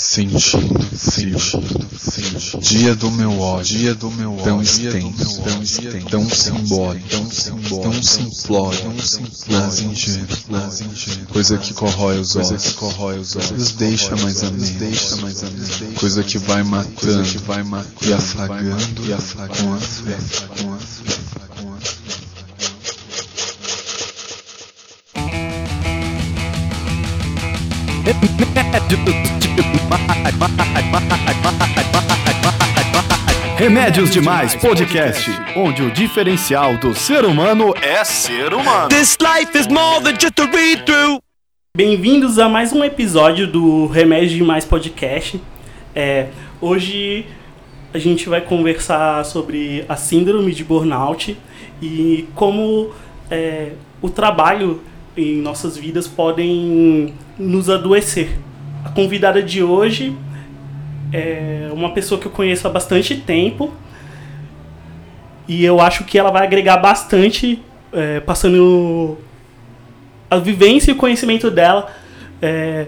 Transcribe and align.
Sentindo 0.00 0.78
frio, 0.96 1.36
sentindo 1.40 2.60
dia 2.60 2.94
do 2.94 3.10
meu 3.10 3.40
ódio, 3.40 3.78
dia 3.78 3.94
do 3.96 4.08
meu 4.12 4.36
tão 4.44 4.62
extenso, 4.62 5.42
tão 5.42 5.60
extenso, 5.60 6.06
tão 6.06 6.30
simbólico, 6.30 7.08
tão 7.08 7.28
simbólico, 7.28 7.82
tão 7.82 8.02
simplório, 8.02 8.78
tão 8.78 8.98
simplório, 9.00 9.66
nas 9.66 9.80
ingênuo, 9.80 11.26
coisa 11.32 11.58
que 11.58 11.74
corrói 11.74 12.20
os 12.20 12.36
olhos, 12.36 12.72
corrói 12.74 13.18
os 13.18 13.34
olhos, 13.34 13.50
nos 13.50 13.72
deixa 13.72 14.14
mais 14.14 14.44
ameno, 14.44 14.78
deixa 14.78 15.16
mais 15.16 15.42
ameno, 15.42 15.94
coisa 15.96 16.22
que 16.22 16.38
vai 16.38 16.62
matando, 16.62 17.24
que 17.24 17.38
vai 17.38 17.64
matando, 17.64 18.06
e 18.06 18.12
afagando, 18.12 19.04
e 19.04 19.12
afagando, 19.12 19.58
com 19.58 19.74
a 19.74 19.78
fé, 19.78 20.16
com 20.62 20.74
a 20.74 20.78
fé, 20.78 21.12
com 21.26 21.40
a 21.40 21.40
fé. 21.40 21.47
Remédios 33.58 34.08
Demais 34.10 34.54
Podcast, 34.54 35.30
onde 35.54 35.82
o 35.82 35.90
diferencial 35.90 36.78
do 36.78 36.94
ser 36.94 37.26
humano 37.26 37.74
é 37.82 38.02
ser 38.04 38.54
humano. 38.54 38.88
This 38.88 39.18
life 39.20 39.58
is 39.58 39.66
more 39.66 40.02
than 40.02 40.18
just 40.18 40.40
a 40.40 40.46
read 40.46 40.84
through. 40.86 41.20
Bem-vindos 41.76 42.38
a 42.38 42.48
mais 42.48 42.72
um 42.72 42.82
episódio 42.82 43.46
do 43.46 43.86
Remédios 43.88 44.32
Demais 44.32 44.64
Podcast. 44.64 45.38
É, 45.94 46.28
hoje 46.62 47.26
a 47.92 47.98
gente 47.98 48.26
vai 48.26 48.40
conversar 48.40 49.22
sobre 49.26 49.84
a 49.86 49.96
síndrome 49.96 50.52
de 50.52 50.64
burnout 50.64 51.36
e 51.82 52.26
como 52.34 52.90
é, 53.30 53.72
o 54.00 54.08
trabalho 54.08 54.80
em 55.18 55.40
nossas 55.42 55.76
vidas 55.76 56.06
podem 56.06 57.12
nos 57.38 57.68
adoecer. 57.68 58.38
A 58.84 58.88
convidada 58.88 59.42
de 59.42 59.62
hoje 59.62 60.16
é 61.12 61.68
uma 61.72 61.90
pessoa 61.90 62.20
que 62.20 62.26
eu 62.26 62.30
conheço 62.30 62.66
há 62.66 62.70
bastante 62.70 63.16
tempo 63.16 63.72
e 65.48 65.64
eu 65.64 65.80
acho 65.80 66.04
que 66.04 66.18
ela 66.18 66.30
vai 66.30 66.44
agregar 66.44 66.76
bastante, 66.76 67.60
é, 67.92 68.20
passando 68.20 69.18
a 70.30 70.36
vivência 70.36 70.90
e 70.90 70.94
o 70.94 70.96
conhecimento 70.96 71.50
dela 71.50 71.90
é, 72.40 72.86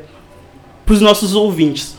para 0.87 0.95
os 0.95 1.01
nossos 1.01 1.35
ouvintes. 1.35 1.99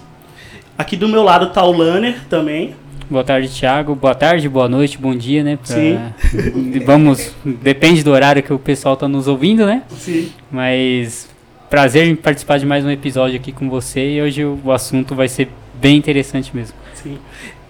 Aqui 0.78 0.96
do 0.96 1.08
meu 1.08 1.24
lado 1.24 1.48
está 1.48 1.64
o 1.64 1.72
Lanner 1.72 2.22
também. 2.30 2.76
Boa 3.12 3.26
tarde, 3.26 3.50
Thiago. 3.50 3.94
Boa 3.94 4.16
tarde, 4.16 4.48
boa 4.48 4.70
noite, 4.70 4.98
bom 4.98 5.14
dia, 5.14 5.44
né? 5.44 5.58
Pra... 5.58 5.76
Sim. 5.76 6.00
Vamos, 6.86 7.36
depende 7.44 8.06
do 8.06 8.12
horário 8.12 8.42
que 8.42 8.54
o 8.54 8.58
pessoal 8.58 8.96
tá 8.96 9.06
nos 9.06 9.28
ouvindo, 9.28 9.66
né? 9.66 9.84
Sim. 9.90 10.32
Mas 10.50 11.28
prazer 11.70 12.08
em 12.08 12.16
participar 12.16 12.58
de 12.58 12.66
mais 12.66 12.86
um 12.86 12.90
episódio 12.90 13.38
aqui 13.38 13.52
com 13.52 13.70
você 13.70 14.14
e 14.14 14.22
hoje 14.22 14.46
o 14.46 14.72
assunto 14.72 15.14
vai 15.14 15.28
ser 15.28 15.50
bem 15.74 15.98
interessante 15.98 16.56
mesmo. 16.56 16.74
Sim. 16.94 17.20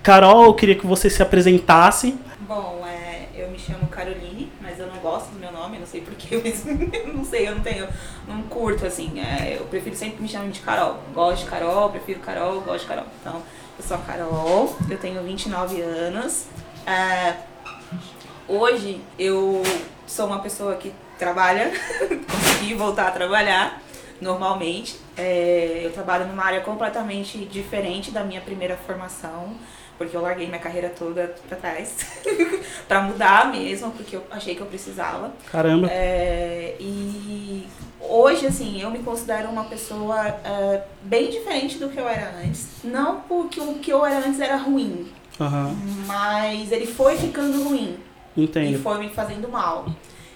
Carol, 0.03 0.45
eu 0.45 0.53
queria 0.53 0.75
que 0.75 0.85
você 0.85 1.09
se 1.09 1.23
apresentasse. 1.23 2.13
Bom, 2.47 2.85
é, 2.87 3.29
eu 3.35 3.49
me 3.49 3.57
chamo 3.57 3.87
Caroline, 3.87 4.47
mas 4.61 4.77
eu 4.77 4.85
não 4.85 4.97
gosto 4.97 5.31
do 5.31 5.39
meu 5.39 5.51
nome, 5.51 5.79
não 5.79 5.87
sei 5.87 6.01
porquê, 6.01 6.37
mas 6.45 6.63
não 7.15 7.25
sei, 7.25 7.47
eu 7.47 7.55
não 7.55 7.63
tenho, 7.63 7.87
não 8.27 8.43
curto 8.43 8.85
assim. 8.85 9.19
é, 9.19 9.57
eu 9.59 9.65
prefiro 9.65 9.95
sempre 9.95 10.17
que 10.17 10.21
me 10.21 10.29
chamem 10.29 10.51
de 10.51 10.59
Carol. 10.59 10.99
Gosto 11.15 11.45
de 11.45 11.49
Carol, 11.49 11.89
prefiro 11.89 12.19
Carol, 12.19 12.61
gosto 12.61 12.81
de 12.81 12.85
Carol. 12.89 13.05
Então, 13.19 13.41
eu 13.81 13.87
sou 13.87 13.97
a 13.97 13.99
Carol, 14.01 14.75
eu 14.87 14.97
tenho 14.99 15.23
29 15.23 15.81
anos. 15.81 16.45
é, 16.85 17.35
hoje 18.47 19.01
eu 19.17 19.63
sou 20.05 20.27
uma 20.27 20.39
pessoa 20.39 20.75
que 20.75 20.93
trabalha, 21.17 21.71
consegui 22.29 22.75
voltar 22.75 23.07
a 23.07 23.11
trabalhar 23.11 23.81
normalmente. 24.21 24.99
É, 25.17 25.81
eu 25.83 25.91
trabalho 25.91 26.27
numa 26.27 26.45
área 26.45 26.61
completamente 26.61 27.39
diferente 27.39 28.11
da 28.11 28.23
minha 28.23 28.41
primeira 28.41 28.77
formação, 28.77 29.55
porque 30.01 30.17
eu 30.17 30.21
larguei 30.21 30.47
minha 30.47 30.59
carreira 30.59 30.89
toda 30.89 31.35
pra 31.47 31.55
trás 31.55 31.95
pra 32.87 33.01
mudar 33.03 33.51
mesmo, 33.51 33.91
porque 33.91 34.15
eu 34.15 34.23
achei 34.31 34.55
que 34.55 34.61
eu 34.61 34.65
precisava. 34.65 35.31
Caramba. 35.51 35.87
É, 35.91 36.75
e 36.79 37.67
hoje, 37.99 38.47
assim, 38.47 38.81
eu 38.81 38.89
me 38.89 38.97
considero 39.03 39.47
uma 39.49 39.65
pessoa 39.65 40.27
é, 40.43 40.83
bem 41.03 41.29
diferente 41.29 41.77
do 41.77 41.87
que 41.87 41.99
eu 41.99 42.07
era 42.07 42.33
antes. 42.43 42.67
Não 42.83 43.21
porque 43.21 43.59
o 43.59 43.75
que 43.75 43.91
eu 43.91 44.03
era 44.03 44.25
antes 44.25 44.39
era 44.39 44.55
ruim, 44.55 45.07
Aham. 45.39 45.75
mas 46.07 46.71
ele 46.71 46.87
foi 46.87 47.15
ficando 47.15 47.63
ruim 47.63 47.99
e 48.35 48.45
Entendo. 48.45 48.81
foi 48.81 48.97
me 48.97 49.09
fazendo 49.09 49.47
mal. 49.47 49.85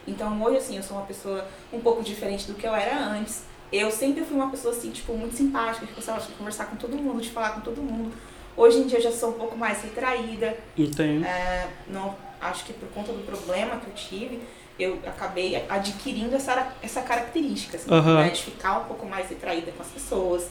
Então 0.07 0.39
hoje, 0.44 0.57
assim, 0.57 0.78
eu 0.78 0.84
sou 0.84 0.95
uma 0.97 1.07
pessoa 1.07 1.44
um 1.73 1.79
pouco 1.79 2.03
diferente 2.03 2.45
do 2.45 2.53
que 2.53 2.68
eu 2.68 2.75
era 2.75 3.03
antes. 3.03 3.44
Eu 3.73 3.89
sempre 3.89 4.23
fui 4.23 4.38
uma 4.38 4.51
pessoa, 4.51 4.75
assim, 4.75 4.91
tipo, 4.91 5.12
muito 5.13 5.35
simpática, 5.35 5.88
que 5.88 5.94
gostava 5.94 6.22
de 6.22 6.28
conversar 6.34 6.66
com 6.68 6.75
todo 6.75 6.95
mundo, 6.95 7.19
de 7.19 7.31
falar 7.31 7.50
com 7.56 7.62
todo 7.62 7.81
mundo. 7.81 8.13
Hoje 8.57 8.77
em 8.79 8.88
dia 8.88 8.99
eu 8.99 9.03
já 9.03 9.11
sou 9.11 9.29
um 9.29 9.33
pouco 9.33 9.57
mais 9.57 9.81
retraída. 9.81 10.55
Entendo. 10.77 11.25
É, 11.25 11.67
não, 11.88 12.16
acho 12.41 12.63
que 12.66 12.73
por 12.73 12.88
conta 12.89 13.11
do 13.11 13.25
problema 13.25 13.77
que 13.77 13.88
eu 13.88 13.93
tive, 13.93 14.41
eu 14.79 14.99
acabei 15.05 15.63
adquirindo 15.69 16.35
essa, 16.35 16.73
essa 16.81 17.01
característica, 17.01 17.77
assim, 17.77 17.91
Aham. 17.91 18.23
né, 18.23 18.29
de 18.29 18.41
ficar 18.44 18.79
um 18.79 18.83
pouco 18.85 19.05
mais 19.05 19.29
retraída 19.29 19.71
com 19.71 19.81
as 19.81 19.89
pessoas, 19.89 20.47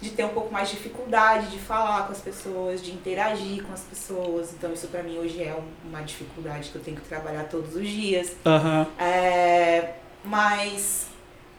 de 0.00 0.10
ter 0.10 0.24
um 0.24 0.30
pouco 0.30 0.52
mais 0.52 0.68
de 0.70 0.76
dificuldade 0.76 1.46
de 1.48 1.58
falar 1.58 2.06
com 2.06 2.12
as 2.12 2.20
pessoas, 2.20 2.82
de 2.82 2.90
interagir 2.90 3.62
com 3.62 3.72
as 3.72 3.82
pessoas. 3.82 4.52
Então 4.52 4.72
isso 4.72 4.88
pra 4.88 5.02
mim 5.02 5.18
hoje 5.18 5.42
é 5.42 5.54
um- 5.54 5.88
uma 5.88 6.02
dificuldade 6.02 6.70
que 6.70 6.76
eu 6.76 6.82
tenho 6.82 6.96
que 6.96 7.08
trabalhar 7.08 7.44
todos 7.44 7.76
os 7.76 7.86
dias. 7.88 8.32
Aham. 8.44 8.86
É, 8.98 9.92
mas 10.24 11.06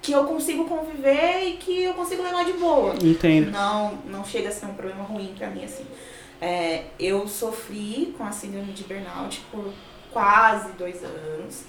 que 0.03 0.11
eu 0.11 0.25
consigo 0.25 0.65
conviver 0.65 1.47
e 1.47 1.53
que 1.53 1.83
eu 1.83 1.93
consigo 1.95 2.21
levar 2.21 2.43
de 2.45 2.53
boa. 2.53 2.93
Entendo. 3.01 3.49
Não, 3.49 3.95
não 4.05 4.23
chega 4.23 4.49
a 4.49 4.51
ser 4.51 4.65
um 4.67 4.73
problema 4.73 5.03
ruim 5.03 5.33
pra 5.37 5.49
mim, 5.49 5.63
assim. 5.63 5.85
É, 6.41 6.83
eu 6.99 7.25
sofri 7.27 8.13
com 8.17 8.23
a 8.25 8.31
síndrome 8.31 8.73
de 8.73 8.83
burnout 8.83 9.41
por 9.49 9.71
quase 10.11 10.73
dois 10.73 11.01
anos. 11.03 11.63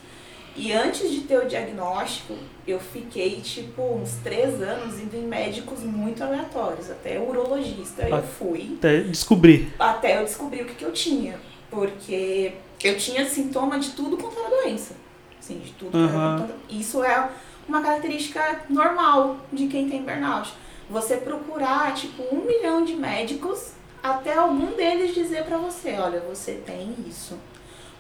E 0.57 0.73
antes 0.73 1.11
de 1.11 1.23
ter 1.23 1.39
o 1.39 1.47
diagnóstico, 1.49 2.35
eu 2.67 2.79
fiquei, 2.79 3.41
tipo, 3.41 3.83
uns 3.83 4.17
três 4.23 4.61
anos 4.63 5.01
indo 5.01 5.17
em 5.17 5.23
médicos 5.27 5.81
muito 5.81 6.23
aleatórios. 6.23 6.91
Até 6.91 7.19
urologista 7.21 8.03
eu 8.09 8.23
fui 8.23 8.75
Até 8.79 9.01
descobrir. 9.01 9.73
até 9.79 10.21
eu 10.21 10.25
descobrir 10.25 10.63
o 10.63 10.67
que, 10.67 10.75
que 10.75 10.85
eu 10.85 10.93
tinha. 10.93 11.39
Porque 11.71 12.53
eu 12.83 12.97
tinha 12.97 13.29
sintoma 13.29 13.79
de 13.79 13.91
tudo 13.91 14.17
quanto 14.17 14.39
era 14.39 14.49
doença. 14.63 14.95
Assim, 15.41 15.59
de 15.59 15.73
tudo. 15.73 15.97
Aham. 15.97 16.45
era- 16.45 16.57
Isso 16.71 17.03
é 17.05 17.29
uma 17.69 17.81
característica 17.83 18.63
normal 18.69 19.37
de 19.53 19.67
quem 19.67 19.89
tem 19.89 20.03
burnout. 20.03 20.53
Você 20.89 21.17
procurar, 21.17 21.95
tipo, 21.95 22.23
um 22.35 22.45
milhão 22.45 22.85
de 22.85 22.95
médicos 22.95 23.73
até 24.03 24.35
algum 24.35 24.73
deles 24.73 25.15
dizer 25.15 25.45
pra 25.45 25.57
você, 25.57 25.95
olha, 25.95 26.21
você 26.21 26.63
tem 26.67 26.95
isso. 27.07 27.39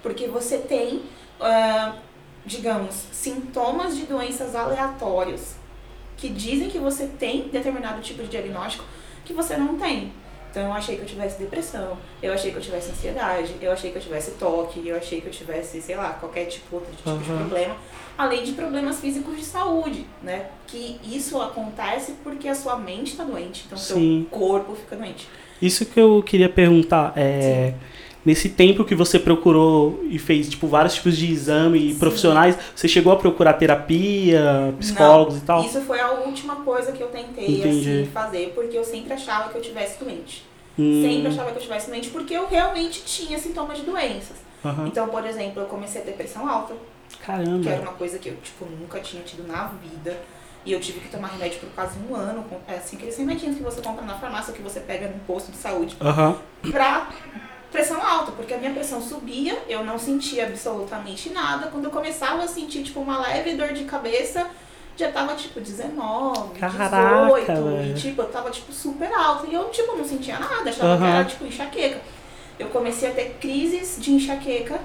Porque 0.02 0.26
você 0.26 0.58
tem, 0.58 1.02
ah, 1.40 1.94
digamos, 2.44 2.94
sintomas 3.10 3.96
de 3.96 4.04
doenças 4.04 4.54
aleatórios 4.54 5.54
que 6.16 6.28
dizem 6.28 6.68
que 6.68 6.78
você 6.78 7.06
tem 7.06 7.48
determinado 7.48 8.02
tipo 8.02 8.22
de 8.22 8.28
diagnóstico 8.28 8.84
que 9.24 9.32
você 9.32 9.56
não 9.56 9.78
tem. 9.78 10.12
Então 10.54 10.68
eu 10.68 10.72
achei 10.72 10.94
que 10.94 11.02
eu 11.02 11.06
tivesse 11.06 11.36
depressão, 11.36 11.98
eu 12.22 12.32
achei 12.32 12.52
que 12.52 12.56
eu 12.56 12.62
tivesse 12.62 12.92
ansiedade, 12.92 13.56
eu 13.60 13.72
achei 13.72 13.90
que 13.90 13.98
eu 13.98 14.02
tivesse 14.02 14.30
toque, 14.38 14.86
eu 14.86 14.96
achei 14.96 15.20
que 15.20 15.26
eu 15.26 15.32
tivesse, 15.32 15.82
sei 15.82 15.96
lá, 15.96 16.10
qualquer 16.10 16.44
tipo, 16.44 16.76
outro 16.76 16.94
tipo 16.94 17.10
de 17.18 17.28
Aham. 17.28 17.38
problema, 17.38 17.76
além 18.16 18.44
de 18.44 18.52
problemas 18.52 19.00
físicos 19.00 19.36
de 19.36 19.44
saúde, 19.44 20.06
né? 20.22 20.46
Que 20.68 21.00
isso 21.02 21.42
acontece 21.42 22.14
porque 22.22 22.46
a 22.46 22.54
sua 22.54 22.76
mente 22.76 23.10
está 23.10 23.24
doente, 23.24 23.64
então 23.66 23.76
Sim. 23.76 24.28
seu 24.30 24.38
corpo 24.38 24.76
fica 24.76 24.94
doente. 24.94 25.28
Isso 25.60 25.84
que 25.86 25.98
eu 25.98 26.22
queria 26.22 26.48
perguntar 26.48 27.12
é. 27.16 27.74
Nesse 28.24 28.48
tempo 28.48 28.84
que 28.84 28.94
você 28.94 29.18
procurou 29.18 30.02
e 30.08 30.18
fez 30.18 30.48
tipo 30.48 30.66
vários 30.66 30.94
tipos 30.94 31.14
de 31.16 31.30
exame 31.30 31.92
Sim. 31.92 31.98
profissionais, 31.98 32.56
você 32.74 32.88
chegou 32.88 33.12
a 33.12 33.16
procurar 33.16 33.52
terapia, 33.54 34.74
psicólogos 34.78 35.34
Não, 35.34 35.40
e 35.42 35.44
tal? 35.46 35.64
Isso 35.64 35.80
foi 35.82 36.00
a 36.00 36.10
última 36.12 36.56
coisa 36.56 36.92
que 36.92 37.02
eu 37.02 37.08
tentei 37.08 37.62
assim, 37.62 38.08
fazer, 38.12 38.52
porque 38.54 38.78
eu 38.78 38.84
sempre 38.84 39.12
achava 39.12 39.50
que 39.50 39.58
eu 39.58 39.62
tivesse 39.62 40.02
doente. 40.02 40.42
Hum, 40.78 41.02
Sempre 41.02 41.28
achava 41.28 41.50
que 41.50 41.58
eu 41.58 41.62
tivesse 41.62 41.90
doente 41.90 42.08
porque 42.08 42.34
eu 42.34 42.46
realmente 42.48 43.02
tinha 43.04 43.38
sintomas 43.38 43.76
de 43.78 43.84
doenças. 43.84 44.36
aham. 44.64 44.86
Então, 44.86 45.06
por 45.08 45.24
exemplo, 45.26 45.62
eu 45.62 45.66
comecei 45.66 46.00
a 46.00 46.04
ter 46.04 46.12
pressão 46.12 46.48
alta, 46.48 46.74
que 47.10 47.30
era 47.30 47.38
Caramba. 47.44 47.80
uma 47.82 47.92
coisa 47.92 48.18
que 48.18 48.30
eu, 48.30 48.36
tipo, 48.42 48.64
nunca 48.64 49.00
tinha 49.00 49.22
tido 49.22 49.46
na 49.46 49.66
vida. 49.66 50.18
E 50.66 50.72
eu 50.72 50.80
tive 50.80 50.98
que 51.00 51.10
tomar 51.10 51.28
remédio 51.28 51.60
por 51.60 51.68
quase 51.74 51.98
um 52.10 52.14
ano. 52.16 52.42
É 52.66 52.76
assim, 52.76 52.96
aqueles 52.96 53.18
remedinhos 53.18 53.56
que 53.58 53.62
você 53.62 53.82
compra 53.82 54.02
na 54.02 54.14
farmácia, 54.14 54.50
que 54.54 54.62
você 54.62 54.80
pega 54.80 55.08
no 55.08 55.18
posto 55.26 55.52
de 55.52 55.58
saúde, 55.58 55.94
Aham. 56.00 56.36
pra 56.72 57.08
pressão 57.74 58.00
alta. 58.00 58.32
Porque 58.32 58.54
a 58.54 58.58
minha 58.58 58.72
pressão 58.72 59.02
subia, 59.02 59.60
eu 59.68 59.84
não 59.84 59.98
sentia 59.98 60.46
absolutamente 60.46 61.30
nada. 61.30 61.66
Quando 61.66 61.84
eu 61.86 61.90
começava 61.90 62.42
a 62.44 62.48
sentir, 62.48 62.82
tipo, 62.84 63.00
uma 63.00 63.18
leve 63.20 63.54
dor 63.54 63.72
de 63.72 63.84
cabeça, 63.84 64.46
já 64.96 65.10
tava, 65.10 65.34
tipo, 65.34 65.60
19, 65.60 66.58
Caraca, 66.58 67.26
18. 67.26 67.46
velho. 67.46 67.90
E, 67.90 67.94
tipo, 67.94 68.22
eu 68.22 68.28
tava, 68.28 68.50
tipo, 68.50 68.72
super 68.72 69.12
alta. 69.12 69.46
E 69.48 69.54
eu, 69.54 69.64
tipo, 69.70 69.96
não 69.96 70.04
sentia 70.04 70.38
nada. 70.38 70.70
Achava 70.70 70.96
que 70.96 71.04
Aham. 71.04 71.14
era, 71.16 71.24
tipo, 71.24 71.44
enxaqueca. 71.44 72.00
Eu 72.58 72.68
comecei 72.68 73.10
a 73.10 73.12
ter 73.12 73.36
crises 73.40 73.96
de 74.00 74.12
enxaqueca. 74.12 74.80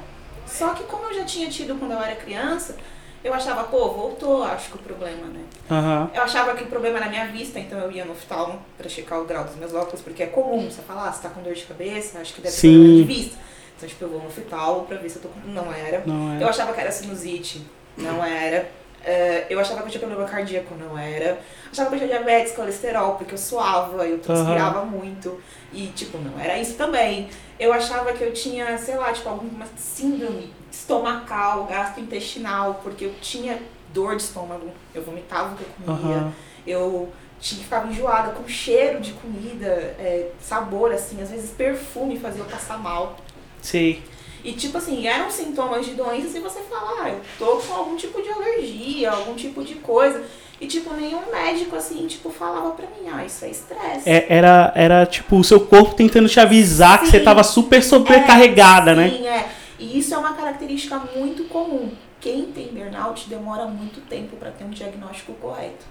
Só 0.48 0.70
que 0.74 0.84
como 0.86 1.06
eu 1.06 1.14
já 1.14 1.24
tinha 1.26 1.48
tido 1.48 1.76
quando 1.78 1.92
eu 1.92 2.02
era 2.02 2.16
criança, 2.16 2.76
eu 3.24 3.34
achava, 3.34 3.64
pô, 3.66 3.90
voltou, 3.90 4.44
acho 4.44 4.70
que 4.70 4.76
o 4.76 4.80
problema, 4.80 5.28
né? 5.28 5.42
Aham. 5.70 6.10
Eu 6.14 6.22
achava 6.22 6.54
que 6.56 6.64
o 6.64 6.68
problema 6.68 6.98
era 6.98 7.08
a 7.08 7.10
minha 7.10 7.28
vista, 7.28 7.60
então 7.60 7.78
eu 7.80 7.92
ia 7.92 8.06
no 8.06 8.14
oftalmo 8.14 8.60
pra 8.78 8.88
checar 8.90 9.20
o 9.20 9.26
grau 9.26 9.44
dos 9.44 9.56
meus 9.56 9.74
óculos, 9.74 10.02
porque 10.02 10.24
é 10.24 10.28
comum 10.28 10.70
você 10.70 10.82
falar, 10.82 11.10
ah, 11.10 11.12
você 11.12 11.22
tá 11.24 11.30
com 11.30 11.42
dor 11.42 11.54
de 11.54 11.64
cabeça, 11.64 12.20
acho 12.20 12.34
que 12.34 12.42
deve 12.42 12.54
ser 12.54 12.62
Sim. 12.62 12.74
problema 12.74 12.96
de 12.96 13.04
vista. 13.04 13.38
Então, 13.78 13.90
tipo, 13.90 14.04
eu 14.04 14.10
vou 14.10 14.20
no 14.20 14.28
oftalmo 14.28 14.86
pra 14.86 14.98
ver 14.98 15.10
se 15.10 15.18
eu 15.18 15.22
tô 15.22 15.30
com... 15.30 15.40
Não 15.50 15.74
era. 15.74 16.04
Não 16.06 16.38
é. 16.38 16.44
Eu 16.44 16.50
achava 16.50 16.74
que 16.74 16.82
era 16.82 16.92
sinusite, 16.92 17.62
não 17.98 18.24
era. 18.24 18.70
É, 19.04 19.46
eu 19.50 19.60
achava 19.60 19.82
que 19.82 19.88
eu 19.88 19.92
tinha 19.92 20.06
problema 20.06 20.30
cardíaco, 20.30 20.76
não 20.76 20.98
era. 20.98 21.40
Achava 21.72 21.90
que 21.90 21.96
eu 21.96 22.00
tinha 22.00 22.18
diabetes, 22.18 22.54
colesterol, 22.54 23.16
porque 23.16 23.34
eu 23.34 23.38
suava, 23.38 24.06
eu 24.06 24.20
transpirava 24.20 24.84
muito. 24.86 25.42
E, 25.72 25.88
tipo, 25.88 26.18
não 26.18 26.40
era 26.40 26.58
isso 26.58 26.76
também. 26.76 27.30
Eu 27.60 27.72
achava 27.72 28.12
que 28.14 28.24
eu 28.24 28.34
tinha, 28.34 28.78
sei 28.78 28.96
lá, 28.96 29.12
tipo, 29.14 29.30
alguma 29.30 29.66
síndrome 29.78 30.54
estomacal, 30.72 31.66
gastrointestinal, 31.66 32.80
porque 32.84 33.06
eu 33.06 33.14
tinha 33.22 33.60
dor 33.94 34.16
de 34.16 34.24
estômago, 34.24 34.72
eu 34.94 35.04
vomitava 35.04 35.54
o 35.54 35.58
que 35.58 35.64
eu 35.64 35.96
comia, 35.96 36.18
Aham. 36.18 36.34
eu 36.66 37.12
tinha, 37.40 37.64
ficava 37.64 37.88
enjoada 37.88 38.32
com 38.32 38.48
cheiro 38.48 39.00
de 39.00 39.14
comida, 39.14 39.66
é, 39.68 40.32
sabor, 40.42 40.92
assim, 40.92 41.22
às 41.22 41.32
vezes 41.32 41.52
perfume 41.52 42.20
fazia 42.20 42.42
eu 42.42 42.46
passar 42.46 42.78
mal. 42.78 43.18
Sei. 43.62 44.04
E 44.44 44.54
tipo 44.54 44.78
assim, 44.78 45.06
eram 45.06 45.30
sintomas 45.30 45.86
de 45.86 45.94
doenças 45.94 46.34
e 46.36 46.40
você 46.40 46.62
fala, 46.62 47.04
ah, 47.04 47.10
eu 47.10 47.22
tô 47.38 47.58
com 47.58 47.74
algum 47.74 47.96
tipo 47.96 48.22
de 48.22 48.30
alergia, 48.30 49.12
algum 49.12 49.36
tipo 49.36 49.64
de 49.64 49.76
coisa. 49.76 50.24
E 50.62 50.68
tipo, 50.68 50.94
nenhum 50.94 51.32
médico 51.32 51.76
assim, 51.76 52.06
tipo, 52.06 52.30
falava 52.30 52.72
pra 52.72 52.86
mim, 52.88 53.10
ah, 53.12 53.24
isso 53.24 53.46
é 53.46 53.50
estresse. 53.50 54.10
É, 54.10 54.26
era, 54.30 54.74
era 54.76 55.06
tipo 55.06 55.38
o 55.38 55.44
seu 55.44 55.62
corpo 55.62 55.96
tentando 55.96 56.28
te 56.28 56.40
avisar 56.40 57.00
que 57.00 57.08
você 57.08 57.20
Sim. 57.20 57.24
tava 57.24 57.44
super 57.44 57.82
sobrecarregada, 57.82 58.92
É, 58.92 58.96
né? 58.96 59.10
Sim, 59.10 59.28
é. 59.28 59.50
E 59.80 59.98
isso 59.98 60.14
é 60.14 60.18
uma 60.18 60.34
característica 60.34 61.02
muito 61.16 61.46
comum. 61.46 61.92
Quem 62.20 62.48
tem 62.48 62.68
burnout 62.68 63.30
demora 63.30 63.66
muito 63.66 64.02
tempo 64.02 64.36
pra 64.36 64.52
ter 64.52 64.66
um 64.66 64.70
diagnóstico 64.70 65.32
correto. 65.34 65.86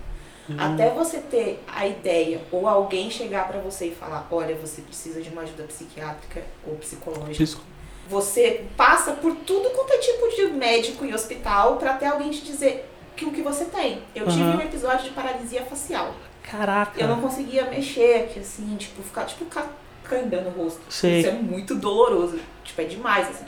Hum. 0.50 0.56
Até 0.58 0.90
você 0.90 1.18
ter 1.18 1.62
a 1.66 1.86
ideia 1.86 2.40
ou 2.52 2.68
alguém 2.68 3.10
chegar 3.10 3.48
pra 3.48 3.60
você 3.60 3.86
e 3.86 3.94
falar, 3.94 4.26
olha, 4.30 4.54
você 4.54 4.82
precisa 4.82 5.22
de 5.22 5.30
uma 5.30 5.42
ajuda 5.42 5.62
psiquiátrica 5.64 6.42
ou 6.66 6.74
psicológica. 6.76 7.42
Isso. 7.42 7.62
Você 8.08 8.64
passa 8.76 9.12
por 9.12 9.34
tudo 9.36 9.70
quanto 9.70 9.92
é 9.92 9.98
tipo 9.98 10.28
de 10.34 10.46
médico 10.52 11.04
e 11.04 11.12
hospital 11.14 11.76
pra 11.76 11.94
ter 11.94 12.06
alguém 12.06 12.30
te 12.30 12.40
dizer 12.42 12.88
que 13.14 13.24
o 13.24 13.30
que 13.32 13.42
você 13.42 13.64
tem. 13.66 14.02
Eu 14.14 14.26
tive 14.26 14.42
Aham. 14.42 14.56
um 14.56 14.60
episódio 14.60 15.04
de 15.04 15.10
paralisia 15.10 15.62
facial. 15.64 16.14
Caraca. 16.42 16.98
Eu 16.98 17.08
não 17.08 17.20
conseguia 17.20 17.64
mexer 17.66 18.22
aqui, 18.24 18.40
assim, 18.40 18.74
tipo, 18.76 19.02
ficar 19.02 19.24
tipo 19.26 19.44
ca- 19.46 19.66
cãibra 20.04 20.40
no 20.40 20.50
rosto. 20.50 20.80
Sei. 20.88 21.20
Isso 21.20 21.28
é 21.28 21.32
muito 21.32 21.74
doloroso. 21.74 22.38
Tipo, 22.64 22.80
é 22.80 22.84
demais, 22.84 23.28
assim. 23.28 23.44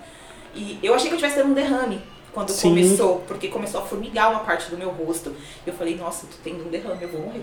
E 0.54 0.78
eu 0.82 0.94
achei 0.94 1.08
que 1.08 1.14
eu 1.14 1.18
tivesse 1.18 1.36
tendo 1.36 1.50
um 1.50 1.54
derrame 1.54 2.02
quando 2.32 2.50
Sim. 2.50 2.68
começou, 2.70 3.20
porque 3.26 3.48
começou 3.48 3.80
a 3.80 3.84
formigar 3.86 4.30
uma 4.30 4.40
parte 4.40 4.68
do 4.68 4.76
meu 4.76 4.90
rosto. 4.90 5.34
Eu 5.66 5.72
falei, 5.72 5.96
nossa, 5.96 6.26
tô 6.26 6.34
tendo 6.44 6.66
um 6.66 6.68
derrame, 6.68 7.02
eu 7.02 7.08
vou 7.08 7.22
morrer. 7.22 7.42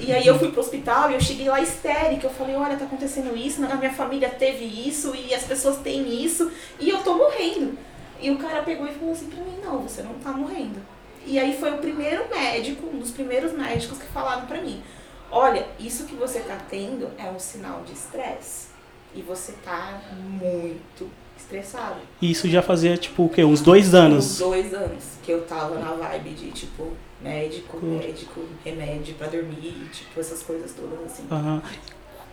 E 0.00 0.12
aí 0.12 0.26
eu 0.26 0.38
fui 0.38 0.50
pro 0.50 0.60
hospital 0.60 1.10
e 1.10 1.14
eu 1.14 1.20
cheguei 1.20 1.48
lá 1.48 1.60
histérica. 1.60 2.26
Eu 2.26 2.30
falei, 2.30 2.54
olha, 2.56 2.76
tá 2.76 2.84
acontecendo 2.84 3.36
isso, 3.36 3.60
na 3.60 3.74
minha 3.76 3.92
família 3.92 4.28
teve 4.28 4.64
isso 4.64 5.14
e 5.14 5.34
as 5.34 5.42
pessoas 5.44 5.78
têm 5.78 6.24
isso 6.24 6.50
e 6.78 6.88
eu 6.88 6.98
tô 7.02 7.14
morrendo. 7.14 7.76
E 8.20 8.30
o 8.30 8.36
cara 8.36 8.62
pegou 8.62 8.86
e 8.86 8.92
falou 8.92 9.12
assim 9.12 9.26
pra 9.26 9.42
mim, 9.42 9.56
não, 9.64 9.80
você 9.80 10.02
não 10.02 10.14
tá 10.14 10.30
morrendo. 10.32 10.80
E 11.26 11.38
aí 11.38 11.56
foi 11.58 11.72
o 11.72 11.78
primeiro 11.78 12.28
médico, 12.30 12.86
um 12.86 12.98
dos 12.98 13.10
primeiros 13.10 13.52
médicos 13.52 13.98
que 13.98 14.06
falaram 14.06 14.46
pra 14.46 14.60
mim, 14.60 14.82
olha, 15.30 15.66
isso 15.78 16.04
que 16.04 16.14
você 16.14 16.40
tá 16.40 16.56
tendo 16.68 17.08
é 17.18 17.24
um 17.30 17.38
sinal 17.38 17.82
de 17.86 17.92
estresse. 17.92 18.68
E 19.14 19.22
você 19.22 19.52
tá 19.64 20.00
muito 20.14 21.10
estressado. 21.36 21.96
E 22.22 22.30
Isso 22.30 22.48
já 22.48 22.62
fazia, 22.62 22.96
tipo, 22.96 23.24
o 23.24 23.28
quê? 23.28 23.42
Uns 23.42 23.60
dois 23.60 23.88
Uns 23.88 23.94
anos. 23.94 24.38
dois 24.38 24.72
anos 24.72 25.04
que 25.22 25.32
eu 25.32 25.42
tava 25.46 25.78
na 25.78 25.92
vibe 25.94 26.30
de, 26.30 26.50
tipo, 26.52 26.92
médico, 27.22 27.78
Hum. 27.82 27.98
médico, 27.98 28.40
remédio 28.64 29.14
pra 29.14 29.26
dormir, 29.28 29.88
tipo, 29.92 30.18
essas 30.20 30.42
coisas 30.42 30.72
todas 30.72 30.98
assim. 31.06 31.24
Aham. 31.30 31.62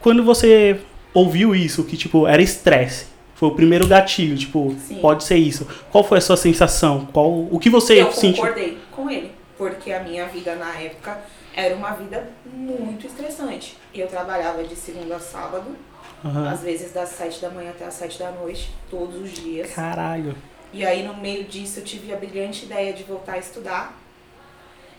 Quando 0.01 0.23
você 0.23 0.79
ouviu 1.13 1.55
isso, 1.55 1.83
que, 1.83 1.97
tipo, 1.97 2.27
era 2.27 2.41
estresse, 2.41 3.07
foi 3.35 3.49
o 3.49 3.55
primeiro 3.55 3.87
gatilho, 3.87 4.37
tipo, 4.37 4.75
Sim. 4.87 4.99
pode 4.99 5.23
ser 5.23 5.37
isso. 5.37 5.67
Qual 5.91 6.03
foi 6.03 6.19
a 6.19 6.21
sua 6.21 6.37
sensação? 6.37 7.05
Qual, 7.11 7.29
o 7.51 7.59
que 7.59 7.69
você 7.69 8.01
eu 8.01 8.11
sentiu? 8.11 8.43
concordei 8.43 8.77
com 8.91 9.09
ele, 9.09 9.31
porque 9.57 9.91
a 9.91 10.01
minha 10.03 10.25
vida 10.27 10.55
na 10.55 10.73
época 10.79 11.19
era 11.55 11.75
uma 11.75 11.91
vida 11.91 12.29
muito 12.45 13.07
estressante. 13.07 13.75
Eu 13.93 14.07
trabalhava 14.07 14.63
de 14.63 14.75
segunda 14.75 15.15
a 15.15 15.19
sábado, 15.19 15.75
Aham. 16.23 16.49
às 16.51 16.61
vezes 16.61 16.91
das 16.93 17.09
sete 17.09 17.41
da 17.41 17.49
manhã 17.49 17.71
até 17.71 17.85
as 17.85 17.93
sete 17.95 18.19
da 18.19 18.31
noite, 18.31 18.71
todos 18.89 19.15
os 19.21 19.31
dias. 19.33 19.71
Caralho. 19.71 20.35
E 20.73 20.85
aí 20.85 21.03
no 21.05 21.15
meio 21.15 21.43
disso 21.45 21.79
eu 21.79 21.83
tive 21.83 22.13
a 22.13 22.17
brilhante 22.17 22.65
ideia 22.65 22.93
de 22.93 23.03
voltar 23.03 23.33
a 23.33 23.37
estudar. 23.39 23.97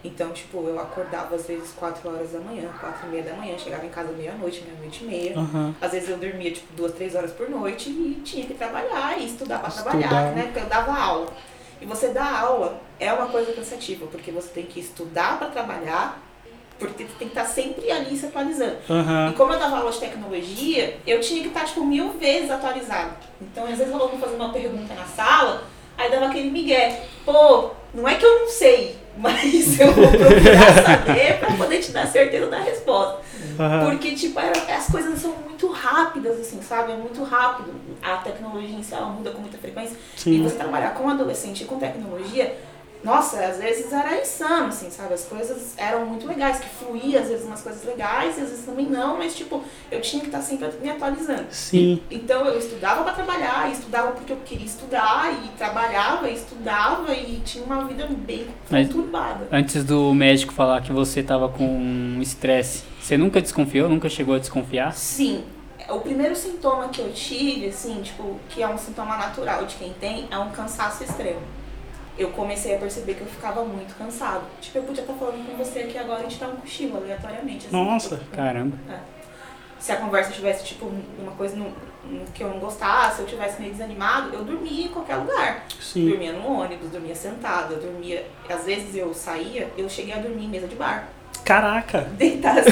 Então, 0.05 0.31
tipo, 0.31 0.59
eu 0.69 0.79
acordava 0.79 1.35
às 1.35 1.47
vezes 1.47 1.73
4 1.73 2.09
horas 2.09 2.31
da 2.31 2.39
manhã, 2.39 2.69
4 2.81 3.07
e 3.07 3.11
meia 3.11 3.23
da 3.25 3.33
manhã, 3.35 3.59
chegava 3.59 3.85
em 3.85 3.89
casa 3.89 4.13
meia-noite, 4.13 4.63
meia-noite 4.65 5.03
e 5.03 5.07
meia. 5.07 5.37
Aham. 5.39 5.75
Às 5.81 5.91
vezes 5.91 6.09
eu 6.09 6.17
dormia, 6.19 6.53
tipo, 6.53 6.73
duas, 6.77 6.93
três 6.93 7.15
horas 7.17 7.33
por 7.33 7.51
noite 7.51 7.91
e 7.91 8.21
tinha 8.25 8.47
que 8.47 8.55
trabalhar 8.55 9.19
e 9.19 9.27
estudar 9.27 9.59
pra 9.59 9.69
Estudar. 9.69 9.91
trabalhar, 9.91 10.33
né? 10.35 10.43
Porque 10.45 10.61
eu 10.61 10.67
dava 10.67 10.93
aula. 10.97 11.29
E 11.81 11.87
você 11.87 12.09
dar 12.09 12.33
aula 12.43 12.81
é 13.01 13.13
uma 13.13 13.27
coisa 13.27 13.53
cansativa, 13.53 14.07
porque 14.07 14.31
você 14.31 14.49
tem 14.49 14.67
que 14.67 14.79
estudar 14.81 15.37
pra 15.39 15.49
trabalhar, 15.49 16.23
porque 16.79 17.03
você 17.05 17.13
tem 17.19 17.29
que 17.29 17.39
estar 17.39 17.45
sempre 17.45 17.91
ali 17.91 18.17
se 18.17 18.27
atualizando. 18.27 18.77
E 18.89 18.93
Aham. 18.93 19.35
como 19.37 19.53
eu 19.53 19.59
dava 19.59 19.79
aula 19.79 19.91
de 19.91 19.99
tecnologia, 19.99 20.97
eu 21.05 21.21
tinha 21.21 21.43
que 21.43 21.49
estar, 21.49 21.65
tipo, 21.65 21.85
mil 21.85 22.11
vezes 22.13 22.51
atualizado. 22.53 23.15
Então, 23.41 23.65
às 23.65 23.77
vezes, 23.79 23.93
o 23.93 23.97
aluno 23.97 24.17
fazia 24.19 24.37
uma 24.37 24.53
pergunta 24.53 24.95
na 24.95 25.05
sala, 25.07 25.65
aí 25.97 26.09
dava 26.09 26.27
aquele 26.27 26.51
migué. 26.53 27.05
Pô, 27.25 27.71
não 27.93 28.09
é 28.09 28.15
que 28.15 28.25
eu 28.25 28.41
não 28.41 28.49
sei, 28.49 28.97
mas 29.19 29.79
eu 29.81 29.93
vou 29.93 30.09
procurar 30.09 30.73
saber 30.85 31.39
pra 31.39 31.53
poder 31.57 31.79
te 31.81 31.91
dar 31.93 32.07
certeza 32.07 32.47
da 32.47 32.59
resposta. 32.61 33.19
Aham. 33.59 33.91
Porque, 33.91 34.13
tipo, 34.13 34.39
era- 34.39 34.77
as 34.77 34.87
coisas 34.87 35.19
são 35.21 35.33
muito 35.45 35.69
rápidas, 35.71 36.39
assim, 36.41 36.61
sabe? 36.63 36.93
É 36.93 36.97
muito 36.97 37.23
rápido. 37.25 37.73
A 38.03 38.17
tecnologia 38.19 38.77
em 38.79 38.83
si, 38.83 38.95
ela 38.95 39.07
muda 39.07 39.31
com 39.31 39.41
muita 39.41 39.59
frequência. 39.59 39.97
E 40.17 40.21
Sim. 40.21 40.43
você 40.43 40.55
trabalhar 40.57 40.91
com 40.95 41.09
adolescente 41.09 41.63
e 41.63 41.67
com 41.67 41.79
tecnologia, 41.79 42.57
nossa, 43.05 43.39
às 43.45 43.59
vezes 43.59 43.93
era 43.93 44.21
insano, 44.21 44.67
assim, 44.69 44.91
sabe? 44.91 45.15
As 45.15 45.25
coisas 45.25 45.75
eram 45.77 46.05
muito 46.07 46.27
legais, 46.27 46.59
que 46.59 46.69
fluía, 46.69 47.21
às 47.21 47.29
vezes 47.29 47.47
umas 47.47 47.61
coisas 47.63 47.85
legais, 47.85 48.37
e 48.37 48.41
às 48.41 48.51
vezes 48.51 48.65
também 48.65 48.87
não, 48.87 49.17
mas, 49.19 49.37
tipo, 49.37 49.63
eu 49.91 50.01
tinha 50.01 50.21
que 50.21 50.27
estar 50.29 50.43
sempre 50.43 50.69
me 50.83 50.91
atualizando. 50.91 51.47
Sim. 51.51 52.03
Então 52.11 52.45
eu 52.47 52.59
estudava 52.59 53.05
pra 53.05 53.13
trabalhar, 53.13 53.69
e 53.69 53.73
estudava 53.73 54.13
porque 54.13 54.33
eu 54.33 54.39
queria 54.45 54.67
estudar, 54.67 55.33
e 55.45 55.49
trabalhava, 55.57 56.29
e 56.29 56.35
estudava, 56.35 57.13
e 57.15 57.41
tinha 57.45 57.65
uma 57.65 57.85
vida 57.85 58.07
bem 58.11 58.47
Mas- 58.69 58.89
conturbada. 58.89 59.47
Antes 59.53 59.85
do 59.85 60.13
médico 60.13 60.53
falar 60.53 60.81
que 60.83 60.93
você 60.93 61.23
tava 61.23 61.49
com 61.49 62.19
estresse, 62.21 62.83
você 63.01 63.17
nunca 63.17 63.41
desconfiou? 63.41 63.89
Nunca 63.89 64.09
chegou 64.09 64.35
a 64.35 64.39
desconfiar? 64.39 64.93
Sim. 64.93 65.45
O 65.89 66.01
primeiro 66.01 66.37
sintoma 66.37 66.89
que 66.89 67.01
eu 67.01 67.11
tive, 67.13 67.69
assim, 67.69 68.03
tipo, 68.03 68.39
que 68.51 68.63
é 68.63 68.69
um 68.69 68.77
sintoma 68.77 69.17
natural 69.17 69.65
de 69.65 69.77
quem 69.77 69.93
tem, 69.95 70.29
é 70.31 70.39
um 70.39 70.51
cansaço 70.51 71.03
extremo. 71.03 71.41
Eu 72.19 72.31
comecei 72.31 72.75
a 72.75 72.79
perceber 72.79 73.15
que 73.15 73.21
eu 73.21 73.27
ficava 73.27 73.65
muito 73.65 73.95
cansado. 73.97 74.43
Tipo, 74.61 74.79
eu 74.79 74.83
podia 74.83 75.03
estar 75.03 75.15
falando 75.15 75.47
com 75.47 75.57
você 75.57 75.81
aqui 75.81 75.97
agora 75.97 76.23
e 76.23 76.27
a 76.27 76.29
gente 76.29 76.41
dá 76.41 76.49
um 76.49 76.57
cochilo 76.57 76.97
aleatoriamente. 76.97 77.67
Assim, 77.69 77.77
Nossa, 77.77 78.17
tipo, 78.17 78.37
Caramba. 78.37 78.77
Se 79.79 79.93
a 79.93 79.97
conversa 79.97 80.33
tivesse, 80.33 80.65
tipo, 80.65 80.91
uma 81.21 81.31
coisa 81.33 81.55
no- 81.55 81.73
no 82.11 82.25
que 82.35 82.43
eu 82.43 82.49
não 82.49 82.59
gostasse, 82.59 83.21
eu 83.21 83.27
tivesse 83.27 83.61
meio 83.61 83.71
desanimado, 83.73 84.35
eu 84.35 84.43
dormia 84.43 84.87
em 84.87 84.89
qualquer 84.89 85.15
lugar. 85.17 85.65
Sim. 85.81 86.09
Dormia 86.09 86.33
no 86.33 86.61
ônibus, 86.61 86.91
dormia 86.91 87.15
sentada, 87.15 87.75
eu 87.75 87.81
dormia. 87.81 88.27
Às 88.51 88.65
vezes 88.65 88.97
eu 88.97 89.15
saía, 89.15 89.69
eu 89.79 89.89
cheguei 89.89 90.15
a 90.15 90.19
dormir 90.19 90.47
em 90.47 90.49
mesa 90.49 90.67
de 90.67 90.75
bar. 90.75 91.07
Caraca. 91.45 92.01
Deitar 92.19 92.59
assim, 92.59 92.71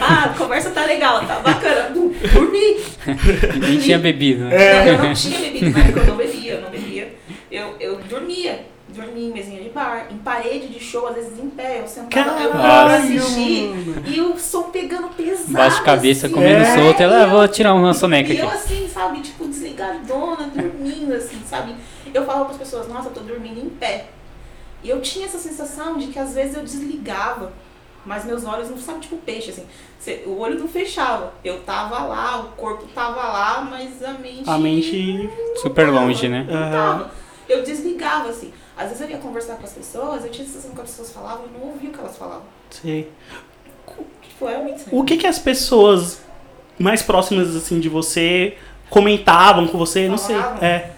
ah, 0.00 0.24
a 0.24 0.28
conversa 0.36 0.70
tá 0.70 0.84
legal, 0.84 1.24
tá 1.24 1.38
bacana. 1.38 1.90
Dormi. 1.90 2.76
Nem 3.60 3.78
tinha 3.78 3.98
bebido, 3.98 4.44
né? 4.46 4.56
É. 4.56 4.84
Não, 4.84 4.92
eu 4.94 5.02
não 5.04 5.14
tinha 5.14 5.38
bebido, 5.38 5.78
época 5.78 6.00
eu 6.00 6.06
não 6.06 6.16
bebia, 6.16 6.52
eu 6.54 6.60
não 6.62 6.70
bebia. 6.70 7.14
Eu, 7.50 7.76
eu 7.78 7.96
dormia, 8.00 8.66
dormia 8.98 9.28
em 9.28 9.32
mesinha 9.32 9.62
de 9.62 9.68
bar, 9.70 10.06
em 10.10 10.18
parede 10.18 10.68
de 10.68 10.80
show, 10.80 11.06
às 11.06 11.14
vezes 11.14 11.38
em 11.38 11.48
pé, 11.50 11.80
eu 11.80 11.88
sentava, 11.88 12.40
eu 12.42 12.52
assistir. 12.96 13.70
E 14.06 14.20
o 14.20 14.38
som 14.38 14.64
pegando 14.64 15.08
pesado. 15.08 15.52
Baixo 15.52 15.78
de 15.78 15.82
cabeça, 15.84 16.26
assim. 16.26 16.34
comendo 16.34 16.62
É, 16.62 16.74
solto, 16.74 17.00
e 17.00 17.02
ela, 17.02 17.22
eu- 17.22 17.30
vou 17.30 17.48
tirar 17.48 17.74
uma 17.74 17.94
soneca 17.94 18.28
E 18.32 18.32
aqui. 18.32 18.40
eu 18.40 18.50
assim, 18.50 18.88
sabe, 18.88 19.20
tipo, 19.20 19.46
desligadona, 19.46 20.50
dormindo, 20.54 21.14
assim, 21.14 21.40
sabe? 21.48 21.74
Eu 22.12 22.24
falava 22.24 22.46
pras 22.46 22.56
pessoas, 22.58 22.88
nossa, 22.88 23.08
eu 23.08 23.12
tô 23.12 23.20
dormindo 23.20 23.58
em 23.60 23.68
pé. 23.70 24.06
E 24.82 24.88
eu 24.90 25.00
tinha 25.00 25.26
essa 25.26 25.38
sensação 25.38 25.96
de 25.98 26.06
que 26.08 26.18
às 26.18 26.34
vezes 26.34 26.56
eu 26.56 26.62
desligava, 26.62 27.52
mas 28.06 28.24
meus 28.24 28.44
olhos 28.44 28.70
não 28.70 28.78
sabe, 28.78 29.00
tipo 29.00 29.16
peixe, 29.18 29.50
assim. 29.50 29.66
Cê- 29.98 30.22
O 30.26 30.38
olho 30.38 30.58
não 30.58 30.68
fechava. 30.68 31.32
Eu 31.44 31.60
tava 31.60 31.98
lá, 32.04 32.40
o 32.40 32.44
corpo 32.56 32.86
tava 32.94 33.20
lá, 33.22 33.60
mas 33.68 34.02
a 34.02 34.12
mente. 34.12 34.48
A 34.48 34.56
mente. 34.56 35.28
Super 35.56 35.86
tava, 35.86 36.00
longe, 36.00 36.28
né? 36.28 36.46
Não 36.48 36.56
Aham. 36.56 36.70
tava. 36.70 37.10
Eu 37.48 37.62
desligava, 37.64 38.28
assim. 38.28 38.52
Às 38.78 38.90
vezes 38.90 39.00
eu 39.00 39.10
ia 39.10 39.18
conversar 39.18 39.56
com 39.56 39.64
as 39.64 39.72
pessoas, 39.72 40.24
eu 40.24 40.30
tinha 40.30 40.46
a 40.46 40.48
sensação 40.48 40.70
que 40.70 40.80
as 40.80 40.90
pessoas 40.90 41.10
falavam 41.10 41.46
e 41.46 41.58
não 41.58 41.68
ouvia 41.70 41.90
o 41.90 41.92
que 41.92 41.98
elas 41.98 42.16
falavam. 42.16 42.44
Sei. 42.70 43.10
Tipo, 44.22 44.48
era 44.48 44.60
muito 44.60 44.76
estranho. 44.76 45.02
O 45.02 45.04
que 45.04 45.16
que 45.16 45.26
as 45.26 45.38
pessoas 45.40 46.20
mais 46.78 47.02
próximas, 47.02 47.56
assim, 47.56 47.80
de 47.80 47.88
você 47.88 48.56
comentavam 48.88 49.66
com 49.66 49.76
você? 49.76 50.08
Não 50.08 50.16
sei. 50.16 50.36
Falavam? 50.36 50.64
É. 50.64 50.92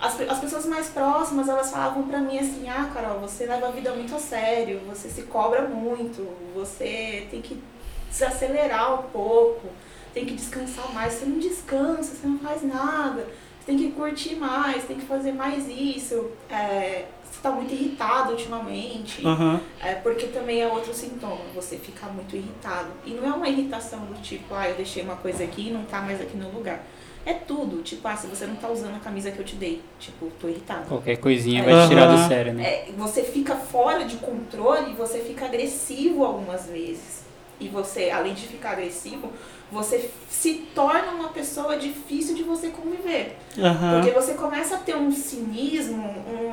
As, 0.00 0.20
as 0.20 0.38
pessoas 0.38 0.64
mais 0.66 0.86
próximas, 0.90 1.48
elas 1.48 1.72
falavam 1.72 2.04
pra 2.04 2.20
mim 2.20 2.38
assim, 2.38 2.68
ah, 2.68 2.88
Carol, 2.94 3.18
você 3.18 3.46
leva 3.46 3.66
a 3.66 3.70
vida 3.72 3.92
muito 3.94 4.14
a 4.14 4.20
sério, 4.20 4.80
você 4.86 5.08
se 5.08 5.22
cobra 5.22 5.62
muito, 5.62 6.24
você 6.54 7.26
tem 7.32 7.42
que 7.42 7.60
desacelerar 8.08 8.94
um 8.94 9.02
pouco, 9.10 9.66
tem 10.14 10.24
que 10.24 10.34
descansar 10.34 10.92
mais, 10.94 11.14
você 11.14 11.26
não 11.26 11.40
descansa, 11.40 12.14
você 12.14 12.28
não 12.28 12.38
faz 12.38 12.62
nada, 12.62 13.26
tem 13.68 13.76
que 13.76 13.90
curtir 13.90 14.34
mais, 14.36 14.84
tem 14.84 14.96
que 14.96 15.04
fazer 15.04 15.32
mais 15.32 15.68
isso, 15.68 16.30
é, 16.50 17.04
você 17.22 17.42
tá 17.42 17.50
muito 17.50 17.74
irritado 17.74 18.32
ultimamente, 18.32 19.26
Aham. 19.26 19.60
é, 19.78 19.92
porque 19.96 20.28
também 20.28 20.62
é 20.62 20.66
outro 20.66 20.94
sintoma, 20.94 21.42
você 21.54 21.76
fica 21.76 22.06
muito 22.06 22.34
irritado. 22.34 22.88
E 23.04 23.10
não 23.10 23.28
é 23.28 23.30
uma 23.30 23.46
irritação 23.46 24.06
do 24.06 24.18
tipo, 24.22 24.54
ah, 24.54 24.70
eu 24.70 24.74
deixei 24.74 25.02
uma 25.02 25.16
coisa 25.16 25.44
aqui 25.44 25.68
e 25.68 25.70
não 25.70 25.84
tá 25.84 26.00
mais 26.00 26.18
aqui 26.18 26.34
no 26.34 26.50
lugar. 26.50 26.82
É 27.26 27.34
tudo, 27.34 27.82
tipo, 27.82 28.08
ah, 28.08 28.16
se 28.16 28.26
você 28.26 28.46
não 28.46 28.56
tá 28.56 28.70
usando 28.70 28.96
a 28.96 29.00
camisa 29.00 29.30
que 29.30 29.38
eu 29.38 29.44
te 29.44 29.56
dei, 29.56 29.82
tipo, 30.00 30.32
tô 30.40 30.48
irritado. 30.48 30.86
Qualquer 30.88 31.18
coisinha 31.18 31.62
vai 31.62 31.74
te 31.82 31.88
tirar 31.88 32.06
do 32.06 32.26
sério, 32.26 32.54
né? 32.54 32.64
É, 32.64 32.88
você 32.96 33.22
fica 33.22 33.54
fora 33.54 34.06
de 34.06 34.16
controle, 34.16 34.94
você 34.94 35.18
fica 35.18 35.44
agressivo 35.44 36.24
algumas 36.24 36.64
vezes. 36.64 37.28
E 37.60 37.68
você, 37.68 38.08
além 38.08 38.32
de 38.32 38.46
ficar 38.46 38.70
agressivo, 38.70 39.30
você 39.70 40.10
se 40.30 40.54
torna 40.74 41.10
uma 41.12 41.28
pessoa 41.28 41.76
difícil 41.76 42.34
de 42.34 42.42
você 42.42 42.68
conviver. 42.68 43.36
Aham. 43.58 44.00
Porque 44.00 44.10
você 44.12 44.34
começa 44.34 44.76
a 44.76 44.78
ter 44.78 44.96
um 44.96 45.10
cinismo, 45.12 46.02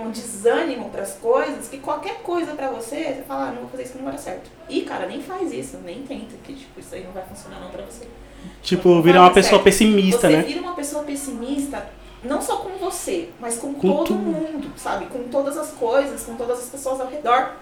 um 0.05 0.11
desânimo 0.11 0.89
pras 0.89 1.13
coisas, 1.13 1.67
que 1.69 1.77
qualquer 1.77 2.15
coisa 2.21 2.53
pra 2.53 2.69
você, 2.69 2.95
você 3.03 3.23
fala, 3.27 3.47
ah, 3.49 3.51
não 3.51 3.61
vou 3.61 3.69
fazer 3.69 3.83
isso 3.83 3.91
que 3.93 3.97
não 3.99 4.05
vai 4.05 4.13
dar 4.15 4.19
certo. 4.21 4.49
Ih, 4.69 4.81
cara, 4.81 5.05
nem 5.05 5.21
faz 5.21 5.51
isso, 5.53 5.77
nem 5.85 6.01
tenta, 6.03 6.35
que 6.43 6.53
tipo, 6.53 6.79
isso 6.79 6.93
aí 6.93 7.03
não 7.03 7.11
vai 7.11 7.23
funcionar 7.23 7.59
não 7.59 7.69
pra 7.69 7.83
você. 7.83 8.05
Tipo, 8.61 8.89
Não 8.89 9.01
virar 9.01 9.19
vai 9.19 9.27
uma 9.29 9.33
pessoa 9.33 9.51
certo. 9.53 9.63
pessimista, 9.63 10.27
você 10.27 10.37
né? 10.37 10.43
vira 10.43 10.61
uma 10.61 10.73
pessoa 10.75 11.03
pessimista, 11.03 11.89
não 12.23 12.41
só 12.41 12.57
com 12.57 12.69
você, 12.77 13.29
mas 13.39 13.57
com, 13.57 13.73
Com 13.73 13.87
todo 13.87 14.07
tudo. 14.07 14.19
mundo, 14.19 14.71
sabe? 14.77 15.05
Com 15.05 15.23
todas 15.29 15.57
as 15.57 15.71
coisas, 15.71 16.23
com 16.23 16.35
todas 16.35 16.59
as 16.59 16.69
pessoas 16.69 16.99
ao 16.99 17.07
redor. 17.07 17.53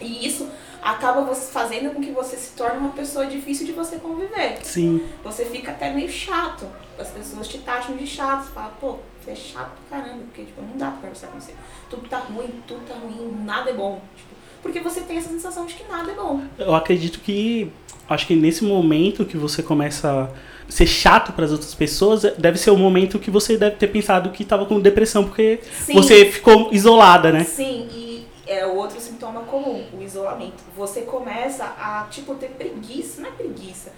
E 0.00 0.26
isso 0.26 0.48
acaba 0.82 1.22
você 1.22 1.50
fazendo 1.50 1.94
com 1.94 2.00
que 2.00 2.10
você 2.10 2.36
se 2.36 2.50
torne 2.56 2.78
uma 2.78 2.90
pessoa 2.90 3.26
difícil 3.26 3.66
de 3.66 3.72
você 3.72 3.96
conviver. 3.96 4.58
Sim. 4.62 5.02
Você 5.24 5.44
fica 5.44 5.72
até 5.72 5.92
meio 5.92 6.08
chato. 6.08 6.66
As 6.98 7.08
pessoas 7.08 7.48
te 7.48 7.58
taxam 7.58 7.96
de 7.96 8.06
chato. 8.06 8.46
Você 8.46 8.52
fala, 8.52 8.72
pô, 8.80 8.96
você 9.20 9.30
é 9.30 9.34
chato 9.34 9.72
pra 9.88 9.98
caramba, 9.98 10.24
porque 10.24 10.42
tipo, 10.42 10.60
não 10.62 10.76
dá 10.76 10.90
pra 10.90 11.00
conversar 11.00 11.28
com 11.28 11.40
você. 11.40 11.54
Tudo 11.90 12.08
tá 12.08 12.18
ruim, 12.18 12.50
tudo 12.66 12.80
tá 12.86 12.94
ruim, 12.94 13.44
nada 13.44 13.70
é 13.70 13.74
bom. 13.74 14.00
Tipo, 14.16 14.28
porque 14.62 14.80
você 14.80 15.00
tem 15.02 15.16
essa 15.16 15.28
sensação 15.28 15.66
de 15.66 15.74
que 15.74 15.84
nada 15.90 16.10
é 16.10 16.14
bom. 16.14 16.42
Eu 16.58 16.74
acredito 16.74 17.20
que. 17.20 17.70
Acho 18.08 18.26
que 18.26 18.34
nesse 18.34 18.64
momento 18.64 19.26
que 19.26 19.36
você 19.36 19.62
começa 19.62 20.10
a 20.10 20.72
ser 20.72 20.86
chato 20.86 21.32
para 21.34 21.44
as 21.44 21.52
outras 21.52 21.74
pessoas, 21.74 22.22
deve 22.38 22.58
ser 22.58 22.70
o 22.70 22.76
momento 22.76 23.18
que 23.18 23.30
você 23.30 23.58
deve 23.58 23.76
ter 23.76 23.88
pensado 23.88 24.30
que 24.30 24.44
tava 24.44 24.64
com 24.64 24.80
depressão, 24.80 25.24
porque 25.24 25.60
Sim. 25.84 25.92
você 25.92 26.24
ficou 26.24 26.70
isolada, 26.72 27.30
né? 27.30 27.44
Sim, 27.44 27.86
e 27.94 28.07
é 28.48 28.66
o 28.66 28.74
outro 28.76 28.98
sintoma 29.00 29.42
comum, 29.42 29.86
o 29.92 30.02
isolamento. 30.02 30.64
Você 30.76 31.02
começa 31.02 31.64
a, 31.64 32.06
tipo, 32.10 32.34
ter 32.34 32.48
preguiça, 32.50 33.20
não 33.20 33.28
é 33.28 33.32
preguiça. 33.32 33.92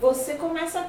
Você 0.00 0.34
começa 0.34 0.80
a 0.80 0.88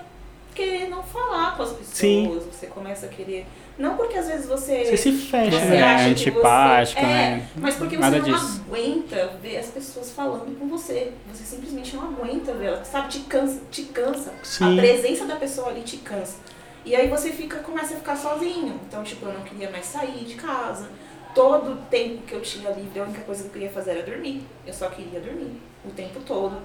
querer 0.53 0.89
não 0.89 1.01
falar 1.03 1.55
com 1.55 1.63
as 1.63 1.69
pessoas. 1.69 1.97
Sim. 1.97 2.41
Você 2.51 2.67
começa 2.67 3.05
a 3.05 3.09
querer. 3.09 3.45
Não 3.77 3.95
porque 3.97 4.17
às 4.17 4.27
vezes 4.27 4.45
você. 4.47 4.85
Você 4.85 4.97
se 4.97 5.11
fecha, 5.11 5.59
você 5.59 5.65
né? 5.65 5.83
acha 5.83 6.07
antipático, 6.09 7.01
você, 7.01 7.07
né? 7.07 7.49
É, 7.55 7.59
mas 7.59 7.75
porque 7.75 7.97
Nada 7.97 8.19
você 8.21 8.29
não 8.31 8.37
disso. 8.37 8.63
aguenta 8.67 9.27
ver 9.41 9.57
as 9.57 9.67
pessoas 9.67 10.11
falando 10.11 10.57
com 10.57 10.67
você. 10.67 11.11
Você 11.31 11.43
simplesmente 11.43 11.95
não 11.95 12.03
aguenta 12.03 12.53
ver 12.53 12.67
ela. 12.67 12.85
Sabe, 12.85 13.09
te 13.09 13.19
cansa, 13.21 13.61
te 13.69 13.83
cansa. 13.83 14.33
Sim. 14.43 14.77
A 14.77 14.81
presença 14.81 15.25
da 15.25 15.35
pessoa 15.35 15.69
ali 15.69 15.81
te 15.81 15.97
cansa. 15.97 16.37
E 16.85 16.95
aí 16.95 17.09
você 17.09 17.31
fica, 17.31 17.59
começa 17.59 17.95
a 17.95 17.97
ficar 17.97 18.15
sozinho. 18.15 18.79
Então, 18.87 19.03
tipo, 19.03 19.25
eu 19.25 19.33
não 19.33 19.41
queria 19.41 19.69
mais 19.71 19.85
sair 19.85 20.23
de 20.23 20.35
casa. 20.35 20.87
Todo 21.35 21.73
o 21.73 21.75
tempo 21.89 22.23
que 22.23 22.33
eu 22.33 22.41
tinha 22.41 22.71
livre, 22.71 22.99
a 22.99 23.03
única 23.03 23.21
coisa 23.21 23.43
que 23.43 23.49
eu 23.49 23.53
queria 23.53 23.69
fazer 23.69 23.91
era 23.91 24.03
dormir. 24.03 24.41
Eu 24.65 24.73
só 24.73 24.89
queria 24.89 25.19
dormir 25.19 25.61
o 25.85 25.91
tempo 25.91 26.21
todo. 26.21 26.57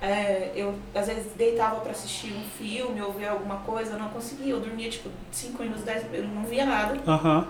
É, 0.00 0.52
eu, 0.54 0.74
às 0.94 1.08
vezes, 1.08 1.32
deitava 1.32 1.80
pra 1.80 1.90
assistir 1.90 2.32
um 2.32 2.42
filme 2.56 3.00
ou 3.02 3.12
ver 3.12 3.28
alguma 3.28 3.56
coisa, 3.60 3.92
eu 3.92 3.98
não 3.98 4.08
conseguia. 4.10 4.52
Eu 4.52 4.60
dormia, 4.60 4.88
tipo, 4.88 5.10
5 5.30 5.62
minutos, 5.62 5.84
10 5.84 6.06
eu 6.12 6.22
não 6.28 6.44
via 6.44 6.64
nada. 6.64 6.98
Aham. 7.06 7.48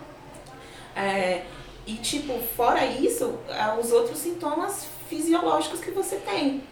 É, 0.97 1.45
e, 1.87 1.95
tipo, 1.95 2.38
fora 2.57 2.85
isso, 2.87 3.38
ah, 3.50 3.76
os 3.81 3.93
outros 3.93 4.19
sintomas 4.19 4.87
fisiológicos 5.09 5.81
que 5.81 5.91
você 5.91 6.17
tem. 6.17 6.62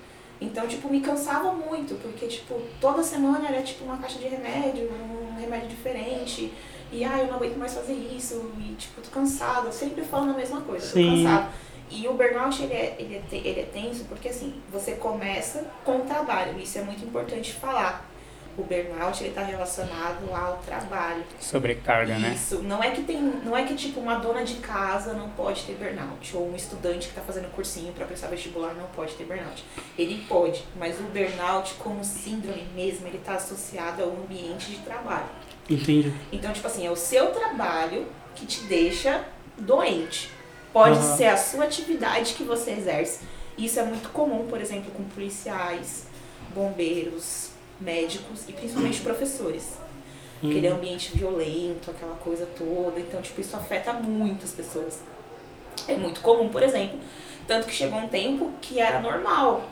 Então, 0.40 0.66
tipo, 0.66 0.88
me 0.88 1.00
cansava 1.00 1.52
muito, 1.52 1.94
porque, 2.00 2.26
tipo, 2.26 2.60
toda 2.80 3.02
semana 3.02 3.48
era, 3.48 3.62
tipo, 3.62 3.84
uma 3.84 3.98
caixa 3.98 4.18
de 4.18 4.28
remédio, 4.28 4.90
um 4.90 5.38
remédio 5.38 5.68
diferente. 5.68 6.52
E, 6.92 7.04
ah, 7.04 7.18
eu 7.18 7.26
não 7.28 7.34
aguento 7.36 7.56
mais 7.56 7.74
fazer 7.74 7.92
isso, 7.94 8.50
e, 8.58 8.74
tipo, 8.74 9.00
tô 9.00 9.10
cansada. 9.10 9.70
Sempre 9.70 10.02
falando 10.04 10.30
a 10.30 10.36
mesma 10.36 10.60
coisa, 10.60 10.86
tô 10.86 10.92
Sim. 10.94 11.24
cansada. 11.24 11.48
E 11.90 12.06
o 12.06 12.14
burnout, 12.14 12.62
ele 12.62 12.72
é, 12.74 12.96
ele, 12.98 13.16
é, 13.16 13.20
te- 13.28 13.36
ele 13.46 13.60
é 13.60 13.64
tenso 13.64 14.04
porque, 14.04 14.28
assim, 14.28 14.54
você 14.72 14.92
começa 14.92 15.64
com 15.84 15.96
o 15.98 16.00
trabalho. 16.00 16.58
Isso 16.58 16.78
é 16.78 16.82
muito 16.82 17.04
importante 17.04 17.52
falar. 17.52 18.08
O 18.58 18.62
burnout, 18.62 19.22
ele 19.24 19.32
tá 19.32 19.42
relacionado 19.42 20.28
ao 20.34 20.58
trabalho. 20.58 21.22
Sobrecarga, 21.40 22.18
né? 22.18 22.32
Isso, 22.34 22.62
não 22.62 22.82
é 22.82 22.90
que 22.90 23.02
tem, 23.02 23.20
não 23.22 23.56
é 23.56 23.64
que 23.64 23.74
tipo 23.74 24.00
uma 24.00 24.16
dona 24.16 24.44
de 24.44 24.54
casa 24.56 25.14
não 25.14 25.30
pode 25.30 25.62
ter 25.62 25.74
burnout 25.74 26.36
ou 26.36 26.50
um 26.50 26.56
estudante 26.56 27.06
que 27.06 27.12
está 27.12 27.22
fazendo 27.22 27.50
cursinho 27.52 27.92
para 27.92 28.04
prestar 28.06 28.26
vestibular 28.26 28.74
não 28.74 28.86
pode 28.88 29.14
ter 29.14 29.24
burnout. 29.24 29.64
Ele 29.96 30.24
pode, 30.28 30.64
mas 30.76 30.98
o 30.98 31.04
burnout 31.04 31.74
como 31.74 32.04
síndrome 32.04 32.66
mesmo, 32.74 33.06
ele 33.06 33.18
está 33.18 33.34
associado 33.34 34.02
ao 34.02 34.10
ambiente 34.10 34.72
de 34.72 34.78
trabalho. 34.78 35.28
Entendi. 35.70 36.12
Então, 36.32 36.52
tipo 36.52 36.66
assim, 36.66 36.86
é 36.86 36.90
o 36.90 36.96
seu 36.96 37.28
trabalho 37.28 38.06
que 38.34 38.44
te 38.44 38.62
deixa 38.64 39.24
doente. 39.56 40.30
Pode 40.72 40.98
Aham. 40.98 41.16
ser 41.16 41.26
a 41.26 41.36
sua 41.36 41.64
atividade 41.64 42.34
que 42.34 42.42
você 42.42 42.72
exerce. 42.72 43.20
Isso 43.56 43.78
é 43.78 43.82
muito 43.82 44.08
comum, 44.10 44.46
por 44.48 44.60
exemplo, 44.60 44.90
com 44.92 45.04
policiais, 45.04 46.06
bombeiros, 46.54 47.50
médicos 47.80 48.48
e 48.48 48.52
principalmente 48.52 49.00
professores. 49.00 49.74
Aquele 50.38 50.68
ambiente 50.68 51.16
violento, 51.16 51.90
aquela 51.90 52.14
coisa 52.14 52.46
toda. 52.56 52.98
Então, 52.98 53.20
tipo, 53.20 53.40
isso 53.40 53.54
afeta 53.56 53.92
muitas 53.92 54.52
pessoas. 54.52 55.00
É 55.86 55.96
muito 55.96 56.20
comum, 56.20 56.48
por 56.48 56.62
exemplo. 56.62 56.98
Tanto 57.46 57.66
que 57.66 57.74
chegou 57.74 57.98
um 57.98 58.08
tempo 58.08 58.50
que 58.60 58.80
era 58.80 59.00
normal. 59.00 59.68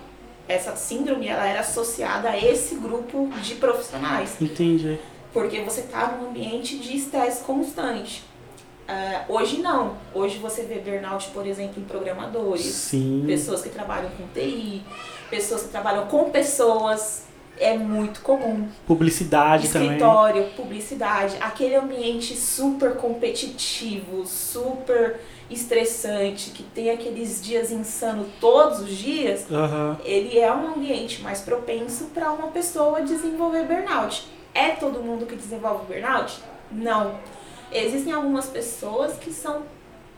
Essa 0.47 0.77
síndrome 0.77 1.29
ela 1.29 1.47
era 1.47 1.61
associada 1.61 2.31
a 2.31 2.37
esse 2.39 2.75
grupo 2.75 3.29
de 3.43 3.55
profissionais. 3.55 4.37
Entendi. 4.41 4.99
Porque 5.33 5.61
você 5.61 5.83
tá 5.83 6.17
num 6.17 6.31
ambiente 6.31 6.79
de 6.79 6.97
estresse 6.97 7.43
constante. 7.45 8.25
Ah, 8.89 9.25
hoje 9.29 9.59
não. 9.59 9.97
Hoje 10.15 10.39
você 10.39 10.63
vê 10.63 10.77
burnout, 10.77 11.29
por 11.29 11.47
exemplo, 11.47 11.81
em 11.81 11.85
programadores, 11.85 12.65
Sim. 12.65 13.25
pessoas 13.27 13.61
que 13.61 13.69
trabalham 13.69 14.11
com 14.17 14.27
TI, 14.33 14.83
pessoas 15.29 15.65
que 15.65 15.69
trabalham 15.69 16.07
com 16.07 16.31
pessoas. 16.31 17.29
É 17.61 17.77
muito 17.77 18.21
comum. 18.21 18.69
Publicidade 18.87 19.69
também. 19.69 19.89
Escritório, 19.89 20.45
publicidade, 20.57 21.37
aquele 21.41 21.75
ambiente 21.75 22.37
super 22.37 22.95
competitivo, 22.95 24.25
super 24.25 25.21
estressante, 25.51 26.51
que 26.51 26.63
tem 26.63 26.91
aqueles 26.91 27.43
dias 27.43 27.73
insanos 27.73 28.29
todos 28.41 28.79
os 28.79 28.97
dias, 28.97 29.45
Aham. 29.51 29.99
ele 30.05 30.39
é 30.39 30.53
um 30.55 30.75
ambiente 30.75 31.21
mais 31.21 31.41
propenso 31.41 32.05
para 32.15 32.31
uma 32.31 32.47
pessoa 32.49 33.03
desenvolver 33.03 33.65
burnout. 33.65 34.25
É 34.59 34.71
todo 34.71 34.99
mundo 35.01 35.25
que 35.25 35.37
desenvolve 35.37 35.87
burnout? 35.87 36.41
Não. 36.73 37.15
Existem 37.71 38.13
algumas 38.13 38.47
pessoas 38.47 39.17
que 39.19 39.31
são 39.33 39.63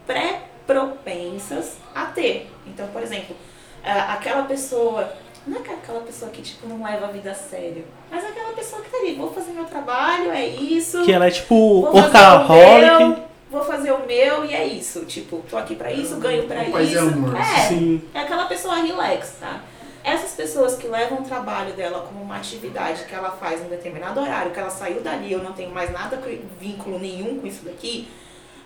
pré-propensas 0.06 1.76
a 1.94 2.06
ter. 2.06 2.50
Então, 2.66 2.87
por 2.88 3.02
exemplo, 3.02 3.37
aquela 3.85 4.44
pessoa, 4.44 5.12
não 5.47 5.59
é 5.59 5.62
que 5.62 5.70
aquela 5.70 6.00
pessoa 6.00 6.30
que 6.30 6.40
tipo 6.40 6.66
não 6.66 6.82
leva 6.82 7.06
a 7.06 7.11
vida 7.11 7.32
a 7.32 7.35
sério, 7.35 7.85
mas 8.11 8.25
aquela 8.25 8.52
pessoa 8.52 8.80
que 8.80 8.88
tá 8.88 8.97
ali, 8.97 9.14
vou 9.14 9.30
fazer 9.32 9.52
meu 9.52 9.64
trabalho, 9.64 10.30
é 10.30 10.47
isso. 10.47 11.02
Que 11.02 11.12
ela 11.12 11.26
é 11.26 11.30
tipo 11.30 11.54
o 11.54 11.94
workaholic. 11.94 13.04
meu, 13.04 13.25
vou 13.50 13.64
fazer 13.64 13.92
o 13.92 14.06
meu 14.06 14.44
e 14.47 14.54
é 14.54 14.64
isso. 14.66 15.04
Tipo, 15.04 15.44
tô 15.50 15.59
aqui 15.59 15.75
pra 15.75 15.92
isso, 15.92 16.16
ganho 16.16 16.44
pra 16.47 16.64
isso. 16.82 16.99
amor. 16.99 17.37
É, 17.37 17.68
Sim. 17.68 18.02
é 18.14 18.20
aquela 18.20 18.47
pessoa 18.47 18.76
relax, 18.76 19.37
tá? 19.38 19.61
Essas 20.02 20.33
pessoas 20.33 20.76
que 20.76 20.87
levam 20.87 21.19
o 21.19 21.23
trabalho 21.23 21.73
dela 21.75 22.00
como 22.09 22.23
uma 22.23 22.37
atividade 22.37 23.04
que 23.04 23.14
ela 23.14 23.30
faz 23.33 23.61
em 23.61 23.66
um 23.66 23.69
determinado 23.69 24.21
horário, 24.21 24.50
que 24.50 24.59
ela 24.59 24.71
saiu 24.71 25.02
dali, 25.02 25.30
eu 25.33 25.42
não 25.42 25.52
tenho 25.52 25.71
mais 25.75 25.92
nada, 25.92 26.19
vínculo 26.59 26.99
nenhum 26.99 27.38
com 27.38 27.47
isso 27.47 27.64
daqui, 27.64 28.09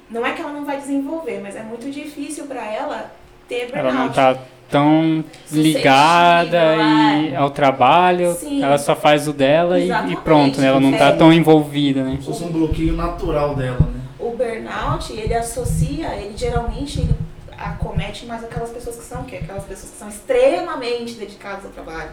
não 0.09 0.25
é 0.25 0.33
que 0.33 0.41
ela 0.41 0.53
não 0.53 0.65
vai 0.65 0.77
desenvolver, 0.79 1.41
mas 1.43 1.57
é 1.57 1.63
muito 1.63 1.91
difícil 1.91 2.47
pra 2.47 2.65
ela 2.65 3.11
ter 3.49 3.67
burnout. 3.67 3.79
Ela 3.89 3.93
não 3.93 4.09
tá 4.13 4.39
tão 4.71 5.25
ligada 5.51 6.59
Suscetível, 6.77 7.31
e 7.31 7.37
ao 7.37 7.51
trabalho, 7.51 8.35
Sim. 8.35 8.63
ela 8.63 8.79
só 8.79 8.95
faz 8.95 9.27
o 9.29 9.33
dela 9.33 9.79
e, 9.79 9.91
e 9.91 10.17
pronto, 10.17 10.61
né? 10.61 10.69
Ela 10.69 10.81
não 10.81 10.93
tá 10.93 11.09
É. 11.09 11.13
tão 11.17 11.33
envolvida, 11.33 12.03
né? 12.03 12.11
Como 12.11 12.23
se 12.23 12.27
fosse 12.27 12.45
um 12.45 12.53
bloqueio 12.53 12.95
natural 12.95 13.55
dela, 13.55 13.79
né? 13.81 14.01
O 14.19 14.31
burnout, 14.31 15.13
ele 15.13 15.35
associa, 15.35 16.15
ele 16.15 16.37
geralmente 16.37 17.01
ele 17.01 17.15
acomete 17.65 18.27
mais 18.27 18.45
aquelas 18.45 18.71
pessoas 18.71 18.97
que 18.97 19.05
são 19.05 19.23
o 19.23 19.25
quê? 19.25 19.37
Aquelas 19.37 19.65
pessoas 19.65 19.93
que 19.93 19.99
são 19.99 20.09
extremamente 20.09 21.15
dedicadas 21.15 21.65
ao 21.65 21.71
trabalho. 21.71 22.11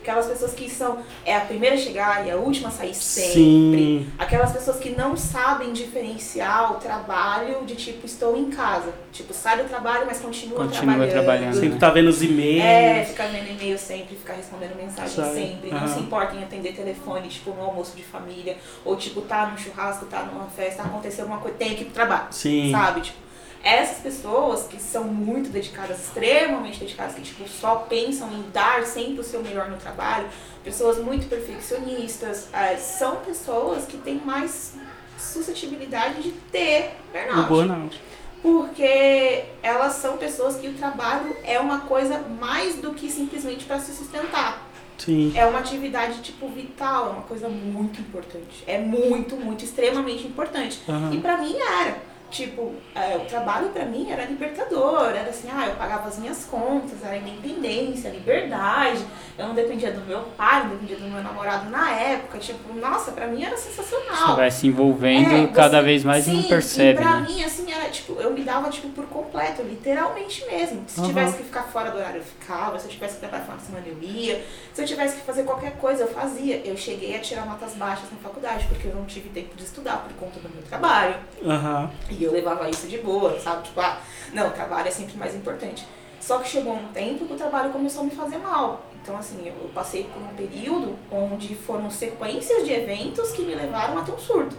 Aquelas 0.00 0.26
pessoas 0.26 0.54
que 0.54 0.70
são 0.70 1.00
é 1.26 1.36
a 1.36 1.40
primeira 1.40 1.74
a 1.74 1.78
chegar 1.78 2.26
e 2.26 2.30
a 2.30 2.36
última 2.36 2.68
a 2.68 2.70
sair 2.70 2.94
sempre. 2.94 3.32
Sim. 3.34 4.10
Aquelas 4.18 4.52
pessoas 4.52 4.78
que 4.78 4.90
não 4.90 5.14
sabem 5.18 5.70
diferenciar 5.72 6.72
o 6.72 6.76
trabalho 6.76 7.66
de 7.66 7.74
tipo 7.74 8.06
estou 8.06 8.34
em 8.34 8.48
casa. 8.48 8.90
Tipo, 9.12 9.34
sai 9.34 9.58
do 9.62 9.68
trabalho, 9.68 10.06
mas 10.06 10.18
continua, 10.18 10.60
Continua 10.64 10.94
trabalhando. 10.94 11.10
trabalhando. 11.10 11.54
Sempre 11.60 11.78
tá 11.78 11.90
vendo 11.90 12.08
os 12.08 12.22
e-mails. 12.22 12.64
É, 12.64 13.04
ficar 13.04 13.26
vendo 13.26 13.50
e-mail 13.50 13.76
sempre, 13.76 14.16
ficar 14.16 14.32
respondendo 14.34 14.76
mensagem 14.76 15.14
Sabe? 15.14 15.34
sempre. 15.34 15.70
Não 15.70 15.78
Aham. 15.78 15.88
se 15.88 16.00
importa 16.00 16.34
em 16.36 16.42
atender 16.42 16.72
telefone, 16.74 17.28
tipo, 17.28 17.50
no 17.50 17.62
almoço 17.62 17.94
de 17.94 18.02
família. 18.02 18.56
Ou, 18.86 18.96
tipo, 18.96 19.20
tá 19.22 19.46
num 19.46 19.58
churrasco, 19.58 20.06
tá 20.06 20.22
numa 20.22 20.46
festa, 20.46 20.84
aconteceu 20.84 21.24
alguma 21.24 21.40
coisa, 21.42 21.58
tem 21.58 21.74
que 21.74 21.82
ir 21.82 21.86
pro 21.86 21.94
trabalho. 21.94 22.28
Sim. 22.30 22.70
Sabe? 22.70 23.02
Tipo, 23.02 23.18
essas 23.62 23.98
pessoas 23.98 24.66
que 24.66 24.80
são 24.80 25.04
muito 25.04 25.50
dedicadas, 25.50 25.98
extremamente 25.98 26.80
dedicadas, 26.80 27.14
que, 27.14 27.22
tipo, 27.22 27.48
só 27.48 27.76
pensam 27.76 28.32
em 28.32 28.44
dar 28.52 28.84
sempre 28.84 29.20
o 29.20 29.24
seu 29.24 29.42
melhor 29.42 29.68
no 29.68 29.76
trabalho, 29.76 30.28
pessoas 30.62 30.98
muito 30.98 31.28
perfeccionistas, 31.28 32.48
eh, 32.52 32.76
são 32.76 33.16
pessoas 33.16 33.84
que 33.84 33.96
têm 33.96 34.16
mais 34.24 34.74
suscetibilidade 35.18 36.22
de 36.22 36.30
ter 36.52 36.92
burnout. 37.12 37.48
burnout. 37.48 38.00
Porque 38.40 39.44
elas 39.62 39.94
são 39.94 40.16
pessoas 40.16 40.56
que 40.56 40.68
o 40.68 40.74
trabalho 40.74 41.36
é 41.42 41.58
uma 41.58 41.80
coisa 41.80 42.20
mais 42.20 42.76
do 42.76 42.94
que 42.94 43.10
simplesmente 43.10 43.64
para 43.64 43.80
se 43.80 43.92
sustentar. 43.92 44.68
Sim. 44.96 45.32
É 45.34 45.46
uma 45.46 45.60
atividade 45.60 46.20
tipo 46.20 46.48
vital, 46.48 47.06
é 47.06 47.10
uma 47.10 47.22
coisa 47.22 47.48
muito 47.48 48.00
importante. 48.00 48.64
É 48.66 48.78
muito, 48.78 49.36
muito, 49.36 49.64
extremamente 49.64 50.26
importante. 50.26 50.80
Aham. 50.88 51.14
E 51.14 51.18
pra 51.18 51.38
mim 51.38 51.56
era. 51.56 51.96
Tipo, 52.30 52.74
é, 52.94 53.16
o 53.16 53.20
trabalho 53.20 53.70
pra 53.70 53.86
mim 53.86 54.10
era 54.10 54.24
libertador, 54.26 55.10
era 55.14 55.30
assim, 55.30 55.48
ah, 55.50 55.66
eu 55.66 55.76
pagava 55.76 56.08
as 56.08 56.18
minhas 56.18 56.44
contas, 56.44 57.02
era 57.02 57.16
independência, 57.16 58.10
liberdade, 58.10 59.02
eu 59.38 59.46
não 59.48 59.54
dependia 59.54 59.90
do 59.92 60.02
meu 60.02 60.20
pai, 60.36 60.62
não 60.64 60.70
dependia 60.70 60.96
do 60.98 61.04
meu 61.06 61.22
namorado 61.22 61.70
na 61.70 61.90
época, 61.90 62.36
tipo, 62.38 62.74
nossa, 62.74 63.12
pra 63.12 63.26
mim 63.28 63.42
era 63.44 63.56
sensacional. 63.56 64.26
Você 64.28 64.36
vai 64.36 64.50
se 64.50 64.66
envolvendo 64.66 65.34
É, 65.34 65.46
cada 65.46 65.78
você- 65.78 65.84
vez 65.86 66.04
mais 66.04 66.26
e 66.26 66.30
sim, 66.30 66.36
não 66.36 66.42
percebe, 66.44 67.00
E 67.00 67.02
pra 67.02 67.16
né? 67.20 67.26
mim, 67.28 67.42
assim, 67.42 67.72
era 67.72 67.88
tipo, 67.88 68.12
eu 68.20 68.30
me 68.30 68.42
dava 68.42 68.68
tipo 68.68 68.88
por 68.90 69.06
completo, 69.06 69.62
literalmente 69.62 70.44
mesmo. 70.46 70.84
Se 70.86 71.00
Aham. 71.00 71.08
tivesse 71.08 71.36
que 71.38 71.44
ficar 71.44 71.62
fora 71.62 71.90
do 71.90 71.96
horário, 71.96 72.18
eu 72.18 72.24
ficava. 72.24 72.78
Se 72.78 72.86
eu 72.86 72.90
tivesse 72.90 73.14
que 73.14 73.20
trabalhar 73.20 73.44
final 73.44 73.56
de 73.56 73.62
semana, 73.64 73.86
eu 73.86 73.96
ia. 74.02 74.44
Se 74.74 74.82
eu 74.82 74.86
tivesse 74.86 75.16
que 75.16 75.22
fazer 75.22 75.44
qualquer 75.44 75.72
coisa, 75.78 76.02
eu 76.02 76.08
fazia. 76.08 76.60
Eu 76.64 76.76
cheguei 76.76 77.16
a 77.16 77.20
tirar 77.20 77.46
notas 77.46 77.74
baixas 77.74 78.04
na 78.10 78.18
faculdade, 78.18 78.66
porque 78.68 78.88
eu 78.88 78.94
não 78.94 79.04
tive 79.06 79.28
tempo 79.30 79.56
de 79.56 79.64
estudar 79.64 79.98
por 80.06 80.12
conta 80.14 80.40
do 80.40 80.48
meu 80.50 80.62
trabalho. 80.62 81.14
Aham. 81.44 81.90
E 82.10 82.17
eu 82.24 82.32
levava 82.32 82.68
isso 82.68 82.86
de 82.86 82.98
boa, 82.98 83.38
sabe? 83.38 83.64
Tipo, 83.64 83.80
ah, 83.80 84.00
não, 84.32 84.50
trabalho 84.50 84.88
é 84.88 84.90
sempre 84.90 85.16
mais 85.16 85.34
importante. 85.34 85.86
Só 86.20 86.38
que 86.38 86.48
chegou 86.48 86.74
um 86.74 86.88
tempo 86.88 87.26
que 87.26 87.32
o 87.32 87.36
trabalho 87.36 87.70
começou 87.70 88.02
a 88.02 88.04
me 88.04 88.10
fazer 88.10 88.38
mal. 88.38 88.84
Então, 89.02 89.16
assim, 89.16 89.46
eu 89.46 89.70
passei 89.74 90.04
por 90.04 90.20
um 90.22 90.34
período 90.34 90.96
onde 91.10 91.54
foram 91.54 91.90
sequências 91.90 92.64
de 92.64 92.72
eventos 92.72 93.30
que 93.30 93.42
me 93.42 93.54
levaram 93.54 93.98
a 93.98 94.02
ter 94.02 94.12
um 94.12 94.18
surto. 94.18 94.56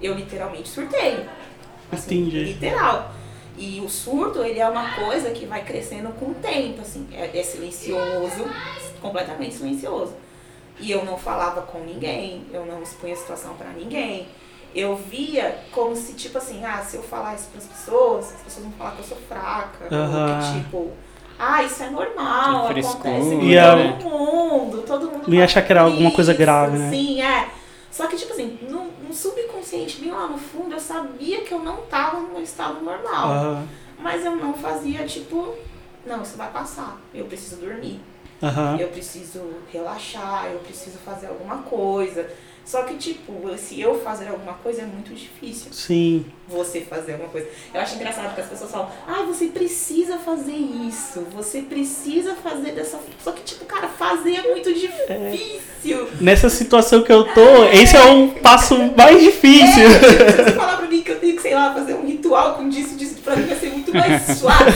Eu 0.00 0.14
literalmente 0.14 0.68
surtei. 0.68 1.26
Assim, 1.90 2.20
Entendi. 2.20 2.44
Literal. 2.52 3.10
E 3.56 3.80
o 3.80 3.88
surto, 3.88 4.42
ele 4.42 4.60
é 4.60 4.68
uma 4.68 4.94
coisa 4.94 5.30
que 5.30 5.44
vai 5.44 5.64
crescendo 5.64 6.10
com 6.12 6.26
o 6.26 6.34
tempo, 6.34 6.80
assim. 6.80 7.06
É, 7.12 7.36
é 7.36 7.42
silencioso, 7.42 8.44
completamente 9.02 9.54
silencioso. 9.54 10.14
E 10.78 10.90
eu 10.90 11.04
não 11.04 11.18
falava 11.18 11.62
com 11.62 11.80
ninguém, 11.80 12.46
eu 12.52 12.64
não 12.64 12.82
expunha 12.82 13.12
a 13.12 13.16
situação 13.16 13.54
pra 13.54 13.68
ninguém. 13.70 14.28
Eu 14.74 14.96
via 14.96 15.58
como 15.72 15.96
se, 15.96 16.12
tipo 16.14 16.38
assim, 16.38 16.64
ah, 16.64 16.78
se 16.78 16.96
eu 16.96 17.02
falar 17.02 17.34
isso 17.34 17.48
pras 17.52 17.64
pessoas, 17.66 18.32
as 18.34 18.40
pessoas 18.42 18.64
vão 18.66 18.72
falar 18.74 18.92
que 18.92 19.00
eu 19.00 19.04
sou 19.04 19.18
fraca. 19.28 19.94
Aham. 19.94 20.36
Ou 20.36 20.52
que, 20.52 20.62
tipo, 20.62 20.90
ah, 21.38 21.62
isso 21.62 21.82
é 21.82 21.90
normal, 21.90 22.66
Que 22.72 22.80
acontece 22.80 22.96
com 22.96 23.46
né? 23.46 23.98
todo 23.98 24.10
mundo, 24.10 24.82
todo 24.86 25.10
mundo 25.10 25.34
ia 25.34 25.44
achar 25.44 25.62
que 25.62 25.72
era 25.72 25.82
alguma 25.82 26.10
coisa 26.10 26.34
grave, 26.34 26.78
né? 26.78 26.90
Sim, 26.90 27.22
é. 27.22 27.48
Só 27.90 28.06
que, 28.06 28.16
tipo 28.16 28.32
assim, 28.32 28.58
no, 28.68 28.84
no 29.06 29.12
subconsciente, 29.12 30.00
bem 30.00 30.12
lá 30.12 30.28
no 30.28 30.38
fundo, 30.38 30.74
eu 30.74 30.80
sabia 30.80 31.40
que 31.40 31.52
eu 31.52 31.58
não 31.58 31.78
tava 31.82 32.20
no 32.20 32.28
meu 32.28 32.42
estado 32.42 32.80
normal. 32.80 33.62
Mas 33.98 34.24
eu 34.24 34.36
não 34.36 34.54
fazia, 34.54 35.04
tipo, 35.04 35.54
não, 36.06 36.22
isso 36.22 36.36
vai 36.36 36.50
passar. 36.50 36.98
Eu 37.12 37.24
preciso 37.24 37.56
dormir. 37.56 38.00
Eu 38.78 38.88
preciso 38.88 39.42
relaxar, 39.72 40.46
eu 40.46 40.58
preciso 40.60 40.98
fazer 40.98 41.26
alguma 41.26 41.58
coisa. 41.58 42.30
Só 42.64 42.82
que, 42.82 42.94
tipo, 42.94 43.32
se 43.56 43.80
eu 43.80 44.00
fazer 44.00 44.28
alguma 44.28 44.54
coisa 44.54 44.82
é 44.82 44.84
muito 44.84 45.12
difícil 45.12 45.72
Sim. 45.72 46.26
você 46.46 46.82
fazer 46.82 47.12
alguma 47.12 47.30
coisa. 47.30 47.48
Eu 47.74 47.80
acho 47.80 47.96
engraçado 47.96 48.34
que 48.34 48.40
as 48.40 48.46
pessoas 48.48 48.70
falam, 48.70 48.90
ah, 49.08 49.22
você 49.22 49.46
precisa 49.46 50.18
fazer 50.18 50.52
isso, 50.52 51.26
você 51.32 51.62
precisa 51.62 52.34
fazer 52.36 52.72
dessa. 52.72 53.00
Só 53.22 53.32
que, 53.32 53.42
tipo, 53.42 53.64
cara, 53.64 53.88
fazer 53.88 54.36
é 54.36 54.50
muito 54.50 54.72
difícil. 54.72 56.08
Nessa 56.20 56.48
situação 56.48 57.02
que 57.02 57.12
eu 57.12 57.24
tô, 57.32 57.64
esse 57.72 57.96
é 57.96 58.04
um 58.04 58.28
passo 58.30 58.76
mais 58.96 59.20
difícil. 59.20 59.84
É, 59.84 60.30
se 60.30 60.44
você 60.44 60.52
falar 60.52 60.76
pra 60.76 60.86
sei 61.40 61.54
lá, 61.54 61.72
fazer 61.74 61.94
um 61.94 62.06
ritual 62.06 62.54
com 62.54 62.68
disso, 62.68 62.96
disso, 62.96 63.16
pra 63.22 63.34
mim 63.36 63.46
vai 63.46 63.56
ser 63.56 63.70
muito 63.70 63.92
mais 63.94 64.22
suave. 64.38 64.72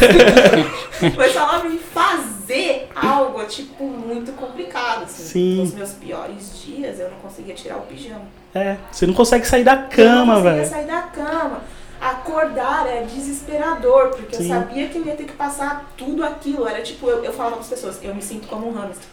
Mas 1.16 1.32
falar 1.32 1.60
pra 1.60 1.68
mim 1.68 1.78
fazer 1.78 2.88
algo 2.94 3.40
é, 3.42 3.44
tipo, 3.46 3.84
muito 3.84 4.32
complicado. 4.32 5.04
Assim. 5.04 5.22
Sim. 5.22 5.56
Nos 5.60 5.74
meus 5.74 5.92
piores 5.92 6.62
dias, 6.64 6.98
eu 7.00 7.10
não 7.10 7.18
conseguia 7.18 7.54
tirar 7.54 7.76
o 7.76 7.82
pijama. 7.82 8.22
É, 8.54 8.76
você 8.90 9.06
não 9.06 9.14
consegue 9.14 9.46
sair 9.46 9.64
da 9.64 9.72
eu 9.74 9.80
não 9.80 9.88
cama, 9.88 10.34
conseguia 10.34 10.52
velho. 10.52 10.68
sair 10.70 10.86
da 10.86 11.02
cama. 11.02 11.60
Acordar 12.00 12.86
é 12.86 13.02
desesperador, 13.02 14.10
porque 14.10 14.36
Sim. 14.36 14.52
eu 14.52 14.60
sabia 14.60 14.88
que 14.88 14.98
eu 14.98 15.04
ia 15.06 15.14
ter 15.14 15.24
que 15.24 15.32
passar 15.32 15.90
tudo 15.96 16.22
aquilo. 16.24 16.68
Era 16.68 16.82
tipo, 16.82 17.08
eu, 17.08 17.24
eu 17.24 17.32
falava 17.32 17.56
pras 17.56 17.68
pessoas, 17.68 17.98
eu 18.02 18.14
me 18.14 18.20
sinto 18.20 18.46
como 18.46 18.68
um 18.68 18.72
hamster. 18.72 19.06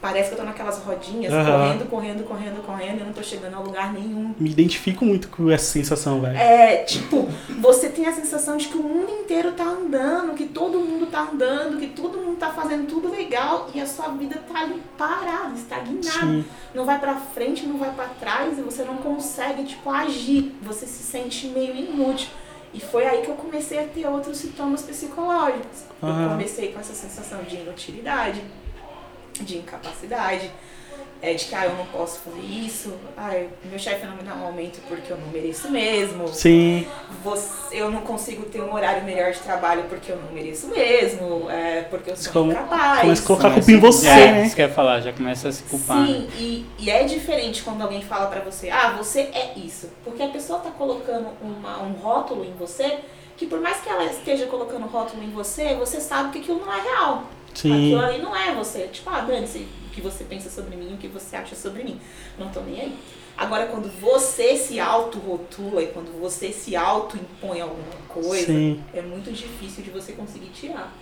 Parece 0.00 0.28
que 0.28 0.34
eu 0.34 0.38
tô 0.38 0.44
naquelas 0.44 0.78
rodinhas, 0.78 1.30
Aham. 1.32 1.44
correndo, 1.44 1.90
correndo, 1.90 2.24
correndo, 2.24 2.62
correndo, 2.64 2.96
e 2.96 3.00
eu 3.00 3.06
não 3.06 3.12
tô 3.12 3.22
chegando 3.22 3.54
a 3.54 3.60
lugar 3.60 3.92
nenhum. 3.92 4.34
Me 4.38 4.50
identifico 4.50 5.04
muito 5.04 5.28
com 5.28 5.50
essa 5.50 5.66
sensação, 5.66 6.22
velho. 6.22 6.38
É, 6.38 6.78
tipo, 6.84 7.28
você 7.60 7.90
tem 7.90 8.06
a 8.06 8.12
sensação 8.12 8.56
de 8.56 8.68
que 8.68 8.78
o 8.78 8.82
mundo 8.82 9.10
inteiro 9.10 9.52
tá 9.52 9.64
andando, 9.64 10.34
que 10.34 10.46
todo 10.46 10.78
mundo 10.78 11.06
tá 11.06 11.28
andando, 11.30 11.78
que 11.78 11.88
todo 11.88 12.16
mundo 12.16 12.38
tá 12.38 12.50
fazendo 12.50 12.86
tudo 12.88 13.10
legal 13.10 13.68
e 13.74 13.80
a 13.80 13.86
sua 13.86 14.08
vida 14.08 14.42
tá 14.50 14.60
ali 14.60 14.82
parada, 14.96 15.54
estagnada. 15.54 16.00
Sim. 16.02 16.44
Não 16.74 16.86
vai 16.86 16.98
pra 16.98 17.16
frente, 17.16 17.66
não 17.66 17.76
vai 17.76 17.92
pra 17.92 18.06
trás 18.06 18.58
e 18.58 18.62
você 18.62 18.82
não 18.84 18.96
consegue, 18.96 19.64
tipo, 19.64 19.90
agir. 19.90 20.56
Você 20.62 20.86
se 20.86 21.02
sente 21.02 21.46
meio 21.48 21.76
inútil. 21.76 22.28
E 22.72 22.80
foi 22.80 23.04
aí 23.04 23.22
que 23.22 23.28
eu 23.28 23.34
comecei 23.34 23.80
a 23.80 23.82
ter 23.82 24.06
outros 24.06 24.38
sintomas 24.38 24.82
psicológicos. 24.82 25.82
Eu 26.00 26.28
comecei 26.30 26.72
com 26.72 26.78
essa 26.78 26.94
sensação 26.94 27.42
de 27.42 27.56
inutilidade, 27.56 28.42
de 29.44 29.58
incapacidade, 29.58 30.50
é, 31.22 31.34
de 31.34 31.44
que 31.44 31.54
ah, 31.54 31.66
eu 31.66 31.74
não 31.74 31.84
posso 31.86 32.20
fazer 32.20 32.40
isso, 32.40 32.94
ah, 33.16 33.30
meu 33.64 33.78
chefe 33.78 34.06
não 34.06 34.16
me 34.16 34.22
dá 34.22 34.34
um 34.34 34.46
aumento 34.46 34.80
porque 34.88 35.12
eu 35.12 35.18
não 35.18 35.28
mereço 35.28 35.70
mesmo, 35.70 36.28
Sim. 36.28 36.86
você, 37.22 37.76
eu 37.76 37.90
não 37.90 38.00
consigo 38.00 38.44
ter 38.46 38.62
um 38.62 38.72
horário 38.72 39.04
melhor 39.04 39.30
de 39.30 39.38
trabalho 39.40 39.84
porque 39.88 40.10
eu 40.12 40.16
não 40.16 40.32
mereço 40.32 40.68
mesmo, 40.68 41.50
é, 41.50 41.82
porque 41.82 42.10
eu 42.10 42.16
sou 42.16 42.32
Como- 42.32 42.52
incapaz. 42.52 43.00
começa 43.02 43.22
a 43.22 43.26
colocar 43.26 43.50
culpa 43.52 43.70
em 43.70 43.78
você, 43.78 44.08
é, 44.08 44.32
né? 44.32 44.46
Isso 44.46 44.56
que 44.56 44.62
eu 44.62 44.68
ia 44.68 44.72
falar, 44.72 45.00
já 45.00 45.12
começa 45.12 45.48
a 45.48 45.52
se 45.52 45.62
culpar. 45.64 46.06
Sim, 46.06 46.20
né? 46.20 46.28
e, 46.38 46.66
e 46.78 46.90
é 46.90 47.04
diferente 47.04 47.62
quando 47.62 47.82
alguém 47.82 48.00
fala 48.00 48.26
pra 48.28 48.40
você, 48.40 48.70
ah, 48.70 48.94
você 48.96 49.20
é 49.20 49.52
isso. 49.56 49.90
Porque 50.02 50.22
a 50.22 50.28
pessoa 50.28 50.58
tá 50.60 50.70
colocando 50.70 51.28
uma, 51.42 51.82
um 51.82 51.92
rótulo 51.92 52.46
em 52.46 52.54
você, 52.54 52.98
que 53.36 53.46
por 53.46 53.60
mais 53.60 53.78
que 53.80 53.88
ela 53.90 54.04
esteja 54.04 54.46
colocando 54.46 54.86
rótulo 54.86 55.22
em 55.22 55.30
você, 55.30 55.74
você 55.74 56.00
sabe 56.00 56.30
que 56.32 56.38
aquilo 56.38 56.64
não 56.64 56.72
é 56.72 56.80
real. 56.80 57.24
Sim. 57.54 57.94
Aquilo 57.94 58.00
ali 58.00 58.22
não 58.22 58.34
é 58.34 58.54
você. 58.54 58.88
Tipo, 58.88 59.10
ah, 59.10 59.20
dane-se 59.20 59.66
o 59.86 59.90
que 59.90 60.00
você 60.00 60.24
pensa 60.24 60.48
sobre 60.50 60.76
mim, 60.76 60.94
o 60.94 60.98
que 60.98 61.08
você 61.08 61.36
acha 61.36 61.54
sobre 61.54 61.82
mim. 61.82 62.00
Não 62.38 62.48
tô 62.48 62.60
nem 62.60 62.80
aí. 62.80 62.98
Agora, 63.36 63.66
quando 63.66 63.88
você 64.00 64.56
se 64.56 64.78
auto-rotula 64.78 65.82
e 65.82 65.86
quando 65.88 66.12
você 66.20 66.52
se 66.52 66.76
auto-impõe 66.76 67.60
alguma 67.60 67.96
coisa, 68.08 68.46
Sim. 68.46 68.82
é 68.92 69.00
muito 69.00 69.32
difícil 69.32 69.82
de 69.82 69.90
você 69.90 70.12
conseguir 70.12 70.50
tirar. 70.50 70.92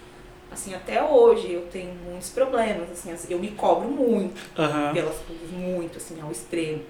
Assim, 0.51 0.75
até 0.75 1.03
hoje 1.03 1.53
eu 1.53 1.63
tenho 1.71 1.95
muitos 1.95 2.31
problemas, 2.31 2.91
assim, 2.91 3.15
eu 3.29 3.39
me 3.39 3.51
cobro 3.51 3.89
muito 3.89 4.41
Aham. 4.59 4.93
pelas 4.95 5.17
coisas, 5.17 5.51
muito, 5.51 5.99
assim, 5.99 6.21
ao 6.21 6.31
extremo. 6.31 6.83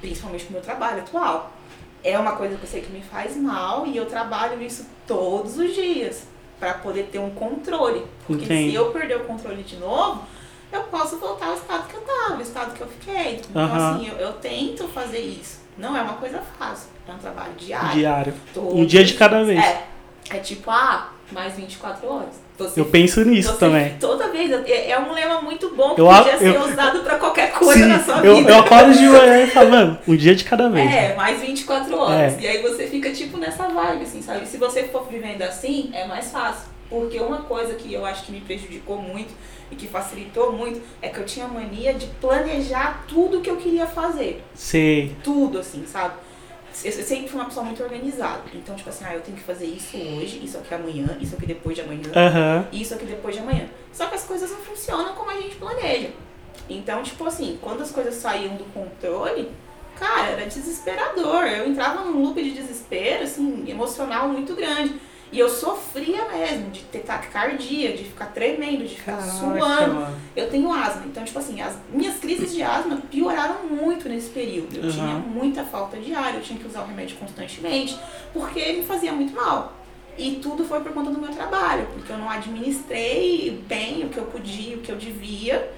Principalmente 0.00 0.44
com 0.44 0.50
o 0.50 0.52
meu 0.54 0.62
trabalho 0.62 1.00
atual. 1.00 1.52
É 2.04 2.18
uma 2.18 2.32
coisa 2.36 2.56
que 2.56 2.64
eu 2.64 2.68
sei 2.68 2.82
que 2.82 2.90
me 2.90 3.00
faz 3.00 3.36
mal 3.36 3.86
e 3.86 3.96
eu 3.96 4.06
trabalho 4.06 4.60
isso 4.60 4.84
todos 5.06 5.56
os 5.56 5.72
dias 5.74 6.31
para 6.62 6.74
poder 6.74 7.08
ter 7.10 7.18
um 7.18 7.30
controle. 7.30 8.06
Porque 8.24 8.44
Entendi. 8.44 8.70
se 8.70 8.76
eu 8.76 8.92
perder 8.92 9.16
o 9.16 9.24
controle 9.24 9.64
de 9.64 9.74
novo, 9.78 10.22
eu 10.70 10.84
posso 10.84 11.18
voltar 11.18 11.46
ao 11.46 11.54
estado 11.54 11.88
que 11.88 11.96
eu 11.96 12.02
tava, 12.02 12.34
ao 12.34 12.40
estado 12.40 12.72
que 12.72 12.80
eu 12.80 12.86
fiquei. 12.86 13.40
Então, 13.50 13.74
assim, 13.74 14.06
eu, 14.06 14.14
eu 14.18 14.32
tento 14.34 14.86
fazer 14.86 15.18
isso. 15.18 15.60
Não 15.76 15.96
é 15.96 16.02
uma 16.02 16.14
coisa 16.14 16.40
fácil. 16.56 16.88
É 17.08 17.10
um 17.10 17.18
trabalho 17.18 17.52
diário. 17.54 17.90
Diário. 17.90 18.34
todos 18.54 18.74
Um 18.74 18.86
dia 18.86 19.02
de 19.02 19.14
cada 19.14 19.42
vez. 19.42 19.58
É. 19.58 19.88
É 20.30 20.38
tipo, 20.38 20.70
ah, 20.70 21.10
mais 21.32 21.56
24 21.56 22.08
horas. 22.08 22.40
Você 22.68 22.80
Eu 22.80 22.84
penso 22.86 23.24
nisso 23.24 23.56
também. 23.58 23.96
Toda 24.00 24.28
vez. 24.28 24.50
É, 24.66 24.90
é 24.90 24.98
um 24.98 25.12
lema 25.12 25.40
muito 25.42 25.70
bom 25.74 25.94
que 25.94 26.00
Eu 26.00 26.06
podia 26.06 26.38
ser 26.38 26.54
eu- 26.54 26.62
usado 26.64 27.00
pra 27.00 27.16
qualquer 27.16 27.52
coisa 27.52 27.82
Sim, 27.82 27.86
na 27.88 28.00
sua 28.02 28.18
eu, 28.24 28.36
vida. 28.36 28.50
eu 28.50 28.58
acordo 28.58 28.92
de 28.92 29.06
manhã 29.06 29.42
e 29.42 29.46
falo, 29.48 29.70
mano, 29.70 29.98
um 30.06 30.16
dia 30.16 30.34
de 30.34 30.44
cada 30.44 30.68
vez. 30.68 30.90
É, 30.92 31.14
mais 31.14 31.40
24 31.40 31.96
horas. 31.98 32.34
É. 32.38 32.40
E 32.40 32.46
aí 32.48 32.62
você 32.62 32.86
fica 32.86 33.10
tipo 33.12 33.36
nessa 33.38 33.68
vibe, 33.68 34.02
assim, 34.02 34.22
sabe? 34.22 34.46
Se 34.46 34.56
você 34.56 34.84
for 34.84 35.06
vivendo 35.08 35.42
assim, 35.42 35.90
é 35.92 36.06
mais 36.06 36.30
fácil. 36.30 36.70
Porque 36.90 37.18
uma 37.18 37.38
coisa 37.38 37.72
que 37.74 37.92
eu 37.92 38.04
acho 38.04 38.24
que 38.24 38.32
me 38.32 38.40
prejudicou 38.40 38.98
muito, 38.98 39.32
e 39.70 39.74
que 39.74 39.88
facilitou 39.88 40.52
muito 40.52 40.82
é 41.00 41.08
que 41.08 41.18
eu 41.18 41.24
tinha 41.24 41.48
mania 41.48 41.94
de 41.94 42.04
planejar 42.20 43.04
tudo 43.08 43.40
que 43.40 43.48
eu 43.48 43.56
queria 43.56 43.86
fazer. 43.86 44.42
Sei. 44.54 45.16
Tudo, 45.24 45.58
assim, 45.60 45.84
sabe? 45.86 46.12
Eu 46.84 46.92
sempre 46.92 47.28
fui 47.28 47.38
uma 47.38 47.44
pessoa 47.46 47.64
muito 47.64 47.82
organizada. 47.82 48.42
Então, 48.54 48.74
tipo 48.74 48.88
assim, 48.88 49.04
ah, 49.06 49.14
eu 49.14 49.20
tenho 49.20 49.36
que 49.36 49.42
fazer 49.42 49.66
isso 49.66 49.96
hoje, 49.96 50.40
isso 50.42 50.58
aqui 50.58 50.74
amanhã, 50.74 51.16
isso 51.20 51.34
aqui 51.34 51.46
depois 51.46 51.76
de 51.76 51.82
amanhã, 51.82 52.10
Aham. 52.14 52.66
isso 52.72 52.94
aqui 52.94 53.04
depois 53.04 53.34
de 53.34 53.42
amanhã. 53.42 53.66
Só 53.92 54.06
que 54.06 54.14
as 54.14 54.24
coisas 54.24 54.50
não 54.50 54.58
funcionam 54.58 55.14
como 55.14 55.30
a 55.30 55.34
gente 55.34 55.56
planeja. 55.56 56.10
Então, 56.68 57.02
tipo 57.02 57.24
assim, 57.26 57.58
quando 57.60 57.82
as 57.82 57.90
coisas 57.90 58.14
saíam 58.14 58.56
do 58.56 58.64
controle, 58.72 59.50
cara, 59.98 60.30
era 60.30 60.46
desesperador. 60.46 61.44
Eu 61.44 61.68
entrava 61.68 62.04
num 62.04 62.22
loop 62.22 62.42
de 62.42 62.52
desespero, 62.52 63.24
assim, 63.24 63.64
emocional 63.68 64.28
muito 64.28 64.54
grande. 64.54 64.94
E 65.32 65.38
eu 65.38 65.48
sofria 65.48 66.26
mesmo 66.28 66.70
de 66.70 66.80
ter 66.82 66.98
taquicardia, 67.00 67.96
de 67.96 68.04
ficar 68.04 68.26
tremendo, 68.26 68.86
de 68.86 68.96
ficar 68.96 69.18
suando. 69.22 69.60
mano. 69.94 70.18
Eu 70.36 70.50
tenho 70.50 70.70
asma, 70.70 71.04
então, 71.06 71.24
tipo 71.24 71.38
assim, 71.38 71.60
as 71.62 71.74
minhas 71.90 72.18
crises 72.18 72.52
de 72.54 72.62
asma 72.62 72.98
pioraram 73.10 73.64
muito 73.66 74.08
nesse 74.10 74.28
período. 74.28 74.76
Eu 74.76 74.84
Uhum. 74.84 74.90
tinha 74.90 75.14
muita 75.14 75.64
falta 75.64 75.96
de 75.98 76.14
ar, 76.14 76.34
eu 76.34 76.42
tinha 76.42 76.58
que 76.58 76.66
usar 76.66 76.82
o 76.82 76.86
remédio 76.86 77.16
constantemente, 77.16 77.98
porque 78.34 78.74
me 78.74 78.82
fazia 78.84 79.10
muito 79.12 79.34
mal. 79.34 79.72
E 80.18 80.32
tudo 80.42 80.66
foi 80.66 80.80
por 80.80 80.92
conta 80.92 81.10
do 81.10 81.18
meu 81.18 81.30
trabalho, 81.30 81.86
porque 81.94 82.12
eu 82.12 82.18
não 82.18 82.28
administrei 82.28 83.62
bem 83.66 84.04
o 84.04 84.08
que 84.10 84.18
eu 84.18 84.24
podia, 84.26 84.76
o 84.76 84.80
que 84.80 84.92
eu 84.92 84.96
devia. 84.96 85.72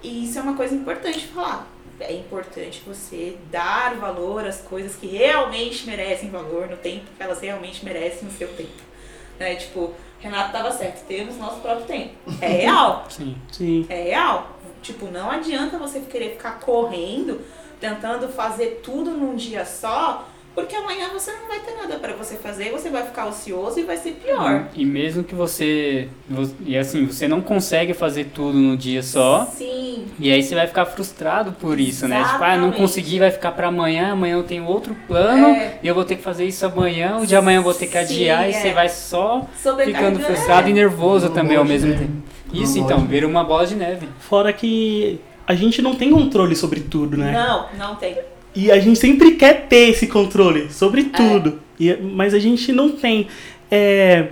E 0.00 0.24
isso 0.24 0.38
é 0.38 0.42
uma 0.42 0.54
coisa 0.54 0.74
importante 0.74 1.26
falar. 1.26 1.66
É 2.00 2.12
importante 2.12 2.82
você 2.86 3.36
dar 3.50 3.94
valor 3.96 4.44
às 4.46 4.60
coisas 4.60 4.94
que 4.96 5.06
realmente 5.08 5.86
merecem 5.86 6.30
valor 6.30 6.68
no 6.68 6.76
tempo 6.76 7.04
que 7.16 7.22
elas 7.22 7.40
realmente 7.40 7.84
merecem 7.84 8.26
o 8.28 8.30
seu 8.30 8.48
tempo. 8.48 8.91
Né? 9.38 9.54
Tipo, 9.56 9.92
Renato 10.20 10.52
tava 10.52 10.70
certo, 10.70 11.04
temos 11.06 11.36
nosso 11.36 11.60
próprio 11.60 11.86
tempo. 11.86 12.14
É 12.40 12.46
real. 12.48 13.06
Sim. 13.10 13.36
Sim. 13.50 13.86
É 13.88 14.02
real. 14.04 14.56
Tipo, 14.82 15.06
não 15.06 15.30
adianta 15.30 15.78
você 15.78 16.00
querer 16.00 16.30
ficar 16.30 16.58
correndo, 16.60 17.40
tentando 17.80 18.28
fazer 18.28 18.80
tudo 18.82 19.10
num 19.12 19.34
dia 19.36 19.64
só, 19.64 20.28
porque 20.54 20.74
amanhã 20.76 21.08
você 21.12 21.32
não 21.32 21.48
vai 21.48 21.60
ter 21.60 21.74
nada 21.76 21.98
pra 21.98 22.12
você 22.14 22.36
fazer, 22.36 22.70
você 22.70 22.90
vai 22.90 23.04
ficar 23.06 23.26
ocioso 23.26 23.80
e 23.80 23.84
vai 23.84 23.96
ser 23.96 24.12
pior. 24.12 24.68
E 24.74 24.84
mesmo 24.84 25.24
que 25.24 25.34
você. 25.34 26.08
vo- 26.28 26.54
E 26.66 26.76
assim, 26.76 27.06
você 27.06 27.26
não 27.26 27.40
consegue 27.40 27.94
fazer 27.94 28.26
tudo 28.34 28.58
no 28.58 28.76
dia 28.76 29.02
só. 29.02 29.46
Sim, 29.46 29.71
E 30.18 30.30
aí 30.30 30.42
você 30.42 30.54
vai 30.54 30.66
ficar 30.66 30.84
frustrado 30.86 31.52
por 31.52 31.78
isso, 31.80 32.06
né? 32.08 32.22
Tipo, 32.22 32.34
ah, 32.36 32.38
não 32.38 32.54
Exatamente. 32.54 32.76
consegui, 32.76 33.18
vai 33.18 33.30
ficar 33.30 33.52
pra 33.52 33.68
amanhã, 33.68 34.12
amanhã 34.12 34.36
eu 34.36 34.42
tenho 34.42 34.64
outro 34.64 34.96
plano, 35.06 35.48
É. 35.48 35.78
e 35.82 35.86
eu 35.88 35.94
vou 35.94 36.04
ter 36.04 36.16
que 36.16 36.22
fazer 36.22 36.44
isso 36.44 36.64
amanhã, 36.66 37.18
o 37.18 37.26
de 37.26 37.34
amanhã 37.36 37.58
eu 37.58 37.62
vou 37.62 37.74
ter 37.74 37.86
que 37.86 37.92
Sim, 37.92 37.98
adiar, 37.98 38.48
e 38.48 38.50
é. 38.50 38.52
você 38.52 38.72
vai 38.72 38.88
só 38.88 39.46
ficando 39.84 40.20
frustrado 40.20 40.68
e 40.68 40.72
nervoso 40.72 41.26
Uma 41.26 41.34
também 41.34 41.56
ao 41.56 41.64
mesmo 41.64 41.92
tempo. 41.92 42.22
Isso 42.52 42.78
então, 42.78 43.06
vira 43.06 43.26
uma 43.26 43.42
bola 43.42 43.66
de 43.66 43.74
neve. 43.74 44.08
Fora 44.18 44.52
que 44.52 45.18
a 45.46 45.54
gente 45.54 45.80
não 45.80 45.94
tem 45.94 46.10
controle 46.10 46.54
sobre 46.54 46.80
tudo, 46.80 47.16
né? 47.16 47.32
Não, 47.32 47.66
não 47.78 47.96
tem. 47.96 48.16
E 48.54 48.70
a 48.70 48.78
gente 48.78 48.98
sempre 48.98 49.32
quer 49.32 49.66
ter 49.66 49.88
esse 49.88 50.06
controle 50.06 50.70
sobre 50.70 51.04
tudo. 51.04 51.60
E, 51.80 51.94
mas 51.96 52.34
a 52.34 52.38
gente 52.38 52.70
não 52.72 52.90
tem. 52.90 53.26
É, 53.70 54.28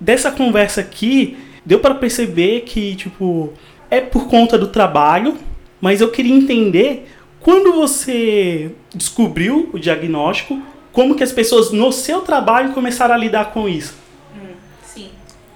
dessa 0.00 0.30
conversa 0.30 0.80
aqui, 0.80 1.36
deu 1.66 1.80
pra 1.80 1.94
perceber 1.94 2.60
que, 2.60 2.94
tipo, 2.94 3.52
é 3.90 4.00
por 4.00 4.26
conta 4.28 4.56
do 4.58 4.68
trabalho, 4.68 5.36
mas 5.80 6.00
eu 6.00 6.10
queria 6.10 6.34
entender 6.34 7.08
quando 7.40 7.72
você 7.74 8.70
descobriu 8.94 9.68
o 9.72 9.78
diagnóstico, 9.78 10.60
como 10.92 11.14
que 11.14 11.22
as 11.22 11.32
pessoas 11.32 11.70
no 11.72 11.92
seu 11.92 12.20
trabalho 12.22 12.72
começaram 12.72 13.14
a 13.14 13.18
lidar 13.18 13.52
com 13.52 13.68
isso, 13.68 13.94
Hum, 14.34 14.46
sim. 14.86 15.08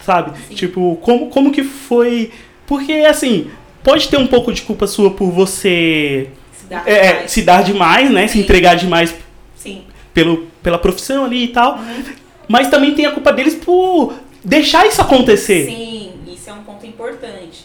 sabe? 0.04 0.32
Sim. 0.48 0.54
Tipo, 0.54 0.98
como, 1.00 1.28
como 1.28 1.50
que 1.52 1.62
foi. 1.64 2.30
Porque, 2.66 2.92
assim, 3.08 3.50
pode 3.82 4.08
ter 4.08 4.18
um 4.18 4.26
pouco 4.26 4.52
de 4.52 4.62
culpa 4.62 4.86
sua 4.86 5.10
por 5.12 5.30
você 5.30 6.28
Se 6.52 6.66
dá 6.66 6.82
é, 6.84 7.14
mais. 7.14 7.30
se 7.30 7.42
dar 7.42 7.62
demais, 7.62 8.10
né? 8.10 8.26
Se 8.26 8.34
Sim. 8.34 8.40
entregar 8.40 8.74
demais 8.74 9.14
Sim. 9.56 9.82
pelo, 10.12 10.46
pela 10.62 10.76
profissão 10.78 11.24
ali 11.24 11.44
e 11.44 11.48
tal. 11.48 11.76
Uhum. 11.78 12.02
Mas 12.48 12.68
também 12.68 12.94
tem 12.94 13.06
a 13.06 13.12
culpa 13.12 13.32
deles 13.32 13.54
por 13.54 14.12
deixar 14.44 14.86
isso 14.86 15.00
acontecer. 15.00 15.66
Sim, 15.66 16.12
isso 16.26 16.50
é 16.50 16.52
um 16.52 16.62
ponto 16.64 16.84
importante. 16.84 17.64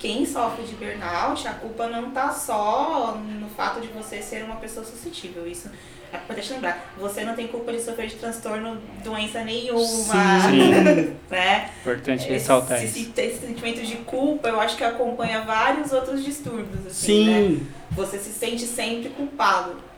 Quem 0.00 0.24
sofre 0.24 0.64
de 0.64 0.74
burnout, 0.76 1.46
a 1.46 1.52
culpa 1.52 1.86
não 1.86 2.10
tá 2.10 2.32
só 2.32 3.18
no 3.18 3.50
fato 3.50 3.82
de 3.82 3.88
você 3.88 4.22
ser 4.22 4.42
uma 4.44 4.56
pessoa 4.56 4.84
suscetível. 4.84 5.46
Isso 5.46 5.70
é 6.10 6.16
importante 6.16 6.54
lembrar. 6.54 6.94
Você 6.96 7.22
não 7.22 7.36
tem 7.36 7.46
culpa 7.46 7.70
de 7.70 7.82
sofrer 7.82 8.08
de 8.08 8.14
transtorno, 8.14 8.80
doença 9.04 9.44
nenhuma. 9.44 10.40
Sim. 10.48 11.16
né? 11.30 11.70
Importante 11.82 12.22
Esse, 12.22 12.32
ressaltar 12.32 12.82
isso. 12.82 12.98
esse, 12.98 13.12
esse 13.14 13.46
sentimento 13.46 13.82
de 13.82 13.96
culpa, 13.98 14.48
eu 14.48 14.58
acho 14.58 14.74
que 14.74 14.82
acompanha 14.82 15.42
vários 15.42 15.92
outros 15.92 16.24
distúrbios. 16.24 16.86
Assim, 16.86 17.26
né? 17.26 17.40
Sim, 17.42 17.66
Você 17.90 18.18
se 18.18 18.32
sente 18.32 18.66
sempre 18.66 19.10
culpado. 19.10 19.89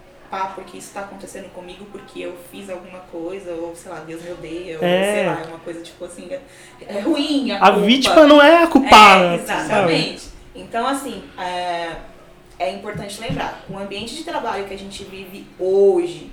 Porque 0.55 0.79
isso 0.79 0.95
tá 0.95 1.01
acontecendo 1.01 1.53
comigo, 1.53 1.85
porque 1.93 2.21
eu 2.21 2.37
fiz 2.51 2.71
alguma 2.71 3.01
coisa, 3.01 3.53
ou 3.53 3.77
sei 3.77 3.91
lá, 3.93 4.01
Deus 4.01 4.23
me 4.23 4.33
odeia, 4.33 4.79
ou 4.79 4.85
É. 4.85 5.15
sei 5.15 5.27
lá, 5.27 5.43
é 5.43 5.47
uma 5.49 5.59
coisa 5.59 5.83
tipo 5.83 6.05
assim, 6.05 6.29
é, 6.31 6.41
é 6.87 7.01
ruim. 7.01 7.51
A, 7.53 7.67
a 7.67 7.71
vítima 7.73 8.27
não 8.27 8.41
é 8.41 8.63
a 8.63 8.67
culpada. 8.67 9.35
É, 9.35 9.39
sabe? 9.39 9.65
exatamente. 9.65 10.29
Então, 10.55 10.87
assim, 10.87 11.23
é, 11.39 11.97
é 12.59 12.71
importante 12.73 13.21
lembrar, 13.21 13.65
o 13.69 13.79
ambiente 13.79 14.15
de 14.15 14.25
trabalho 14.25 14.65
que 14.67 14.75
a 14.75 14.79
gente 14.79 15.05
vive 15.05 15.47
hoje, 15.59 16.31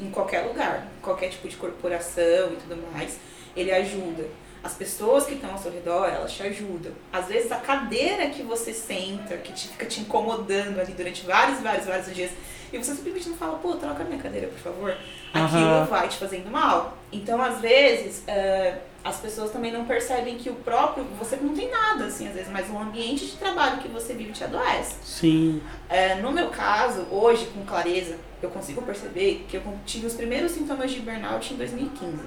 em 0.00 0.10
qualquer 0.10 0.40
lugar, 0.42 0.86
qualquer 1.02 1.28
tipo 1.28 1.48
de 1.48 1.56
corporação 1.56 2.52
e 2.52 2.56
tudo 2.56 2.78
mais, 2.92 3.18
ele 3.56 3.72
ajuda. 3.72 4.26
As 4.62 4.74
pessoas 4.74 5.24
que 5.24 5.34
estão 5.34 5.52
ao 5.52 5.58
seu 5.58 5.70
redor, 5.72 6.06
elas 6.08 6.32
te 6.32 6.42
ajudam. 6.42 6.92
Às 7.12 7.26
vezes 7.28 7.50
a 7.52 7.56
cadeira 7.56 8.26
que 8.26 8.42
você 8.42 8.72
senta, 8.72 9.36
que 9.36 9.52
te, 9.52 9.68
fica 9.68 9.86
te 9.86 10.00
incomodando 10.00 10.80
ali 10.80 10.92
durante 10.92 11.24
vários, 11.24 11.60
vários, 11.60 11.86
vários 11.86 12.14
dias, 12.14 12.30
e 12.72 12.78
você 12.78 12.94
simplesmente 12.94 13.28
não 13.30 13.36
fala, 13.36 13.58
pô, 13.58 13.74
troca 13.74 14.04
minha 14.04 14.20
cadeira, 14.20 14.48
por 14.48 14.58
favor. 14.58 14.96
Aquilo 15.32 15.60
Aham. 15.60 15.84
vai 15.84 16.08
te 16.08 16.16
fazendo 16.16 16.50
mal. 16.50 16.96
Então, 17.12 17.40
às 17.42 17.60
vezes, 17.60 18.22
é, 18.26 18.78
as 19.02 19.16
pessoas 19.16 19.50
também 19.50 19.72
não 19.72 19.84
percebem 19.84 20.36
que 20.36 20.50
o 20.50 20.54
próprio, 20.54 21.04
você 21.18 21.36
não 21.36 21.54
tem 21.54 21.70
nada, 21.70 22.06
assim, 22.06 22.28
às 22.28 22.34
vezes, 22.34 22.50
mas 22.50 22.68
o 22.68 22.78
ambiente 22.78 23.26
de 23.26 23.36
trabalho 23.36 23.78
que 23.78 23.88
você 23.88 24.12
vive 24.12 24.32
te 24.32 24.44
adoece. 24.44 24.96
Sim. 25.04 25.62
É, 25.88 26.16
no 26.16 26.30
meu 26.30 26.48
caso, 26.48 27.06
hoje, 27.10 27.46
com 27.46 27.64
clareza, 27.64 28.16
eu 28.42 28.50
consigo 28.50 28.82
perceber 28.82 29.46
que 29.48 29.56
eu 29.56 29.62
tive 29.86 30.06
os 30.06 30.14
primeiros 30.14 30.52
sintomas 30.52 30.90
de 30.90 31.00
burnout 31.00 31.52
em 31.52 31.56
2015. 31.56 32.18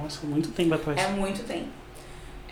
Nossa, 0.00 0.26
muito 0.26 0.50
tempo 0.50 0.74
atrás. 0.74 1.00
É 1.00 1.08
muito 1.08 1.46
tempo. 1.46 1.68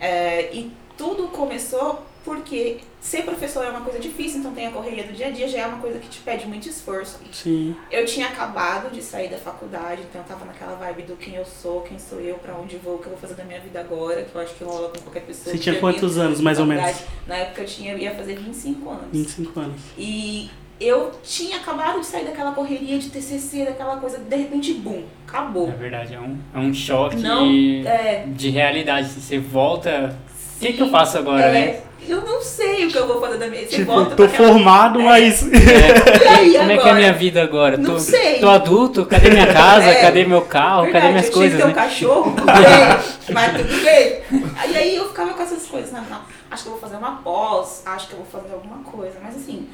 É, 0.01 0.53
e 0.55 0.73
tudo 0.96 1.29
começou 1.29 2.05
porque 2.24 2.78
ser 3.00 3.22
professor 3.22 3.64
é 3.64 3.70
uma 3.70 3.80
coisa 3.80 3.98
difícil, 3.98 4.40
então 4.40 4.52
tem 4.52 4.66
a 4.66 4.70
correria 4.70 5.04
do 5.04 5.12
dia 5.12 5.28
a 5.28 5.30
dia, 5.30 5.48
já 5.48 5.61
é 5.61 5.66
uma 5.66 5.78
coisa 5.78 5.98
que 5.98 6.09
te 6.09 6.20
pede 6.20 6.46
muito 6.46 6.68
esforço. 6.68 7.18
Sim. 7.33 7.74
Eu 7.90 8.04
tinha 8.04 8.26
acabado 8.26 8.92
de 8.92 9.02
sair 9.02 9.28
da 9.28 9.38
faculdade, 9.38 10.02
então 10.02 10.20
eu 10.20 10.26
tava 10.26 10.44
naquela 10.44 10.74
vibe 10.76 11.02
do 11.02 11.16
quem 11.16 11.35
eu 11.35 11.44
sou, 11.44 11.80
quem 11.80 11.98
sou 11.98 12.20
eu, 12.20 12.35
pra 12.37 12.54
onde 12.54 12.76
vou, 12.76 12.96
o 12.96 12.98
que 12.98 13.06
eu 13.06 13.11
vou 13.11 13.18
fazer 13.18 13.35
da 13.35 13.44
minha 13.44 13.61
vida 13.61 13.80
agora, 13.80 14.22
que 14.22 14.35
eu 14.35 14.40
acho 14.40 14.54
que 14.54 14.64
rola 14.64 14.90
com 14.90 15.00
qualquer 15.00 15.22
pessoa. 15.22 15.54
Você 15.54 15.62
tinha 15.62 15.78
quantos 15.78 16.18
anos, 16.18 16.40
mais 16.40 16.59
ou 16.59 16.66
menos? 16.66 16.96
Na 17.26 17.37
época 17.37 17.62
eu 17.62 17.66
tinha, 17.66 17.92
eu 17.92 17.98
ia 17.98 18.14
fazer 18.14 18.37
25 18.37 18.90
anos. 18.90 19.06
25 19.12 19.61
anos. 19.61 19.80
E 19.96 20.50
eu 20.80 21.12
tinha 21.22 21.59
acabado 21.59 22.00
de 22.00 22.06
sair 22.06 22.24
daquela 22.24 22.52
correria 22.52 22.98
de 22.98 23.11
TCC, 23.11 23.66
daquela 23.66 23.98
coisa, 23.98 24.18
de 24.18 24.37
repente, 24.37 24.72
bum, 24.74 25.04
acabou. 25.26 25.68
É 25.68 25.72
verdade, 25.72 26.14
é 26.14 26.20
um, 26.20 26.38
é 26.54 26.59
um 26.59 26.72
choque 26.72 27.16
Não, 27.16 27.46
é, 27.87 28.24
de 28.26 28.48
realidade. 28.48 29.09
Você 29.09 29.38
volta. 29.38 30.16
O 30.56 30.61
que, 30.61 30.72
que 30.72 30.83
eu 30.83 30.90
faço 30.90 31.18
agora, 31.18 31.46
é, 31.46 31.52
né? 31.52 31.83
Eu 32.11 32.23
não 32.23 32.42
sei 32.42 32.87
o 32.87 32.90
que 32.90 32.99
eu 32.99 33.07
vou 33.07 33.20
fazer 33.20 33.38
da 33.38 33.46
minha 33.46 33.62
Você 33.62 33.77
Tipo, 33.77 33.92
volta 33.92 34.11
tô 34.11 34.16
pra 34.16 34.25
aquela- 34.27 34.49
formado, 34.49 35.01
É. 35.01 35.05
mas. 35.05 35.42
É, 35.44 35.46
E 36.25 36.29
aí, 36.29 36.53
como 36.59 36.70
é 36.73 36.75
que 36.75 36.75
é 36.75 36.75
a 36.75 36.75
agora? 36.81 36.94
minha 36.94 37.12
vida 37.12 37.42
agora? 37.42 37.77
Não 37.77 37.85
tô, 37.94 37.99
sei. 38.01 38.40
tô 38.40 38.49
adulto, 38.49 39.07
cadê 39.07 39.31
minha 39.31 39.46
casa? 39.53 39.85
É. 39.87 40.01
Cadê 40.01 40.25
meu 40.25 40.42
carro? 40.42 40.83
Verdade, 40.85 41.01
cadê 41.03 41.12
minhas 41.12 41.27
eu 41.29 41.33
coisas, 41.33 41.61
que 41.61 41.66
né? 41.66 41.73
ter 41.73 41.79
um 41.81 41.83
cachorro, 41.85 42.33
tudo 42.37 42.46
bem, 42.46 43.35
mas 43.35 43.57
tudo 43.57 43.85
bem. 43.85 44.23
E 44.70 44.77
aí 44.77 44.96
eu 44.96 45.09
ficava 45.09 45.35
com 45.35 45.42
essas 45.42 45.66
coisas, 45.66 45.92
não, 45.92 46.03
não, 46.03 46.20
acho 46.51 46.62
que 46.64 46.68
eu 46.68 46.73
vou 46.73 46.81
fazer 46.81 46.96
uma 46.96 47.12
pós, 47.16 47.83
acho 47.87 48.09
que 48.09 48.12
eu 48.14 48.18
vou 48.18 48.27
fazer 48.40 48.53
alguma 48.55 48.79
coisa, 48.79 49.14
mas 49.23 49.37
assim, 49.37 49.68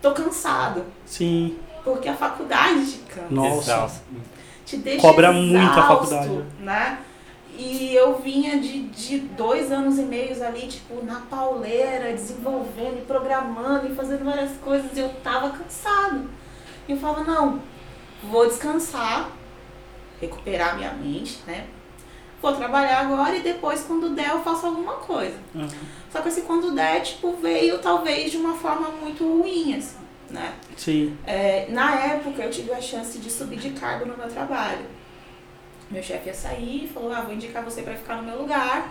tô 0.00 0.12
cansado, 0.12 0.84
Sim. 1.04 1.56
porque 1.84 2.08
a 2.08 2.14
faculdade 2.14 2.86
te 2.86 2.98
cansa, 2.98 3.26
Nossa. 3.30 3.90
Te 4.64 4.76
deixa 4.78 5.00
Cobra 5.00 5.28
exausto, 5.28 5.42
muito 5.48 5.78
a 5.78 5.82
faculdade. 5.88 6.40
né? 6.60 6.98
E 7.56 7.94
eu 7.94 8.18
vinha 8.18 8.58
de, 8.58 8.84
de 8.84 9.18
dois 9.18 9.70
anos 9.70 9.98
e 9.98 10.02
meios 10.02 10.40
ali, 10.40 10.66
tipo, 10.66 11.04
na 11.04 11.20
pauleira, 11.20 12.12
desenvolvendo 12.12 12.98
e 12.98 13.04
programando 13.06 13.92
e 13.92 13.94
fazendo 13.94 14.24
várias 14.24 14.56
coisas, 14.56 14.96
e 14.96 15.00
eu 15.00 15.10
tava 15.22 15.50
cansado. 15.50 16.30
E 16.88 16.92
eu 16.92 16.98
falava, 16.98 17.24
não, 17.24 17.60
vou 18.22 18.46
descansar, 18.46 19.30
recuperar 20.20 20.76
minha 20.76 20.92
mente, 20.94 21.40
né? 21.46 21.66
Vou 22.40 22.52
trabalhar 22.54 23.00
agora 23.00 23.36
e 23.36 23.40
depois, 23.40 23.84
quando 23.84 24.10
der, 24.16 24.30
eu 24.30 24.42
faço 24.42 24.66
alguma 24.66 24.94
coisa. 24.94 25.36
Uhum. 25.54 25.68
Só 26.10 26.20
que 26.20 26.28
esse 26.28 26.42
quando 26.42 26.74
der, 26.74 27.00
tipo, 27.02 27.36
veio 27.36 27.78
talvez 27.78 28.32
de 28.32 28.36
uma 28.36 28.54
forma 28.54 28.88
muito 28.88 29.22
ruim, 29.24 29.76
assim, 29.76 29.98
né? 30.28 30.54
Sim. 30.76 31.16
É, 31.24 31.68
na 31.70 31.94
época 31.94 32.42
eu 32.42 32.50
tive 32.50 32.72
a 32.72 32.80
chance 32.80 33.18
de 33.18 33.30
subir 33.30 33.58
de 33.58 33.70
cargo 33.70 34.06
no 34.06 34.16
meu 34.16 34.28
trabalho. 34.28 34.84
Meu 35.92 36.02
chefe 36.02 36.28
ia 36.28 36.34
sair 36.34 36.84
e 36.84 36.88
falou: 36.88 37.12
Ah, 37.12 37.20
vou 37.20 37.34
indicar 37.34 37.62
você 37.62 37.82
pra 37.82 37.94
ficar 37.94 38.16
no 38.16 38.22
meu 38.22 38.38
lugar. 38.38 38.90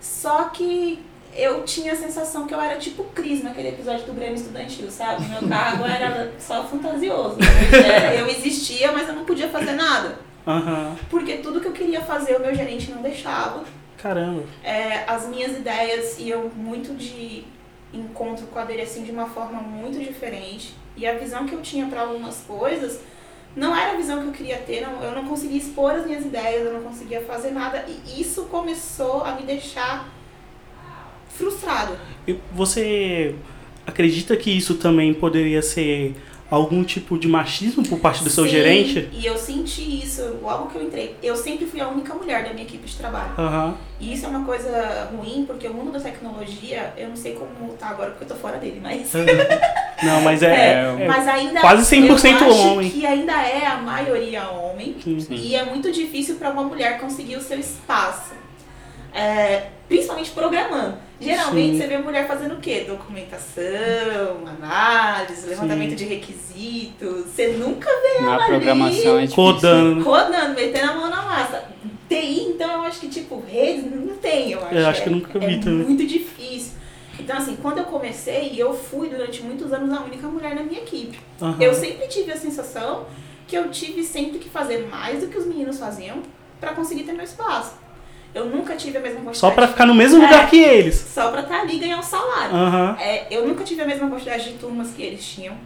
Só 0.00 0.44
que 0.44 1.02
eu 1.34 1.62
tinha 1.64 1.92
a 1.92 1.96
sensação 1.96 2.46
que 2.46 2.54
eu 2.54 2.60
era 2.60 2.78
tipo 2.78 3.04
Cris 3.04 3.42
naquele 3.42 3.68
episódio 3.68 4.04
do 4.06 4.12
Grêmio 4.12 4.34
Estudantil, 4.34 4.90
sabe? 4.90 5.24
Meu 5.26 5.48
cargo 5.48 5.84
era 5.84 6.32
só 6.38 6.64
fantasioso. 6.64 7.36
Era- 7.72 8.14
Eu 8.20 8.26
existia, 8.28 8.90
mas 8.92 9.08
eu 9.08 9.14
não 9.14 9.24
podia 9.24 9.48
fazer 9.48 9.72
nada. 9.72 10.18
Aham. 10.46 10.96
Porque 11.08 11.38
tudo 11.38 11.60
que 11.60 11.68
eu 11.68 11.72
queria 11.72 12.00
fazer, 12.00 12.36
o 12.36 12.40
meu 12.40 12.54
gerente 12.54 12.90
não 12.90 13.02
deixava. 13.02 13.62
Caramba. 13.98 14.42
É, 14.64 15.04
as 15.06 15.28
minhas 15.28 15.52
ideias 15.52 16.18
iam 16.18 16.48
muito 16.56 16.94
de 16.96 17.44
encontro 17.92 18.46
com 18.46 18.58
a 18.58 18.64
dele 18.64 18.82
assim 18.82 19.02
de 19.04 19.10
uma 19.12 19.26
forma 19.28 19.60
muito 19.60 19.98
diferente 19.98 20.74
e 20.96 21.06
a 21.06 21.14
visão 21.14 21.44
que 21.46 21.52
eu 21.54 21.60
tinha 21.60 21.86
para 21.86 22.02
algumas 22.02 22.38
coisas 22.46 23.00
não 23.56 23.74
era 23.74 23.92
a 23.92 23.96
visão 23.96 24.20
que 24.22 24.28
eu 24.28 24.32
queria 24.32 24.58
ter 24.58 24.80
não, 24.80 25.02
eu 25.02 25.12
não 25.12 25.26
conseguia 25.26 25.58
expor 25.58 25.92
as 25.92 26.06
minhas 26.06 26.24
ideias 26.24 26.64
eu 26.66 26.72
não 26.72 26.82
conseguia 26.82 27.20
fazer 27.22 27.50
nada 27.50 27.84
e 27.88 28.20
isso 28.20 28.44
começou 28.44 29.24
a 29.24 29.34
me 29.34 29.42
deixar 29.42 30.08
frustrada. 31.40 31.98
E 32.28 32.38
você 32.52 33.34
acredita 33.86 34.36
que 34.36 34.50
isso 34.50 34.74
também 34.74 35.14
poderia 35.14 35.62
ser 35.62 36.14
algum 36.50 36.82
tipo 36.82 37.16
de 37.18 37.28
machismo 37.28 37.86
por 37.86 37.98
parte 38.00 38.24
do 38.24 38.30
seu 38.30 38.44
Sim, 38.44 38.50
gerente? 38.50 39.08
e 39.12 39.24
eu 39.24 39.36
senti 39.38 40.02
isso 40.02 40.38
logo 40.42 40.68
que 40.68 40.76
eu 40.76 40.82
entrei 40.82 41.14
eu 41.22 41.36
sempre 41.36 41.64
fui 41.66 41.80
a 41.80 41.88
única 41.88 42.12
mulher 42.14 42.42
da 42.44 42.50
minha 42.52 42.64
equipe 42.64 42.86
de 42.86 42.96
trabalho 42.96 43.30
Aham. 43.38 43.76
E 44.00 44.14
isso 44.14 44.24
é 44.24 44.28
uma 44.30 44.44
coisa 44.46 45.10
ruim, 45.14 45.44
porque 45.46 45.68
o 45.68 45.74
mundo 45.74 45.92
da 45.92 46.00
tecnologia, 46.00 46.94
eu 46.96 47.10
não 47.10 47.16
sei 47.16 47.34
como 47.34 47.74
tá 47.74 47.88
agora 47.88 48.12
porque 48.12 48.24
eu 48.24 48.28
tô 48.28 48.34
fora 48.34 48.56
dele, 48.56 48.80
mas. 48.82 49.12
Não, 50.02 50.22
mas 50.22 50.42
é. 50.42 50.48
É, 50.98 51.04
é- 51.04 51.06
mas 51.06 51.28
ainda. 51.28 51.60
quase 51.60 51.96
100% 51.96 52.40
eu 52.40 52.48
homem. 52.56 52.90
que 52.90 53.04
ainda 53.04 53.32
é 53.42 53.66
a 53.66 53.76
maioria 53.76 54.48
homem. 54.48 54.96
Sim. 55.04 55.26
E 55.28 55.54
é 55.54 55.64
muito 55.66 55.92
difícil 55.92 56.36
para 56.36 56.48
uma 56.48 56.62
mulher 56.62 56.98
conseguir 56.98 57.36
o 57.36 57.42
seu 57.42 57.58
espaço. 57.60 58.32
É, 59.12 59.66
principalmente 59.86 60.30
programando. 60.30 60.94
Geralmente 61.20 61.72
Sim. 61.72 61.78
você 61.78 61.86
vê 61.86 61.98
mulher 61.98 62.26
fazendo 62.26 62.54
o 62.54 62.60
quê? 62.60 62.84
Documentação, 62.88 64.38
análise, 64.46 65.46
levantamento 65.48 65.90
Sim. 65.90 65.96
de 65.96 66.04
requisitos. 66.04 67.26
Você 67.26 67.48
nunca 67.48 67.88
vê 67.90 68.22
Na 68.24 68.34
ela 68.34 68.46
programação 68.46 69.14
é 69.14 69.18
ali 69.18 69.26
difícil. 69.26 69.44
Rodando. 69.44 70.02
rodando, 70.02 70.54
metendo 70.54 70.90
a 70.90 70.94
mão 70.94 71.10
na 71.10 71.22
massa. 71.22 71.64
TI, 72.08 72.40
então 72.54 72.70
eu 72.72 72.82
acho 72.82 73.00
que, 73.00 73.08
tipo, 73.08 73.40
redes 73.46 73.84
não 73.90 74.16
tem, 74.16 74.50
eu 74.52 74.64
acho. 74.64 74.74
Eu 74.74 74.86
acho 74.88 75.02
que 75.02 75.08
é, 75.08 75.12
eu 75.12 75.16
nunca 75.16 75.38
vi 75.38 75.54
é 75.54 75.58
também. 75.58 75.86
muito 75.86 76.06
difícil. 76.06 76.72
Então, 77.18 77.36
assim, 77.36 77.56
quando 77.60 77.78
eu 77.78 77.84
comecei, 77.84 78.54
eu 78.56 78.72
fui 78.74 79.08
durante 79.10 79.42
muitos 79.42 79.72
anos 79.72 79.92
a 79.96 80.00
única 80.02 80.26
mulher 80.26 80.54
na 80.54 80.62
minha 80.62 80.80
equipe. 80.80 81.18
Aham. 81.40 81.56
Eu 81.60 81.74
sempre 81.74 82.08
tive 82.08 82.32
a 82.32 82.36
sensação 82.36 83.06
que 83.46 83.56
eu 83.56 83.70
tive 83.70 84.02
sempre 84.02 84.38
que 84.38 84.48
fazer 84.48 84.88
mais 84.90 85.20
do 85.20 85.28
que 85.28 85.36
os 85.36 85.46
meninos 85.46 85.78
faziam 85.78 86.22
pra 86.58 86.72
conseguir 86.72 87.02
ter 87.04 87.12
meu 87.12 87.24
espaço. 87.24 87.74
Eu 88.34 88.46
nunca 88.46 88.76
tive 88.76 88.96
a 88.96 89.00
mesma 89.00 89.16
quantidade. 89.16 89.38
Só 89.38 89.50
pra 89.50 89.66
ficar 89.68 89.86
no 89.86 89.94
mesmo 89.94 90.22
É. 90.22 90.24
lugar 90.26 90.48
que 90.48 90.56
eles. 90.58 90.94
Só 91.12 91.30
pra 91.30 91.40
estar 91.40 91.60
ali 91.60 91.76
e 91.76 91.78
ganhar 91.80 91.98
um 91.98 92.02
salário. 92.02 92.54
Aham. 92.54 92.96
É, 93.00 93.26
eu 93.30 93.46
nunca 93.46 93.64
tive 93.64 93.82
a 93.82 93.86
mesma 93.86 94.08
quantidade 94.08 94.44
de 94.52 94.58
turmas 94.58 94.90
que 94.92 95.02
eles 95.02 95.24
tinham. 95.26 95.56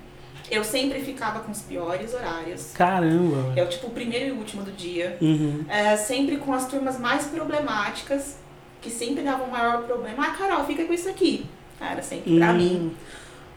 Eu 0.50 0.62
sempre 0.64 1.00
ficava 1.00 1.40
com 1.40 1.50
os 1.53 1.61
piores 1.62 2.12
horários. 2.14 2.70
Caramba. 2.74 3.50
velho. 3.50 3.53
É 3.59 3.62
o 3.64 3.68
tipo 3.68 3.87
o 3.87 3.90
primeiro 3.90 4.27
e 4.27 4.33
o 4.33 4.37
último 4.37 4.62
do 4.62 4.72
dia. 4.72 5.16
Uhum. 5.20 5.64
É, 5.68 5.96
sempre 5.96 6.37
com 6.38 6.53
as 6.53 6.66
turmas 6.66 6.98
mais 6.98 7.24
problemáticas, 7.27 8.37
que 8.81 8.90
sempre 8.90 9.22
davam 9.22 9.46
maior 9.48 9.83
problema. 9.83 10.27
Ah, 10.27 10.31
Carol, 10.33 10.64
fica 10.64 10.85
com 10.85 10.92
isso 10.92 11.09
aqui. 11.09 11.46
Era 11.81 12.03
sempre 12.03 12.37
pra 12.38 12.50
Hum. 12.53 12.57
mim. 12.57 12.96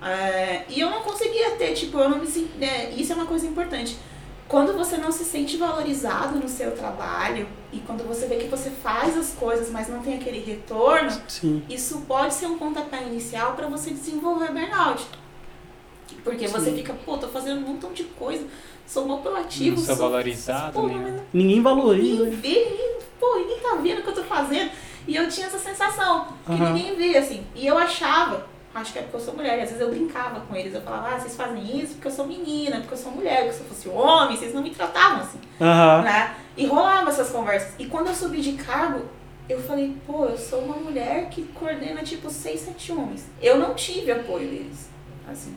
É, 0.01 0.61
e 0.69 0.79
eu 0.79 0.89
não 0.89 1.01
conseguia 1.01 1.51
ter, 1.51 1.73
tipo, 1.73 1.97
eu 1.97 2.09
não 2.09 2.19
me 2.19 2.27
senti. 2.27 2.49
é, 2.61 2.91
isso 2.91 3.11
é 3.11 3.15
uma 3.15 3.25
coisa 3.25 3.47
importante. 3.47 3.97
Quando 4.47 4.73
você 4.73 4.95
não 4.97 5.11
se 5.11 5.25
sente 5.25 5.57
valorizado 5.57 6.39
no 6.39 6.47
seu 6.47 6.71
trabalho 6.71 7.47
e 7.71 7.79
quando 7.79 8.07
você 8.07 8.27
vê 8.27 8.37
que 8.37 8.47
você 8.47 8.69
faz 8.69 9.17
as 9.17 9.31
coisas, 9.33 9.69
mas 9.69 9.89
não 9.89 9.99
tem 10.01 10.15
aquele 10.15 10.39
retorno, 10.39 11.11
Sim. 11.27 11.61
isso 11.69 12.01
pode 12.07 12.33
ser 12.33 12.45
um 12.45 12.57
pontapé 12.57 13.03
inicial 13.03 13.53
para 13.53 13.67
você 13.67 13.89
desenvolver 13.89 14.51
burnout. 14.53 15.05
Porque 16.23 16.47
você 16.47 16.69
Sim. 16.71 16.77
fica, 16.77 16.93
pô, 16.93 17.17
tô 17.17 17.27
fazendo 17.27 17.59
um 17.59 17.67
montão 17.73 17.91
de 17.91 18.05
coisa, 18.05 18.45
sou 18.85 19.05
mó 19.05 19.17
proativo, 19.17 19.75
Não 19.75 19.85
sou 19.85 19.95
sou 19.95 20.09
valorizado, 20.09 20.73
pô, 20.79 20.87
né? 20.87 21.19
Ninguém 21.33 21.61
valoriza. 21.61 22.23
ninguém 22.23 22.39
vê, 22.39 22.65
ninguém, 22.69 22.97
pô, 23.19 23.35
ninguém 23.35 23.59
tá 23.59 23.75
vendo 23.75 23.99
o 23.99 24.03
que 24.03 24.09
eu 24.09 24.15
tô 24.15 24.23
fazendo. 24.23 24.71
E 25.05 25.15
eu 25.15 25.27
tinha 25.29 25.47
essa 25.47 25.59
sensação, 25.59 26.27
que 26.45 26.51
Aham. 26.53 26.73
ninguém 26.73 26.95
vê, 26.95 27.17
assim. 27.17 27.43
E 27.53 27.67
eu 27.67 27.77
achava, 27.77 28.45
acho 28.77 28.93
que 28.93 28.99
é 28.99 29.01
porque 29.01 29.17
eu 29.17 29.21
sou 29.21 29.33
mulher, 29.35 29.57
e 29.57 29.61
às 29.61 29.69
vezes 29.69 29.81
eu 29.81 29.89
brincava 29.89 30.39
com 30.41 30.55
eles, 30.55 30.73
eu 30.73 30.81
falava, 30.81 31.15
ah, 31.15 31.19
vocês 31.19 31.35
fazem 31.35 31.79
isso 31.79 31.93
porque 31.93 32.07
eu 32.07 32.11
sou 32.11 32.25
menina, 32.27 32.77
porque 32.79 32.93
eu 32.93 32.97
sou 32.97 33.11
mulher, 33.11 33.43
porque 33.43 33.53
se 33.53 33.59
eu 33.61 33.67
fosse 33.67 33.89
homem, 33.89 34.37
vocês 34.37 34.53
não 34.53 34.61
me 34.61 34.69
tratavam 34.69 35.21
assim, 35.21 35.39
Aham. 35.61 36.01
né? 36.03 36.35
E 36.55 36.65
rolava 36.65 37.09
essas 37.09 37.29
conversas. 37.29 37.73
E 37.77 37.85
quando 37.85 38.07
eu 38.07 38.15
subi 38.15 38.41
de 38.41 38.53
cargo, 38.53 39.05
eu 39.47 39.61
falei, 39.61 39.95
pô, 40.05 40.25
eu 40.25 40.37
sou 40.37 40.59
uma 40.59 40.75
mulher 40.75 41.29
que 41.29 41.43
coordena 41.43 42.03
tipo 42.03 42.29
seis, 42.29 42.61
sete 42.61 42.91
homens. 42.91 43.25
Eu 43.41 43.57
não 43.57 43.73
tive 43.73 44.11
apoio 44.11 44.47
deles, 44.47 44.89
assim. 45.29 45.55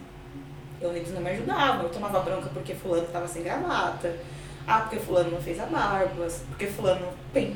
Eu, 0.81 0.95
eles 0.95 1.13
não 1.13 1.21
me 1.21 1.31
ajudavam, 1.31 1.83
eu 1.83 1.89
tomava 1.91 2.21
bronca 2.21 2.49
porque 2.55 2.75
fulano 2.75 3.07
tava 3.13 3.27
sem 3.29 3.43
gravata. 3.43 4.17
Ah, 4.67 4.81
porque 4.81 4.99
fulano 4.99 5.33
não 5.33 5.41
fez 5.41 5.59
a 5.59 5.67
barba, 5.67 6.29
porque 6.49 6.67
fulano 6.67 7.09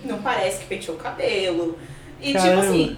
não 0.05 0.21
parece 0.23 0.61
que 0.61 0.67
penteou 0.67 0.97
o 0.97 1.01
cabelo. 1.01 1.79
E 2.21 2.27
tipo 2.33 2.39
Caramba. 2.39 2.63
assim, 2.63 2.97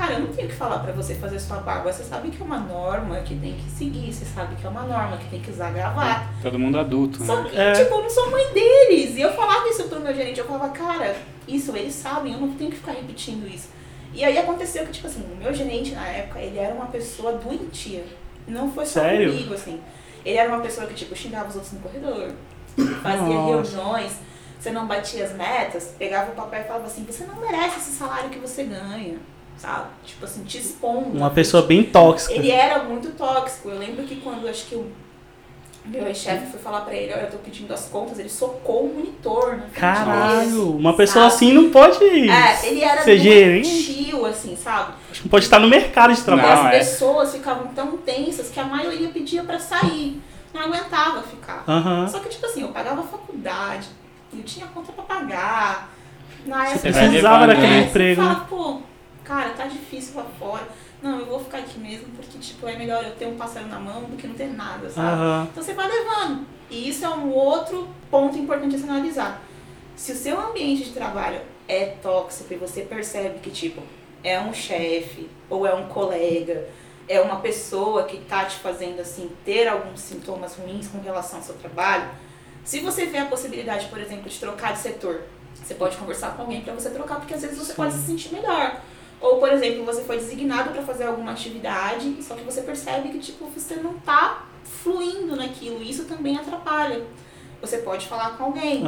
cara, 0.00 0.12
eu 0.14 0.20
não 0.20 0.28
tenho 0.32 0.48
que 0.48 0.54
falar 0.54 0.78
pra 0.78 0.92
você 0.92 1.14
fazer 1.14 1.38
sua 1.38 1.58
barba. 1.58 1.92
Você 1.92 2.02
sabe 2.04 2.30
que 2.30 2.40
é 2.40 2.44
uma 2.44 2.58
norma 2.58 3.16
que 3.20 3.34
tem 3.36 3.54
que 3.54 3.70
seguir, 3.70 4.12
você 4.12 4.24
sabe 4.24 4.56
que 4.56 4.66
é 4.66 4.70
uma 4.70 4.82
norma 4.82 5.16
que 5.18 5.28
tem 5.28 5.40
que 5.40 5.50
usar 5.50 5.70
gravata. 5.72 6.26
Todo 6.42 6.58
mundo 6.58 6.78
adulto, 6.78 7.22
Só 7.24 7.42
né? 7.42 7.50
que, 7.50 7.58
É. 7.58 7.72
tipo, 7.72 7.94
eu 7.94 8.02
não 8.02 8.10
sou 8.10 8.30
mãe 8.30 8.44
deles. 8.52 9.16
E 9.16 9.20
eu 9.20 9.32
falava 9.34 9.68
isso 9.68 9.84
pro 9.84 10.00
meu 10.00 10.14
gerente, 10.14 10.40
eu 10.40 10.46
falava, 10.46 10.70
cara, 10.70 11.14
isso 11.46 11.76
eles 11.76 11.94
sabem, 11.94 12.32
eu 12.32 12.40
não 12.40 12.52
tenho 12.54 12.70
que 12.70 12.76
ficar 12.78 12.92
repetindo 12.92 13.46
isso. 13.46 13.68
E 14.14 14.24
aí 14.24 14.38
aconteceu 14.38 14.84
que, 14.86 14.92
tipo 14.92 15.06
assim, 15.06 15.22
o 15.32 15.36
meu 15.36 15.52
gerente 15.54 15.92
na 15.94 16.06
época, 16.06 16.40
ele 16.40 16.58
era 16.58 16.74
uma 16.74 16.86
pessoa 16.86 17.32
doentia. 17.34 18.04
Não 18.48 18.72
foi 18.72 18.86
só 18.86 19.00
Sério? 19.00 19.30
comigo, 19.30 19.54
assim. 19.54 19.80
Ele 20.24 20.36
era 20.36 20.48
uma 20.48 20.60
pessoa 20.60 20.86
que, 20.86 20.94
tipo, 20.94 21.14
xingava 21.14 21.48
os 21.48 21.54
outros 21.54 21.72
no 21.74 21.80
corredor, 21.80 22.32
fazia 23.02 23.20
Nossa. 23.22 23.70
reuniões, 23.76 24.12
você 24.58 24.70
não 24.70 24.86
batia 24.86 25.24
as 25.24 25.32
metas, 25.32 25.94
pegava 25.98 26.32
o 26.32 26.34
papel 26.34 26.60
e 26.60 26.64
falava 26.64 26.86
assim, 26.86 27.04
você 27.04 27.24
não 27.24 27.36
merece 27.36 27.78
esse 27.78 27.92
salário 27.92 28.28
que 28.30 28.38
você 28.38 28.64
ganha, 28.64 29.16
sabe? 29.60 29.88
Tipo 30.06 30.24
assim, 30.24 30.42
te 30.44 30.58
expondo. 30.58 31.16
Uma 31.18 31.30
pessoa 31.30 31.62
bem 31.62 31.82
tóxica. 31.84 32.32
Ele 32.34 32.50
era 32.50 32.82
muito 32.82 33.10
tóxico. 33.10 33.68
Eu 33.68 33.78
lembro 33.78 34.04
que 34.04 34.16
quando 34.16 34.48
acho 34.48 34.64
que 34.66 34.74
o 34.74 34.90
meu 35.84 36.06
ex-chefe 36.06 36.46
foi 36.46 36.60
falar 36.60 36.80
pra 36.82 36.94
ele, 36.94 37.12
olha, 37.12 37.22
eu 37.22 37.30
tô 37.30 37.38
pedindo 37.38 37.72
as 37.72 37.86
contas, 37.86 38.18
ele 38.18 38.28
socou 38.28 38.84
o 38.84 38.94
monitor 38.94 39.56
na 39.56 39.66
Caralho, 39.72 40.70
uma 40.76 40.90
sabe? 40.90 40.96
pessoa 40.96 41.26
assim 41.26 41.52
não 41.52 41.70
pode 41.70 42.02
É, 42.04 42.66
ele 42.66 42.82
era 42.82 43.02
ser 43.02 43.18
doentio, 43.20 44.24
assim, 44.26 44.56
sabe? 44.56 44.92
Acho 45.10 45.20
que 45.20 45.26
não 45.26 45.30
pode 45.30 45.44
estar 45.44 45.58
no 45.58 45.68
mercado 45.68 46.14
de 46.14 46.22
trabalho. 46.22 46.48
Não, 46.48 46.66
as 46.68 46.74
é. 46.74 46.78
pessoas 46.78 47.32
ficavam 47.32 47.68
tão 47.68 47.96
tensas 47.98 48.48
que 48.50 48.58
a 48.60 48.64
maioria 48.64 49.08
pedia 49.08 49.42
pra 49.42 49.58
sair. 49.58 50.20
Não 50.54 50.62
aguentava 50.62 51.22
ficar. 51.22 51.64
Só 52.08 52.18
que, 52.18 52.28
tipo 52.28 52.44
assim, 52.46 52.62
eu 52.62 52.68
pagava 52.68 53.02
faculdade, 53.02 53.86
eu 54.32 54.42
tinha 54.42 54.66
conta 54.66 54.90
pra 54.92 55.04
pagar. 55.04 55.90
Na 56.46 56.64
época, 56.64 56.78
Você 56.78 56.90
vai 56.92 57.08
Precisava 57.08 57.44
levando, 57.44 57.48
daquele 57.48 57.66
né? 57.68 57.82
você 57.82 57.88
emprego, 57.88 58.22
fala, 58.22 58.34
né? 58.34 58.46
pô, 58.48 58.78
cara, 59.30 59.50
tá 59.50 59.66
difícil 59.66 60.16
lá 60.16 60.26
fora. 60.36 60.66
Não, 61.00 61.20
eu 61.20 61.26
vou 61.26 61.38
ficar 61.38 61.58
aqui 61.58 61.78
mesmo, 61.78 62.08
porque, 62.16 62.36
tipo, 62.38 62.66
é 62.66 62.76
melhor 62.76 63.04
eu 63.04 63.12
ter 63.12 63.26
um 63.26 63.36
pássaro 63.36 63.68
na 63.68 63.78
mão 63.78 64.02
do 64.02 64.16
que 64.16 64.26
não 64.26 64.34
ter 64.34 64.48
nada, 64.48 64.90
sabe? 64.90 65.08
Aham. 65.08 65.48
Então 65.52 65.62
você 65.62 65.72
vai 65.72 65.88
levando. 65.88 66.44
E 66.68 66.88
isso 66.88 67.04
é 67.04 67.08
um 67.08 67.30
outro 67.30 67.88
ponto 68.10 68.36
importante 68.36 68.74
a 68.74 68.78
se 68.78 68.84
analisar. 68.84 69.40
Se 69.94 70.12
o 70.12 70.16
seu 70.16 70.38
ambiente 70.40 70.84
de 70.84 70.90
trabalho 70.90 71.40
é 71.68 71.86
tóxico 72.02 72.52
e 72.52 72.56
você 72.56 72.82
percebe 72.82 73.38
que, 73.38 73.50
tipo, 73.50 73.80
é 74.24 74.40
um 74.40 74.52
chefe 74.52 75.30
ou 75.48 75.64
é 75.64 75.72
um 75.72 75.86
colega, 75.86 76.68
é 77.08 77.20
uma 77.20 77.36
pessoa 77.36 78.04
que 78.04 78.18
tá 78.18 78.44
te 78.44 78.56
fazendo, 78.56 79.00
assim, 79.00 79.30
ter 79.44 79.68
alguns 79.68 80.00
sintomas 80.00 80.56
ruins 80.56 80.88
com 80.88 81.00
relação 81.00 81.38
ao 81.38 81.44
seu 81.44 81.54
trabalho, 81.54 82.08
se 82.64 82.80
você 82.80 83.06
vê 83.06 83.18
a 83.18 83.26
possibilidade, 83.26 83.86
por 83.86 84.00
exemplo, 84.00 84.28
de 84.28 84.38
trocar 84.38 84.74
de 84.74 84.80
setor, 84.80 85.22
você 85.54 85.74
pode 85.74 85.96
conversar 85.96 86.36
com 86.36 86.42
alguém 86.42 86.60
para 86.60 86.74
você 86.74 86.90
trocar, 86.90 87.16
porque 87.16 87.34
às 87.34 87.42
vezes 87.42 87.58
você 87.58 87.72
pode 87.74 87.94
se 87.94 88.02
sentir 88.02 88.32
melhor. 88.32 88.80
Ou, 89.20 89.36
por 89.38 89.52
exemplo, 89.52 89.84
você 89.84 90.02
foi 90.02 90.16
designado 90.16 90.70
para 90.70 90.82
fazer 90.82 91.04
alguma 91.04 91.32
atividade, 91.32 92.16
só 92.22 92.34
que 92.34 92.42
você 92.42 92.62
percebe 92.62 93.10
que, 93.10 93.18
tipo, 93.18 93.44
você 93.46 93.76
não 93.76 93.94
tá 93.94 94.46
fluindo 94.64 95.36
naquilo, 95.36 95.82
e 95.82 95.90
isso 95.90 96.04
também 96.04 96.36
atrapalha. 96.38 97.02
Você 97.60 97.78
pode 97.78 98.06
falar 98.06 98.38
com 98.38 98.44
alguém. 98.44 98.82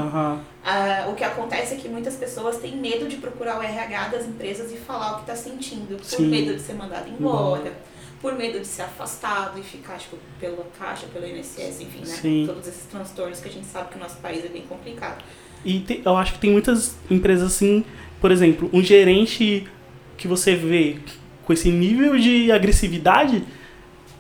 Ah, 0.64 1.06
o 1.10 1.14
que 1.14 1.22
acontece 1.22 1.74
é 1.74 1.76
que 1.76 1.88
muitas 1.88 2.16
pessoas 2.16 2.56
têm 2.56 2.76
medo 2.76 3.06
de 3.06 3.16
procurar 3.16 3.58
o 3.58 3.62
RH 3.62 4.08
das 4.08 4.26
empresas 4.26 4.72
e 4.72 4.76
falar 4.76 5.16
o 5.16 5.20
que 5.20 5.26
tá 5.26 5.36
sentindo, 5.36 5.96
por 5.98 6.04
Sim. 6.04 6.28
medo 6.28 6.54
de 6.54 6.60
ser 6.62 6.72
mandado 6.74 7.10
embora, 7.10 7.70
por 8.22 8.34
medo 8.34 8.58
de 8.58 8.66
ser 8.66 8.82
afastado 8.82 9.58
e 9.58 9.62
ficar, 9.62 9.98
tipo, 9.98 10.16
pela 10.40 10.64
Caixa, 10.78 11.06
pelo 11.12 11.26
INSS, 11.26 11.82
enfim, 11.82 11.98
né? 11.98 12.06
Sim. 12.06 12.44
Todos 12.46 12.66
esses 12.66 12.84
transtornos 12.86 13.40
que 13.40 13.48
a 13.48 13.52
gente 13.52 13.66
sabe 13.66 13.90
que 13.90 13.96
o 13.96 14.00
nosso 14.00 14.16
país 14.16 14.42
é 14.42 14.48
bem 14.48 14.62
complicado. 14.62 15.22
E 15.62 15.80
te- 15.80 16.00
eu 16.02 16.16
acho 16.16 16.32
que 16.32 16.38
tem 16.38 16.50
muitas 16.50 16.96
empresas 17.10 17.52
assim, 17.52 17.84
por 18.22 18.30
exemplo, 18.32 18.70
um 18.72 18.82
gerente 18.82 19.68
que 20.22 20.28
você 20.28 20.54
vê 20.54 20.98
com 21.44 21.52
esse 21.52 21.68
nível 21.68 22.16
de 22.16 22.52
agressividade 22.52 23.42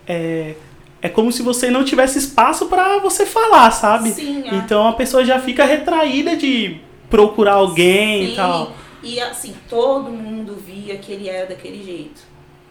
é, 0.04 0.56
é 1.00 1.08
como 1.08 1.30
se 1.30 1.42
você 1.42 1.70
não 1.70 1.84
tivesse 1.84 2.18
espaço 2.18 2.66
pra 2.66 2.98
você 2.98 3.24
falar, 3.24 3.70
sabe? 3.70 4.10
Sim, 4.10 4.42
é. 4.48 4.56
Então 4.56 4.88
a 4.88 4.94
pessoa 4.94 5.24
já 5.24 5.38
fica 5.38 5.64
retraída 5.64 6.36
de 6.36 6.80
procurar 7.08 7.54
alguém 7.54 8.26
Sim. 8.26 8.32
e 8.32 8.36
tal. 8.36 8.72
E 9.00 9.20
assim, 9.20 9.54
todo 9.68 10.10
mundo 10.10 10.56
via 10.56 10.96
que 10.96 11.12
ele 11.12 11.28
era 11.28 11.46
daquele 11.46 11.84
jeito. 11.84 12.20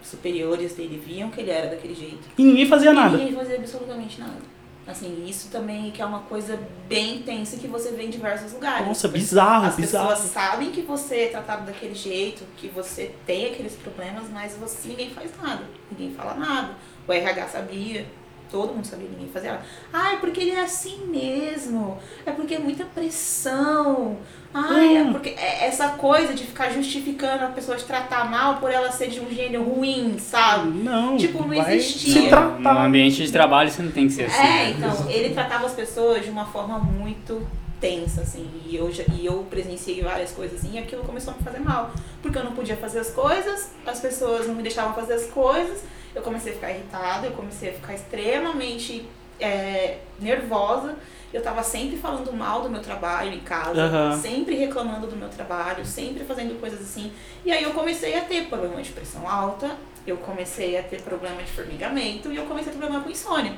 Os 0.03 0.09
superiores 0.09 0.73
dele 0.73 1.01
viam 1.05 1.29
que 1.29 1.39
ele 1.39 1.51
era 1.51 1.67
daquele 1.69 1.95
jeito. 1.95 2.27
E 2.37 2.43
ninguém 2.43 2.65
fazia 2.65 2.91
E 2.91 2.93
nada. 2.93 3.17
ninguém 3.17 3.33
fazia 3.33 3.55
absolutamente 3.55 4.19
nada. 4.19 4.41
Assim, 4.87 5.25
isso 5.27 5.49
também 5.49 5.91
que 5.91 6.01
é 6.01 6.05
uma 6.05 6.21
coisa 6.21 6.59
bem 6.87 7.17
intensa 7.17 7.55
que 7.57 7.67
você 7.67 7.91
vê 7.91 8.03
em 8.03 8.09
diversos 8.09 8.51
lugares. 8.53 8.85
Nossa, 8.87 9.07
bizarro, 9.07 9.67
As 9.67 9.75
bizarro. 9.75 10.09
pessoas 10.09 10.31
sabem 10.31 10.71
que 10.71 10.81
você 10.81 11.21
é 11.25 11.27
tratado 11.27 11.65
daquele 11.65 11.93
jeito, 11.93 12.43
que 12.57 12.67
você 12.67 13.13
tem 13.25 13.51
aqueles 13.53 13.73
problemas, 13.75 14.27
mas 14.29 14.55
você 14.55 14.89
ninguém 14.89 15.11
faz 15.11 15.31
nada. 15.41 15.63
Ninguém 15.91 16.13
fala 16.15 16.33
nada. 16.33 16.71
O 17.07 17.13
RH 17.13 17.47
sabia, 17.49 18.07
todo 18.49 18.73
mundo 18.73 18.85
sabia, 18.85 19.07
ninguém 19.07 19.29
fazia 19.29 19.51
nada. 19.51 19.65
Ah, 19.93 20.13
é 20.13 20.17
porque 20.17 20.41
ele 20.41 20.51
é 20.51 20.61
assim 20.61 21.05
mesmo. 21.05 21.99
É 22.25 22.31
porque 22.31 22.55
é 22.55 22.59
muita 22.59 22.83
pressão. 22.85 24.17
Ai, 24.53 24.97
é 24.97 25.03
Hum. 25.03 25.13
porque 25.13 25.29
é 25.29 25.65
essa 25.67 25.89
coisa 25.89 26.33
de 26.33 26.43
ficar 26.45 26.69
justificando 26.71 27.45
a 27.45 27.47
pessoa 27.47 27.77
te 27.77 27.85
tratar 27.85 28.29
mal 28.29 28.57
por 28.57 28.69
ela 28.71 28.91
ser 28.91 29.07
de 29.09 29.19
um 29.21 29.29
gênio 29.33 29.63
ruim, 29.63 30.17
sabe? 30.19 30.69
Não, 30.69 31.15
Tipo, 31.17 31.45
não 31.47 31.53
existia. 31.53 32.13
se 32.23 32.27
tratar. 32.29 32.57
No 32.73 32.79
ambiente 32.81 33.25
de 33.25 33.31
trabalho 33.31 33.69
você 33.71 33.81
não 33.81 33.91
tem 33.91 34.07
que 34.07 34.13
ser 34.13 34.25
assim. 34.25 34.37
É, 34.41 34.43
né? 34.43 34.75
então, 34.77 35.09
ele 35.09 35.33
tratava 35.33 35.65
as 35.65 35.73
pessoas 35.73 36.23
de 36.25 36.29
uma 36.29 36.45
forma 36.45 36.77
muito 36.79 37.47
tensa, 37.79 38.21
assim, 38.21 38.47
e 38.67 38.75
eu, 38.75 38.91
já, 38.91 39.03
e 39.11 39.25
eu 39.25 39.45
presenciei 39.49 40.03
várias 40.03 40.31
coisas 40.31 40.59
assim, 40.59 40.75
e 40.75 40.77
aquilo 40.79 41.01
começou 41.03 41.33
a 41.33 41.37
me 41.37 41.43
fazer 41.43 41.59
mal. 41.59 41.89
Porque 42.21 42.37
eu 42.37 42.43
não 42.43 42.51
podia 42.51 42.75
fazer 42.77 42.99
as 42.99 43.09
coisas, 43.09 43.71
as 43.87 43.99
pessoas 43.99 44.47
não 44.47 44.53
me 44.53 44.61
deixavam 44.61 44.93
fazer 44.93 45.13
as 45.13 45.25
coisas, 45.25 45.81
eu 46.13 46.21
comecei 46.21 46.51
a 46.51 46.55
ficar 46.55 46.69
irritada, 46.71 47.25
eu 47.25 47.31
comecei 47.31 47.69
a 47.69 47.73
ficar 47.73 47.93
extremamente 47.95 49.05
é, 49.39 49.97
nervosa. 50.19 50.95
Eu 51.33 51.41
tava 51.41 51.63
sempre 51.63 51.97
falando 51.97 52.31
mal 52.33 52.61
do 52.61 52.69
meu 52.69 52.81
trabalho 52.81 53.33
em 53.33 53.39
casa, 53.39 53.83
Aham. 53.83 54.17
sempre 54.19 54.55
reclamando 54.55 55.07
do 55.07 55.15
meu 55.15 55.29
trabalho, 55.29 55.85
sempre 55.85 56.25
fazendo 56.25 56.59
coisas 56.59 56.81
assim. 56.81 57.11
E 57.45 57.51
aí 57.51 57.63
eu 57.63 57.71
comecei 57.71 58.17
a 58.17 58.21
ter 58.21 58.47
problema 58.47 58.81
de 58.81 58.91
pressão 58.91 59.29
alta, 59.29 59.71
eu 60.05 60.17
comecei 60.17 60.77
a 60.77 60.83
ter 60.83 61.01
problema 61.01 61.41
de 61.41 61.51
formigamento 61.51 62.31
e 62.31 62.35
eu 62.35 62.45
comecei 62.45 62.71
a 62.71 62.73
ter 62.73 62.79
problema 62.79 63.03
com 63.03 63.09
insônia. 63.09 63.53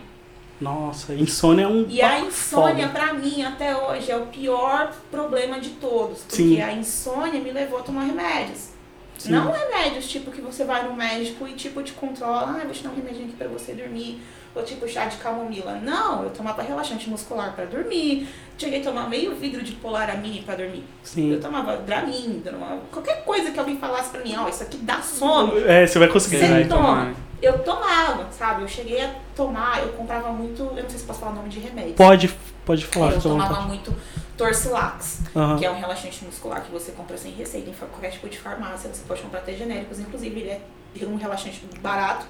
Nossa, 0.61 1.13
insônia 1.15 1.63
é 1.63 1.67
um. 1.67 1.85
E 1.89 2.01
a 2.01 2.19
insônia, 2.19 2.87
foda. 2.87 2.99
pra 2.99 3.13
mim, 3.13 3.43
até 3.43 3.75
hoje, 3.75 4.11
é 4.11 4.15
o 4.15 4.27
pior 4.27 4.95
problema 5.09 5.59
de 5.59 5.71
todos. 5.71 6.19
Porque 6.19 6.35
Sim. 6.35 6.61
a 6.61 6.71
insônia 6.71 7.39
me 7.41 7.51
levou 7.51 7.79
a 7.79 7.81
tomar 7.81 8.03
remédios. 8.03 8.69
Sim. 9.17 9.31
Não 9.31 9.51
remédios, 9.51 10.07
tipo, 10.07 10.31
que 10.31 10.41
você 10.41 10.63
vai 10.63 10.87
no 10.87 10.95
médico 10.95 11.47
e, 11.47 11.53
tipo, 11.53 11.81
te 11.81 11.93
controla. 11.93 12.57
Ah, 12.59 12.63
vou 12.63 12.71
te 12.71 12.83
dar 12.83 12.89
um 12.89 12.95
remedinho 12.95 13.25
aqui 13.25 13.35
pra 13.35 13.47
você 13.47 13.73
dormir. 13.73 14.21
Ou, 14.55 14.63
tipo, 14.63 14.87
chá 14.87 15.05
de 15.05 15.17
camomila. 15.17 15.73
Não, 15.81 16.23
eu 16.23 16.29
tomava 16.29 16.61
relaxante 16.61 17.09
muscular 17.09 17.53
pra 17.53 17.65
dormir. 17.65 18.27
Cheguei 18.57 18.81
a 18.81 18.83
tomar 18.83 19.09
meio 19.09 19.35
vidro 19.35 19.63
de 19.63 19.71
polaramine 19.73 20.43
pra 20.43 20.55
dormir. 20.55 20.83
Sim. 21.03 21.31
Eu 21.31 21.41
tomava 21.41 21.77
Dramin, 21.77 22.41
tomava 22.45 22.79
qualquer 22.91 23.23
coisa 23.25 23.49
que 23.49 23.59
alguém 23.59 23.77
falasse 23.77 24.11
pra 24.11 24.21
mim. 24.21 24.35
Ó, 24.37 24.47
isso 24.47 24.61
aqui 24.61 24.77
dá 24.77 25.01
sono. 25.01 25.57
É, 25.67 25.87
você 25.87 25.97
vai 25.97 26.07
conseguir. 26.07 26.37
Você 26.37 26.47
vai 26.47 26.65
toma. 26.65 26.81
tomar? 26.81 27.13
Eu 27.41 27.59
tomava, 27.59 28.27
sabe? 28.31 28.61
Eu 28.61 28.67
cheguei 28.67 29.01
a 29.01 29.13
tomar, 29.35 29.81
eu 29.81 29.89
comprava 29.93 30.29
muito... 30.31 30.61
Eu 30.63 30.83
não 30.83 30.89
sei 30.89 30.99
se 30.99 31.05
posso 31.05 31.19
falar 31.19 31.31
o 31.33 31.35
nome 31.35 31.49
de 31.49 31.59
remédio. 31.59 31.93
Pode, 31.95 32.33
pode 32.63 32.85
falar. 32.85 33.07
eu 33.07 33.11
fica 33.13 33.27
à 33.27 33.31
tomava 33.31 33.49
vontade. 33.55 33.67
muito 33.67 33.93
Torcilax, 34.37 35.19
Aham. 35.35 35.57
que 35.57 35.65
é 35.65 35.69
um 35.71 35.77
relaxante 35.79 36.23
muscular 36.23 36.61
que 36.61 36.71
você 36.71 36.91
compra 36.93 37.17
sem 37.17 37.31
receita 37.33 37.69
em 37.69 37.73
qualquer 37.73 38.11
tipo 38.11 38.29
de 38.29 38.37
farmácia. 38.39 38.89
Você 38.93 39.03
pode 39.07 39.21
comprar 39.21 39.39
até 39.39 39.53
genéricos, 39.53 39.99
inclusive 39.99 40.39
ele 40.39 40.49
é 40.49 41.05
um 41.05 41.15
relaxante 41.15 41.61
barato. 41.81 42.25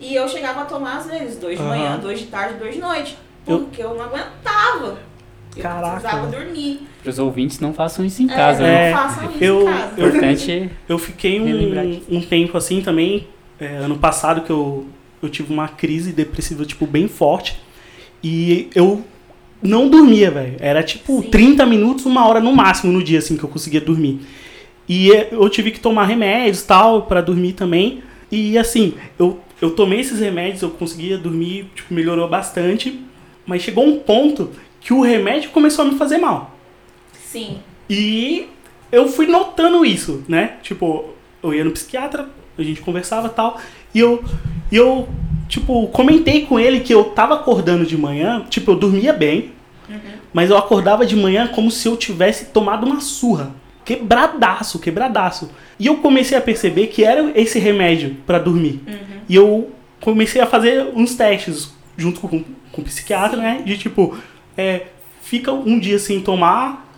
E 0.00 0.14
eu 0.14 0.26
chegava 0.28 0.62
a 0.62 0.64
tomar 0.64 0.98
às 0.98 1.06
vezes 1.06 1.36
dois 1.36 1.58
de 1.58 1.64
manhã, 1.64 1.98
dois 1.98 2.18
de 2.20 2.26
tarde, 2.26 2.54
dois 2.58 2.74
de 2.74 2.80
noite. 2.80 3.16
Eu- 3.46 3.60
Porque 3.60 3.82
eu, 3.82 3.94
não 3.94 4.04
aguentava. 4.04 4.98
Eu 5.56 5.62
Caraca, 5.62 6.00
precisava 6.00 6.26
dormir. 6.28 6.86
Para 7.02 7.10
os 7.10 7.18
ouvintes, 7.18 7.58
não 7.60 7.72
façam 7.74 8.04
isso 8.04 8.22
em 8.22 8.30
É, 8.30 8.34
casa. 8.34 8.60
não 8.62 8.66
né? 8.68 8.90
É, 8.90 8.92
façam 8.92 9.30
isso 9.30 9.44
eu- 9.44 9.62
em 9.62 9.64
casa. 9.72 9.94
O 10.02 10.06
importante 10.08 10.70
Eu 10.88 10.98
fiquei 10.98 11.40
um, 11.40 12.16
um 12.16 12.20
tempo 12.22 12.56
assim 12.56 12.80
também, 12.80 13.26
é, 13.58 13.76
ano 13.78 13.98
passado, 13.98 14.42
que 14.42 14.50
eu, 14.50 14.86
eu 15.22 15.28
tive 15.28 15.52
uma 15.52 15.66
crise 15.68 16.12
depressiva, 16.12 16.64
tipo, 16.64 16.86
bem 16.86 17.08
forte. 17.08 17.58
E 18.22 18.70
eu 18.74 19.04
não 19.62 19.88
dormia, 19.88 20.30
velho. 20.30 20.56
Era 20.60 20.82
tipo 20.82 21.20
Sim. 21.22 21.30
30 21.30 21.66
minutos, 21.66 22.06
uma 22.06 22.26
hora 22.28 22.40
no 22.40 22.54
máximo 22.54 22.92
no 22.92 23.02
dia, 23.02 23.18
assim, 23.18 23.36
que 23.36 23.42
eu 23.44 23.48
conseguia 23.48 23.80
dormir. 23.80 24.20
E 24.88 25.12
é, 25.12 25.28
eu 25.32 25.48
tive 25.48 25.70
que 25.70 25.80
tomar 25.80 26.04
remédios 26.04 26.62
tal, 26.62 27.02
pra 27.02 27.20
dormir 27.20 27.52
também. 27.54 28.02
E 28.30 28.56
assim, 28.56 28.94
eu, 29.18 29.40
eu 29.60 29.70
tomei 29.72 30.00
esses 30.00 30.20
remédios, 30.20 30.62
eu 30.62 30.70
conseguia 30.70 31.18
dormir, 31.18 31.70
tipo, 31.74 31.92
melhorou 31.92 32.28
bastante. 32.28 33.00
Mas 33.46 33.62
chegou 33.62 33.84
um 33.84 33.98
ponto 33.98 34.50
que 34.80 34.92
o 34.92 35.00
remédio 35.00 35.50
começou 35.50 35.84
a 35.84 35.88
me 35.88 35.98
fazer 35.98 36.18
mal. 36.18 36.56
Sim. 37.12 37.58
E 37.88 38.48
eu 38.90 39.08
fui 39.08 39.26
notando 39.26 39.84
isso, 39.84 40.24
né? 40.28 40.54
Tipo, 40.62 41.10
eu 41.42 41.54
ia 41.54 41.64
no 41.64 41.70
psiquiatra, 41.70 42.28
a 42.56 42.62
gente 42.62 42.80
conversava 42.80 43.28
e 43.28 43.30
tal, 43.30 43.60
e 43.94 43.98
eu, 43.98 44.22
e 44.70 44.76
eu, 44.76 45.08
tipo, 45.48 45.88
comentei 45.88 46.46
com 46.46 46.58
ele 46.58 46.80
que 46.80 46.92
eu 46.92 47.04
tava 47.04 47.34
acordando 47.34 47.84
de 47.84 47.96
manhã, 47.96 48.44
tipo, 48.48 48.70
eu 48.70 48.76
dormia 48.76 49.12
bem, 49.12 49.52
mas 50.32 50.50
eu 50.50 50.56
acordava 50.56 51.04
de 51.04 51.16
manhã 51.16 51.48
como 51.48 51.70
se 51.70 51.88
eu 51.88 51.96
tivesse 51.96 52.46
tomado 52.46 52.86
uma 52.86 53.00
surra. 53.00 53.50
Quebradaço, 53.90 54.78
quebradaço. 54.78 55.50
E 55.76 55.88
eu 55.88 55.96
comecei 55.96 56.38
a 56.38 56.40
perceber 56.40 56.86
que 56.86 57.02
era 57.02 57.32
esse 57.34 57.58
remédio 57.58 58.18
pra 58.24 58.38
dormir. 58.38 58.80
E 59.28 59.34
eu 59.34 59.70
comecei 60.00 60.40
a 60.40 60.46
fazer 60.46 60.92
uns 60.94 61.16
testes 61.16 61.72
junto 61.96 62.20
com, 62.20 62.44
com 62.70 62.82
o 62.82 62.84
psiquiatra, 62.84 63.40
né? 63.40 63.62
De 63.64 63.76
tipo, 63.76 64.16
é, 64.56 64.82
fica 65.22 65.52
um 65.52 65.76
dia 65.76 65.98
sem 65.98 66.20
tomar, 66.20 66.88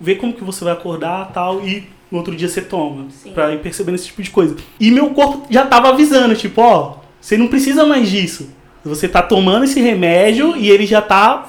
vê 0.00 0.14
como 0.14 0.32
que 0.34 0.44
você 0.44 0.62
vai 0.62 0.72
acordar 0.72 1.32
tal, 1.32 1.66
e 1.66 1.84
no 2.12 2.18
outro 2.18 2.36
dia 2.36 2.48
você 2.48 2.62
toma. 2.62 3.06
Sim. 3.10 3.32
Pra 3.32 3.52
ir 3.52 3.58
percebendo 3.58 3.96
esse 3.96 4.06
tipo 4.06 4.22
de 4.22 4.30
coisa. 4.30 4.54
E 4.78 4.92
meu 4.92 5.10
corpo 5.10 5.48
já 5.50 5.66
tava 5.66 5.88
avisando, 5.88 6.36
tipo, 6.36 6.60
ó, 6.60 6.98
você 7.20 7.36
não 7.36 7.48
precisa 7.48 7.84
mais 7.84 8.08
disso. 8.08 8.54
Você 8.84 9.08
tá 9.08 9.20
tomando 9.20 9.64
esse 9.64 9.80
remédio 9.80 10.56
e 10.56 10.70
ele 10.70 10.86
já 10.86 11.02
tá 11.02 11.48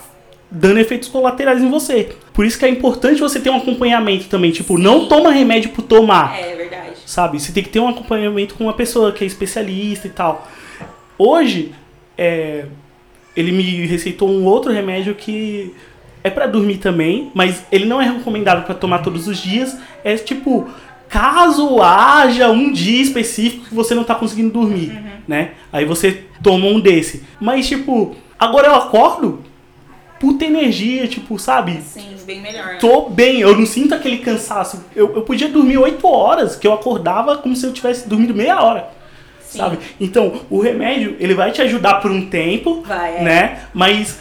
dando 0.49 0.79
efeitos 0.79 1.09
colaterais 1.09 1.61
em 1.61 1.69
você. 1.69 2.15
Por 2.33 2.45
isso 2.45 2.57
que 2.57 2.65
é 2.65 2.69
importante 2.69 3.19
você 3.19 3.39
ter 3.39 3.49
um 3.49 3.57
acompanhamento 3.57 4.27
também. 4.27 4.51
Tipo, 4.51 4.77
não 4.77 5.07
toma 5.07 5.31
remédio 5.31 5.71
por 5.71 5.81
tomar 5.81 6.37
É 6.39 6.55
verdade. 6.55 6.91
sabe? 7.05 7.39
Você 7.39 7.51
tem 7.51 7.63
que 7.63 7.69
ter 7.69 7.79
um 7.79 7.87
acompanhamento 7.89 8.55
com 8.55 8.63
uma 8.65 8.73
pessoa 8.73 9.11
que 9.11 9.23
é 9.23 9.27
especialista 9.27 10.07
e 10.07 10.11
tal. 10.11 10.47
Hoje, 11.17 11.73
é, 12.17 12.65
ele 13.35 13.51
me 13.51 13.85
receitou 13.85 14.29
um 14.29 14.45
outro 14.45 14.71
remédio 14.71 15.15
que 15.15 15.73
é 16.23 16.29
pra 16.29 16.45
dormir 16.47 16.77
também, 16.77 17.31
mas 17.33 17.63
ele 17.71 17.85
não 17.85 18.01
é 18.01 18.05
recomendado 18.05 18.65
pra 18.65 18.75
tomar 18.75 18.99
todos 18.99 19.27
os 19.27 19.37
dias. 19.37 19.77
É 20.03 20.15
tipo, 20.15 20.67
caso 21.09 21.81
haja 21.81 22.49
um 22.49 22.71
dia 22.71 23.01
específico 23.01 23.65
que 23.65 23.73
você 23.75 23.95
não 23.95 24.03
tá 24.03 24.13
conseguindo 24.15 24.51
dormir, 24.51 24.97
né? 25.27 25.51
Aí 25.71 25.85
você 25.85 26.23
toma 26.43 26.65
um 26.67 26.79
desse. 26.79 27.23
Mas 27.39 27.67
tipo, 27.67 28.15
agora 28.37 28.67
eu 28.67 28.75
acordo, 28.75 29.41
puta 30.19 30.45
energia, 30.45 31.07
tipo, 31.07 31.37
sabe? 31.39 31.81
Sim, 31.81 32.15
bem 32.25 32.41
melhor. 32.41 32.65
né? 32.65 32.77
tô 32.79 33.09
bem, 33.09 33.39
eu 33.41 33.57
não 33.57 33.65
sinto 33.65 33.93
aquele 33.93 34.17
cansaço. 34.17 34.83
Eu, 34.95 35.15
eu 35.15 35.21
podia 35.21 35.47
dormir 35.47 35.77
8 35.77 36.05
horas, 36.07 36.55
que 36.55 36.65
eu 36.67 36.73
acordava 36.73 37.37
como 37.37 37.55
se 37.55 37.65
eu 37.65 37.71
tivesse 37.73 38.07
dormido 38.07 38.33
meia 38.33 38.61
hora. 38.61 38.89
Sim. 39.41 39.59
Sabe? 39.59 39.77
Então, 39.99 40.41
o 40.49 40.59
remédio, 40.59 41.15
ele 41.19 41.33
vai 41.33 41.51
te 41.51 41.61
ajudar 41.61 41.95
por 42.01 42.11
um 42.11 42.25
tempo, 42.27 42.81
Vai, 42.85 43.17
é. 43.17 43.21
né? 43.23 43.59
Mas 43.73 44.19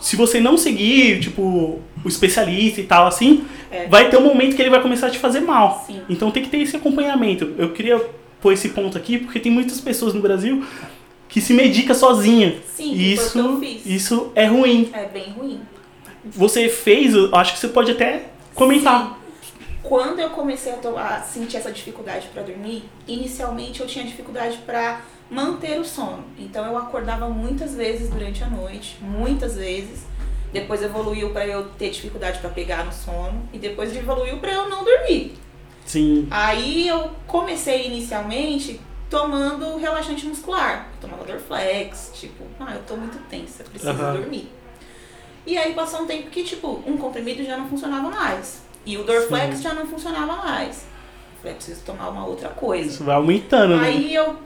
se 0.00 0.16
você 0.16 0.40
não 0.40 0.56
seguir, 0.56 1.20
tipo, 1.20 1.42
o 1.42 2.08
especialista 2.08 2.80
e 2.80 2.84
tal, 2.84 3.06
assim, 3.06 3.44
É. 3.70 3.86
vai 3.88 4.08
ter 4.08 4.16
um 4.16 4.22
momento 4.24 4.56
que 4.56 4.62
ele 4.62 4.70
vai 4.70 4.80
começar 4.80 5.08
a 5.08 5.10
te 5.10 5.18
fazer 5.18 5.40
mal. 5.40 5.84
Sim. 5.86 6.00
Então 6.08 6.30
tem 6.30 6.42
que 6.42 6.48
ter 6.48 6.58
esse 6.58 6.74
acompanhamento. 6.76 7.52
Eu 7.58 7.70
queria 7.72 8.00
pôr 8.40 8.52
esse 8.52 8.68
ponto 8.70 8.96
aqui, 8.96 9.18
porque 9.18 9.38
tem 9.40 9.50
muitas 9.52 9.80
pessoas 9.80 10.14
no 10.14 10.20
Brasil 10.22 10.62
que 11.28 11.40
se 11.40 11.52
medica 11.52 11.94
sozinha. 11.94 12.60
Sim, 12.74 12.92
isso, 12.94 13.32
que 13.32 13.38
eu 13.38 13.60
fiz. 13.60 13.86
isso 13.86 14.32
é 14.34 14.46
ruim. 14.46 14.90
É 14.92 15.06
bem 15.06 15.30
ruim. 15.30 15.60
Você 16.24 16.68
fez, 16.68 17.14
eu 17.14 17.34
acho 17.34 17.54
que 17.54 17.60
você 17.60 17.68
pode 17.68 17.92
até 17.92 18.26
comentar. 18.54 19.08
Sim. 19.08 19.26
Quando 19.82 20.18
eu 20.18 20.30
comecei 20.30 20.72
a 20.72 21.20
sentir 21.20 21.58
essa 21.58 21.70
dificuldade 21.70 22.26
para 22.32 22.42
dormir, 22.42 22.84
inicialmente 23.06 23.80
eu 23.80 23.86
tinha 23.86 24.04
dificuldade 24.04 24.58
para 24.66 25.00
manter 25.30 25.78
o 25.78 25.84
sono. 25.84 26.24
Então 26.38 26.64
eu 26.66 26.76
acordava 26.76 27.28
muitas 27.28 27.74
vezes 27.74 28.10
durante 28.10 28.42
a 28.42 28.48
noite, 28.48 28.96
muitas 29.00 29.56
vezes. 29.56 30.04
Depois 30.52 30.82
evoluiu 30.82 31.30
para 31.30 31.46
eu 31.46 31.68
ter 31.70 31.90
dificuldade 31.90 32.38
para 32.38 32.50
pegar 32.50 32.84
no 32.84 32.92
sono 32.92 33.48
e 33.52 33.58
depois 33.58 33.94
evoluiu 33.94 34.38
para 34.38 34.52
eu 34.52 34.68
não 34.68 34.84
dormir. 34.84 35.34
Sim. 35.84 36.26
Aí 36.30 36.88
eu 36.88 37.10
comecei 37.26 37.86
inicialmente 37.86 38.80
tomando 39.08 39.76
relaxante 39.76 40.26
muscular. 40.26 40.88
Eu 40.94 41.08
tomava 41.08 41.24
Dorflex, 41.24 42.12
tipo, 42.14 42.44
ah, 42.60 42.74
eu 42.74 42.82
tô 42.82 42.96
muito 42.96 43.18
tensa, 43.28 43.64
preciso 43.64 43.90
Aham. 43.92 44.16
dormir. 44.16 44.50
E 45.46 45.56
aí 45.56 45.74
passou 45.74 46.02
um 46.02 46.06
tempo 46.06 46.28
que, 46.28 46.42
tipo, 46.42 46.82
um 46.86 46.96
comprimido 46.96 47.44
já 47.44 47.56
não 47.56 47.68
funcionava 47.68 48.10
mais. 48.10 48.62
E 48.84 48.96
o 48.96 49.04
Dorflex 49.04 49.56
Sim. 49.56 49.62
já 49.62 49.74
não 49.74 49.86
funcionava 49.86 50.36
mais. 50.36 50.86
Eu 51.36 51.40
Falei, 51.42 51.54
preciso 51.54 51.82
tomar 51.84 52.08
uma 52.08 52.26
outra 52.26 52.48
coisa. 52.48 52.88
Isso 52.88 53.04
vai 53.04 53.14
aumentando, 53.14 53.76
né? 53.76 53.86
Aí 53.86 54.14
eu 54.14 54.36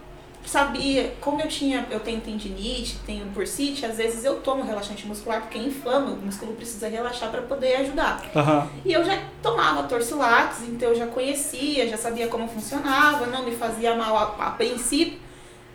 sabia, 0.50 1.14
como 1.20 1.40
eu 1.40 1.46
tinha, 1.46 1.86
eu 1.90 2.00
tenho 2.00 2.20
tendinite, 2.20 2.98
tenho 3.06 3.24
bursite, 3.26 3.86
às 3.86 3.96
vezes 3.96 4.24
eu 4.24 4.40
tomo 4.40 4.64
relaxante 4.64 5.06
muscular 5.06 5.42
porque 5.42 5.58
inflama, 5.58 6.10
o 6.10 6.16
músculo 6.16 6.54
precisa 6.54 6.88
relaxar 6.88 7.30
para 7.30 7.42
poder 7.42 7.76
ajudar. 7.76 8.20
Aham. 8.34 8.68
E 8.84 8.92
eu 8.92 9.04
já 9.04 9.22
tomava 9.40 9.84
Torcilax, 9.84 10.62
então 10.66 10.88
eu 10.88 10.96
já 10.96 11.06
conhecia, 11.06 11.88
já 11.88 11.96
sabia 11.96 12.26
como 12.26 12.48
funcionava, 12.48 13.26
não 13.26 13.44
me 13.44 13.52
fazia 13.52 13.94
mal 13.94 14.16
a, 14.16 14.46
a 14.46 14.50
princípio. 14.50 15.20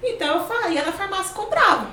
Então 0.04 0.46
eu 0.66 0.72
ia 0.72 0.84
na 0.84 0.92
farmácia 0.92 1.32
e 1.32 1.36
comprava. 1.36 1.88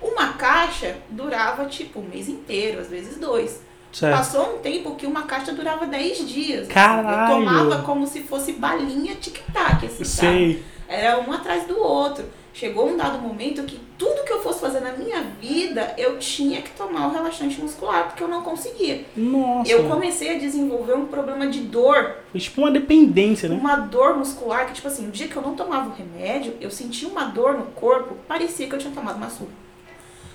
Uma 0.00 0.34
caixa 0.34 0.98
durava 1.08 1.64
tipo 1.64 2.00
um 2.00 2.04
mês 2.04 2.28
inteiro, 2.28 2.78
às 2.80 2.88
vezes 2.88 3.16
dois. 3.18 3.62
Certo. 3.90 4.16
Passou 4.18 4.56
um 4.56 4.58
tempo 4.58 4.94
que 4.96 5.06
uma 5.06 5.22
caixa 5.22 5.52
durava 5.52 5.86
10 5.86 6.28
dias. 6.28 6.68
Caralho! 6.68 7.32
Eu 7.32 7.38
tomava 7.38 7.82
como 7.82 8.06
se 8.06 8.20
fosse 8.22 8.52
balinha 8.52 9.14
tic-tac, 9.14 9.86
assim? 9.86 10.04
Sei. 10.04 10.64
Era 10.88 11.18
um 11.20 11.32
atrás 11.32 11.64
do 11.66 11.78
outro. 11.78 12.24
Chegou 12.54 12.88
um 12.88 12.96
dado 12.96 13.18
momento 13.18 13.62
que 13.62 13.78
tudo 13.96 14.24
que 14.24 14.32
eu 14.32 14.42
fosse 14.42 14.60
fazer 14.60 14.80
na 14.80 14.90
minha 14.92 15.22
vida, 15.40 15.94
eu 15.96 16.18
tinha 16.18 16.60
que 16.60 16.70
tomar 16.70 17.06
o 17.06 17.12
relaxante 17.12 17.60
muscular, 17.60 18.06
porque 18.06 18.22
eu 18.22 18.26
não 18.26 18.42
conseguia. 18.42 19.04
Nossa. 19.16 19.70
Eu 19.70 19.84
comecei 19.84 20.34
a 20.34 20.38
desenvolver 20.38 20.94
um 20.94 21.06
problema 21.06 21.46
de 21.46 21.60
dor, 21.60 22.16
tipo 22.34 22.60
uma 22.62 22.70
dependência, 22.72 23.48
né? 23.48 23.54
uma 23.54 23.76
dor 23.76 24.16
muscular, 24.16 24.66
que 24.66 24.72
tipo 24.72 24.88
assim, 24.88 25.06
o 25.06 25.10
dia 25.12 25.28
que 25.28 25.36
eu 25.36 25.42
não 25.42 25.54
tomava 25.54 25.90
o 25.90 25.92
remédio, 25.92 26.54
eu 26.60 26.70
sentia 26.70 27.06
uma 27.08 27.26
dor 27.26 27.54
no 27.54 27.66
corpo, 27.66 28.16
parecia 28.26 28.66
que 28.66 28.74
eu 28.74 28.78
tinha 28.78 28.92
tomado 28.92 29.16
uma 29.16 29.30
surra. 29.30 29.52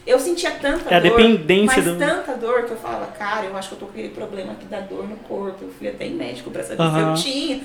Eu 0.06 0.20
sentia 0.20 0.52
tanta 0.52 0.94
É 0.94 0.98
a 0.98 1.00
dor, 1.00 1.18
dependência 1.18 1.82
mas 1.82 1.86
do- 1.86 1.98
tanta 1.98 2.36
dor 2.36 2.64
que 2.64 2.72
eu 2.72 2.78
falava, 2.78 3.08
cara, 3.08 3.46
eu 3.48 3.58
acho 3.58 3.70
que 3.70 3.76
eu 3.76 3.80
tô 3.80 3.86
com 3.88 3.92
aquele 3.94 4.10
problema 4.10 4.54
que 4.56 4.66
dá 4.66 4.80
dor 4.82 5.08
no 5.08 5.16
corpo. 5.18 5.58
Eu 5.64 5.70
fui 5.78 5.88
até 5.88 6.06
em 6.06 6.14
médico 6.14 6.52
pra 6.52 6.62
saber 6.64 6.82
Aham. 6.82 7.16
se 7.16 7.28
eu 7.28 7.32
tinha. 7.34 7.62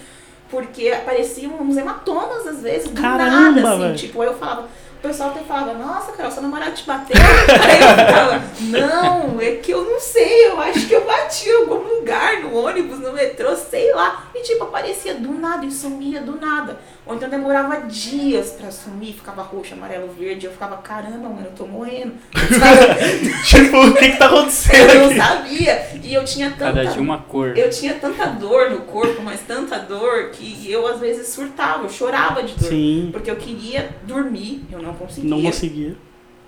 Porque 0.51 0.89
apareciam 0.89 1.61
uns 1.61 1.77
hematomas 1.77 2.47
às 2.47 2.63
vezes, 2.63 2.89
do 2.89 3.01
Caramba, 3.01 3.31
nada, 3.31 3.69
assim. 3.69 3.83
velho. 3.83 3.97
Tipo, 3.97 4.25
eu 4.25 4.35
falava, 4.35 4.63
o 4.63 5.01
pessoal 5.01 5.31
até 5.31 5.41
falava, 5.41 5.75
nossa, 5.75 6.13
Carol, 6.13 6.33
seu 6.33 6.43
namorado 6.43 6.75
te 6.75 6.85
bateu? 6.85 7.17
aí 7.17 7.81
eu 7.81 8.07
ficava, 8.07 8.43
não, 8.61 9.41
é 9.41 9.57
que 9.57 9.71
eu 9.71 9.85
não 9.85 10.01
sei, 10.01 10.49
eu 10.49 10.61
acho 10.61 10.87
que 10.89 10.95
eu 10.95 11.05
bati 11.05 11.49
em 11.49 11.57
algum 11.57 11.97
lugar, 11.97 12.41
no 12.43 12.57
ônibus, 12.57 12.99
no 12.99 13.13
metrô, 13.13 13.55
sei 13.55 13.93
lá. 13.93 14.27
E 14.35 14.43
tipo, 14.43 14.65
aparecia 14.65 15.15
do 15.15 15.33
nada 15.35 15.65
e 15.65 15.71
sumia 15.71 16.21
do 16.21 16.41
nada. 16.41 16.81
Ou 17.09 17.15
então 17.15 17.31
demorava 17.31 17.87
dias 17.87 18.51
pra 18.51 18.71
sumir, 18.71 19.15
ficava 19.15 19.41
roxo, 19.41 19.73
amarelo, 19.73 20.09
verde. 20.13 20.45
Eu 20.45 20.53
ficava, 20.53 20.77
caramba, 20.77 21.29
mano, 21.29 21.47
eu 21.47 21.53
tô 21.53 21.67
morrendo. 21.67 22.13
Tipo, 23.47 23.79
o 23.79 23.95
que 23.95 24.11
que 24.11 24.19
tá 24.19 24.27
acontecendo 24.27 24.91
eu 24.91 25.09
não 25.09 25.17
sabia. 25.17 25.89
E 26.05 26.13
eu 26.13 26.23
tinha 26.25 26.51
tanta 26.51 26.65
Cada 26.67 26.85
de 26.85 26.99
uma 26.99 27.19
cor. 27.19 27.57
eu 27.57 27.71
tinha 27.71 27.95
tanta 27.95 28.27
dor 28.27 28.71
no 28.71 28.81
corpo, 28.81 29.23
mas 29.23 29.41
tanta 29.41 29.79
dor 29.79 30.31
que 30.33 30.71
eu 30.71 30.87
às 30.87 31.01
vezes 31.01 31.29
surtava, 31.29 31.85
eu 31.85 31.89
chorava 31.89 32.43
de 32.43 32.55
dor. 32.55 32.69
Sim. 32.69 33.09
Porque 33.11 33.31
eu 33.31 33.37
queria 33.37 33.89
dormir, 34.03 34.63
eu 34.71 34.83
não 34.83 34.93
conseguia. 34.93 35.31
Não 35.31 35.43
conseguia. 35.43 35.97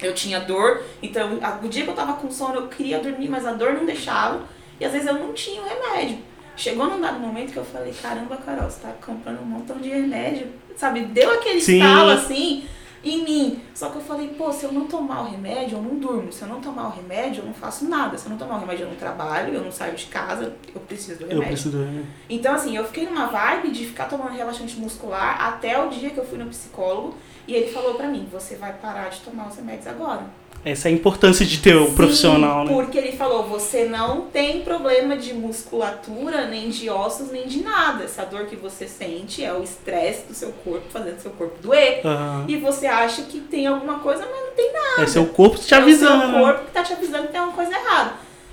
Eu 0.02 0.14
tinha 0.14 0.40
dor, 0.40 0.82
então 1.02 1.38
o 1.62 1.68
dia 1.68 1.84
que 1.84 1.90
eu 1.90 1.94
tava 1.94 2.14
com 2.14 2.30
sono 2.30 2.56
eu 2.56 2.68
queria 2.68 2.98
dormir, 2.98 3.28
mas 3.28 3.46
a 3.46 3.52
dor 3.52 3.72
não 3.72 3.86
deixava. 3.86 4.40
E 4.78 4.84
às 4.84 4.92
vezes 4.92 5.06
eu 5.06 5.14
não 5.14 5.32
tinha 5.32 5.61
o 5.61 5.64
remédio. 5.64 6.18
Chegou 6.61 6.86
num 6.86 7.00
dado 7.00 7.18
momento 7.18 7.54
que 7.54 7.56
eu 7.56 7.64
falei, 7.64 7.90
caramba, 7.90 8.36
Carol, 8.36 8.68
você 8.68 8.80
tá 8.80 8.92
comprando 9.04 9.40
um 9.40 9.46
montão 9.46 9.78
de 9.78 9.88
remédio. 9.88 10.46
Sabe, 10.76 11.06
deu 11.06 11.32
aquele 11.32 11.58
Sim. 11.58 11.78
estalo 11.78 12.11
assim 12.11 12.64
em 13.02 13.24
mim. 13.24 13.62
Só 13.74 13.88
que 13.88 13.96
eu 13.96 14.02
falei, 14.02 14.28
pô, 14.36 14.52
se 14.52 14.64
eu 14.64 14.72
não 14.72 14.86
tomar 14.86 15.22
o 15.22 15.30
remédio, 15.30 15.78
eu 15.78 15.82
não 15.82 15.94
durmo. 15.94 16.30
Se 16.30 16.42
eu 16.42 16.48
não 16.48 16.61
tomar 16.61 16.88
o 16.88 16.90
remédio, 16.90 17.40
eu 17.40 17.46
não 17.46 17.54
faço 17.54 17.88
nada. 17.88 18.18
Se 18.18 18.26
eu 18.26 18.30
não 18.32 18.36
tomar 18.36 18.56
o 18.56 18.61
remédio, 18.61 18.84
eu 18.84 18.90
não 18.90 18.96
trabalho, 18.96 19.54
eu 19.54 19.64
não 19.64 19.72
saio 19.72 19.94
de 19.96 20.04
casa, 20.04 20.54
eu 20.74 20.80
preciso 20.82 21.20
do 21.20 21.24
Eu 21.24 21.28
remédio. 21.28 21.48
preciso 21.48 21.78
do 21.78 22.06
Então, 22.28 22.54
assim, 22.54 22.76
eu 22.76 22.84
fiquei 22.84 23.06
numa 23.06 23.28
vibe 23.28 23.70
de 23.70 23.86
ficar 23.86 24.04
tomando 24.04 24.36
relaxante 24.36 24.76
muscular 24.78 25.42
até 25.42 25.82
o 25.82 25.88
dia 25.88 26.11
que 26.11 26.18
eu 26.18 26.26
fui 26.26 26.36
no 26.36 26.44
psicólogo 26.50 27.14
e 27.48 27.54
ele 27.54 27.72
falou 27.72 27.94
pra 27.94 28.06
mim: 28.06 28.28
você 28.30 28.56
vai 28.56 28.74
parar 28.74 29.08
de 29.08 29.20
tomar 29.20 29.48
os 29.48 29.56
remédios 29.56 29.86
agora. 29.86 30.24
Essa 30.62 30.88
é 30.88 30.92
a 30.92 30.94
importância 30.94 31.46
de 31.46 31.58
ter 31.58 31.74
um 31.76 31.86
Sim, 31.88 31.94
profissional, 31.94 32.64
né? 32.64 32.72
Porque 32.72 32.98
ele 32.98 33.12
falou: 33.12 33.44
você 33.44 33.84
não 33.84 34.22
tem 34.26 34.61
problema 34.61 35.16
de 35.16 35.32
musculatura, 35.32 36.46
nem 36.46 36.68
de 36.68 36.90
ossos, 36.90 37.30
nem 37.30 37.46
de 37.46 37.62
nada. 37.62 38.04
Essa 38.04 38.24
dor 38.24 38.46
que 38.46 38.56
você 38.56 38.86
sente 38.86 39.42
é 39.42 39.52
o 39.54 39.62
estresse 39.62 40.26
do 40.26 40.34
seu 40.34 40.52
corpo 40.64 40.84
fazendo 40.90 41.18
seu 41.18 41.30
corpo 41.30 41.61
doer. 41.62 42.02
Aham. 42.04 42.44
E 42.46 42.56
você 42.56 42.86
acha 42.86 43.22
que 43.22 43.40
tem 43.40 43.66
alguma 43.66 44.00
coisa, 44.00 44.26
mas 44.30 44.40
não 44.44 44.52
tem 44.54 44.70
nada. 44.72 45.02
É 45.02 45.06
seu 45.06 45.26
corpo 45.26 45.56
te 45.56 45.72
É 45.72 45.78
o 45.78 45.82
avisando. 45.82 46.20
seu 46.24 46.28
né? 46.32 46.40
corpo 46.40 46.64
que 46.66 46.72
tá 46.72 46.82
te 46.82 46.92
avisando 46.92 47.26
que 47.28 47.32
tem 47.32 47.40
uma 47.40 47.52
coisa 47.52 47.72
errada. 47.72 48.12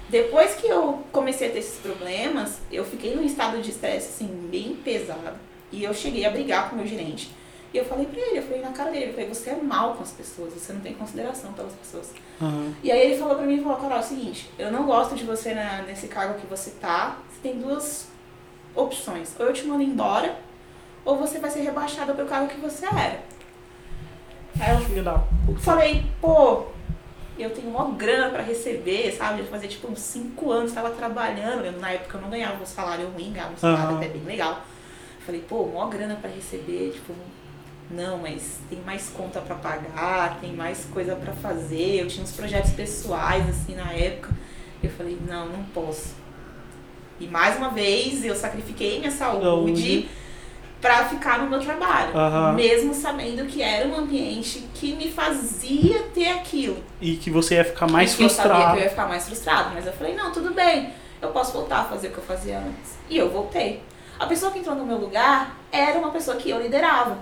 Depois 0.10 0.54
que 0.56 0.68
eu 0.68 1.00
comecei 1.12 1.50
a 1.50 1.52
ter 1.52 1.60
esses 1.60 1.80
problemas, 1.80 2.60
eu 2.72 2.86
fiquei 2.86 3.14
num 3.14 3.26
estado 3.26 3.62
de 3.62 3.70
estresse 3.72 4.08
assim, 4.16 4.30
bem 4.50 4.78
pesado. 4.82 5.36
E 5.70 5.84
eu 5.84 5.94
cheguei 5.94 6.24
a 6.26 6.30
brigar 6.30 6.70
com 6.70 6.76
o 6.76 6.80
meu 6.80 6.88
gerente. 6.88 7.30
E 7.74 7.78
eu 7.78 7.86
falei 7.86 8.06
pra 8.06 8.20
ele, 8.20 8.40
eu 8.40 8.44
falei 8.44 8.62
na 8.62 8.72
cara 8.72 8.92
dele, 8.92 9.08
eu 9.08 9.12
falei, 9.14 9.28
você 9.28 9.50
é 9.50 9.56
mal 9.56 9.94
com 9.96 10.04
as 10.04 10.12
pessoas, 10.12 10.54
você 10.54 10.72
não 10.74 10.80
tem 10.80 10.94
consideração 10.94 11.52
pelas 11.54 11.74
pessoas. 11.74 12.12
Aham. 12.42 12.74
E 12.82 12.92
aí 12.92 13.12
ele 13.12 13.18
falou 13.18 13.36
pra 13.36 13.46
mim, 13.46 13.62
falou, 13.62 13.78
Carol, 13.78 13.98
é 13.98 14.00
o 14.00 14.04
seguinte, 14.04 14.50
eu 14.58 14.72
não 14.72 14.86
gosto 14.86 15.16
de 15.16 15.26
você 15.26 15.54
na- 15.54 15.82
nesse 15.82 16.08
cargo 16.08 16.40
que 16.40 16.48
você 16.48 16.72
tá. 16.72 17.18
Você 17.30 17.40
tem 17.50 17.60
duas 17.60 18.08
opções. 18.74 19.36
Ou 19.40 19.46
eu 19.48 19.54
te 19.54 19.66
mando 19.66 19.84
embora, 19.84 20.38
ou 21.04 21.18
você 21.18 21.40
vai 21.40 21.50
ser 21.50 21.62
rebaixada 21.62 22.14
pro 22.14 22.26
cargo 22.26 22.48
que 22.48 22.60
você 22.60 22.86
era. 22.86 23.20
Aí 24.60 24.74
eu 25.48 25.58
falei, 25.60 26.04
pô, 26.22 26.64
eu 27.38 27.50
tenho 27.52 27.68
uma 27.70 27.86
grana 27.92 28.30
pra 28.30 28.42
receber, 28.42 29.12
sabe? 29.12 29.44
Já 29.44 29.50
fazia 29.50 29.70
tipo 29.70 29.92
uns 29.92 30.00
5 30.00 30.52
anos, 30.52 30.72
tava 30.72 30.90
trabalhando. 30.92 31.66
Eu, 31.66 31.74
na 31.74 31.92
época 31.92 32.18
eu 32.18 32.22
não 32.22 32.30
ganhava 32.30 32.62
um 32.62 32.66
salário 32.66 33.08
ruim, 33.10 33.32
ganhava 33.34 33.54
um 33.54 33.58
salário 33.58 33.90
Aham. 33.90 33.98
até 33.98 34.08
bem 34.08 34.24
legal. 34.24 34.62
Falei, 35.26 35.42
pô, 35.48 35.66
mó 35.66 35.86
grana 35.88 36.16
pra 36.16 36.30
receber, 36.30 36.92
tipo, 36.94 37.14
não, 37.90 38.18
mas 38.18 38.60
tem 38.70 38.80
mais 38.86 39.10
conta 39.10 39.40
pra 39.40 39.56
pagar, 39.56 40.40
tem 40.42 40.54
mais 40.54 40.86
coisa 40.94 41.16
pra 41.16 41.34
fazer. 41.34 42.02
Eu 42.02 42.08
tinha 42.08 42.24
uns 42.24 42.32
projetos 42.34 42.72
pessoais, 42.72 43.48
assim, 43.50 43.76
na 43.76 43.92
época. 43.94 44.30
Eu 44.84 44.90
falei, 44.92 45.18
não, 45.28 45.48
não 45.48 45.64
posso. 45.74 46.16
E 47.20 47.26
mais 47.28 47.58
uma 47.58 47.70
vez 47.70 48.24
eu 48.24 48.36
sacrifiquei 48.36 49.00
minha 49.00 49.12
saúde 49.12 50.08
pra 50.80 51.06
ficar 51.06 51.40
no 51.40 51.50
meu 51.50 51.60
trabalho. 51.60 52.16
Aham. 52.16 52.54
Mesmo 52.54 52.94
sabendo 52.94 53.46
que 53.48 53.62
era 53.64 53.88
um 53.88 53.96
ambiente 53.96 54.68
que 54.76 54.94
me 54.96 55.10
fazia 55.12 56.04
ter 56.14 56.28
aquilo. 56.30 56.78
E 57.02 57.16
que 57.16 57.32
você 57.32 57.56
ia 57.56 57.66
ficar 57.66 57.90
mais 57.90 58.14
E 58.14 58.18
que 58.18 58.24
Eu 58.24 58.30
sabia 58.30 58.52
que 58.52 58.56
frustrado. 58.58 58.78
eu 58.78 58.84
ia 58.84 58.90
ficar 58.90 59.08
mais 59.08 59.26
frustrado, 59.26 59.70
mas 59.74 59.88
eu 59.88 59.94
falei, 59.94 60.14
não, 60.14 60.32
tudo 60.32 60.54
bem, 60.54 60.92
eu 61.22 61.30
posso 61.30 61.54
voltar 61.54 61.80
a 61.80 61.86
fazer 61.86 62.10
o 62.10 62.12
que 62.12 62.18
eu 62.20 62.24
fazia 62.24 62.60
antes. 62.60 62.98
E 63.10 63.18
eu 63.18 63.30
voltei. 63.32 63.82
A 64.20 64.26
pessoa 64.28 64.52
que 64.52 64.60
entrou 64.60 64.76
no 64.76 64.86
meu 64.86 64.98
lugar 64.98 65.56
era 65.72 65.98
uma 65.98 66.12
pessoa 66.12 66.38
que 66.38 66.50
eu 66.50 66.62
liderava. 66.62 67.18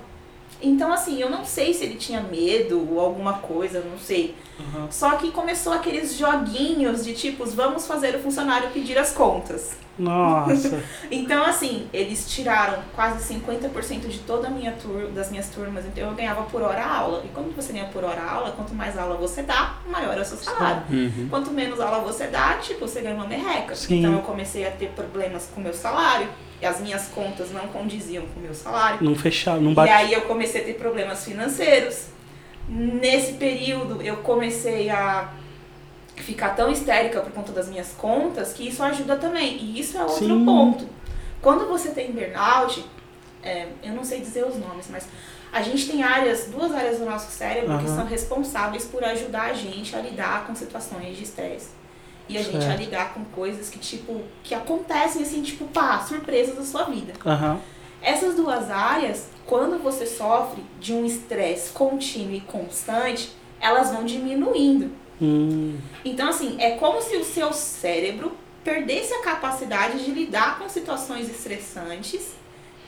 Então, 0.62 0.92
assim, 0.92 1.22
eu 1.22 1.30
não 1.30 1.44
sei 1.44 1.74
se 1.74 1.84
ele 1.84 1.96
tinha 1.96 2.22
medo 2.22 2.88
ou 2.92 3.00
alguma 3.00 3.34
coisa, 3.34 3.82
não 3.82 3.98
sei. 3.98 4.36
Aham. 4.60 4.88
Só 4.90 5.12
que 5.12 5.32
começou 5.32 5.74
aqueles 5.74 6.18
joguinhos 6.18 7.04
de 7.04 7.14
tipos, 7.14 7.54
vamos 7.54 7.86
fazer 7.86 8.16
o 8.16 8.20
funcionário 8.20 8.70
pedir 8.72 8.98
as 8.98 9.12
contas. 9.12 9.78
Nossa. 9.98 10.84
Então, 11.12 11.46
assim, 11.46 11.88
eles 11.94 12.30
tiraram 12.30 12.82
quase 12.94 13.34
50% 13.34 14.08
de 14.08 14.20
toda 14.20 14.48
a 14.48 14.50
minha 14.50 14.72
tur 14.74 15.08
das 15.10 15.30
minhas 15.30 15.50
turmas. 15.50 15.86
Então, 15.86 16.10
eu 16.10 16.16
ganhava 16.16 16.44
por 16.44 16.62
hora 16.62 16.84
aula. 16.84 17.24
E 17.24 17.30
quando 17.30 17.56
você 17.56 17.72
ganha 17.72 17.86
por 17.86 18.04
hora 18.04 18.22
aula, 18.22 18.52
quanto 18.52 18.74
mais 18.74 18.98
aula 18.98 19.16
você 19.16 19.44
dá, 19.44 19.78
maior 19.90 20.18
é 20.18 20.22
o 20.22 20.26
seu 20.26 20.38
salário. 20.38 20.84
Uhum. 20.90 21.28
Quanto 21.30 21.52
menos 21.52 21.80
aula 21.80 22.00
você 22.00 22.28
dá, 22.28 22.56
tipo, 22.56 22.88
você 22.88 23.02
ganha 23.02 23.16
uma 23.16 23.28
merreca. 23.28 23.76
Sim. 23.76 24.00
Então, 24.00 24.14
eu 24.14 24.22
comecei 24.22 24.68
a 24.68 24.72
ter 24.72 24.90
problemas 24.90 25.50
com 25.54 25.62
o 25.62 25.64
meu 25.64 25.74
salário. 25.74 26.28
E 26.62 26.66
as 26.66 26.80
minhas 26.80 27.08
contas 27.10 27.52
não 27.52 27.68
condiziam 27.68 28.26
com 28.28 28.40
o 28.40 28.44
meu 28.44 28.54
salário. 28.54 29.04
Não 29.04 29.16
fechar, 29.16 29.60
não 29.60 29.72
E 29.72 29.76
bate. 29.76 29.92
aí 29.92 30.14
eu 30.14 30.22
comecei 30.22 30.62
a 30.62 30.64
ter 30.66 30.74
problemas 30.76 31.24
financeiros. 31.26 32.06
Nesse 32.68 33.34
período 33.34 34.02
eu 34.02 34.18
comecei 34.18 34.90
a 34.90 35.32
ficar 36.16 36.50
tão 36.56 36.72
histérica 36.72 37.20
por 37.22 37.32
conta 37.34 37.52
das 37.52 37.68
minhas 37.70 37.92
contas 37.98 38.54
que 38.54 38.68
isso 38.68 38.82
ajuda 38.82 39.18
também. 39.18 39.58
E 39.58 39.80
isso 39.80 39.98
é 39.98 40.02
outro 40.02 40.18
Sim. 40.18 40.46
ponto. 40.46 40.88
Quando 41.42 41.68
você 41.68 41.90
tem 41.90 42.12
burnout, 42.12 42.84
é, 43.44 43.68
eu 43.84 43.94
não 43.94 44.04
sei 44.04 44.22
dizer 44.22 44.46
os 44.46 44.56
nomes, 44.56 44.88
mas 44.90 45.06
a 45.52 45.62
gente 45.62 45.88
tem 45.88 46.02
áreas, 46.04 46.46
duas 46.46 46.74
áreas 46.74 46.98
do 47.00 47.06
nosso 47.06 47.30
cérebro 47.32 47.78
que 47.78 47.86
Aham. 47.86 47.96
são 47.98 48.06
responsáveis 48.06 48.86
por 48.86 49.04
ajudar 49.04 49.52
a 49.52 49.54
gente 49.54 49.96
a 49.96 50.00
lidar 50.00 50.48
com 50.48 50.56
situações 50.56 51.16
de 51.18 51.24
estresse. 51.24 51.68
E 52.28 52.38
a 52.38 52.42
gente 52.42 52.66
a 52.66 52.76
lidar 52.76 53.14
com 53.14 53.24
coisas 53.26 53.70
que, 53.70 53.78
tipo, 53.78 54.22
que 54.44 54.56
acontecem 54.56 55.22
assim, 55.22 55.42
tipo, 55.42 55.66
pá, 55.66 56.00
surpresas 56.00 56.56
da 56.56 56.64
sua 56.64 56.84
vida. 56.86 57.14
Aham. 57.26 57.60
Essas 58.02 58.36
duas 58.36 58.70
áreas, 58.70 59.28
quando 59.46 59.82
você 59.82 60.06
sofre 60.06 60.64
de 60.80 60.94
um 60.94 61.06
estresse 61.06 61.72
contínuo 61.72 62.36
e 62.36 62.42
constante, 62.42 63.32
elas 63.60 63.92
vão 63.92 64.06
diminuindo. 64.06 64.92
Hum. 65.22 65.78
Então, 66.04 66.30
assim, 66.30 66.56
é 66.60 66.72
como 66.72 67.02
se 67.02 67.16
o 67.16 67.24
seu 67.24 67.54
cérebro 67.54 68.32
perdesse 68.64 69.14
a 69.14 69.22
capacidade 69.22 70.04
de 70.04 70.12
lidar 70.12 70.60
com 70.60 70.68
situações 70.68 71.30
estressantes 71.30 72.34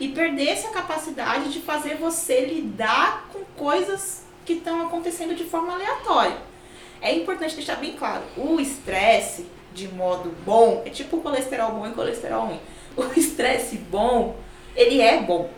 e 0.00 0.08
perdesse 0.08 0.66
a 0.66 0.70
capacidade 0.70 1.52
de 1.52 1.60
fazer 1.60 1.96
você 1.96 2.44
lidar 2.44 3.28
com 3.32 3.40
coisas 3.56 4.22
que 4.44 4.54
estão 4.54 4.86
acontecendo 4.86 5.34
de 5.34 5.44
forma 5.44 5.74
aleatória. 5.74 6.36
É 7.00 7.14
importante 7.14 7.54
deixar 7.54 7.76
bem 7.76 7.92
claro, 7.92 8.22
o 8.36 8.60
estresse, 8.60 9.46
de 9.72 9.88
modo 9.88 10.34
bom, 10.44 10.82
é 10.84 10.90
tipo 10.90 11.18
colesterol 11.18 11.72
bom 11.72 11.86
e 11.86 11.90
colesterol 11.90 12.46
ruim. 12.46 12.60
O 12.96 13.04
estresse 13.18 13.76
bom, 13.76 14.36
ele 14.74 15.00
é 15.00 15.20
bom. 15.20 15.48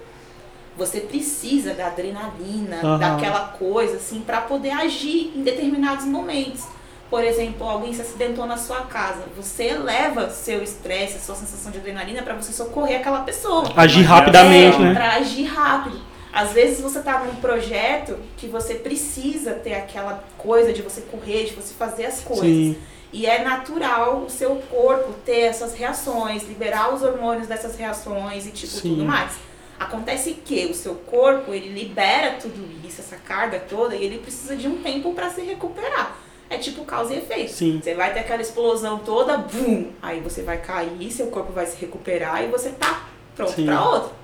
Você 0.77 1.01
precisa 1.01 1.75
da 1.75 1.89
adrenalina, 1.89 2.77
Aham. 2.83 2.99
daquela 2.99 3.49
coisa, 3.49 3.97
assim, 3.97 4.21
pra 4.21 4.41
poder 4.41 4.71
agir 4.71 5.33
em 5.37 5.43
determinados 5.43 6.05
momentos. 6.05 6.65
Por 7.11 7.25
exemplo, 7.25 7.69
alguém 7.69 7.93
se 7.93 8.01
acidentou 8.03 8.47
na 8.47 8.57
sua 8.57 8.83
casa. 8.83 9.25
Você 9.37 9.65
eleva 9.65 10.31
seu 10.31 10.63
estresse, 10.63 11.19
sua 11.25 11.35
sensação 11.35 11.73
de 11.73 11.79
adrenalina 11.79 12.23
pra 12.23 12.35
você 12.35 12.53
socorrer 12.53 13.01
aquela 13.01 13.23
pessoa. 13.23 13.65
Agir 13.77 14.03
rapidamente, 14.03 14.77
é, 14.77 14.81
né? 14.81 14.95
Pra 14.95 15.17
agir 15.17 15.45
rápido. 15.45 16.01
Às 16.33 16.53
vezes 16.53 16.81
você 16.81 17.01
tá 17.01 17.25
num 17.25 17.37
projeto 17.37 18.17
que 18.37 18.47
você 18.47 18.75
precisa 18.75 19.55
ter 19.55 19.75
aquela 19.75 20.23
coisa 20.39 20.73
de 20.73 20.81
você 20.81 21.01
correr, 21.03 21.45
de 21.45 21.55
você 21.55 21.75
fazer 21.75 22.07
as 22.07 22.21
coisas. 22.21 22.47
Sim. 22.47 22.77
E 23.13 23.27
é 23.27 23.43
natural 23.43 24.23
o 24.25 24.31
seu 24.31 24.57
corpo 24.71 25.13
ter 25.25 25.41
essas 25.41 25.75
reações, 25.75 26.45
liberar 26.45 26.95
os 26.95 27.03
hormônios 27.03 27.49
dessas 27.49 27.77
reações 27.77 28.47
e 28.47 28.53
tipo 28.53 28.73
Sim. 28.73 28.91
tudo 28.91 29.05
mais. 29.05 29.33
Acontece 29.81 30.35
que 30.35 30.67
o 30.67 30.75
seu 30.75 30.95
corpo, 30.95 31.53
ele 31.53 31.71
libera 31.71 32.37
tudo 32.41 32.69
isso, 32.87 33.01
essa 33.01 33.17
carga 33.17 33.59
toda, 33.59 33.97
e 33.97 34.05
ele 34.05 34.19
precisa 34.19 34.55
de 34.55 34.69
um 34.69 34.83
tempo 34.83 35.13
pra 35.15 35.31
se 35.31 35.41
recuperar. 35.41 36.17
É 36.49 36.59
tipo 36.59 36.85
causa 36.85 37.15
e 37.15 37.19
efeito. 37.19 37.51
Sim. 37.51 37.81
Você 37.83 37.95
vai 37.95 38.13
ter 38.13 38.21
aquela 38.21 38.43
explosão 38.43 38.99
toda, 38.99 39.39
bum, 39.39 39.91
aí 40.03 40.21
você 40.21 40.43
vai 40.43 40.59
cair, 40.59 41.11
seu 41.11 41.29
corpo 41.29 41.53
vai 41.53 41.67
se 41.67 41.77
recuperar 41.81 42.45
e 42.45 42.49
você 42.49 42.71
tá 42.71 43.09
pronto 43.35 43.53
Sim. 43.53 43.67
pra 43.67 43.89
outra. 43.89 44.20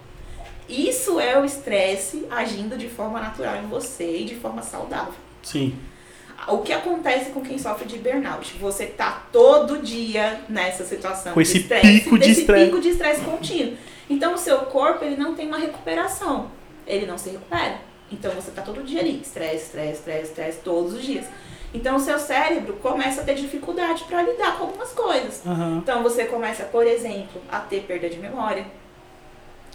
Isso 0.69 1.21
é 1.21 1.39
o 1.39 1.45
estresse 1.45 2.27
agindo 2.31 2.77
de 2.77 2.89
forma 2.89 3.21
natural 3.21 3.57
em 3.57 3.67
você 3.67 4.19
e 4.19 4.25
de 4.25 4.35
forma 4.35 4.62
saudável. 4.62 5.14
Sim. 5.43 5.77
O 6.49 6.59
que 6.59 6.73
acontece 6.73 7.31
com 7.31 7.41
quem 7.41 7.59
sofre 7.59 7.87
de 7.87 7.99
burnout? 7.99 8.57
Você 8.59 8.87
tá 8.87 9.27
todo 9.33 9.79
dia 9.79 10.41
nessa 10.49 10.85
situação. 10.85 11.33
Com 11.33 11.41
de 11.41 11.49
esse 11.49 11.59
estresse, 11.59 11.87
pico 11.87 12.19
de 12.19 12.31
estresse. 12.31 12.64
pico 12.67 12.81
de 12.81 12.89
estresse 12.91 13.21
contínuo. 13.23 13.77
Então 14.09 14.35
o 14.35 14.39
seu 14.39 14.59
corpo 14.59 15.05
ele 15.05 15.17
não 15.17 15.35
tem 15.35 15.47
uma 15.49 15.59
recuperação. 15.59 16.51
Ele 16.87 17.07
não 17.07 17.19
se 17.19 17.31
recupera. 17.31 17.79
Então 18.11 18.31
você 18.33 18.51
tá 18.51 18.62
todo 18.62 18.85
dia 18.85 19.01
ali, 19.01 19.21
estresse, 19.21 19.64
estresse, 19.67 19.93
estresse, 19.95 20.23
estresse, 20.25 20.59
todos 20.62 20.93
os 20.93 21.03
dias. 21.03 21.27
Então 21.75 21.97
o 21.97 22.01
seu 22.01 22.19
cérebro 22.19 22.75
começa 22.75 23.23
a 23.23 23.25
ter 23.25 23.35
dificuldade 23.35 24.05
para 24.05 24.23
lidar 24.23 24.57
com 24.57 24.64
algumas 24.64 24.91
coisas. 24.91 25.45
Aham. 25.45 25.79
Então 25.79 26.03
você 26.03 26.25
começa, 26.25 26.64
por 26.64 26.87
exemplo, 26.87 27.41
a 27.51 27.59
ter 27.59 27.83
perda 27.83 28.09
de 28.09 28.19
memória, 28.19 28.67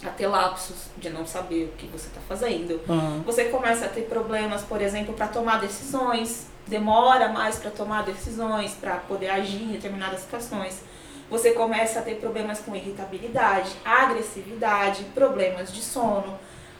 a 0.04 0.10
ter 0.10 0.26
lapsos 0.26 0.88
de 0.96 1.10
não 1.10 1.26
saber 1.26 1.64
o 1.64 1.76
que 1.76 1.86
você 1.86 2.08
está 2.08 2.20
fazendo. 2.28 2.80
Aham. 2.88 3.22
Você 3.24 3.44
começa 3.44 3.86
a 3.86 3.88
ter 3.88 4.02
problemas, 4.02 4.62
por 4.62 4.80
exemplo, 4.80 5.14
para 5.14 5.28
tomar 5.28 5.60
decisões, 5.60 6.46
demora 6.66 7.28
mais 7.28 7.56
para 7.56 7.70
tomar 7.70 8.02
decisões, 8.02 8.72
para 8.72 8.96
poder 8.96 9.30
agir 9.30 9.62
em 9.62 9.72
determinadas 9.72 10.20
situações. 10.20 10.82
Você 11.30 11.52
começa 11.52 12.00
a 12.00 12.02
ter 12.02 12.16
problemas 12.16 12.60
com 12.60 12.76
irritabilidade, 12.76 13.70
agressividade, 13.84 15.04
problemas 15.14 15.72
de 15.72 15.80
sono. 15.80 16.38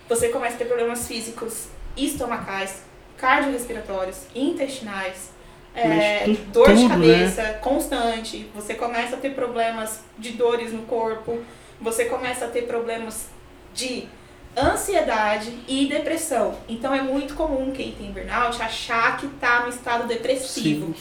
Você 0.08 0.28
começa 0.28 0.56
a 0.56 0.58
ter 0.58 0.66
problemas 0.66 1.06
físicos, 1.06 1.68
estomacais, 1.96 2.82
cardiorrespiratórios, 3.16 4.26
intestinais, 4.34 5.30
é, 5.74 6.26
dor 6.52 6.74
de 6.74 6.82
tudo, 6.82 6.98
né? 6.98 7.24
cabeça 7.24 7.58
constante. 7.62 8.50
Você 8.54 8.74
começa 8.74 9.16
a 9.16 9.18
ter 9.18 9.34
problemas 9.34 10.00
de 10.18 10.32
dores 10.32 10.72
no 10.72 10.82
corpo. 10.82 11.38
Você 11.82 12.06
começa 12.06 12.46
a 12.46 12.48
ter 12.48 12.62
problemas 12.62 13.26
de 13.74 14.08
ansiedade 14.56 15.58
e 15.66 15.86
depressão. 15.86 16.56
Então 16.68 16.94
é 16.94 17.02
muito 17.02 17.34
comum 17.34 17.72
quem 17.72 17.92
tem 17.92 18.12
burnout 18.12 18.60
achar 18.62 19.16
que 19.16 19.26
está 19.26 19.60
no 19.60 19.68
estado 19.68 20.06
depressivo. 20.06 20.86
Sim. 20.86 20.94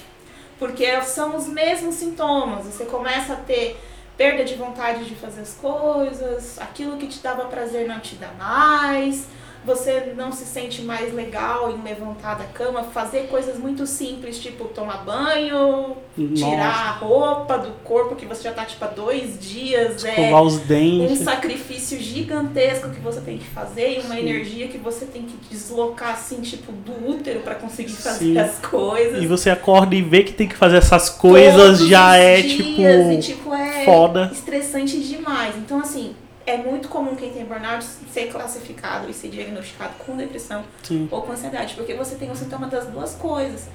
Porque 0.58 1.02
são 1.02 1.36
os 1.36 1.48
mesmos 1.48 1.96
sintomas. 1.96 2.66
Você 2.66 2.86
começa 2.86 3.34
a 3.34 3.38
ter 3.38 3.80
perda 4.18 4.44
de 4.44 4.56
vontade 4.56 5.06
de 5.06 5.16
fazer 5.16 5.42
as 5.42 5.54
coisas, 5.56 6.60
aquilo 6.60 6.98
que 6.98 7.08
te 7.08 7.20
dava 7.20 7.46
prazer 7.46 7.88
não 7.88 8.00
te 8.00 8.16
dá 8.16 8.32
mais, 8.38 9.26
você 9.66 10.14
não 10.18 10.32
se 10.32 10.46
sente 10.46 10.82
mais 10.82 11.14
legal 11.14 11.72
em 11.72 11.82
levantar 11.84 12.36
da 12.36 12.46
cama, 12.46 12.84
fazer 12.84 13.28
coisas 13.28 13.58
muito 13.60 13.86
simples, 13.86 14.40
tipo 14.40 14.66
tomar 14.66 15.04
banho, 15.06 15.98
tirar 16.36 16.68
a 16.68 16.92
roupa 16.94 17.58
do 17.58 17.72
corpo 17.84 18.16
que 18.16 18.26
você 18.26 18.44
já 18.44 18.52
tá 18.54 18.66
tipo 18.66 18.84
há 18.84 18.88
dois 18.88 19.40
dias, 19.40 20.04
é 20.04 20.10
Escovar 20.10 20.42
os 20.44 20.56
um 20.56 20.66
dentes. 20.66 21.20
sacrifício 21.20 22.00
gigantesco 22.00 22.90
que 22.90 23.00
você 23.00 23.22
tem 23.22 23.38
que 23.38 23.46
fazer 23.48 23.98
e 23.98 24.00
uma 24.02 24.16
Sim. 24.16 24.22
energia 24.22 24.68
que 24.68 24.78
você 24.78 25.06
tem 25.06 25.24
que 25.24 25.36
deslocar 25.50 26.14
assim, 26.14 26.42
tipo, 26.42 26.72
do 26.72 27.10
útero 27.10 27.42
pra 27.42 27.56
conseguir 27.56 27.94
fazer 27.94 28.18
Sim. 28.34 28.38
as 28.40 28.58
coisas. 28.60 29.22
E 29.22 29.28
você 29.28 29.50
acorda 29.50 29.96
e 29.96 30.02
vê 30.02 30.24
que 30.24 30.34
tem 30.34 30.48
que 30.48 30.56
fazer 30.56 30.78
essas 30.78 31.10
coisas, 31.10 31.56
Todos 31.80 31.88
já 31.88 32.12
os 32.12 32.16
é 32.18 32.42
dias, 32.42 32.52
tipo. 32.54 32.82
e, 32.82 33.20
tipo, 33.20 33.54
é 33.54 33.86
foda. 33.86 34.30
estressante 34.34 35.00
demais. 35.00 35.56
Então, 35.58 35.80
assim, 35.80 36.16
é 36.52 36.58
muito 36.58 36.90
comum 36.90 37.16
quem 37.16 37.32
tem 37.32 37.46
burnout 37.46 37.86
ser 38.12 38.28
classificado 38.28 39.10
e 39.10 39.14
ser 39.14 39.30
diagnosticado 39.30 39.94
com 40.00 40.18
depressão 40.18 40.64
Sim. 40.84 41.08
ou 41.10 41.22
com 41.22 41.32
ansiedade, 41.32 41.76
porque 41.76 41.94
você 41.94 42.16
tem 42.16 42.30
o 42.30 42.36
sintoma 42.36 42.68
das 42.68 42.88
duas 42.88 43.16
coisas. 43.16 43.68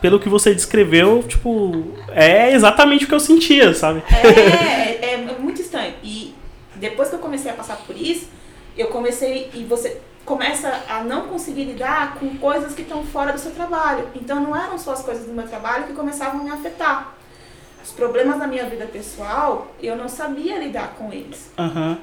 Pelo 0.00 0.18
que 0.18 0.28
você 0.28 0.54
descreveu, 0.54 1.22
tipo, 1.22 1.92
é 2.08 2.52
exatamente 2.52 3.04
o 3.04 3.08
que 3.08 3.14
eu 3.14 3.20
sentia, 3.20 3.74
sabe? 3.74 4.02
É, 4.10 5.04
é, 5.04 5.14
é 5.14 5.38
muito 5.38 5.60
estranho. 5.60 5.94
E 6.02 6.34
depois 6.76 7.10
que 7.10 7.14
eu 7.14 7.20
comecei 7.20 7.50
a 7.50 7.54
passar 7.54 7.76
por 7.76 7.96
isso, 7.96 8.28
eu 8.76 8.88
comecei 8.88 9.50
e 9.52 9.64
você 9.64 10.00
começa 10.24 10.82
a 10.88 11.04
não 11.04 11.28
conseguir 11.28 11.64
lidar 11.64 12.14
com 12.14 12.36
coisas 12.38 12.74
que 12.74 12.82
estão 12.82 13.04
fora 13.04 13.32
do 13.32 13.38
seu 13.38 13.52
trabalho. 13.52 14.08
Então 14.14 14.40
não 14.40 14.56
eram 14.56 14.78
só 14.78 14.92
as 14.92 15.02
coisas 15.02 15.26
do 15.26 15.32
meu 15.32 15.46
trabalho 15.46 15.84
que 15.84 15.92
começavam 15.92 16.40
a 16.40 16.44
me 16.44 16.50
afetar. 16.50 17.14
Os 17.84 17.90
problemas 17.90 18.38
da 18.38 18.46
minha 18.46 18.64
vida 18.64 18.86
pessoal, 18.86 19.74
eu 19.82 19.96
não 19.96 20.08
sabia 20.08 20.58
lidar 20.58 20.94
com 20.96 21.12
eles. 21.12 21.50
Aham. 21.58 21.98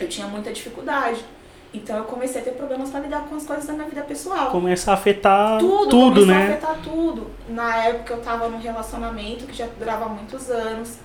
Eu 0.00 0.08
tinha 0.08 0.26
muita 0.26 0.52
dificuldade. 0.52 1.24
Então 1.72 1.96
eu 1.96 2.04
comecei 2.04 2.40
a 2.40 2.44
ter 2.44 2.52
problemas 2.52 2.90
para 2.90 3.00
lidar 3.00 3.22
com 3.28 3.34
as 3.34 3.44
coisas 3.44 3.66
da 3.66 3.72
minha 3.72 3.88
vida 3.88 4.02
pessoal. 4.02 4.50
Começa 4.52 4.92
a 4.92 4.94
afetar 4.94 5.58
Tudo, 5.58 5.88
tudo, 5.88 6.20
começou 6.20 6.34
a 6.34 6.38
né? 6.38 6.52
afetar 6.52 6.78
tudo. 6.82 7.30
Na 7.48 7.84
época 7.84 8.14
eu 8.14 8.20
tava 8.20 8.48
num 8.48 8.60
relacionamento 8.60 9.44
que 9.46 9.54
já 9.54 9.66
durava 9.78 10.08
muitos 10.08 10.48
anos. 10.50 10.98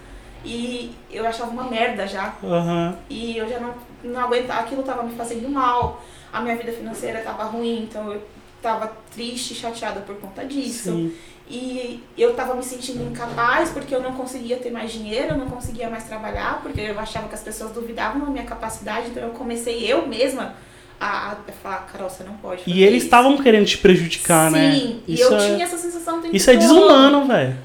E 0.45 0.95
eu 1.11 1.25
achava 1.27 1.49
uma 1.51 1.63
merda 1.63 2.07
já. 2.07 2.35
Aham. 2.43 2.95
E 3.09 3.35
eu 3.37 3.49
já 3.49 3.59
não, 3.59 3.73
não 4.03 4.21
aguentava, 4.21 4.61
aquilo 4.61 4.83
tava 4.83 5.03
me 5.03 5.13
fazendo 5.15 5.49
mal. 5.49 6.03
A 6.31 6.39
minha 6.39 6.55
vida 6.55 6.71
financeira 6.71 7.19
tava 7.21 7.43
ruim, 7.45 7.83
então 7.83 8.13
eu 8.13 8.21
tava 8.61 8.91
triste, 9.13 9.55
chateada 9.55 10.01
por 10.01 10.15
conta 10.17 10.45
disso. 10.45 10.91
Sim. 10.91 11.13
E 11.49 12.03
eu 12.15 12.35
tava 12.35 12.53
me 12.53 12.61
sentindo 12.63 13.03
incapaz 13.09 13.69
porque 13.71 13.93
eu 13.95 14.01
não 14.03 14.13
conseguia 14.13 14.57
ter 14.57 14.69
mais 14.71 14.91
dinheiro, 14.91 15.29
eu 15.33 15.37
não 15.37 15.47
conseguia 15.47 15.89
mais 15.89 16.03
trabalhar, 16.03 16.59
porque 16.61 16.79
eu 16.79 16.99
achava 16.99 17.27
que 17.27 17.33
as 17.33 17.41
pessoas 17.41 17.71
duvidavam 17.71 18.19
da 18.21 18.27
minha 18.27 18.43
capacidade, 18.45 19.07
então 19.09 19.23
eu 19.23 19.31
comecei 19.31 19.83
eu 19.91 20.05
mesma 20.07 20.53
a, 21.01 21.31
a 21.31 21.35
falar, 21.63 21.87
Carol, 21.91 22.07
você 22.09 22.23
não 22.23 22.33
pode 22.35 22.63
fazer 22.63 22.71
E 22.77 22.83
eles 22.83 22.97
isso." 22.97 23.05
estavam 23.07 23.35
querendo 23.37 23.65
te 23.65 23.79
prejudicar, 23.79 24.51
né? 24.51 24.73
Sim, 24.73 25.01
e 25.07 25.13
Isso 25.15 25.23
eu 25.23 25.37
é, 25.39 25.53
tinha 25.53 25.63
essa 25.65 25.77
sensação 25.77 26.21
Isso 26.31 26.49
é 26.51 26.53
todo. 26.53 26.61
desumano, 26.61 27.25
velho. 27.25 27.57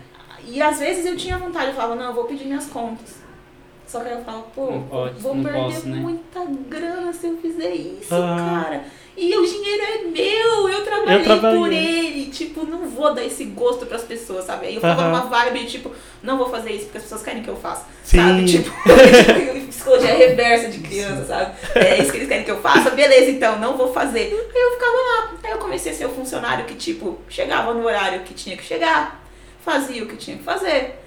E 0.48 0.62
às 0.62 0.78
vezes 0.78 1.04
eu 1.04 1.16
tinha 1.16 1.36
vontade, 1.36 1.66
eu 1.68 1.74
falava, 1.74 1.94
não, 1.94 2.06
eu 2.06 2.14
vou 2.14 2.24
pedir 2.24 2.44
minhas 2.46 2.66
contas. 2.66 3.22
Só 3.86 4.00
que 4.00 4.08
aí 4.08 4.14
eu 4.14 4.24
falo, 4.24 4.46
pô, 4.54 4.70
Não 4.70 4.82
pode, 4.84 5.14
vou 5.20 5.34
não 5.34 5.44
perder 5.44 5.58
posso, 5.74 5.88
né? 5.88 5.96
muita 5.96 6.40
grana 6.68 7.12
se 7.12 7.26
eu 7.26 7.36
fizer 7.36 7.74
isso, 7.74 8.14
Ah. 8.14 8.62
cara. 8.64 8.84
E 9.16 9.36
o 9.36 9.46
dinheiro 9.46 9.82
é 9.82 9.98
meu, 10.02 10.68
eu 10.68 10.84
trabalhei, 10.84 11.20
Eu 11.20 11.24
trabalhei. 11.24 11.58
por 11.58 11.72
ele. 11.72 12.26
Tipo, 12.32 12.66
não 12.66 12.88
vou 12.88 13.14
dar 13.14 13.24
esse 13.24 13.44
gosto 13.44 13.86
pras 13.86 14.02
pessoas, 14.02 14.44
sabe? 14.44 14.66
Aí 14.66 14.74
eu 14.74 14.80
ficava 14.80 15.02
Aham. 15.02 15.10
numa 15.10 15.26
vibe 15.26 15.66
tipo, 15.66 15.92
não 16.20 16.36
vou 16.36 16.48
fazer 16.50 16.72
isso 16.72 16.86
porque 16.86 16.98
as 16.98 17.04
pessoas 17.04 17.22
querem 17.22 17.42
que 17.42 17.48
eu 17.48 17.56
faça. 17.56 17.86
Sim. 18.02 18.18
Sabe? 18.18 18.44
Tipo, 18.50 19.66
psicologia 19.68 20.14
reversa 20.14 20.68
de 20.68 20.78
criança, 20.80 21.24
sabe? 21.26 21.54
É 21.76 22.00
isso 22.00 22.10
que 22.10 22.16
eles 22.18 22.28
querem 22.28 22.44
que 22.44 22.50
eu 22.50 22.60
faça, 22.60 22.90
beleza, 22.90 23.30
então, 23.30 23.58
não 23.58 23.76
vou 23.76 23.92
fazer. 23.92 24.20
Aí 24.20 24.62
eu 24.62 24.72
ficava 24.72 24.92
lá. 24.96 25.34
Aí 25.44 25.50
eu 25.52 25.58
comecei 25.58 25.92
a 25.92 25.94
ser 25.94 26.06
o 26.06 26.10
funcionário 26.10 26.64
que, 26.64 26.74
tipo, 26.74 27.18
chegava 27.28 27.72
no 27.74 27.84
horário 27.86 28.20
que 28.22 28.34
tinha 28.34 28.56
que 28.56 28.64
chegar, 28.64 29.24
fazia 29.64 30.02
o 30.02 30.06
que 30.06 30.16
tinha 30.16 30.36
que 30.38 30.42
fazer. 30.42 30.98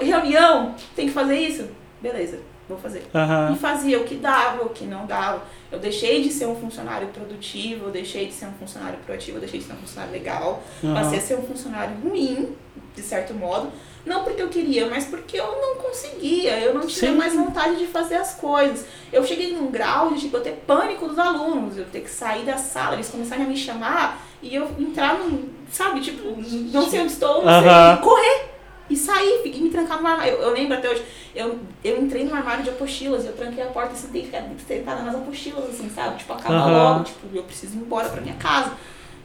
Reunião, 0.00 0.74
tem 0.94 1.06
que 1.08 1.12
fazer 1.12 1.36
isso? 1.36 1.68
Beleza, 2.00 2.38
vou 2.70 2.78
fazer. 2.78 3.06
Aham. 3.14 3.52
E 3.54 3.58
fazia 3.58 4.00
o 4.00 4.04
que 4.04 4.14
dava, 4.14 4.64
o 4.64 4.70
que 4.70 4.84
não 4.84 5.06
dava. 5.06 5.42
Eu 5.70 5.78
deixei 5.78 6.22
de 6.22 6.30
ser 6.32 6.46
um 6.46 6.56
funcionário 6.56 7.08
produtivo, 7.08 7.86
eu 7.86 7.90
deixei 7.90 8.26
de 8.26 8.32
ser 8.32 8.46
um 8.46 8.52
funcionário 8.52 8.98
proativo, 9.04 9.36
eu 9.36 9.40
deixei 9.40 9.60
de 9.60 9.66
ser 9.66 9.72
um 9.72 9.76
funcionário 9.76 10.12
legal. 10.12 10.62
Aham. 10.82 10.94
Passei 10.94 11.18
a 11.18 11.22
ser 11.22 11.38
um 11.38 11.42
funcionário 11.42 11.94
ruim, 12.02 12.56
de 12.94 13.02
certo 13.02 13.34
modo. 13.34 13.70
Não 14.04 14.24
porque 14.24 14.40
eu 14.40 14.48
queria, 14.48 14.88
mas 14.88 15.04
porque 15.04 15.38
eu 15.38 15.60
não 15.60 15.76
conseguia. 15.76 16.58
Eu 16.58 16.72
não 16.72 16.86
tinha 16.86 17.10
Sim. 17.12 17.18
mais 17.18 17.34
vontade 17.34 17.76
de 17.76 17.86
fazer 17.86 18.16
as 18.16 18.34
coisas. 18.34 18.86
Eu 19.12 19.24
cheguei 19.24 19.52
num 19.52 19.70
grau 19.70 20.14
de 20.14 20.20
tipo, 20.20 20.36
eu 20.38 20.42
ter 20.42 20.62
pânico 20.66 21.06
dos 21.06 21.18
alunos, 21.18 21.76
eu 21.76 21.84
ter 21.84 22.00
que 22.00 22.10
sair 22.10 22.44
da 22.44 22.56
sala, 22.56 22.94
eles 22.94 23.10
começarem 23.10 23.44
a 23.44 23.48
me 23.48 23.56
chamar 23.56 24.26
e 24.42 24.54
eu 24.54 24.70
entrar 24.78 25.18
num, 25.18 25.50
sabe, 25.70 26.00
tipo, 26.00 26.34
não 26.72 26.88
sei 26.88 27.00
onde 27.00 27.12
estou, 27.12 27.44
não 27.44 27.60
sei, 27.60 28.02
correr. 28.02 28.50
E 28.90 28.96
sair, 28.96 29.40
fiquei 29.44 29.60
me 29.62 29.70
trancar 29.70 30.02
no 30.02 30.06
armário. 30.08 30.32
Eu, 30.34 30.42
eu 30.42 30.52
lembro 30.52 30.76
até 30.76 30.90
hoje, 30.90 31.04
eu, 31.34 31.60
eu 31.84 32.02
entrei 32.02 32.24
no 32.24 32.34
armário 32.34 32.64
de 32.64 32.70
apostilas, 32.70 33.24
eu 33.24 33.32
tranquei 33.32 33.62
a 33.62 33.68
porta 33.68 33.94
e 33.94 33.96
sentei 33.96 34.28
sentada 34.66 35.02
nas 35.02 35.14
apostilas, 35.14 35.70
assim, 35.70 35.88
sabe? 35.88 36.18
Tipo, 36.18 36.32
acabar 36.32 36.56
Aham. 36.56 36.92
logo, 36.92 37.04
tipo, 37.04 37.26
eu 37.32 37.44
preciso 37.44 37.76
ir 37.76 37.78
embora 37.78 38.08
pra 38.08 38.20
minha 38.20 38.34
casa. 38.34 38.72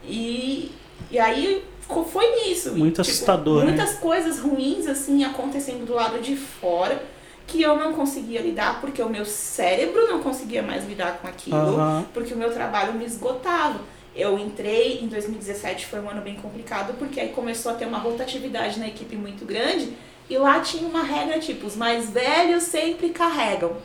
E, 0.04 0.70
e 1.10 1.18
aí 1.18 1.64
foi 2.10 2.44
nisso. 2.44 2.70
Muito 2.76 2.90
Tipo, 2.92 3.00
assustador, 3.02 3.64
né? 3.64 3.72
Muitas 3.72 3.94
coisas 3.94 4.38
ruins, 4.38 4.86
assim, 4.86 5.24
acontecendo 5.24 5.84
do 5.84 5.94
lado 5.94 6.20
de 6.20 6.36
fora 6.36 7.02
que 7.46 7.62
eu 7.62 7.76
não 7.76 7.92
conseguia 7.92 8.40
lidar 8.40 8.80
porque 8.80 9.00
o 9.00 9.08
meu 9.08 9.24
cérebro 9.24 10.06
não 10.08 10.20
conseguia 10.20 10.62
mais 10.62 10.86
lidar 10.86 11.18
com 11.18 11.28
aquilo, 11.28 11.56
Aham. 11.56 12.04
porque 12.12 12.34
o 12.34 12.36
meu 12.36 12.52
trabalho 12.52 12.92
me 12.94 13.04
esgotava. 13.04 13.80
Eu 14.16 14.38
entrei 14.38 15.00
em 15.02 15.08
2017, 15.08 15.86
foi 15.86 16.00
um 16.00 16.08
ano 16.08 16.22
bem 16.22 16.36
complicado, 16.36 16.94
porque 16.98 17.20
aí 17.20 17.28
começou 17.28 17.72
a 17.72 17.74
ter 17.74 17.86
uma 17.86 17.98
rotatividade 17.98 18.80
na 18.80 18.88
equipe 18.88 19.14
muito 19.14 19.44
grande, 19.44 19.92
e 20.28 20.38
lá 20.38 20.60
tinha 20.60 20.88
uma 20.88 21.02
regra 21.02 21.38
tipo, 21.38 21.66
os 21.66 21.76
mais 21.76 22.10
velhos 22.10 22.62
sempre 22.62 23.10
carregam. 23.10 23.76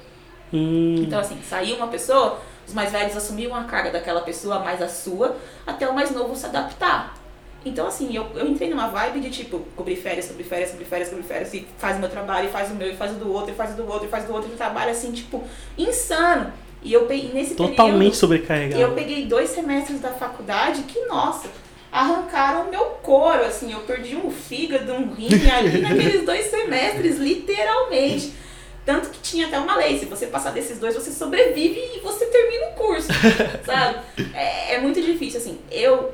Hum, 0.53 0.95
Então, 0.99 1.19
assim, 1.19 1.37
saiu 1.47 1.75
uma 1.75 1.87
pessoa, 1.87 2.39
os 2.67 2.73
mais 2.73 2.91
velhos 2.91 3.15
assumiam 3.15 3.53
a 3.53 3.65
carga 3.65 3.91
daquela 3.91 4.21
pessoa, 4.21 4.59
mais 4.59 4.81
a 4.81 4.87
sua, 4.87 5.35
até 5.67 5.87
o 5.87 5.93
mais 5.93 6.11
novo 6.11 6.35
se 6.35 6.45
adaptar. 6.45 7.15
Então, 7.63 7.85
assim, 7.85 8.15
eu, 8.15 8.25
eu 8.33 8.47
entrei 8.47 8.69
numa 8.69 8.87
vibe 8.87 9.19
de 9.19 9.29
tipo, 9.29 9.59
cobrir 9.75 9.95
férias, 9.95 10.27
cobrir 10.27 10.45
férias, 10.45 10.71
cobrir 10.71 10.85
férias, 10.85 11.09
cobrir 11.09 11.23
férias, 11.23 11.53
e 11.53 11.67
faz 11.77 11.97
o 11.97 11.99
meu 11.99 12.09
trabalho, 12.09 12.47
e 12.47 12.51
faz 12.51 12.71
o 12.71 12.73
meu, 12.73 12.89
e 12.89 12.95
faz 12.95 13.11
o 13.11 13.15
do 13.15 13.31
outro, 13.31 13.51
e 13.51 13.55
faz 13.55 13.73
o 13.73 13.75
do 13.75 13.87
outro, 13.87 14.07
e 14.07 14.09
faz 14.09 14.23
o 14.23 14.27
do 14.27 14.33
outro, 14.33 14.49
e 14.51 14.55
trabalho 14.55 14.91
assim, 14.91 15.11
tipo, 15.11 15.43
insano. 15.77 16.51
E 16.83 16.93
eu 16.93 17.05
peguei 17.05 17.31
nesse 17.33 17.55
totalmente 17.55 17.97
período, 17.97 18.15
sobrecarregado. 18.15 18.81
eu 18.81 18.91
peguei 18.93 19.25
dois 19.25 19.49
semestres 19.49 19.99
da 19.99 20.09
faculdade 20.09 20.83
que, 20.83 20.99
nossa, 21.05 21.47
arrancaram 21.91 22.67
o 22.67 22.69
meu 22.71 22.85
couro, 23.03 23.43
assim, 23.43 23.71
eu 23.71 23.81
perdi 23.81 24.15
um 24.15 24.31
fígado, 24.31 24.93
um 24.93 25.13
rim 25.13 25.29
ali 25.49 25.81
naqueles 25.81 26.25
dois 26.25 26.45
semestres, 26.45 27.17
literalmente. 27.17 28.33
Tanto 28.83 29.09
que 29.11 29.19
tinha 29.19 29.45
até 29.45 29.59
uma 29.59 29.75
lei, 29.75 29.99
se 29.99 30.05
você 30.05 30.25
passar 30.25 30.51
desses 30.51 30.79
dois, 30.79 30.95
você 30.95 31.11
sobrevive 31.11 31.79
e 31.95 31.99
você 31.99 32.25
termina 32.25 32.69
o 32.69 32.73
curso, 32.73 33.09
sabe? 33.63 33.99
É, 34.33 34.75
é 34.75 34.79
muito 34.79 34.99
difícil, 34.99 35.39
assim, 35.39 35.59
eu 35.69 36.11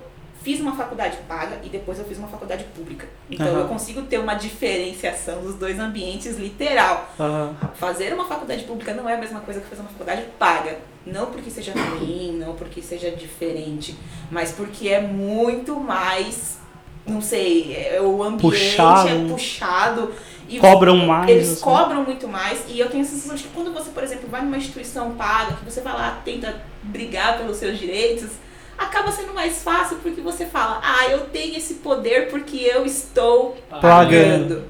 fiz 0.48 0.62
uma 0.62 0.74
faculdade 0.78 1.18
paga 1.28 1.60
e 1.62 1.68
depois 1.68 2.00
eu 2.00 2.06
fiz 2.06 2.18
uma 2.18 2.30
faculdade 2.30 2.64
pública. 2.74 3.06
Então 3.30 3.48
Aham. 3.48 3.60
eu 3.60 3.68
consigo 3.68 4.04
ter 4.04 4.18
uma 4.18 4.34
diferenciação 4.34 5.42
dos 5.42 5.56
dois 5.56 5.78
ambientes 5.78 6.38
literal. 6.38 7.10
Aham. 7.20 7.54
Fazer 7.76 8.14
uma 8.14 8.24
faculdade 8.24 8.64
pública 8.64 8.94
não 8.94 9.10
é 9.10 9.16
a 9.16 9.18
mesma 9.18 9.42
coisa 9.42 9.60
que 9.60 9.68
fazer 9.68 9.82
uma 9.82 9.90
faculdade 9.90 10.24
paga. 10.40 10.78
Não 11.06 11.26
porque 11.26 11.50
seja 11.52 11.74
ruim, 11.74 12.38
não 12.40 12.56
porque 12.56 12.82
seja 12.82 13.12
diferente, 13.12 13.94
mas 14.32 14.54
porque 14.54 14.88
é 14.88 15.02
muito 15.02 15.76
mais, 15.76 16.60
não 17.06 17.22
sei, 17.22 17.74
é- 17.76 18.02
o 18.02 18.24
ambiente 18.24 18.42
Puxado. 18.42 19.10
é 19.10 19.28
puxado. 19.28 20.14
E 20.48 20.60
Cobram 20.60 20.96
mais, 21.06 21.30
Eles 21.30 21.52
assim. 21.52 21.62
cobram 21.62 22.04
muito 22.06 22.26
mais. 22.26 22.64
E 22.70 22.80
eu 22.80 22.90
tenho 22.90 23.04
a 23.04 23.06
sensação 23.06 23.36
de 23.36 23.44
que 23.44 23.50
quando 23.50 23.74
você, 23.74 23.90
por 23.90 24.02
exemplo, 24.02 24.30
vai 24.30 24.42
numa 24.42 24.56
instituição 24.56 25.12
paga, 25.12 25.56
que 25.58 25.66
você 25.66 25.82
vai 25.82 25.92
lá, 25.92 26.22
tenta 26.24 26.62
brigar 26.84 27.38
pelos 27.38 27.58
seus 27.58 27.78
direitos, 27.78 28.30
acaba 28.78 29.12
sendo 29.12 29.34
mais 29.34 29.62
fácil 29.64 29.98
porque 29.98 30.22
você 30.22 30.46
fala, 30.46 30.80
ah, 30.84 31.08
eu 31.10 31.22
tenho 31.28 31.58
esse 31.58 31.76
poder 31.76 32.30
porque 32.30 32.58
eu 32.58 32.86
estou 32.86 33.58
pagando. 33.70 34.66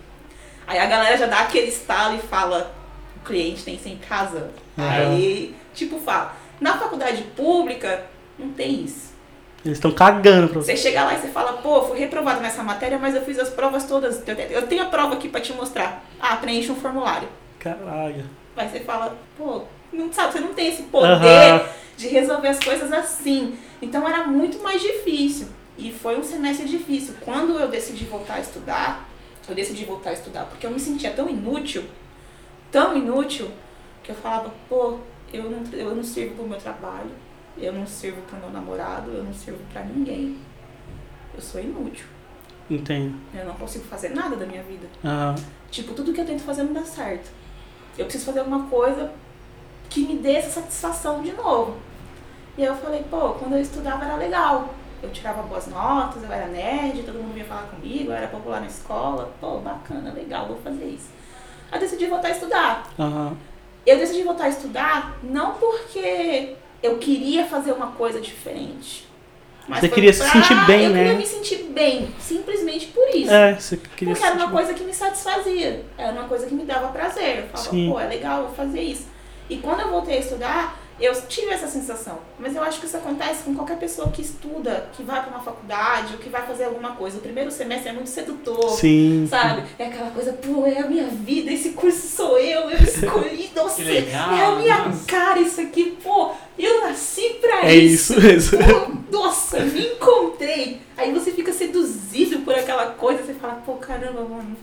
Aí 0.65 0.77
a 0.79 0.85
galera 0.85 1.17
já 1.17 1.25
dá 1.27 1.39
aquele 1.41 1.67
estalo 1.67 2.15
e 2.15 2.19
fala, 2.19 2.73
o 3.15 3.25
cliente 3.25 3.63
tem 3.63 3.77
sempre 3.79 4.07
razão. 4.07 4.49
É. 4.77 4.81
Aí, 4.81 5.55
tipo, 5.73 5.99
fala, 5.99 6.35
na 6.59 6.77
faculdade 6.77 7.23
pública, 7.35 8.03
não 8.37 8.49
tem 8.49 8.83
isso. 8.83 9.07
Eles 9.65 9.77
estão 9.77 9.91
cagando 9.91 10.49
pra 10.49 10.61
você. 10.61 10.75
Você 10.75 10.81
chega 10.83 11.03
lá 11.03 11.13
e 11.13 11.17
você 11.19 11.27
fala, 11.29 11.53
pô, 11.53 11.81
fui 11.83 11.97
reprovado 11.99 12.39
nessa 12.41 12.63
matéria, 12.63 12.97
mas 12.97 13.15
eu 13.15 13.21
fiz 13.23 13.37
as 13.39 13.49
provas 13.49 13.85
todas. 13.85 14.25
Eu 14.27 14.35
te- 14.35 14.47
Eu 14.53 14.67
tenho 14.67 14.83
a 14.83 14.85
prova 14.85 15.15
aqui 15.15 15.27
pra 15.29 15.41
te 15.41 15.51
mostrar. 15.53 16.03
Ah, 16.21 16.35
preenche 16.37 16.71
um 16.71 16.75
formulário. 16.75 17.27
Caralho. 17.59 18.25
Aí 18.55 18.69
você 18.69 18.79
fala, 18.81 19.15
pô, 19.37 19.63
não 19.91 20.11
sabe, 20.13 20.33
você 20.33 20.39
não 20.39 20.53
tem 20.53 20.67
esse 20.69 20.83
poder 20.83 21.07
Aham. 21.11 21.61
De 21.97 22.07
resolver 22.07 22.47
as 22.47 22.59
coisas 22.59 22.91
assim. 22.93 23.57
Então 23.81 24.07
era 24.07 24.25
muito 24.27 24.61
mais 24.63 24.81
difícil. 24.81 25.47
E 25.77 25.91
foi 25.91 26.17
um 26.17 26.23
semestre 26.23 26.67
difícil. 26.67 27.15
Quando 27.21 27.59
eu 27.59 27.67
decidi 27.67 28.05
voltar 28.05 28.35
a 28.35 28.39
estudar, 28.39 29.09
eu 29.49 29.55
decidi 29.55 29.83
voltar 29.83 30.11
a 30.11 30.13
estudar 30.13 30.45
porque 30.45 30.65
eu 30.65 30.71
me 30.71 30.79
sentia 30.79 31.11
tão 31.11 31.29
inútil, 31.29 31.83
tão 32.71 32.95
inútil, 32.95 33.49
que 34.03 34.11
eu 34.11 34.15
falava, 34.15 34.53
pô, 34.69 34.99
eu 35.33 35.43
não, 35.49 35.63
eu 35.73 35.95
não 35.95 36.03
sirvo 36.03 36.35
pro 36.35 36.47
meu 36.47 36.57
trabalho, 36.57 37.11
eu 37.57 37.73
não 37.73 37.85
sirvo 37.85 38.21
pro 38.21 38.37
meu 38.37 38.49
namorado, 38.49 39.11
eu 39.11 39.23
não 39.23 39.33
sirvo 39.33 39.59
pra 39.71 39.83
ninguém. 39.83 40.37
Eu 41.33 41.41
sou 41.41 41.59
inútil. 41.59 42.05
Entendo. 42.69 43.15
Eu 43.33 43.45
não 43.45 43.53
consigo 43.53 43.85
fazer 43.85 44.09
nada 44.09 44.35
da 44.35 44.45
minha 44.45 44.63
vida. 44.63 44.87
Aham. 45.03 45.35
Tipo, 45.69 45.93
tudo 45.93 46.13
que 46.13 46.21
eu 46.21 46.25
tento 46.25 46.41
fazer 46.41 46.63
não 46.63 46.73
dá 46.73 46.83
certo. 46.83 47.29
Eu 47.97 48.05
preciso 48.05 48.25
fazer 48.25 48.39
alguma 48.39 48.67
coisa 48.67 49.11
que 49.89 50.01
me 50.01 50.17
dê 50.17 50.33
essa 50.33 50.61
satisfação 50.61 51.21
de 51.21 51.31
novo. 51.33 51.77
E 52.57 52.63
eu 52.63 52.75
falei, 52.75 53.03
pô, 53.09 53.29
quando 53.31 53.53
eu 53.53 53.61
estudava 53.61 54.05
era 54.05 54.15
legal. 54.15 54.73
Eu 55.01 55.11
tirava 55.11 55.43
boas 55.43 55.67
notas, 55.67 56.23
eu 56.23 56.31
era 56.31 56.47
nerd, 56.47 57.03
todo 57.03 57.19
mundo 57.19 57.33
vinha 57.33 57.45
falar 57.45 57.63
comigo, 57.67 58.09
eu 58.09 58.15
era 58.15 58.27
popular 58.27 58.59
na 58.61 58.67
escola. 58.67 59.31
Pô, 59.39 59.59
bacana, 59.59 60.11
legal, 60.11 60.47
vou 60.47 60.57
fazer 60.57 60.85
isso. 60.85 61.09
Aí 61.71 61.77
eu 61.77 61.81
decidi 61.81 62.07
voltar 62.07 62.29
a 62.29 62.31
estudar. 62.31 62.87
Aham. 62.97 63.37
Eu 63.85 63.97
decidi 63.97 64.23
voltar 64.23 64.45
a 64.45 64.49
estudar 64.49 65.17
não 65.23 65.53
porque 65.53 66.55
eu 66.81 66.97
queria 66.97 67.45
fazer 67.45 67.71
uma 67.73 67.91
coisa 67.91 68.19
diferente. 68.19 69.07
Mas 69.67 69.81
Você 69.81 69.89
queria 69.89 70.13
se 70.13 70.19
pra- 70.19 70.29
sentir 70.31 70.65
bem, 70.65 70.85
eu 70.85 70.89
né? 70.91 70.99
queria 71.03 71.17
me 71.17 71.25
sentir 71.25 71.63
bem, 71.65 72.09
simplesmente 72.19 72.87
por 72.87 73.07
isso. 73.09 73.29
É, 73.31 73.53
você 73.53 73.77
queria 73.77 74.13
Porque 74.13 74.25
era 74.27 74.35
uma 74.35 74.49
coisa 74.49 74.73
que 74.73 74.83
me 74.83 74.93
satisfazia, 74.93 75.85
era 75.97 76.11
uma 76.13 76.23
coisa 76.23 76.47
que 76.47 76.55
me 76.55 76.63
dava 76.63 76.87
prazer. 76.87 77.39
Eu 77.39 77.47
falava, 77.49 77.69
Sim. 77.69 77.89
pô, 77.91 77.99
é 77.99 78.07
legal, 78.07 78.39
eu 78.41 78.45
vou 78.47 78.55
fazer 78.55 78.81
isso. 78.81 79.07
E 79.49 79.57
quando 79.57 79.81
eu 79.81 79.89
voltei 79.89 80.17
a 80.17 80.19
estudar, 80.21 80.77
eu 80.99 81.13
tive 81.27 81.51
essa 81.51 81.67
sensação. 81.67 82.19
Mas 82.39 82.55
eu 82.55 82.63
acho 82.63 82.79
que 82.79 82.85
isso 82.85 82.97
acontece 82.97 83.43
com 83.43 83.53
qualquer 83.53 83.77
pessoa 83.77 84.09
que 84.09 84.21
estuda, 84.21 84.89
que 84.95 85.03
vai 85.03 85.21
para 85.21 85.29
uma 85.29 85.41
faculdade 85.43 86.13
ou 86.13 86.19
que 86.19 86.29
vai 86.29 86.45
fazer 86.45 86.65
alguma 86.65 86.91
coisa. 86.93 87.17
O 87.17 87.21
primeiro 87.21 87.51
semestre 87.51 87.89
é 87.89 87.93
muito 87.93 88.09
sedutor. 88.09 88.69
Sim. 88.71 89.27
Sabe? 89.29 89.63
É 89.77 89.85
aquela 89.85 90.09
coisa, 90.11 90.33
pô, 90.33 90.65
é 90.65 90.79
a 90.79 90.87
minha 90.87 91.05
vida, 91.07 91.51
esse 91.51 91.69
curso 91.69 92.07
sou 92.07 92.37
eu, 92.39 92.69
eu 92.69 92.79
escolhi, 92.79 93.51
nossa, 93.55 93.75
Que 93.75 93.83
legal, 93.83 94.33
é 94.33 94.45
a 94.45 94.51
minha 94.55 94.77
nossa. 94.85 95.05
cara 95.05 95.39
isso 95.39 95.61
aqui, 95.61 95.97
pô, 96.03 96.31
eu 96.57 96.81
nasci 96.81 97.37
pra 97.39 97.65
É 97.65 97.75
isso 97.75 98.19
mesmo. 98.19 98.57
Pô, 98.57 99.17
nossa, 99.17 99.59
me 99.59 99.87
encontrei. 99.87 100.81
Aí 100.97 101.11
você 101.13 101.31
fica 101.31 101.53
seduzido 101.53 102.39
por 102.39 102.55
aquela 102.55 102.87
coisa, 102.87 103.21
você 103.23 103.35
fala, 103.35 103.61
pô, 103.63 103.73
caramba, 103.73 104.21
mano. 104.23 104.57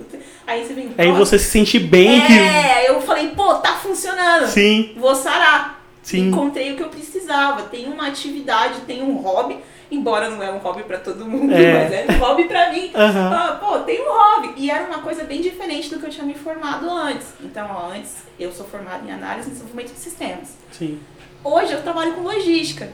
Aí 0.45 0.67
você 0.67 0.75
vem. 0.75 0.93
Aí 0.99 1.13
você 1.13 1.39
se 1.39 1.51
sente 1.51 1.79
bem 1.79 2.21
que. 2.27 2.33
É, 2.33 2.91
eu 2.91 3.01
falei, 3.01 3.29
pô, 3.29 3.55
tá 3.55 3.75
funcionando. 3.77 4.49
Sim, 4.49 4.95
Vou 4.97 5.15
sarar. 5.15 5.84
Sim. 6.05 6.29
Encontrei 6.29 6.73
o 6.73 6.77
que 6.77 6.83
eu 6.85 6.89
precisava. 6.89 7.63
Tem 7.65 7.87
uma 7.87 8.07
atividade, 8.07 8.83
tem 8.83 9.03
um 9.03 9.17
hobby. 9.17 9.59
Embora 9.91 10.31
não 10.31 10.43
é 10.43 10.51
um 10.51 10.59
hobby 10.59 10.83
pra 10.85 10.99
todo 10.99 11.25
mundo, 11.27 11.53
É. 11.55 11.73
mas 11.85 11.93
é 11.93 12.07
um 12.11 12.19
hobby 12.19 12.45
pra 12.45 12.71
mim. 12.73 12.91
Aham. 12.95 13.31
Ah, 13.35 13.59
pô, 13.61 13.79
tem 13.81 14.01
um 14.01 14.11
hobby. 14.13 14.53
E 14.57 14.71
era 14.71 14.85
uma 14.87 15.01
coisa 15.01 15.25
bem 15.25 15.41
diferente 15.41 15.91
do 15.91 15.99
que 15.99 16.07
eu 16.07 16.11
tinha 16.11 16.25
me 16.27 16.35
formado 16.35 16.89
antes. 16.89 17.29
Então, 17.41 17.69
ó, 17.71 17.91
antes 17.93 18.25
eu 18.39 18.51
sou 18.53 18.65
formada 18.67 19.05
em 19.07 19.13
análise 19.13 19.49
e 19.49 19.51
desenvolvimento 19.53 19.93
de 19.93 19.99
sistemas. 19.99 20.57
Sim. 20.73 20.99
Hoje 21.45 21.73
eu 21.73 21.83
trabalho 21.83 22.15
com 22.15 22.23
logística. 22.23 22.91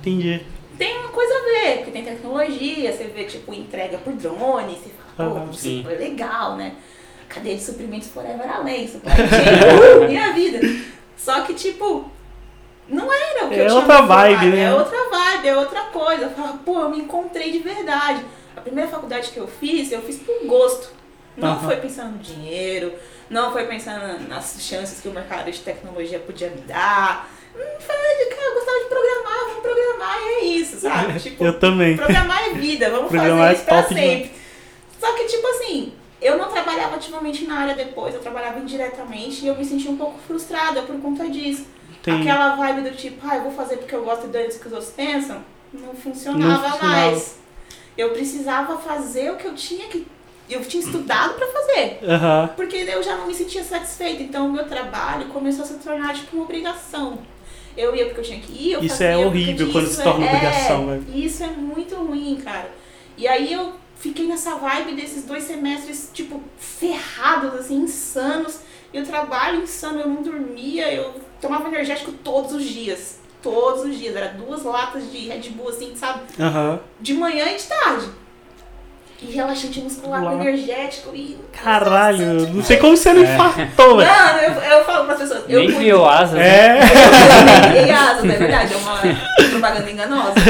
Entendi. 0.00 0.40
tem 0.78 0.98
uma 0.98 1.08
coisa 1.10 1.32
a 1.32 1.42
ver, 1.42 1.76
porque 1.76 1.90
tem 1.90 2.02
tecnologia, 2.04 2.90
você 2.92 3.04
vê, 3.04 3.24
tipo, 3.24 3.52
entrega 3.52 3.98
por 3.98 4.14
drone, 4.14 4.72
você 4.74 4.90
fala, 5.16 5.40
pô, 5.46 5.52
super 5.52 5.98
legal, 5.98 6.56
né? 6.56 6.72
Cadeia 7.28 7.54
de 7.56 7.62
suprimentos 7.62 8.08
forever 8.08 8.50
além, 8.50 8.86
uh, 8.86 10.04
minha 10.08 10.32
vida. 10.32 10.58
Só 11.16 11.42
que, 11.42 11.52
tipo, 11.54 12.10
não 12.90 13.12
era 13.12 13.46
o 13.46 13.48
que 13.48 13.54
É 13.54 13.62
eu 13.62 13.66
tinha 13.66 13.74
outra 13.80 14.02
vibe, 14.02 14.46
né? 14.46 14.64
É 14.64 14.74
outra 14.74 15.08
vibe, 15.10 15.48
é 15.48 15.56
outra 15.56 15.80
coisa. 15.84 16.22
Eu 16.24 16.30
falo, 16.30 16.58
pô, 16.58 16.80
eu 16.80 16.90
me 16.90 16.98
encontrei 16.98 17.50
de 17.52 17.58
verdade. 17.60 18.22
A 18.56 18.60
primeira 18.60 18.90
faculdade 18.90 19.30
que 19.30 19.38
eu 19.38 19.46
fiz, 19.46 19.90
eu 19.92 20.02
fiz 20.02 20.16
por 20.18 20.44
gosto. 20.46 20.90
Não 21.36 21.50
Aham. 21.52 21.60
foi 21.68 21.76
pensando 21.76 22.12
no 22.12 22.18
dinheiro, 22.18 22.92
não 23.30 23.52
foi 23.52 23.64
pensando 23.64 24.28
nas 24.28 24.56
chances 24.60 25.00
que 25.00 25.08
o 25.08 25.12
mercado 25.12 25.50
de 25.50 25.58
tecnologia 25.60 26.18
podia 26.18 26.50
me 26.50 26.60
dar. 26.62 27.30
Hum, 27.56 27.80
Falei, 27.80 28.26
cara, 28.26 28.42
eu 28.48 28.54
gostava 28.54 28.78
de 28.78 28.84
programar, 28.86 29.38
vamos 29.46 29.62
programar 29.62 30.18
e 30.20 30.26
é 30.28 30.44
isso, 30.44 30.80
sabe? 30.80 31.18
Tipo, 31.20 31.44
Eu 31.44 31.58
também. 31.58 31.96
Programar 31.96 32.48
é 32.48 32.54
vida, 32.54 32.90
vamos 32.90 33.08
Programar 33.08 33.38
fazer 33.38 33.50
é 33.50 33.54
isso 33.54 33.64
pra 33.64 33.82
top 33.82 33.94
demais. 33.94 34.10
sempre. 34.22 34.32
Só 35.00 35.12
que, 35.14 35.24
tipo 35.24 35.46
assim, 35.46 35.92
eu 36.20 36.36
não 36.36 36.48
trabalhava 36.50 36.96
ativamente 36.96 37.44
na 37.46 37.60
área 37.60 37.74
depois, 37.74 38.14
eu 38.14 38.20
trabalhava 38.20 38.58
indiretamente 38.58 39.44
e 39.44 39.48
eu 39.48 39.56
me 39.56 39.64
sentia 39.64 39.90
um 39.90 39.96
pouco 39.96 40.18
frustrada 40.26 40.82
por 40.82 41.00
conta 41.00 41.28
disso. 41.30 41.64
Tem. 42.02 42.20
Aquela 42.20 42.56
vibe 42.56 42.88
do 42.88 42.96
tipo, 42.96 43.26
ah, 43.28 43.36
eu 43.36 43.42
vou 43.42 43.52
fazer 43.52 43.76
porque 43.76 43.94
eu 43.94 44.04
gosto 44.04 44.26
e 44.26 44.28
dane-se 44.30 44.58
que 44.58 44.66
os 44.66 44.72
outros 44.72 44.90
pensam, 44.90 45.42
não 45.72 45.94
funcionava, 45.94 46.62
Não 46.62 46.70
funcionava. 46.70 46.96
mais. 47.10 47.38
Eu 47.96 48.10
precisava 48.10 48.78
fazer 48.78 49.30
o 49.32 49.36
que 49.36 49.46
eu 49.46 49.54
tinha 49.54 49.86
que. 49.88 50.06
Eu 50.48 50.64
tinha 50.64 50.82
estudado 50.82 51.34
pra 51.34 51.46
fazer. 51.46 52.00
Aham. 52.02 52.50
Porque 52.56 52.76
eu 52.76 53.02
já 53.02 53.16
não 53.16 53.26
me 53.26 53.34
sentia 53.34 53.62
satisfeita. 53.62 54.22
Então 54.22 54.46
o 54.46 54.52
meu 54.52 54.66
trabalho 54.66 55.26
começou 55.28 55.64
a 55.64 55.68
se 55.68 55.74
tornar 55.74 56.14
tipo 56.14 56.34
uma 56.36 56.44
obrigação. 56.44 57.18
Eu 57.76 57.94
ia 57.94 58.06
porque 58.06 58.20
eu 58.20 58.24
tinha 58.24 58.40
que 58.40 58.52
ir, 58.52 58.72
eu 58.72 58.80
Isso 58.80 58.96
fazia 58.96 59.10
é 59.10 59.16
horrível 59.16 59.70
quando 59.70 59.86
se 59.86 60.02
torna 60.02 60.26
é, 60.26 60.28
obrigação, 60.28 60.86
velho. 60.88 61.04
Isso 61.14 61.44
é 61.44 61.46
muito 61.48 61.94
ruim, 61.94 62.40
cara. 62.42 62.68
E 63.16 63.28
aí 63.28 63.52
eu 63.52 63.74
fiquei 63.96 64.26
nessa 64.26 64.56
vibe 64.56 64.96
desses 64.96 65.24
dois 65.24 65.44
semestres, 65.44 66.10
tipo, 66.12 66.42
ferrados, 66.58 67.54
assim, 67.54 67.76
insanos. 67.76 68.58
E 68.92 69.00
o 69.00 69.06
trabalho 69.06 69.62
insano, 69.62 70.00
eu 70.00 70.08
não 70.08 70.20
dormia, 70.22 70.92
eu 70.92 71.14
tomava 71.40 71.68
energético 71.68 72.12
todos 72.12 72.52
os 72.52 72.64
dias. 72.64 73.18
Todos 73.42 73.84
os 73.84 73.98
dias. 73.98 74.14
Era 74.14 74.28
duas 74.28 74.62
latas 74.64 75.10
de 75.10 75.28
Red 75.28 75.48
Bull, 75.50 75.70
assim, 75.70 75.92
sabe? 75.96 76.20
Aham. 76.38 76.78
De 77.00 77.14
manhã 77.14 77.46
e 77.50 77.56
de 77.56 77.62
tarde. 77.64 78.06
e 79.22 79.32
relaxante 79.32 79.80
muscular 79.80 80.22
Lá. 80.22 80.34
energético 80.34 81.14
e. 81.14 81.38
Caralho, 81.52 82.48
não 82.54 82.62
sei 82.62 82.76
como 82.78 82.96
você 82.96 83.12
não 83.12 83.22
infartou, 83.22 83.96
velho. 83.98 84.10
Não, 84.10 84.36
eu, 84.38 84.52
eu 84.78 84.84
falo 84.84 85.04
para 85.04 85.14
as 85.14 85.20
pessoas. 85.20 85.44
eu 85.48 85.60
Nem 85.60 85.72
criou 85.74 86.06
asas. 86.06 86.38
né? 86.38 86.78
É. 86.78 86.80
Eu 86.82 87.70
criei 87.70 87.90
asas, 87.90 88.24
é 88.24 88.36
verdade, 88.36 88.74
é 88.74 88.76
uma 88.76 88.98
propaganda 89.50 89.90
enganosa. 89.90 90.34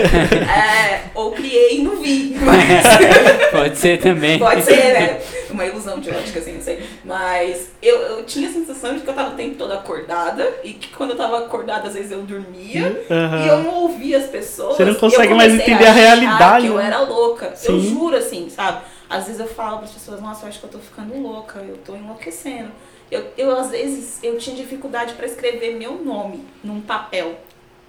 É, 0.50 1.02
ou 1.14 1.32
criei 1.32 1.78
e 1.78 1.82
não 1.82 1.96
vi. 1.96 2.36
Mas 2.40 3.50
Pode 3.50 3.76
ser 3.78 3.98
também. 4.00 4.38
pode 4.38 4.62
ser, 4.62 4.92
né? 4.94 5.20
Uma 5.50 5.64
ilusão 5.66 5.98
de 6.00 6.10
ótica, 6.10 6.38
assim, 6.38 6.52
não 6.54 6.60
sei. 6.62 6.80
Mas 7.10 7.72
eu, 7.82 7.96
eu 8.02 8.24
tinha 8.24 8.48
a 8.48 8.52
sensação 8.52 8.94
de 8.94 9.00
que 9.00 9.08
eu 9.10 9.14
tava 9.14 9.30
o 9.30 9.36
tempo 9.36 9.56
todo 9.56 9.72
acordada 9.72 10.48
e 10.62 10.74
que 10.74 10.94
quando 10.94 11.10
eu 11.10 11.16
tava 11.16 11.38
acordada, 11.40 11.88
às 11.88 11.94
vezes 11.94 12.12
eu 12.12 12.22
dormia. 12.22 13.04
Aham. 13.10 13.44
E 13.44 13.48
eu 13.48 13.58
não 13.64 13.74
ouvia 13.82 14.18
as 14.18 14.26
pessoas. 14.26 14.76
Você 14.76 14.84
não 14.84 14.92
eu 14.92 14.98
consegue 15.00 15.34
mais 15.34 15.52
entender 15.52 15.86
a 15.86 15.90
achar 15.90 16.00
realidade, 16.00 16.66
Que 16.66 16.72
eu 16.72 16.76
né? 16.76 16.86
era 16.86 17.00
louca. 17.00 17.46
Eu 17.46 17.80
Sim. 17.80 17.80
juro, 17.80 18.14
assim, 18.16 18.48
sabe? 18.48 18.82
Às 19.08 19.24
vezes 19.26 19.40
eu 19.40 19.48
falo 19.48 19.78
para 19.78 19.86
as 19.86 19.92
pessoas, 19.92 20.20
nossa, 20.20 20.44
eu 20.44 20.50
acho 20.50 20.60
que 20.60 20.66
eu 20.66 20.70
tô 20.70 20.78
ficando 20.78 21.20
louca, 21.20 21.58
eu 21.58 21.78
tô 21.78 21.96
enlouquecendo. 21.96 22.70
Eu, 23.10 23.26
eu 23.36 23.58
às 23.58 23.70
vezes, 23.70 24.20
eu 24.22 24.38
tinha 24.38 24.54
dificuldade 24.54 25.14
para 25.14 25.26
escrever 25.26 25.74
meu 25.74 25.94
nome 25.94 26.44
num 26.62 26.80
papel. 26.80 27.40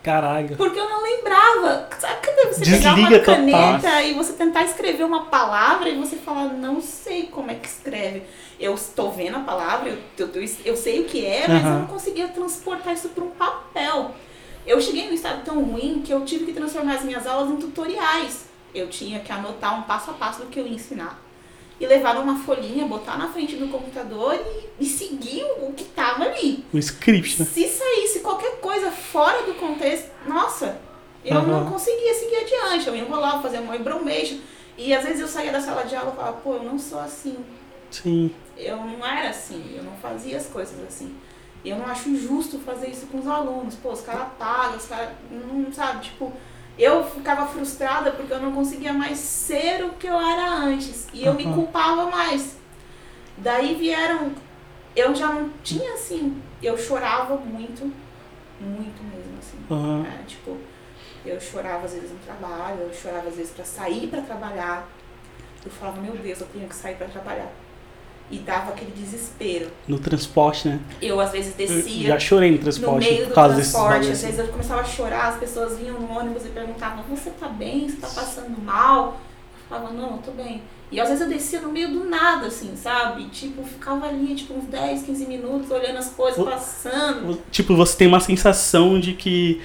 Caralho. 0.03 0.55
Porque 0.57 0.79
eu 0.79 0.89
não 0.89 1.03
lembrava. 1.03 1.87
Sabe 1.99 2.15
quando 2.25 2.53
você 2.53 2.65
pegar 2.65 2.95
Desliga 2.95 2.99
uma 3.09 3.19
total. 3.19 3.35
caneta 3.35 4.01
e 4.03 4.13
você 4.13 4.33
tentar 4.33 4.63
escrever 4.63 5.03
uma 5.03 5.25
palavra 5.25 5.89
e 5.89 5.95
você 5.97 6.15
falar, 6.15 6.45
não 6.45 6.81
sei 6.81 7.27
como 7.27 7.51
é 7.51 7.55
que 7.55 7.67
escreve. 7.67 8.23
Eu 8.59 8.73
estou 8.73 9.11
vendo 9.11 9.37
a 9.37 9.41
palavra, 9.41 9.89
eu, 9.89 9.97
eu, 10.17 10.27
eu, 10.41 10.49
eu 10.65 10.75
sei 10.77 11.01
o 11.01 11.05
que 11.05 11.25
é, 11.25 11.47
mas 11.47 11.63
eu 11.63 11.69
Aham. 11.69 11.79
não 11.79 11.87
conseguia 11.87 12.27
transportar 12.27 12.93
isso 12.93 13.09
para 13.09 13.23
um 13.23 13.29
papel. 13.31 14.11
Eu 14.65 14.79
cheguei 14.81 15.07
num 15.07 15.13
estado 15.13 15.43
tão 15.43 15.63
ruim 15.63 16.01
que 16.05 16.11
eu 16.13 16.23
tive 16.25 16.45
que 16.45 16.53
transformar 16.53 16.95
as 16.95 17.03
minhas 17.03 17.25
aulas 17.25 17.49
em 17.51 17.55
tutoriais. 17.57 18.45
Eu 18.73 18.87
tinha 18.89 19.19
que 19.19 19.31
anotar 19.31 19.77
um 19.79 19.83
passo 19.83 20.11
a 20.11 20.13
passo 20.13 20.41
do 20.41 20.47
que 20.47 20.59
eu 20.59 20.65
ia 20.67 20.73
ensinar. 20.75 21.19
E 21.81 21.87
levar 21.87 22.13
numa 22.13 22.37
folhinha, 22.37 22.85
botar 22.85 23.17
na 23.17 23.27
frente 23.29 23.55
do 23.55 23.67
computador 23.67 24.35
e, 24.79 24.83
e 24.83 24.85
seguir 24.85 25.43
o 25.63 25.73
que 25.73 25.83
tava 25.85 26.25
ali. 26.25 26.63
O 26.71 26.77
script, 26.77 27.41
né? 27.41 27.47
Se 27.51 27.67
saísse 27.67 28.19
qualquer 28.19 28.59
coisa 28.59 28.91
fora 28.91 29.41
do 29.47 29.55
contexto, 29.55 30.11
nossa, 30.27 30.79
eu 31.25 31.37
Aham. 31.37 31.47
não 31.47 31.71
conseguia 31.71 32.13
seguir 32.13 32.35
adiante. 32.35 32.87
Eu 32.87 32.95
enrolava, 32.95 33.41
fazia 33.41 33.61
uma 33.61 33.75
embromation. 33.75 34.37
E 34.77 34.93
às 34.93 35.03
vezes 35.03 35.21
eu 35.21 35.27
saía 35.27 35.51
da 35.51 35.59
sala 35.59 35.83
de 35.83 35.95
aula 35.95 36.11
e 36.11 36.15
falava, 36.15 36.37
pô, 36.37 36.53
eu 36.53 36.63
não 36.63 36.77
sou 36.77 36.99
assim. 36.99 37.35
Sim. 37.89 38.31
Eu 38.55 38.77
não 38.77 39.03
era 39.03 39.29
assim, 39.29 39.73
eu 39.75 39.83
não 39.83 39.93
fazia 39.93 40.37
as 40.37 40.45
coisas 40.45 40.79
assim. 40.87 41.15
E 41.63 41.69
eu 41.69 41.77
não 41.77 41.87
acho 41.87 42.15
justo 42.15 42.59
fazer 42.59 42.89
isso 42.89 43.07
com 43.07 43.19
os 43.19 43.27
alunos. 43.27 43.75
Pô, 43.75 43.91
os 43.91 44.01
caras 44.01 44.27
pagam, 44.37 44.77
os 44.77 44.85
caras. 44.85 45.09
Não 45.31 45.73
sabe, 45.73 46.03
tipo. 46.05 46.31
Eu 46.77 47.03
ficava 47.03 47.45
frustrada 47.47 48.11
porque 48.11 48.33
eu 48.33 48.39
não 48.39 48.53
conseguia 48.53 48.93
mais 48.93 49.17
ser 49.17 49.83
o 49.83 49.89
que 49.91 50.07
eu 50.07 50.19
era 50.19 50.49
antes. 50.49 51.07
E 51.13 51.25
eu 51.25 51.33
me 51.33 51.45
Aham. 51.45 51.53
culpava 51.53 52.09
mais. 52.09 52.57
Daí 53.37 53.75
vieram. 53.75 54.31
Eu 54.95 55.15
já 55.15 55.27
não 55.27 55.49
tinha 55.63 55.93
assim. 55.93 56.41
Eu 56.61 56.77
chorava 56.77 57.35
muito. 57.37 57.91
Muito 58.59 59.03
mesmo, 59.03 59.37
assim. 59.39 59.57
Aham. 59.69 60.05
É, 60.05 60.23
tipo, 60.23 60.57
eu 61.25 61.39
chorava 61.39 61.85
às 61.85 61.93
vezes 61.93 62.11
no 62.11 62.19
trabalho, 62.19 62.81
eu 62.81 62.93
chorava 62.93 63.27
às 63.29 63.35
vezes 63.35 63.51
pra 63.51 63.65
sair 63.65 64.07
pra 64.07 64.21
trabalhar. 64.21 64.87
Eu 65.63 65.71
falava, 65.71 66.01
meu 66.01 66.15
Deus, 66.15 66.41
eu 66.41 66.47
tenho 66.47 66.67
que 66.67 66.75
sair 66.75 66.95
pra 66.95 67.07
trabalhar. 67.07 67.51
E 68.31 68.37
dava 68.37 68.71
aquele 68.71 68.91
desespero. 68.95 69.67
No 69.87 69.99
transporte, 69.99 70.67
né? 70.69 70.79
Eu 71.01 71.19
às 71.19 71.31
vezes 71.31 71.53
Eu 71.59 71.67
descia 71.67 72.07
já 72.07 72.19
chorei 72.19 72.49
no 72.51 72.57
no 72.57 72.63
transporte 72.63 73.03
meio 73.09 73.27
por 73.27 73.27
do 73.27 73.33
transporte, 73.53 74.09
às 74.11 74.21
vezes 74.21 74.39
eu 74.39 74.47
começava 74.47 74.81
a 74.81 74.85
chorar, 74.85 75.27
as 75.27 75.35
pessoas 75.37 75.77
vinham 75.77 75.99
no 75.99 76.09
ônibus 76.17 76.45
e 76.45 76.49
perguntavam, 76.49 77.03
você 77.09 77.29
tá 77.31 77.47
bem? 77.49 77.89
Você 77.89 77.97
tá 77.97 78.07
passando 78.07 78.57
mal? 78.63 79.19
Eu 79.69 79.77
falava, 79.77 79.93
não, 79.93 80.11
eu 80.11 80.17
tô 80.19 80.31
bem. 80.31 80.61
E 80.91 80.99
às 80.99 81.07
vezes 81.07 81.23
eu 81.23 81.29
descia 81.29 81.61
no 81.61 81.71
meio 81.71 81.89
do 81.89 82.03
nada, 82.09 82.47
assim, 82.47 82.71
sabe? 82.75 83.25
Tipo, 83.25 83.63
ficava 83.63 84.07
ali, 84.07 84.35
tipo, 84.35 84.53
uns 84.53 84.65
10, 84.65 85.03
15 85.03 85.25
minutos 85.25 85.71
olhando 85.71 85.97
as 85.97 86.09
coisas 86.09 86.37
O- 86.39 86.43
passando. 86.45 87.41
Tipo, 87.51 87.75
você 87.75 87.95
tem 87.97 88.07
uma 88.07 88.19
sensação 88.19 88.99
de 88.99 89.13
que 89.13 89.61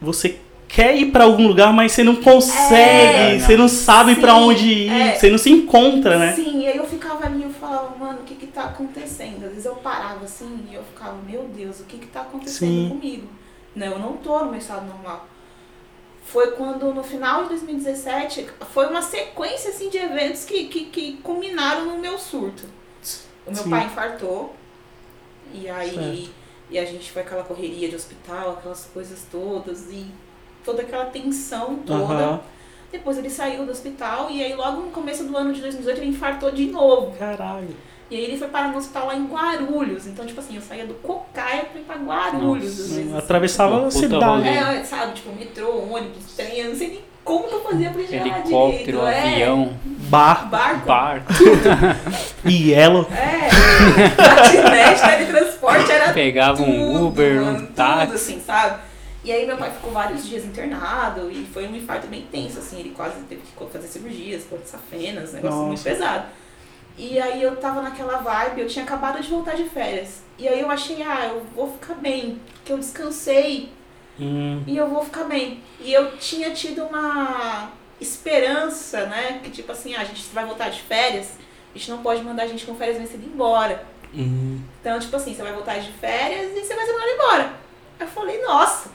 você 0.00 0.38
quer 0.68 0.96
ir 0.96 1.06
pra 1.12 1.24
algum 1.24 1.46
lugar, 1.48 1.72
mas 1.72 1.92
você 1.92 2.02
não 2.04 2.16
consegue, 2.16 3.36
É. 3.36 3.38
você 3.38 3.56
não 3.56 3.68
sabe 3.68 4.16
pra 4.16 4.34
onde 4.36 4.66
ir, 4.66 4.90
é. 4.90 5.14
você 5.16 5.30
não 5.30 5.38
se 5.38 5.50
encontra, 5.50 6.18
né? 6.18 6.32
Sim, 6.34 6.62
e 6.62 6.66
aí 6.68 6.76
eu 6.76 6.84
ficava 6.86 7.24
ali 7.26 7.40
e 7.40 7.42
eu 7.44 7.50
falava, 7.50 7.96
mano, 7.98 8.20
o 8.20 8.24
que 8.24 8.34
que 8.34 8.46
tá 8.46 8.64
acontecendo? 8.64 9.44
Às 9.44 9.50
vezes 9.50 9.64
eu 9.66 9.74
parava 9.76 10.24
assim 10.44 10.68
e 10.70 10.74
eu 10.74 10.82
ficava, 10.84 11.16
meu 11.22 11.44
Deus, 11.48 11.80
o 11.80 11.84
que 11.84 11.98
que 11.98 12.06
tá 12.06 12.20
acontecendo 12.22 12.68
Sim. 12.70 12.88
comigo? 12.90 13.28
Não, 13.74 13.86
eu 13.86 13.98
não 13.98 14.16
tô 14.18 14.38
no 14.40 14.50
meu 14.50 14.58
estado 14.58 14.86
normal. 14.86 15.26
Foi 16.24 16.52
quando 16.52 16.92
no 16.94 17.02
final 17.02 17.42
de 17.44 17.50
2017, 17.50 18.48
foi 18.72 18.86
uma 18.86 19.02
sequência 19.02 19.70
assim 19.70 19.88
de 19.88 19.98
eventos 19.98 20.44
que, 20.44 20.66
que, 20.66 20.86
que 20.86 21.16
culminaram 21.18 21.84
no 21.86 21.98
meu 21.98 22.18
surto. 22.18 22.64
O 23.46 23.52
meu 23.52 23.62
Sim. 23.62 23.70
pai 23.70 23.86
infartou, 23.86 24.54
e 25.52 25.68
aí 25.68 25.94
Certo. 25.94 26.30
e 26.70 26.78
a 26.78 26.84
gente 26.84 27.12
foi 27.12 27.22
aquela 27.22 27.44
correria 27.44 27.88
de 27.88 27.94
hospital, 27.96 28.52
aquelas 28.52 28.86
coisas 28.86 29.26
todas, 29.30 29.90
e 29.90 30.06
toda 30.64 30.82
aquela 30.82 31.06
tensão 31.06 31.76
toda. 31.76 32.14
Aham. 32.14 32.40
Depois 32.90 33.18
ele 33.18 33.28
saiu 33.28 33.66
do 33.66 33.72
hospital 33.72 34.30
e 34.30 34.42
aí 34.42 34.54
logo 34.54 34.82
no 34.82 34.90
começo 34.92 35.24
do 35.24 35.36
ano 35.36 35.52
de 35.52 35.60
2018 35.60 35.98
ele 36.00 36.10
infartou 36.10 36.50
de 36.52 36.66
novo. 36.66 37.14
Caralho. 37.18 37.76
E 38.10 38.16
aí 38.16 38.24
ele 38.24 38.36
foi 38.38 38.48
parar 38.48 38.68
no 38.68 38.76
hospital 38.78 39.06
lá 39.06 39.16
em 39.16 39.24
Guarulhos. 39.26 40.06
Então, 40.06 40.26
tipo 40.26 40.38
assim, 40.40 40.56
eu 40.56 40.62
saía 40.62 40.86
do 40.86 40.94
Cocaia 40.94 41.64
pra 41.64 41.80
ir 41.80 41.84
pra 41.84 41.96
Guarulhos. 41.96 42.78
às 42.80 42.90
vezes. 42.92 43.14
Atravessava 43.14 43.86
a 43.86 43.90
cidade. 43.90 44.48
É, 44.48 44.84
sabe, 44.84 45.14
tipo, 45.14 45.32
metrô, 45.34 45.78
ônibus, 45.90 46.34
trem, 46.36 46.58
eu 46.58 46.68
não 46.70 46.76
sei 46.76 46.88
nem 46.88 47.00
como 47.24 47.48
que 47.48 47.54
eu 47.54 47.62
fazia 47.62 47.90
pra 47.90 48.02
chegar 48.02 48.26
lá 48.26 48.38
Helicóptero, 48.40 48.98
direito. 48.98 49.06
É, 49.06 49.32
avião, 49.32 49.72
Bar, 49.84 50.48
barco. 50.50 50.86
barco. 50.86 51.32
Yellow. 52.46 53.06
É, 53.14 54.08
patinete, 54.10 55.00
teletransporte, 55.02 55.90
era 55.90 56.12
Pegava 56.12 56.62
um 56.62 56.64
tudo, 56.92 57.06
Uber, 57.06 57.40
um 57.42 57.44
mano, 57.44 57.66
táxi. 57.68 58.06
Tudo, 58.06 58.14
assim, 58.14 58.40
sabe? 58.40 58.78
E 59.24 59.32
aí 59.32 59.46
meu 59.46 59.56
pai 59.56 59.70
ficou 59.70 59.90
vários 59.90 60.26
dias 60.26 60.44
internado 60.44 61.30
e 61.30 61.46
foi 61.52 61.66
um 61.66 61.74
infarto 61.74 62.06
bem 62.06 62.26
tenso, 62.30 62.58
assim, 62.58 62.80
ele 62.80 62.90
quase 62.90 63.14
teve 63.28 63.40
que 63.40 63.66
fazer 63.72 63.88
cirurgias, 63.88 64.44
corte 64.44 64.68
safenas, 64.68 65.30
um 65.30 65.36
negócio 65.36 65.58
muito 65.60 65.70
Nossa. 65.70 65.88
pesado. 65.90 66.24
E 66.96 67.20
aí 67.20 67.42
eu 67.42 67.56
tava 67.56 67.82
naquela 67.82 68.18
vibe, 68.18 68.60
eu 68.60 68.68
tinha 68.68 68.84
acabado 68.84 69.20
de 69.20 69.28
voltar 69.28 69.54
de 69.54 69.64
férias. 69.64 70.22
E 70.38 70.46
aí 70.46 70.60
eu 70.60 70.70
achei, 70.70 71.02
ah, 71.02 71.26
eu 71.26 71.44
vou 71.54 71.72
ficar 71.72 71.94
bem, 71.94 72.40
que 72.64 72.72
eu 72.72 72.78
descansei 72.78 73.72
Hum, 74.18 74.62
e 74.66 74.76
eu 74.76 74.88
vou 74.88 75.04
ficar 75.04 75.24
bem. 75.24 75.60
E 75.80 75.92
eu 75.92 76.16
tinha 76.18 76.52
tido 76.52 76.84
uma 76.84 77.72
esperança, 78.00 79.06
né? 79.06 79.40
Que 79.42 79.50
tipo 79.50 79.72
assim, 79.72 79.94
ah, 79.94 80.00
a 80.00 80.04
gente 80.04 80.22
vai 80.32 80.44
voltar 80.44 80.68
de 80.68 80.80
férias, 80.82 81.36
a 81.74 81.78
gente 81.78 81.90
não 81.90 81.98
pode 81.98 82.22
mandar 82.22 82.44
a 82.44 82.46
gente 82.46 82.64
com 82.64 82.74
férias 82.74 82.98
vencidas 82.98 83.26
embora. 83.26 83.84
hum. 84.14 84.60
Então, 84.80 84.98
tipo 85.00 85.16
assim, 85.16 85.34
você 85.34 85.42
vai 85.42 85.52
voltar 85.52 85.78
de 85.78 85.90
férias 85.92 86.52
e 86.56 86.60
você 86.60 86.74
vai 86.74 86.86
ser 86.86 86.92
mandado 86.92 87.10
embora. 87.10 87.52
Eu 87.98 88.06
falei, 88.06 88.40
nossa, 88.42 88.90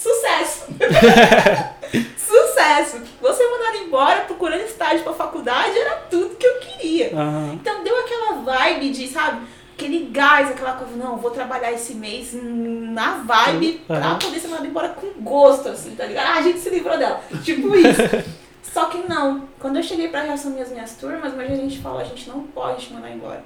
sucesso! 0.00 0.66
sucesso! 2.16 3.02
Você 3.20 3.48
mandado 3.48 3.76
embora, 3.76 4.20
procurando 4.22 4.62
estágio 4.62 5.02
pra 5.02 5.12
faculdade, 5.12 5.78
era 5.78 5.96
tudo 6.10 6.36
que 6.36 6.46
eu 6.46 6.58
queria. 6.60 7.12
Aham. 7.14 7.52
Então 7.54 7.84
deu 7.84 7.98
aquela 7.98 8.40
vibe 8.40 8.90
de, 8.90 9.08
sabe, 9.08 9.46
aquele 9.74 10.06
gás, 10.06 10.50
aquela 10.50 10.72
coisa, 10.72 10.96
não, 10.96 11.16
vou 11.16 11.30
trabalhar 11.30 11.72
esse 11.72 11.94
mês 11.94 12.30
na 12.32 13.18
vibe 13.18 13.82
pra 13.86 13.98
Aham. 13.98 14.18
poder 14.18 14.40
ser 14.40 14.48
mandado 14.48 14.66
embora 14.66 14.88
com 14.90 15.22
gosto, 15.22 15.68
assim, 15.68 15.94
tá 15.94 16.06
ligado? 16.06 16.26
Ah, 16.26 16.38
a 16.38 16.42
gente 16.42 16.58
se 16.58 16.70
livrou 16.70 16.96
dela. 16.96 17.20
Tipo 17.44 17.76
isso. 17.76 18.00
Só 18.72 18.86
que 18.86 18.98
não. 19.08 19.48
Quando 19.58 19.76
eu 19.76 19.82
cheguei 19.82 20.08
pra 20.08 20.22
reassumir 20.22 20.62
as 20.62 20.70
minhas 20.70 20.94
turmas, 20.94 21.34
mas 21.34 21.50
a 21.50 21.56
gente 21.56 21.78
falou, 21.80 22.00
a 22.00 22.04
gente 22.04 22.28
não 22.28 22.44
pode 22.44 22.86
te 22.86 22.92
mandar 22.92 23.10
embora. 23.10 23.42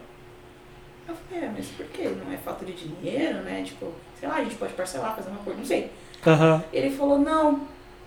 Eu 1.09 1.15
falei, 1.15 1.45
é, 1.45 1.51
mas 1.55 1.67
por 1.69 1.87
quê? 1.87 2.11
Não 2.25 2.33
é 2.33 2.37
falta 2.37 2.65
de 2.65 2.73
dinheiro, 2.73 3.39
né? 3.39 3.63
Tipo, 3.65 3.93
sei 4.19 4.29
lá, 4.29 4.37
a 4.37 4.45
gente 4.45 4.57
pode 4.57 4.73
parcelar, 4.75 5.17
fazer 5.17 5.31
uma 5.31 5.41
coisa, 5.41 5.59
não 5.59 5.67
sei. 5.67 5.91
Aham. 6.27 6.65
Ele 6.73 6.91
falou, 6.91 7.19
não, 7.19 7.61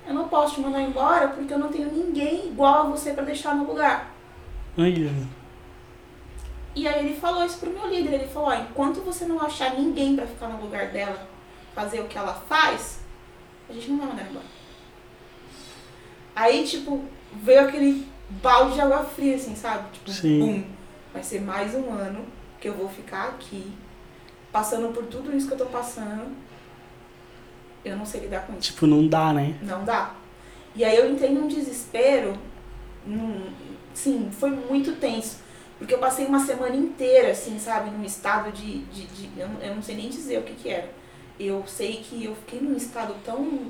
eu 0.08 0.14
não 0.14 0.28
posso 0.28 0.56
te 0.56 0.62
mandar 0.62 0.82
embora 0.82 1.30
porque 1.30 1.54
eu 1.54 1.60
não 1.60 1.70
tenho 1.70 1.92
ninguém 1.92 2.48
igual 2.48 2.82
a 2.82 2.90
você 2.90 3.14
pra 3.14 3.24
deixar 3.24 3.56
no 3.56 3.66
lugar. 3.66 4.12
Aí, 4.78 5.12
E 6.76 6.88
aí 6.88 7.06
ele 7.06 7.20
falou 7.20 7.44
isso 7.44 7.58
pro 7.58 7.72
meu 7.72 7.88
líder, 7.90 8.14
ele 8.14 8.28
falou, 8.28 8.50
ó, 8.50 8.56
enquanto 8.56 9.02
você 9.02 9.26
não 9.26 9.42
achar 9.42 9.74
ninguém 9.74 10.16
pra 10.16 10.28
ficar 10.28 10.48
no 10.48 10.62
lugar 10.62 10.88
dela, 10.88 11.28
fazer 11.74 12.00
o 12.00 12.08
que 12.08 12.18
ela 12.18 12.34
faz, 12.48 13.00
a 13.70 13.74
gente 13.74 13.90
não 13.90 13.98
vai 13.98 14.08
mandar 14.08 14.30
embora. 14.30 14.46
Aí, 16.36 16.64
tipo, 16.68 17.04
veio 17.34 17.62
aquele 17.62 18.08
balde 18.30 18.76
de 18.76 18.82
água 18.82 19.04
fria, 19.04 19.36
assim, 19.36 19.56
sabe? 19.56 19.90
Tipo, 19.92 20.12
Sim. 20.12 20.40
bum. 20.40 20.64
Vai 21.12 21.24
ser 21.24 21.42
mais 21.42 21.74
um 21.74 21.92
ano 21.92 22.26
que 22.62 22.70
eu 22.70 22.74
vou 22.74 22.88
ficar 22.88 23.30
aqui, 23.30 23.74
passando 24.52 24.94
por 24.94 25.06
tudo 25.06 25.36
isso 25.36 25.48
que 25.48 25.54
eu 25.54 25.58
tô 25.58 25.66
passando. 25.66 26.32
Eu 27.86 27.96
não 27.96 28.06
sei 28.06 28.22
lidar 28.22 28.46
com 28.46 28.54
isso. 28.54 28.62
tipo, 28.74 28.86
não 28.88 29.08
dá, 29.08 29.32
né? 29.34 29.56
Não 29.62 29.84
dá. 29.86 30.14
E 30.76 30.84
aí 30.84 30.96
eu 30.98 31.10
entrei 31.12 31.30
num 31.32 31.48
desespero, 31.48 32.38
num, 33.06 33.46
sim, 33.94 34.30
foi 34.32 34.50
muito 34.52 34.94
tenso. 35.00 35.38
Porque 35.78 35.94
eu 35.94 36.00
passei 36.00 36.26
uma 36.26 36.40
semana 36.40 36.76
inteira, 36.76 37.32
assim, 37.32 37.58
sabe, 37.60 37.90
num 37.92 38.04
estado 38.04 38.52
de. 38.52 38.80
de, 38.86 39.06
de- 39.06 39.40
eu, 39.40 39.48
não- 39.48 39.62
eu 39.62 39.76
não 39.76 39.82
sei 39.84 39.96
nem 39.96 40.10
dizer 40.10 40.40
o 40.40 40.44
que, 40.44 40.54
que 40.56 40.70
era. 40.70 40.90
Eu 41.40 41.64
sei 41.68 41.98
que 41.98 42.24
eu 42.24 42.36
fiquei 42.36 42.60
num 42.60 42.76
estado 42.76 43.16
tão, 43.24 43.68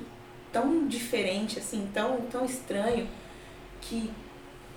tão 0.53 0.87
diferente, 0.87 1.59
assim, 1.59 1.87
tão, 1.93 2.21
tão 2.31 2.45
estranho, 2.45 3.07
que, 3.81 4.09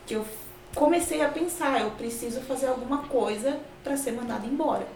que 0.06 0.14
eu 0.14 0.26
comecei 0.74 1.22
a 1.22 1.28
pensar, 1.28 1.80
eu 1.80 1.92
preciso 1.92 2.40
fazer 2.40 2.66
alguma 2.66 2.98
coisa 3.04 3.58
para 3.84 3.96
ser 3.96 4.12
mandada 4.12 4.44
embora. 4.46 4.86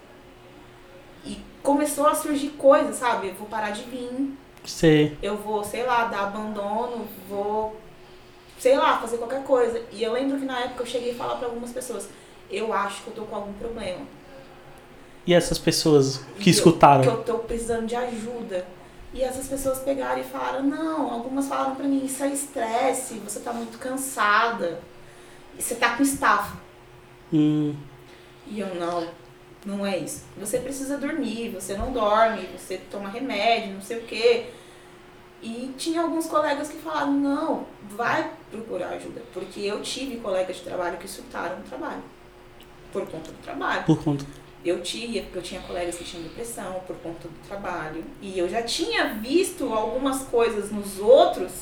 E 1.25 1.39
começou 1.63 2.07
a 2.07 2.15
surgir 2.15 2.51
coisas, 2.51 2.97
sabe? 2.97 3.29
Eu 3.29 3.35
vou 3.35 3.47
parar 3.49 3.71
de 3.71 3.83
vir, 3.85 4.33
Você. 4.65 5.17
eu 5.23 5.37
vou, 5.37 5.65
sei 5.65 5.83
lá, 5.85 6.05
dar 6.07 6.25
abandono, 6.25 7.07
vou, 7.29 7.77
sei 8.59 8.77
lá, 8.77 8.99
fazer 8.99 9.17
qualquer 9.19 9.43
coisa. 9.45 9.83
E 9.93 10.03
eu 10.03 10.13
lembro 10.13 10.39
que 10.39 10.45
na 10.45 10.61
época 10.61 10.83
eu 10.83 10.87
cheguei 10.87 11.13
a 11.13 11.15
falar 11.15 11.37
para 11.37 11.47
algumas 11.49 11.71
pessoas, 11.73 12.09
eu 12.51 12.73
acho 12.73 13.03
que 13.03 13.09
eu 13.09 13.15
tô 13.15 13.23
com 13.23 13.37
algum 13.37 13.53
problema. 13.55 14.01
E 15.27 15.33
essas 15.33 15.59
pessoas 15.59 16.17
E 16.39 16.43
que 16.43 16.51
eu- 16.51 16.55
escutaram? 16.55 17.03
Que 17.03 17.09
eu 17.09 17.23
tô 17.25 17.39
precisando 17.39 17.87
de 17.87 17.97
ajuda. 17.97 18.67
E 19.15 19.23
essas 19.23 19.47
pessoas 19.47 19.79
pegaram 19.79 20.21
e 20.21 20.25
falaram, 20.25 20.63
não, 20.65 21.11
algumas 21.11 21.47
falaram 21.47 21.77
pra 21.77 21.87
mim, 21.87 22.05
isso 22.05 22.23
é 22.25 22.29
estresse, 22.29 23.15
você 23.21 23.39
tá 23.41 23.53
muito 23.53 23.79
cansada. 23.79 24.81
E 25.57 25.63
você 25.63 25.77
tá 25.77 25.97
com 25.97 26.03
estafa. 26.03 26.57
Hum, 27.33 27.75
E 28.47 28.61
eu, 28.61 28.75
não, 28.75 29.07
não 29.65 29.85
é 29.85 29.99
isso. 29.99 30.25
Você 30.39 30.59
precisa 30.59 30.99
dormir, 30.99 31.51
você 31.51 31.77
não 31.77 31.93
dorme, 31.93 32.49
você 32.57 32.79
toma 32.91 33.09
remédio, 33.09 33.75
não 33.75 33.81
sei 33.81 33.99
o 33.99 34.03
quê. 34.03 34.47
E 35.43 35.75
tinha 35.77 36.03
alguns 36.03 36.27
colegas 36.27 36.69
que 36.69 36.79
falaram, 36.79 37.13
não, 37.13 37.67
vai 37.83 38.31
procurar 38.51 38.89
ajuda. 38.91 39.23
Porque 39.33 39.61
eu 39.61 39.83
tive 39.83 40.17
colegas 40.17 40.57
de 40.57 40.63
trabalho 40.63 40.97
que 40.99 41.09
surtaram 41.09 41.59
no 41.59 41.65
trabalho. 41.65 42.03
Por 42.93 43.07
conta 43.07 43.31
do 43.31 43.43
trabalho. 43.43 43.85
por 43.85 44.03
conta. 44.03 44.25
Eu 44.65 44.81
tinha, 44.81 45.23
porque 45.23 45.39
eu 45.39 45.43
tinha 45.43 45.61
colegas 45.61 45.97
que 45.97 46.05
tinham 46.05 46.23
depressão 46.23 46.81
por 46.87 46.97
conta 46.97 47.29
do 47.29 47.49
trabalho. 47.49 48.03
E 48.23 48.39
eu 48.39 48.49
já 48.49 48.63
tinha 48.63 49.13
visto 49.15 49.71
algumas 49.75 50.23
coisas 50.23 50.71
nos 50.71 50.99
outros 50.99 51.53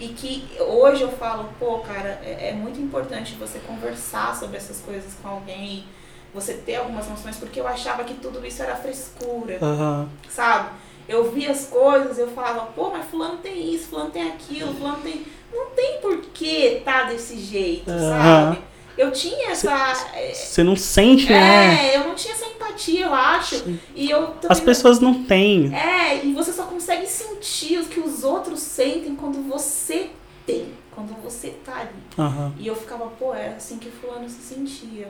e 0.00 0.08
que 0.08 0.48
hoje 0.58 1.02
eu 1.02 1.12
falo, 1.12 1.50
pô, 1.58 1.80
cara, 1.80 2.20
é, 2.24 2.48
é 2.48 2.52
muito 2.52 2.80
importante 2.80 3.34
você 3.34 3.58
conversar 3.60 4.34
sobre 4.34 4.56
essas 4.56 4.80
coisas 4.80 5.12
com 5.22 5.28
alguém, 5.28 5.84
você 6.32 6.54
ter 6.54 6.76
algumas 6.76 7.08
noções, 7.08 7.36
porque 7.36 7.60
eu 7.60 7.66
achava 7.66 8.04
que 8.04 8.14
tudo 8.14 8.44
isso 8.46 8.62
era 8.62 8.76
frescura, 8.76 9.58
Aham. 9.60 10.08
sabe? 10.28 10.70
Eu 11.08 11.30
via 11.32 11.50
as 11.50 11.66
coisas, 11.66 12.18
eu 12.18 12.28
falava, 12.28 12.66
pô, 12.66 12.90
mas 12.90 13.04
fulano 13.06 13.38
tem 13.38 13.74
isso, 13.74 13.88
fulano 13.88 14.10
tem 14.10 14.28
aquilo, 14.28 14.72
fulano 14.74 14.98
tem. 15.02 15.26
Não 15.52 15.70
tem 15.70 16.00
porquê 16.00 16.82
tá 16.84 17.04
desse 17.04 17.36
jeito, 17.36 17.90
Aham. 17.90 18.00
sabe? 18.10 18.62
Eu 18.96 19.10
tinha 19.10 19.50
essa. 19.50 19.72
é, 20.14 20.32
Você 20.32 20.62
não 20.62 20.76
sente, 20.76 21.28
né? 21.30 21.92
é, 21.92 21.96
eu 21.96 22.06
não 22.06 22.14
tinha 22.14 22.34
essa 22.34 22.46
empatia, 22.46 23.06
eu 23.06 23.14
acho. 23.14 23.78
E 23.94 24.10
eu 24.10 24.26
também 24.28 24.50
As 24.50 24.60
pessoas 24.60 25.00
não 25.00 25.24
têm. 25.24 25.74
É, 25.74 26.24
e 26.24 26.32
você 26.32 26.52
só 26.52 26.64
consegue 26.64 27.06
sentir 27.06 27.78
o 27.78 27.86
que 27.86 27.98
os 27.98 28.22
outros 28.22 28.60
sentem 28.60 29.16
quando 29.16 29.42
você 29.48 30.10
tem, 30.46 30.74
quando 30.94 31.14
você 31.22 31.48
tá 31.64 31.76
ali. 31.80 31.90
Aham. 32.18 32.52
E 32.58 32.66
eu 32.66 32.76
ficava, 32.76 33.06
pô, 33.06 33.34
era 33.34 33.56
assim 33.56 33.78
que 33.78 33.90
fulano 33.90 34.28
se 34.28 34.42
sentia. 34.42 35.08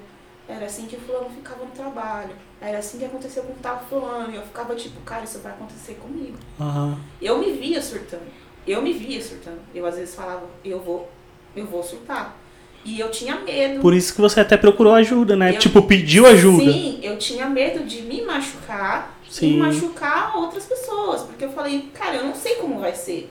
Era 0.50 0.66
assim 0.66 0.86
que 0.86 0.96
fulano 0.96 1.30
ficava 1.30 1.64
no 1.64 1.70
trabalho. 1.70 2.30
Era 2.60 2.78
assim 2.78 2.98
que 2.98 3.04
aconteceu 3.04 3.42
com 3.44 3.54
tal 3.54 3.84
fulano. 3.88 4.32
E 4.32 4.36
eu 4.36 4.42
ficava 4.42 4.74
tipo, 4.74 5.00
cara, 5.02 5.24
isso 5.24 5.38
vai 5.40 5.52
acontecer 5.52 5.94
comigo. 5.94 6.36
Aham. 6.60 6.98
Eu 7.22 7.38
me 7.38 7.52
via 7.52 7.80
surtando. 7.80 8.22
Eu 8.66 8.82
me 8.82 8.92
via 8.92 9.22
surtando. 9.22 9.60
Eu 9.74 9.86
às 9.86 9.96
vezes 9.96 10.14
falava, 10.14 10.42
eu 10.64 10.80
vou, 10.80 11.08
eu 11.56 11.66
vou 11.66 11.82
surtar. 11.82 12.36
E 12.84 12.98
eu 12.98 13.10
tinha 13.10 13.36
medo. 13.40 13.80
Por 13.80 13.92
isso 13.94 14.14
que 14.14 14.20
você 14.20 14.40
até 14.40 14.56
procurou 14.56 14.94
ajuda, 14.94 15.36
né? 15.36 15.50
Eu- 15.54 15.58
Tipo, 15.58 15.82
pediu 15.82 16.26
ajuda. 16.26 16.64
Sim, 16.72 16.98
eu 17.02 17.18
tinha 17.18 17.46
medo 17.48 17.84
de 17.84 18.02
me 18.02 18.22
machucar 18.22 19.18
Sim. 19.28 19.54
e 19.54 19.56
machucar 19.58 20.36
outras 20.36 20.64
pessoas. 20.64 21.22
Porque 21.22 21.44
eu 21.44 21.52
falei, 21.52 21.90
cara, 21.94 22.16
eu 22.16 22.24
não 22.24 22.34
sei 22.34 22.56
como 22.56 22.78
vai 22.80 22.94
ser. 22.94 23.30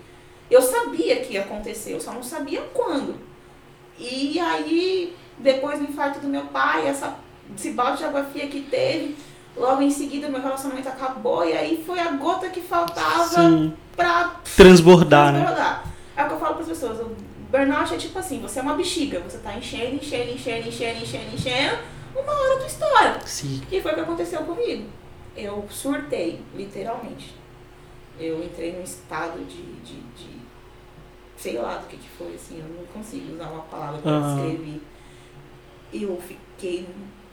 Eu 0.51 0.61
sabia 0.61 1.17
que 1.17 1.33
ia 1.33 1.41
acontecer, 1.41 1.93
eu 1.93 1.99
só 2.01 2.11
não 2.13 2.23
sabia 2.23 2.61
quando. 2.73 3.15
E 3.99 4.39
aí, 4.39 5.15
depois 5.39 5.79
do 5.79 5.85
infarto 5.85 6.19
do 6.19 6.27
meu 6.27 6.43
pai, 6.45 6.87
essa, 6.87 7.15
esse 7.55 7.71
balde 7.71 7.99
de 7.99 8.05
água 8.05 8.23
fria 8.25 8.47
que 8.47 8.61
teve, 8.61 9.15
logo 9.55 9.81
em 9.81 9.89
seguida 9.91 10.27
meu 10.29 10.41
relacionamento 10.41 10.87
acabou. 10.89 11.45
E 11.47 11.53
aí 11.53 11.83
foi 11.85 11.99
a 11.99 12.11
gota 12.11 12.49
que 12.49 12.61
faltava 12.61 13.25
Sim. 13.25 13.73
pra 13.95 14.35
Transbordar, 14.55 15.31
né? 15.33 15.39
transbordar. 15.39 15.83
É 16.15 16.23
o 16.23 16.27
que 16.27 16.33
eu 16.33 16.39
falo 16.39 16.53
para 16.55 16.63
as 16.63 16.69
pessoas. 16.69 16.99
O 16.99 17.15
burnout 17.49 17.93
é 17.93 17.97
tipo 17.97 18.19
assim, 18.19 18.39
você 18.41 18.59
é 18.59 18.61
uma 18.61 18.75
bexiga. 18.75 19.19
Você 19.21 19.37
tá 19.39 19.53
enchendo, 19.55 19.95
enchendo, 19.95 20.31
enchendo, 20.31 20.67
enchendo, 20.67 21.01
enchendo, 21.01 21.33
enchendo. 21.35 21.77
Uma 22.15 22.31
hora 22.33 22.59
tu 22.59 22.65
estoura. 22.65 23.19
Sim. 23.25 23.61
E 23.71 23.81
foi 23.81 23.91
o 23.91 23.95
que 23.95 24.01
aconteceu 24.01 24.41
comigo. 24.41 24.85
Eu 25.37 25.65
surtei, 25.69 26.41
literalmente. 26.53 27.33
Eu 28.19 28.43
entrei 28.43 28.73
num 28.73 28.83
estado 28.83 29.39
de, 29.45 29.61
de, 29.61 29.93
de- 30.17 30.39
sei 31.37 31.57
lá 31.57 31.77
do 31.77 31.87
que 31.87 31.95
que 31.95 32.09
foi, 32.17 32.33
assim, 32.35 32.59
eu 32.59 32.65
não 32.75 32.85
consigo 32.87 33.33
usar 33.33 33.45
uma 33.49 33.61
palavra 33.61 34.01
para 34.01 34.11
Aham. 34.11 34.35
descrever. 34.35 34.81
Eu 35.93 36.19
fiquei 36.21 36.87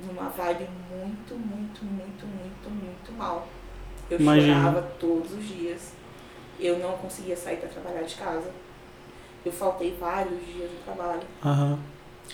numa 0.07 0.29
vibe 0.31 0.67
muito, 0.91 1.35
muito, 1.35 1.85
muito, 1.85 2.27
muito, 2.27 2.71
muito 2.71 3.13
mal. 3.19 3.47
Eu 4.11 4.19
Imagino. 4.21 4.55
chorava 4.55 4.83
todos 4.99 5.33
os 5.33 5.47
dias. 5.47 5.93
Eu 6.59 6.79
não 6.79 6.93
conseguia 6.93 7.37
sair 7.37 7.57
para 7.59 7.69
trabalhar 7.69 8.03
de 8.03 8.15
casa. 8.15 8.51
Eu 9.45 9.53
faltei 9.53 9.95
vários 10.01 10.39
dias 10.47 10.71
do 10.71 10.85
trabalho. 10.85 11.23
Aham. 11.45 11.79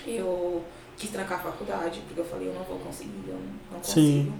Eu 0.07 0.63
quis 0.97 1.09
trancar 1.11 1.39
a 1.39 1.43
faculdade, 1.43 2.01
porque 2.07 2.19
eu 2.21 2.25
falei, 2.25 2.47
eu 2.47 2.53
não 2.53 2.63
vou 2.63 2.79
conseguir, 2.79 3.23
eu 3.27 3.35
não 3.71 3.79
consigo. 3.79 4.01
Sim. 4.01 4.33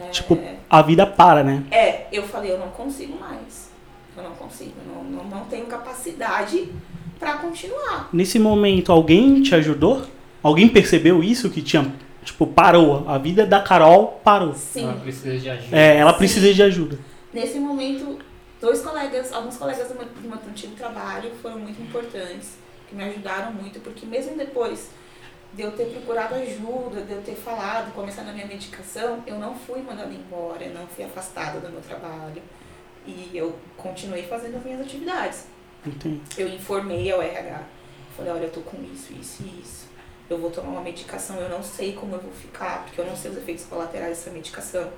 É, 0.00 0.08
Tipo, 0.08 0.38
a 0.68 0.82
vida 0.82 1.06
para, 1.06 1.44
né? 1.44 1.64
é, 1.70 2.06
eu 2.10 2.26
falei, 2.26 2.50
eu 2.50 2.58
não 2.58 2.68
consigo 2.70 3.18
mais. 3.18 3.70
Eu 4.16 4.22
não 4.22 4.32
consigo, 4.34 4.74
não, 4.86 5.04
não, 5.04 5.24
não 5.24 5.44
tenho 5.46 5.66
capacidade 5.66 6.70
pra 7.18 7.38
continuar. 7.38 8.08
Nesse 8.12 8.38
momento, 8.38 8.90
alguém 8.92 9.40
te 9.42 9.54
ajudou? 9.54 10.02
Alguém 10.42 10.68
percebeu 10.68 11.22
isso 11.22 11.50
que 11.50 11.62
tinha. 11.62 11.92
Tipo, 12.24 12.46
parou. 12.46 13.08
A 13.08 13.18
vida 13.18 13.44
da 13.46 13.60
Carol 13.60 14.20
parou. 14.24 14.54
Sim, 14.54 14.84
Ela 14.84 14.94
precisa 14.94 15.38
de 15.38 15.50
ajuda. 15.50 15.76
É, 15.76 15.96
ela 15.96 16.12
Sim. 16.12 16.18
precisa 16.18 16.54
de 16.54 16.62
ajuda. 16.62 16.98
nesse 17.32 17.58
momento, 17.58 18.18
dois 18.60 18.80
colegas, 18.80 19.32
alguns 19.32 19.56
colegas 19.56 19.88
do 19.88 19.94
meu, 19.94 20.04
do 20.04 20.28
meu 20.28 20.38
antigo 20.48 20.74
trabalho 20.76 21.30
foram 21.40 21.58
muito 21.58 21.80
importantes, 21.82 22.56
que 22.88 22.94
me 22.94 23.02
ajudaram 23.04 23.52
muito, 23.52 23.80
porque 23.80 24.04
mesmo 24.06 24.36
depois 24.36 24.90
de 25.54 25.62
eu 25.62 25.72
ter 25.72 25.86
procurado 25.86 26.34
ajuda, 26.34 27.02
de 27.02 27.12
eu 27.12 27.22
ter 27.22 27.34
falado, 27.34 27.92
começando 27.92 28.28
a 28.28 28.32
minha 28.32 28.46
medicação, 28.46 29.22
eu 29.26 29.38
não 29.38 29.54
fui 29.54 29.80
mandada 29.82 30.12
embora, 30.12 30.64
eu 30.64 30.72
não 30.74 30.86
fui 30.86 31.04
afastada 31.04 31.60
do 31.60 31.70
meu 31.70 31.80
trabalho. 31.80 32.40
E 33.06 33.30
eu 33.34 33.56
continuei 33.76 34.22
fazendo 34.22 34.56
as 34.56 34.64
minhas 34.64 34.80
atividades. 34.80 35.46
Entendi. 35.84 36.20
Eu 36.38 36.48
informei 36.48 37.10
ao 37.10 37.20
RH. 37.20 37.62
Falei, 38.16 38.32
olha, 38.32 38.44
eu 38.44 38.50
tô 38.50 38.60
com 38.60 38.76
isso, 38.94 39.12
isso 39.12 39.42
e 39.42 39.60
isso. 39.60 39.81
Eu 40.30 40.38
vou 40.38 40.50
tomar 40.50 40.70
uma 40.70 40.80
medicação, 40.80 41.36
eu 41.36 41.48
não 41.48 41.62
sei 41.62 41.92
como 41.92 42.14
eu 42.14 42.20
vou 42.20 42.32
ficar, 42.32 42.84
porque 42.84 43.00
eu 43.00 43.06
não 43.06 43.14
sei 43.14 43.30
os 43.30 43.36
efeitos 43.36 43.64
colaterais 43.64 44.18
dessa 44.18 44.30
medicação. 44.30 44.88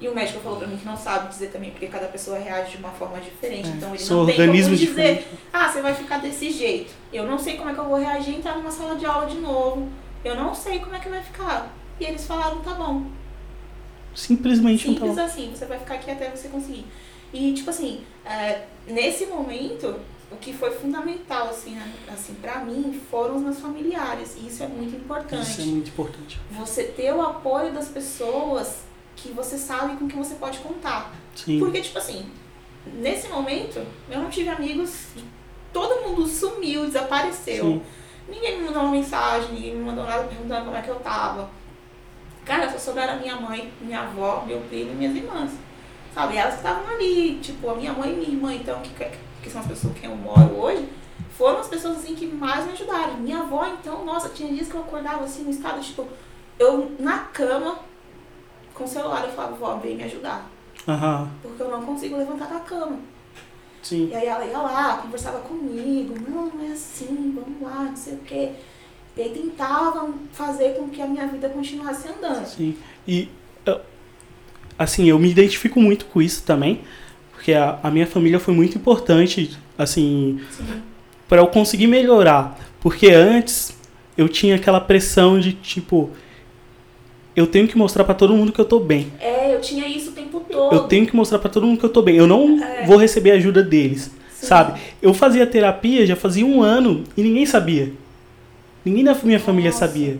E 0.00 0.08
o 0.08 0.14
médico 0.14 0.38
falou 0.40 0.58
pra 0.58 0.68
mim 0.68 0.76
que 0.76 0.84
não 0.84 0.96
sabe 0.96 1.28
dizer 1.28 1.48
também, 1.48 1.70
porque 1.72 1.88
cada 1.88 2.06
pessoa 2.06 2.38
reage 2.38 2.72
de 2.72 2.76
uma 2.76 2.90
forma 2.90 3.18
diferente. 3.20 3.68
É, 3.68 3.72
então 3.72 3.94
ele 3.94 4.04
não 4.04 4.26
tem 4.26 4.36
como 4.36 4.52
dizer, 4.52 4.76
diferentes. 4.76 5.26
ah, 5.52 5.68
você 5.68 5.82
vai 5.82 5.94
ficar 5.94 6.18
desse 6.18 6.50
jeito. 6.52 6.92
Eu 7.12 7.26
não 7.26 7.36
sei 7.36 7.56
como 7.56 7.70
é 7.70 7.74
que 7.74 7.80
eu 7.80 7.84
vou 7.84 7.98
reagir 7.98 8.34
e 8.34 8.36
entrar 8.36 8.56
numa 8.56 8.70
sala 8.70 8.94
de 8.94 9.04
aula 9.04 9.26
de 9.26 9.38
novo. 9.38 9.88
Eu 10.24 10.36
não 10.36 10.54
sei 10.54 10.78
como 10.78 10.94
é 10.94 11.00
que 11.00 11.08
vai 11.08 11.20
ficar. 11.20 11.74
E 11.98 12.04
eles 12.04 12.24
falaram, 12.26 12.60
tá 12.60 12.74
bom. 12.74 13.06
Simplesmente 14.14 14.86
não 14.86 14.94
Simples 14.94 15.16
tá. 15.16 15.24
assim, 15.24 15.50
você 15.54 15.66
vai 15.66 15.78
ficar 15.78 15.94
aqui 15.94 16.10
até 16.10 16.30
você 16.30 16.48
conseguir. 16.48 16.86
E, 17.32 17.52
tipo 17.52 17.68
assim, 17.70 18.02
é, 18.24 18.62
nesse 18.86 19.26
momento, 19.26 19.96
o 20.30 20.36
que 20.36 20.52
foi 20.52 20.70
fundamental, 20.70 21.48
assim, 21.48 21.70
né, 21.70 21.92
assim 22.12 22.34
para 22.34 22.60
mim, 22.60 23.00
foram 23.10 23.36
os 23.36 23.42
meus 23.42 23.60
familiares. 23.60 24.36
E 24.36 24.46
isso 24.46 24.62
é 24.62 24.66
muito 24.66 24.94
importante. 24.94 25.50
Isso 25.50 25.62
é 25.62 25.64
muito 25.64 25.88
importante. 25.88 26.38
Você 26.50 26.84
ter 26.84 27.12
o 27.14 27.22
apoio 27.22 27.72
das 27.72 27.88
pessoas 27.88 28.82
que 29.16 29.30
você 29.30 29.56
sabe 29.56 29.96
com 29.96 30.06
quem 30.06 30.18
você 30.18 30.34
pode 30.34 30.58
contar. 30.58 31.12
Sim. 31.34 31.58
Porque, 31.58 31.80
tipo 31.80 31.98
assim, 31.98 32.26
nesse 32.86 33.28
momento, 33.28 33.84
eu 34.10 34.20
não 34.20 34.30
tive 34.30 34.48
amigos, 34.48 35.06
todo 35.72 36.02
mundo 36.06 36.26
sumiu, 36.26 36.86
desapareceu. 36.86 37.64
Sim. 37.64 37.82
Ninguém 38.28 38.58
me 38.58 38.64
mandou 38.64 38.82
uma 38.82 38.92
mensagem, 38.92 39.52
ninguém 39.52 39.76
me 39.76 39.84
mandou 39.84 40.04
nada 40.04 40.24
perguntando 40.24 40.66
como 40.66 40.76
é 40.76 40.82
que 40.82 40.90
eu 40.90 41.00
tava. 41.00 41.50
Cara, 42.44 42.70
só 42.70 42.78
sobraram 42.78 43.20
minha 43.20 43.36
mãe, 43.36 43.72
minha 43.80 44.00
avó, 44.00 44.44
meu 44.46 44.60
primo 44.60 44.92
e 44.92 44.94
minhas 44.94 45.16
irmãs. 45.16 45.50
Sabe? 46.14 46.36
Elas 46.36 46.54
que 46.54 46.60
estavam 46.60 46.88
ali, 46.88 47.38
tipo, 47.40 47.70
a 47.70 47.74
minha 47.74 47.92
mãe 47.92 48.12
e 48.12 48.16
minha 48.16 48.28
irmã, 48.28 48.54
então, 48.54 48.80
que, 48.80 48.92
que 49.42 49.50
são 49.50 49.60
as 49.60 49.66
pessoas 49.66 49.92
com 49.92 50.00
quem 50.00 50.10
eu 50.10 50.16
moro 50.16 50.56
hoje, 50.56 50.88
foram 51.36 51.60
as 51.60 51.68
pessoas 51.68 51.98
assim 51.98 52.14
que 52.14 52.26
mais 52.26 52.64
me 52.64 52.72
ajudaram. 52.72 53.14
Minha 53.18 53.40
avó, 53.40 53.66
então, 53.66 54.04
nossa, 54.04 54.28
tinha 54.30 54.52
dias 54.52 54.68
que 54.68 54.74
eu 54.74 54.80
acordava 54.80 55.24
assim 55.24 55.44
no 55.44 55.50
estado, 55.50 55.80
tipo, 55.80 56.06
eu 56.58 56.92
na 56.98 57.18
cama, 57.18 57.78
com 58.74 58.84
o 58.84 58.88
celular, 58.88 59.24
eu 59.24 59.32
falava, 59.32 59.54
vó, 59.56 59.76
vem 59.76 59.96
me 59.96 60.04
ajudar. 60.04 60.50
Aham. 60.86 61.30
Porque 61.42 61.62
eu 61.62 61.70
não 61.70 61.82
consigo 61.82 62.16
levantar 62.16 62.48
da 62.48 62.60
cama. 62.60 62.98
Sim. 63.82 64.08
E 64.08 64.14
aí 64.14 64.26
ela 64.26 64.44
ia 64.44 64.58
lá, 64.58 64.98
conversava 64.98 65.38
comigo, 65.40 66.14
não, 66.28 66.46
não 66.46 66.64
é 66.64 66.72
assim, 66.72 67.34
vamos 67.34 67.62
lá, 67.62 67.84
não 67.84 67.96
sei 67.96 68.14
o 68.14 68.18
quê. 68.18 68.52
E 69.16 69.22
aí 69.22 69.30
tentavam 69.30 70.14
fazer 70.32 70.76
com 70.76 70.88
que 70.88 71.02
a 71.02 71.06
minha 71.06 71.26
vida 71.26 71.48
continuasse 71.48 72.08
andando. 72.08 72.46
Sim. 72.46 72.76
E, 73.06 73.28
assim, 74.78 75.08
eu 75.08 75.18
me 75.18 75.30
identifico 75.30 75.80
muito 75.80 76.06
com 76.06 76.22
isso 76.22 76.42
também, 76.44 76.80
porque 77.32 77.52
a, 77.52 77.78
a 77.82 77.90
minha 77.90 78.06
família 78.06 78.38
foi 78.38 78.54
muito 78.54 78.76
importante, 78.78 79.50
assim, 79.76 80.40
Sim. 80.50 80.64
para 81.28 81.40
eu 81.40 81.46
conseguir 81.48 81.86
melhorar. 81.86 82.58
Porque 82.80 83.08
antes 83.10 83.76
eu 84.16 84.28
tinha 84.28 84.56
aquela 84.56 84.80
pressão 84.80 85.38
de 85.40 85.52
tipo. 85.52 86.10
Eu 87.34 87.46
tenho 87.46 87.68
que 87.68 87.76
mostrar 87.78 88.02
pra 88.04 88.14
todo 88.14 88.34
mundo 88.34 88.50
que 88.52 88.60
eu 88.60 88.64
tô 88.64 88.80
bem. 88.80 89.12
É, 89.20 89.54
eu 89.54 89.60
tinha 89.60 89.86
isso 89.86 90.10
o 90.10 90.12
tempo 90.12 90.40
todo. 90.50 90.74
Eu 90.74 90.80
tenho 90.84 91.06
que 91.06 91.14
mostrar 91.14 91.38
pra 91.38 91.48
todo 91.48 91.66
mundo 91.66 91.78
que 91.78 91.84
eu 91.84 91.88
tô 91.90 92.02
bem. 92.02 92.16
Eu 92.16 92.26
não 92.26 92.62
É. 92.62 92.84
vou 92.84 92.96
receber 92.96 93.30
ajuda 93.32 93.62
deles. 93.62 94.10
Sim. 94.34 94.46
Sabe? 94.46 94.80
Eu 95.02 95.12
fazia 95.14 95.46
terapia 95.46 96.04
já 96.06 96.16
fazia 96.16 96.44
um 96.46 96.62
ano 96.62 97.04
e 97.16 97.22
ninguém 97.22 97.46
sabia. 97.46 97.92
Ninguém 98.84 99.04
da 99.04 99.14
minha 99.22 99.38
família 99.40 99.70
Nossa. 99.70 99.86
sabia. 99.86 100.18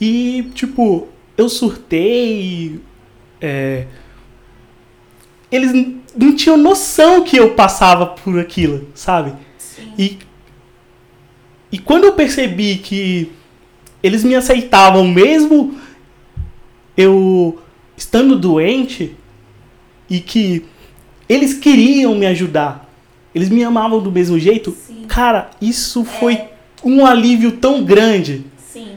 E, 0.00 0.50
tipo, 0.54 1.08
eu 1.36 1.48
surtei. 1.48 2.80
É, 3.40 3.86
eles 5.50 5.72
não 6.16 6.34
tinham 6.34 6.56
noção 6.56 7.22
que 7.24 7.36
eu 7.36 7.54
passava 7.54 8.06
por 8.06 8.38
aquilo, 8.38 8.88
sabe? 8.94 9.32
Sim. 9.58 9.92
E, 9.98 10.18
e 11.72 11.78
quando 11.78 12.04
eu 12.04 12.12
percebi 12.12 12.76
que 12.76 13.30
eles 14.02 14.24
me 14.24 14.34
aceitavam 14.34 15.06
mesmo 15.06 15.78
eu 16.96 17.60
estando 17.96 18.38
doente 18.38 19.14
e 20.08 20.20
que 20.20 20.64
eles 21.28 21.54
queriam 21.54 22.14
me 22.14 22.26
ajudar, 22.26 22.88
eles 23.34 23.48
me 23.48 23.62
amavam 23.62 24.02
do 24.02 24.10
mesmo 24.10 24.38
jeito, 24.38 24.72
Sim. 24.72 25.04
cara, 25.06 25.50
isso 25.60 26.04
foi 26.04 26.34
É. 26.34 26.50
um 26.82 27.06
alívio 27.06 27.52
tão 27.52 27.84
grande, 27.84 28.44
Sim. 28.58 28.96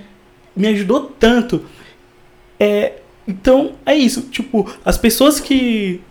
me 0.55 0.67
ajudou 0.67 1.01
tanto. 1.19 1.63
É, 2.59 2.93
então, 3.27 3.73
é 3.85 3.95
isso, 3.95 4.23
tipo, 4.23 4.69
as 4.83 4.97
pessoas 4.97 5.39
que 5.39 6.01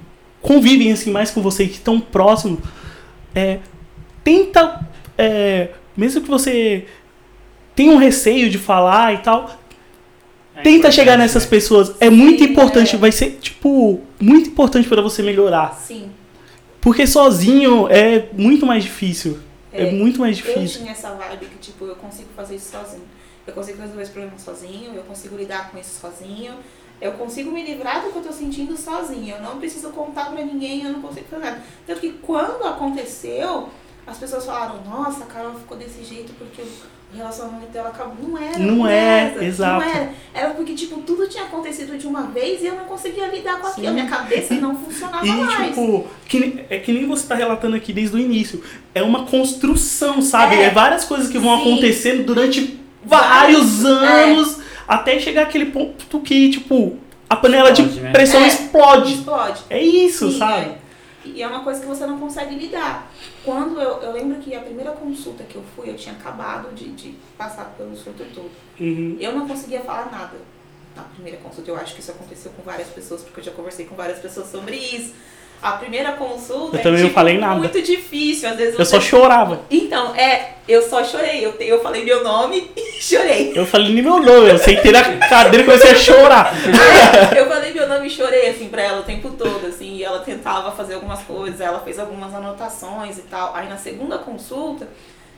convivem 0.40 0.92
assim 0.92 1.10
mais 1.10 1.30
com 1.30 1.40
você, 1.42 1.66
que 1.66 1.74
estão 1.74 2.00
próximos, 2.00 2.58
é, 3.34 3.58
tenta, 4.24 4.86
é, 5.16 5.70
mesmo 5.96 6.20
que 6.20 6.28
você 6.28 6.86
tenha 7.74 7.92
um 7.92 7.96
receio 7.98 8.50
de 8.50 8.58
falar 8.58 9.14
e 9.14 9.18
tal, 9.18 9.58
É 10.54 10.62
tenta 10.62 10.90
chegar 10.90 11.16
nessas 11.16 11.44
né? 11.44 11.50
pessoas. 11.50 11.94
É 12.00 12.10
muito 12.10 12.44
Sim, 12.44 12.50
importante, 12.50 12.94
é. 12.94 12.98
vai 12.98 13.12
ser, 13.12 13.38
tipo, 13.40 14.00
muito 14.20 14.50
importante 14.50 14.88
para 14.88 15.00
você 15.00 15.22
melhorar. 15.22 15.74
Sim. 15.80 16.10
Porque 16.80 17.06
sozinho 17.06 17.88
é 17.88 18.28
muito 18.36 18.66
mais 18.66 18.82
difícil. 18.84 19.38
É, 19.72 19.90
muito 19.90 20.20
mais 20.20 20.38
Eu 20.38 20.44
difícil. 20.44 20.80
tinha 20.80 20.92
essa 20.92 21.10
vibe 21.14 21.46
que, 21.46 21.58
tipo, 21.58 21.86
eu 21.86 21.94
consigo 21.94 22.28
fazer 22.36 22.56
isso 22.56 22.70
sozinho. 22.70 23.04
Eu 23.46 23.54
consigo 23.54 23.80
resolver 23.80 24.02
esse 24.02 24.10
problema 24.12 24.38
sozinho, 24.38 24.92
eu 24.94 25.02
consigo 25.02 25.36
lidar 25.36 25.70
com 25.70 25.78
isso 25.78 25.98
sozinho. 26.00 26.52
Eu 27.02 27.12
consigo 27.14 27.50
me 27.50 27.64
livrar 27.64 28.00
do 28.00 28.12
que 28.12 28.16
eu 28.18 28.22
tô 28.22 28.32
sentindo 28.32 28.76
sozinho. 28.76 29.34
Eu 29.34 29.42
não 29.42 29.58
preciso 29.58 29.88
contar 29.90 30.26
pra 30.26 30.44
ninguém, 30.44 30.84
eu 30.84 30.92
não 30.92 31.02
consigo 31.02 31.26
fazer 31.28 31.44
nada. 31.44 31.60
Tanto 31.84 32.00
que 32.00 32.10
quando 32.22 32.64
aconteceu, 32.64 33.68
as 34.06 34.18
pessoas 34.18 34.46
falaram, 34.46 34.80
nossa, 34.88 35.24
a 35.24 35.26
Carol 35.26 35.54
ficou 35.54 35.76
desse 35.76 36.04
jeito 36.04 36.32
porque 36.38 36.62
o 36.62 37.16
relacionamento 37.16 37.72
dela 37.72 37.88
acabou. 37.88 38.14
Não 38.22 38.38
era. 38.38 38.56
Não 38.56 38.86
é, 38.86 39.32
era, 39.34 39.44
exato. 39.44 39.84
Não 39.84 39.92
era. 39.92 40.14
Era 40.32 40.50
porque, 40.50 40.74
tipo, 40.74 41.00
tudo 41.00 41.28
tinha 41.28 41.42
acontecido 41.42 41.98
de 41.98 42.06
uma 42.06 42.22
vez 42.28 42.62
e 42.62 42.66
eu 42.66 42.76
não 42.76 42.84
conseguia 42.84 43.26
lidar 43.26 43.58
com 43.60 43.66
aquilo. 43.66 43.92
Minha 43.92 44.08
cabeça 44.08 44.54
não 44.54 44.76
funcionava 44.76 45.26
E, 45.26 45.30
mais. 45.32 45.68
tipo, 45.70 46.06
que, 46.26 46.64
é 46.70 46.78
que 46.78 46.92
nem 46.92 47.04
você 47.04 47.26
tá 47.26 47.34
relatando 47.34 47.74
aqui 47.74 47.92
desde 47.92 48.14
o 48.14 48.18
início. 48.20 48.62
É 48.94 49.02
uma 49.02 49.26
construção, 49.26 50.22
sabe? 50.22 50.54
É. 50.54 50.66
É, 50.66 50.70
várias 50.70 51.04
coisas 51.04 51.28
que 51.28 51.38
vão 51.40 51.56
Sim. 51.56 51.62
acontecendo 51.72 52.24
durante 52.24 52.80
Vários, 53.04 53.82
vários 53.82 53.84
anos 53.84 54.62
até 54.86 55.18
chegar 55.18 55.42
aquele 55.42 55.66
ponto 55.66 56.20
que, 56.20 56.50
tipo, 56.50 56.96
a 57.28 57.36
panela 57.36 57.70
Explode, 57.70 57.94
de 57.94 58.00
né? 58.00 58.12
pressão 58.12 58.40
É. 58.42 58.46
explode. 58.48 59.14
Explode. 59.14 59.62
É 59.70 59.82
isso, 59.82 60.30
Sim, 60.30 60.38
sabe? 60.38 60.66
é. 60.66 60.78
E 61.24 61.40
é 61.40 61.46
uma 61.46 61.60
coisa 61.62 61.80
que 61.80 61.86
você 61.86 62.04
não 62.04 62.18
consegue 62.18 62.56
lidar. 62.56 63.08
Quando 63.44 63.80
eu, 63.80 64.02
eu 64.02 64.12
lembro 64.12 64.40
que 64.40 64.54
a 64.56 64.60
primeira 64.60 64.90
consulta 64.90 65.44
que 65.44 65.54
eu 65.54 65.62
fui, 65.76 65.88
eu 65.88 65.94
tinha 65.94 66.14
acabado 66.16 66.74
de, 66.74 66.88
de 66.92 67.14
passar 67.38 67.72
pelo 67.78 67.94
surto 67.96 68.24
todo. 68.34 68.50
Uhum. 68.80 69.16
Eu 69.20 69.32
não 69.32 69.46
conseguia 69.46 69.80
falar 69.82 70.10
nada 70.10 70.36
na 70.96 71.02
primeira 71.04 71.38
consulta. 71.38 71.70
Eu 71.70 71.76
acho 71.76 71.94
que 71.94 72.00
isso 72.00 72.10
aconteceu 72.10 72.50
com 72.56 72.62
várias 72.64 72.88
pessoas, 72.88 73.22
porque 73.22 73.38
eu 73.38 73.44
já 73.44 73.52
conversei 73.52 73.86
com 73.86 73.94
várias 73.94 74.18
pessoas 74.18 74.48
sobre 74.50 74.76
isso. 74.76 75.14
A 75.62 75.72
primeira 75.72 76.12
consulta 76.12 76.76
Eu 76.76 76.80
é 76.80 76.82
também 76.82 77.00
não 77.00 77.06
tipo, 77.08 77.14
falei 77.14 77.38
nada. 77.38 77.54
muito 77.54 77.80
difícil. 77.80 78.48
Às 78.48 78.56
vezes 78.56 78.76
Eu 78.78 78.84
só 78.84 79.00
chorava. 79.00 79.60
Então, 79.70 80.12
é, 80.16 80.54
eu 80.66 80.82
só 80.82 81.04
chorei. 81.04 81.44
Eu, 81.46 81.52
te- 81.52 81.64
eu 81.66 81.80
falei 81.80 82.04
meu 82.04 82.24
nome 82.24 82.68
e 82.76 83.00
chorei. 83.00 83.52
Eu 83.54 83.64
falei 83.64 83.92
nem 83.94 84.02
meu 84.02 84.18
nome, 84.20 84.48
eu 84.50 84.58
sentei 84.58 84.90
na 84.90 85.02
cadeira 85.28 85.62
e 85.62 85.64
comecei 85.64 85.92
a 85.92 85.94
chorar. 85.94 86.52
eu 87.36 87.46
falei 87.46 87.72
meu 87.72 87.88
nome 87.88 88.06
e 88.08 88.10
chorei, 88.10 88.48
assim, 88.48 88.68
pra 88.68 88.82
ela 88.82 89.00
o 89.00 89.04
tempo 89.04 89.30
todo, 89.30 89.64
assim, 89.66 89.96
e 89.96 90.02
ela 90.04 90.18
tentava 90.20 90.72
fazer 90.72 90.94
algumas 90.94 91.20
coisas, 91.22 91.60
ela 91.60 91.78
fez 91.80 91.98
algumas 91.98 92.34
anotações 92.34 93.18
e 93.18 93.22
tal. 93.22 93.54
Aí 93.54 93.68
na 93.68 93.76
segunda 93.76 94.18
consulta, 94.18 94.88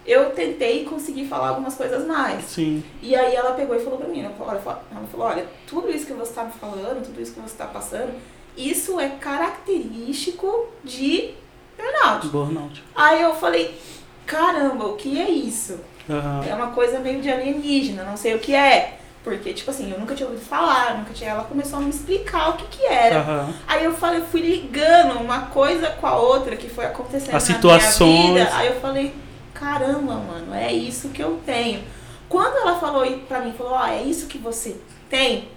eu 0.07 0.31
tentei 0.31 0.85
conseguir 0.85 1.27
falar 1.27 1.49
algumas 1.49 1.75
coisas 1.75 2.07
mais. 2.07 2.45
Sim. 2.47 2.83
E 3.03 3.15
aí 3.15 3.35
ela 3.35 3.53
pegou 3.53 3.77
e 3.77 3.81
falou 3.81 3.99
pra 3.99 4.09
mim, 4.09 4.25
olha, 4.41 4.61
ela 4.61 5.07
falou, 5.11 5.27
olha, 5.27 5.45
tudo 5.67 5.91
isso 5.91 6.07
que 6.07 6.13
você 6.15 6.33
tá 6.33 6.45
me 6.45 6.53
falando, 6.53 7.05
tudo 7.05 7.21
isso 7.21 7.33
que 7.35 7.41
você 7.41 7.57
tá 7.57 7.67
passando, 7.67 8.13
isso 8.57 8.99
é 9.01 9.09
característico 9.09 10.69
de 10.83 11.35
burnout. 11.77 12.27
Burnout. 12.29 12.83
Aí 12.95 13.23
eu 13.23 13.35
falei, 13.35 13.79
caramba, 14.27 14.87
o 14.87 14.97
que 14.97 15.21
é 15.21 15.29
isso? 15.31 15.79
Aham. 16.09 16.45
É 16.49 16.55
uma 16.55 16.69
coisa 16.69 16.99
meio 16.99 17.21
de 17.21 17.31
alienígena, 17.31 18.05
não 18.05 18.17
sei 18.17 18.35
o 18.35 18.39
que 18.39 18.55
é. 18.55 18.99
Porque, 19.23 19.55
tipo 19.55 19.71
assim, 19.71 19.91
eu 19.91 19.99
nunca 19.99 20.15
tinha 20.15 20.29
ouvido 20.29 20.45
falar, 20.45 20.99
nunca 20.99 21.15
tinha. 21.15 21.31
Ela 21.31 21.45
começou 21.45 21.79
a 21.79 21.83
me 21.83 21.89
explicar 21.89 22.51
o 22.51 22.53
que 22.55 22.67
que 22.77 22.85
era. 22.85 23.21
Aham. 23.21 23.55
Aí 23.67 23.83
eu 23.85 23.95
falei, 23.95 24.21
eu 24.21 24.27
fui 24.27 24.43
ligando 24.43 25.19
uma 25.19 25.47
coisa 25.47 25.89
com 25.93 26.07
a 26.07 26.15
outra 26.17 26.57
que 26.57 26.69
foi 26.69 26.85
acontecendo 26.85 27.35
As 27.35 27.49
na 27.49 27.55
situações. 27.55 28.33
minha 28.33 28.45
vida. 28.45 28.57
Aí 28.57 28.67
eu 28.67 28.81
falei, 28.81 29.15
caramba, 29.55 30.17
mano, 30.17 30.55
é 30.55 30.71
isso 30.71 31.09
que 31.09 31.23
eu 31.23 31.41
tenho. 31.47 31.83
Quando 32.29 32.57
ela 32.59 32.79
falou 32.79 33.07
pra 33.27 33.41
mim, 33.41 33.55
falou, 33.57 33.73
ó, 33.73 33.87
é 33.87 34.03
isso 34.03 34.27
que 34.27 34.37
você 34.37 34.77
tem, 35.09 35.49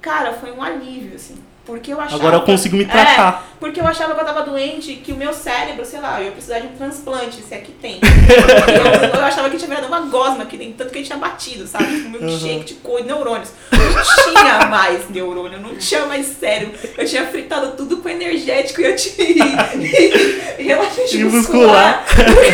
cara, 0.00 0.32
foi 0.32 0.50
um 0.50 0.60
alívio, 0.62 1.14
assim. 1.14 1.36
Porque 1.66 1.92
eu 1.92 2.00
achava. 2.00 2.16
Agora 2.16 2.36
eu 2.36 2.42
consigo 2.42 2.76
me 2.76 2.84
É, 2.84 2.86
tratar. 2.86 3.44
porque 3.58 3.80
eu 3.80 3.86
achava 3.86 4.14
que 4.14 4.20
eu 4.20 4.24
tava 4.24 4.42
doente, 4.42 4.94
que 5.04 5.10
o 5.12 5.16
meu 5.16 5.32
cérebro, 5.32 5.84
sei 5.84 6.00
lá, 6.00 6.20
eu 6.20 6.26
ia 6.26 6.30
precisar 6.32 6.60
de 6.60 6.68
um 6.68 6.76
transplante, 6.76 7.42
se 7.42 7.52
é 7.54 7.58
que 7.58 7.72
tem. 7.72 7.98
eu, 9.12 9.18
eu 9.18 9.24
achava 9.24 9.50
que 9.50 9.56
tinha 9.56 9.68
virado 9.68 9.88
uma 9.88 10.00
gosma 10.02 10.44
aqui 10.44 10.56
dentro, 10.56 10.74
tanto 10.78 10.92
que 10.92 10.98
ele 10.98 11.06
tinha 11.06 11.18
batido, 11.18 11.66
sabe? 11.66 11.84
Tipo, 11.86 12.10
meu 12.10 12.20
Uhum. 12.22 12.60
de 12.60 12.74
cor 12.74 13.02
neurônios. 13.04 13.50
Não 13.72 14.32
tinha 14.32 14.66
mais 14.66 15.08
neurônio, 15.10 15.58
não 15.60 15.74
tinha 15.76 16.06
mais 16.06 16.26
cérebro. 16.26 16.78
Eu 16.96 17.04
tinha 17.06 17.26
fritado 17.26 17.72
tudo 17.76 17.96
com 17.98 18.08
energético 18.08 18.80
e 18.80 18.84
eu 18.84 18.94
tinha 18.96 19.44
e 20.58 20.62
relaxante 20.62 21.24
muscular. 21.24 22.04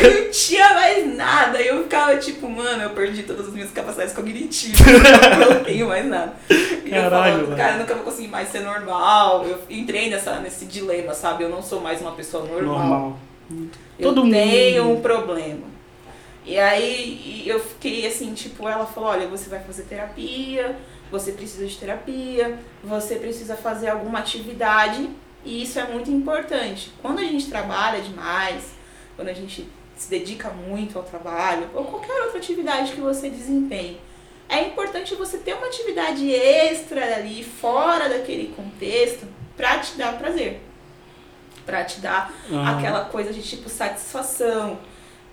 Eu 0.02 0.24
não 0.24 0.30
tinha 0.30 0.72
mais 0.74 1.14
nada. 1.16 1.60
E 1.60 1.66
eu 1.68 1.82
ficava 1.82 2.16
tipo, 2.16 2.48
mano, 2.48 2.82
eu 2.82 2.90
perdi 2.90 3.22
todas 3.24 3.48
as 3.48 3.52
minhas 3.52 3.70
capacidades 3.70 4.14
cognitivas. 4.14 4.80
Eu 4.86 5.50
não 5.54 5.64
tenho 5.64 5.88
mais 5.88 6.06
nada. 6.06 6.32
E 6.48 6.54
eu 6.86 7.02
Caralho, 7.02 7.10
falava, 7.10 7.42
mano. 7.42 7.56
cara, 7.56 7.72
eu 7.74 7.78
nunca 7.80 7.94
vou 7.94 8.04
conseguir 8.04 8.28
mais 8.28 8.48
ser 8.50 8.60
normal. 8.60 9.01
Eu 9.44 9.58
entrei 9.68 10.08
nessa, 10.08 10.38
nesse 10.38 10.64
dilema, 10.64 11.12
sabe? 11.12 11.42
Eu 11.42 11.48
não 11.48 11.62
sou 11.62 11.80
mais 11.80 12.00
uma 12.00 12.12
pessoa 12.12 12.44
normal. 12.44 12.78
Normal. 12.78 13.18
Eu 13.98 14.14
Todo 14.14 14.30
tenho 14.30 14.84
mundo. 14.84 14.98
um 14.98 15.02
problema. 15.02 15.72
E 16.44 16.58
aí 16.58 17.42
eu 17.46 17.60
fiquei 17.60 18.06
assim, 18.06 18.32
tipo, 18.32 18.68
ela 18.68 18.86
falou, 18.86 19.10
olha, 19.10 19.26
você 19.28 19.48
vai 19.48 19.60
fazer 19.60 19.82
terapia, 19.84 20.76
você 21.10 21.32
precisa 21.32 21.66
de 21.66 21.76
terapia, 21.76 22.58
você 22.82 23.16
precisa 23.16 23.56
fazer 23.56 23.88
alguma 23.90 24.20
atividade, 24.20 25.08
e 25.44 25.62
isso 25.62 25.78
é 25.78 25.86
muito 25.86 26.10
importante. 26.10 26.92
Quando 27.00 27.18
a 27.18 27.24
gente 27.24 27.48
trabalha 27.48 28.00
demais, 28.00 28.72
quando 29.16 29.28
a 29.28 29.32
gente 29.32 29.68
se 29.96 30.10
dedica 30.10 30.50
muito 30.50 30.98
ao 30.98 31.04
trabalho, 31.04 31.68
ou 31.74 31.84
qualquer 31.84 32.22
outra 32.22 32.38
atividade 32.38 32.92
que 32.92 33.00
você 33.00 33.28
desempenhe, 33.30 34.00
é 34.52 34.68
importante 34.68 35.14
você 35.14 35.38
ter 35.38 35.54
uma 35.54 35.66
atividade 35.66 36.30
extra 36.30 37.16
ali, 37.16 37.42
fora 37.42 38.06
daquele 38.06 38.52
contexto, 38.54 39.26
pra 39.56 39.78
te 39.78 39.96
dar 39.96 40.18
prazer. 40.18 40.60
Pra 41.64 41.84
te 41.84 42.00
dar 42.00 42.30
aquela 42.66 43.06
coisa 43.06 43.32
de 43.32 43.40
tipo 43.40 43.70
satisfação. 43.70 44.78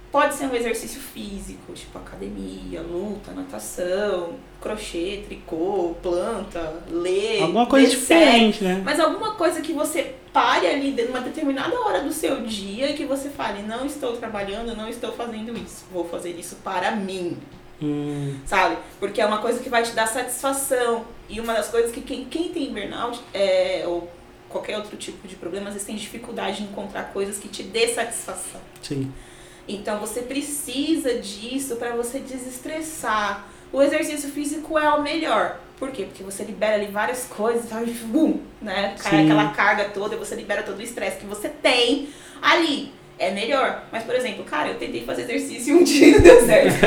Pode 0.10 0.36
ser 0.36 0.46
um 0.46 0.56
exercício 0.56 1.02
físico, 1.02 1.74
tipo 1.74 2.00
academia, 2.00 2.82
luta, 2.82 3.32
natação, 3.32 4.36
crochê, 4.62 5.24
tricô, 5.28 5.96
planta, 6.02 6.82
ler. 6.90 7.44
Alguma 7.44 7.68
coisa 7.68 7.90
diferente, 7.92 8.64
né? 8.64 8.82
mas 8.84 9.00
alguma 9.00 9.36
coisa 9.36 9.62
que 9.62 9.74
você 9.74 10.16
pare 10.32 10.66
ali 10.66 10.94
de 10.94 11.04
uma 11.04 11.20
determinada 11.20 11.80
hora 11.80 12.02
do 12.02 12.12
seu 12.12 12.42
dia 12.42 12.90
e 12.90 12.94
que 12.94 13.06
você 13.06 13.30
fale, 13.30 13.62
não 13.64 13.86
estou 13.86 14.16
trabalhando, 14.18 14.76
não 14.76 14.88
estou 14.88 15.12
fazendo 15.12 15.56
isso, 15.58 15.86
vou 15.92 16.08
fazer 16.08 16.32
isso 16.32 16.56
para 16.64 16.92
mim, 16.92 17.38
Hum, 17.82 18.38
sabe? 18.46 18.78
Porque 19.00 19.22
é 19.22 19.26
uma 19.26 19.40
coisa 19.40 19.60
que 19.60 19.70
vai 19.70 19.84
te 19.84 19.92
dar 19.92 20.08
satisfação. 20.08 21.06
E 21.30 21.40
uma 21.40 21.54
das 21.54 21.70
coisas 21.70 21.92
que 21.92 22.02
quem, 22.02 22.26
quem 22.26 22.50
tem 22.50 22.74
burnout, 22.74 23.22
é, 23.34 23.84
ou 23.86 24.12
qualquer 24.50 24.78
outro 24.78 24.98
tipo 24.98 25.28
de 25.28 25.36
problema, 25.36 25.68
às 25.68 25.74
vezes 25.74 25.88
tem 25.88 25.96
dificuldade 25.96 26.58
de 26.58 26.64
encontrar 26.64 27.04
coisas 27.14 27.38
que 27.38 27.48
te 27.48 27.64
dê 27.64 27.88
satisfação. 27.88 28.62
sim. 28.82 29.12
Então 29.72 30.00
você 30.00 30.24
precisa 30.24 31.20
disso 31.20 31.76
para 31.76 31.92
você 31.92 32.20
desestressar. 32.20 33.46
O 33.72 33.80
exercício 33.84 34.28
físico 34.32 34.80
é 34.80 34.90
o 34.90 35.04
melhor. 35.04 35.60
Por 35.78 35.92
quê? 35.92 36.06
Porque 36.06 36.24
você 36.24 36.44
libera 36.44 36.74
ali 36.74 36.88
várias 36.88 37.26
coisas, 37.26 37.70
sabe? 37.70 37.92
Bum, 37.92 38.40
né? 38.60 38.96
Cai 39.00 39.12
Sim. 39.12 39.26
aquela 39.26 39.50
carga 39.52 39.86
toda 39.90 40.16
e 40.16 40.18
você 40.18 40.36
libera 40.36 40.64
todo 40.64 40.80
o 40.80 40.82
estresse 40.82 41.20
que 41.20 41.26
você 41.26 41.48
tem 41.50 42.10
ali. 42.42 42.92
É 43.20 43.30
melhor. 43.32 43.84
Mas, 43.92 44.04
por 44.04 44.16
exemplo, 44.16 44.44
cara, 44.46 44.70
eu 44.70 44.76
tentei 44.76 45.04
fazer 45.04 45.24
exercício 45.24 45.76
um 45.78 45.84
dia 45.84 46.08
e 46.08 46.12
não 46.14 46.22
deu 46.22 46.46
certo. 46.46 46.80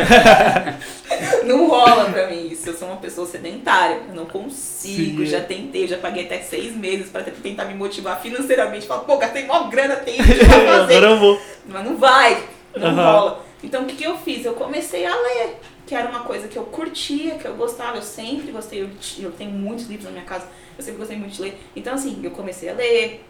não 1.45 1.69
rola 1.69 2.07
pra 2.07 2.27
mim 2.29 2.49
isso. 2.49 2.71
Eu 2.71 2.75
sou 2.75 2.89
uma 2.89 2.97
pessoa 2.97 3.27
sedentária. 3.27 4.01
Eu 4.09 4.15
não 4.15 4.27
consigo. 4.27 5.21
Sim. 5.21 5.27
Já 5.27 5.41
tentei, 5.43 5.87
já 5.87 5.99
paguei 5.99 6.25
até 6.25 6.39
seis 6.41 6.75
meses 6.75 7.11
pra 7.11 7.23
tentar 7.23 7.67
me 7.67 7.75
motivar 7.75 8.21
financeiramente. 8.21 8.87
Falar, 8.87 9.03
pô, 9.03 9.19
gastei 9.19 9.45
mó 9.47 9.65
grana, 9.69 9.97
tem 9.97 10.17
que 10.23 10.45
fazer. 10.45 10.97
Agora 10.97 11.13
eu 11.13 11.19
vou. 11.19 11.41
Mas 11.67 11.85
não 11.85 11.97
vai, 11.97 12.43
não 12.77 12.89
Aham. 12.89 13.13
rola. 13.13 13.47
Então 13.63 13.83
o 13.85 13.87
que, 13.87 13.95
que 13.97 14.05
eu 14.05 14.17
fiz? 14.19 14.45
Eu 14.45 14.55
comecei 14.55 15.07
a 15.07 15.15
ler, 15.15 15.61
que 15.87 15.95
era 15.95 16.09
uma 16.09 16.21
coisa 16.25 16.49
que 16.49 16.57
eu 16.57 16.65
curtia, 16.65 17.37
que 17.37 17.45
eu 17.45 17.55
gostava, 17.55 17.97
eu 17.97 18.03
sempre 18.03 18.51
gostei, 18.51 18.83
eu, 18.83 18.89
eu 19.21 19.31
tenho 19.31 19.53
muitos 19.53 19.87
livros 19.87 20.07
na 20.07 20.11
minha 20.11 20.25
casa, 20.25 20.49
eu 20.77 20.83
sempre 20.83 20.99
gostei 20.99 21.17
muito 21.17 21.35
de 21.35 21.43
ler. 21.43 21.61
Então 21.77 21.95
assim, 21.95 22.19
eu 22.25 22.33
comecei 22.33 22.69
a 22.69 22.73
ler, 22.73 23.25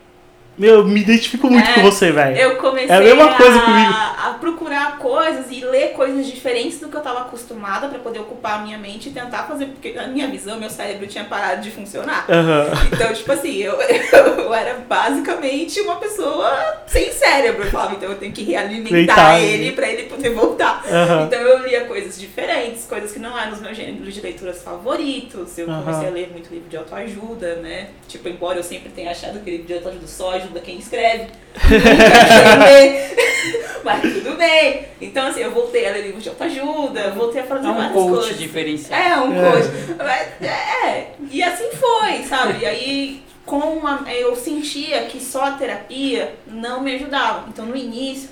Meu, 0.58 0.76
eu 0.76 0.84
me 0.84 1.00
identifico 1.00 1.48
muito 1.48 1.68
É, 1.70 1.74
com 1.74 1.82
você, 1.82 2.12
velho. 2.12 2.36
eu 2.36 2.56
comecei 2.56 2.90
É 2.90 2.98
a 2.98 3.00
mesma 3.00 3.34
coisa 3.34 3.58
comigo. 3.60 3.90
a 3.92 4.36
procurar 4.38 4.98
coisas 4.98 5.46
e 5.50 5.64
ler 5.64 5.92
coisas 5.92 6.26
diferentes 6.26 6.78
do 6.78 6.88
que 6.88 6.94
eu 6.94 6.98
estava 6.98 7.20
acostumada 7.22 7.88
pra 7.88 7.98
poder 7.98 8.18
ocupar 8.20 8.58
a 8.60 8.62
minha 8.62 8.76
mente 8.76 9.08
e 9.08 9.12
tentar 9.12 9.44
fazer, 9.44 9.66
porque 9.66 9.92
na 9.92 10.06
minha 10.08 10.28
visão, 10.28 10.58
meu 10.60 10.68
cérebro 10.68 11.06
tinha 11.06 11.24
parado 11.24 11.62
de 11.62 11.70
funcionar. 11.70 12.26
Aham. 12.28 12.66
Então, 12.92 13.12
tipo 13.14 13.32
assim, 13.32 13.56
eu, 13.56 13.80
eu 13.80 14.52
era 14.54 14.74
basicamente 14.86 15.80
uma 15.80 15.96
pessoa 15.96 16.82
sem 16.86 17.10
cérebro. 17.12 17.64
Eu 17.64 17.70
falava, 17.70 17.94
então 17.94 18.10
eu 18.10 18.18
tenho 18.18 18.32
que 18.32 18.42
realimentar 18.42 19.40
ele 19.40 19.72
pra 19.72 19.88
ele 19.88 20.02
poder 20.04 20.30
voltar. 20.30 20.82
Aham. 20.86 21.24
Então 21.24 21.40
eu 21.40 21.66
lia 21.66 21.84
coisas 21.86 22.18
diferentes, 22.20 22.84
coisas 22.84 23.10
que 23.10 23.18
não 23.18 23.38
eram 23.38 23.52
os 23.52 23.60
meus 23.60 23.76
gêneros 23.76 24.12
de 24.14 24.20
leituras 24.20 24.62
favoritos. 24.62 25.56
Eu 25.56 25.68
Aham. 25.70 25.82
comecei 25.82 26.08
a 26.08 26.10
ler 26.10 26.30
muito 26.30 26.52
livro 26.52 26.68
de 26.68 26.76
autoajuda, 26.76 27.56
né? 27.56 27.88
Tipo, 28.06 28.28
embora 28.28 28.58
eu 28.58 28.62
sempre 28.62 28.90
tenha 28.90 29.10
achado 29.10 29.40
que 29.40 29.50
livro 29.50 29.66
de 29.66 29.74
autoajuda 29.74 30.06
só 30.06 30.38
ajuda 30.42 30.60
quem 30.60 30.78
escreve. 30.78 31.26
Mas 33.84 34.00
tudo 34.02 34.36
bem. 34.36 34.86
Então, 35.00 35.26
assim, 35.26 35.40
eu 35.40 35.50
voltei 35.50 35.88
a 35.88 35.92
ler 35.92 36.02
livros 36.04 36.22
de 36.22 36.28
autoajuda, 36.28 37.10
voltei 37.10 37.40
a 37.40 37.44
fazer 37.44 37.66
É 37.66 37.70
um 37.70 37.74
várias 37.74 37.92
coach 37.92 38.10
coisas. 38.14 38.38
diferenciado. 38.38 39.02
É, 39.02 39.20
um 39.20 39.34
É. 39.34 39.50
coach. 39.50 39.68
Mas, 39.98 40.28
é, 40.48 41.10
e 41.30 41.42
assim 41.42 41.68
foi, 41.72 42.22
sabe? 42.22 42.60
E 42.62 42.66
aí, 42.66 43.22
com 43.44 43.84
a, 43.86 44.04
eu 44.14 44.36
sentia 44.36 45.02
que 45.06 45.20
só 45.20 45.46
a 45.46 45.50
terapia 45.52 46.32
não 46.46 46.80
me 46.80 46.94
ajudava. 46.94 47.48
Então, 47.48 47.66
no 47.66 47.74
início, 47.76 48.30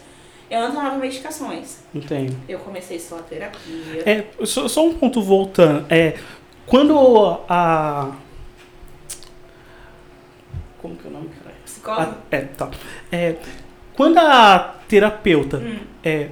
eu 0.49 0.61
não 0.61 0.71
tomava 0.73 0.97
medicações. 0.97 1.79
Entendo. 1.93 2.37
Eu 2.49 2.61
comecei 2.61 3.01
só 3.01 3.19
a 3.19 3.23
terapia. 3.23 4.03
É, 4.07 4.25
só, 4.47 4.69
só 4.69 4.87
um 4.87 4.95
ponto 4.95 5.21
voltando. 5.21 5.85
É, 5.91 6.15
quando 6.67 6.97
a. 7.49 8.13
Como 10.81 10.95
que 10.97 11.07
é 11.07 11.11
o 11.11 11.13
nome? 11.13 11.29
Psicólogo? 11.81 12.13
A- 12.31 12.37
é, 12.37 12.41
tá. 12.43 12.71
É, 13.11 13.37
quando 13.95 14.19
a 14.19 14.77
terapeuta 14.89 15.59
Hum, 15.59 15.79
é, 16.05 16.29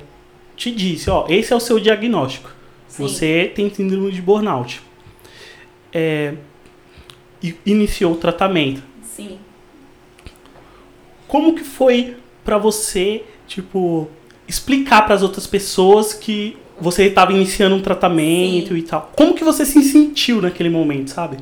te 0.57 0.71
disse, 0.71 1.09
ó, 1.11 1.27
esse 1.29 1.53
é 1.53 1.57
o 1.57 1.61
seu 1.61 1.79
diagnóstico. 1.81 2.51
sim. 2.89 3.03
Você 3.03 3.53
tem 3.55 3.73
síndrome 3.73 4.11
de 4.13 4.21
burnout. 4.23 4.81
É, 5.93 6.35
e 7.43 7.55
iniciou 7.65 8.13
o 8.13 8.17
tratamento. 8.17 8.83
Sim. 9.03 9.39
Como 11.27 11.55
que 11.55 11.63
foi 11.65 12.17
pra 12.45 12.59
você, 12.59 13.25
tipo, 13.47 14.09
explicar 14.47 15.03
para 15.05 15.15
as 15.15 15.23
outras 15.23 15.47
pessoas 15.47 16.15
que 16.15 16.57
você 16.81 17.05
estava 17.05 17.33
iniciando 17.33 17.75
um 17.77 17.83
tratamento 17.83 18.69
Sim. 18.69 18.77
e 18.77 18.83
tal? 18.83 19.13
Como 19.17 19.35
que 19.35 19.45
você 19.45 19.65
se 19.65 19.83
sentiu 19.83 20.41
naquele 20.41 20.71
momento, 20.71 21.11
sabe? 21.11 21.39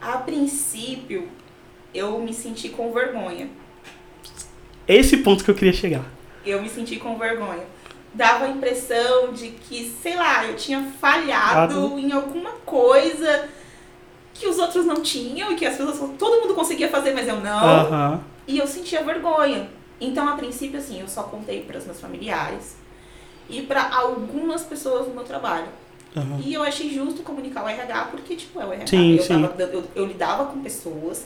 A 0.00 0.18
princípio, 0.18 1.26
eu 1.94 2.18
me 2.18 2.32
senti 2.34 2.68
com 2.68 2.92
vergonha. 2.92 3.48
Esse 4.86 5.18
ponto 5.18 5.44
que 5.44 5.50
eu 5.50 5.54
queria 5.54 5.72
chegar. 5.72 6.04
Eu 6.44 6.60
me 6.60 6.68
senti 6.68 6.96
com 6.96 7.16
vergonha. 7.18 7.64
Dava 8.12 8.44
a 8.44 8.48
impressão 8.50 9.32
de 9.32 9.48
que, 9.48 9.90
sei 10.02 10.14
lá, 10.16 10.44
eu 10.44 10.56
tinha 10.56 10.82
falhado 11.00 11.94
Ah, 11.96 12.00
em 12.00 12.12
alguma 12.12 12.50
coisa 12.64 13.48
que 14.34 14.46
os 14.46 14.58
outros 14.58 14.84
não 14.84 14.96
tinham 15.02 15.52
e 15.52 15.56
que 15.56 15.64
as 15.64 15.76
pessoas, 15.76 15.98
todo 16.18 16.40
mundo 16.42 16.54
conseguia 16.54 16.88
fazer, 16.88 17.12
mas 17.14 17.26
eu 17.26 17.40
não. 17.40 17.64
Aham. 17.64 18.20
E 18.46 18.58
eu 18.58 18.66
sentia 18.66 19.02
vergonha. 19.02 19.68
Então, 20.00 20.28
a 20.28 20.36
princípio, 20.36 20.78
assim, 20.78 21.00
eu 21.00 21.08
só 21.08 21.22
contei 21.24 21.62
para 21.62 21.78
os 21.78 21.86
meus 21.86 22.00
familiares 22.00 22.76
e 23.48 23.62
para 23.62 23.94
algumas 23.94 24.62
pessoas 24.62 25.08
no 25.08 25.14
meu 25.14 25.24
trabalho. 25.24 25.68
aham. 26.16 26.40
E 26.44 26.52
eu 26.52 26.62
achei 26.62 26.90
justo 26.92 27.22
comunicar 27.22 27.64
o 27.64 27.68
RH, 27.68 28.08
porque, 28.10 28.36
tipo, 28.36 28.60
é 28.60 28.66
o 28.66 28.72
RH. 28.72 28.86
Sim, 28.86 29.16
eu, 29.16 29.22
sim. 29.22 29.40
dando- 29.40 29.60
eu, 29.72 29.84
eu 29.96 30.04
lidava 30.06 30.44
com 30.46 30.60
pessoas 30.62 31.24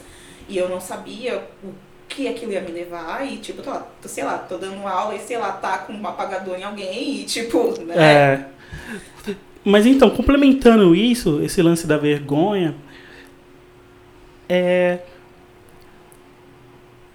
e 0.48 0.56
eu 0.58 0.68
não 0.68 0.80
sabia 0.80 1.42
o 1.62 1.72
que 2.08 2.26
aquilo 2.26 2.52
ia 2.52 2.60
me 2.60 2.70
levar. 2.72 3.26
E, 3.30 3.36
tipo, 3.38 3.62
tô, 3.62 3.70
tô, 4.00 4.08
sei 4.08 4.24
lá, 4.24 4.38
tô 4.38 4.56
dando 4.56 4.86
aula 4.86 5.14
e, 5.14 5.20
sei 5.20 5.36
lá, 5.38 5.52
tá 5.52 5.78
com 5.78 5.92
um 5.92 6.06
apagador 6.06 6.56
em 6.58 6.64
alguém 6.64 7.20
e, 7.20 7.24
tipo, 7.24 7.78
né? 7.82 7.94
É. 7.96 8.44
Mas 9.64 9.84
então, 9.86 10.08
complementando 10.10 10.94
isso, 10.94 11.42
esse 11.42 11.60
lance 11.60 11.86
da 11.86 11.96
vergonha, 11.98 12.74
é. 14.48 15.00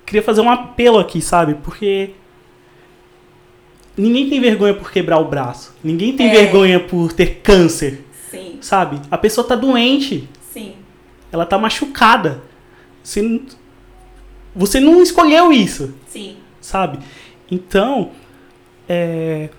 Queria 0.06 0.22
fazer 0.22 0.42
um 0.42 0.50
apelo 0.50 1.00
aqui, 1.00 1.22
sabe? 1.22 1.56
Porque. 1.56 2.12
Ninguém 3.96 4.28
tem 4.30 4.42
vergonha 4.42 4.74
por 4.74 4.92
quebrar 4.92 5.20
o 5.20 5.26
braço. 5.26 5.76
Ninguém 5.84 6.16
tem 6.16 6.28
É. 6.28 6.32
vergonha 6.32 6.80
por 6.80 7.14
ter 7.14 7.42
câncer, 7.44 8.04
Sim, 8.30 8.58
sabe? 8.60 9.00
A 9.10 9.18
pessoa 9.20 9.46
tá 9.48 9.56
doente. 9.56 10.28
sim, 10.52 10.74
Ela 11.32 11.46
tá 11.46 11.58
machucada. 11.60 12.42
Você, 13.04 13.41
você 14.56 14.80
não 14.80 15.01
escolheu 15.04 15.51
isso 15.51 15.93
sim. 16.08 16.38
sabe? 16.62 16.99
Então, 17.51 18.12
é, 18.88 19.49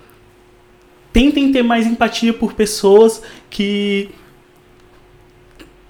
tentem 1.13 1.51
ter 1.51 1.63
mais 1.63 1.85
empatia 1.85 2.33
por 2.33 2.53
pessoas 2.53 3.21
que 3.49 4.09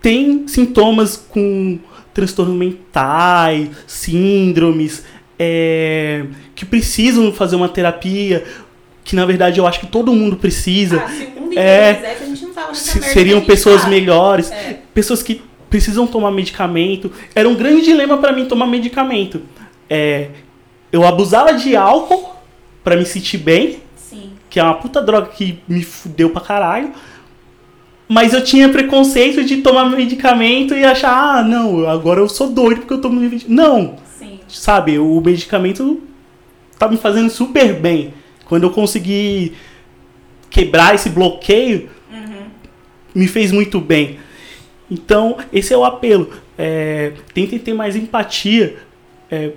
têm 0.01 0.47
sintomas 0.47 1.15
com 1.17 1.79
transtornos 2.13 2.55
mentais, 2.55 3.69
síndromes, 3.87 5.03
é, 5.37 6.25
que 6.53 6.65
precisam 6.65 7.31
fazer 7.33 7.55
uma 7.55 7.67
terapia, 7.67 8.45
que 9.03 9.15
na 9.15 9.25
verdade 9.25 9.59
eu 9.59 9.67
acho 9.67 9.79
que 9.79 9.87
todo 9.87 10.13
mundo 10.13 10.35
precisa. 10.37 11.01
Ah, 11.03 11.09
se 11.09 11.23
o 11.25 11.41
mundo 11.41 11.57
É. 11.59 11.93
quisesse, 11.95 12.23
a 12.23 12.25
gente 12.27 12.45
não 12.45 12.53
tava 12.53 12.67
nessa 12.69 12.91
Se- 12.91 13.01
seriam 13.01 13.41
pessoas 13.41 13.85
melhores, 13.87 14.51
É. 14.51 14.79
pessoas 14.93 15.21
que 15.21 15.41
precisam 15.75 16.07
tomar 16.07 16.31
medicamento. 16.31 17.11
Era 17.35 17.49
um 17.49 17.55
grande 17.55 17.83
dilema 17.83 18.17
pra 18.17 18.31
mim 18.31 18.45
tomar 18.45 18.65
medicamento. 18.65 19.41
É, 19.89 20.29
eu 20.89 21.05
abusava 21.05 21.53
de 21.53 21.75
álcool 21.75 22.33
pra 22.81 22.95
me 22.95 23.05
sentir 23.05 23.37
bem, 23.37 23.79
Sim, 23.97 24.31
que 24.49 24.57
é 24.57 24.63
uma 24.63 24.75
puta 24.75 25.01
droga 25.01 25.27
que 25.27 25.59
me 25.67 25.83
fudeu 25.83 26.29
pra 26.29 26.39
caralho. 26.41 26.91
Mas 28.07 28.33
eu 28.33 28.41
tinha 28.43 28.69
preconceito 28.69 29.43
de 29.43 29.57
tomar 29.57 29.89
medicamento 29.89 30.73
e 30.73 30.85
achar, 30.85 31.11
ah, 31.39 31.43
não, 31.43 31.89
agora 31.89 32.21
eu 32.21 32.29
sou 32.29 32.49
doido 32.51 32.79
porque 32.81 32.93
eu 32.93 33.01
tomo 33.01 33.19
medicamento. 33.19 33.49
Não, 33.51 33.95
sim, 34.17 34.39
sabe, 34.47 34.97
o 34.97 35.19
medicamento 35.19 36.01
tá 36.79 36.87
me 36.87 36.95
fazendo 36.97 37.29
super 37.29 37.73
bem. 37.73 38.13
Quando 38.45 38.63
eu 38.63 38.69
consegui 38.69 39.53
quebrar 40.49 40.95
esse 40.95 41.09
bloqueio, 41.09 41.89
Uhum. 42.09 42.45
me 43.13 43.27
fez 43.27 43.51
muito 43.51 43.81
bem. 43.81 44.19
Então, 44.89 45.37
esse 45.51 45.73
é 45.73 45.77
o 45.77 45.83
apelo. 45.83 46.31
É, 46.57 47.13
tentem 47.33 47.59
ter 47.59 47.73
mais 47.73 47.95
empatia 47.95 48.77
é, 49.29 49.51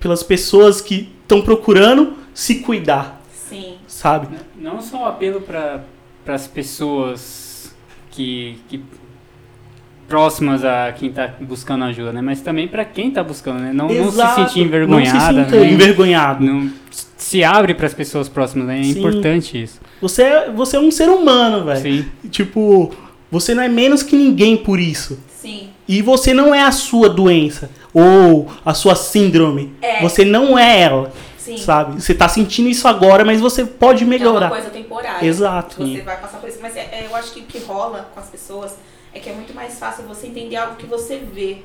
pelas 0.00 0.22
pessoas 0.22 0.80
que 0.80 1.08
estão 1.22 1.40
procurando 1.40 2.14
se 2.34 2.56
cuidar, 2.56 3.22
sim. 3.32 3.76
sabe? 3.86 4.28
Não 4.56 4.80
só 4.80 4.98
um 4.98 5.06
apelo 5.06 5.40
para 5.40 5.84
as 6.26 6.46
pessoas 6.46 7.74
que, 8.10 8.58
que 8.68 8.82
próximas 10.08 10.64
a 10.64 10.92
quem 10.92 11.08
está 11.08 11.28
buscando 11.40 11.84
ajuda, 11.84 12.12
né? 12.12 12.20
Mas 12.20 12.40
também 12.40 12.68
para 12.68 12.84
quem 12.84 13.08
está 13.08 13.22
buscando, 13.22 13.60
né? 13.60 13.72
Não, 13.72 13.88
não 13.88 14.10
se 14.10 14.34
sentir 14.34 14.60
envergonhada, 14.60 15.32
Não 15.32 15.44
se 15.44 15.50
sinta 15.50 15.64
né? 15.64 15.72
envergonhado. 15.72 16.44
Não 16.44 16.70
se 16.90 17.42
abre 17.42 17.74
para 17.74 17.86
as 17.86 17.94
pessoas 17.94 18.28
próximas, 18.28 18.66
né? 18.66 18.80
É 18.80 18.84
Sim. 18.84 18.98
importante 18.98 19.62
isso. 19.62 19.80
Você 20.00 20.22
é, 20.22 20.50
você 20.50 20.76
é 20.76 20.80
um 20.80 20.90
ser 20.90 21.08
humano, 21.08 21.64
velho. 21.64 21.80
Sim. 21.80 22.06
Tipo, 22.28 22.94
você 23.30 23.54
não 23.54 23.62
é 23.62 23.68
menos 23.68 24.02
que 24.02 24.16
ninguém 24.16 24.56
por 24.56 24.78
isso. 24.80 25.18
Sim. 25.40 25.70
E 25.86 26.00
você 26.00 26.32
não 26.32 26.54
é 26.54 26.62
a 26.62 26.72
sua 26.72 27.08
doença 27.08 27.70
ou 27.92 28.48
a 28.64 28.72
sua 28.74 28.94
síndrome. 28.94 29.74
É. 29.82 30.00
Você 30.00 30.24
não 30.24 30.58
é 30.58 30.80
ela, 30.80 31.12
Sim. 31.36 31.58
sabe? 31.58 32.00
Você 32.00 32.14
tá 32.14 32.28
sentindo 32.28 32.68
isso 32.68 32.88
agora, 32.88 33.24
mas 33.24 33.40
você 33.40 33.64
pode 33.64 34.02
É 34.02 34.06
uma 34.06 34.10
melhorar. 34.10 34.48
coisa 34.48 34.70
temporária. 34.70 35.26
Exato. 35.26 35.76
Você 35.86 36.00
vai 36.00 36.18
passar 36.18 36.38
por 36.38 36.48
isso. 36.48 36.58
Mas 36.62 36.74
é- 36.76 36.80
é, 36.80 37.06
eu 37.10 37.14
acho 37.14 37.32
que 37.32 37.40
o 37.40 37.42
que 37.44 37.58
rola 37.58 38.08
com 38.14 38.20
as 38.20 38.26
pessoas 38.28 38.74
é 39.12 39.18
que 39.18 39.28
é 39.28 39.32
muito 39.34 39.54
mais 39.54 39.78
fácil 39.78 40.04
você 40.04 40.26
entender 40.26 40.56
algo 40.56 40.76
que 40.76 40.86
você 40.86 41.18
vê. 41.32 41.58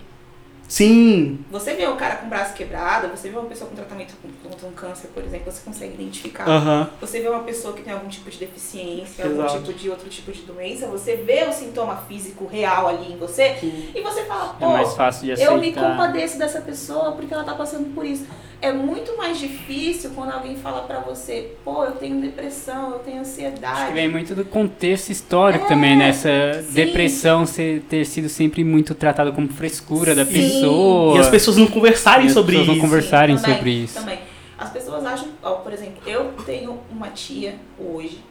Sim, 0.69 1.39
Você 1.49 1.73
vê 1.73 1.87
um 1.87 1.97
cara 1.97 2.17
com 2.17 2.27
o 2.27 2.29
braço 2.29 2.53
quebrado, 2.53 3.07
você 3.07 3.27
vê 3.27 3.35
uma 3.35 3.47
pessoa 3.49 3.67
com 3.67 3.75
tratamento 3.75 4.13
com- 4.21 4.49
contra 4.49 4.67
um 4.67 4.71
câncer, 4.71 5.07
por 5.11 5.23
exemplo, 5.23 5.51
você 5.51 5.61
consegue 5.65 5.95
identificar. 5.95 6.47
aham. 6.47 6.87
Você 7.01 7.19
vê 7.19 7.27
uma 7.27 7.39
pessoa 7.41 7.73
que 7.73 7.81
tem 7.81 7.91
algum 7.91 8.07
tipo 8.07 8.29
de 8.29 8.37
deficiência, 8.37 9.25
algum 9.25 9.43
Exato. 9.43 9.63
tipo 9.63 9.73
de 9.73 9.89
outro 9.89 10.07
tipo 10.09 10.31
de 10.31 10.41
doença, 10.43 10.85
você 10.85 11.15
vê 11.15 11.43
o 11.49 11.51
sintoma 11.51 11.97
físico 12.07 12.45
real 12.45 12.87
ali 12.87 13.13
em 13.13 13.17
você 13.17 13.55
e 13.95 13.99
você 14.01 14.25
fala, 14.25 14.55
É 14.59 14.63
pô, 14.63 14.71
mais 14.73 14.93
fácil 14.93 15.25
de 15.25 15.31
aceitar. 15.31 15.51
eu 15.53 15.59
me 15.59 15.73
compadeço 15.73 16.37
dessa 16.37 16.61
pessoa 16.61 17.13
porque 17.13 17.33
ela 17.33 17.43
tá 17.43 17.55
passando 17.55 17.91
por 17.95 18.05
isso. 18.05 18.27
É 18.61 18.73
muito 18.73 19.15
mais 19.17 19.39
difícil 19.39 20.11
quando 20.13 20.31
alguém 20.33 20.57
fala 20.57 20.81
pra 20.81 20.99
você, 20.99 21.53
pô, 21.63 21.85
eu 21.85 21.93
tenho 21.93 22.19
depressão, 22.19 22.91
eu 22.91 22.99
tenho 22.99 23.21
Acho 23.21 23.31
que 23.35 23.41
ansiedade. 23.41 23.93
vem 23.93 24.09
muito 24.09 24.35
do 24.35 24.43
contexto 24.43 25.09
histórico 25.11 25.63
É, 25.65 25.67
também, 25.69 25.95
né? 25.97 26.09
Essa 26.09 26.61
sim. 26.61 26.73
depressão 26.73 27.45
ser, 27.45 27.81
ter 27.89 28.03
sido 28.05 28.27
sempre 28.27 28.61
muito 28.65 28.93
tratada 28.93 29.31
como 29.31 29.47
frescura 29.47 30.13
da 30.13 30.25
Sim. 30.25 30.33
Pessoa. 30.59 31.17
E 31.17 31.19
as 31.19 31.29
pessoas 31.29 31.57
não 31.57 31.67
conversarem 31.67 32.27
as 32.27 32.33
sobre 32.33 32.51
pessoas 32.51 32.67
não 32.67 32.75
isso. 32.75 32.83
conversarem 32.83 33.35
Também, 33.35 33.55
sobre 33.55 33.71
isso. 33.71 33.99
Também. 33.99 34.19
As 34.57 34.69
pessoas 34.69 35.05
acham, 35.05 35.29
ó, 35.41 35.55
por 35.55 35.71
exemplo, 35.71 36.01
eu 36.05 36.33
tenho 36.45 36.79
uma 36.91 37.09
tia 37.09 37.55
hoje 37.79 38.23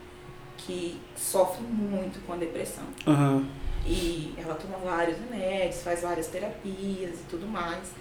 que 0.58 1.00
sofre 1.16 1.62
muito 1.62 2.24
com 2.26 2.34
a 2.34 2.36
depressão. 2.36 2.84
Aham. 3.06 3.44
E 3.86 4.34
ela 4.36 4.54
toma 4.54 4.76
vários 4.84 5.16
remédios, 5.18 5.82
faz 5.82 6.02
várias 6.02 6.26
terapias 6.26 7.20
e 7.20 7.24
tudo 7.30 7.46
mais. 7.46 7.92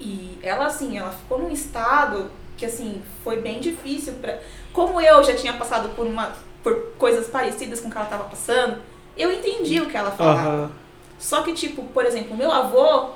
E 0.00 0.38
ela, 0.42 0.66
assim, 0.66 0.98
ela 0.98 1.10
ficou 1.10 1.38
num 1.38 1.50
estado 1.50 2.30
que, 2.56 2.66
assim, 2.66 3.02
foi 3.22 3.40
bem 3.40 3.60
difícil 3.60 4.14
pra... 4.14 4.38
Como 4.72 5.00
eu 5.00 5.22
já 5.22 5.34
tinha 5.34 5.52
passado 5.52 5.90
por 5.94 6.06
uma 6.06 6.32
por 6.62 6.74
coisas 6.98 7.28
parecidas 7.28 7.80
com 7.80 7.88
o 7.88 7.90
que 7.90 7.96
ela 7.96 8.06
estava 8.06 8.24
passando, 8.24 8.78
eu 9.16 9.32
entendi 9.32 9.80
o 9.80 9.86
que 9.86 9.96
ela 9.96 10.10
falava. 10.10 10.48
Aham. 10.48 10.70
Só 11.18 11.42
que, 11.42 11.52
tipo, 11.52 11.82
por 11.84 12.04
exemplo, 12.06 12.36
meu 12.36 12.50
avô, 12.50 13.10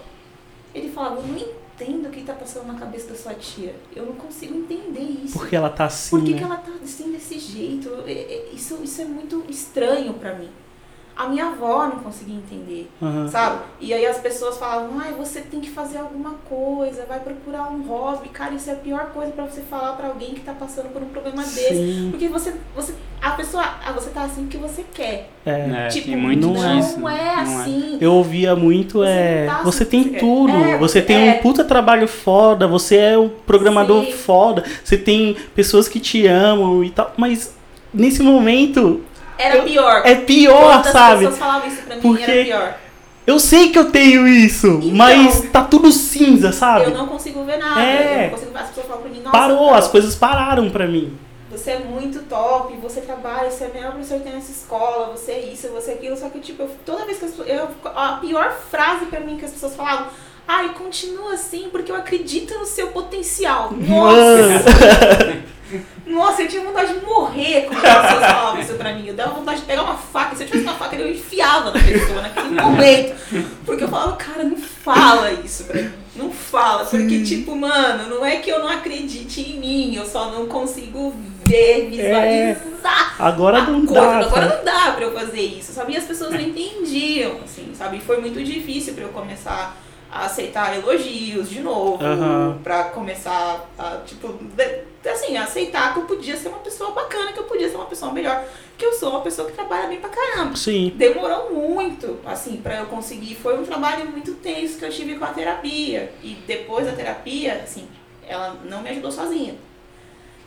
ele 0.75 0.91
falava, 0.91 1.17
eu 1.21 1.27
não 1.27 1.37
entendo 1.39 2.07
o 2.09 2.11
que 2.11 2.23
tá 2.23 2.33
passando 2.35 2.67
na 2.67 2.79
cabeça 2.79 3.09
da 3.09 3.15
sua 3.15 3.35
tia. 3.35 3.75
Eu 3.95 4.07
não 4.07 4.15
consigo 4.15 4.55
entender 4.57 5.01
isso. 5.25 5.39
Porque 5.39 5.55
ela 5.57 5.71
tá 5.71 5.87
assim, 5.87 6.11
Por 6.11 6.25
que, 6.25 6.33
né? 6.33 6.39
que 6.39 6.45
ela 6.45 6.57
tá 6.57 6.73
assim 6.83 7.13
desse 7.13 7.39
jeito? 7.39 7.89
É- 8.07 8.13
é- 8.13 8.49
Isso, 8.53 8.79
isso 8.83 9.01
é 9.01 9.05
muito 9.05 9.45
estranho 9.49 10.15
pra 10.15 10.35
mim. 10.35 10.51
A 11.15 11.29
minha 11.29 11.47
avó 11.47 11.87
não 11.87 11.97
conseguia 11.97 12.37
entender, 12.37 12.89
Aham. 13.03 13.29
sabe? 13.29 13.59
E 13.81 13.93
aí 13.93 14.07
as 14.07 14.17
pessoas 14.19 14.57
falavam, 14.57 14.99
ai, 14.99 15.13
você 15.13 15.41
tem 15.43 15.61
que 15.61 15.69
fazer 15.69 15.99
alguma 15.99 16.31
coisa, 16.49 17.05
vai 17.07 17.21
procurar 17.21 17.71
um 17.71 17.83
hobby. 17.83 18.31
Cara, 18.31 18.55
isso 18.55 18.71
é 18.71 18.73
a 18.73 18.77
pior 18.77 19.11
coisa 19.13 19.31
pra 19.31 19.45
você 19.45 19.61
falar 19.61 19.93
pra 19.93 20.09
alguém 20.09 20.31
que 20.35 20.41
tá 20.41 20.53
passando 20.55 20.89
por 20.91 21.03
um 21.03 21.07
problema 21.09 21.43
desse. 21.43 21.69
Sim. 21.75 22.09
Porque 22.11 22.29
você, 22.29 22.55
você, 22.75 22.95
a 23.21 23.33
pessoa, 23.33 23.63
ah, 23.63 23.93
você 23.93 24.09
tá 24.09 24.23
assim 24.23 24.43
porque 24.43 24.57
você 24.57 24.85
quer. 24.95 25.29
É. 25.45 25.51
É, 25.85 25.89
tipo, 25.89 26.07
tem 26.07 26.17
muito 26.17 26.47
não 26.49 26.65
é- 26.65 26.77
disso. 26.77 26.99
não 27.01 27.09
é 27.09 27.35
assim. 27.35 27.99
Eu 28.01 28.15
ouvia 28.15 28.57
muito, 28.57 28.99
Você 29.01 29.09
é. 29.11 29.47
tá 29.47 29.63
Você 29.65 29.83
assim, 29.83 29.91
tem 29.91 30.03
você- 30.05 30.19
tudo. 30.19 30.53
é, 30.65 30.79
você 30.79 31.03
tem 31.03 31.29
é. 31.29 31.33
um 31.35 31.39
puta 31.43 31.63
trabalho 31.63 32.09
foda. 32.09 32.67
Você 32.67 32.97
é 32.97 33.19
um 33.19 33.29
programador 33.29 34.03
Sim. 34.07 34.13
foda. 34.13 34.65
Você 34.83 34.97
tem 34.97 35.37
pessoas 35.55 35.89
que 35.89 36.01
te 36.01 36.27
amam 36.27 36.83
e 36.83 36.89
tal. 36.91 37.13
Mas 37.19 37.55
nesse 37.93 38.23
momento 38.23 39.03
Era 39.39 39.57
Eu- 39.57 39.65
pior. 39.65 40.03
é 40.05 40.15
pior, 40.15 40.73
Quando 40.75 40.87
as 40.87 40.93
sabe? 40.93 41.19
pessoas 41.21 41.39
falavam 41.39 41.69
isso 41.69 41.83
pra 41.83 41.95
mim, 41.97 42.03
Porque- 42.03 42.23
era 42.31 42.45
pior. 42.45 42.75
Eu 43.25 43.39
sei 43.39 43.71
que 43.71 43.79
eu 43.79 43.91
tenho 43.91 44.27
isso, 44.27 44.67
Então. 44.67 44.91
mas 44.97 45.43
tá 45.53 45.63
tudo 45.63 45.93
cinza, 45.93 46.51
sabe? 46.51 46.87
Eu 46.87 46.91
não 46.91 47.07
consigo 47.07 47.45
ver 47.45 47.57
nada. 47.57 47.81
É. 47.81 48.29
Consigo. 48.31 48.51
As 48.57 48.69
pessoas 48.69 48.87
falam 48.87 49.03
pra 49.03 49.11
mim, 49.11 49.19
nossa, 49.21 49.31
Parou, 49.31 49.67
cara, 49.69 49.79
as 49.79 49.89
coisas 49.89 50.15
pararam 50.17 50.69
pra 50.71 50.87
mim. 50.89 51.17
você 51.51 51.73
é 51.73 51.79
muito 51.79 52.21
top, 52.25 52.75
você 52.83 53.01
trabalha, 53.03 53.49
você 53.51 53.65
é 53.65 53.69
melhor 53.73 53.93
professor 53.93 54.19
que 54.19 54.25
tem 54.25 54.33
nessa 54.33 54.51
escola, 54.51 55.13
você 55.15 55.33
é 55.33 55.41
isso, 55.53 55.69
você 55.69 55.93
é 55.93 55.95
aquilo. 55.95 56.17
Só 56.17 56.29
que, 56.31 56.41
tipo, 56.41 56.63
eu- 56.63 56.71
toda 56.85 57.05
vez 57.05 57.19
que 57.19 57.25
as 57.27 57.31
pessoas. 57.31 57.49
Eu, 57.49 57.69
a 57.95 58.13
pior 58.21 58.53
frase 58.71 59.07
pra 59.07 59.21
mim 59.21 59.37
que 59.37 59.45
as 59.45 59.53
pessoas 59.53 59.77
falavam, 59.77 60.07
ai, 60.47 60.71
continua 60.71 61.35
assim, 61.35 61.69
porque 61.71 61.91
eu 61.91 61.97
acredito 61.97 62.59
no 62.59 62.67
seu 62.67 62.89
potencial. 62.89 63.73
Nossa! 63.73 65.43
Nossa, 66.05 66.43
eu 66.43 66.49
tinha 66.49 66.63
vontade 66.63 66.93
de 66.93 67.05
morrer 67.05 67.63
quando 67.63 67.85
as 67.85 68.03
pessoas 68.03 68.27
falavam 68.27 68.61
isso 68.61 68.75
pra 68.75 68.93
mim. 68.93 69.07
Eu 69.07 69.15
dava 69.15 69.35
vontade 69.35 69.61
de 69.61 69.67
pegar 69.67 69.83
uma 69.83 69.97
faca. 69.97 70.37
Se 70.37 70.43
eu 70.43 70.47
tivesse 70.47 70.65
uma 70.69 70.75
faca, 70.75 70.97
eu 70.97 71.11
enfiava 71.11 71.71
na 71.71 71.81
pessoa 71.81 72.21
naquele 72.21 72.51
momento. 72.51 73.15
Porque 73.65 73.85
eu 73.85 73.89
falava, 73.89 74.17
cara, 74.17 74.45
não 74.45 74.57
fala 74.57 75.33
isso 75.33 75.65
pra 75.65 75.81
mim. 75.81 75.93
Não 76.15 76.31
fala. 76.31 76.85
Porque, 76.85 77.23
tipo, 77.23 77.57
mano, 77.57 78.09
não 78.11 78.27
é 78.27 78.37
que 78.37 78.51
eu 78.51 78.59
não 78.59 78.69
acredite 78.69 79.41
em 79.41 79.59
mim. 79.59 79.95
Eu 79.95 80.05
só 80.05 80.31
não 80.31 80.47
consigo 80.47 81.15
ver, 81.47 81.89
visualizar. 81.89 83.17
Agora 83.19 83.59
a 83.59 83.67
não 83.67 83.87
coisa. 83.87 84.01
dá. 84.03 84.19
Agora 84.19 84.31
cara. 84.31 84.57
não 84.57 84.65
dá 84.65 84.93
pra 84.93 85.05
eu 85.05 85.13
fazer 85.13 85.41
isso, 85.41 85.73
sabe? 85.73 85.95
E 85.95 85.97
as 85.97 86.05
pessoas 86.05 86.33
não 86.33 86.41
entendiam, 86.41 87.39
assim, 87.43 87.73
sabe? 87.75 87.97
E 87.97 88.01
foi 88.01 88.21
muito 88.21 88.43
difícil 88.45 88.93
pra 88.95 89.05
eu 89.05 89.11
começar 89.11 89.77
a 90.13 90.27
aceitar 90.27 90.77
elogios 90.77 91.49
de 91.49 91.61
novo. 91.61 92.05
Aham. 92.05 92.59
Pra 92.63 92.85
começar 92.85 93.67
a, 93.79 93.97
tipo, 94.05 94.39
assim, 95.11 95.39
aceitar 95.39 95.95
que 95.95 96.01
eu 96.01 96.05
podia 96.05 96.37
ser 96.37 96.49
uma 96.49 96.59
pessoa 96.59 96.91
bacana, 96.91 97.33
que 97.33 97.39
eu 97.39 97.45
podia 97.45 97.67
ser 97.69 97.77
uma 97.77 97.87
pessoa 97.87 98.13
melhor. 98.13 98.45
Que 98.77 98.85
eu 98.85 98.93
sou 98.93 99.09
uma 99.09 99.23
pessoa 99.23 99.49
que 99.49 99.55
trabalha 99.55 99.89
bem 99.89 99.99
pra 100.01 100.11
caramba. 100.11 100.55
Sim. 100.55 100.93
Demorou 100.97 101.55
muito, 101.55 102.21
assim, 102.27 102.59
pra 102.59 102.77
eu 102.81 102.87
conseguir. 102.87 103.35
Foi 103.37 103.59
um 103.59 103.65
trabalho 103.65 104.05
muito 104.11 104.35
tenso 104.35 104.79
que 104.79 104.85
eu 104.85 104.91
tive 104.91 105.15
com 105.15 105.25
a 105.25 105.29
terapia. 105.29 106.13
E 106.23 106.35
depois 106.47 106.85
da 106.85 106.93
terapia, 106.93 107.63
assim, 107.65 107.89
ela 108.29 108.59
não 108.65 108.83
me 108.83 108.91
ajudou 108.91 109.11
sozinha. 109.11 109.55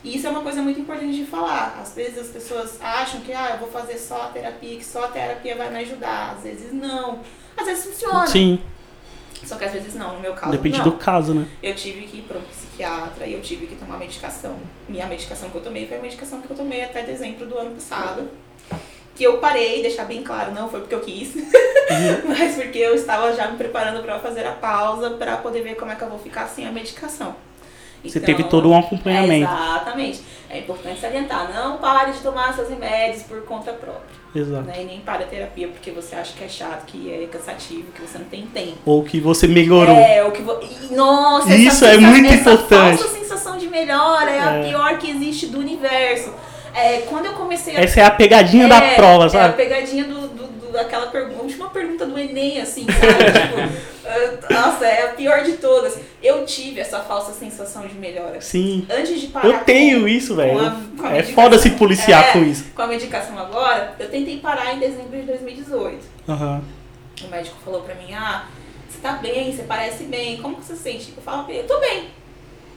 E 0.04 0.16
isso 0.16 0.28
é 0.28 0.30
uma 0.30 0.42
coisa 0.42 0.62
muito 0.62 0.80
importante 0.80 1.16
de 1.16 1.26
falar. 1.26 1.80
Às 1.82 1.96
vezes 1.96 2.20
as 2.20 2.28
pessoas 2.28 2.80
acham 2.80 3.22
que, 3.22 3.34
ah, 3.34 3.54
eu 3.54 3.58
vou 3.58 3.70
fazer 3.70 3.98
só 3.98 4.22
a 4.22 4.28
terapia, 4.28 4.78
que 4.78 4.86
só 4.86 5.06
a 5.06 5.08
terapia 5.08 5.56
vai 5.56 5.72
me 5.72 5.80
ajudar. 5.80 6.36
Às 6.38 6.44
vezes 6.44 6.72
não. 6.72 7.22
Às 7.58 7.66
vezes 7.66 7.86
funciona. 7.86 8.28
Sim. 8.28 8.62
Só 9.46 9.56
que 9.56 9.66
às 9.66 9.72
vezes 9.72 9.94
não. 9.96 10.16
No 10.16 10.20
meu 10.20 10.34
caso, 10.34 10.52
Depende 10.52 10.80
não. 10.80 10.86
do 10.86 10.92
caso, 10.94 11.34
né? 11.34 11.48
Eu 11.62 11.76
tive 11.76 12.08
que 12.08 12.18
ir 12.18 12.22
para 12.24 12.38
um 12.38 12.42
psiquiatra 12.42 13.26
e 13.26 13.34
eu 13.34 13.42
tive 13.42 13.68
que 13.68 13.76
tomar 13.76 13.98
medicação. 13.98 14.58
Minha 14.90 15.06
medicação 15.06 15.50
que 15.50 15.56
eu 15.56 15.62
tomei 15.62 15.88
foi 15.88 15.98
a 15.98 16.02
medicação 16.02 16.42
que 16.42 16.50
eu 16.50 16.58
tomei 16.58 16.84
até 16.84 17.04
dezembro 17.04 17.46
do 17.46 17.58
ano 17.58 17.72
passado. 17.72 18.28
Que 19.16 19.24
eu 19.24 19.38
parei, 19.38 19.82
deixar 19.82 20.04
bem 20.06 20.24
claro, 20.24 20.52
não 20.52 20.68
foi 20.68 20.82
porque 20.82 20.94
eu 20.94 21.00
quis, 21.00 21.34
mas 22.28 22.56
porque 22.56 22.78
eu 22.80 22.94
estava 22.96 23.32
já 23.34 23.48
me 23.50 23.58
preparando 23.58 24.04
para 24.04 24.20
fazer 24.20 24.46
a 24.46 24.52
pausa 24.52 25.12
para 25.12 25.38
poder 25.38 25.62
ver 25.62 25.76
como 25.76 25.90
é 25.90 25.96
que 25.96 26.02
eu 26.02 26.10
vou 26.10 26.20
ficar 26.20 26.48
sem 26.48 26.68
a 26.68 26.72
medicação. 26.72 27.34
Você 28.10 28.20
Então, 28.20 28.36
teve 28.36 28.44
todo 28.50 28.70
um 28.70 28.78
acompanhamento. 28.78 29.52
Exatamente. 29.52 30.22
É 30.50 30.60
importante 30.60 31.00
salientar, 31.02 31.52
não 31.54 31.78
pare 31.78 32.12
de 32.14 32.20
tomar 32.20 32.54
seus 32.54 32.70
remédios 32.70 33.24
por 33.24 33.42
conta 33.44 33.74
própria. 33.74 34.16
Exato. 34.34 34.64
Né? 34.64 34.82
E 34.82 34.86
nem 34.86 35.00
pare 35.02 35.24
a 35.24 35.28
terapia 35.28 35.68
porque 35.68 35.92
você 35.92 36.16
acha 36.16 36.34
que 36.34 36.44
é 36.44 36.48
chato, 36.48 36.86
que 36.86 37.12
é 37.12 37.28
cansativo, 37.28 37.92
que 37.94 38.02
você 38.02 38.18
não 38.18 38.26
tem 38.26 38.46
tempo. 38.48 38.78
Ou 38.86 39.04
que 39.04 39.20
você 39.20 39.48
melhorou. 39.48 39.96
É, 39.96 40.24
o 40.24 40.32
que 40.32 40.42
vo... 40.42 40.58
Nossa, 40.92 41.48
essa 41.50 41.56
Isso 41.58 41.86
é 41.86 41.98
muito 41.98 42.28
essa 42.28 42.52
importante. 42.52 42.98
falsa 43.04 43.14
sensação 43.18 43.58
de 43.58 43.68
melhora 43.68 44.30
é, 44.30 44.40
a 44.40 44.52
É. 44.58 44.70
pior 44.70 44.98
que 44.98 45.10
existe 45.10 45.48
do 45.48 45.60
universo. 45.60 46.32
É, 46.74 47.00
quando 47.10 47.26
eu 47.26 47.34
comecei 47.34 47.76
a. 47.76 47.82
Essa 47.82 48.02
é 48.02 48.04
a 48.04 48.12
pegadinha 48.12 48.68
da 48.68 48.78
É, 48.84 48.96
prova, 48.96 49.24
É 49.24 49.28
a 49.28 49.30
sabe? 49.30 49.56
pegadinha 49.56 50.04
do- 50.04 50.28
daquela 50.76 51.08
pergunta, 51.08 51.42
última 51.42 51.70
pergunta 51.70 52.06
do 52.06 52.18
Enem, 52.18 52.62
assim, 52.62 52.86
sabe? 52.86 53.00
tipo, 53.42 53.86
ah, 54.06 54.54
nossa, 54.54 54.86
é 54.86 55.06
a 55.06 55.14
pior 55.14 55.44
de 55.44 55.54
todas. 55.54 55.98
Eu 56.22 56.46
tive 56.46 56.80
essa 56.80 57.00
falsa 57.00 57.34
sensação 57.34 57.88
de 57.88 57.96
melhora. 57.96 58.40
Sim. 58.42 58.86
Antes 58.90 59.20
de 59.20 59.28
parar. 59.28 59.48
Eu 59.48 59.60
tenho 59.64 60.02
com- 60.02 60.08
isso, 60.08 60.36
velho. 60.36 60.60
É 61.12 61.24
foda 61.24 61.58
se 61.58 61.72
policiar 61.72 62.30
É, 62.30 62.32
com 62.34 62.44
isso. 62.44 62.66
Com 62.76 62.82
a 62.82 62.88
medicação 62.88 63.38
agora, 63.38 63.96
eu 64.00 64.10
tentei 64.10 64.38
parar 64.40 64.74
em 64.74 64.80
dezembro 64.80 65.18
de 65.20 65.24
2018. 65.24 66.06
Aham. 66.30 66.62
O 67.24 67.28
médico 67.28 67.56
falou 67.64 67.82
pra 67.82 67.96
mim, 67.96 68.14
ah, 68.14 68.46
você 68.90 69.00
tá 69.02 69.14
bem, 69.14 69.56
você 69.56 69.64
parece 69.64 70.04
bem, 70.04 70.38
como 70.38 70.58
que 70.58 70.66
você 70.66 70.76
se 70.76 70.84
sente? 70.84 71.14
Eu 71.16 71.24
falo 71.24 71.50
eu 71.50 71.66
tô 71.66 71.80
bem, 71.80 72.10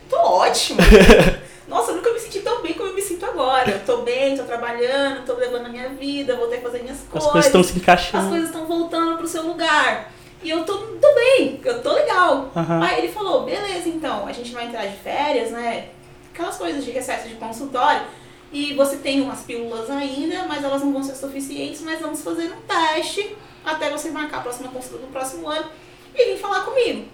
tô 0.08 0.16
ótimo. 0.16 0.78
Nossa, 1.68 1.90
eu 1.90 1.96
nunca 1.96 2.10
me 2.12 2.18
senti 2.18 2.40
tão 2.40 2.62
bem 2.62 2.72
como 2.72 2.88
eu 2.88 2.94
me 2.94 3.02
sinto 3.02 3.26
agora. 3.26 3.70
Eu 3.70 3.84
tô 3.84 3.98
bem, 3.98 4.36
tô 4.36 4.44
trabalhando, 4.44 5.26
tô 5.26 5.34
levando 5.34 5.66
a 5.66 5.68
minha 5.68 5.90
vida, 5.90 6.34
voltei 6.36 6.58
a 6.58 6.62
fazer 6.62 6.82
minhas 6.82 6.98
As 6.98 7.04
coisas. 7.08 7.30
coisas 7.30 7.46
estão 7.46 7.62
se 7.62 7.70
As 7.72 7.76
encaixando. 7.76 8.28
coisas 8.30 8.48
estão 8.48 8.66
voltando 8.66 9.18
pro 9.18 9.28
seu 9.28 9.42
lugar. 9.42 10.10
E 10.42 10.48
eu 10.50 10.64
tô, 10.64 10.78
tô 10.78 11.14
bem, 11.14 11.60
eu 11.64 11.82
tô 11.82 11.92
legal. 11.92 12.50
Aham. 12.56 12.82
Aí 12.82 12.98
ele 12.98 13.12
falou, 13.12 13.42
beleza 13.44 13.88
então, 13.88 14.26
a 14.26 14.32
gente 14.32 14.52
vai 14.52 14.66
entrar 14.66 14.86
de 14.86 14.96
férias, 14.96 15.50
né? 15.50 15.88
Aquelas 16.32 16.56
coisas 16.56 16.84
de 16.84 16.90
recesso 16.90 17.28
de 17.28 17.34
consultório. 17.34 18.02
E 18.50 18.72
você 18.74 18.96
tem 18.96 19.20
umas 19.20 19.40
pílulas 19.40 19.90
ainda, 19.90 20.44
mas 20.44 20.64
elas 20.64 20.82
não 20.82 20.92
vão 20.92 21.02
ser 21.02 21.16
suficientes, 21.16 21.82
mas 21.82 22.00
vamos 22.00 22.22
fazer 22.22 22.50
um 22.50 22.60
teste 22.66 23.36
até 23.64 23.90
você 23.90 24.10
marcar 24.10 24.38
a 24.38 24.40
próxima 24.40 24.68
consulta 24.68 24.98
do 25.04 25.12
próximo 25.12 25.46
ano 25.48 25.66
e 26.14 26.32
vir 26.32 26.38
falar 26.38 26.60
comigo. 26.60 27.06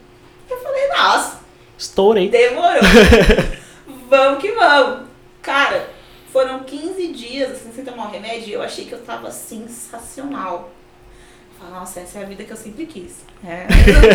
Eu 0.48 0.58
falei, 0.58 0.88
nossa, 0.90 1.40
Estourei. 1.78 2.28
demorou. 2.28 2.80
vamos 4.09 4.40
que 4.40 4.52
vamos. 4.52 5.09
Cara, 5.42 5.90
foram 6.32 6.60
15 6.64 7.09
dias 7.09 7.51
assim, 7.52 7.72
sem 7.72 7.84
tomar 7.84 8.06
o 8.09 8.10
remédio 8.10 8.48
e 8.48 8.52
eu 8.52 8.62
achei 8.62 8.84
que 8.84 8.92
eu 8.92 9.02
tava 9.02 9.30
sensacional. 9.30 10.70
Eu 11.52 11.59
falei, 11.59 11.74
nossa, 11.80 12.01
essa 12.01 12.18
é 12.18 12.22
a 12.22 12.26
vida 12.26 12.44
que 12.44 12.51
eu 12.52 12.56
sempre 12.56 12.86
quis. 12.86 13.24
É, 13.44 13.66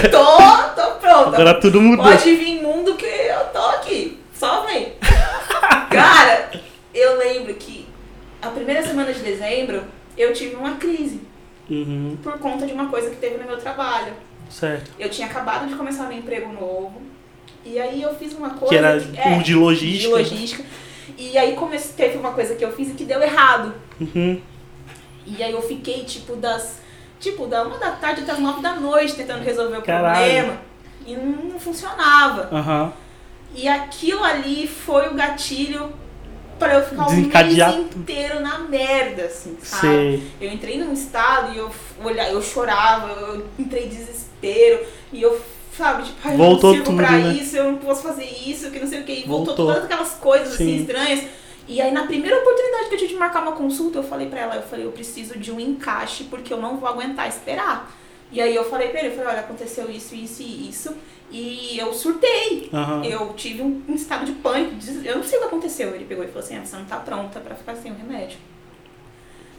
eu 0.04 0.10
tô, 0.10 0.82
tô 0.82 0.92
pronta. 1.00 1.28
Agora 1.36 1.60
tudo 1.60 1.82
mudou. 1.82 2.06
Pode 2.06 2.36
vir 2.36 2.62
mundo 2.62 2.96
que 2.96 3.06
eu 3.06 3.46
tô 3.54 3.60
aqui. 3.60 4.20
Só 4.34 4.66
vem. 4.66 4.94
Cara, 5.90 6.50
eu 6.94 7.18
lembro 7.18 7.54
que 7.56 7.88
a 8.42 8.48
primeira 8.50 8.82
semana 8.82 9.14
de 9.14 9.20
dezembro 9.20 9.84
eu 10.18 10.34
tive 10.34 10.56
uma 10.56 10.76
crise 10.76 11.22
Uhum. 11.70 12.18
por 12.24 12.40
conta 12.40 12.66
de 12.66 12.74
uma 12.74 12.88
coisa 12.90 13.12
que 13.12 13.18
teve 13.18 13.38
no 13.38 13.46
meu 13.46 13.58
trabalho. 13.58 14.14
Certo. 14.50 14.90
Eu 14.98 15.08
tinha 15.10 15.28
acabado 15.28 15.68
de 15.68 15.76
começar 15.76 16.08
meu 16.08 16.18
emprego 16.18 16.52
novo. 16.52 17.00
E 17.66 17.80
aí 17.80 18.02
eu 18.02 18.16
fiz 18.16 18.34
uma 18.34 18.52
coisa. 18.52 18.68
Que 18.68 18.76
era 18.76 19.04
é, 19.16 19.30
um 19.30 19.42
de 19.42 19.56
logística. 19.56 20.08
de 20.08 20.08
logística. 20.08 20.64
E 21.18 21.38
aí 21.38 21.56
comece, 21.56 21.94
teve 21.94 22.18
uma 22.18 22.32
coisa 22.32 22.56
que 22.56 22.64
eu 22.64 22.72
fiz 22.72 22.90
e 22.90 22.94
que 22.94 23.06
deu 23.06 23.22
errado. 23.22 23.74
Uhum. 24.00 24.42
E 25.26 25.44
aí 25.44 25.52
eu 25.52 25.62
fiquei, 25.62 26.04
tipo, 26.04 26.36
das. 26.36 26.80
Tipo, 27.20 27.48
da 27.48 27.64
uma 27.64 27.78
da 27.78 27.92
tarde 27.92 28.22
até 28.22 28.32
as 28.32 28.40
nove 28.40 28.62
da 28.62 28.76
noite 28.76 29.14
tentando 29.14 29.44
resolver 29.44 29.78
o 29.78 29.82
Caralho. 29.82 30.16
problema. 30.16 30.62
E 31.06 31.16
não, 31.16 31.52
não 31.52 31.60
funcionava. 31.60 32.50
Aham. 32.52 32.94
E 33.54 33.68
aquilo 33.68 34.24
ali 34.24 34.68
foi 34.68 35.10
o 35.10 35.16
gatilho 35.16 35.92
pra 36.60 36.76
eu 36.76 36.84
ficar 36.84 37.08
um 37.08 37.16
mês 37.16 37.76
inteiro 37.96 38.42
na 38.42 38.60
merda, 38.60 39.24
assim, 39.24 39.58
sabe? 39.62 39.82
Sei. 39.82 40.32
Eu 40.40 40.52
entrei 40.52 40.78
num 40.78 40.94
estado 40.94 41.54
e 41.54 41.58
eu 41.58 41.72
eu 42.32 42.42
chorava, 42.42 43.08
eu 43.08 43.46
entrei 43.58 43.86
em 43.86 43.90
desespero 43.90 44.86
e 45.12 45.22
eu, 45.22 45.42
sabe, 45.80 46.04
tipo, 46.04 46.18
ai, 46.24 46.34
eu 46.34 46.38
Voltou 46.38 46.70
não 46.70 46.76
sirvo 46.76 46.92
tudo, 46.92 46.98
pra 46.98 47.12
né? 47.18 47.34
isso, 47.34 47.58
eu 47.58 47.64
não 47.72 47.78
posso 47.78 48.04
fazer 48.04 48.26
isso, 48.46 48.70
que 48.70 48.80
não 48.80 48.88
sei 48.88 49.00
o 49.02 49.04
que. 49.04 49.12
E 49.14 49.24
voltou, 49.26 49.56
Voltou. 49.56 49.66
todas 49.68 49.84
aquelas 49.86 50.12
coisas 50.16 50.54
assim 50.54 50.66
Sim. 50.66 50.82
estranhas. 50.82 51.24
E 51.68 51.80
aí 51.82 51.92
na 51.92 52.04
primeira 52.06 52.38
oportunidade 52.38 52.90
que 52.90 52.96
eu 52.96 53.00
tive 53.00 53.14
de 53.14 53.20
marcar 53.20 53.42
uma 53.42 53.54
consulta, 53.54 53.98
eu 54.00 54.04
falei 54.04 54.28
pra 54.28 54.40
ela, 54.40 54.56
eu 54.56 54.62
falei, 54.64 54.86
eu 54.86 54.92
preciso 54.92 55.38
de 55.38 55.52
um 55.52 55.60
encaixe 55.60 56.24
porque 56.26 56.52
eu 56.54 56.60
não 56.60 56.78
vou 56.78 56.88
aguentar 56.90 57.28
esperar. 57.28 57.92
E 58.32 58.40
aí 58.42 58.56
eu 58.56 58.64
falei 58.70 58.90
pra 58.90 59.00
ele, 59.00 59.10
eu 59.10 59.12
falei, 59.14 59.30
olha, 59.30 59.40
aconteceu 59.40 59.90
isso, 59.90 60.14
isso 60.14 60.42
e 60.44 60.70
isso. 60.70 60.96
E 61.32 61.78
eu 61.78 61.94
surtei. 61.94 62.70
Aham. 62.74 63.04
Eu 63.06 63.34
tive 63.36 63.62
um, 63.62 63.82
um 63.88 63.94
estado 63.96 64.26
de 64.26 64.32
pânico, 64.34 64.74
eu 65.06 65.16
não 65.18 65.24
sei 65.24 65.38
o 65.38 65.42
que 65.42 65.48
aconteceu. 65.48 65.94
Ele 65.96 66.06
pegou 66.06 66.24
e 66.24 66.28
falou 66.28 66.44
assim, 66.44 66.58
ah, 66.58 66.66
você 66.66 66.76
não 66.76 66.86
tá 66.86 66.98
pronta 66.98 67.40
pra 67.40 67.56
ficar 67.56 67.76
sem 67.76 67.92
o 67.92 67.96
remédio. 67.96 68.38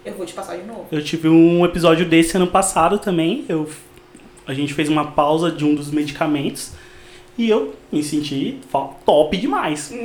Eu 0.05 0.15
vou 0.15 0.25
te 0.27 0.33
passar 0.33 0.57
de 0.57 0.65
novo. 0.65 0.87
Eu 0.91 1.05
tive 1.05 1.29
um 1.29 1.65
episódio 1.65 2.09
desse 2.09 2.37
ano 2.37 2.47
passado 2.47 2.99
também. 2.99 3.45
Eu, 3.49 3.69
a 4.47 4.55
gente 4.55 4.75
fez 4.75 4.89
uma 4.89 5.13
pausa 5.13 5.51
de 5.51 5.65
um 5.65 5.75
dos 5.75 5.91
medicamentos 5.91 6.73
e 7.39 7.49
eu 7.49 7.75
me 7.91 8.03
senti 8.03 8.59
top 9.05 9.37
demais. 9.37 9.93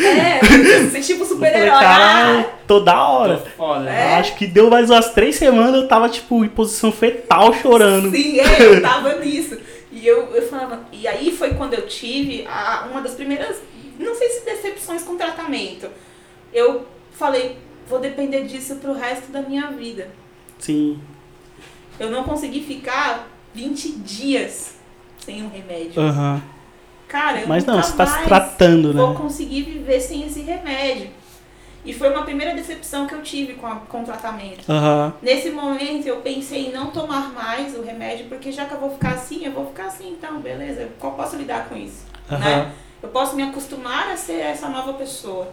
É, 0.00 0.40
você 0.88 1.00
tipo 1.00 1.22
Eu 1.22 1.26
super-herói. 1.26 1.68
falei, 1.70 1.86
Ah, 1.86 1.96
cara, 1.98 2.50
tô 2.66 2.80
da 2.80 3.06
hora. 3.08 3.38
Foda. 3.56 3.88
É. 3.90 4.14
Acho 4.14 4.34
que 4.36 4.46
deu 4.46 4.68
mais 4.70 4.90
umas 4.90 5.12
três 5.12 5.36
semanas, 5.36 5.74
eu 5.74 5.88
tava, 5.88 6.08
tipo, 6.08 6.44
em 6.44 6.48
posição 6.48 6.90
fetal 6.90 7.52
chorando. 7.54 8.10
Sim, 8.10 8.40
é, 8.40 8.62
eu 8.66 8.82
tava 8.82 9.16
nisso. 9.16 9.56
E 9.92 10.06
eu, 10.06 10.34
eu 10.34 10.42
falava. 10.48 10.80
E 10.92 11.06
aí 11.06 11.30
foi 11.32 11.54
quando 11.54 11.74
eu 11.74 11.86
tive 11.86 12.44
a, 12.46 12.88
uma 12.90 13.00
das 13.02 13.12
primeiras, 13.14 13.56
não 13.98 14.14
sei 14.14 14.28
se 14.30 14.44
decepções 14.44 15.02
com 15.02 15.16
tratamento. 15.16 15.88
Eu 16.52 16.86
falei, 17.12 17.56
vou 17.88 17.98
depender 18.00 18.44
disso 18.44 18.76
pro 18.76 18.92
resto 18.94 19.30
da 19.30 19.42
minha 19.42 19.68
vida. 19.70 20.08
Sim. 20.58 20.98
Eu 22.00 22.10
não 22.10 22.24
consegui 22.24 22.62
ficar 22.62 23.28
20 23.54 23.92
dias 23.98 24.74
sem 25.18 25.42
um 25.44 25.48
remédio. 25.50 26.00
Aham. 26.02 26.42
Cara, 27.06 27.40
eu 27.40 27.48
Mas 27.48 27.64
não, 27.64 27.82
você 27.82 27.96
tá 27.96 28.06
se 28.06 28.24
tratando, 28.24 28.92
vou 28.92 29.10
né? 29.10 29.16
conseguir 29.16 29.62
viver 29.62 30.00
sem 30.00 30.24
esse 30.26 30.40
remédio. 30.40 31.10
E 31.84 31.92
foi 31.92 32.08
uma 32.10 32.22
primeira 32.22 32.54
decepção 32.54 33.06
que 33.06 33.14
eu 33.14 33.22
tive 33.22 33.54
com, 33.54 33.66
a- 33.66 33.76
com 33.76 34.02
o 34.02 34.04
tratamento. 34.04 34.70
Aham. 34.70 35.12
Nesse 35.20 35.50
momento 35.50 36.06
eu 36.06 36.18
pensei 36.18 36.66
em 36.68 36.72
não 36.72 36.90
tomar 36.90 37.32
mais 37.32 37.76
o 37.76 37.82
remédio, 37.82 38.26
porque 38.28 38.50
já 38.52 38.64
que 38.66 38.74
eu 38.74 38.80
vou 38.80 38.90
ficar 38.92 39.12
assim, 39.12 39.44
eu 39.44 39.52
vou 39.52 39.66
ficar 39.66 39.86
assim, 39.86 40.10
então, 40.12 40.40
beleza, 40.40 40.82
eu 40.82 41.10
posso 41.10 41.36
lidar 41.36 41.68
com 41.68 41.76
isso. 41.76 42.04
Aham. 42.30 42.38
Né? 42.38 42.72
Eu 43.02 43.08
posso 43.08 43.34
me 43.34 43.42
acostumar 43.42 44.08
a 44.10 44.16
ser 44.16 44.40
essa 44.40 44.68
nova 44.68 44.92
pessoa. 44.94 45.48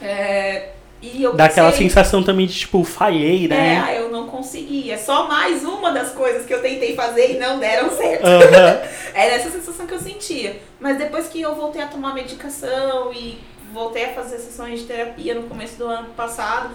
É, 0.00 0.70
e 1.00 1.22
eu 1.22 1.34
Dá 1.34 1.44
aquela 1.44 1.70
sensação 1.72 2.22
também 2.22 2.46
de, 2.46 2.54
tipo, 2.54 2.82
falhei, 2.82 3.44
é, 3.44 3.48
né? 3.48 3.84
ah, 3.84 3.94
eu 3.94 4.10
não 4.10 4.26
consegui. 4.26 4.90
É 4.90 4.96
só 4.96 5.28
mais 5.28 5.64
uma 5.64 5.92
das 5.92 6.10
coisas 6.10 6.44
que 6.44 6.52
eu 6.52 6.60
tentei 6.60 6.94
fazer 6.96 7.36
e 7.36 7.38
não 7.38 7.58
deram 7.58 7.90
certo. 7.90 8.24
Aham. 8.26 8.80
Era 9.14 9.34
essa 9.34 9.50
sensação 9.50 9.86
que 9.86 9.94
eu 9.94 10.00
sentia. 10.00 10.60
Mas 10.80 10.98
depois 10.98 11.28
que 11.28 11.40
eu 11.40 11.54
voltei 11.54 11.82
a 11.82 11.86
tomar 11.86 12.14
medicação 12.14 13.12
e 13.12 13.38
voltei 13.72 14.06
a 14.06 14.14
fazer 14.14 14.38
sessões 14.38 14.80
de 14.80 14.86
terapia 14.86 15.34
no 15.34 15.44
começo 15.44 15.76
do 15.78 15.86
ano 15.86 16.08
passado, 16.16 16.70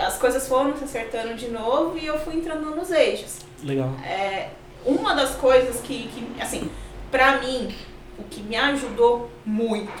as 0.00 0.16
coisas 0.16 0.46
foram 0.46 0.76
se 0.76 0.84
acertando 0.84 1.34
de 1.34 1.48
novo 1.48 1.98
e 1.98 2.06
eu 2.06 2.18
fui 2.20 2.36
entrando 2.36 2.70
nos 2.70 2.90
eixos. 2.92 3.38
Legal. 3.64 3.90
É, 4.04 4.48
uma 4.84 5.14
das 5.14 5.34
coisas 5.34 5.80
que, 5.80 6.08
que, 6.08 6.40
assim, 6.40 6.70
pra 7.10 7.38
mim, 7.38 7.74
o 8.16 8.22
que 8.24 8.40
me 8.42 8.56
ajudou 8.56 9.28
muito 9.44 9.92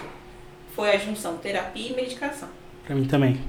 foi 0.74 0.90
a 0.90 0.98
junção 0.98 1.36
terapia 1.38 1.90
e 1.90 1.94
medicação. 1.94 2.48
Pra 2.84 2.94
mim 2.94 3.04
também. 3.04 3.40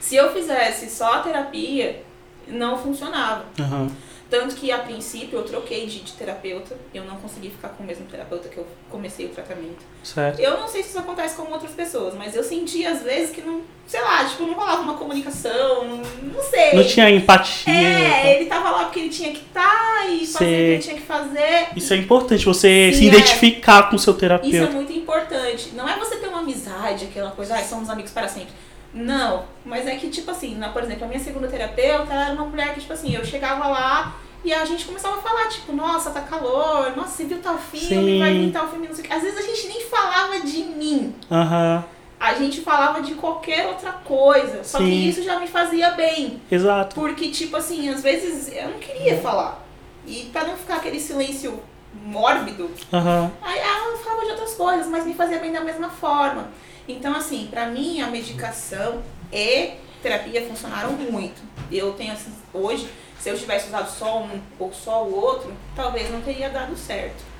Se 0.00 0.16
eu 0.16 0.32
fizesse 0.32 0.90
só 0.90 1.14
a 1.14 1.18
terapia, 1.20 2.02
não 2.48 2.76
funcionava. 2.76 3.44
Aham. 3.58 3.88
Tanto 4.30 4.54
que 4.54 4.70
a 4.70 4.78
princípio 4.78 5.40
eu 5.40 5.42
troquei 5.42 5.86
de, 5.86 6.00
de 6.00 6.12
terapeuta, 6.12 6.76
eu 6.94 7.04
não 7.04 7.16
consegui 7.16 7.50
ficar 7.50 7.70
com 7.70 7.82
o 7.82 7.86
mesmo 7.86 8.06
terapeuta 8.06 8.48
que 8.48 8.58
eu 8.58 8.66
comecei 8.88 9.26
o 9.26 9.30
tratamento. 9.30 9.84
Certo. 10.04 10.38
Eu 10.38 10.56
não 10.56 10.68
sei 10.68 10.84
se 10.84 10.90
isso 10.90 11.00
acontece 11.00 11.34
com 11.34 11.50
outras 11.50 11.72
pessoas, 11.72 12.14
mas 12.14 12.36
eu 12.36 12.44
senti 12.44 12.86
às 12.86 13.02
vezes 13.02 13.34
que 13.34 13.40
não, 13.40 13.62
sei 13.88 14.00
lá, 14.00 14.24
tipo, 14.24 14.44
não 14.44 14.54
rolava 14.54 14.82
uma 14.82 14.94
comunicação, 14.94 15.84
não, 15.84 15.96
não 15.96 16.42
sei. 16.44 16.74
Não 16.74 16.84
tinha 16.84 17.10
empatia. 17.10 17.74
É, 17.74 18.36
ele 18.36 18.46
tava 18.46 18.70
lá 18.70 18.84
porque 18.84 19.00
ele 19.00 19.08
tinha 19.08 19.32
que 19.32 19.40
estar 19.40 20.08
e 20.08 20.24
fazer 20.24 20.34
o 20.34 20.38
que 20.38 20.44
ele 20.44 20.78
tinha 20.78 20.94
que 20.96 21.02
fazer. 21.02 21.68
Isso 21.74 21.92
é 21.92 21.96
importante, 21.96 22.44
você 22.44 22.92
Sim, 22.92 22.98
se 22.98 23.04
é. 23.06 23.08
identificar 23.08 23.90
com 23.90 23.96
o 23.96 23.98
seu 23.98 24.12
Isso 24.12 24.18
é 24.24 24.28
terapeuta. 24.28 24.72
muito 24.72 24.92
importante. 24.92 25.72
Não 25.74 25.88
é 25.88 25.98
você 25.98 26.16
ter 26.18 26.28
uma 26.28 26.38
amizade, 26.38 27.06
aquela 27.06 27.32
coisa, 27.32 27.54
ai, 27.54 27.64
somos 27.64 27.90
amigos 27.90 28.12
para 28.12 28.28
sempre. 28.28 28.52
Não, 28.92 29.44
mas 29.64 29.86
é 29.86 29.94
que, 29.96 30.08
tipo 30.08 30.30
assim, 30.30 30.56
na, 30.56 30.68
por 30.70 30.82
exemplo, 30.82 31.04
a 31.04 31.08
minha 31.08 31.20
segunda 31.20 31.46
terapeuta 31.46 32.12
ela 32.12 32.24
era 32.24 32.32
uma 32.34 32.46
mulher 32.46 32.74
que, 32.74 32.80
tipo 32.80 32.92
assim, 32.92 33.14
eu 33.14 33.24
chegava 33.24 33.66
lá 33.68 34.16
e 34.44 34.52
a 34.52 34.64
gente 34.64 34.84
começava 34.84 35.16
a 35.18 35.22
falar, 35.22 35.48
tipo, 35.48 35.72
nossa, 35.72 36.10
tá 36.10 36.22
calor, 36.22 36.96
nossa, 36.96 37.10
você 37.10 37.24
viu 37.24 37.38
tal 37.38 37.56
filme, 37.58 38.12
Sim. 38.12 38.18
vai 38.18 38.32
vir 38.32 38.52
tal 38.52 38.68
filme, 38.68 38.88
não 38.88 38.94
sei 38.94 39.04
o 39.04 39.08
que. 39.08 39.12
Às 39.14 39.22
vezes 39.22 39.38
a 39.38 39.42
gente 39.42 39.68
nem 39.68 39.80
falava 39.82 40.40
de 40.40 40.62
mim. 40.62 41.14
Aham. 41.30 41.84
A 42.18 42.34
gente 42.34 42.60
falava 42.60 43.00
de 43.00 43.14
qualquer 43.14 43.66
outra 43.66 43.92
coisa. 43.92 44.62
Só 44.62 44.78
Sim. 44.78 44.84
que 44.84 45.08
isso 45.08 45.22
já 45.22 45.38
me 45.38 45.46
fazia 45.46 45.92
bem. 45.92 46.42
Exato. 46.50 46.94
Porque, 46.94 47.30
tipo 47.30 47.56
assim, 47.56 47.88
às 47.88 48.02
vezes 48.02 48.52
eu 48.54 48.68
não 48.68 48.78
queria 48.78 49.18
falar. 49.18 49.64
E 50.06 50.28
pra 50.32 50.44
não 50.44 50.56
ficar 50.56 50.76
aquele 50.76 51.00
silêncio 51.00 51.62
mórbido, 52.04 52.70
Aham. 52.92 53.30
Aí 53.42 53.58
ela 53.58 53.96
falava 53.98 54.24
de 54.24 54.32
outras 54.32 54.54
coisas, 54.54 54.86
mas 54.86 55.06
me 55.06 55.14
fazia 55.14 55.38
bem 55.38 55.52
da 55.52 55.60
mesma 55.60 55.88
forma. 55.88 56.48
Então, 56.92 57.14
assim, 57.14 57.48
pra 57.50 57.66
mim 57.66 58.00
a 58.00 58.06
medicação 58.08 59.02
e 59.32 59.72
terapia 60.02 60.46
funcionaram 60.46 60.92
muito. 60.92 61.40
Eu 61.70 61.92
tenho 61.92 62.12
assim, 62.12 62.32
hoje, 62.52 62.88
se 63.18 63.28
eu 63.28 63.38
tivesse 63.38 63.68
usado 63.68 63.88
só 63.90 64.22
um 64.22 64.40
ou 64.58 64.72
só 64.72 65.04
o 65.04 65.14
outro, 65.14 65.52
talvez 65.76 66.10
não 66.10 66.20
teria 66.20 66.48
dado 66.48 66.76
certo. 66.76 67.30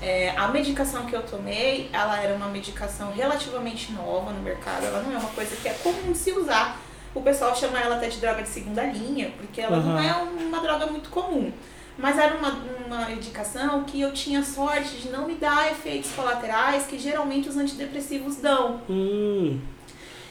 É, 0.00 0.30
a 0.36 0.48
medicação 0.48 1.06
que 1.06 1.14
eu 1.14 1.22
tomei, 1.22 1.88
ela 1.92 2.20
era 2.20 2.34
uma 2.34 2.48
medicação 2.48 3.12
relativamente 3.12 3.92
nova 3.92 4.30
no 4.30 4.42
mercado. 4.42 4.84
Ela 4.84 5.02
não 5.02 5.14
é 5.14 5.18
uma 5.18 5.30
coisa 5.30 5.56
que 5.56 5.68
é 5.68 5.72
comum 5.72 6.12
de 6.12 6.18
se 6.18 6.32
usar. 6.32 6.78
O 7.14 7.22
pessoal 7.22 7.56
chama 7.56 7.80
ela 7.80 7.96
até 7.96 8.08
de 8.08 8.18
droga 8.18 8.42
de 8.42 8.48
segunda 8.48 8.82
linha, 8.84 9.32
porque 9.38 9.60
ela 9.60 9.78
não 9.78 9.96
Aham. 9.96 10.06
é 10.06 10.42
uma 10.44 10.60
droga 10.60 10.86
muito 10.86 11.08
comum. 11.08 11.50
Mas 11.98 12.18
era 12.18 12.36
uma, 12.36 12.54
uma 12.86 13.06
medicação 13.06 13.84
que 13.84 14.00
eu 14.00 14.12
tinha 14.12 14.42
sorte 14.42 14.96
de 14.98 15.08
não 15.08 15.26
me 15.26 15.34
dar 15.34 15.70
efeitos 15.70 16.10
colaterais 16.12 16.86
que 16.86 16.98
geralmente 16.98 17.48
os 17.48 17.56
antidepressivos 17.56 18.36
dão. 18.36 18.80
Hum. 18.88 19.58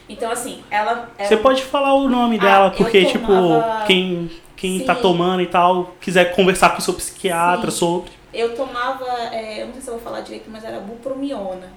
Então, 0.08 0.30
assim, 0.30 0.62
ela. 0.70 1.10
ela 1.18 1.28
Você 1.28 1.36
pode 1.36 1.64
falar 1.64 1.94
o 1.94 2.08
nome 2.08 2.36
Ah, 2.38 2.42
dela, 2.42 2.66
eu 2.68 2.70
porque, 2.72 3.04
tipo, 3.06 3.26
tomava- 3.26 3.84
quem, 3.86 4.30
quem 4.54 4.80
tá 4.80 4.94
tomando 4.94 5.42
e 5.42 5.46
tal, 5.46 5.96
quiser 6.00 6.34
conversar 6.36 6.70
com 6.70 6.78
o 6.78 6.82
seu 6.82 6.94
psiquiatra 6.94 7.70
Sim. 7.72 7.78
sobre. 7.78 8.10
Eu 8.32 8.54
tomava, 8.54 9.04
é, 9.32 9.62
eu 9.62 9.66
não 9.66 9.72
sei 9.72 9.82
se 9.82 9.88
eu 9.88 9.94
vou 9.94 10.02
falar 10.02 10.20
direito, 10.20 10.48
mas 10.48 10.62
era 10.62 10.78
bupromiona. 10.78 11.72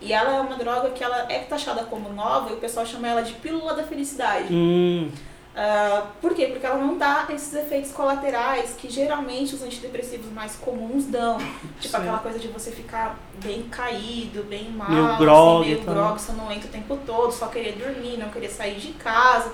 E 0.00 0.12
ela 0.12 0.36
é 0.36 0.40
uma 0.40 0.56
droga 0.56 0.90
que 0.90 1.02
ela 1.02 1.26
é 1.28 1.40
taxada 1.40 1.82
como 1.84 2.12
nova 2.12 2.50
e 2.50 2.52
o 2.54 2.56
pessoal 2.56 2.86
chama 2.86 3.08
ela 3.08 3.22
de 3.22 3.32
pílula 3.34 3.74
da 3.74 3.82
felicidade. 3.82 4.46
Hum. 4.50 5.10
Ah, 5.54 6.06
por 6.20 6.32
quê? 6.34 6.46
Porque 6.46 6.64
ela 6.64 6.78
não 6.78 6.96
dá 6.96 7.26
esses 7.30 7.52
efeitos 7.54 7.90
colaterais 7.90 8.74
que 8.78 8.88
geralmente 8.88 9.54
os 9.54 9.62
antidepressivos 9.62 10.32
mais 10.32 10.54
comuns 10.56 11.06
dão. 11.06 11.38
Tipo 11.80 11.96
Sim. 11.96 11.96
aquela 11.96 12.18
coisa 12.18 12.38
de 12.38 12.48
você 12.48 12.70
ficar 12.70 13.18
bem 13.42 13.62
caído, 13.64 14.44
bem 14.44 14.70
mal, 14.70 14.88
Meio 14.90 15.06
assim, 15.06 15.60
meio 15.68 15.78
e 15.80 15.84
tal. 15.84 15.94
grog, 15.94 16.20
sonolento 16.20 16.66
o 16.68 16.70
tempo 16.70 16.96
todo, 17.04 17.32
só 17.32 17.46
querer 17.48 17.72
dormir, 17.72 18.16
não 18.16 18.30
querer 18.30 18.48
sair 18.48 18.78
de 18.78 18.92
casa. 18.92 19.52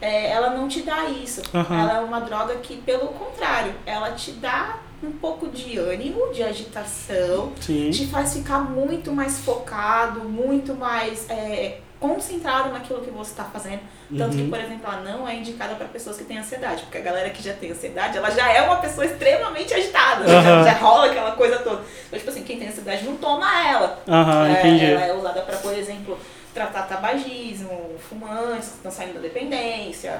É, 0.00 0.30
ela 0.30 0.50
não 0.50 0.66
te 0.68 0.82
dá 0.82 1.04
isso. 1.06 1.42
Aham. 1.54 1.78
Ela 1.80 1.96
é 1.98 2.00
uma 2.00 2.20
droga 2.20 2.54
que, 2.56 2.76
pelo 2.78 3.08
contrário, 3.08 3.74
ela 3.84 4.12
te 4.12 4.32
dá 4.32 4.78
um 5.02 5.10
pouco 5.12 5.48
de 5.48 5.78
ânimo, 5.78 6.32
de 6.32 6.42
agitação, 6.42 7.52
Sim. 7.60 7.90
te 7.90 8.06
faz 8.06 8.34
ficar 8.34 8.60
muito 8.60 9.12
mais 9.12 9.38
focado, 9.40 10.20
muito 10.20 10.74
mais 10.74 11.28
é, 11.30 11.80
concentrado 12.00 12.70
naquilo 12.70 13.00
que 13.02 13.10
você 13.10 13.30
está 13.32 13.44
fazendo. 13.44 13.80
Tanto 14.16 14.34
que, 14.34 14.42
Uhum. 14.42 14.50
por 14.50 14.58
exemplo, 14.58 14.90
ela 14.90 15.02
não 15.02 15.28
é 15.28 15.36
indicada 15.36 15.74
para 15.74 15.86
pessoas 15.86 16.16
que 16.16 16.24
têm 16.24 16.38
ansiedade, 16.38 16.82
porque 16.82 16.98
a 16.98 17.02
galera 17.02 17.28
que 17.30 17.42
já 17.42 17.52
tem 17.52 17.70
ansiedade, 17.70 18.16
ela 18.16 18.30
já 18.30 18.50
é 18.50 18.62
uma 18.62 18.76
pessoa 18.76 19.04
extremamente 19.04 19.72
agitada, 19.74 20.24
né? 20.24 20.34
Aham. 20.34 20.64
já, 20.64 20.72
já 20.72 20.78
rola 20.78 21.06
aquela 21.10 21.32
coisa 21.32 21.58
toda. 21.58 21.82
Então, 22.06 22.18
tipo 22.18 22.30
assim, 22.30 22.42
quem 22.42 22.58
tem 22.58 22.68
ansiedade 22.68 23.04
não 23.04 23.16
toma 23.18 23.68
ela. 23.68 24.02
Aham, 24.08 24.48
É, 24.48 24.52
entendi. 24.60 24.84
ela 24.86 25.04
é 25.04 25.12
usada 25.14 25.42
para, 25.42 25.58
por 25.58 25.74
exemplo, 25.74 26.18
tratar 26.54 26.82
tabagismo, 26.88 27.94
fumantes 28.08 28.70
que 28.70 28.74
estão 28.76 28.90
saindo 28.90 29.14
da 29.14 29.20
dependência, 29.20 30.18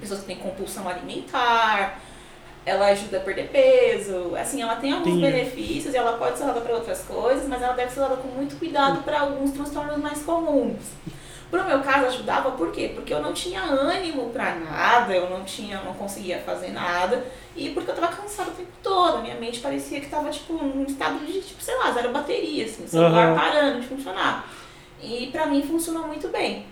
pessoas 0.00 0.20
que 0.20 0.26
têm 0.26 0.36
compulsão 0.36 0.88
alimentar. 0.88 1.98
Ela 2.66 2.86
ajuda 2.86 3.18
a 3.18 3.20
perder 3.20 3.48
peso, 3.50 4.34
assim, 4.36 4.62
ela 4.62 4.76
tem 4.76 4.92
alguns 4.92 5.08
Entendi. 5.08 5.32
benefícios 5.32 5.92
e 5.92 5.96
ela 5.98 6.16
pode 6.16 6.38
ser 6.38 6.44
usada 6.44 6.62
para 6.62 6.74
outras 6.74 7.02
coisas, 7.02 7.46
mas 7.46 7.60
ela 7.60 7.74
deve 7.74 7.92
ser 7.92 8.00
usada 8.00 8.16
com 8.16 8.28
muito 8.28 8.58
cuidado 8.58 9.02
para 9.02 9.20
alguns 9.20 9.50
transtornos 9.52 9.98
mais 9.98 10.22
comuns. 10.22 10.80
Pro 11.50 11.62
meu 11.62 11.80
caso 11.82 12.06
ajudava 12.06 12.52
por 12.52 12.72
quê? 12.72 12.92
Porque 12.94 13.12
eu 13.12 13.20
não 13.20 13.34
tinha 13.34 13.62
ânimo 13.62 14.30
pra 14.30 14.54
nada, 14.54 15.14
eu 15.14 15.28
não 15.28 15.44
tinha, 15.44 15.80
não 15.82 15.92
conseguia 15.94 16.38
fazer 16.40 16.72
nada 16.72 17.22
e 17.54 17.68
porque 17.70 17.90
eu 17.90 17.94
tava 17.94 18.08
cansada 18.08 18.50
o 18.50 18.54
tempo 18.54 18.72
todo, 18.82 19.20
minha 19.20 19.36
mente 19.36 19.60
parecia 19.60 20.00
que 20.00 20.08
tava 20.08 20.30
tipo 20.30 20.54
num 20.54 20.84
estado 20.84 21.24
de 21.24 21.40
tipo, 21.42 21.62
sei 21.62 21.76
lá, 21.76 21.92
zero 21.92 22.10
bateria, 22.12 22.64
assim, 22.64 22.84
o 22.84 22.88
celular 22.88 23.28
Aham. 23.28 23.36
parando 23.36 23.80
de 23.82 23.86
funcionar. 23.86 24.48
E 25.02 25.28
pra 25.30 25.46
mim 25.46 25.62
funcionou 25.62 26.06
muito 26.08 26.28
bem. 26.28 26.66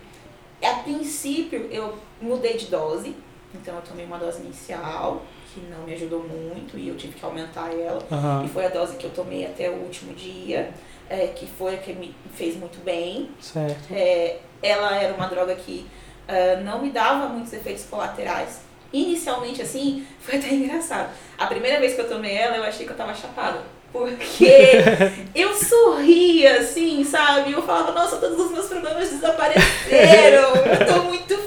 A 0.61 0.73
princípio 0.75 1.69
eu 1.71 1.97
mudei 2.19 2.57
de 2.57 2.65
dose, 2.65 3.15
então 3.53 3.75
eu 3.75 3.81
tomei 3.81 4.05
uma 4.05 4.17
dose 4.17 4.41
inicial 4.41 5.21
que 5.53 5.61
não 5.61 5.85
me 5.85 5.93
ajudou 5.93 6.23
muito 6.23 6.77
e 6.77 6.87
eu 6.87 6.95
tive 6.95 7.13
que 7.13 7.25
aumentar 7.25 7.71
ela. 7.73 8.01
Aham. 8.11 8.45
E 8.45 8.49
foi 8.49 8.65
a 8.65 8.69
dose 8.69 8.97
que 8.97 9.05
eu 9.05 9.11
tomei 9.11 9.45
até 9.45 9.69
o 9.69 9.73
último 9.73 10.13
dia, 10.13 10.71
é, 11.09 11.27
que 11.27 11.45
foi 11.45 11.75
a 11.75 11.77
que 11.77 11.93
me 11.93 12.15
fez 12.33 12.55
muito 12.55 12.83
bem. 12.83 13.29
Certo. 13.39 13.93
É, 13.93 14.39
ela 14.61 14.95
era 14.95 15.13
uma 15.13 15.27
droga 15.27 15.55
que 15.55 15.85
ah, 16.27 16.61
não 16.63 16.81
me 16.81 16.89
dava 16.89 17.27
muitos 17.27 17.53
efeitos 17.53 17.85
colaterais. 17.85 18.61
Inicialmente, 18.91 19.61
assim, 19.61 20.05
foi 20.19 20.37
até 20.37 20.53
engraçado. 20.53 21.09
A 21.37 21.47
primeira 21.47 21.79
vez 21.79 21.95
que 21.95 22.01
eu 22.01 22.07
tomei 22.07 22.35
ela, 22.35 22.57
eu 22.57 22.63
achei 22.63 22.85
que 22.85 22.91
eu 22.91 22.97
tava 22.97 23.13
chapada. 23.13 23.61
Porque 23.91 24.49
eu 25.35 25.53
sorria, 25.53 26.59
assim, 26.59 27.03
sabe? 27.03 27.51
Eu 27.51 27.61
falava, 27.61 27.91
nossa, 27.91 28.17
todos 28.17 28.39
os 28.39 28.51
meus 28.51 28.67
problemas 28.67 29.09
desapareceram. 29.09 30.55
Eu 30.55 30.85
tô 30.87 31.03
muito 31.03 31.42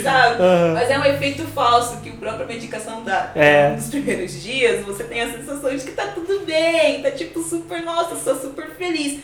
sabe? 0.04 0.42
Aham. 0.42 0.74
Mas 0.74 0.90
é 0.90 0.98
um 0.98 1.04
efeito 1.04 1.44
falso 1.48 1.98
que 2.00 2.10
a 2.10 2.12
própria 2.12 2.46
medicação 2.46 3.02
dá. 3.04 3.32
É. 3.34 3.70
Nos 3.70 3.88
primeiros 3.88 4.42
dias, 4.42 4.84
você 4.84 5.04
tem 5.04 5.22
a 5.22 5.32
sensação 5.32 5.74
de 5.74 5.84
que 5.84 5.92
tá 5.92 6.08
tudo 6.08 6.44
bem, 6.44 7.02
tá 7.02 7.10
tipo 7.10 7.42
super, 7.42 7.82
nossa, 7.82 8.16
sou 8.16 8.36
super 8.36 8.70
feliz. 8.70 9.20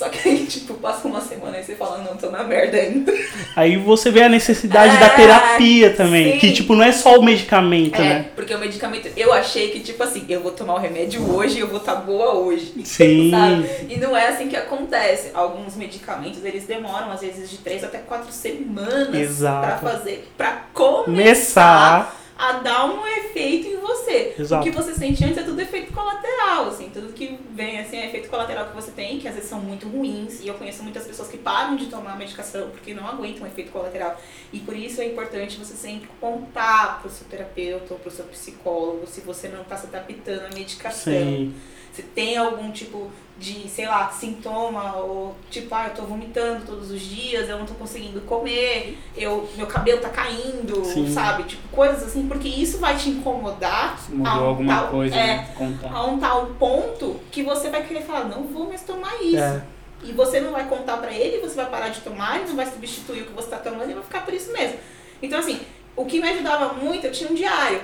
Só 0.00 0.08
que 0.08 0.26
aí, 0.26 0.46
tipo, 0.46 0.72
passa 0.72 1.06
uma 1.06 1.20
semana 1.20 1.58
e 1.58 1.62
você 1.62 1.74
fala, 1.74 1.98
não, 1.98 2.16
tô 2.16 2.30
na 2.30 2.42
merda 2.42 2.78
ainda. 2.78 3.12
Aí 3.54 3.76
você 3.76 4.10
vê 4.10 4.22
a 4.22 4.30
necessidade 4.30 4.96
da 4.96 5.08
É, 5.08 5.10
terapia 5.10 5.94
também, 5.94 6.32
sim. 6.32 6.38
que 6.38 6.52
tipo 6.54 6.74
não 6.74 6.82
é 6.82 6.90
só 6.90 7.18
o 7.18 7.22
medicamento, 7.22 7.96
É, 7.96 8.08
né? 8.08 8.24
porque 8.34 8.54
o 8.54 8.58
medicamento, 8.58 9.10
eu 9.14 9.30
achei 9.30 9.68
que, 9.68 9.80
tipo 9.80 10.02
assim, 10.02 10.24
eu 10.26 10.40
vou 10.40 10.52
tomar 10.52 10.76
o 10.76 10.78
remédio 10.78 11.22
hoje 11.36 11.58
e 11.58 11.60
eu 11.60 11.68
vou 11.68 11.80
estar 11.80 11.96
boa 11.96 12.32
hoje. 12.32 12.72
Sim. 12.82 13.30
Sabe? 13.30 13.68
E 13.90 13.98
não 13.98 14.16
é 14.16 14.28
assim 14.28 14.48
que 14.48 14.56
acontece. 14.56 15.32
Alguns 15.34 15.76
medicamentos, 15.76 16.42
eles 16.46 16.64
demoram, 16.64 17.10
às 17.12 17.20
vezes, 17.20 17.50
de 17.50 17.58
três 17.58 17.84
até 17.84 17.98
quatro 17.98 18.32
semanas 18.32 19.14
Exato. 19.14 19.66
pra 19.66 19.76
fazer, 19.92 20.30
pra 20.34 20.62
começar 20.72 21.04
Começar. 21.04 22.19
A 22.40 22.52
dar 22.52 22.86
um 22.86 23.06
efeito 23.06 23.68
em 23.68 23.76
você. 23.76 24.34
Exato. 24.38 24.62
O 24.62 24.64
que 24.64 24.74
você 24.74 24.94
sente 24.94 25.22
antes 25.22 25.36
é 25.36 25.42
tudo 25.42 25.60
efeito 25.60 25.92
colateral, 25.92 26.68
assim, 26.68 26.88
tudo 26.88 27.12
que 27.12 27.38
vem 27.50 27.78
assim 27.78 27.98
é 27.98 28.06
efeito 28.06 28.30
colateral 28.30 28.68
que 28.68 28.74
você 28.74 28.90
tem, 28.92 29.18
que 29.18 29.28
às 29.28 29.34
vezes 29.34 29.50
são 29.50 29.60
muito 29.60 29.86
ruins, 29.86 30.40
e 30.40 30.48
eu 30.48 30.54
conheço 30.54 30.82
muitas 30.82 31.06
pessoas 31.06 31.28
que 31.28 31.36
param 31.36 31.76
de 31.76 31.86
tomar 31.86 32.12
a 32.12 32.16
medicação 32.16 32.70
porque 32.70 32.94
não 32.94 33.06
aguentam 33.06 33.44
o 33.44 33.46
efeito 33.46 33.70
colateral. 33.70 34.18
E 34.50 34.58
por 34.58 34.74
isso 34.74 35.02
é 35.02 35.04
importante 35.04 35.58
você 35.58 35.74
sempre 35.74 36.08
contar 36.18 37.02
pro 37.02 37.10
seu 37.10 37.26
terapeuta 37.26 37.92
ou 37.92 38.00
pro 38.00 38.10
seu 38.10 38.24
psicólogo 38.24 39.06
se 39.06 39.20
você 39.20 39.48
não 39.48 39.62
tá 39.62 39.76
se 39.76 39.86
adaptando 39.86 40.46
à 40.46 40.54
medicação. 40.54 41.12
Sim. 41.12 41.54
Se 41.92 42.02
tem 42.02 42.38
algum 42.38 42.70
tipo 42.70 43.10
de, 43.40 43.66
sei 43.70 43.86
lá, 43.86 44.10
sintoma, 44.10 44.96
ou 44.96 45.34
tipo, 45.50 45.74
ah, 45.74 45.86
eu 45.86 45.94
tô 45.94 46.02
vomitando 46.02 46.66
todos 46.66 46.90
os 46.90 47.00
dias, 47.00 47.48
eu 47.48 47.58
não 47.58 47.64
tô 47.64 47.72
conseguindo 47.72 48.20
comer, 48.20 48.98
eu, 49.16 49.48
meu 49.56 49.66
cabelo 49.66 49.98
tá 49.98 50.10
caindo, 50.10 50.84
Sim. 50.84 51.10
sabe? 51.10 51.44
Tipo, 51.44 51.66
coisas 51.68 52.02
assim, 52.02 52.28
porque 52.28 52.46
isso 52.46 52.76
vai 52.78 52.96
te 52.98 53.08
incomodar 53.08 53.98
a 54.10 54.14
um 54.14 54.26
alguma 54.26 54.74
tal- 54.74 54.88
coisa, 54.88 55.16
é, 55.16 55.26
né? 55.26 55.48
Contar. 55.56 55.90
a 55.90 56.04
um 56.04 56.18
tal 56.18 56.46
ponto 56.58 57.18
que 57.32 57.42
você 57.42 57.70
vai 57.70 57.82
querer 57.82 58.02
falar, 58.02 58.26
não 58.26 58.44
vou 58.44 58.68
mais 58.68 58.82
tomar 58.82 59.14
isso. 59.22 59.38
É. 59.38 59.62
E 60.04 60.12
você 60.12 60.38
não 60.40 60.52
vai 60.52 60.66
contar 60.66 60.98
pra 60.98 61.12
ele, 61.12 61.40
você 61.40 61.54
vai 61.56 61.66
parar 61.66 61.88
de 61.88 62.00
tomar, 62.02 62.36
ele 62.36 62.48
não 62.48 62.56
vai 62.56 62.66
substituir 62.66 63.22
o 63.22 63.26
que 63.26 63.32
você 63.32 63.48
tá 63.48 63.56
tomando 63.56 63.90
e 63.90 63.94
vai 63.94 64.02
ficar 64.02 64.22
por 64.24 64.34
isso 64.34 64.52
mesmo. 64.52 64.76
Então, 65.22 65.38
assim, 65.38 65.60
o 65.96 66.04
que 66.04 66.20
me 66.20 66.28
ajudava 66.28 66.74
muito, 66.74 67.06
eu 67.06 67.12
tinha 67.12 67.30
um 67.30 67.34
diário. 67.34 67.80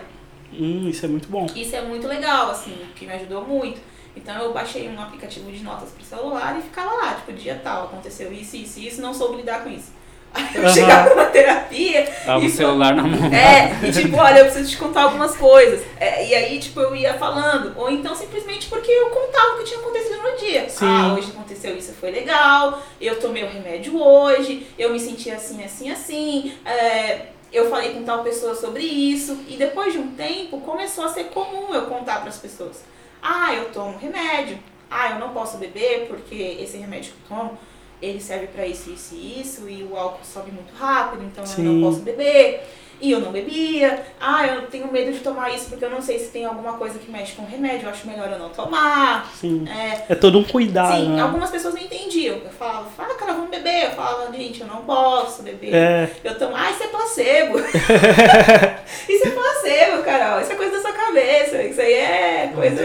Hum, 0.53 0.89
isso 0.89 1.05
é 1.05 1.09
muito 1.09 1.29
bom. 1.29 1.47
Isso 1.57 1.75
é 1.75 1.83
muito 1.83 2.07
legal, 2.07 2.51
assim, 2.51 2.77
que 2.95 3.07
me 3.07 3.13
ajudou 3.15 3.43
muito. 3.47 3.81
Então 4.17 4.35
eu 4.43 4.53
baixei 4.53 4.89
um 4.89 5.01
aplicativo 5.01 5.53
de 5.53 5.63
notas 5.63 5.91
pro 5.91 6.05
celular 6.05 6.57
e 6.59 6.63
ficava 6.63 6.93
lá, 6.95 7.15
tipo, 7.15 7.33
dia 7.33 7.61
tal, 7.63 7.85
aconteceu 7.85 8.33
isso, 8.33 8.57
isso, 8.57 8.81
isso, 8.81 9.01
não 9.01 9.13
soube 9.13 9.37
lidar 9.37 9.63
com 9.63 9.71
isso. 9.71 9.95
Aí 10.37 10.51
eu 10.55 10.63
Aham. 10.65 10.75
chegava 10.75 11.11
numa 11.11 11.25
terapia 11.27 12.03
Tava 12.25 12.45
e 12.45 12.47
o 12.47 12.51
celular 12.51 12.95
na 12.95 13.03
mão. 13.05 13.33
é, 13.33 13.87
e 13.87 13.93
tipo, 13.93 14.17
olha, 14.17 14.41
eu 14.41 14.45
preciso 14.47 14.69
te 14.71 14.77
contar 14.77 15.05
algumas 15.05 15.35
coisas. 15.37 15.83
É, 15.99 16.27
e 16.29 16.35
aí, 16.35 16.59
tipo, 16.59 16.79
eu 16.81 16.95
ia 16.95 17.15
falando. 17.15 17.73
Ou 17.79 17.89
então 17.91 18.15
simplesmente 18.15 18.69
porque 18.69 18.91
eu 18.91 19.09
contava 19.11 19.55
o 19.55 19.59
que 19.59 19.65
tinha 19.65 19.79
acontecido 19.81 20.23
no 20.23 20.37
dia. 20.37 20.69
Sim. 20.69 20.85
Ah, 20.85 21.15
hoje 21.15 21.31
aconteceu 21.31 21.75
isso, 21.77 21.95
foi 21.95 22.11
legal. 22.11 22.83
Eu 23.01 23.19
tomei 23.19 23.45
o 23.45 23.49
remédio 23.49 23.99
hoje. 23.99 24.67
Eu 24.79 24.91
me 24.91 25.01
senti 25.01 25.31
assim, 25.31 25.65
assim, 25.65 25.91
assim. 25.91 26.53
É, 26.67 27.27
eu 27.51 27.71
falei 27.71 27.95
com 27.95 28.03
tal 28.03 28.23
pessoa 28.23 28.55
sobre 28.55 28.83
isso. 28.83 29.39
E 29.49 29.57
depois 29.57 29.93
de 29.95 29.99
um 30.01 30.09
tempo, 30.09 30.61
começou 30.61 31.05
a 31.05 31.09
ser 31.09 31.25
comum 31.25 31.73
eu 31.73 31.87
contar 31.87 32.21
para 32.21 32.29
as 32.29 32.39
pessoas. 32.39 32.85
Ah, 33.23 33.55
eu 33.55 33.71
tomo 33.73 33.99
remédio. 33.99 34.59
Ah, 34.91 35.11
eu 35.11 35.19
não 35.19 35.31
posso 35.31 35.59
beber 35.59 36.07
porque 36.07 36.35
esse 36.35 36.77
remédio 36.77 37.13
que 37.13 37.33
eu 37.33 37.37
tomo, 37.37 37.59
ele 38.01 38.21
serve 38.21 38.47
para 38.49 38.67
isso, 38.67 38.91
isso 38.91 39.15
e 39.15 39.41
isso. 39.41 39.69
E 39.69 39.83
o 39.83 39.97
álcool 39.97 40.25
sobe 40.25 40.51
muito 40.51 40.75
rápido, 40.75 41.25
então 41.25 41.43
eu 41.43 41.49
Sim. 41.49 41.63
não 41.63 41.91
posso 41.91 42.03
beber. 42.03 42.63
E 43.01 43.11
eu 43.13 43.21
não 43.21 43.31
bebia. 43.33 44.03
Ah, 44.21 44.47
eu 44.47 44.63
tenho 44.69 44.91
medo 44.91 45.13
de 45.13 45.19
tomar 45.21 45.51
isso 45.55 45.69
porque 45.69 45.85
eu 45.85 45.91
não 45.91 46.01
sei 46.01 46.19
se 46.19 46.29
tem 46.29 46.45
alguma 46.45 46.75
coisa 46.75 46.99
que 46.99 47.11
mexe 47.11 47.33
com 47.35 47.43
o 47.43 47.47
remédio. 47.47 47.87
Eu 47.87 47.91
acho 47.91 48.07
melhor 48.07 48.31
eu 48.33 48.39
não 48.39 48.49
tomar. 48.49 49.31
Sim. 49.35 49.67
É, 49.69 50.13
É 50.13 50.15
todo 50.15 50.39
um 50.39 50.45
cuidado, 50.45 50.97
sim, 50.97 51.09
né? 51.11 51.21
algumas 51.23 51.51
pessoas 51.51 51.75
não 51.75 51.83
entendiam. 51.83 52.37
Eu 52.37 52.51
falava, 52.51 52.89
fala, 52.97 53.15
cara, 53.15 53.35
vamos 53.35 53.51
beber. 53.51 53.85
Eu 53.85 53.91
falava, 53.91 54.33
gente, 54.33 54.61
eu 54.63 54.67
não 54.67 54.83
posso 54.83 55.43
beber. 55.43 55.75
É, 55.75 56.11
Eu 56.25 56.39
tomo, 56.39 56.57
ah, 56.57 56.71
isso 56.71 56.83
é 56.83 56.87
placebo. 56.89 57.59
isso 59.09 59.27
é 59.27 59.31
placebo, 59.31 60.03
Carol. 60.03 60.41
Isso 60.41 60.53
é 60.53 60.55
coisa 60.55 60.73
da 60.77 60.81
sua 60.83 60.93
cabeça. 60.93 61.63
Isso 61.63 61.81
aí 61.81 61.93
é 61.93 62.53
coisa. 62.55 62.83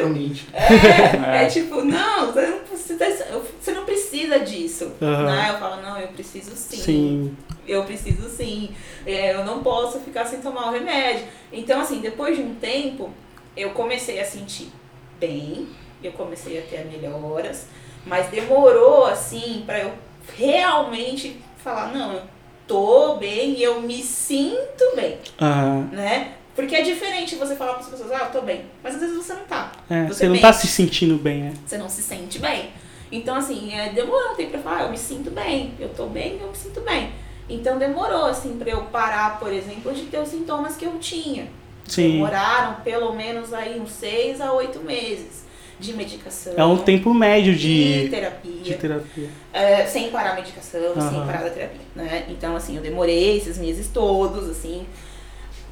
É, 0.53 1.37
é 1.37 1.43
É. 1.43 1.45
tipo, 1.47 1.81
não, 1.83 2.27
você 2.31 2.41
não 2.47 2.59
precisa, 2.59 3.27
você 3.59 3.71
não 3.71 3.85
precisa 3.85 4.39
disso. 4.39 4.91
Aham. 5.01 5.25
Né? 5.25 5.49
Eu 5.53 5.57
falo, 5.59 5.81
não, 5.81 5.97
eu 5.99 6.07
preciso 6.09 6.51
sim. 6.55 6.77
sim. 6.77 7.37
Eu 7.71 7.83
preciso 7.85 8.29
sim. 8.29 8.69
É, 9.05 9.33
eu 9.33 9.45
não 9.45 9.63
posso 9.63 9.99
ficar 10.01 10.25
sem 10.25 10.41
tomar 10.41 10.67
o 10.67 10.71
remédio. 10.71 11.25
Então, 11.53 11.79
assim, 11.79 12.01
depois 12.01 12.35
de 12.35 12.43
um 12.43 12.53
tempo, 12.55 13.09
eu 13.55 13.69
comecei 13.69 14.19
a 14.19 14.25
sentir 14.25 14.69
bem, 15.17 15.69
eu 16.03 16.11
comecei 16.11 16.59
a 16.59 16.61
ter 16.63 16.85
melhoras, 16.85 17.67
mas 18.05 18.27
demorou, 18.27 19.05
assim, 19.05 19.63
pra 19.65 19.79
eu 19.79 19.93
realmente 20.37 21.39
falar, 21.63 21.93
não, 21.93 22.13
eu 22.13 22.21
tô 22.67 23.15
bem 23.15 23.57
e 23.57 23.63
eu 23.63 23.81
me 23.81 24.01
sinto 24.03 24.95
bem, 24.95 25.17
Aham. 25.39 25.89
né? 25.93 26.33
Porque 26.53 26.75
é 26.75 26.81
diferente 26.81 27.35
você 27.35 27.55
falar 27.55 27.73
para 27.75 27.83
as 27.83 27.89
pessoas, 27.89 28.11
ah, 28.11 28.25
eu 28.25 28.31
tô 28.31 28.41
bem, 28.41 28.65
mas 28.83 28.95
às 28.95 28.99
vezes 29.01 29.15
você 29.15 29.33
não 29.33 29.45
tá. 29.45 29.71
É, 29.89 30.03
Você 30.07 30.13
você 30.13 30.25
não 30.25 30.31
mente. 30.33 30.41
tá 30.41 30.51
se 30.51 30.67
sentindo 30.67 31.15
bem, 31.17 31.43
né? 31.43 31.53
Você 31.65 31.77
não 31.77 31.87
se 31.87 32.01
sente 32.01 32.39
bem. 32.39 32.69
Então, 33.11 33.35
assim, 33.35 33.73
é, 33.73 33.89
demorou 33.89 34.31
um 34.33 34.35
tempo 34.35 34.51
pra 34.51 34.59
falar, 34.61 34.77
ah, 34.79 34.83
eu 34.83 34.89
me 34.89 34.97
sinto 34.97 35.31
bem, 35.31 35.73
eu 35.79 35.89
tô 35.89 36.07
bem, 36.07 36.37
eu 36.41 36.49
me 36.49 36.55
sinto 36.57 36.81
bem. 36.81 37.11
Então 37.49 37.77
demorou, 37.77 38.25
assim, 38.25 38.57
pra 38.57 38.69
eu 38.69 38.83
parar, 38.85 39.39
por 39.39 39.51
exemplo, 39.51 39.93
de 39.93 40.03
ter 40.03 40.19
os 40.19 40.29
sintomas 40.29 40.75
que 40.75 40.85
eu 40.85 40.97
tinha. 40.99 41.47
Sim. 41.87 42.13
Demoraram 42.13 42.75
pelo 42.83 43.13
menos 43.13 43.53
aí 43.53 43.79
uns 43.79 43.91
seis 43.91 44.39
a 44.39 44.53
oito 44.53 44.79
meses 44.79 45.43
de 45.79 45.93
medicação. 45.93 46.53
É 46.55 46.63
um 46.63 46.77
tempo 46.77 47.13
médio 47.13 47.55
de 47.55 48.03
de, 48.03 48.09
terapia. 48.09 48.61
de 48.63 48.73
terapia. 48.75 49.29
É, 49.51 49.85
sem 49.85 50.09
parar 50.09 50.31
a 50.31 50.35
medicação, 50.35 50.93
sem 50.93 51.01
Aham. 51.01 51.25
parar 51.25 51.43
da 51.43 51.49
terapia, 51.49 51.81
né? 51.95 52.25
Então, 52.29 52.55
assim, 52.55 52.75
eu 52.77 52.81
demorei 52.83 53.37
esses 53.37 53.57
meses 53.57 53.89
todos, 53.91 54.47
assim. 54.49 54.85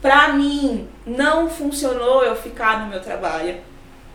Pra 0.01 0.29
mim, 0.33 0.87
não 1.05 1.49
funcionou 1.49 2.23
eu 2.23 2.35
ficar 2.35 2.81
no 2.81 2.87
meu 2.87 3.01
trabalho. 3.01 3.55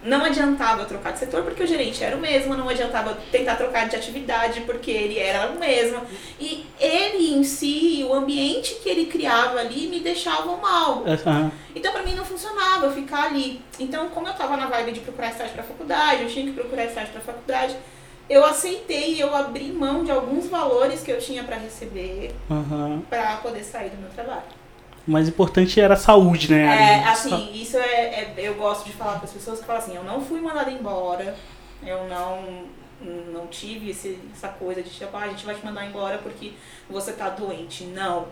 Não 0.05 0.23
adiantava 0.23 0.85
trocar 0.85 1.15
de 1.15 1.21
setor 1.21 1.43
porque 1.43 1.63
o 1.63 1.67
gerente 1.67 2.05
era 2.05 2.15
o 2.15 2.21
mesmo, 2.21 2.55
não 2.55 2.69
adiantava 2.69 3.17
tentar 3.33 3.57
trocar 3.57 3.89
de 3.89 3.97
atividade 3.97 4.61
porque 4.61 4.91
ele 4.91 5.19
era 5.19 5.51
o 5.51 5.59
mesmo. 5.59 6.03
E 6.39 6.67
ele 6.79 7.33
em 7.33 7.43
si, 7.43 8.05
o 8.07 8.13
ambiente 8.13 8.75
que 8.83 8.89
ele 8.89 9.07
criava 9.07 9.59
ali 9.59 9.89
me 9.89 10.01
deixava 10.01 10.55
mal. 10.59 11.05
Aham. 11.07 11.51
Então 11.75 11.91
pra 11.91 12.03
mim 12.03 12.15
não 12.15 12.25
funcionava 12.25 12.93
ficar 12.93 13.25
ali. 13.25 13.63
Então, 13.81 14.11
como 14.11 14.29
eu 14.29 14.35
tava 14.35 14.59
na 14.59 14.67
vibe 14.67 14.93
de 14.93 15.01
procurar 15.01 15.31
estágio 15.31 15.55
pra 15.55 15.63
faculdade, 15.63 16.25
eu 16.25 16.29
tinha 16.29 16.45
que 16.45 16.53
procurar 16.53 16.85
estágio 16.85 17.11
pra 17.11 17.23
faculdade, 17.23 17.75
eu 18.29 18.45
aceitei, 18.45 19.23
eu 19.23 19.35
abri 19.35 19.73
mão 19.73 20.05
de 20.05 20.11
alguns 20.11 20.49
valores 20.49 21.03
que 21.03 21.11
eu 21.11 21.19
tinha 21.19 21.43
pra 21.45 21.57
receber 21.57 22.35
Aham. 22.51 23.03
pra 23.09 23.37
poder 23.37 23.65
sair 23.65 23.89
do 23.91 23.97
meu 23.97 24.11
trabalho. 24.11 24.43
O 25.07 25.11
mais 25.11 25.29
importante 25.29 25.79
era 25.81 25.95
a 25.95 25.97
saúde, 25.99 26.51
né? 26.51 26.65
É, 27.03 27.09
assim, 27.09 27.51
isso 27.55 27.77
é, 27.77 27.83
é- 27.83 28.35
eu 28.39 28.55
gosto 28.55 28.87
de 28.87 28.93
falar 28.93 29.17
para 29.17 29.25
as 29.25 29.33
pessoas 29.33 29.61
que 29.61 29.67
falam 29.67 29.83
assim, 29.83 29.95
eu 29.97 30.03
não 30.05 30.21
fui 30.21 30.41
mandada 30.41 30.71
embora, 30.71 31.37
eu 31.85 32.09
não 32.09 32.73
não 33.33 33.47
tive 33.49 33.91
esse- 33.91 34.19
essa 34.33 34.49
coisa 34.49 34.83
de 34.83 34.89
tipo, 34.89 35.15
ah, 35.15 35.25
a 35.25 35.29
gente 35.29 35.45
vai 35.45 35.55
te 35.55 35.63
mandar 35.67 35.85
embora 35.87 36.17
porque 36.19 36.53
você 36.89 37.13
tá 37.13 37.29
doente. 37.29 37.85
Não. 37.85 38.29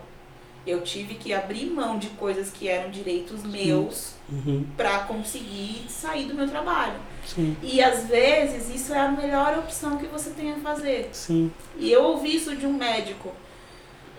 Eu 0.65 0.81
tive 0.81 1.13
que 1.15 1.31
abrir 1.31 1.65
mão 1.65 1.99
de 1.99 2.07
coisas 2.11 2.49
que 2.49 2.67
eram 2.67 2.89
direitos 2.89 3.43
meus 3.43 4.15
Uhum. 4.31 4.65
pra 4.75 4.99
conseguir 4.99 5.85
sair 5.89 6.25
do 6.25 6.33
meu 6.33 6.47
trabalho. 6.49 6.93
Sim, 7.23 7.55
E 7.61 7.83
às 7.83 8.07
vezes 8.07 8.73
isso 8.73 8.93
é 8.93 8.99
a 8.99 9.09
melhor 9.11 9.59
opção 9.59 9.97
que 9.97 10.07
você 10.07 10.31
tem 10.31 10.53
a 10.53 10.55
fazer. 10.55 11.09
sim. 11.11 11.51
E 11.77 11.91
eu 11.91 12.01
ouvi 12.05 12.35
isso 12.35 12.55
de 12.55 12.65
um 12.65 12.73
médico. 12.73 13.31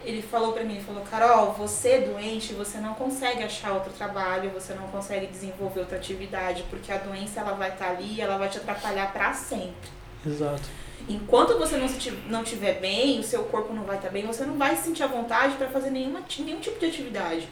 Ele 0.05 0.21
falou 0.21 0.53
pra 0.53 0.65
mim, 0.65 0.75
ele 0.75 0.85
falou, 0.85 1.03
Carol, 1.03 1.53
você 1.53 1.89
é 1.89 2.01
doente, 2.01 2.53
você 2.53 2.79
não 2.79 2.95
consegue 2.95 3.43
achar 3.43 3.73
outro 3.73 3.93
trabalho, 3.93 4.51
você 4.51 4.75
não 4.75 4.87
consegue 4.89 5.27
desenvolver 5.27 5.81
outra 5.81 5.97
atividade, 5.97 6.65
porque 6.69 6.93
a 6.93 6.99
doença 6.99 7.41
ela 7.41 7.53
vai 7.53 7.71
estar 7.71 7.91
ali 7.91 8.17
e 8.17 8.21
ela 8.21 8.37
vai 8.37 8.49
te 8.49 8.59
atrapalhar 8.59 9.13
pra 9.13 9.33
sempre. 9.33 9.91
Exato. 10.27 10.63
Enquanto 11.09 11.59
você 11.59 11.77
não 11.77 11.89
se 11.89 12.11
não 12.29 12.43
estiver 12.43 12.81
bem, 12.81 13.19
o 13.19 13.23
seu 13.23 13.45
corpo 13.45 13.73
não 13.73 13.85
vai 13.85 13.97
estar 13.97 14.11
bem, 14.11 14.27
você 14.27 14.45
não 14.45 14.57
vai 14.57 14.77
se 14.77 14.85
sentir 14.85 15.03
à 15.03 15.07
vontade 15.07 15.57
pra 15.57 15.69
fazer 15.69 15.91
nenhuma, 15.91 16.23
nenhum 16.39 16.61
tipo 16.61 16.79
de 16.79 16.87
atividade. 16.87 17.49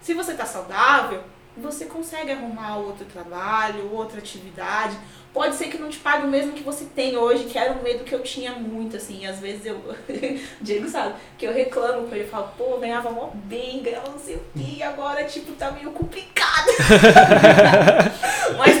Se 0.00 0.14
você 0.14 0.34
tá 0.34 0.46
saudável, 0.46 1.22
você 1.56 1.84
consegue 1.84 2.32
arrumar 2.32 2.78
outro 2.78 3.04
trabalho, 3.06 3.92
outra 3.92 4.18
atividade. 4.18 4.96
Pode 5.32 5.54
ser 5.54 5.68
que 5.68 5.78
não 5.78 5.88
te 5.88 5.98
pague 5.98 6.26
o 6.26 6.30
mesmo 6.30 6.52
que 6.52 6.62
você 6.62 6.84
tem 6.84 7.16
hoje, 7.16 7.44
que 7.44 7.56
era 7.56 7.72
um 7.72 7.82
medo 7.82 8.02
que 8.02 8.12
eu 8.12 8.20
tinha 8.20 8.52
muito, 8.52 8.96
assim. 8.96 9.26
Às 9.26 9.38
vezes 9.38 9.64
eu. 9.64 9.80
Diego 10.60 10.88
sabe, 10.88 11.14
que 11.38 11.46
eu 11.46 11.52
reclamo 11.52 12.08
com 12.08 12.14
ele, 12.16 12.26
falo, 12.26 12.50
pô, 12.58 12.78
ganhava 12.78 13.10
mó 13.10 13.30
bem, 13.44 13.80
ganhava 13.80 14.10
não 14.10 14.18
sei 14.18 14.34
o 14.34 14.42
quê, 14.56 14.82
agora, 14.82 15.24
tipo, 15.24 15.52
tá 15.52 15.70
meio 15.70 15.92
complicado. 15.92 16.66
Mas 18.58 18.79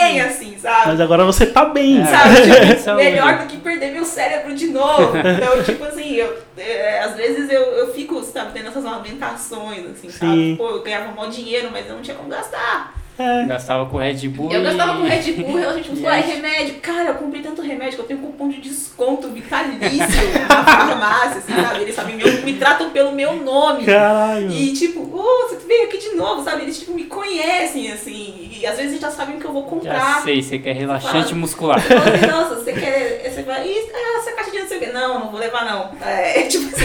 bem, 0.00 0.20
assim, 0.20 0.58
sabe? 0.58 0.88
Mas 0.88 1.00
agora 1.00 1.24
você 1.24 1.46
tá 1.46 1.64
bem. 1.64 2.00
É. 2.00 2.06
Sabe, 2.06 2.36
tipo, 2.42 2.94
melhor 2.96 3.38
do 3.38 3.46
que 3.46 3.56
perder 3.58 3.92
meu 3.92 4.04
cérebro 4.04 4.54
de 4.54 4.68
novo. 4.68 5.14
Então, 5.34 5.62
tipo 5.62 5.84
assim, 5.84 6.14
eu, 6.14 6.38
é, 6.56 7.00
às 7.00 7.16
vezes 7.16 7.50
eu, 7.50 7.62
eu 7.62 7.92
fico, 7.92 8.22
sabe, 8.22 8.52
tendo 8.52 8.68
essas 8.68 8.84
lamentações, 8.84 9.84
assim, 9.86 10.10
Sim. 10.10 10.18
sabe? 10.18 10.56
Pô, 10.56 10.70
eu 10.70 10.82
ganhava 10.82 11.12
mó 11.12 11.26
dinheiro, 11.26 11.68
mas 11.72 11.88
eu 11.88 11.94
não 11.94 12.02
tinha 12.02 12.16
como 12.16 12.28
gastar. 12.28 12.94
É. 13.18 13.44
Gastava 13.46 13.86
com 13.86 13.96
Red 13.98 14.28
Bull. 14.28 14.52
Eu 14.52 14.60
e- 14.60 14.64
gastava 14.64 14.96
com 14.96 15.02
Red 15.06 15.32
Bull, 15.34 15.56
relaxante 15.56 15.90
muscular, 15.90 16.18
Yes. 16.18 16.26
e 16.28 16.32
remédio. 16.34 16.74
Cara, 16.82 17.08
eu 17.10 17.14
comprei 17.14 17.42
tanto 17.42 17.62
remédio 17.62 17.94
que 17.94 18.00
eu 18.00 18.04
tenho 18.06 18.20
um 18.20 18.22
cupom 18.24 18.48
de 18.48 18.60
desconto 18.60 19.28
vitalício 19.28 19.78
na 20.48 20.64
farmácia, 20.64 21.38
assim, 21.38 21.54
sabe? 21.54 21.82
Eles 21.82 21.94
sabem, 21.94 22.16
me, 22.16 22.24
me 22.24 22.54
tratam 22.54 22.90
pelo 22.90 23.12
meu 23.12 23.34
nome. 23.36 23.84
Caralho. 23.84 24.50
E 24.50 24.72
tipo, 24.72 25.00
ô, 25.00 25.48
você 25.48 25.56
veio 25.66 25.84
aqui 25.84 25.98
de 25.98 26.16
novo, 26.16 26.42
sabe? 26.42 26.62
Eles 26.62 26.78
tipo 26.78 26.92
me 26.94 27.04
conhecem, 27.04 27.92
assim. 27.92 28.50
E 28.60 28.66
às 28.66 28.76
vezes 28.76 29.00
já 29.00 29.10
sabem 29.10 29.36
o 29.36 29.38
que 29.40 29.44
eu 29.46 29.52
vou 29.52 29.62
Já 29.62 29.68
comprar. 29.68 30.22
sei, 30.24 30.42
você 30.42 30.58
quer 30.58 30.74
relaxante 30.74 31.24
Fala. 31.28 31.36
muscular. 31.36 31.80
Falo 31.80 32.00
Nossa, 32.30 32.54
você 32.56 32.72
quer. 32.72 33.30
Você 33.32 33.42
vai. 33.42 33.66
Ih, 33.66 33.90
ah, 33.94 34.18
essa 34.18 34.32
caixa 34.32 34.50
de 34.50 34.58
não 34.58 34.66
sei 34.68 34.76
o 34.76 34.80
quê. 34.80 34.86
Não, 34.92 35.20
não 35.20 35.30
vou 35.30 35.38
levar, 35.38 35.64
não. 35.64 35.90
É, 36.06 36.42
tipo 36.50 36.64
assim. 36.74 36.84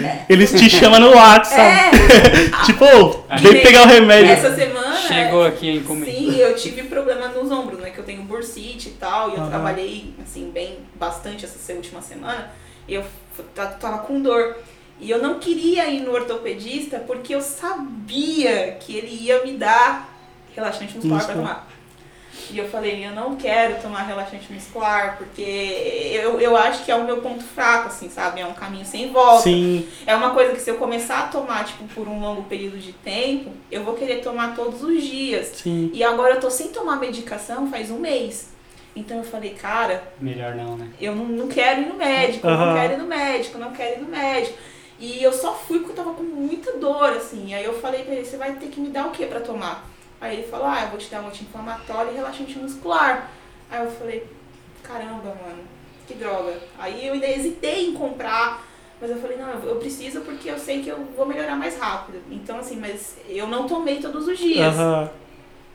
Né? 0.00 0.24
Eles 0.28 0.52
te 0.52 0.68
chamam 0.70 0.98
no 1.00 1.14
WhatsApp. 1.14 1.60
É, 1.60 2.46
Tipo, 2.64 2.84
vem 3.40 3.60
pegar 3.62 3.82
o 3.82 3.86
remédio. 3.86 4.30
essa 4.32 4.54
semana. 4.54 4.96
Chegou 5.26 5.44
aqui. 5.44 5.84
Sim, 6.04 6.36
eu 6.36 6.54
tive 6.56 6.84
problema 6.84 7.28
nos 7.28 7.50
ombros, 7.50 7.78
né? 7.80 7.90
Que 7.90 7.98
eu 7.98 8.04
tenho 8.04 8.22
bursite 8.22 8.88
e 8.88 8.92
tal. 8.92 9.30
E 9.30 9.34
eu 9.34 9.40
Aham. 9.40 9.50
trabalhei, 9.50 10.14
assim, 10.22 10.50
bem 10.50 10.78
bastante 10.94 11.44
essa 11.44 11.72
última 11.72 12.00
semana. 12.00 12.50
E 12.88 12.94
eu 12.94 13.04
tava 13.54 13.98
com 13.98 14.20
dor. 14.20 14.56
E 14.98 15.10
eu 15.10 15.22
não 15.22 15.38
queria 15.38 15.90
ir 15.90 16.00
no 16.00 16.12
ortopedista 16.12 16.98
porque 17.00 17.34
eu 17.34 17.40
sabia 17.40 18.76
que 18.80 18.96
ele 18.96 19.14
ia 19.24 19.44
me 19.44 19.52
dar 19.52 20.16
relaxante 20.54 20.94
muscular 20.94 21.24
pra 21.26 21.34
tomar. 21.34 21.68
E 22.50 22.58
eu 22.58 22.68
falei, 22.68 23.04
eu 23.04 23.10
não 23.10 23.34
quero 23.36 23.80
tomar 23.82 24.02
relaxante 24.02 24.52
muscular, 24.52 25.16
porque 25.18 25.40
eu, 25.42 26.40
eu 26.40 26.56
acho 26.56 26.84
que 26.84 26.90
é 26.92 26.94
o 26.94 27.04
meu 27.04 27.18
ponto 27.18 27.42
fraco, 27.42 27.88
assim, 27.88 28.08
sabe? 28.08 28.40
É 28.40 28.46
um 28.46 28.52
caminho 28.54 28.84
sem 28.84 29.10
volta. 29.10 29.42
Sim, 29.42 29.88
É 30.06 30.14
uma 30.14 30.30
coisa 30.30 30.52
que 30.52 30.60
se 30.60 30.70
eu 30.70 30.76
começar 30.76 31.20
a 31.20 31.26
tomar, 31.28 31.64
tipo, 31.64 31.84
por 31.94 32.06
um 32.06 32.20
longo 32.20 32.44
período 32.44 32.78
de 32.78 32.92
tempo, 32.92 33.50
eu 33.70 33.82
vou 33.82 33.94
querer 33.94 34.20
tomar 34.22 34.54
todos 34.54 34.82
os 34.82 35.02
dias. 35.02 35.48
sim. 35.54 35.90
E 35.92 36.04
agora 36.04 36.34
eu 36.34 36.40
tô 36.40 36.50
sem 36.50 36.68
tomar 36.68 36.96
medicação 36.96 37.68
faz 37.70 37.90
um 37.90 37.98
mês. 37.98 38.50
Então 38.94 39.18
eu 39.18 39.24
falei, 39.24 39.50
cara, 39.50 40.02
Melhor 40.20 40.54
não, 40.54 40.76
né? 40.76 40.88
eu 41.00 41.14
não, 41.14 41.24
não 41.26 41.48
quero 41.48 41.82
ir 41.82 41.86
no 41.86 41.96
médico, 41.96 42.46
eu 42.46 42.50
Aham. 42.52 42.66
não 42.66 42.74
quero 42.74 42.92
ir 42.94 42.96
no 42.96 43.06
médico, 43.06 43.56
eu 43.58 43.60
não 43.60 43.72
quero 43.72 44.00
ir 44.00 44.02
no 44.02 44.08
médico. 44.08 44.56
E 44.98 45.22
eu 45.22 45.32
só 45.32 45.52
fui 45.54 45.80
porque 45.80 45.92
eu 45.92 46.04
tava 46.04 46.14
com 46.16 46.22
muita 46.22 46.72
dor, 46.78 47.10
assim. 47.10 47.52
Aí 47.52 47.64
eu 47.64 47.78
falei 47.80 48.04
pra 48.04 48.14
ele, 48.14 48.24
você 48.24 48.36
vai 48.38 48.52
ter 48.54 48.68
que 48.68 48.80
me 48.80 48.88
dar 48.88 49.06
o 49.06 49.10
que 49.10 49.26
pra 49.26 49.40
tomar? 49.40 49.84
Aí 50.20 50.38
ele 50.38 50.48
falou, 50.48 50.66
ah, 50.66 50.82
eu 50.82 50.88
vou 50.88 50.98
te 50.98 51.10
dar 51.10 51.22
um 51.22 51.28
anti-inflamatório 51.28 52.12
e 52.12 52.16
relaxante 52.16 52.58
muscular. 52.58 53.30
Aí 53.70 53.84
eu 53.84 53.90
falei, 53.90 54.26
caramba, 54.82 55.36
mano, 55.42 55.62
que 56.06 56.14
droga. 56.14 56.58
Aí 56.78 57.06
eu 57.06 57.14
ainda 57.14 57.28
hesitei 57.28 57.88
em 57.88 57.94
comprar, 57.94 58.64
mas 59.00 59.10
eu 59.10 59.20
falei, 59.20 59.36
não, 59.36 59.50
eu 59.50 59.76
preciso 59.76 60.20
porque 60.22 60.48
eu 60.48 60.58
sei 60.58 60.82
que 60.82 60.88
eu 60.88 61.04
vou 61.16 61.26
melhorar 61.26 61.56
mais 61.56 61.78
rápido. 61.78 62.22
Então, 62.30 62.58
assim, 62.58 62.76
mas 62.76 63.16
eu 63.28 63.46
não 63.46 63.66
tomei 63.66 64.00
todos 64.00 64.26
os 64.26 64.38
dias. 64.38 64.74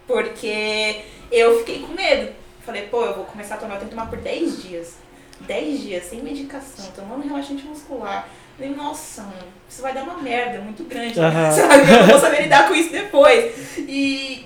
Porque 0.08 1.02
eu 1.32 1.60
fiquei 1.60 1.82
com 1.82 1.94
medo. 1.94 2.34
Falei, 2.66 2.88
pô, 2.88 3.04
eu 3.04 3.16
vou 3.16 3.26
começar 3.26 3.56
a 3.56 3.58
tomar, 3.58 3.76
eu 3.76 3.80
tenho 3.80 3.90
que 3.90 3.96
tomar 3.96 4.10
por 4.10 4.20
10 4.20 4.64
dias. 4.64 4.96
10 5.42 5.82
dias, 5.82 6.06
sem 6.06 6.22
medicação, 6.22 6.92
tomando 6.96 7.28
relaxante 7.28 7.64
muscular. 7.66 8.28
Falei, 8.58 8.76
nossa, 8.76 9.28
isso 9.70 9.82
vai 9.82 9.94
dar 9.94 10.04
uma 10.04 10.18
merda 10.18 10.60
muito 10.60 10.84
grande. 10.84 11.20
Aham. 11.20 11.52
Sabe? 11.52 11.92
Eu 11.92 12.00
não 12.00 12.08
vou 12.08 12.20
saber 12.20 12.44
lidar 12.44 12.68
com 12.68 12.76
isso 12.76 12.92
depois. 12.92 13.78
E, 13.78 14.46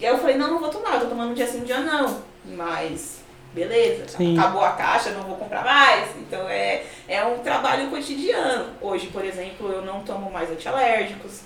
eu 0.00 0.18
falei, 0.18 0.36
não, 0.36 0.52
não 0.52 0.58
vou 0.60 0.68
tomar, 0.70 0.94
eu 0.94 1.00
tô 1.00 1.06
tomando 1.06 1.30
um 1.30 1.34
dia 1.34 1.46
sim, 1.46 1.60
um 1.60 1.64
dia 1.64 1.80
não. 1.80 2.22
Mas, 2.44 3.20
beleza, 3.52 4.08
Sim. 4.08 4.38
acabou 4.38 4.64
a 4.64 4.72
caixa, 4.72 5.10
não 5.10 5.22
vou 5.22 5.36
comprar 5.36 5.64
mais. 5.64 6.08
Então 6.16 6.48
é, 6.48 6.84
é 7.08 7.24
um 7.24 7.38
trabalho 7.38 7.90
cotidiano. 7.90 8.70
Hoje, 8.80 9.08
por 9.08 9.24
exemplo, 9.24 9.70
eu 9.70 9.82
não 9.82 10.00
tomo 10.00 10.30
mais 10.30 10.50
antialérgicos. 10.50 11.42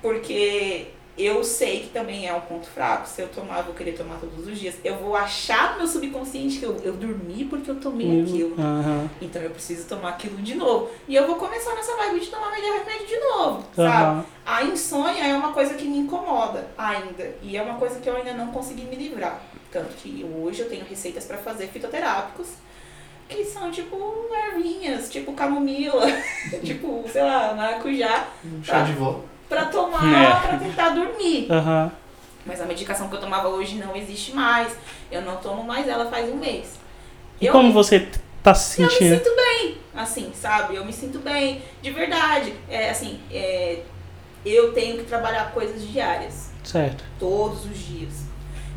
Porque 0.00 0.88
eu 1.18 1.42
sei 1.42 1.80
que 1.80 1.88
também 1.88 2.26
é 2.28 2.34
um 2.34 2.40
ponto 2.40 2.66
fraco. 2.66 3.08
Se 3.08 3.22
eu 3.22 3.28
tomar, 3.28 3.58
eu 3.58 3.64
vou 3.64 3.74
querer 3.74 3.92
tomar 3.92 4.16
todos 4.16 4.46
os 4.46 4.58
dias. 4.58 4.74
Eu 4.84 4.96
vou 4.96 5.16
achar 5.16 5.72
no 5.72 5.78
meu 5.78 5.86
subconsciente 5.86 6.58
que 6.58 6.64
eu, 6.64 6.76
eu 6.82 6.92
dormi 6.92 7.44
porque 7.46 7.70
eu 7.70 7.76
tomei 7.76 8.22
aquilo. 8.22 8.54
Aham. 8.58 9.08
Então 9.22 9.40
eu 9.40 9.50
preciso 9.50 9.88
tomar 9.88 10.10
aquilo 10.10 10.36
de 10.38 10.54
novo. 10.54 10.90
E 11.08 11.14
eu 11.14 11.26
vou 11.26 11.36
começar 11.36 11.74
nessa 11.74 11.96
vibe 11.96 12.20
de 12.20 12.26
tomar 12.26 12.50
melhor 12.50 12.78
remédio 12.78 13.06
de 13.06 13.18
novo, 13.18 13.64
sabe? 13.74 13.88
Aham. 13.88 14.24
A 14.44 14.62
insônia 14.64 15.24
é 15.26 15.34
uma 15.34 15.52
coisa 15.52 15.74
que 15.74 15.86
me 15.86 15.98
incomoda 15.98 16.68
ainda. 16.76 17.34
E 17.42 17.56
é 17.56 17.62
uma 17.62 17.74
coisa 17.78 17.98
que 17.98 18.08
eu 18.08 18.16
ainda 18.16 18.34
não 18.34 18.48
consegui 18.48 18.82
me 18.84 18.96
livrar. 18.96 19.40
Tanto 19.72 19.94
que 19.96 20.24
hoje 20.38 20.60
eu 20.60 20.68
tenho 20.68 20.84
receitas 20.84 21.24
pra 21.24 21.38
fazer 21.38 21.66
fitoterápicos. 21.68 22.48
Que 23.28 23.44
são 23.44 23.72
tipo 23.72 23.96
ervinhas, 24.52 25.10
tipo 25.10 25.32
camomila, 25.32 26.06
tipo, 26.62 27.04
sei 27.10 27.22
lá, 27.22 27.54
maracujá, 27.54 28.28
Um 28.44 28.62
chá 28.62 28.82
de 28.82 28.92
vó. 28.92 29.20
Pra 29.48 29.66
tomar, 29.66 30.04
É. 30.22 30.48
pra 30.48 30.58
tentar 30.58 30.88
dormir. 30.90 31.46
Aham. 31.50 31.90
Mas 32.44 32.60
a 32.60 32.64
medicação 32.64 33.08
que 33.08 33.14
eu 33.16 33.20
tomava 33.20 33.48
hoje 33.48 33.74
não 33.76 33.96
existe 33.96 34.32
mais. 34.32 34.72
Eu 35.10 35.22
não 35.22 35.36
tomo 35.36 35.64
mais 35.64 35.88
ela 35.88 36.06
faz 36.10 36.30
um 36.30 36.36
mês. 36.36 36.78
E 37.40 37.46
Eu- 37.46 37.52
como 37.52 37.72
você 37.72 38.08
tá 38.42 38.54
se 38.54 38.80
eu 38.80 38.86
me 38.86 38.92
sentindo? 38.92 39.16
sinto 39.18 39.36
bem, 39.36 39.78
assim, 39.94 40.30
sabe? 40.34 40.76
Eu 40.76 40.84
me 40.84 40.92
sinto 40.92 41.18
bem, 41.18 41.62
de 41.82 41.90
verdade. 41.90 42.54
É, 42.68 42.90
assim, 42.90 43.20
é, 43.32 43.80
eu 44.44 44.72
tenho 44.72 44.98
que 44.98 45.04
trabalhar 45.04 45.50
coisas 45.52 45.82
diárias, 45.88 46.50
Certo. 46.62 47.02
todos 47.18 47.64
os 47.66 47.76
dias. 47.78 48.12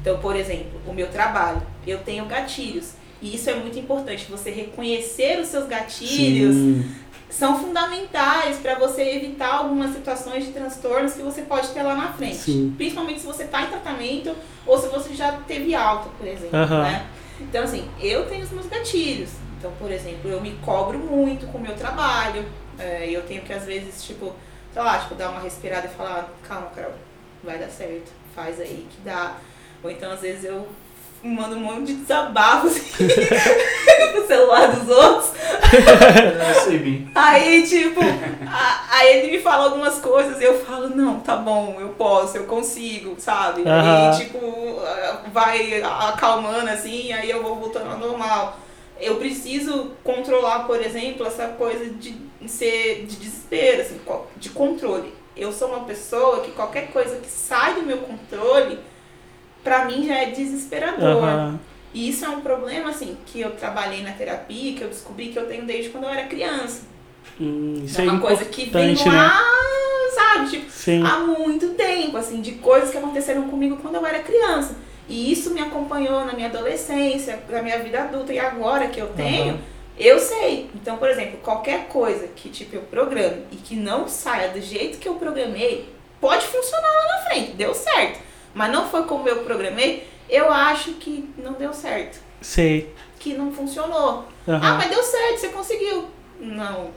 Então, 0.02 0.18
por 0.20 0.36
exemplo, 0.36 0.82
o 0.88 0.94
meu 0.94 1.08
trabalho, 1.08 1.62
eu 1.86 2.00
tenho 2.00 2.26
gatilhos. 2.26 2.94
E 3.22 3.36
isso 3.36 3.50
é 3.50 3.54
muito 3.56 3.78
importante, 3.78 4.26
você 4.30 4.50
reconhecer 4.50 5.40
os 5.40 5.48
seus 5.50 5.68
gatilhos 5.68 6.56
Sim. 6.56 6.90
São 7.30 7.60
fundamentais 7.60 8.58
para 8.58 8.76
você 8.76 9.04
evitar 9.04 9.56
algumas 9.56 9.94
situações 9.94 10.46
de 10.46 10.52
transtornos 10.52 11.14
que 11.14 11.22
você 11.22 11.44
pode 11.44 11.70
ter 11.70 11.84
lá 11.84 11.96
na 11.96 12.12
frente. 12.14 12.38
Sim. 12.38 12.74
Principalmente 12.76 13.22
se 13.22 13.28
você 13.28 13.44
está 13.44 13.62
em 13.62 13.68
tratamento 13.68 14.36
ou 14.66 14.78
se 14.80 14.88
você 14.88 15.14
já 15.14 15.34
teve 15.48 15.76
alta, 15.76 16.10
por 16.18 16.28
exemplo. 16.28 16.58
Né? 16.68 17.06
Então, 17.40 17.64
assim, 17.64 17.90
eu 18.02 18.28
tenho 18.28 18.44
os 18.44 18.52
meus 18.52 18.66
gatilhos. 18.66 19.30
Então, 19.58 19.72
por 19.78 19.92
exemplo, 19.92 20.30
eu 20.30 20.42
me 20.42 20.52
cobro 20.64 20.98
muito 20.98 21.46
com 21.48 21.58
o 21.58 21.62
meu 21.62 21.76
trabalho. 21.76 22.46
É, 22.78 23.10
eu 23.10 23.22
tenho 23.24 23.42
que, 23.42 23.54
às 23.54 23.66
vezes, 23.66 24.04
tipo, 24.04 24.34
sei 24.74 24.82
lá, 24.82 24.98
tipo, 25.00 25.16
dar 25.16 25.30
uma 25.30 25.42
respirada 25.42 25.88
e 25.88 25.90
falar, 25.90 26.30
calma, 26.48 26.68
Carol, 26.76 26.94
vai 27.44 27.58
dar 27.58 27.70
certo, 27.70 28.12
faz 28.36 28.60
aí 28.60 28.88
que 28.90 29.02
dá. 29.04 29.38
Ou 29.84 29.92
então, 29.92 30.12
às 30.12 30.22
vezes, 30.22 30.46
eu 30.46 30.68
mando 31.22 31.56
um 31.56 31.60
monte 31.60 31.88
de 31.88 31.96
desabafo 31.96 32.68
assim, 32.68 32.82
no 34.16 34.28
celular 34.28 34.68
dos 34.68 34.90
outros. 34.90 35.32
Aí, 37.16 37.64
tipo, 37.68 38.00
a- 38.02 38.86
aí 38.98 39.18
ele 39.20 39.32
me 39.32 39.40
fala 39.40 39.66
algumas 39.66 40.00
coisas 40.00 40.40
e 40.42 40.44
eu 40.44 40.60
falo, 40.66 40.90
não, 40.90 41.20
tá 41.20 41.36
bom, 41.36 41.78
eu 41.80 41.90
posso, 41.90 42.38
eu 42.38 42.46
consigo, 42.46 43.16
sabe? 43.20 43.64
E, 44.16 44.18
tipo, 44.18 44.40
vai 45.32 45.82
acalmando 45.82 46.70
assim, 46.70 47.12
aí 47.14 47.30
eu 47.30 47.42
vou 47.44 47.56
voltando 47.56 47.92
ao 47.92 47.98
normal. 48.00 48.58
Eu 49.00 49.16
preciso 49.16 49.92
controlar, 50.04 50.66
por 50.66 50.82
exemplo, 50.82 51.26
essa 51.26 51.48
coisa 51.50 51.86
de 51.86 52.16
ser 52.48 53.06
de 53.08 53.16
desespero, 53.16 53.82
assim, 53.82 54.00
de 54.38 54.50
controle. 54.50 55.14
Eu 55.38 55.54
sou 55.54 55.70
uma 55.70 55.86
pessoa 55.86 56.42
que 56.42 56.52
qualquer 56.52 56.88
coisa 56.92 57.16
que 57.18 57.30
sai 57.30 57.76
do 57.76 57.84
meu 57.84 58.00
controle, 58.00 58.78
pra 59.64 59.86
mim 59.86 60.06
já 60.06 60.16
é 60.16 60.26
desesperador. 60.32 61.22
E 61.94 62.10
isso 62.10 62.24
é 62.24 62.30
um 62.30 62.42
problema, 62.42 62.90
assim, 62.90 63.18
que 63.26 63.42
eu 63.42 63.52
trabalhei 63.52 64.04
na 64.04 64.12
terapia, 64.12 64.74
que 64.74 64.82
eu 64.82 64.90
descobri 64.90 65.30
que 65.30 65.40
eu 65.40 65.48
tenho 65.48 65.66
desde 65.66 65.90
quando 65.90 66.04
eu 66.04 66.10
era 66.10 66.28
criança. 66.28 66.84
Hum, 67.40 67.82
isso 67.84 68.00
é 68.02 68.06
é 68.06 68.12
uma 68.12 68.20
coisa 68.20 68.46
que 68.46 68.70
vem 68.70 68.96
lá, 68.96 69.12
né? 69.12 69.60
sabe? 70.14 70.50
Tipo, 70.50 70.72
Sim. 70.72 71.04
há 71.04 71.18
muito 71.20 71.70
tempo, 71.70 72.18
assim, 72.18 72.42
de 72.42 72.54
coisas 72.54 72.92
que 72.92 72.98
aconteceram 72.98 73.44
comigo 73.50 73.78
quando 73.78 73.96
eu 73.96 74.06
era 74.06 74.20
criança. 74.20 74.76
E 75.08 75.32
isso 75.32 75.52
me 75.52 75.60
acompanhou 75.60 76.24
na 76.26 76.34
minha 76.34 76.48
adolescência, 76.48 77.40
na 77.50 77.62
minha 77.64 77.80
vida 77.80 78.04
adulta 78.04 78.32
e 78.32 78.40
agora 78.40 78.88
que 78.88 79.00
eu 79.00 79.08
tenho, 79.08 79.54
Aham. 79.54 79.60
eu 79.98 80.20
sei. 80.20 80.70
Então, 80.76 80.98
por 80.98 81.10
exemplo, 81.10 81.40
qualquer 81.40 81.88
coisa 81.88 82.28
que 82.28 82.50
tipo 82.50 82.76
eu 82.76 82.82
programe 82.84 83.44
e 83.52 83.56
que 83.56 83.76
não 83.76 84.08
saia 84.08 84.50
do 84.50 84.62
jeito 84.62 85.00
que 85.00 85.08
eu 85.08 85.16
programei, 85.16 85.90
pode 86.22 86.46
funcionar 86.46 86.88
lá 86.88 87.18
na 87.18 87.30
frente, 87.30 87.52
deu 87.54 87.74
certo. 87.74 88.20
Mas 88.54 88.72
não 88.72 88.88
foi 88.88 89.04
como 89.04 89.28
eu 89.28 89.38
programei, 89.38 90.08
eu 90.30 90.52
acho 90.52 90.94
que 90.94 91.30
não 91.38 91.54
deu 91.54 91.74
certo, 91.74 92.20
Sei. 92.42 92.94
que 93.20 93.34
não 93.34 93.52
funcionou. 93.52 94.26
Aham. 94.48 94.60
Ah, 94.64 94.74
mas 94.76 94.90
deu 94.90 95.04
certo, 95.04 95.40
você 95.40 95.48
conseguiu. 95.50 96.06
Não, 96.40 96.92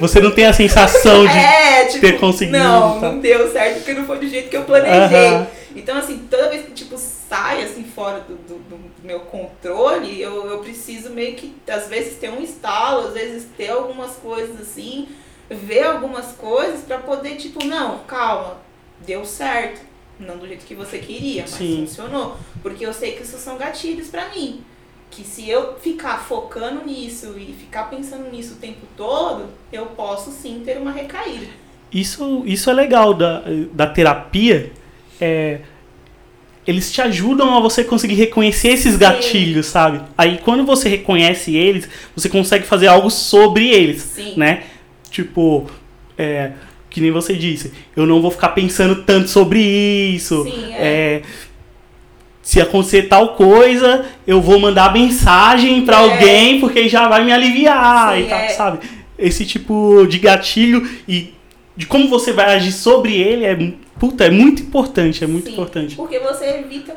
Você 0.00 0.20
não 0.20 0.30
tem 0.32 0.46
a 0.46 0.52
sensação 0.52 1.24
de. 1.26 1.36
é, 1.38 1.84
tipo, 1.86 2.00
ter 2.00 2.18
conseguido, 2.18 2.58
Não, 2.58 3.00
tá. 3.00 3.12
não 3.12 3.18
deu 3.20 3.50
certo 3.52 3.76
porque 3.78 3.94
não 3.94 4.04
foi 4.06 4.18
do 4.18 4.28
jeito 4.28 4.48
que 4.50 4.56
eu 4.56 4.64
planejei. 4.64 5.26
Aham. 5.28 5.46
Então, 5.74 5.96
assim, 5.96 6.26
toda 6.30 6.50
vez 6.50 6.66
que, 6.66 6.72
tipo, 6.72 6.96
sai, 6.98 7.62
assim, 7.62 7.82
fora 7.84 8.20
do, 8.20 8.34
do- 8.34 8.58
do 8.58 8.78
meu 9.02 9.20
controle, 9.20 10.20
eu, 10.20 10.46
eu 10.50 10.58
preciso 10.58 11.08
meio 11.10 11.34
que, 11.34 11.54
às 11.66 11.88
vezes, 11.88 12.18
ter 12.18 12.28
um 12.30 12.42
estalo, 12.42 13.08
às 13.08 13.14
vezes 13.14 13.46
ter 13.56 13.70
algumas 13.70 14.12
coisas, 14.16 14.60
assim, 14.60 15.08
ver 15.48 15.84
algumas 15.84 16.26
coisas 16.32 16.82
pra 16.82 16.98
poder, 16.98 17.36
tipo, 17.36 17.64
não, 17.64 18.00
calma, 18.00 18.58
deu 19.00 19.24
certo. 19.24 19.80
Não 20.26 20.38
do 20.38 20.46
jeito 20.46 20.64
que 20.64 20.74
você 20.74 20.98
queria, 20.98 21.42
mas 21.42 21.50
Sim. 21.50 21.84
funcionou. 21.86 22.36
Porque 22.62 22.86
eu 22.86 22.92
sei 22.92 23.12
que 23.12 23.22
isso 23.22 23.38
são 23.38 23.56
gatilhos 23.56 24.08
pra 24.08 24.28
mim. 24.30 24.60
Que 25.10 25.24
se 25.24 25.48
eu 25.48 25.74
ficar 25.78 26.18
focando 26.24 26.84
nisso 26.84 27.34
e 27.36 27.52
ficar 27.52 27.84
pensando 27.84 28.30
nisso 28.30 28.54
o 28.54 28.56
tempo 28.56 28.86
todo, 28.96 29.46
eu 29.72 29.86
posso 29.86 30.30
sim 30.30 30.62
ter 30.64 30.78
uma 30.78 30.92
recaída. 30.92 31.48
Isso, 31.92 32.42
isso 32.46 32.70
é 32.70 32.72
legal 32.72 33.12
da, 33.12 33.42
da 33.72 33.86
terapia. 33.86 34.72
É, 35.20 35.60
eles 36.66 36.90
te 36.92 37.02
ajudam 37.02 37.56
a 37.56 37.60
você 37.60 37.84
conseguir 37.84 38.14
reconhecer 38.14 38.68
esses 38.68 38.94
Sim. 38.94 38.98
gatilhos, 38.98 39.66
sabe? 39.66 40.00
Aí 40.16 40.38
quando 40.42 40.64
você 40.64 40.88
reconhece 40.88 41.54
eles, 41.56 41.88
você 42.14 42.28
consegue 42.28 42.64
fazer 42.64 42.86
algo 42.86 43.10
sobre 43.10 43.68
eles, 43.68 44.02
Sim. 44.02 44.34
né? 44.36 44.64
Tipo, 45.10 45.66
é, 46.16 46.52
que 46.92 47.00
nem 47.00 47.10
você 47.10 47.34
disse, 47.34 47.72
eu 47.96 48.06
não 48.06 48.20
vou 48.20 48.30
ficar 48.30 48.50
pensando 48.50 49.02
tanto 49.02 49.28
sobre 49.28 49.60
isso. 49.60 50.44
Sim, 50.44 50.74
é. 50.74 50.76
É, 50.78 51.22
se 52.42 52.60
acontecer 52.60 53.04
tal 53.04 53.34
coisa, 53.34 54.04
eu 54.26 54.40
vou 54.40 54.58
mandar 54.58 54.92
mensagem 54.92 55.84
pra 55.86 55.96
É. 55.96 56.00
alguém 56.00 56.60
porque 56.60 56.88
já 56.88 57.08
vai 57.08 57.24
me 57.24 57.32
aliviar 57.32 58.16
Sim, 58.16 58.22
e 58.22 58.28
tal, 58.28 58.38
é. 58.38 58.48
sabe? 58.48 58.78
Esse 59.18 59.46
tipo 59.46 60.06
de 60.06 60.18
gatilho 60.18 60.86
e 61.08 61.32
de 61.76 61.86
como 61.86 62.08
você 62.08 62.32
vai 62.32 62.54
agir 62.56 62.72
sobre 62.72 63.14
ele 63.16 63.44
é, 63.44 63.56
puta, 63.98 64.24
é 64.24 64.30
muito 64.30 64.62
importante, 64.62 65.24
é 65.24 65.26
muito 65.26 65.46
Sim, 65.46 65.52
importante. 65.52 65.94
Porque 65.96 66.18
você 66.18 66.44
evita 66.58 66.94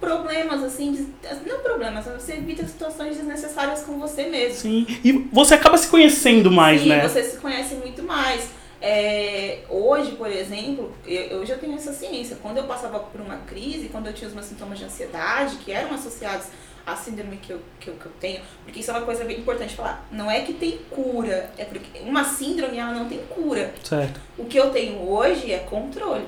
problemas, 0.00 0.62
assim, 0.62 1.06
não 1.46 1.58
problemas, 1.60 2.04
mas 2.06 2.22
você 2.22 2.32
evita 2.34 2.66
situações 2.66 3.16
desnecessárias 3.16 3.82
com 3.82 3.98
você 3.98 4.24
mesmo. 4.24 4.54
Sim, 4.56 4.86
e 5.04 5.12
você 5.32 5.54
acaba 5.54 5.78
se 5.78 5.88
conhecendo 5.88 6.50
mais, 6.50 6.82
Sim, 6.82 6.88
né? 6.88 7.08
você 7.08 7.22
se 7.22 7.36
conhece 7.38 7.74
muito 7.76 8.02
mais. 8.02 8.57
É, 8.80 9.60
hoje, 9.68 10.12
por 10.12 10.30
exemplo, 10.30 10.92
eu, 11.06 11.22
eu 11.22 11.46
já 11.46 11.56
tenho 11.56 11.74
essa 11.74 11.92
ciência. 11.92 12.36
Quando 12.40 12.58
eu 12.58 12.64
passava 12.64 13.00
por 13.00 13.20
uma 13.20 13.38
crise, 13.38 13.88
quando 13.88 14.06
eu 14.06 14.12
tinha 14.12 14.28
os 14.28 14.34
meus 14.34 14.46
sintomas 14.46 14.78
de 14.78 14.84
ansiedade, 14.84 15.56
que 15.56 15.72
eram 15.72 15.94
associados 15.94 16.46
à 16.86 16.96
síndrome 16.96 17.36
que 17.36 17.52
eu, 17.52 17.60
que 17.80 17.88
eu, 17.88 17.94
que 17.94 18.06
eu 18.06 18.12
tenho, 18.20 18.40
porque 18.64 18.80
isso 18.80 18.90
é 18.90 18.94
uma 18.94 19.04
coisa 19.04 19.24
bem 19.24 19.40
importante 19.40 19.74
falar. 19.74 20.06
Não 20.10 20.30
é 20.30 20.42
que 20.42 20.54
tem 20.54 20.78
cura, 20.90 21.50
é 21.58 21.64
porque 21.64 22.00
uma 22.00 22.24
síndrome 22.24 22.78
ela 22.78 22.92
não 22.92 23.08
tem 23.08 23.18
cura. 23.26 23.74
Certo. 23.82 24.20
O 24.38 24.44
que 24.44 24.56
eu 24.56 24.70
tenho 24.70 25.00
hoje 25.08 25.52
é 25.52 25.58
controle. 25.58 26.26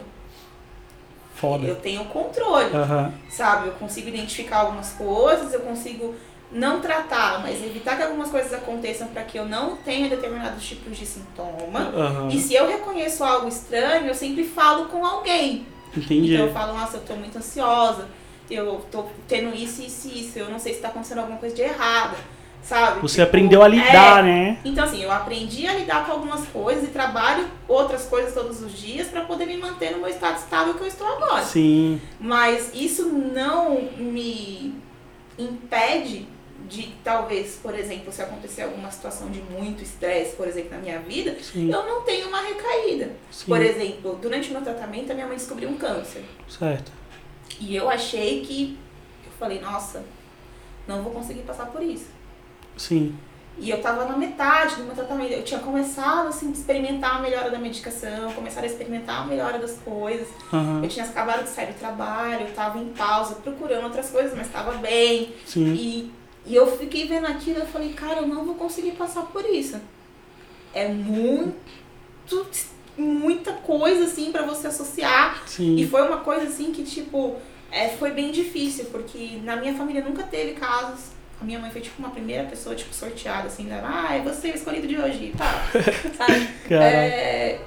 Foda. 1.35 1.67
Eu 1.67 1.77
tenho 1.77 2.05
controle. 2.07 2.75
Aham. 2.77 3.15
sabe? 3.31 3.69
Eu 3.69 3.73
consigo 3.75 4.09
identificar 4.09 4.59
algumas 4.59 4.93
coisas, 4.93 5.55
eu 5.55 5.61
consigo 5.61 6.15
não 6.53 6.81
tratar, 6.81 7.41
mas 7.43 7.63
evitar 7.63 7.97
que 7.97 8.03
algumas 8.03 8.29
coisas 8.29 8.53
aconteçam 8.53 9.09
para 9.09 9.23
que 9.23 9.39
eu 9.39 9.47
não 9.47 9.77
tenha 9.77 10.09
determinados 10.09 10.67
tipos 10.67 10.97
de 10.99 11.07
sintoma. 11.07 11.93
Aham. 11.95 12.29
E 12.29 12.39
se 12.41 12.55
eu 12.55 12.67
reconheço 12.67 13.23
algo 13.23 13.49
estranho, 13.49 14.07
eu 14.07 14.15
sempre 14.15 14.45
falo 14.45 14.87
com 14.87 15.05
alguém. 15.05 15.65
Entendi. 15.97 16.35
Então 16.35 16.47
eu 16.47 16.53
falo, 16.53 16.75
nossa, 16.79 16.97
eu 16.97 17.03
tô 17.03 17.15
muito 17.15 17.39
ansiosa, 17.39 18.09
eu 18.51 18.85
tô 18.91 19.05
tendo 19.29 19.55
isso, 19.55 19.81
isso, 19.83 20.09
isso, 20.09 20.39
eu 20.39 20.49
não 20.51 20.59
sei 20.59 20.75
se 20.75 20.81
tá 20.81 20.89
acontecendo 20.89 21.19
alguma 21.19 21.39
coisa 21.39 21.55
de 21.55 21.63
errada, 21.63 22.17
sabe? 22.63 23.01
Você 23.01 23.15
Tipo, 23.17 23.29
aprendeu 23.29 23.63
a 23.63 23.69
lidar, 23.69 24.21
é, 24.21 24.23
né? 24.23 24.59
então, 24.65 24.85
assim, 24.85 25.03
eu 25.03 25.11
aprendi 25.13 25.67
a 25.69 25.75
lidar 25.75 26.05
com 26.07 26.13
algumas 26.13 26.47
coisas 26.49 26.85
e 26.85 26.89
trabalho 26.89 27.47
outras 27.69 28.07
coisas 28.07 28.35
todos 28.35 28.61
os 28.61 28.73
dias 28.77 29.07
para 29.09 29.21
poder 29.23 29.47
me 29.47 29.57
manter 29.57 29.93
no 29.93 29.99
meu 29.99 30.09
estado 30.09 30.37
estável 30.37 30.75
que 30.75 30.81
eu 30.81 30.87
estou 30.89 31.07
agora. 31.07 31.45
Sim. 31.45 32.01
Mas 32.19 32.71
isso 32.75 33.07
não 33.09 33.81
me 33.97 34.75
impede 35.39 36.27
de, 36.71 36.95
talvez, 37.03 37.59
por 37.61 37.77
exemplo, 37.77 38.13
se 38.13 38.23
acontecer 38.23 38.63
alguma 38.63 38.91
situação 38.91 39.29
de 39.29 39.43
muito 39.43 39.83
estresse, 39.83 40.37
por 40.37 40.47
exemplo, 40.47 40.71
na 40.71 40.79
minha 40.79 41.01
vida, 41.01 41.37
Sim. 41.43 41.69
eu 41.71 41.85
não 41.85 42.03
tenho 42.03 42.29
uma 42.29 42.41
recaída. 42.41 43.11
Sim. 43.31 43.47
Por 43.47 43.61
exemplo, 43.61 44.19
durante 44.23 44.51
o 44.51 44.53
meu 44.53 44.63
tratamento, 44.63 45.11
a 45.11 45.15
minha 45.15 45.27
mãe 45.27 45.37
descobriu 45.37 45.69
um 45.69 45.77
câncer. 45.77 46.25
Certo. 46.49 46.93
E 47.59 47.75
eu 47.75 47.91
achei 47.91 48.43
que. 48.43 48.79
Eu 49.27 49.33
falei, 49.33 49.61
nossa, 49.61 50.05
não 50.87 51.03
vou 51.03 51.13
conseguir 51.13 51.43
passar 51.43 51.67
por 51.67 51.83
isso. 51.83 52.07
Sim. 52.77 53.19
E 53.59 53.69
eu 53.69 53.83
tava 53.83 54.05
na 54.05 54.17
metade 54.17 54.77
do 54.77 54.85
meu 54.85 54.95
tratamento. 54.95 55.33
Eu 55.33 55.43
tinha 55.43 55.59
começado 55.59 56.29
assim, 56.29 56.49
a 56.49 56.53
experimentar 56.53 57.17
a 57.17 57.19
melhora 57.19 57.51
da 57.51 57.59
medicação, 57.59 58.33
começar 58.33 58.63
a 58.63 58.67
experimentar 58.67 59.23
a 59.23 59.27
melhora 59.27 59.59
das 59.59 59.73
coisas. 59.79 60.29
Aham. 60.53 60.83
Eu 60.85 60.89
tinha 60.89 61.05
acabado 61.05 61.43
de 61.43 61.51
sair 61.51 61.73
do 61.73 61.79
trabalho, 61.79 62.47
eu 62.47 62.55
tava 62.55 62.79
em 62.79 62.89
pausa, 62.91 63.35
procurando 63.35 63.85
outras 63.85 64.09
coisas, 64.09 64.37
mas 64.37 64.49
tava 64.49 64.75
bem. 64.75 65.35
Sim. 65.45 65.75
E, 65.75 66.20
e 66.47 66.55
eu 66.55 66.77
fiquei 66.77 67.07
vendo 67.07 67.27
aquilo 67.27 67.59
e 67.59 67.61
eu 67.61 67.67
falei, 67.67 67.93
cara, 67.93 68.21
eu 68.21 68.27
não 68.27 68.45
vou 68.45 68.55
conseguir 68.55 68.93
passar 68.93 69.23
por 69.23 69.45
isso. 69.45 69.81
É 70.73 70.89
muito, 70.89 71.55
muita 72.97 73.53
coisa 73.53 74.05
assim 74.05 74.33
pra 74.33 74.43
você 74.43 74.69
associar. 74.69 75.43
E 75.47 75.51
Sim. 75.51 75.89
foi 75.89 76.03
uma 76.03 76.19
coisa 76.19 76.47
assim 76.47 76.73
que, 76.73 76.83
tipo, 76.83 77.37
é, 77.71 77.89
foi 77.89 78.11
bem 78.11 78.33
difícil, 78.33 78.87
porque 78.87 79.41
na 79.45 79.57
minha 79.57 79.75
família 79.75 80.03
nunca 80.03 80.23
teve 80.23 80.53
casos. 80.53 81.11
A 81.41 81.45
minha 81.45 81.59
mãe 81.59 81.71
foi 81.71 81.81
tipo 81.81 81.99
uma 81.99 82.11
primeira 82.11 82.45
pessoa, 82.45 82.75
tipo, 82.75 82.93
sorteada, 82.93 83.49
assim, 83.49 83.65
né? 83.65 83.81
Ah, 83.83 84.15
é 84.15 84.21
você 84.21 84.51
o 84.51 84.55
escolhido 84.55 84.87
de 84.87 84.99
hoje, 84.99 85.33
pá. 85.37 85.65
Sabe? 86.17 86.49
É, 86.71 87.61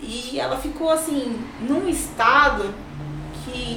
e 0.00 0.40
ela 0.40 0.56
ficou 0.56 0.90
assim, 0.90 1.40
num 1.60 1.88
estado 1.88 2.74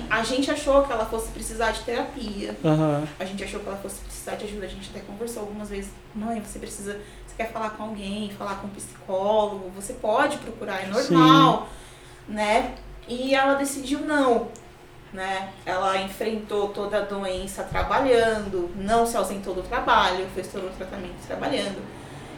a 0.10 0.24
gente 0.24 0.50
achou 0.50 0.84
que 0.84 0.92
ela 0.92 1.06
fosse 1.06 1.32
precisar 1.32 1.72
de 1.72 1.82
terapia. 1.82 2.56
Aham. 2.64 3.08
A 3.20 3.26
gente 3.26 3.44
achou 3.44 3.60
que 3.60 3.68
ela 3.68 3.78
fosse 3.78 4.00
precisar 4.02 4.36
de 4.36 4.46
ajuda. 4.46 4.66
A 4.66 4.70
gente 4.70 4.90
até 4.90 5.00
conversou 5.02 5.44
algumas 5.44 5.70
vezes. 5.70 5.92
Mãe, 6.14 6.42
você 6.42 6.60
precisa. 6.60 7.00
Você 7.26 7.36
quer 7.38 7.52
falar 7.52 7.72
com 7.72 7.84
alguém, 7.84 8.32
falar 8.38 8.56
com 8.56 8.68
um 8.68 8.72
psicólogo? 8.72 9.70
Você 9.76 9.94
pode 9.94 10.38
procurar, 10.38 10.84
é 10.84 10.88
normal, 10.88 11.70
né? 12.28 12.76
E 13.08 13.36
ela 13.36 13.56
decidiu 13.56 14.00
não. 14.00 14.48
Né? 15.14 15.50
Ela 15.66 16.02
enfrentou 16.02 16.70
toda 16.70 16.98
a 16.98 17.02
doença 17.02 17.64
trabalhando, 17.64 18.70
não 18.76 19.06
se 19.06 19.16
ausentou 19.16 19.54
do 19.54 19.62
trabalho, 19.62 20.28
fez 20.36 20.48
todo 20.52 20.68
o 20.68 20.72
tratamento 20.72 21.16
trabalhando. 21.26 21.82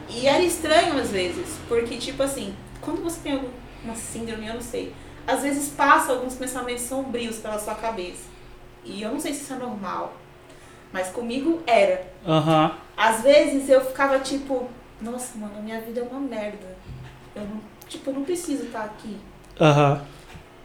E 0.10 0.27
era 0.27 0.44
estranho 0.44 0.98
às 0.99 1.10
vezes, 1.10 1.57
porque 1.68 1.98
tipo 1.98 2.22
assim, 2.22 2.56
quando 2.80 3.02
você 3.03 3.19
tem 3.22 3.34
alguma 3.34 3.95
síndrome, 3.95 4.48
eu 4.48 4.53
não 4.53 4.61
sei, 4.61 4.94
às 5.27 5.41
vezes 5.41 5.67
passa 5.69 6.13
alguns 6.13 6.35
pensamentos 6.35 6.83
sombrios 6.83 7.35
pela 7.37 7.59
sua 7.59 7.75
cabeça. 7.75 8.25
E 8.85 9.01
eu 9.01 9.11
não 9.11 9.19
sei 9.19 9.33
se 9.33 9.41
isso 9.41 9.53
é 9.53 9.57
normal, 9.57 10.15
mas 10.93 11.09
comigo 11.09 11.61
era. 11.67 12.07
Aham. 12.25 12.71
Às 12.95 13.21
vezes 13.21 13.69
eu 13.69 13.81
ficava 13.81 14.17
tipo, 14.19 14.69
nossa, 15.01 15.37
mano, 15.37 15.61
minha 15.61 15.81
vida 15.81 15.99
é 15.99 16.03
uma 16.03 16.21
merda. 16.21 16.77
Eu 17.35 17.43
não, 17.43 17.61
tipo, 17.87 18.09
eu 18.09 18.13
não 18.13 18.23
preciso 18.23 18.63
estar 18.65 18.85
aqui. 18.85 19.17
Aham. 19.59 20.01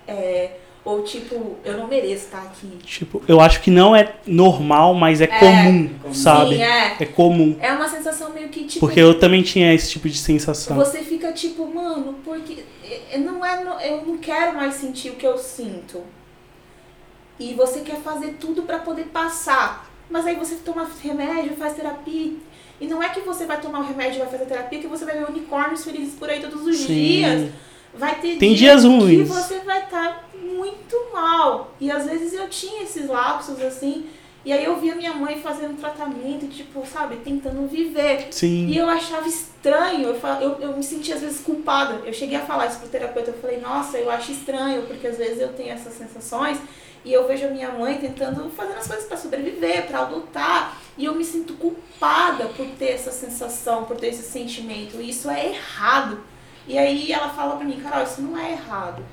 É, 0.06 0.52
ou 0.84 1.02
tipo, 1.02 1.56
eu 1.64 1.76
não 1.76 1.86
mereço 1.86 2.24
estar 2.24 2.42
aqui. 2.42 2.78
Tipo, 2.84 3.22
eu 3.28 3.40
acho 3.40 3.60
que 3.60 3.70
não 3.70 3.94
é 3.94 4.14
normal, 4.26 4.94
mas 4.94 5.20
é, 5.20 5.26
comum, 5.26 5.90
sabe? 6.12 6.56
Sim, 6.56 6.62
é. 6.62 6.96
É 7.00 7.06
comum. 7.06 7.56
É 7.60 7.72
uma 7.72 7.88
sensação 7.88 8.30
meio 8.32 8.48
que 8.48 8.64
tipo. 8.64 8.80
Porque 8.80 9.00
eu 9.00 9.18
também 9.18 9.42
tinha 9.42 9.72
esse 9.72 9.90
tipo 9.90 10.08
de 10.08 10.18
sensação. 10.18 10.76
Você 10.76 10.98
fica 10.98 11.32
tipo, 11.32 11.66
mano, 11.72 12.16
porque 12.24 12.64
não 13.18 13.44
é, 13.44 13.90
eu 13.90 14.04
não 14.06 14.18
quero 14.18 14.56
mais 14.56 14.74
sentir 14.74 15.10
o 15.10 15.16
que 15.16 15.26
eu 15.26 15.36
sinto. 15.38 16.02
E 17.38 17.54
você 17.54 17.80
quer 17.80 17.96
fazer 17.96 18.36
tudo 18.40 18.62
pra 18.62 18.78
poder 18.78 19.06
passar. 19.06 19.90
Mas 20.10 20.26
aí 20.26 20.36
você 20.36 20.56
toma 20.56 20.88
remédio, 21.02 21.56
faz 21.56 21.74
terapia. 21.74 22.32
E 22.80 22.86
não 22.86 23.02
é 23.02 23.08
que 23.08 23.20
você 23.20 23.46
vai 23.46 23.60
tomar 23.60 23.80
o 23.80 23.84
remédio 23.84 24.16
e 24.16 24.18
vai 24.20 24.28
fazer 24.30 24.44
terapia 24.46 24.80
que 24.80 24.86
você 24.86 25.04
vai 25.04 25.16
ver 25.16 25.28
unicórnios 25.28 25.84
felizes 25.84 26.14
por 26.14 26.28
aí 26.28 26.40
todos 26.40 26.66
os 26.66 26.76
Sim. 26.76 26.86
dias. 26.86 27.50
Vai 27.94 28.16
ter 28.20 28.38
Tem 28.38 28.54
dias 28.54 28.82
dias 28.82 28.84
ruins. 28.84 29.28
que 29.28 29.34
você 29.34 29.58
vai 29.60 29.84
estar 29.84 30.28
muito 30.34 30.96
mal. 31.12 31.74
E 31.80 31.90
às 31.90 32.04
vezes 32.06 32.32
eu 32.32 32.48
tinha 32.48 32.82
esses 32.82 33.06
lapsos 33.06 33.60
assim. 33.62 34.06
E 34.44 34.52
aí 34.52 34.64
eu 34.64 34.76
via 34.76 34.94
minha 34.96 35.14
mãe 35.14 35.40
fazendo 35.40 35.78
tratamento, 35.78 36.48
tipo, 36.48 36.84
sabe, 36.84 37.16
tentando 37.18 37.66
viver. 37.68 38.26
E 38.28 38.32
Sim. 38.32 38.74
eu 38.74 38.88
achava 38.88 39.28
estranho, 39.28 40.08
eu, 40.08 40.18
fa- 40.18 40.40
eu, 40.42 40.58
eu 40.60 40.76
me 40.76 40.82
sentia 40.82 41.14
às 41.14 41.20
vezes 41.20 41.40
culpada. 41.40 42.00
Eu 42.04 42.12
cheguei 42.12 42.36
a 42.36 42.40
falar 42.44 42.66
isso 42.66 42.78
pro 42.80 42.88
terapeuta, 42.88 43.30
eu 43.30 43.38
falei, 43.38 43.60
nossa, 43.60 43.98
eu 43.98 44.10
acho 44.10 44.32
estranho, 44.32 44.82
porque 44.82 45.06
às 45.06 45.16
vezes 45.16 45.40
eu 45.40 45.52
tenho 45.52 45.70
essas 45.72 45.92
sensações 45.94 46.58
e 47.04 47.12
eu 47.12 47.26
vejo 47.26 47.46
a 47.46 47.50
minha 47.50 47.70
mãe 47.70 47.98
tentando 47.98 48.48
fazer 48.50 48.74
as 48.74 48.86
coisas 48.86 49.06
para 49.06 49.16
sobreviver, 49.16 49.86
para 49.86 50.02
lutar, 50.08 50.76
e 50.96 51.04
eu 51.04 51.14
me 51.14 51.24
sinto 51.24 51.54
culpada 51.54 52.46
por 52.46 52.66
ter 52.78 52.90
essa 52.90 53.10
sensação, 53.10 53.84
por 53.84 53.96
ter 53.96 54.08
esse 54.08 54.22
sentimento, 54.22 55.00
e 55.00 55.10
isso 55.10 55.28
é 55.30 55.48
errado. 55.50 56.20
E 56.66 56.78
aí 56.78 57.10
ela 57.12 57.28
fala 57.30 57.56
pra 57.56 57.64
mim, 57.64 57.80
Carol, 57.80 58.04
isso 58.04 58.22
não 58.22 58.38
é 58.38 58.52
errado, 58.52 59.04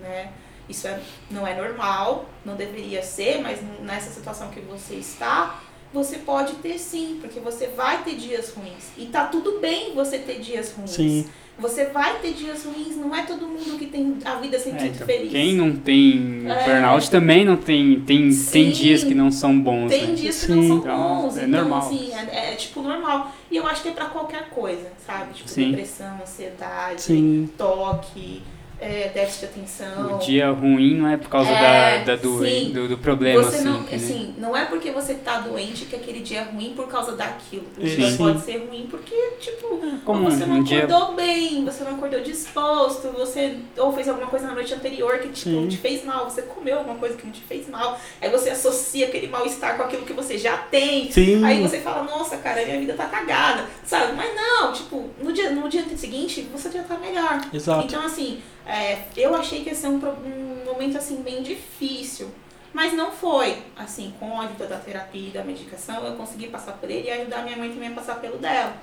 né? 0.00 0.32
Isso 0.72 0.88
é, 0.88 0.98
não 1.30 1.46
é 1.46 1.54
normal, 1.54 2.24
não 2.44 2.56
deveria 2.56 3.02
ser, 3.02 3.40
mas 3.42 3.60
nessa 3.82 4.10
situação 4.10 4.48
que 4.48 4.60
você 4.60 4.94
está, 4.94 5.60
você 5.92 6.16
pode 6.18 6.54
ter 6.54 6.78
sim, 6.78 7.18
porque 7.20 7.38
você 7.38 7.66
vai 7.68 8.02
ter 8.02 8.14
dias 8.16 8.52
ruins. 8.54 8.86
E 8.96 9.04
tá 9.06 9.26
tudo 9.26 9.60
bem 9.60 9.94
você 9.94 10.18
ter 10.18 10.40
dias 10.40 10.72
ruins. 10.72 10.90
Sim. 10.90 11.26
Você 11.58 11.84
vai 11.84 12.18
ter 12.18 12.32
dias 12.32 12.64
ruins, 12.64 12.96
não 12.96 13.14
é 13.14 13.24
todo 13.24 13.46
mundo 13.46 13.78
que 13.78 13.84
tem 13.86 14.16
a 14.24 14.36
vida 14.36 14.58
sempre 14.58 14.84
É, 14.84 14.86
então, 14.86 15.06
feliz. 15.06 15.30
quem 15.30 15.54
não 15.54 15.76
tem 15.76 16.44
É. 16.50 16.64
burnout 16.64 17.10
também 17.10 17.44
não 17.44 17.58
tem. 17.58 18.00
Tem, 18.00 18.34
tem 18.34 18.70
dias 18.70 19.04
que 19.04 19.14
não 19.14 19.30
são 19.30 19.60
bons. 19.60 19.90
Tem 19.90 20.06
né? 20.08 20.14
dias 20.14 20.40
que 20.40 20.46
Sim. 20.46 20.54
não 20.54 20.66
são 20.66 20.76
Então, 20.78 20.96
bons, 21.22 21.36
é 21.36 21.44
então 21.44 21.60
normal. 21.60 21.78
assim, 21.80 22.10
é, 22.14 22.52
é, 22.52 22.56
tipo 22.56 22.80
normal. 22.80 23.30
E 23.50 23.56
eu 23.58 23.66
acho 23.66 23.82
que 23.82 23.88
é 23.88 23.92
pra 23.92 24.06
qualquer 24.06 24.48
coisa, 24.48 24.90
sabe? 25.06 25.34
Tipo, 25.34 25.48
Sim. 25.50 25.68
depressão, 25.72 26.18
ansiedade, 26.22 27.48
toque, 27.58 28.42
é, 28.84 29.08
déficit 29.14 29.40
de 29.40 29.46
atenção. 29.46 30.16
O 30.16 30.18
dia 30.18 30.50
ruim 30.50 30.94
não 30.96 31.08
é 31.08 31.16
por 31.16 31.28
causa 31.28 31.50
É, 31.50 31.98
da, 32.00 32.16
da 32.16 32.16
do, 32.20 32.40
do, 32.72 32.88
do 32.88 32.98
problema, 32.98 33.42
Você 33.44 33.60
não, 33.60 33.76
assim. 33.80 33.84
né? 33.90 33.94
assim, 33.96 34.34
não 34.38 34.56
é 34.56 34.64
porque 34.64 34.90
você 34.90 35.14
tá 35.14 35.38
doente 35.38 35.84
que 35.84 35.94
aquele 35.94 36.18
dia 36.20 36.40
é 36.40 36.42
ruim 36.42 36.72
por 36.74 36.88
causa 36.88 37.12
daquilo. 37.12 37.64
O 37.78 37.86
Sim. 37.86 37.96
dia 37.96 38.16
pode 38.16 38.40
ser 38.40 38.66
ruim 38.68 38.88
porque, 38.90 39.14
tipo, 39.40 39.80
Como 40.04 40.24
ou 40.24 40.30
você 40.30 40.44
não 40.44 40.56
um 40.56 40.62
dia- 40.64 40.84
acordou 40.84 41.14
bem, 41.14 41.64
você 41.64 41.84
não 41.84 41.92
acordou 41.94 42.20
disposto, 42.20 43.08
você 43.12 43.56
ou 43.78 43.92
fez 43.92 44.08
alguma 44.08 44.26
coisa 44.26 44.48
na 44.48 44.54
noite 44.54 44.74
anterior 44.74 45.18
que 45.18 45.28
tipo, 45.28 45.50
Sim. 45.50 45.68
te 45.68 45.76
fez 45.76 46.04
mal, 46.04 46.28
você 46.28 46.42
comeu 46.42 46.78
alguma 46.78 46.96
coisa 46.96 47.16
que 47.16 47.24
não 47.24 47.32
te 47.32 47.40
fez 47.42 47.68
mal. 47.68 47.98
Aí 48.20 48.28
você 48.30 48.50
associa 48.50 49.06
aquele 49.06 49.28
mal-estar 49.28 49.76
com 49.76 49.84
aquilo 49.84 50.02
que 50.04 50.12
você 50.12 50.36
já 50.36 50.56
tem. 50.56 51.10
Sim. 51.10 51.44
Aí 51.44 51.62
você 51.62 51.78
fala, 51.80 52.02
nossa, 52.02 52.36
cara, 52.38 52.64
minha 52.64 52.80
vida 52.80 52.94
tá 52.94 53.06
cagada, 53.06 53.64
sabe? 53.84 54.12
Mas 54.14 54.34
não, 54.34 54.72
tipo, 54.72 55.08
no 55.22 55.32
dia, 55.32 55.50
no 55.50 55.68
dia 55.68 55.84
seguinte 55.96 56.48
você 56.52 56.68
já 56.70 56.82
tá 56.82 56.96
melhor. 56.98 57.40
Exato. 57.52 57.84
Então, 57.86 58.04
assim, 58.04 58.40
é, 58.72 59.04
eu 59.16 59.34
achei 59.34 59.62
que 59.62 59.68
ia 59.70 59.74
ser 59.74 59.88
um, 59.88 59.96
um 59.98 60.64
momento, 60.64 60.96
assim, 60.98 61.16
bem 61.22 61.42
difícil. 61.42 62.28
Mas 62.72 62.94
não 62.94 63.12
foi. 63.12 63.58
Assim, 63.76 64.14
com 64.18 64.40
a 64.40 64.44
ajuda 64.46 64.66
da 64.66 64.78
terapia 64.78 65.28
e 65.28 65.30
da 65.30 65.44
medicação, 65.44 66.04
eu 66.06 66.14
consegui 66.16 66.48
passar 66.48 66.72
por 66.72 66.90
ele 66.90 67.06
e 67.08 67.10
ajudar 67.10 67.42
minha 67.44 67.56
mãe 67.56 67.70
também 67.70 67.88
a 67.90 67.92
passar 67.94 68.14
pelo 68.20 68.38
dela. 68.38 68.74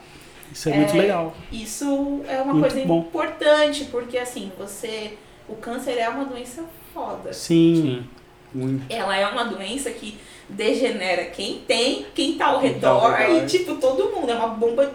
Isso 0.51 0.69
é 0.69 0.73
muito 0.73 0.93
É, 0.95 1.01
legal. 1.01 1.35
Isso 1.51 2.21
é 2.27 2.41
uma 2.41 2.53
Muito 2.53 2.69
coisa 2.71 2.85
bom. 2.87 2.99
importante, 2.99 3.85
porque, 3.85 4.17
assim, 4.17 4.51
você... 4.57 5.17
O 5.47 5.55
câncer 5.55 5.97
é 5.97 6.07
uma 6.07 6.25
doença 6.25 6.63
foda. 6.93 7.33
Sim. 7.33 8.07
Muito. 8.53 8.83
Ela 8.91 9.17
é 9.17 9.25
uma 9.27 9.45
doença 9.45 9.89
que 9.89 10.15
degenera 10.47 11.25
quem 11.25 11.61
tem, 11.67 12.05
quem 12.13 12.35
tá 12.35 12.47
ao 12.47 12.59
Quem 12.61 12.79
tá 12.79 12.89
ao 12.89 12.99
redor, 13.11 13.17
redor. 13.17 13.43
e, 13.43 13.47
tipo, 13.47 13.75
todo 13.75 14.11
mundo. 14.11 14.29
É 14.31 14.35
uma 14.35 14.49
bomba, 14.49 14.91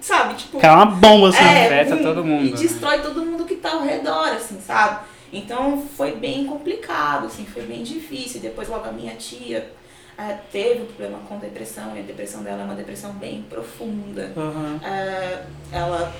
sabe? 0.00 0.34
Tipo, 0.34 0.58
Cai 0.58 0.70
uma 0.74 0.86
bomba 0.86 1.28
assim. 1.28 1.38
é, 1.44 1.66
afeta 1.66 1.96
bum, 1.96 2.02
todo 2.02 2.24
mundo, 2.24 2.46
E 2.46 2.50
né? 2.50 2.56
destrói 2.56 3.00
todo 3.00 3.24
mundo 3.24 3.44
que 3.44 3.56
tá 3.56 3.72
ao 3.72 3.82
redor, 3.82 4.28
assim, 4.28 4.60
sabe? 4.60 5.00
Então 5.32 5.86
foi 5.96 6.12
bem 6.16 6.46
complicado, 6.46 7.26
assim, 7.26 7.44
foi 7.46 7.62
bem 7.62 7.82
difícil. 7.82 8.40
Depois 8.40 8.68
logo 8.68 8.88
a 8.88 8.92
minha 8.92 9.14
tia 9.14 9.70
eh, 10.18 10.36
teve 10.50 10.82
um 10.82 10.86
problema 10.86 11.18
com 11.28 11.38
depressão, 11.38 11.96
e 11.96 12.00
a 12.00 12.02
depressão 12.02 12.42
dela 12.42 12.62
é 12.62 12.64
uma 12.64 12.74
depressão 12.74 13.12
bem 13.12 13.42
profunda. 13.48 14.32
Aham. 14.36 14.80
Eh, 14.82 15.42
ela 15.72 16.12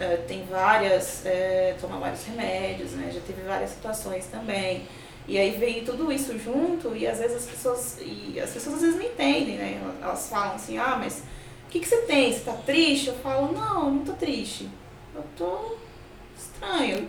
eh, 0.00 0.16
tem 0.28 0.44
várias, 0.50 1.24
eh, 1.24 1.74
toma 1.80 1.96
vários 1.98 2.24
remédios, 2.26 2.90
né? 2.92 3.10
Já 3.14 3.20
teve 3.20 3.40
várias 3.42 3.70
situações 3.70 4.26
também. 4.26 4.82
E 5.26 5.38
aí 5.38 5.52
veio 5.52 5.84
tudo 5.84 6.10
isso 6.12 6.36
junto 6.38 6.96
e 6.96 7.06
às 7.06 7.18
vezes 7.20 7.36
as 7.36 7.44
pessoas, 7.44 7.96
e 8.04 8.38
as 8.40 8.50
pessoas 8.50 8.76
às 8.76 8.82
vezes 8.82 8.96
não 8.96 9.06
entendem, 9.06 9.56
né? 9.56 9.80
Elas- 10.02 10.28
falam 10.28 10.56
assim, 10.56 10.76
ah, 10.78 10.96
mas 11.00 11.22
que, 11.72 11.80
que 11.80 11.88
você 11.88 11.96
tem? 12.02 12.32
Você 12.32 12.40
tá 12.40 12.52
triste? 12.52 13.08
Eu 13.08 13.14
falo, 13.14 13.52
não, 13.52 13.90
não 13.90 14.04
tô 14.04 14.12
triste. 14.12 14.68
Eu 15.14 15.24
tô 15.36 15.76
estranho. 16.36 17.08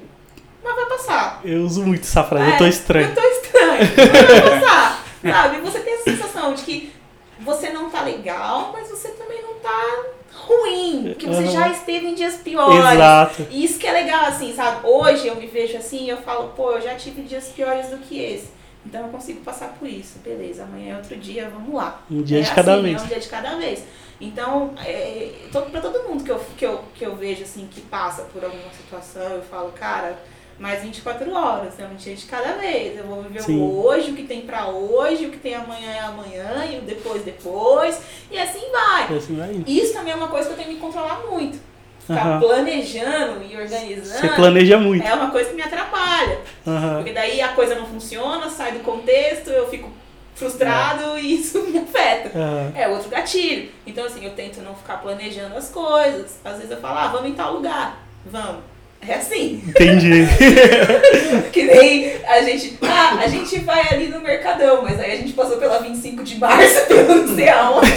Mas 0.63 0.75
vai 0.75 0.85
passar. 0.85 1.41
Eu 1.43 1.63
uso 1.63 1.85
muito 1.85 2.03
essa 2.03 2.23
frase, 2.23 2.51
eu 2.51 2.57
tô 2.57 2.65
É, 2.65 2.69
estranho. 2.69 3.09
Eu 3.09 3.15
tô 3.15 3.21
estranho. 3.21 3.91
Mas 3.97 4.27
vai 4.41 4.59
passar. 4.61 5.03
Sabe? 5.21 5.59
Você 5.61 5.79
tem 5.79 5.93
essa 5.93 6.03
sensação 6.03 6.53
de 6.53 6.63
que 6.63 6.93
você 7.39 7.69
não 7.71 7.89
tá 7.89 8.03
legal, 8.03 8.71
mas 8.71 8.89
você 8.89 9.09
também 9.09 9.41
não 9.41 9.55
tá 9.55 10.03
ruim. 10.33 11.13
Que 11.19 11.27
você 11.27 11.43
Aham. 11.43 11.51
já 11.51 11.69
esteve 11.69 12.07
em 12.07 12.15
dias 12.15 12.35
piores. 12.37 12.93
Exato. 12.93 13.47
E 13.49 13.65
isso 13.65 13.77
que 13.79 13.87
é 13.87 13.91
legal, 13.91 14.25
assim, 14.25 14.53
sabe? 14.53 14.87
Hoje 14.87 15.27
eu 15.27 15.35
me 15.35 15.47
vejo 15.47 15.77
assim 15.77 16.05
e 16.05 16.09
eu 16.09 16.17
falo, 16.17 16.49
pô, 16.55 16.71
eu 16.71 16.81
já 16.81 16.95
tive 16.95 17.21
dias 17.23 17.49
piores 17.49 17.87
do 17.87 17.97
que 17.97 18.17
esse. 18.17 18.49
Então 18.85 19.01
eu 19.01 19.09
consigo 19.09 19.41
passar 19.41 19.69
por 19.79 19.87
isso. 19.87 20.19
Beleza, 20.19 20.63
amanhã 20.63 20.93
é 20.93 20.97
outro 20.97 21.15
dia, 21.15 21.49
vamos 21.49 21.73
lá. 21.73 22.03
Um 22.09 22.21
dia 22.21 22.39
é 22.39 22.41
de 22.41 22.51
cada 22.51 22.73
assim, 22.73 22.83
vez. 22.83 23.01
É 23.01 23.03
um 23.03 23.07
dia 23.07 23.19
de 23.19 23.29
cada 23.29 23.55
vez. 23.55 23.83
Então, 24.19 24.73
é, 24.85 25.31
todo, 25.51 25.69
pra 25.69 25.81
todo 25.81 26.07
mundo 26.07 26.23
que 26.23 26.31
eu, 26.31 26.39
que, 26.57 26.65
eu, 26.65 26.83
que 26.93 27.05
eu 27.05 27.15
vejo, 27.15 27.43
assim, 27.43 27.67
que 27.69 27.81
passa 27.81 28.23
por 28.23 28.43
alguma 28.43 28.71
situação, 28.71 29.23
eu 29.23 29.41
falo, 29.41 29.71
cara, 29.71 30.17
mais 30.59 30.81
24 30.83 31.31
horas, 31.33 31.79
é 31.79 31.85
um 31.85 31.95
dia 31.95 32.15
de 32.15 32.25
cada 32.25 32.53
vez. 32.53 32.97
Eu 32.97 33.05
vou 33.05 33.23
viver 33.23 33.41
Sim. 33.41 33.59
o 33.59 33.85
hoje, 33.85 34.11
o 34.11 34.15
que 34.15 34.23
tem 34.23 34.41
pra 34.41 34.67
hoje, 34.67 35.25
o 35.25 35.31
que 35.31 35.37
tem 35.37 35.55
amanhã 35.55 35.91
é 35.91 35.99
amanhã, 35.99 36.65
e 36.65 36.79
o 36.79 36.81
depois, 36.81 37.23
depois. 37.23 38.01
E 38.31 38.37
assim 38.37 38.71
vai. 38.71 39.11
E 39.11 39.17
assim 39.17 39.35
vai. 39.35 39.63
Isso 39.67 39.93
também 39.93 40.13
é 40.13 40.15
uma 40.15 40.27
coisa 40.27 40.47
que 40.47 40.53
eu 40.53 40.57
tenho 40.57 40.69
que 40.69 40.75
me 40.75 40.79
controlar 40.79 41.21
muito. 41.29 41.57
Ficar 42.05 42.21
Aham. 42.27 42.39
planejando 42.41 43.43
e 43.49 43.55
organizando 43.55 44.19
Você 44.19 44.27
planeja 44.29 44.77
muito. 44.77 45.05
é 45.07 45.13
uma 45.13 45.31
coisa 45.31 45.49
que 45.49 45.55
me 45.55 45.61
atrapalha. 45.61 46.39
Aham. 46.67 46.95
Porque 46.97 47.13
daí 47.13 47.41
a 47.41 47.49
coisa 47.49 47.75
não 47.75 47.85
funciona, 47.85 48.49
sai 48.49 48.73
do 48.73 48.79
contexto, 48.79 49.49
eu 49.49 49.69
fico 49.69 49.89
frustrado 50.35 51.17
e 51.19 51.35
isso 51.35 51.61
me 51.63 51.77
afeta. 51.79 52.31
É 52.75 52.87
outro 52.89 53.09
gatilho. 53.09 53.71
Então, 53.87 54.03
assim, 54.05 54.25
eu 54.25 54.31
tento 54.31 54.59
não 54.61 54.75
ficar 54.75 54.97
planejando 54.97 55.55
as 55.55 55.69
coisas. 55.69 56.39
Às 56.43 56.55
vezes 56.57 56.71
eu 56.71 56.77
falo, 56.77 56.97
ah, 56.99 57.07
vamos 57.07 57.29
em 57.29 57.33
tal 57.35 57.53
lugar. 57.53 57.97
Vamos. 58.25 58.63
É 59.07 59.15
assim. 59.15 59.61
Entendi. 59.67 60.27
Que 61.51 61.63
nem 61.63 62.13
a 62.27 62.41
gente. 62.41 62.77
Ah, 62.81 63.19
a 63.23 63.27
gente 63.27 63.59
vai 63.59 63.81
ali 63.91 64.07
no 64.07 64.19
Mercadão, 64.21 64.81
mas 64.81 64.99
aí 64.99 65.11
a 65.11 65.15
gente 65.17 65.33
passou 65.33 65.57
pela 65.57 65.79
25 65.79 66.23
de 66.23 66.39
março, 66.39 66.85
pelo 66.87 67.15
não 67.27 67.35
sei 67.35 67.49
aonde. 67.49 67.91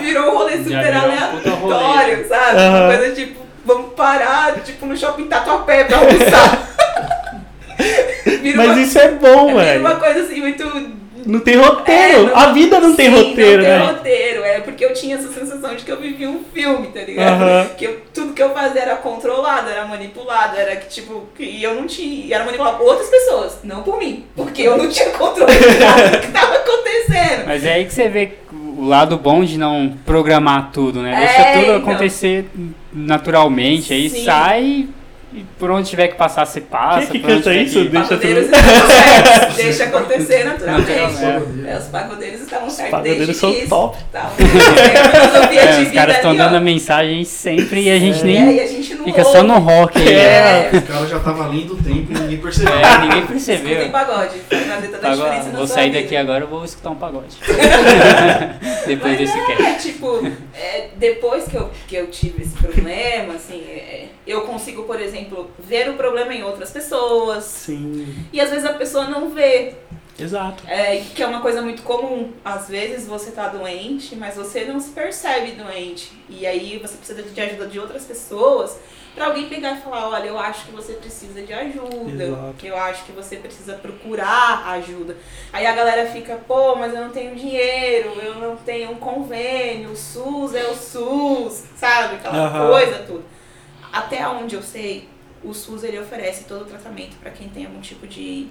e 0.00 0.04
virou 0.06 0.30
um 0.32 0.38
rolê 0.38 0.56
super 0.58 0.94
um 0.94 1.00
aleatório, 1.00 2.28
sabe? 2.28 2.56
Aham. 2.58 2.86
Uma 2.88 2.96
coisa 2.98 3.14
tipo, 3.14 3.40
vamos 3.64 3.92
parar, 3.94 4.54
tipo, 4.64 4.86
no 4.86 4.96
shopping 4.96 5.26
Tatuapé 5.26 5.84
pra 5.84 5.98
almoçar. 5.98 6.68
Vira 8.42 8.56
Mas 8.56 8.66
uma- 8.70 8.80
isso 8.80 8.98
é 8.98 9.08
bom, 9.12 9.48
vira 9.48 9.64
velho. 9.64 9.80
uma 9.80 9.96
coisa 9.96 10.20
assim, 10.20 10.40
muito 10.40 10.64
Não 11.26 11.40
tem 11.40 11.56
roteiro. 11.56 12.18
É, 12.28 12.30
não- 12.30 12.36
A 12.36 12.52
vida 12.52 12.80
não 12.80 12.94
tem 12.94 13.06
Sim, 13.10 13.16
roteiro, 13.16 13.62
não 13.62 13.68
tem 13.70 13.78
né? 13.78 13.86
roteiro, 13.92 14.44
é 14.44 14.60
porque 14.60 14.84
eu 14.84 14.92
tinha 14.94 15.16
essa 15.16 15.28
sensação 15.32 15.74
de 15.74 15.84
que 15.84 15.90
eu 15.92 16.00
vivia 16.00 16.28
um 16.28 16.42
filme, 16.52 16.88
tá 16.88 17.00
ligado? 17.00 17.42
Aham. 17.42 17.66
Que 17.76 17.84
eu- 17.86 18.00
tudo 18.12 18.32
que 18.32 18.42
eu 18.42 18.50
fazia 18.52 18.82
era 18.82 18.96
controlado, 18.96 19.68
era 19.70 19.84
manipulado, 19.86 20.56
era 20.58 20.76
que 20.76 20.88
tipo, 20.88 21.24
que 21.36 21.42
e 21.44 21.62
eu 21.62 21.74
não 21.74 21.86
tinha, 21.86 22.26
e 22.26 22.32
era 22.32 22.44
manipulado 22.44 22.78
por 22.78 22.86
outras 22.86 23.08
pessoas, 23.08 23.58
não 23.64 23.82
por 23.82 23.98
mim, 23.98 24.24
porque 24.36 24.62
eu 24.62 24.76
não 24.76 24.88
tinha 24.88 25.10
controle 25.10 25.52
de 25.58 25.78
nada 25.78 26.08
do 26.08 26.18
que 26.20 26.28
tava 26.32 26.54
acontecendo. 26.56 27.46
Mas 27.46 27.64
é 27.64 27.74
aí 27.74 27.84
que 27.84 27.92
você 27.92 28.08
vê 28.08 28.32
o 28.52 28.84
lado 28.86 29.16
bom 29.16 29.44
de 29.44 29.58
não 29.58 29.94
programar 30.04 30.70
tudo, 30.72 31.00
né? 31.02 31.12
É, 31.14 31.26
Deixa 31.26 31.44
tudo 31.52 31.62
então. 31.64 31.76
acontecer 31.92 32.46
naturalmente, 32.92 33.92
aí 33.92 34.08
Sim. 34.10 34.24
sai 34.24 34.88
e 35.34 35.44
por 35.58 35.70
onde 35.70 35.88
tiver 35.88 36.08
que 36.08 36.14
passar, 36.16 36.44
você 36.46 36.60
passa. 36.60 37.06
Quem 37.10 37.20
que 37.20 37.26
por 37.26 37.30
onde 37.30 37.42
canta 37.42 37.54
isso? 37.54 37.78
que- 37.82 37.88
Deixa 37.88 38.16
tudo- 38.18 38.38
estavam 38.40 39.48
deixa 39.56 39.84
acontecer 39.84 40.44
naturalmente. 40.44 40.92
É, 41.66 41.76
os 41.78 41.84
pagodeiros 41.84 42.40
estavam 42.42 42.68
certos 42.70 42.90
pagodeiros 42.90 43.26
desde 43.26 43.34
são 43.40 43.50
isso. 43.52 43.68
top. 43.68 43.96
Tem 44.12 44.46
filosofia 45.20 45.60
É, 45.60 45.82
os 45.82 45.90
caras 45.92 46.16
estão 46.16 46.32
ó. 46.32 46.34
dando 46.34 46.56
a 46.56 46.60
mensagem 46.60 47.24
sempre 47.24 47.82
e 47.82 47.90
a 47.90 47.98
gente 47.98 48.20
É, 48.20 48.24
nem 48.24 48.56
e 48.56 48.60
a 48.60 48.66
gente 48.66 48.94
não 48.94 49.04
fica 49.04 49.22
ouve. 49.24 49.32
só 49.38 49.42
no 49.42 49.58
rock. 49.58 49.98
É. 50.08 50.70
O 50.74 50.82
cara 50.82 51.06
já 51.06 51.18
tava 51.20 51.44
além 51.44 51.66
do 51.66 51.76
tempo 51.76 52.12
e 52.12 52.14
ninguém 52.18 52.38
percebeu. 52.38 52.74
É, 52.74 52.98
ninguém 53.00 53.26
percebeu. 53.26 53.90
pagode, 53.90 54.34
toda 54.48 55.08
a 55.08 55.12
Agora, 55.12 55.40
vou 55.52 55.66
sair 55.66 55.90
vida. 55.90 56.02
daqui 56.02 56.16
agora, 56.16 56.44
eu 56.44 56.48
vou 56.48 56.64
escutar 56.64 56.90
um 56.90 56.94
pagode. 56.96 57.36
Depois 58.86 59.18
desse 59.18 59.38
cast. 59.46 59.62
É, 59.62 59.74
tipo, 59.74 60.26
é, 60.54 60.88
depois 60.96 61.44
que 61.44 61.56
eu, 61.56 61.70
que 61.86 61.96
eu 61.96 62.06
tive 62.08 62.42
esse 62.42 62.54
problema, 62.56 63.34
assim, 63.34 63.62
é, 63.68 64.06
eu 64.26 64.42
consigo, 64.42 64.82
por 64.84 65.00
exemplo, 65.00 65.21
ver 65.58 65.90
o 65.90 65.94
problema 65.94 66.34
em 66.34 66.42
outras 66.42 66.70
pessoas. 66.70 67.44
Sim. 67.44 68.26
E 68.32 68.40
às 68.40 68.50
vezes 68.50 68.64
a 68.64 68.74
pessoa 68.74 69.06
não 69.06 69.30
vê, 69.30 69.74
Exato. 70.18 70.64
é, 70.66 70.98
que 71.14 71.22
é 71.22 71.26
uma 71.26 71.40
coisa 71.40 71.62
muito 71.62 71.82
comum. 71.82 72.32
Às 72.44 72.68
vezes 72.68 73.06
você 73.06 73.30
tá 73.30 73.48
doente, 73.48 74.14
mas 74.16 74.36
você 74.36 74.64
não 74.64 74.78
se 74.80 74.90
percebe 74.90 75.52
doente. 75.52 76.12
E 76.28 76.46
aí 76.46 76.78
você 76.78 76.96
precisa 76.96 77.22
de 77.22 77.40
ajuda 77.40 77.66
de 77.66 77.78
outras 77.78 78.04
pessoas 78.04 78.78
Pra 79.14 79.26
alguém 79.26 79.46
pegar 79.46 79.76
e 79.76 79.80
falar, 79.82 80.08
olha, 80.08 80.26
eu 80.26 80.38
acho 80.38 80.64
que 80.64 80.72
você 80.72 80.94
precisa 80.94 81.42
de 81.42 81.52
ajuda, 81.52 82.24
Exato. 82.24 82.66
eu 82.66 82.76
acho 82.78 83.04
que 83.04 83.12
você 83.12 83.36
precisa 83.36 83.74
procurar 83.74 84.66
ajuda. 84.68 85.16
Aí 85.52 85.66
a 85.66 85.72
galera 85.74 86.10
fica, 86.10 86.36
pô, 86.48 86.76
mas 86.76 86.94
eu 86.94 87.02
não 87.02 87.10
tenho 87.10 87.36
dinheiro, 87.36 88.12
eu 88.22 88.36
não 88.36 88.56
tenho 88.56 88.90
um 88.92 88.94
convênio, 88.94 89.90
o 89.90 89.96
SUS 89.96 90.54
é 90.54 90.64
o 90.64 90.74
SUS, 90.74 91.64
sabe? 91.76 92.16
Aquela 92.16 92.46
Aham. 92.46 92.68
coisa, 92.70 92.98
tudo. 93.00 93.24
Até 93.92 94.26
onde 94.26 94.56
eu 94.56 94.62
sei, 94.62 95.06
o 95.44 95.52
SUS 95.52 95.82
ele 95.84 95.98
oferece 95.98 96.44
todo 96.44 96.62
o 96.62 96.64
tratamento 96.66 97.16
pra 97.18 97.30
quem 97.30 97.48
tem 97.48 97.66
algum 97.66 97.80
tipo 97.80 98.06
de 98.06 98.48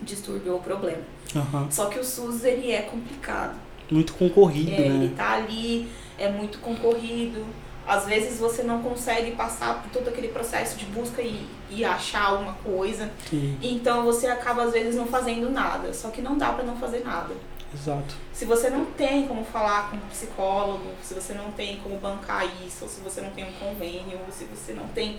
distúrbio 0.00 0.54
ou 0.54 0.60
problema. 0.60 1.02
Aham. 1.34 1.68
Só 1.70 1.86
que 1.86 1.98
o 1.98 2.04
SUS 2.04 2.44
ele 2.44 2.70
é 2.70 2.82
complicado. 2.82 3.54
Muito 3.90 4.14
concorrido, 4.14 4.70
É, 4.70 4.80
ele 4.86 5.08
né? 5.08 5.14
tá 5.16 5.32
ali, 5.34 5.88
é 6.18 6.28
muito 6.28 6.58
concorrido. 6.58 7.44
Às 7.86 8.04
vezes 8.04 8.38
você 8.40 8.64
não 8.64 8.82
consegue 8.82 9.30
passar 9.32 9.80
por 9.80 9.90
todo 9.92 10.08
aquele 10.08 10.28
processo 10.28 10.76
de 10.76 10.84
busca 10.86 11.22
e, 11.22 11.46
e 11.70 11.84
achar 11.84 12.24
alguma 12.30 12.54
coisa. 12.54 13.10
Sim, 13.30 13.56
Então 13.62 14.04
você 14.04 14.26
acaba 14.26 14.64
às 14.64 14.72
vezes 14.72 14.96
não 14.96 15.06
fazendo 15.06 15.48
nada. 15.50 15.94
Só 15.94 16.10
que 16.10 16.20
não 16.20 16.36
dá 16.36 16.52
pra 16.52 16.64
não 16.64 16.76
fazer 16.76 17.04
nada. 17.04 17.32
exato. 17.72 18.16
Se 18.32 18.44
você 18.44 18.68
não 18.70 18.84
tem 18.86 19.28
como 19.28 19.44
falar 19.44 19.88
com 19.90 19.96
um 19.98 20.08
psicólogo, 20.10 20.84
se 21.00 21.14
você 21.14 21.32
não 21.32 21.52
tem 21.52 21.76
como 21.76 21.96
bancar 21.98 22.44
isso, 22.66 22.78
ou 22.82 22.88
se 22.88 23.00
você 23.00 23.20
não 23.20 23.30
tem 23.30 23.44
um 23.44 23.52
convênio, 23.52 24.18
ou 24.26 24.32
se 24.32 24.44
você 24.46 24.72
não 24.72 24.88
tem 24.88 25.18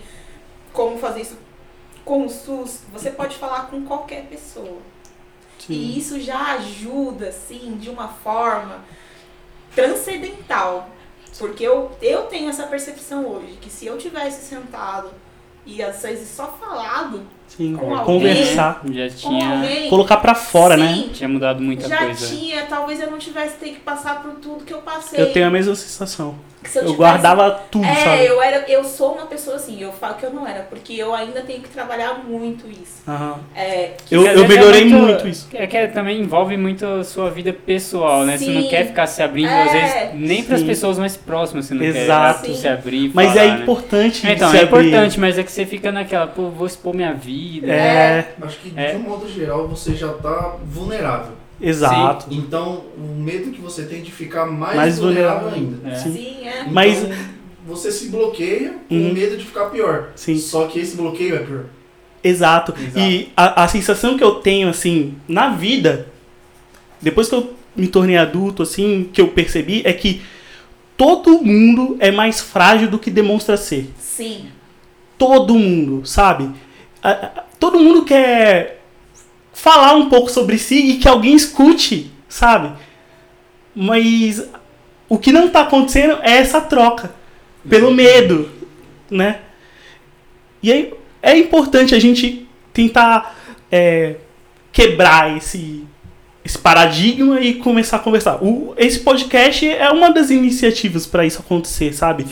como 0.72 0.98
fazer 0.98 1.22
isso 1.22 1.38
com 2.04 2.24
o 2.24 2.28
SUS, 2.28 2.80
você 2.92 3.10
pode 3.10 3.36
falar 3.36 3.66
com 3.66 3.84
qualquer 3.84 4.24
pessoa. 4.26 4.78
Sim. 5.58 5.74
E 5.74 5.98
isso 5.98 6.18
já 6.20 6.54
ajuda, 6.54 7.28
assim, 7.28 7.76
de 7.78 7.90
uma 7.90 8.08
forma 8.08 8.82
transcendental. 9.74 10.88
Porque 11.38 11.62
eu, 11.62 11.90
eu 12.00 12.22
tenho 12.22 12.48
essa 12.48 12.66
percepção 12.66 13.26
hoje, 13.26 13.58
que 13.60 13.70
se 13.70 13.86
eu 13.86 13.98
tivesse 13.98 14.46
sentado 14.46 15.10
e 15.66 15.82
às 15.82 16.00
vezes 16.02 16.30
só 16.30 16.46
falado 16.58 17.22
Sim. 17.46 17.76
com 17.76 17.94
alguém, 17.94 18.04
Conversar. 18.04 18.80
Já 18.90 19.08
tinha, 19.10 19.52
alguém, 19.56 19.90
Colocar 19.90 20.16
pra 20.16 20.34
fora, 20.34 20.76
né? 20.76 20.94
sim, 20.94 21.10
tinha 21.12 21.28
mudado 21.28 21.62
muita 21.62 21.86
já 21.86 21.98
coisa. 21.98 22.26
tinha, 22.26 22.66
talvez 22.66 23.00
eu 23.00 23.10
não 23.10 23.18
tivesse 23.18 23.58
ter 23.58 23.70
que 23.74 23.80
passar 23.80 24.22
por 24.22 24.32
tudo 24.36 24.64
que 24.64 24.72
eu 24.72 24.80
passei. 24.80 25.20
Eu 25.20 25.32
tenho 25.32 25.46
a 25.46 25.50
mesma 25.50 25.74
sensação. 25.74 26.34
Eu, 26.76 26.82
tivesse- 26.82 26.96
guardava 26.96 27.50
tudo, 27.70 27.84
É, 27.84 27.94
sabe? 27.94 28.26
eu 28.26 28.42
era, 28.42 28.64
eu 28.70 28.84
sou 28.84 29.12
uma 29.14 29.26
pessoa 29.26 29.56
assim, 29.56 29.80
eu 29.80 29.92
falo 29.92 30.14
que 30.14 30.24
eu 30.26 30.32
não 30.32 30.46
era, 30.46 30.60
porque 30.62 30.92
eu 30.94 31.14
ainda 31.14 31.40
tenho 31.42 31.60
que 31.60 31.68
trabalhar 31.68 32.14
muito 32.24 32.66
isso. 32.70 33.02
Aham. 33.06 33.38
É, 33.54 33.92
Eu, 34.10 34.26
eu 34.26 34.44
é 34.44 34.48
melhorei 34.48 34.84
muito, 34.86 35.26
isso. 35.28 35.48
É 35.54 35.66
que 35.66 35.88
também 35.88 36.20
envolve 36.20 36.56
muito 36.56 36.84
a 36.86 37.04
sua 37.04 37.30
vida 37.30 37.52
pessoal, 37.52 38.24
né? 38.24 38.36
Você 38.36 38.44
Sim. 38.46 38.54
não 38.54 38.68
quer 38.68 38.86
ficar 38.86 39.06
se 39.06 39.22
abrindo, 39.22 39.48
É. 39.50 39.62
às 39.62 39.72
vezes, 39.72 39.94
nem 40.14 40.42
para 40.44 40.56
as 40.56 40.62
pessoas 40.62 40.98
mais 40.98 41.16
próximas 41.16 41.66
você 41.66 41.74
não 41.74 41.82
Exato. 41.84 42.42
quer 42.46 42.54
se 42.54 42.68
abrir. 42.68 43.10
Mas 43.14 43.28
falar, 43.32 43.44
é 43.44 43.50
né? 43.54 43.62
importante 43.62 44.26
Então, 44.30 44.50
se 44.50 44.56
é 44.56 44.62
abrir. 44.62 44.86
importante, 44.88 45.20
mas 45.20 45.38
é 45.38 45.42
que 45.42 45.52
você 45.52 45.64
fica 45.66 45.90
naquela, 45.92 46.26
pô, 46.26 46.48
vou 46.50 46.66
expor 46.66 46.94
minha 46.94 47.14
vida. 47.14 47.72
É, 47.72 48.28
Acho 48.42 48.58
que 48.58 48.72
É. 48.76 48.92
de 48.92 48.96
um 48.96 49.00
modo 49.00 49.28
geral 49.30 49.66
você 49.68 49.94
já 49.94 50.08
tá 50.12 50.56
vulnerável. 50.64 51.32
Exato. 51.60 52.26
Então 52.30 52.84
o 52.96 53.14
medo 53.20 53.50
que 53.50 53.60
você 53.60 53.84
tem 53.84 54.02
de 54.02 54.10
ficar 54.12 54.46
mais, 54.46 54.76
Mais 54.76 54.98
vulnerável, 54.98 55.50
vulnerável. 55.50 55.76
ainda. 55.84 55.90
É. 55.90 55.94
Sim. 55.98 56.12
sim, 56.12 56.46
é. 56.46 56.60
Então, 56.60 56.72
Mas- 56.72 57.06
você 57.66 57.92
se 57.92 58.08
bloqueia 58.08 58.76
com 58.88 58.94
Uhum. 58.94 59.12
medo 59.12 59.36
de 59.36 59.44
ficar 59.44 59.66
pior. 59.66 60.08
Sim. 60.16 60.38
Só 60.38 60.66
que 60.66 60.78
esse 60.80 60.96
bloqueio 60.96 61.36
é 61.36 61.38
pior. 61.40 61.64
Exato. 62.24 62.74
Exato. 62.80 62.98
E 62.98 63.30
a, 63.36 63.64
a 63.64 63.68
sensação 63.68 64.16
que 64.16 64.24
eu 64.24 64.36
tenho, 64.36 64.68
assim, 64.68 65.14
na 65.28 65.50
vida, 65.50 66.06
depois 67.00 67.28
que 67.28 67.34
eu 67.34 67.52
me 67.76 67.86
tornei 67.86 68.16
adulto, 68.16 68.62
assim, 68.62 69.08
que 69.12 69.20
eu 69.20 69.28
percebi, 69.28 69.82
é 69.84 69.92
que 69.92 70.22
todo 70.96 71.42
mundo 71.44 71.96
é 72.00 72.10
mais 72.10 72.40
frágil 72.40 72.88
do 72.88 72.98
que 72.98 73.10
demonstra 73.10 73.56
ser. 73.56 73.88
Sim. 73.98 74.46
Todo 75.18 75.54
mundo, 75.54 76.04
sabe? 76.06 76.50
A- 77.02 77.10
a- 77.10 77.44
Todo 77.60 77.78
mundo 77.80 78.04
quer 78.04 78.77
falar 79.60 79.94
um 79.94 80.08
pouco 80.08 80.30
sobre 80.30 80.56
si 80.56 80.76
e 80.76 80.96
que 80.98 81.08
alguém 81.08 81.34
escute, 81.34 82.12
sabe? 82.28 82.72
Mas 83.74 84.48
o 85.08 85.18
que 85.18 85.32
não 85.32 85.48
tá 85.48 85.62
acontecendo 85.62 86.18
é 86.22 86.36
essa 86.36 86.60
troca. 86.60 87.10
Pelo 87.68 87.90
medo, 87.90 88.48
né? 89.10 89.40
E 90.62 90.72
aí 90.72 90.94
é 91.20 91.36
importante 91.36 91.94
a 91.94 91.98
gente 91.98 92.48
tentar 92.72 93.36
é, 93.70 94.16
quebrar 94.72 95.36
esse, 95.36 95.84
esse 96.44 96.58
paradigma 96.58 97.40
e 97.40 97.54
começar 97.54 97.96
a 97.96 98.00
conversar. 98.00 98.42
O, 98.42 98.74
esse 98.76 99.00
podcast 99.00 99.68
é 99.68 99.90
uma 99.90 100.10
das 100.10 100.30
iniciativas 100.30 101.04
para 101.04 101.26
isso 101.26 101.40
acontecer, 101.40 101.92
sabe? 101.92 102.24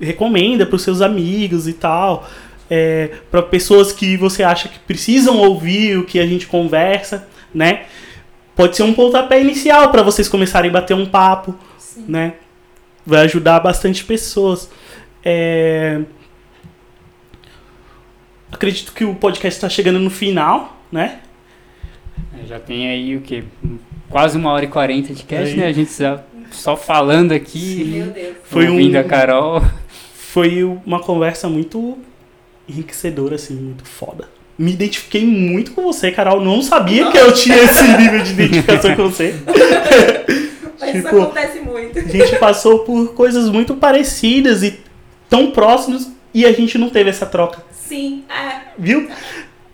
Recomenda 0.00 0.66
para 0.66 0.76
os 0.76 0.82
seus 0.82 1.00
amigos 1.00 1.68
e 1.68 1.72
tal. 1.72 2.28
É, 2.68 3.10
para 3.30 3.42
pessoas 3.42 3.92
que 3.92 4.16
você 4.16 4.42
acha 4.42 4.68
que 4.68 4.78
precisam 4.80 5.38
ouvir 5.38 5.98
o 5.98 6.04
que 6.04 6.18
a 6.18 6.26
gente 6.26 6.46
conversa, 6.46 7.28
né? 7.54 7.84
Pode 8.56 8.76
ser 8.76 8.82
um 8.82 8.92
pontapé 8.94 9.40
inicial 9.40 9.90
para 9.90 10.02
vocês 10.02 10.28
começarem 10.28 10.70
a 10.70 10.72
bater 10.72 10.94
um 10.94 11.06
papo, 11.06 11.54
Sim. 11.78 12.04
né? 12.08 12.34
Vai 13.04 13.24
ajudar 13.24 13.60
bastante 13.60 14.04
pessoas. 14.04 14.68
É, 15.24 16.00
Acredito 18.50 18.92
que 18.92 19.04
o 19.04 19.14
podcast 19.14 19.58
está 19.58 19.68
chegando 19.68 19.98
no 19.98 20.08
final, 20.10 20.80
né? 20.90 21.20
É, 22.42 22.46
Já 22.46 22.58
tem 22.58 22.88
aí 22.88 23.16
o 23.16 23.20
quê? 23.20 23.44
Quase 24.08 24.36
uma 24.38 24.50
hora 24.52 24.64
e 24.64 24.68
quarenta 24.68 25.12
de 25.12 25.24
cast, 25.24 25.52
Aí. 25.52 25.56
né? 25.60 25.66
A 25.66 25.72
gente 25.72 25.92
já 25.92 26.22
só 26.50 26.76
falando 26.76 27.32
aqui, 27.32 27.84
Meu 27.84 28.06
Deus. 28.06 28.36
Foi 28.44 28.68
um- 28.70 28.98
a 28.98 29.04
Carol. 29.04 29.62
Foi 30.14 30.62
uma 30.84 31.00
conversa 31.00 31.48
muito 31.48 31.98
enriquecedora, 32.68 33.34
assim, 33.36 33.54
muito 33.54 33.84
foda. 33.84 34.28
Me 34.58 34.72
identifiquei 34.72 35.24
muito 35.26 35.72
com 35.72 35.82
você, 35.82 36.10
Carol. 36.10 36.40
Não 36.40 36.62
sabia 36.62 37.10
que 37.10 37.18
eu 37.18 37.32
tinha 37.32 37.56
esse 37.62 37.84
nível 37.96 38.22
de 38.22 38.32
identificação 38.32 38.96
com 38.96 39.10
você. 39.10 39.34
Mas 40.80 40.94
isso 40.94 41.04
Tipo, 41.08 41.22
acontece 41.22 41.60
muito. 41.60 41.98
A 41.98 42.02
gente 42.02 42.36
passou 42.36 42.80
por 42.80 43.14
coisas 43.14 43.48
muito 43.48 43.74
parecidas 43.74 44.62
e 44.62 44.80
tão 45.28 45.50
próximas 45.50 46.10
e 46.32 46.44
a 46.44 46.52
gente 46.52 46.76
não 46.78 46.88
teve 46.90 47.08
essa 47.10 47.24
troca, 47.26 47.62
Sim, 47.72 48.24
é. 48.28 48.60
viu? 48.78 49.08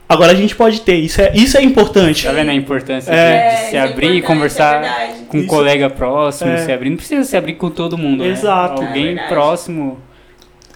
Agora 0.09 0.33
a 0.33 0.35
gente 0.35 0.55
pode 0.55 0.83
ter. 0.83 0.97
Isso 0.97 1.21
é, 1.21 1.33
isso 1.35 1.57
é 1.57 1.63
importante. 1.63 2.25
Tá 2.27 2.33
vendo 2.33 2.51
a 2.51 2.55
importância 2.55 3.11
É. 3.11 3.49
de, 3.49 3.55
de 3.55 3.61
se 3.63 3.67
isso 3.69 3.77
é 3.77 3.81
abrir 3.81 4.07
e 4.07 4.19
importante, 4.19 4.27
conversar 4.27 4.85
é 4.85 5.15
com 5.27 5.39
um 5.39 5.41
Isso. 5.41 5.49
colega 5.49 5.89
próximo, 5.91 6.51
É. 6.51 6.59
se 6.59 6.71
abrir. 6.73 6.91
Não 6.91 6.97
precisa 6.99 7.25
se 7.25 7.37
abrir 7.37 7.55
com 7.55 7.71
todo 7.71 7.97
mundo, 7.97 8.23
né? 8.23 8.31
Exato. 8.31 8.83
É 8.83 8.87
Alguém 8.87 9.17
próximo 9.29 9.99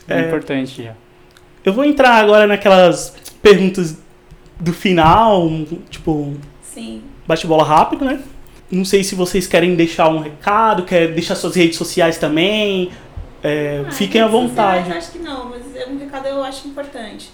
é, 0.09 0.21
É. 0.23 0.27
importante 0.27 0.83
já. 0.85 0.93
Eu 1.67 1.73
vou 1.73 1.85
entrar 1.85 2.15
agora 2.15 2.47
naquelas 2.47 3.13
perguntas 3.43 3.99
do 4.61 4.73
final, 4.73 5.49
tipo, 5.91 6.35
Sim. 6.63 7.03
bate-bola 7.27 7.65
rápido, 7.65 8.05
né? 8.05 8.23
Não 8.71 8.85
sei 8.85 9.03
se 9.03 9.17
vocês 9.17 9.49
querem 9.49 9.75
deixar 9.75 10.09
um 10.09 10.21
recado, 10.21 10.85
quer 10.85 11.13
deixar 11.13 11.35
suas 11.35 11.57
redes 11.57 11.77
sociais 11.77 12.19
também. 12.19 12.93
É, 13.43 13.83
Ah, 13.85 13.91
fiquem 13.91 14.21
à 14.21 14.29
vontade. 14.29 14.85
sociais, 14.85 15.05
acho 15.05 15.13
que 15.13 15.19
não, 15.19 15.49
mas 15.51 15.75
é 15.75 15.89
um 15.89 15.99
recado 15.99 16.29
eu 16.29 16.41
acho 16.45 16.69
importante. 16.69 17.33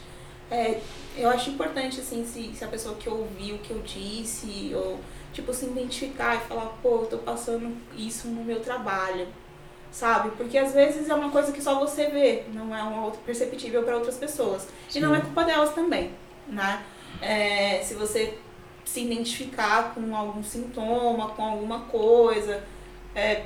É, 0.51 0.79
eu 1.19 1.29
acho 1.29 1.51
importante, 1.51 2.01
assim, 2.01 2.25
se, 2.25 2.53
se 2.55 2.65
a 2.65 2.69
pessoa 2.69 2.95
que 2.95 3.11
ouviu 3.11 3.57
o 3.57 3.59
que 3.59 3.71
eu 3.71 3.83
disse, 3.85 4.73
ou, 4.75 4.99
tipo, 5.35 5.53
se 5.53 5.67
identificar 5.67 6.37
e 6.37 6.49
falar, 6.49 6.73
pô, 6.83 7.01
eu 7.03 7.07
tô 7.07 7.19
passando 7.19 7.71
isso 7.99 8.29
no 8.29 8.43
meu 8.43 8.61
trabalho, 8.61 9.27
sabe? 9.93 10.31
Porque 10.37 10.57
às 10.57 10.73
vezes 10.73 11.09
é 11.09 11.15
uma 11.15 11.31
coisa 11.31 11.53
que 11.53 11.63
só 11.63 11.79
você 11.79 12.07
vê, 12.07 12.45
não 12.53 12.75
é 12.75 12.83
uma 12.83 13.05
outra 13.05 13.21
perceptível 13.25 13.85
para 13.85 13.97
outras 13.97 14.17
pessoas. 14.17 14.67
E 14.93 14.99
não 14.99 15.15
é 15.15 15.21
culpa 15.21 15.45
delas 15.45 15.75
também, 15.75 16.11
né? 16.49 16.83
É, 17.21 17.81
se 17.83 17.95
você 17.95 18.39
se 18.85 19.01
identificar 19.05 19.95
com 19.95 20.17
algum 20.17 20.43
sintoma, 20.43 21.29
com 21.29 21.45
alguma 21.45 21.81
coisa, 21.81 22.65
é, 23.15 23.45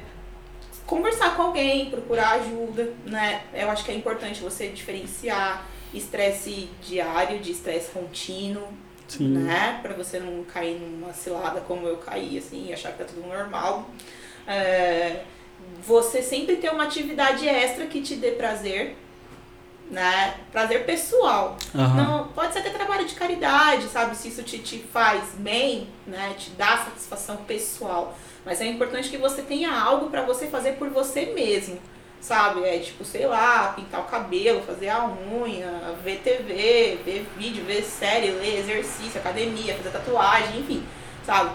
conversar 0.87 1.37
com 1.37 1.43
alguém, 1.43 1.91
procurar 1.91 2.35
ajuda, 2.35 2.93
né? 3.05 3.43
Eu 3.53 3.69
acho 3.69 3.85
que 3.85 3.91
é 3.91 3.95
importante 3.95 4.41
você 4.41 4.69
diferenciar 4.69 5.67
estresse 5.93 6.71
diário 6.81 7.41
de 7.41 7.51
estresse 7.53 7.91
contínuo, 7.91 8.69
Sim. 9.09 9.29
né? 9.29 9.81
Pra 9.83 9.95
você 9.95 10.21
não 10.21 10.45
cair 10.45 10.79
numa 10.79 11.13
cilada 11.13 11.61
como 11.61 11.87
eu 11.87 11.97
caí, 11.97 12.39
assim, 12.39 12.69
e 12.69 12.73
achar 12.73 12.93
que 12.93 12.99
tá 12.99 13.05
tudo 13.05 13.27
normal. 13.27 13.91
É, 14.47 15.25
você 15.83 16.23
sempre 16.23 16.57
ter 16.57 16.71
uma 16.71 16.85
atividade 16.85 17.49
extra 17.49 17.87
que 17.87 18.01
te 18.01 18.17
dê 18.17 18.33
prazer, 18.33 18.97
né? 19.91 20.35
Prazer 20.51 20.85
pessoal. 20.85 21.57
Aham. 21.75 21.95
Não, 21.95 22.29
pode 22.29 22.53
ser 22.53 22.61
até 22.61 22.71
trabalho 22.71 23.07
de 23.07 23.15
caridade, 23.15 23.87
sabe? 23.89 24.17
Se 24.17 24.29
isso 24.29 24.43
te, 24.43 24.59
te 24.59 24.79
faz 24.79 25.35
bem, 25.37 25.89
né? 26.07 26.35
Te 26.37 26.51
dá 26.51 26.77
satisfação 26.79 27.37
pessoal. 27.39 28.17
Mas 28.45 28.61
é 28.61 28.67
importante 28.67 29.09
que 29.09 29.17
você 29.17 29.43
tenha 29.43 29.73
algo 29.73 30.11
pra 30.11 30.23
você 30.23 30.47
fazer 30.47 30.73
por 30.73 30.89
você 30.91 31.27
mesmo, 31.27 31.79
sabe? 32.21 32.65
É 32.65 32.79
tipo, 32.79 33.05
sei 33.05 33.27
lá, 33.27 33.73
pintar 33.75 34.01
o 34.01 34.05
cabelo, 34.05 34.63
fazer 34.63 34.89
a 34.89 35.07
unha, 35.07 35.95
ver 36.03 36.19
TV, 36.19 36.99
ver 37.05 37.27
vídeo, 37.37 37.65
ver 37.65 37.83
série, 37.83 38.31
ler 38.31 38.59
exercício, 38.61 39.21
academia, 39.21 39.75
fazer 39.75 39.91
tatuagem, 39.91 40.61
enfim, 40.61 40.85
sabe? 41.25 41.51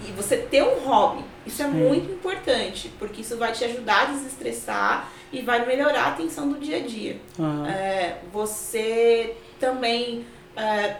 e 0.00 0.12
você 0.12 0.36
ter 0.36 0.62
um 0.62 0.84
hobby. 0.84 1.24
Isso 1.46 1.62
é 1.62 1.66
muito 1.66 2.12
importante, 2.12 2.90
porque 2.98 3.20
isso 3.20 3.36
vai 3.36 3.52
te 3.52 3.64
ajudar 3.64 4.02
a 4.02 4.04
desestressar 4.06 5.10
e 5.32 5.42
vai 5.42 5.64
melhorar 5.64 6.08
a 6.08 6.10
tensão 6.12 6.48
do 6.48 6.58
dia 6.58 6.78
a 6.78 6.80
dia. 6.80 7.20
Aham. 7.38 7.68
É, 7.68 8.18
você 8.32 9.36
também. 9.60 10.26
é, 10.56 10.96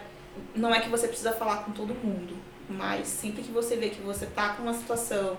não 0.55 0.73
é 0.73 0.79
que 0.79 0.89
você 0.89 1.07
precisa 1.07 1.33
falar 1.33 1.57
com 1.57 1.71
todo 1.71 1.93
mundo, 1.93 2.35
mas 2.69 3.07
sempre 3.07 3.41
que 3.41 3.51
você 3.51 3.75
vê 3.75 3.89
que 3.89 4.01
você 4.01 4.25
tá 4.27 4.49
com 4.49 4.63
uma 4.63 4.73
situação 4.73 5.37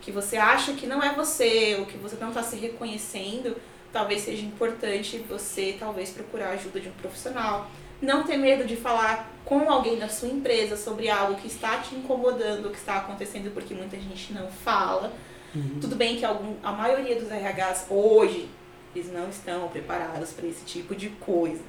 que 0.00 0.12
você 0.12 0.36
acha 0.36 0.72
que 0.74 0.86
não 0.86 1.02
é 1.02 1.12
você, 1.14 1.76
ou 1.78 1.86
que 1.86 1.96
você 1.96 2.16
não 2.20 2.32
tá 2.32 2.42
se 2.42 2.56
reconhecendo, 2.56 3.56
talvez 3.92 4.22
seja 4.22 4.44
importante 4.44 5.18
você 5.28 5.76
talvez 5.78 6.10
procurar 6.10 6.48
a 6.48 6.52
ajuda 6.52 6.78
de 6.78 6.88
um 6.88 6.92
profissional. 6.92 7.68
Não 8.00 8.24
ter 8.24 8.36
medo 8.36 8.64
de 8.64 8.76
falar 8.76 9.32
com 9.44 9.70
alguém 9.70 9.98
da 9.98 10.08
sua 10.08 10.28
empresa 10.28 10.76
sobre 10.76 11.08
algo 11.08 11.36
que 11.36 11.46
está 11.46 11.78
te 11.78 11.94
incomodando, 11.94 12.66
o 12.66 12.70
que 12.70 12.78
está 12.78 12.98
acontecendo, 12.98 13.52
porque 13.54 13.74
muita 13.74 13.96
gente 13.96 14.32
não 14.32 14.48
fala. 14.48 15.12
Tudo 15.80 15.96
bem 15.96 16.16
que 16.16 16.24
algum, 16.24 16.54
a 16.62 16.72
maioria 16.72 17.16
dos 17.16 17.28
RHs 17.28 17.86
hoje, 17.88 18.48
eles 18.94 19.12
não 19.12 19.28
estão 19.28 19.68
preparados 19.68 20.32
para 20.32 20.46
esse 20.46 20.64
tipo 20.64 20.94
de 20.94 21.08
coisa. 21.08 21.62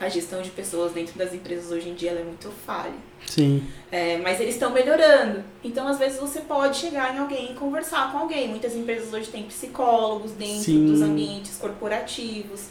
A 0.00 0.08
gestão 0.08 0.42
de 0.42 0.50
pessoas 0.50 0.92
dentro 0.92 1.16
das 1.16 1.32
empresas 1.32 1.70
hoje 1.70 1.88
em 1.88 1.94
dia 1.94 2.10
é 2.10 2.24
muito 2.24 2.50
falha. 2.66 2.94
Sim. 3.26 3.64
É, 3.92 4.18
mas 4.18 4.40
eles 4.40 4.54
estão 4.54 4.72
melhorando. 4.72 5.44
Então, 5.62 5.86
às 5.86 5.98
vezes, 5.98 6.18
você 6.18 6.40
pode 6.40 6.78
chegar 6.78 7.14
em 7.14 7.18
alguém 7.18 7.52
e 7.52 7.54
conversar 7.54 8.10
com 8.10 8.18
alguém. 8.18 8.48
Muitas 8.48 8.74
empresas 8.74 9.12
hoje 9.12 9.30
têm 9.30 9.44
psicólogos 9.44 10.32
dentro 10.32 10.64
Sim. 10.64 10.86
dos 10.86 11.00
ambientes 11.00 11.56
corporativos. 11.58 12.70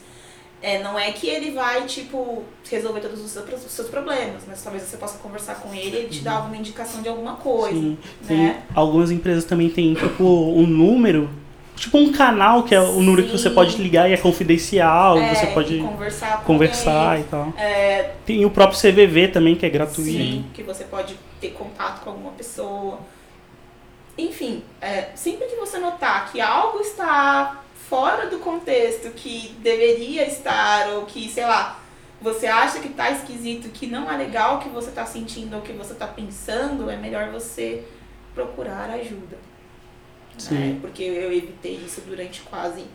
É, 0.64 0.82
não 0.82 0.98
é 0.98 1.12
que 1.12 1.28
ele 1.28 1.52
vai, 1.52 1.86
tipo, 1.86 2.42
resolver 2.72 3.02
todos 3.02 3.20
os 3.20 3.30
seus, 3.70 3.90
problemas, 3.90 4.44
mas 4.48 4.64
talvez 4.64 4.84
você 4.84 4.96
possa 4.96 5.18
conversar 5.18 5.56
com 5.56 5.76
ele 5.76 5.98
e 5.98 6.00
ele 6.00 6.08
te 6.08 6.22
dar 6.22 6.36
alguma 6.38 6.56
indicação 6.56 7.02
de 7.02 7.10
alguma 7.10 7.34
coisa. 7.34 7.78
Sim. 7.78 7.98
Né? 8.30 8.64
Algumas 8.74 9.12
empresas 9.12 9.44
também 9.44 9.70
têm, 9.70 9.94
tipo, 9.94 10.24
um 10.24 10.66
número, 10.66 11.30
tipo 11.76 11.98
um 11.98 12.14
canal 12.14 12.64
que 12.64 12.74
é 12.74 12.80
o 12.80 13.02
número 13.02 13.24
que 13.24 13.32
você 13.34 13.50
Sim. 13.50 13.56
pode 13.56 13.76
ligar 13.76 14.10
e 14.10 14.14
é 14.14 14.18
confidencial, 14.18 15.18
É, 15.18 15.36
você 15.36 15.48
pode 15.48 15.80
conversar 15.80 16.44
conversar 16.46 17.20
e 17.20 17.24
tal. 17.24 17.54
É, 17.58 18.14
Tem 18.26 18.46
o 18.46 18.50
próprio 18.50 18.80
CVV 18.80 19.28
também, 19.28 19.56
que 19.56 19.66
é 19.66 19.70
gratuito. 19.70 20.12
Sim, 20.12 20.46
que 20.54 20.64
você 20.64 20.86
pode 20.86 21.20
ter 21.42 21.50
contato 21.50 22.06
com 22.06 22.12
alguma 22.12 22.32
pessoa. 22.32 23.00
Enfim, 24.18 24.64
é, 24.80 25.10
sempre 25.14 25.46
que 25.48 25.58
você 25.58 25.78
notar 25.78 26.32
que 26.32 26.40
algo 26.40 26.80
está 26.80 27.63
contexto 28.54 29.12
que 29.12 29.56
deveria 29.60 30.28
estar, 30.28 30.90
ou 30.90 31.06
que, 31.06 31.28
sei 31.30 31.46
lá, 31.46 31.80
você 32.22 32.48
acha 32.48 32.80
que 32.80 32.90
tá 32.90 33.12
esquisito, 33.12 33.70
que 33.70 33.88
não 33.88 34.10
é 34.10 34.18
legal 34.18 34.58
o 34.58 34.60
que 34.60 34.70
você 34.70 34.92
tá 34.92 35.06
sentindo 35.06 35.56
ou 35.56 35.60
o 35.60 35.64
que 35.64 35.74
você 35.74 35.94
tá 35.94 36.08
pensando, 36.08 36.90
é 36.90 36.96
melhor 36.96 37.32
você 37.32 37.84
procurar 38.34 38.90
ajuda. 38.92 39.38
Sim. 40.38 40.56
Né? 40.56 40.78
Porque 40.82 41.04
eu 41.04 41.32
evitei 41.32 41.76
isso 41.76 42.02
durante 42.02 42.42
quase 42.42 42.86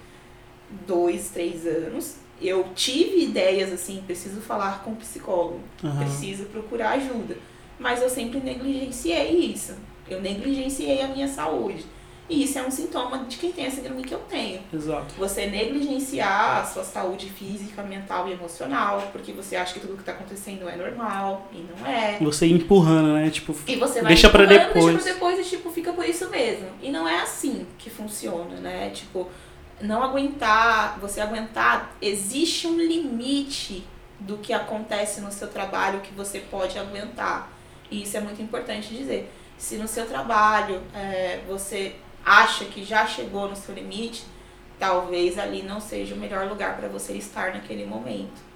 dois, 0.87 1.31
três 1.31 1.67
anos. 1.67 2.17
Eu 2.41 2.69
tive 2.75 3.25
ideias 3.25 3.73
assim, 3.73 4.03
preciso 4.07 4.41
falar 4.41 4.83
com 4.83 4.93
um 4.93 4.97
psicólogo 4.97 5.61
Aham. 5.83 5.99
preciso 5.99 6.45
procurar 6.47 6.93
ajuda. 6.93 7.37
Mas 7.79 8.01
eu 8.03 8.09
sempre 8.09 8.41
negligenciei 8.41 9.53
isso. 9.53 9.75
Eu 10.09 10.21
negligenciei 10.21 11.03
a 11.03 11.09
minha 11.09 11.29
saúde. 11.29 11.85
E 12.29 12.45
isso 12.45 12.59
é 12.59 12.63
um 12.63 12.71
sintoma 12.71 13.25
de 13.25 13.39
quem 13.39 13.51
tem 13.51 13.67
a 13.67 13.71
síndrome 13.71 14.03
que 14.03 14.13
eu 14.13 14.19
tenho. 14.29 14.61
Exato. 14.73 15.15
Você 15.17 15.47
negligenciar 15.47 16.59
a 16.59 16.65
sua 16.65 16.85
saúde 16.85 17.31
física, 17.31 17.83
mental 17.83 18.29
e 18.29 18.33
emocional, 18.33 19.09
porque 19.13 19.33
você 19.33 19.57
acha 19.57 19.73
que 19.73 19.81
tudo 19.81 19.95
que 19.95 20.01
está 20.01 20.13
acontecendo 20.13 20.69
é 20.69 20.77
normal 20.77 21.49
e 21.53 21.59
não 21.59 21.87
é. 21.87 22.19
Você 22.21 22.47
empurrando, 22.47 23.15
né? 23.15 23.31
Tipo, 23.31 23.55
E 23.67 23.77
você 23.77 24.01
vai 24.01 24.09
Deixa 24.09 24.27
empurrando, 24.29 24.49
depois. 24.49 24.75
Deixa 24.75 25.03
pra 25.03 25.13
depois 25.13 25.39
e 25.47 25.51
tipo, 25.51 25.71
fica 25.71 25.93
por 25.93 26.05
isso 26.05 26.29
mesmo. 26.29 26.69
E 26.83 26.91
não 26.91 27.09
é 27.09 27.21
assim 27.23 27.67
que 27.79 27.89
funciona, 27.89 28.57
né? 28.57 28.91
Tipo, 28.91 29.29
não 29.81 30.03
aguentar, 30.03 30.99
você 31.01 31.21
aguentar, 31.21 31.97
existe 32.03 32.67
um 32.67 32.77
limite 32.77 33.87
do 34.21 34.37
que 34.39 34.53
acontece 34.53 35.21
no 35.21 35.31
seu 35.31 35.49
trabalho 35.49 36.01
que 36.01 36.13
você 36.13 36.41
pode 36.41 36.79
aguentar. 36.79 37.51
E 37.91 38.03
isso 38.03 38.17
é 38.17 38.21
muito 38.21 38.43
importante 38.43 38.95
dizer. 38.95 39.33
Se 39.57 39.77
no 39.77 39.89
seu 39.89 40.07
trabalho 40.07 40.83
é, 40.95 41.41
você 41.49 41.97
acha 42.29 42.67
que 42.67 42.85
já 42.85 43.07
chegou 43.07 43.49
no 43.49 43.57
seu 43.57 43.75
limite, 43.75 44.25
talvez 44.79 45.39
ali 45.39 45.63
não 45.63 45.81
seja 45.81 46.15
o 46.15 46.19
melhor 46.19 46.47
lugar 46.47 46.77
para 46.77 46.87
você 46.89 47.15
estar 47.15 47.55
naquele 47.55 47.87
momento. 47.87 48.47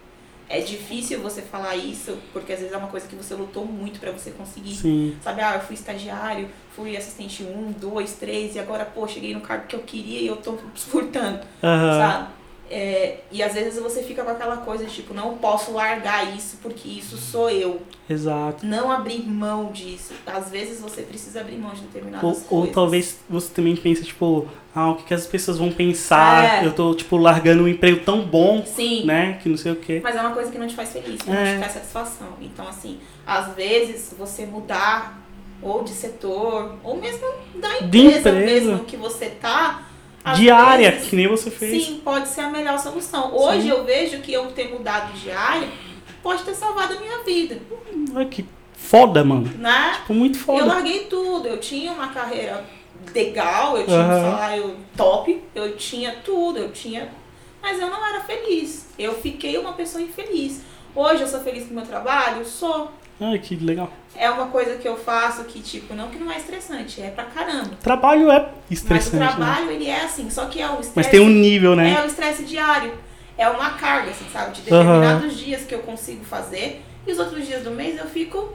É 0.49 0.61
difícil 0.61 1.23
você 1.23 1.41
falar 1.41 1.75
isso, 1.77 2.19
porque 2.33 2.53
às 2.53 2.59
vezes 2.59 2.75
é 2.75 2.77
uma 2.77 2.89
coisa 2.89 3.09
que 3.09 3.17
você 3.17 3.35
lutou 3.35 3.65
muito 3.65 3.99
para 3.99 4.13
você 4.13 4.31
conseguir. 4.33 4.75
sim. 4.75 5.17
Sabe, 5.23 5.41
ah, 5.41 5.55
eu 5.55 5.61
fui 5.61 5.75
estagiário, 5.75 6.51
fui 6.77 6.95
assistente 6.95 7.43
1, 7.43 7.73
2, 7.73 8.13
3, 8.17 8.57
e 8.57 8.59
agora, 8.59 8.85
pô, 8.85 9.09
cheguei 9.09 9.33
no 9.33 9.41
cargo 9.41 9.67
que 9.67 9.75
eu 9.75 9.81
queria 9.81 10.21
e 10.21 10.27
eu 10.27 10.37
tô 10.37 10.59
surtando, 10.75 11.41
Aham. 11.63 11.99
sabe? 11.99 12.29
É, 12.75 13.19
e 13.31 13.43
às 13.43 13.53
vezes 13.53 13.79
você 13.83 14.03
fica 14.03 14.25
com 14.25 14.31
aquela 14.31 14.57
coisa 14.57 14.87
de 14.87 14.91
tipo, 14.95 15.13
não 15.13 15.37
posso 15.37 15.73
largar 15.73 16.35
isso 16.35 16.57
porque 16.63 16.89
isso 16.89 17.19
sou 17.19 17.51
eu. 17.51 17.83
Exato. 18.09 18.65
Não 18.65 18.91
abrir 18.91 19.23
mão 19.29 19.71
disso. 19.71 20.15
Às 20.27 20.49
vezes 20.51 20.81
você 20.81 21.03
precisa 21.03 21.43
abrir 21.43 21.57
mão 21.59 21.73
de 21.73 21.83
determinadas 21.83 22.25
Ou, 22.25 22.33
coisas. 22.33 22.51
ou 22.51 22.67
talvez 22.69 23.19
você 23.29 23.53
também 23.53 23.77
pense, 23.77 24.03
tipo, 24.05 24.49
ah, 24.75 24.91
o 24.91 24.95
que, 24.97 25.05
que 25.05 25.13
as 25.13 25.27
pessoas 25.27 25.59
vão 25.59 25.71
pensar? 25.71 26.63
É. 26.63 26.67
Eu 26.67 26.73
tô, 26.73 26.95
tipo, 26.95 27.19
largando 27.19 27.65
um 27.65 27.69
emprego 27.69 28.01
tão 28.07 28.23
bom, 28.23 28.65
Sim. 28.65 29.05
né? 29.05 29.39
Que 29.43 29.51
não 29.51 29.57
sei 29.59 29.73
o 29.73 29.77
quê. 29.77 30.01
Mas 30.03 30.17
é 30.17 30.21
uma 30.23 30.31
coisa 30.33 30.51
que 30.51 30.57
não 30.57 30.67
te 30.67 30.75
faz 30.75 30.93
feliz, 30.95 31.21
que 31.21 31.29
não 31.29 31.37
É. 31.37 31.53
te 31.53 31.59
traz 31.59 31.73
satisfação. 31.75 32.29
Então, 32.41 32.67
assim, 32.67 32.99
às 33.27 33.55
vezes 33.55 34.15
você 34.19 34.47
mudar 34.47 35.21
ou 35.61 35.85
de 35.85 35.91
setor, 35.91 36.77
ou 36.83 36.97
mesmo 36.97 37.27
da 37.57 37.69
empresa, 37.81 38.31
empresa. 38.31 38.35
mesmo 38.71 38.85
que 38.87 38.97
você 38.97 39.27
tá. 39.27 39.83
Às 40.25 40.39
área, 40.49 40.91
vezes, 40.93 41.09
que 41.09 41.17
nem 41.17 41.27
você 41.29 41.51
fez. 41.51 41.85
Sim, 41.85 42.01
pode 42.05 42.29
ser 42.29 42.43
a 42.43 42.51
melhor 42.51 42.79
solução. 42.79 43.35
Hoje 43.35 43.63
Sim. 43.63 43.69
eu 43.71 43.85
vejo 43.85 44.21
que 44.21 44.33
eu 44.33 44.47
ter 44.53 44.69
mudado 44.71 45.13
de 45.15 45.31
área 45.31 45.69
pode 46.23 46.43
ter 46.45 46.55
salvado 46.55 46.95
a 46.95 47.01
minha 47.01 47.19
vida, 47.25 47.59
Olha 48.15 48.27
que 48.27 48.47
foda, 48.77 49.25
mano. 49.25 49.51
né? 49.59 49.95
Tipo, 50.01 50.15
muito 50.15 50.39
Eu 50.39 50.45
foda. 50.45 50.65
larguei 50.67 51.01
tudo. 51.07 51.49
Eu 51.49 51.59
tinha 51.59 51.93
uma 51.93 52.09
carreira 52.09 52.65
legal, 53.13 53.77
eu 53.77 53.85
tinha 53.85 53.99
Aham. 53.99 54.19
um 54.19 54.31
salário 54.31 54.77
top, 54.97 55.43
eu 55.55 55.77
tinha 55.77 56.13
tudo, 56.25 56.59
eu 56.59 56.71
tinha. 56.73 57.11
Mas 57.61 57.81
eu 57.81 57.89
não 57.91 58.05
era 58.07 58.21
feliz. 58.21 58.87
Eu 58.99 59.15
fiquei 59.15 59.57
uma 59.59 59.73
pessoa 59.73 60.03
infeliz. 60.03 60.63
Hoje 60.95 61.23
eu 61.23 61.29
sou 61.29 61.41
feliz 61.41 61.65
com 61.65 61.71
o 61.71 61.75
meu 61.75 61.87
trabalho? 61.87 62.45
Sou. 62.45 62.91
Ai, 63.23 63.39
que 63.39 63.57
legal. 63.57 63.91
É 64.17 64.29
uma 64.29 64.47
coisa 64.49 64.77
que 64.77 64.87
eu 64.87 64.97
faço 64.97 65.45
que, 65.45 65.61
tipo, 65.61 65.95
não 65.95 66.09
que 66.09 66.19
não 66.19 66.31
é 66.31 66.37
estressante, 66.37 67.01
é 67.01 67.09
pra 67.11 67.25
caramba. 67.25 67.71
Trabalho 67.83 68.31
é 68.31 68.41
Mas 68.41 68.79
estressante, 68.79 69.17
o 69.17 69.21
né? 69.21 69.29
trabalho, 69.29 69.71
ele 69.71 69.89
é 69.89 70.05
assim, 70.05 70.29
só 70.29 70.47
que 70.47 70.61
é 70.61 70.67
um 70.69 70.81
estresse. 70.81 70.93
Mas 70.97 71.07
tem 71.07 71.21
um 71.21 71.29
nível, 71.29 71.75
né? 71.75 71.95
É 71.95 72.03
o 72.03 72.07
estresse 72.07 72.45
diário. 72.45 72.93
É 73.39 73.49
uma 73.49 73.71
carga, 73.71 74.11
assim, 74.11 74.27
sabe? 74.33 74.53
De 74.53 74.63
determinados 74.63 75.37
dias 75.39 75.63
que 75.65 75.75
eu 75.75 75.81
consigo 75.81 76.25
fazer 76.25 76.83
e 77.07 77.13
os 77.13 77.19
outros 77.19 77.47
dias 77.47 77.63
do 77.63 77.71
mês 77.71 77.99
eu 77.99 78.07
fico 78.07 78.53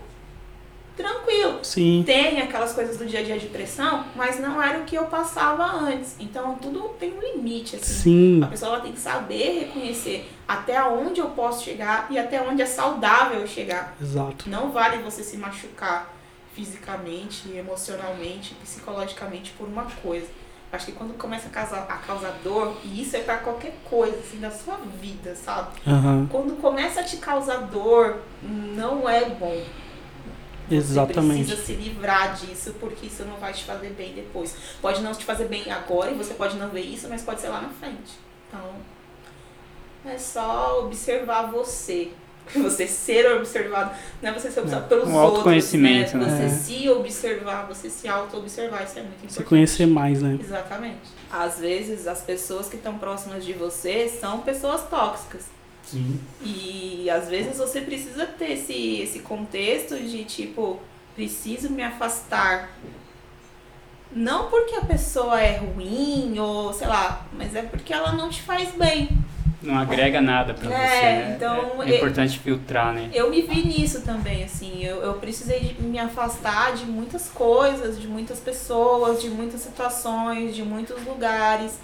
tranquilo. 0.98 1.60
Sim. 1.64 2.04
Tem 2.06 2.42
aquelas 2.42 2.74
coisas 2.74 2.98
do 2.98 3.06
dia 3.06 3.20
a 3.20 3.24
dia 3.24 3.38
de 3.38 3.48
pressão, 3.48 4.06
mas 4.16 4.40
não 4.40 4.62
era 4.62 4.80
o 4.80 4.84
que 4.84 4.96
eu 4.96 5.06
passava 5.06 5.64
antes. 5.64 6.16
Então 6.20 6.56
tudo 6.56 6.90
tem 7.00 7.14
um 7.14 7.22
limite, 7.22 7.76
assim. 7.76 7.94
Sim. 7.94 8.44
A 8.44 8.48
pessoa 8.48 8.82
tem 8.82 8.92
que 8.92 9.00
saber 9.00 9.60
reconhecer 9.60 10.30
até 10.48 10.84
onde 10.84 11.22
eu 11.22 11.30
posso 11.30 11.64
chegar 11.64 12.08
e 12.10 12.18
até 12.18 12.42
onde 12.42 12.62
é 12.62 12.66
saudável 12.66 13.40
eu 13.40 13.48
chegar. 13.48 13.96
Exato. 14.02 14.50
Não 14.50 14.72
vale 14.72 14.98
você 14.98 15.24
se 15.24 15.38
machucar 15.38 16.12
fisicamente, 16.54 17.52
emocionalmente, 17.56 18.56
psicologicamente 18.56 19.54
por 19.56 19.68
uma 19.68 19.86
coisa. 20.02 20.26
Acho 20.72 20.88
que 20.88 20.92
quando 20.92 21.18
começa 21.18 21.48
a 21.48 21.52
causar, 21.52 21.86
a 21.88 21.98
causar 21.98 22.34
dor, 22.44 22.76
e 22.84 23.02
isso 23.02 23.16
é 23.16 23.20
pra 23.20 23.38
qualquer 23.38 23.74
coisa, 23.86 24.18
assim, 24.18 24.38
da 24.40 24.52
sua 24.52 24.78
vida, 25.00 25.34
sabe? 25.34 25.80
Aham. 25.88 26.28
Quando 26.30 26.60
começa 26.60 27.00
a 27.00 27.04
te 27.04 27.18
causar 27.18 27.58
dor, 27.68 28.18
não 28.42 29.08
é 29.08 29.30
bom. 29.30 29.64
Você 30.70 30.76
Exatamente. 30.76 31.46
precisa 31.46 31.66
se 31.66 31.74
livrar 31.74 32.36
disso, 32.36 32.76
porque 32.80 33.06
isso 33.08 33.24
não 33.24 33.38
vai 33.38 33.54
te 33.54 33.64
fazer 33.64 33.90
bem 33.92 34.14
depois. 34.14 34.56
Pode 34.82 35.02
não 35.02 35.14
te 35.14 35.24
fazer 35.24 35.46
bem 35.46 35.72
agora, 35.72 36.12
e 36.12 36.16
você 36.16 36.34
pode 36.34 36.58
não 36.58 36.70
ver 36.70 36.82
isso, 36.82 37.08
mas 37.10 37.22
pode 37.24 37.40
ser 37.42 37.50
lá 37.50 37.62
na 37.62 37.70
frente. 37.70 38.14
Então, 38.48 38.70
é 40.06 40.18
só 40.18 40.82
observar 40.84 41.52
você. 41.52 42.12
Você 42.56 42.88
ser 42.88 43.30
observado, 43.34 43.92
não 44.22 44.30
é 44.30 44.34
você 44.34 44.50
ser 44.50 44.62
observado 44.62 44.88
pelos 44.88 45.10
um 45.10 45.14
outros, 45.16 45.34
autoconhecimento, 45.34 46.18
né? 46.18 46.28
né? 46.28 46.38
Você 46.38 46.44
É. 46.46 46.78
se 46.80 46.90
observar, 46.90 47.68
você 47.68 47.90
se 47.90 48.08
auto-observar, 48.08 48.86
isso 48.86 48.94
é 49.00 49.02
muito 49.02 49.16
importante. 49.16 49.34
Se 49.34 49.44
conhecer 49.44 49.86
mais, 49.86 50.22
né? 50.22 50.40
Exatamente. 50.42 51.10
Às 51.30 51.60
vezes, 51.60 52.08
as 52.08 52.22
pessoas 52.22 52.70
que 52.70 52.78
estão 52.78 52.98
próximas 52.98 53.44
de 53.44 53.52
você 53.52 54.08
são 54.08 54.40
pessoas 54.40 54.88
tóxicas. 54.88 55.44
Sim. 55.88 56.20
E 56.44 57.10
às 57.10 57.30
vezes 57.30 57.58
você 57.58 57.80
precisa 57.82 58.26
ter 58.26 58.52
esse, 58.52 59.00
esse 59.02 59.20
contexto 59.20 59.96
de 59.96 60.24
tipo, 60.26 60.80
preciso 61.16 61.70
me 61.70 61.82
afastar. 61.82 62.70
Não 64.12 64.50
porque 64.50 64.76
a 64.76 64.82
pessoa 64.82 65.40
é 65.42 65.58
ruim 65.58 66.38
ou 66.40 66.74
sei 66.74 66.88
lá, 66.88 67.26
mas 67.34 67.56
é 67.56 67.62
porque 67.62 67.94
ela 67.94 68.14
não 68.14 68.30
te 68.30 68.42
faz 68.42 68.72
bem. 68.72 69.10
não 69.62 69.78
agrega 69.78 70.22
nada 70.22 70.54
pra 70.54 70.72
É, 70.72 70.88
você, 70.88 71.02
né? 71.06 71.34
então, 71.36 71.84
é, 71.84 71.90
eu- 71.92 71.96
importante 71.98 72.40
filtrar, 72.40 72.94
né? 72.94 73.10
Eu 73.14 73.30
me 73.30 73.42
vi 73.42 73.66
nisso 73.68 74.02
também, 74.02 74.44
assim. 74.44 74.84
Eu, 74.84 74.98
eu 75.02 75.14
precisei 75.16 75.60
de 75.60 75.82
me 75.82 76.00
afastar 76.00 76.74
de 76.74 76.86
muitas 76.86 77.28
coisas, 77.30 78.00
de 78.00 78.08
muitas 78.08 78.40
pessoas, 78.40 79.22
de 79.22 79.30
muitas 79.30 79.62
situações, 79.62 80.56
de 80.56 80.64
muitos 80.64 81.04
lugares. 81.06 81.78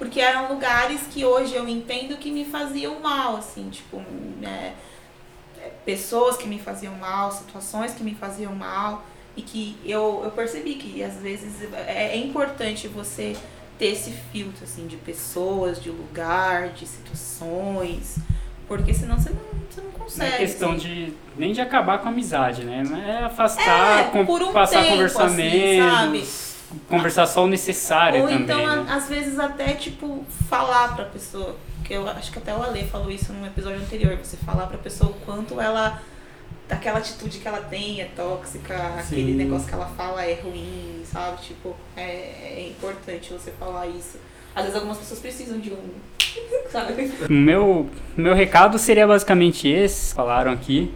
Porque 0.00 0.18
eram 0.20 0.48
lugares 0.48 1.02
que 1.12 1.24
hoje 1.24 1.54
eu 1.54 1.68
entendo 1.68 2.16
que 2.16 2.30
me 2.32 2.44
faziam 2.44 2.98
mal, 3.00 3.36
assim, 3.36 3.68
tipo, 3.70 4.02
é, 4.42 4.72
é, 5.58 5.70
pessoas 5.84 6.36
que 6.38 6.48
me 6.48 6.58
faziam 6.58 6.94
mal, 6.94 7.30
situações 7.30 7.92
que 7.92 8.02
me 8.02 8.14
faziam 8.14 8.52
mal. 8.54 9.04
E 9.36 9.42
que 9.42 9.76
eu, 9.84 10.22
eu 10.24 10.30
percebi 10.32 10.74
que 10.74 11.04
às 11.04 11.14
vezes 11.18 11.62
é, 11.86 12.12
é 12.14 12.16
importante 12.16 12.88
você 12.88 13.36
ter 13.78 13.92
esse 13.92 14.10
filtro, 14.32 14.64
assim, 14.64 14.86
de 14.86 14.96
pessoas, 14.96 15.80
de 15.80 15.88
lugar, 15.90 16.70
de 16.70 16.84
situações. 16.86 18.16
Porque 18.66 18.92
senão 18.94 19.18
você 19.18 19.30
não, 19.30 19.38
você 19.70 19.80
não 19.82 19.90
Não 19.90 19.98
consegue. 19.98 20.34
é 20.34 20.38
questão 20.38 20.70
assim. 20.72 20.78
de 20.80 21.12
nem 21.36 21.52
de 21.52 21.60
acabar 21.60 21.98
com 21.98 22.08
a 22.08 22.10
amizade, 22.10 22.64
né? 22.64 22.82
É 23.20 23.24
afastar, 23.24 24.00
É, 24.00 24.04
com- 24.10 24.24
por 24.26 24.42
um 24.42 24.52
passar 24.52 24.78
a 24.78 24.82
tempo, 24.82 24.94
conversar 24.94 25.24
assim, 25.26 25.36
conversar 26.88 27.26
só 27.26 27.44
o 27.44 27.46
necessário 27.46 28.22
Ou 28.22 28.28
também. 28.28 28.42
então, 28.44 28.84
né? 28.84 28.86
às 28.92 29.08
vezes, 29.08 29.38
até, 29.38 29.74
tipo, 29.74 30.24
falar 30.48 30.94
pra 30.94 31.04
pessoa. 31.06 31.56
Que 31.84 31.94
eu 31.94 32.08
acho 32.08 32.30
que 32.30 32.38
até 32.38 32.54
o 32.54 32.62
Ale 32.62 32.84
falou 32.84 33.10
isso 33.10 33.32
num 33.32 33.46
episódio 33.46 33.80
anterior. 33.80 34.16
Você 34.16 34.36
falar 34.36 34.66
pra 34.66 34.78
pessoa 34.78 35.10
o 35.10 35.14
quanto 35.24 35.60
ela. 35.60 36.00
Daquela 36.68 36.98
atitude 36.98 37.38
que 37.38 37.48
ela 37.48 37.62
tem 37.62 38.00
é 38.00 38.04
tóxica, 38.14 38.76
aquele 38.96 39.32
Sim. 39.32 39.34
negócio 39.34 39.66
que 39.66 39.74
ela 39.74 39.86
fala 39.96 40.24
é 40.24 40.34
ruim, 40.34 41.02
sabe? 41.04 41.42
Tipo, 41.42 41.74
é, 41.96 42.58
é 42.58 42.68
importante 42.68 43.32
você 43.32 43.50
falar 43.58 43.88
isso. 43.88 44.18
Às 44.54 44.62
vezes 44.62 44.76
algumas 44.76 44.98
pessoas 44.98 45.18
precisam 45.18 45.58
de 45.58 45.70
um. 45.72 45.88
Sabe? 46.70 47.10
Meu, 47.28 47.90
meu 48.16 48.34
recado 48.34 48.78
seria 48.78 49.04
basicamente 49.04 49.68
esse, 49.68 50.14
falaram 50.14 50.52
aqui. 50.52 50.94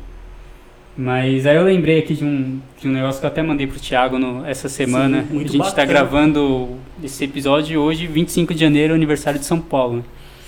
Mas 0.97 1.45
aí 1.45 1.57
eu 1.57 1.65
lembrei 1.65 1.99
aqui 1.99 2.15
de 2.15 2.25
um, 2.25 2.61
de 2.81 2.89
um 2.89 2.93
negócio 2.93 3.21
que 3.21 3.27
eu 3.27 3.31
até 3.31 3.43
mandei 3.43 3.67
pro 3.67 3.81
Thiago 3.81 4.19
no, 4.19 4.47
essa 4.47 4.69
semana. 4.69 5.27
Sim, 5.29 5.37
a 5.37 5.41
gente 5.41 5.59
tá 5.59 5.65
bacana. 5.65 5.87
gravando 5.87 6.79
esse 7.03 7.25
episódio 7.25 7.81
hoje, 7.81 8.07
25 8.07 8.55
de 8.55 8.61
janeiro, 8.61 8.95
aniversário 8.95 9.41
de 9.41 9.45
São 9.45 9.61
Paulo. 9.61 9.97
né? 9.97 10.05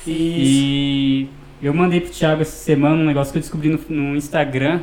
E 0.07 1.27
eu 1.61 1.75
mandei 1.75 2.01
pro 2.01 2.11
Thiago 2.13 2.43
essa 2.43 2.57
semana 2.57 2.95
um 2.95 3.05
negócio 3.05 3.33
que 3.33 3.39
eu 3.39 3.43
descobri 3.43 3.69
no, 3.71 3.81
no 3.89 4.17
Instagram. 4.17 4.81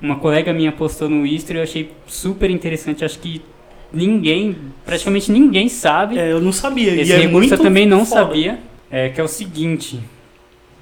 Uma 0.00 0.16
colega 0.16 0.52
minha 0.52 0.72
postou 0.72 1.08
no 1.08 1.24
Insta 1.24 1.52
e 1.52 1.56
eu 1.56 1.62
achei 1.62 1.92
super 2.08 2.50
interessante. 2.50 3.04
Acho 3.04 3.20
que 3.20 3.40
ninguém, 3.92 4.56
praticamente 4.84 5.30
ninguém 5.30 5.68
sabe. 5.68 6.18
é, 6.18 6.32
eu 6.32 6.40
não 6.40 6.50
sabia. 6.50 6.92
Esse 7.00 7.12
e 7.12 7.14
é 7.14 7.18
recurso 7.18 7.54
eu 7.54 7.58
também 7.58 7.86
não 7.86 8.04
sabia. 8.04 8.58
É 8.90 9.10
que 9.10 9.20
é 9.20 9.24
o 9.24 9.28
seguinte: 9.28 10.00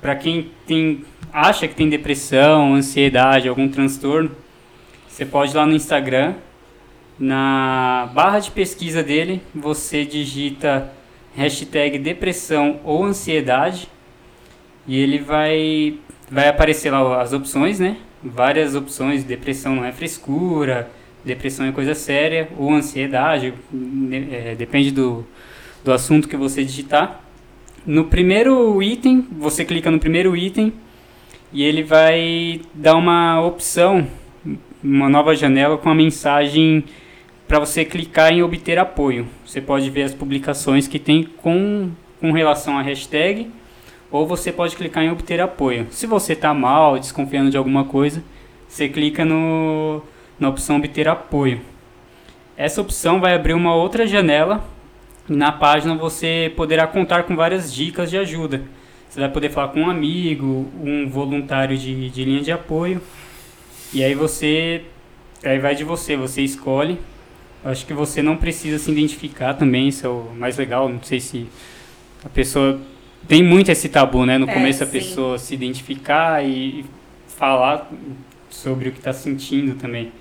para 0.00 0.14
quem 0.14 0.48
tem 0.66 1.04
acha 1.32 1.68
que 1.68 1.74
tem 1.74 1.88
depressão, 1.88 2.74
ansiedade, 2.74 3.48
algum 3.48 3.68
transtorno, 3.68 4.30
você 5.08 5.24
pode 5.24 5.52
ir 5.52 5.56
lá 5.56 5.66
no 5.66 5.74
Instagram, 5.74 6.34
na 7.18 8.10
barra 8.14 8.38
de 8.38 8.50
pesquisa 8.50 9.02
dele, 9.02 9.42
você 9.54 10.04
digita 10.04 10.90
hashtag 11.36 11.98
depressão 11.98 12.80
ou 12.84 13.04
ansiedade 13.04 13.88
e 14.86 14.98
ele 14.98 15.18
vai 15.18 15.98
vai 16.30 16.48
aparecer 16.48 16.90
lá 16.90 17.20
as 17.20 17.32
opções, 17.32 17.78
né? 17.78 17.96
Várias 18.22 18.74
opções. 18.74 19.24
Depressão 19.24 19.74
não 19.74 19.84
é 19.84 19.92
frescura, 19.92 20.90
depressão 21.24 21.66
é 21.66 21.72
coisa 21.72 21.94
séria 21.94 22.48
ou 22.56 22.72
ansiedade, 22.72 23.52
né, 23.72 24.26
é, 24.30 24.54
depende 24.54 24.90
do 24.90 25.26
do 25.84 25.92
assunto 25.92 26.28
que 26.28 26.36
você 26.36 26.64
digitar. 26.64 27.22
No 27.86 28.04
primeiro 28.04 28.82
item, 28.82 29.26
você 29.32 29.64
clica 29.64 29.90
no 29.90 29.98
primeiro 29.98 30.36
item 30.36 30.72
e 31.52 31.62
ele 31.62 31.82
vai 31.82 32.60
dar 32.74 32.96
uma 32.96 33.40
opção, 33.40 34.06
uma 34.82 35.08
nova 35.08 35.34
janela 35.34 35.76
com 35.76 35.88
a 35.88 35.94
mensagem 35.94 36.84
para 37.46 37.58
você 37.58 37.84
clicar 37.84 38.32
em 38.32 38.42
obter 38.42 38.78
apoio. 38.78 39.26
Você 39.44 39.60
pode 39.60 39.90
ver 39.90 40.02
as 40.04 40.14
publicações 40.14 40.86
que 40.86 40.98
tem 40.98 41.24
com, 41.24 41.90
com 42.20 42.32
relação 42.32 42.78
à 42.78 42.82
hashtag 42.82 43.50
ou 44.10 44.26
você 44.26 44.52
pode 44.52 44.76
clicar 44.76 45.02
em 45.02 45.10
obter 45.10 45.40
apoio. 45.40 45.86
Se 45.90 46.06
você 46.06 46.32
está 46.32 46.54
mal, 46.54 46.98
desconfiando 46.98 47.50
de 47.50 47.56
alguma 47.56 47.84
coisa, 47.84 48.22
você 48.68 48.88
clica 48.88 49.24
no, 49.24 50.02
na 50.38 50.48
opção 50.48 50.76
obter 50.76 51.08
apoio. 51.08 51.60
Essa 52.56 52.80
opção 52.80 53.20
vai 53.20 53.34
abrir 53.34 53.54
uma 53.54 53.74
outra 53.74 54.06
janela 54.06 54.64
na 55.30 55.52
página 55.52 55.94
você 55.94 56.52
poderá 56.56 56.88
contar 56.88 57.22
com 57.22 57.36
várias 57.36 57.72
dicas 57.72 58.10
de 58.10 58.18
ajuda. 58.18 58.62
Você 59.10 59.18
vai 59.20 59.28
poder 59.28 59.50
falar 59.50 59.68
com 59.68 59.80
um 59.80 59.90
amigo, 59.90 60.70
um 60.82 61.08
voluntário 61.08 61.76
de, 61.76 62.08
de 62.10 62.24
linha 62.24 62.42
de 62.42 62.52
apoio. 62.52 63.02
E 63.92 64.04
aí 64.04 64.14
você. 64.14 64.84
Aí 65.44 65.58
vai 65.58 65.74
de 65.74 65.82
você, 65.82 66.16
você 66.16 66.42
escolhe. 66.42 66.96
Acho 67.64 67.84
que 67.84 67.92
você 67.92 68.22
não 68.22 68.36
precisa 68.36 68.78
se 68.78 68.90
identificar 68.90 69.54
também, 69.54 69.88
isso 69.88 70.06
é 70.06 70.08
o 70.08 70.30
mais 70.34 70.56
legal. 70.56 70.88
Não 70.88 71.02
sei 71.02 71.20
se 71.20 71.46
a 72.24 72.28
pessoa. 72.28 72.80
Tem 73.28 73.42
muito 73.42 73.70
esse 73.70 73.88
tabu, 73.88 74.24
né? 74.24 74.38
No 74.38 74.48
É, 74.48 74.54
começo 74.54 74.82
a 74.82 74.86
sim. 74.86 74.92
pessoa 74.92 75.38
se 75.38 75.54
identificar 75.54 76.42
e 76.46 76.84
falar 77.26 77.90
sobre 78.48 78.88
o 78.88 78.92
que 78.92 78.98
está 78.98 79.12
sentindo 79.12 79.74
também. 79.74 80.12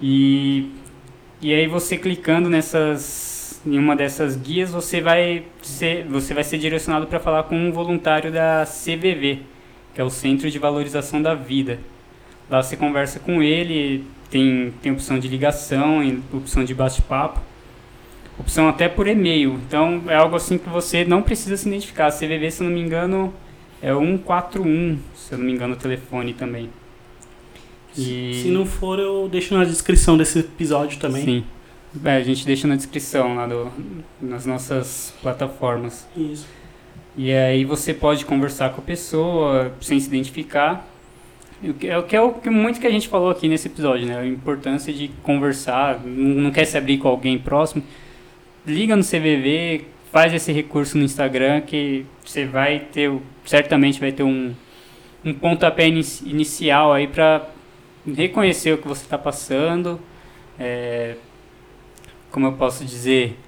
E, 0.00 0.70
e 1.40 1.52
aí 1.52 1.66
você 1.66 1.96
clicando 1.96 2.48
nessas 2.48 3.02
em 3.66 3.78
uma 3.78 3.94
dessas 3.94 4.36
guias 4.36 4.70
você 4.70 5.00
vai 5.00 5.44
ser 5.62 6.04
você 6.04 6.32
vai 6.32 6.44
ser 6.44 6.58
direcionado 6.58 7.06
para 7.06 7.20
falar 7.20 7.44
com 7.44 7.56
um 7.56 7.72
voluntário 7.72 8.32
da 8.32 8.64
CVV, 8.66 9.40
que 9.94 10.00
é 10.00 10.04
o 10.04 10.10
Centro 10.10 10.50
de 10.50 10.58
Valorização 10.58 11.20
da 11.20 11.34
Vida. 11.34 11.78
Lá 12.48 12.62
você 12.62 12.76
conversa 12.76 13.20
com 13.20 13.42
ele, 13.42 14.04
tem 14.30 14.72
tem 14.82 14.92
opção 14.92 15.18
de 15.18 15.28
ligação, 15.28 16.00
opção 16.32 16.64
de 16.64 16.74
bate-papo, 16.74 17.40
opção 18.38 18.68
até 18.68 18.88
por 18.88 19.06
e-mail. 19.06 19.60
Então 19.66 20.02
é 20.08 20.16
algo 20.16 20.36
assim 20.36 20.56
que 20.56 20.68
você 20.68 21.04
não 21.04 21.22
precisa 21.22 21.56
se 21.56 21.68
identificar. 21.68 22.06
A 22.06 22.12
CVV, 22.12 22.50
se 22.50 22.62
eu 22.62 22.68
não 22.68 22.74
me 22.74 22.80
engano, 22.80 23.32
é 23.82 23.92
141, 23.94 24.98
se 25.14 25.32
eu 25.32 25.38
não 25.38 25.44
me 25.44 25.52
engano, 25.52 25.74
o 25.74 25.76
telefone 25.76 26.34
também. 26.34 26.70
E... 27.96 28.40
Se 28.42 28.48
não 28.48 28.64
for, 28.64 28.98
eu 28.98 29.28
deixo 29.28 29.54
na 29.54 29.64
descrição 29.64 30.16
desse 30.16 30.38
episódio 30.38 30.98
também. 30.98 31.24
Sim. 31.24 31.44
É, 32.04 32.16
a 32.16 32.22
gente 32.22 32.46
deixa 32.46 32.68
na 32.68 32.76
descrição 32.76 33.34
lá 33.34 33.46
do, 33.46 33.70
nas 34.20 34.46
nossas 34.46 35.12
plataformas. 35.20 36.06
Isso. 36.16 36.46
E 37.16 37.32
aí 37.32 37.64
você 37.64 37.92
pode 37.92 38.24
conversar 38.24 38.70
com 38.70 38.80
a 38.80 38.84
pessoa 38.84 39.72
sem 39.80 39.98
se 39.98 40.06
identificar. 40.06 40.86
É 41.84 41.98
o 41.98 42.02
que 42.04 42.16
é 42.16 42.20
o 42.20 42.32
que 42.32 42.48
muito 42.48 42.80
que 42.80 42.86
a 42.86 42.90
gente 42.90 43.08
falou 43.08 43.28
aqui 43.30 43.48
nesse 43.48 43.66
episódio, 43.68 44.06
né? 44.06 44.18
A 44.18 44.26
importância 44.26 44.92
de 44.92 45.08
conversar, 45.22 46.00
não 46.04 46.50
quer 46.50 46.64
se 46.64 46.78
abrir 46.78 46.98
com 46.98 47.08
alguém 47.08 47.38
próximo. 47.38 47.82
Liga 48.66 48.94
no 48.96 49.02
CVV, 49.02 49.84
faz 50.12 50.32
esse 50.32 50.52
recurso 50.52 50.96
no 50.96 51.04
Instagram 51.04 51.60
que 51.60 52.06
você 52.24 52.46
vai 52.46 52.78
ter, 52.78 53.12
certamente 53.44 54.00
vai 54.00 54.12
ter 54.12 54.22
um, 54.22 54.54
um 55.24 55.34
pontapé 55.34 55.88
inici- 55.88 56.26
inicial 56.26 56.92
aí 56.92 57.06
para 57.06 57.46
reconhecer 58.06 58.72
o 58.72 58.78
que 58.78 58.88
você 58.88 59.02
está 59.02 59.18
passando. 59.18 60.00
É, 60.58 61.16
como 62.30 62.46
eu 62.46 62.52
posso 62.52 62.84
dizer? 62.84 63.38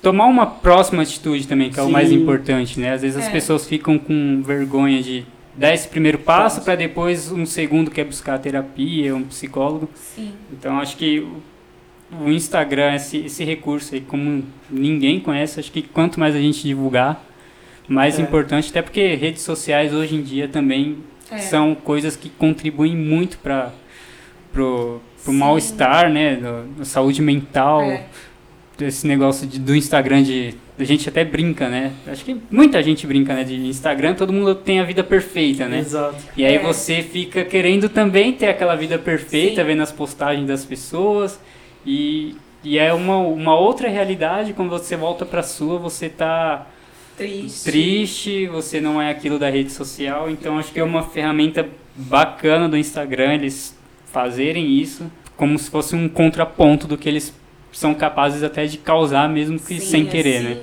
Tomar 0.00 0.26
uma 0.26 0.46
próxima 0.46 1.02
atitude 1.02 1.46
também, 1.46 1.70
que 1.70 1.78
é 1.78 1.82
o 1.82 1.90
mais 1.90 2.08
Sim. 2.08 2.16
importante, 2.16 2.78
né? 2.80 2.92
Às 2.94 3.02
vezes 3.02 3.16
as 3.16 3.28
É. 3.28 3.30
pessoas 3.30 3.66
ficam 3.66 3.98
com 3.98 4.42
vergonha 4.44 5.00
de 5.02 5.24
dar 5.56 5.72
esse 5.72 5.86
primeiro 5.86 6.18
passo 6.18 6.62
para 6.62 6.74
depois 6.74 7.30
um 7.30 7.46
segundo 7.46 7.90
quer 7.90 8.04
buscar 8.04 8.38
terapia, 8.38 9.14
um 9.14 9.22
psicólogo. 9.22 9.88
Sim. 9.94 10.32
Então 10.52 10.78
acho 10.80 10.96
que 10.96 11.20
o- 11.20 12.24
o 12.26 12.30
Instagram, 12.30 12.94
esse, 12.94 13.18
esse 13.18 13.44
recurso 13.44 13.94
aí, 13.94 14.00
como 14.00 14.42
ninguém 14.70 15.20
conhece, 15.20 15.60
acho 15.60 15.70
que 15.70 15.82
quanto 15.82 16.18
mais 16.18 16.34
a 16.34 16.38
gente 16.40 16.62
divulgar, 16.62 17.24
mais 17.88 18.18
É. 18.18 18.22
importante, 18.22 18.70
até 18.70 18.82
porque 18.82 19.14
redes 19.14 19.42
sociais 19.42 19.92
hoje 19.94 20.16
em 20.16 20.22
dia 20.22 20.48
também 20.48 20.98
É. 21.30 21.38
são 21.38 21.74
coisas 21.74 22.16
que 22.16 22.28
contribuem 22.28 22.96
muito 22.96 23.38
para 23.38 23.72
pro, 24.52 25.00
pro 25.24 25.32
mal-estar, 25.32 26.10
né, 26.10 26.36
da 26.76 26.84
saúde 26.84 27.22
mental, 27.22 27.82
É. 27.82 28.04
desse 28.78 29.06
negócio 29.06 29.46
de, 29.46 29.58
do 29.58 29.74
Instagram 29.76 30.22
de 30.22 30.54
a 30.78 30.84
gente 30.84 31.08
até 31.08 31.24
brinca, 31.24 31.68
né? 31.68 31.92
Acho 32.08 32.24
que 32.24 32.36
muita 32.50 32.82
gente 32.82 33.06
brinca, 33.06 33.34
né? 33.34 33.44
De 33.44 33.54
Instagram, 33.54 34.14
todo 34.14 34.32
mundo 34.32 34.52
tem 34.54 34.80
a 34.80 34.84
vida 34.84 35.04
perfeita, 35.04 35.68
né? 35.68 35.78
Exato. 35.78 36.16
E 36.36 36.44
aí 36.44 36.56
É. 36.56 36.58
você 36.58 37.02
fica 37.02 37.44
querendo 37.44 37.88
também 37.88 38.32
ter 38.32 38.48
aquela 38.48 38.74
vida 38.74 38.98
perfeita, 38.98 39.60
Sim. 39.60 39.66
vendo 39.66 39.82
as 39.82 39.92
postagens 39.92 40.44
das 40.48 40.64
pessoas. 40.64 41.38
E, 41.86 42.34
e 42.64 42.78
é 42.78 42.92
uma, 42.92 43.18
uma 43.18 43.54
outra 43.56 43.88
realidade, 43.88 44.54
quando 44.54 44.70
você 44.70 44.96
volta 44.96 45.24
pra 45.24 45.42
sua, 45.44 45.78
você 45.78 46.08
tá 46.08 46.66
Triste. 47.16 47.64
triste, 47.70 48.46
você 48.48 48.80
não 48.80 49.00
é 49.00 49.10
aquilo 49.10 49.38
da 49.38 49.48
rede 49.50 49.70
social. 49.70 50.28
Então 50.28 50.58
acho 50.58 50.72
que 50.72 50.80
é 50.80 50.84
uma 50.84 51.02
ferramenta 51.04 51.68
bacana 51.94 52.68
do 52.68 52.76
Instagram 52.76 53.34
eles 53.34 53.76
fazerem 54.12 54.78
isso, 54.78 55.10
como 55.36 55.58
se 55.58 55.70
fosse 55.70 55.96
um 55.96 56.08
contraponto 56.08 56.86
do 56.86 56.96
que 56.98 57.08
eles 57.08 57.32
são 57.72 57.94
capazes 57.94 58.42
até 58.42 58.66
de 58.66 58.76
causar, 58.78 59.28
mesmo 59.28 59.58
que 59.58 59.80
Sim, 59.80 59.86
sem 59.86 60.06
querer, 60.06 60.36
assim, 60.36 60.48
né? 60.54 60.60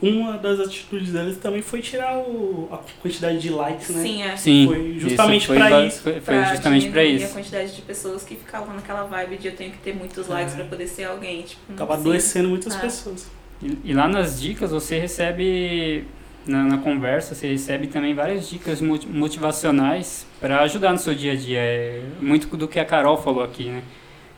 uma 0.00 0.38
das 0.38 0.60
atitudes 0.60 1.10
deles 1.12 1.36
também 1.38 1.60
foi 1.60 1.82
tirar 1.82 2.16
o, 2.18 2.68
a 2.70 2.78
quantidade 3.02 3.40
de 3.40 3.50
likes, 3.50 3.88
né? 3.90 4.02
Sim, 4.02 4.22
é. 4.22 4.36
Sim. 4.36 4.66
Foi 4.68 4.96
justamente 5.00 5.38
isso 5.38 5.46
foi 5.48 5.56
pra 5.56 5.70
ba- 5.70 5.84
isso. 5.84 6.00
Foi, 6.02 6.20
foi 6.20 6.44
justamente 6.44 6.88
pra 6.90 7.02
diminuir 7.02 7.16
isso. 7.16 7.24
a 7.24 7.28
quantidade 7.34 7.74
de 7.74 7.82
pessoas 7.82 8.22
que 8.22 8.36
ficavam 8.36 8.72
naquela 8.72 9.02
vibe 9.02 9.36
de 9.36 9.48
eu 9.48 9.56
tenho 9.56 9.72
que 9.72 9.78
ter 9.78 9.92
muitos 9.92 10.28
likes 10.28 10.54
É. 10.54 10.58
pra 10.58 10.64
poder 10.66 10.86
ser 10.86 11.04
alguém. 11.04 11.42
Tipo, 11.42 11.60
precisa. 11.72 11.92
adoecendo 11.92 12.48
muitas 12.48 12.76
Ah. 12.76 12.78
pessoas. 12.78 13.26
E, 13.60 13.76
e 13.86 13.92
lá 13.92 14.06
nas 14.06 14.40
dicas 14.40 14.70
você 14.70 15.00
recebe, 15.00 16.04
na, 16.46 16.64
na 16.64 16.78
conversa, 16.78 17.34
você 17.34 17.48
recebe 17.48 17.86
também 17.86 18.14
várias 18.14 18.48
dicas 18.48 18.80
moti- 18.80 19.06
motivacionais 19.08 20.26
para 20.40 20.60
ajudar 20.62 20.92
no 20.92 20.98
seu 20.98 21.14
dia 21.14 21.32
a 21.32 21.36
dia. 21.36 21.58
É 21.58 22.02
muito 22.20 22.56
do 22.56 22.68
que 22.68 22.78
a 22.78 22.84
Carol 22.84 23.16
falou 23.16 23.42
aqui, 23.42 23.64
né? 23.64 23.82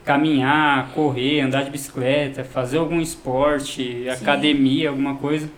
Caminhar, 0.05 0.89
correr, 0.93 1.41
andar 1.41 1.63
de 1.63 1.69
bicicleta, 1.69 2.43
fazer 2.43 2.77
algum 2.77 3.01
esporte, 3.01 4.07
academia, 4.09 4.89
alguma 4.89 5.15
coisa. 5.15 5.49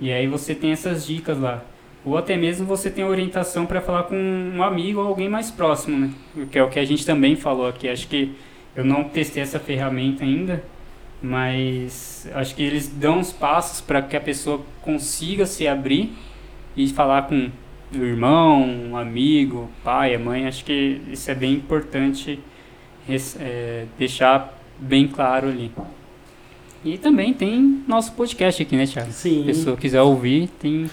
E 0.00 0.12
aí 0.12 0.26
você 0.26 0.54
tem 0.54 0.72
essas 0.72 1.06
dicas 1.06 1.38
lá. 1.38 1.62
Ou 2.04 2.16
até 2.16 2.36
mesmo 2.36 2.66
você 2.66 2.90
tem 2.90 3.04
orientação 3.04 3.66
para 3.66 3.80
falar 3.80 4.04
com 4.04 4.16
um 4.16 4.62
amigo 4.62 5.00
ou 5.00 5.06
alguém 5.06 5.28
mais 5.28 5.50
próximo, 5.50 5.98
né? 5.98 6.10
Que 6.50 6.58
é 6.58 6.62
o 6.62 6.68
que 6.68 6.78
a 6.78 6.84
gente 6.84 7.04
também 7.04 7.36
falou 7.36 7.68
aqui. 7.68 7.88
Acho 7.88 8.08
que 8.08 8.34
eu 8.74 8.84
não 8.84 9.04
testei 9.04 9.42
essa 9.42 9.58
ferramenta 9.58 10.24
ainda, 10.24 10.64
mas 11.22 12.28
acho 12.34 12.54
que 12.54 12.62
eles 12.62 12.88
dão 12.88 13.20
os 13.20 13.32
passos 13.32 13.80
para 13.80 14.00
que 14.02 14.16
a 14.16 14.20
pessoa 14.20 14.60
consiga 14.82 15.46
se 15.46 15.66
abrir 15.66 16.12
e 16.76 16.88
falar 16.88 17.22
com 17.22 17.50
o 17.92 18.02
irmão, 18.04 18.62
um 18.62 18.96
amigo, 18.96 19.70
pai, 19.82 20.14
a 20.14 20.18
mãe. 20.18 20.46
Acho 20.46 20.64
que 20.64 21.00
isso 21.10 21.30
é 21.30 21.34
bem 21.34 21.54
importante 21.54 22.38
é, 23.40 23.86
deixar 23.98 24.56
bem 24.78 25.08
claro 25.08 25.48
ali. 25.48 25.72
E 26.84 26.96
também 26.96 27.34
tem 27.34 27.82
nosso 27.88 28.12
podcast 28.12 28.62
aqui, 28.62 28.76
né, 28.76 28.86
Thiago? 28.86 29.10
Se 29.10 29.30
Sim. 29.30 29.42
a 29.42 29.46
pessoa 29.46 29.76
quiser 29.76 30.02
ouvir, 30.02 30.48
tem. 30.60 30.88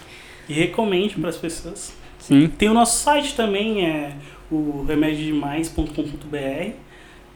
E 0.49 0.53
recomende 0.53 1.15
para 1.15 1.29
as 1.29 1.37
pessoas. 1.37 1.95
Sim. 2.17 2.47
Tem 2.47 2.69
o 2.69 2.73
nosso 2.73 3.03
site 3.03 3.35
também, 3.35 3.85
é 3.85 4.13
o 4.51 4.83
remediodemais.com.br. 4.87 6.84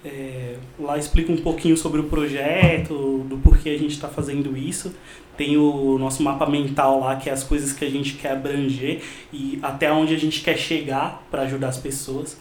É, 0.04 0.56
lá 0.80 0.98
explica 0.98 1.32
um 1.32 1.38
pouquinho 1.38 1.76
sobre 1.76 2.00
o 2.00 2.06
projeto, 2.06 3.26
do 3.28 3.38
porquê 3.38 3.70
a 3.70 3.78
gente 3.78 3.92
está 3.92 4.08
fazendo 4.08 4.56
isso. 4.56 4.94
Tem 5.36 5.58
o 5.58 5.98
nosso 5.98 6.22
mapa 6.24 6.46
mental 6.46 7.00
lá, 7.00 7.16
que 7.16 7.30
é 7.30 7.34
as 7.34 7.44
coisas 7.44 7.74
que 7.74 7.84
a 7.86 7.90
gente 7.90 8.14
quer 8.14 8.32
abranger 8.32 9.02
e 9.32 9.60
até 9.62 9.92
onde 9.92 10.14
a 10.14 10.18
gente 10.18 10.42
quer 10.42 10.58
chegar 10.58 11.26
para 11.30 11.44
ajudar 11.44 11.70
as 11.70 11.78
pessoas. 11.78 12.40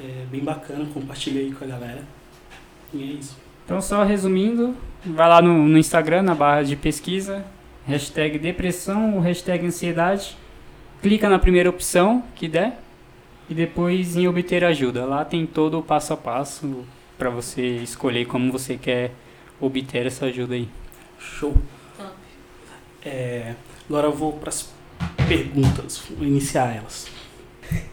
É 0.00 0.24
bem 0.30 0.40
bacana, 0.40 0.86
compartilha 0.92 1.40
aí 1.40 1.52
com 1.52 1.64
a 1.64 1.68
galera. 1.68 2.02
E 2.92 3.02
é 3.02 3.06
isso. 3.06 3.36
Então, 3.64 3.80
só 3.80 4.04
resumindo, 4.04 4.76
vai 5.04 5.28
lá 5.28 5.40
no, 5.40 5.66
no 5.66 5.78
Instagram, 5.78 6.22
na 6.22 6.34
barra 6.34 6.62
de 6.62 6.76
pesquisa, 6.76 7.44
hashtag 7.86 8.38
depressão 8.38 9.14
ou 9.14 9.20
hashtag 9.20 9.64
ansiedade, 9.64 10.36
clica 11.00 11.28
na 11.30 11.38
primeira 11.38 11.70
opção 11.70 12.22
que 12.34 12.46
der 12.46 12.78
e 13.48 13.54
depois 13.54 14.16
em 14.16 14.26
obter 14.26 14.64
ajuda. 14.64 15.04
Lá 15.04 15.24
tem 15.24 15.46
todo 15.46 15.78
o 15.78 15.82
passo 15.82 16.12
a 16.12 16.16
passo 16.16 16.84
para 17.18 17.30
você 17.30 17.62
escolher 17.76 18.26
como 18.26 18.50
você 18.50 18.76
quer 18.76 19.12
obter 19.60 20.06
essa 20.06 20.26
ajuda 20.26 20.54
aí. 20.54 20.68
Show. 21.18 21.54
Top. 21.96 22.12
É, 23.04 23.54
agora 23.88 24.08
eu 24.08 24.12
vou 24.12 24.32
para 24.32 24.48
as 24.48 24.72
perguntas, 25.28 26.02
vou 26.10 26.26
iniciar 26.26 26.74
elas. 26.74 27.08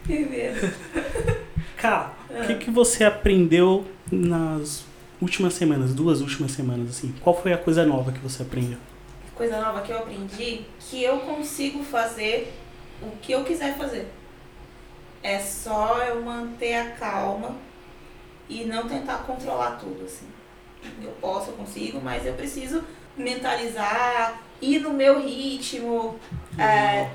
Primeiro. 0.02 0.72
Cara, 1.76 2.12
o 2.30 2.46
que, 2.46 2.54
que 2.56 2.70
você 2.70 3.04
aprendeu 3.04 3.86
nas 4.10 4.84
últimas 5.20 5.54
semanas, 5.54 5.94
duas 5.94 6.20
últimas 6.20 6.52
semanas, 6.52 6.90
assim? 6.90 7.14
Qual 7.20 7.40
foi 7.40 7.52
a 7.52 7.58
coisa 7.58 7.84
nova 7.84 8.12
que 8.12 8.20
você 8.20 8.42
aprendeu? 8.42 8.78
Coisa 9.34 9.60
nova 9.60 9.80
que 9.80 9.90
eu 9.90 9.98
aprendi, 9.98 10.62
que 10.78 11.02
eu 11.02 11.18
consigo 11.20 11.82
fazer 11.82 12.52
o 13.02 13.10
que 13.20 13.32
eu 13.32 13.42
quiser 13.42 13.76
fazer. 13.76 14.06
É 15.22 15.38
só 15.38 15.98
eu 15.98 16.22
manter 16.22 16.74
a 16.74 16.90
calma 16.92 17.56
e 18.48 18.64
não 18.64 18.88
tentar 18.88 19.18
controlar 19.18 19.78
tudo, 19.78 20.04
assim. 20.04 20.26
Eu 21.02 21.12
posso, 21.20 21.50
eu 21.50 21.54
consigo, 21.54 22.00
mas 22.00 22.26
eu 22.26 22.34
preciso 22.34 22.82
mentalizar, 23.16 24.40
ir 24.60 24.80
no 24.80 24.90
meu 24.90 25.20
ritmo. 25.20 26.18
É, 26.58 27.10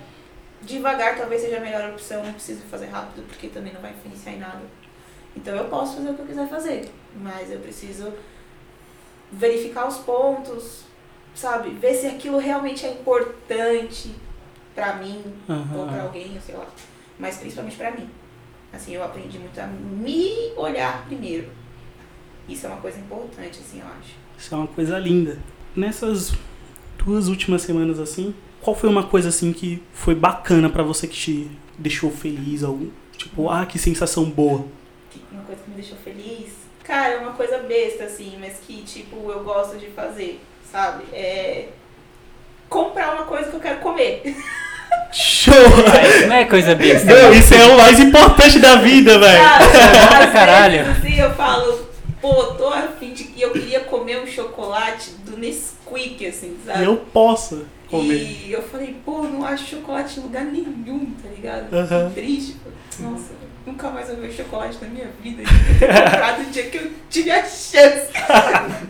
devagar 0.62 1.18
talvez 1.18 1.42
seja 1.42 1.58
a 1.58 1.60
melhor 1.60 1.90
opção, 1.92 2.24
não 2.24 2.34
preciso 2.34 2.62
fazer 2.64 2.88
rápido, 2.88 3.28
porque 3.28 3.48
também 3.48 3.74
não 3.74 3.82
vai 3.82 3.92
influenciar 3.92 4.34
em 4.34 4.40
nada. 4.40 4.62
Então 5.36 5.56
eu 5.56 5.66
posso 5.66 5.98
fazer 5.98 6.10
o 6.10 6.14
que 6.16 6.22
eu 6.22 6.26
quiser 6.26 6.48
fazer, 6.48 6.92
mas 7.16 7.52
eu 7.52 7.60
preciso 7.60 8.14
verificar 9.32 9.88
os 9.88 9.98
pontos, 9.98 10.84
sabe? 11.36 11.70
Ver 11.72 11.94
se 11.94 12.08
aquilo 12.08 12.40
realmente 12.40 12.86
é 12.86 12.92
importante 12.92 14.16
pra 14.74 14.96
mim 14.96 15.24
ou 15.48 15.86
pra 15.86 15.98
Aham. 15.98 16.02
alguém, 16.04 16.40
sei 16.44 16.56
lá. 16.56 16.66
Mas 17.20 17.38
principalmente 17.38 17.76
pra 17.76 17.92
mim. 17.92 18.10
Assim, 18.72 18.94
eu 18.94 19.04
aprendi 19.04 19.40
muito 19.40 19.60
a 19.60 19.68
me 19.68 20.52
olhar 20.56 21.06
primeiro. 21.06 21.50
Isso 22.48 22.66
é 22.66 22.70
uma 22.70 22.82
coisa 22.82 23.00
importante, 23.00 23.60
assim, 23.60 23.80
eu 23.80 23.88
acho. 23.88 24.16
Isso 24.38 24.54
é 24.54 24.58
uma 24.58 24.68
coisa 24.68 24.98
linda. 25.00 25.38
Nessas 25.76 26.34
duas 26.98 27.28
últimas 27.28 27.62
semanas, 27.62 28.00
assim, 28.00 28.34
qual 28.62 28.76
foi 28.76 28.90
uma 28.90 29.04
coisa, 29.04 29.30
assim, 29.30 29.52
que 29.54 29.82
foi 29.94 30.16
bacana 30.16 30.70
pra 30.70 30.84
você 30.84 31.08
que 31.08 31.16
te 31.16 31.52
deixou 31.78 32.12
feliz? 32.12 32.64
Algum, 32.64 32.90
tipo, 33.18 33.50
ah, 33.50 33.66
que 33.66 33.80
sensação 33.80 34.26
boa. 34.26 34.66
Uma 35.32 35.44
coisa 35.44 35.62
que 35.64 35.70
me 35.70 35.76
deixou 35.76 35.98
feliz. 35.98 36.54
Cara, 36.84 37.16
é 37.16 37.18
uma 37.18 37.34
coisa 37.34 37.60
besta, 37.60 38.06
assim, 38.06 38.38
mas 38.40 38.60
que, 38.66 38.82
tipo, 38.84 39.30
eu 39.30 39.44
gosto 39.44 39.78
de 39.78 39.88
fazer, 39.88 40.42
sabe? 40.72 41.04
É. 41.14 41.70
Comprar 42.70 43.14
uma 43.16 43.26
coisa 43.26 43.50
que 43.50 43.56
eu 43.56 43.62
quero 43.62 43.80
comer. 43.80 44.22
Show! 45.12 45.54
Ah, 45.54 46.08
isso 46.08 46.28
não 46.28 46.36
é 46.36 46.46
coisa 46.46 46.76
besta. 46.76 47.06
Não, 47.06 47.34
isso 47.34 47.54
é 47.54 47.66
o 47.66 47.78
mais 47.78 48.00
importante 48.00 48.60
da 48.60 48.76
vida, 48.76 49.18
velho. 49.18 49.44
Às 50.22 50.32
caralho. 50.32 50.84
vezes, 50.84 50.98
assim, 50.98 51.20
eu 51.20 51.34
falo, 51.34 51.88
pô, 52.22 52.34
tô 52.54 52.68
afim 52.68 53.14
de 53.14 53.24
que 53.24 53.42
eu 53.42 53.52
queria 53.52 53.80
comer 53.82 54.20
um 54.22 54.28
chocolate 54.28 55.12
do 55.26 55.38
Nesquik, 55.38 56.26
assim, 56.28 56.58
sabe? 56.66 56.84
Eu 56.84 56.98
posso 56.98 57.66
comer. 57.90 58.46
E 58.46 58.52
eu 58.52 58.62
falei, 58.62 58.96
pô, 59.06 59.24
não 59.24 59.46
acho 59.46 59.66
chocolate 59.66 60.20
em 60.20 60.24
lugar 60.24 60.44
nenhum, 60.46 61.12
tá 61.24 61.30
ligado? 61.34 61.68
Fiquei 62.10 62.24
triste. 62.24 62.56
Nossa, 63.00 63.32
nunca 63.68 63.90
mais 63.90 64.08
vou 64.08 64.16
ver 64.16 64.32
chocolate 64.32 64.78
na 64.82 64.88
minha 64.88 65.08
vida. 65.22 65.44
Eu 65.44 65.88
comprado 65.88 66.42
o 66.42 66.46
dia 66.46 66.64
que 66.64 66.78
eu 66.78 66.92
tive 67.10 67.30
a 67.30 67.44
chance. 67.44 68.08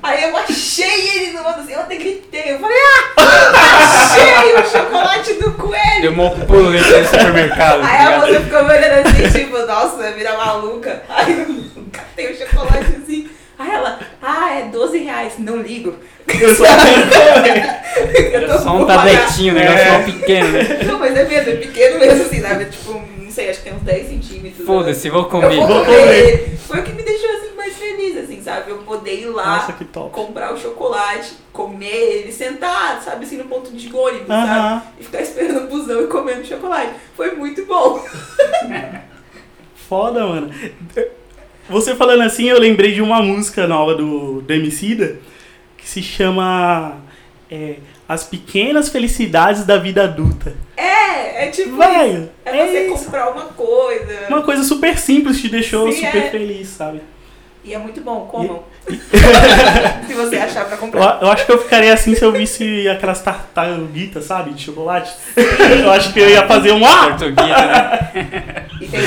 Aí 0.03 0.23
eu 0.23 0.37
achei 0.37 1.17
ele 1.17 1.31
no 1.31 1.43
mundo 1.43 1.59
assim, 1.59 1.73
eu 1.73 1.79
até 1.79 1.95
gritei. 1.95 2.53
Eu 2.53 2.59
falei, 2.59 2.77
ah! 2.77 3.13
Achei 3.83 4.53
o 4.53 4.69
chocolate 4.69 5.33
do 5.33 5.51
coelho! 5.53 6.01
Deu 6.01 6.11
um 6.11 6.45
pulo 6.45 6.71
dentro 6.71 7.01
do 7.01 7.07
supermercado. 7.07 7.81
Aí 7.83 8.05
a 8.05 8.19
moça 8.19 8.39
ficou 8.39 8.59
olhando 8.59 9.07
assim, 9.07 9.39
tipo, 9.39 9.57
nossa, 9.65 10.11
vira 10.11 10.37
maluca. 10.37 11.01
Aí 11.09 11.39
eu 11.39 11.65
catei 11.91 12.31
o 12.31 12.37
chocolate 12.37 12.97
assim. 13.03 13.29
Aí 13.59 13.71
ela, 13.71 13.99
ah, 14.21 14.53
é 14.53 14.65
12 14.69 14.97
reais, 14.99 15.33
não 15.39 15.57
ligo. 15.61 15.95
Eu 16.39 16.53
só. 16.53 16.63
Eu 17.97 18.41
Era 18.41 18.59
só 18.59 18.71
um 18.75 18.77
vou 18.79 18.85
tabletinho, 18.87 19.53
um 19.53 19.57
negócio 19.57 19.79
É. 19.79 20.03
pequeno, 20.03 20.51
né? 20.51 20.63
Não, 20.85 20.99
mas 20.99 21.17
é 21.17 21.23
mesmo, 21.25 21.49
é 21.51 21.55
pequeno 21.55 21.99
mesmo 21.99 22.21
assim, 22.25 22.41
sabe? 22.41 22.65
Tipo, 22.65 22.93
não 23.17 23.31
sei, 23.31 23.49
acho 23.49 23.59
que 23.59 23.69
tem 23.69 23.73
uns 23.77 23.81
10 23.81 24.07
centímetros. 24.07 24.65
Foda-se, 24.65 25.09
vou 25.09 25.21
Eu 25.23 25.29
comer. 25.29 25.55
vou 25.57 25.67
Vou 25.67 25.85
comer. 25.85 26.57
Foi 26.67 26.79
o 26.79 26.83
que 26.83 26.91
me 26.93 27.01
deixou 27.01 27.29
assim 27.31 27.55
mais 27.55 27.75
feliz, 27.75 28.17
assim, 28.17 28.41
sabe? 28.43 28.69
Eu 28.69 28.77
poder 28.79 29.19
ir 29.21 29.25
lá, 29.27 29.57
Nossa, 29.57 29.73
que 29.73 29.85
top. 29.85 30.11
comprar 30.11 30.53
o 30.53 30.57
chocolate, 30.59 31.31
comer 31.51 31.87
ele, 32.21 32.31
sentar, 32.31 33.01
sabe, 33.01 33.25
assim, 33.25 33.37
no 33.37 33.45
ponto 33.45 33.71
de 33.71 33.91
ônibus, 33.95 34.27
sabe? 34.27 34.47
Aham. 34.49 34.83
E 34.99 35.03
ficar 35.03 35.21
esperando 35.21 35.63
o 35.63 35.67
busão 35.67 36.03
e 36.03 36.07
comendo 36.07 36.45
chocolate. 36.45 36.91
Foi 37.15 37.31
muito 37.35 37.65
bom. 37.65 38.03
Foda, 39.89 40.25
mano. 40.27 40.51
Você 41.69 41.95
falando 41.95 42.21
assim, 42.23 42.45
eu 42.49 42.59
lembrei 42.59 42.93
de 42.93 43.01
uma 43.01 43.21
música 43.21 43.67
nova 43.67 43.93
do, 43.95 44.41
do 44.41 44.53
Emicida 44.53 45.17
que 45.77 45.87
se 45.87 46.01
chama 46.01 46.95
é, 47.51 47.75
As 48.07 48.23
Pequenas 48.23 48.89
Felicidades 48.89 49.65
da 49.65 49.77
Vida 49.77 50.03
Adulta. 50.05 50.55
É, 50.75 51.45
é 51.45 51.47
tipo 51.49 51.69
isso. 51.69 51.77
Velho, 51.77 52.29
É 52.45 52.51
você 52.51 52.77
é 52.77 52.87
isso. 52.93 53.05
comprar 53.05 53.29
uma 53.31 53.45
coisa. 53.45 54.19
Uma 54.29 54.41
coisa 54.43 54.63
super 54.63 54.97
simples 54.97 55.39
te 55.41 55.49
deixou 55.49 55.91
Sim, 55.91 56.05
super 56.05 56.23
é. 56.23 56.29
feliz, 56.29 56.67
sabe? 56.69 57.01
E 57.63 57.73
é 57.73 57.77
muito 57.77 57.99
bom, 57.99 58.21
comam. 58.31 58.63
Se 60.07 60.13
você 60.13 60.37
achar 60.37 60.65
pra 60.65 60.75
Eu, 60.75 60.79
comprar. 60.79 61.19
eu 61.21 61.29
acho 61.29 61.45
que 61.45 61.51
eu 61.51 61.61
ficaria 61.61 61.93
assim 61.93 62.15
se 62.15 62.23
eu 62.23 62.31
visse 62.31 62.87
aquelas 62.87 63.21
tartaruguitas, 63.21 64.23
sabe? 64.23 64.51
De 64.53 64.63
chocolate. 64.63 65.11
eu 65.83 65.91
acho 65.91 66.13
que 66.13 66.19
eu 66.21 66.29
ia 66.29 66.47
fazer 66.47 66.71
um 66.71 66.85
ah! 66.85 67.17
Né? 67.19 68.65
E 68.79 68.87
tem 68.87 69.01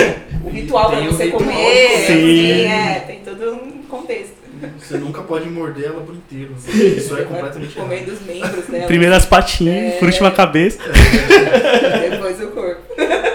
ritual 0.52 0.92
o 0.92 1.04
você 1.06 1.24
ritual. 1.24 1.42
comer. 1.42 1.88
Sim. 2.06 2.12
assim, 2.12 2.62
é, 2.66 3.00
tem 3.06 3.20
todo 3.20 3.54
um 3.54 3.82
contexto. 3.88 4.40
Você 4.78 4.98
nunca 4.98 5.22
pode 5.22 5.48
morder 5.48 5.86
ela 5.86 6.02
por 6.02 6.14
inteiro. 6.14 6.54
Isso 6.68 7.16
é 7.16 7.22
completamente 7.22 7.74
errado. 7.76 7.88
Comendo 7.88 8.12
os 8.12 8.20
membros 8.20 8.66
dela. 8.66 8.86
Primeiro 8.86 9.14
as 9.14 9.24
patinhas, 9.24 9.94
É. 9.94 9.98
por 9.98 10.06
último 10.06 10.26
a 10.26 10.30
cabeça. 10.30 10.78
Depois 12.10 12.40
o 12.42 12.48
corpo. 12.48 12.82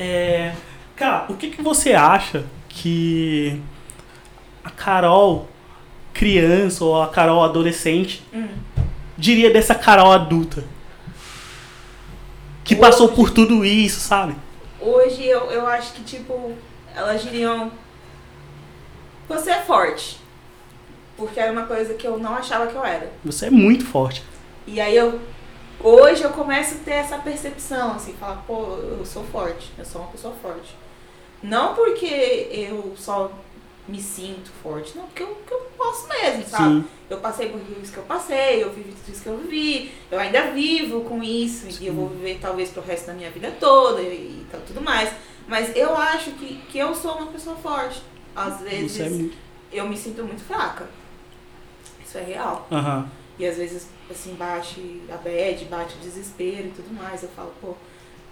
É, 0.00 0.52
cara, 0.94 1.26
o 1.28 1.34
que, 1.34 1.50
que 1.50 1.60
você 1.60 1.92
acha 1.92 2.44
que 2.68 3.60
a 4.62 4.70
Carol 4.70 5.48
criança 6.14 6.84
ou 6.84 7.02
a 7.02 7.08
Carol 7.08 7.42
adolescente 7.42 8.22
Hum. 8.32 8.46
diria 9.16 9.50
dessa 9.50 9.74
Carol 9.74 10.12
adulta? 10.12 10.62
Que 12.62 12.76
passou 12.76 13.08
por 13.08 13.30
tudo 13.30 13.64
isso, 13.64 13.98
sabe? 13.98 14.36
Hoje 14.80 15.24
eu, 15.24 15.50
eu 15.50 15.66
acho 15.66 15.92
que, 15.92 16.04
tipo, 16.04 16.54
elas 16.94 17.22
diriam. 17.22 17.70
Você 19.28 19.50
é 19.50 19.60
forte. 19.60 20.20
Porque 21.16 21.40
era 21.40 21.52
uma 21.52 21.66
coisa 21.66 21.94
que 21.94 22.06
eu 22.06 22.18
não 22.18 22.34
achava 22.34 22.66
que 22.68 22.74
eu 22.74 22.84
era. 22.84 23.10
Você 23.24 23.46
é 23.46 23.50
muito 23.50 23.84
forte. 23.84 24.22
E 24.66 24.80
aí 24.80 24.96
eu. 24.96 25.20
Hoje 25.80 26.22
eu 26.22 26.30
começo 26.30 26.76
a 26.76 26.78
ter 26.78 26.92
essa 26.92 27.18
percepção, 27.18 27.92
assim, 27.92 28.12
falar, 28.14 28.42
pô, 28.46 28.78
eu 28.98 29.06
sou 29.06 29.22
forte, 29.24 29.70
eu 29.78 29.84
sou 29.84 30.02
uma 30.02 30.10
pessoa 30.10 30.34
forte. 30.42 30.74
Não 31.40 31.74
porque 31.74 32.48
eu 32.50 32.94
só 32.96 33.30
me 33.88 34.00
sinto 34.00 34.50
forte, 34.62 34.96
não, 34.96 35.06
porque 35.06 35.22
eu, 35.22 35.28
porque 35.28 35.54
eu 35.54 35.70
posso 35.76 36.06
mesmo, 36.08 36.46
sabe? 36.46 36.82
Sim. 36.82 36.84
Eu 37.08 37.18
passei 37.18 37.48
por 37.48 37.60
isso 37.82 37.92
que 37.92 37.98
eu 37.98 38.04
passei, 38.04 38.62
eu 38.62 38.70
vivi 38.70 38.92
tudo 38.92 39.12
isso 39.12 39.22
que 39.22 39.28
eu 39.28 39.38
vivi, 39.38 39.92
eu 40.10 40.20
ainda 40.20 40.50
vivo 40.50 41.00
com 41.02 41.22
isso, 41.22 41.66
e 41.82 41.86
eu 41.86 41.94
vou 41.94 42.08
viver 42.08 42.38
talvez 42.40 42.70
pro 42.70 42.82
resto 42.82 43.06
da 43.06 43.14
minha 43.14 43.30
vida 43.30 43.50
toda 43.58 44.02
e, 44.02 44.42
e 44.42 44.46
tal, 44.50 44.60
tudo 44.60 44.82
mais. 44.82 45.10
Mas 45.46 45.74
eu 45.74 45.96
acho 45.96 46.32
que, 46.32 46.56
que 46.68 46.78
eu 46.78 46.94
sou 46.94 47.16
uma 47.16 47.32
pessoa 47.32 47.56
forte. 47.56 48.02
Às 48.36 48.60
vezes 48.60 48.92
Você 48.92 49.02
é 49.72 49.78
eu 49.78 49.88
me 49.88 49.96
sinto 49.96 50.22
muito 50.22 50.42
fraca. 50.42 50.88
Isso 52.04 52.18
é 52.18 52.22
real. 52.22 52.68
Aham. 52.70 53.10
E 53.38 53.46
às 53.46 53.56
vezes, 53.56 53.88
assim, 54.10 54.34
bate 54.34 55.02
a 55.08 55.16
bad, 55.16 55.64
bate 55.66 55.96
o 55.96 56.00
desespero 56.00 56.68
e 56.68 56.70
tudo 56.70 56.92
mais. 56.94 57.22
Eu 57.22 57.28
falo, 57.30 57.52
pô, 57.60 57.74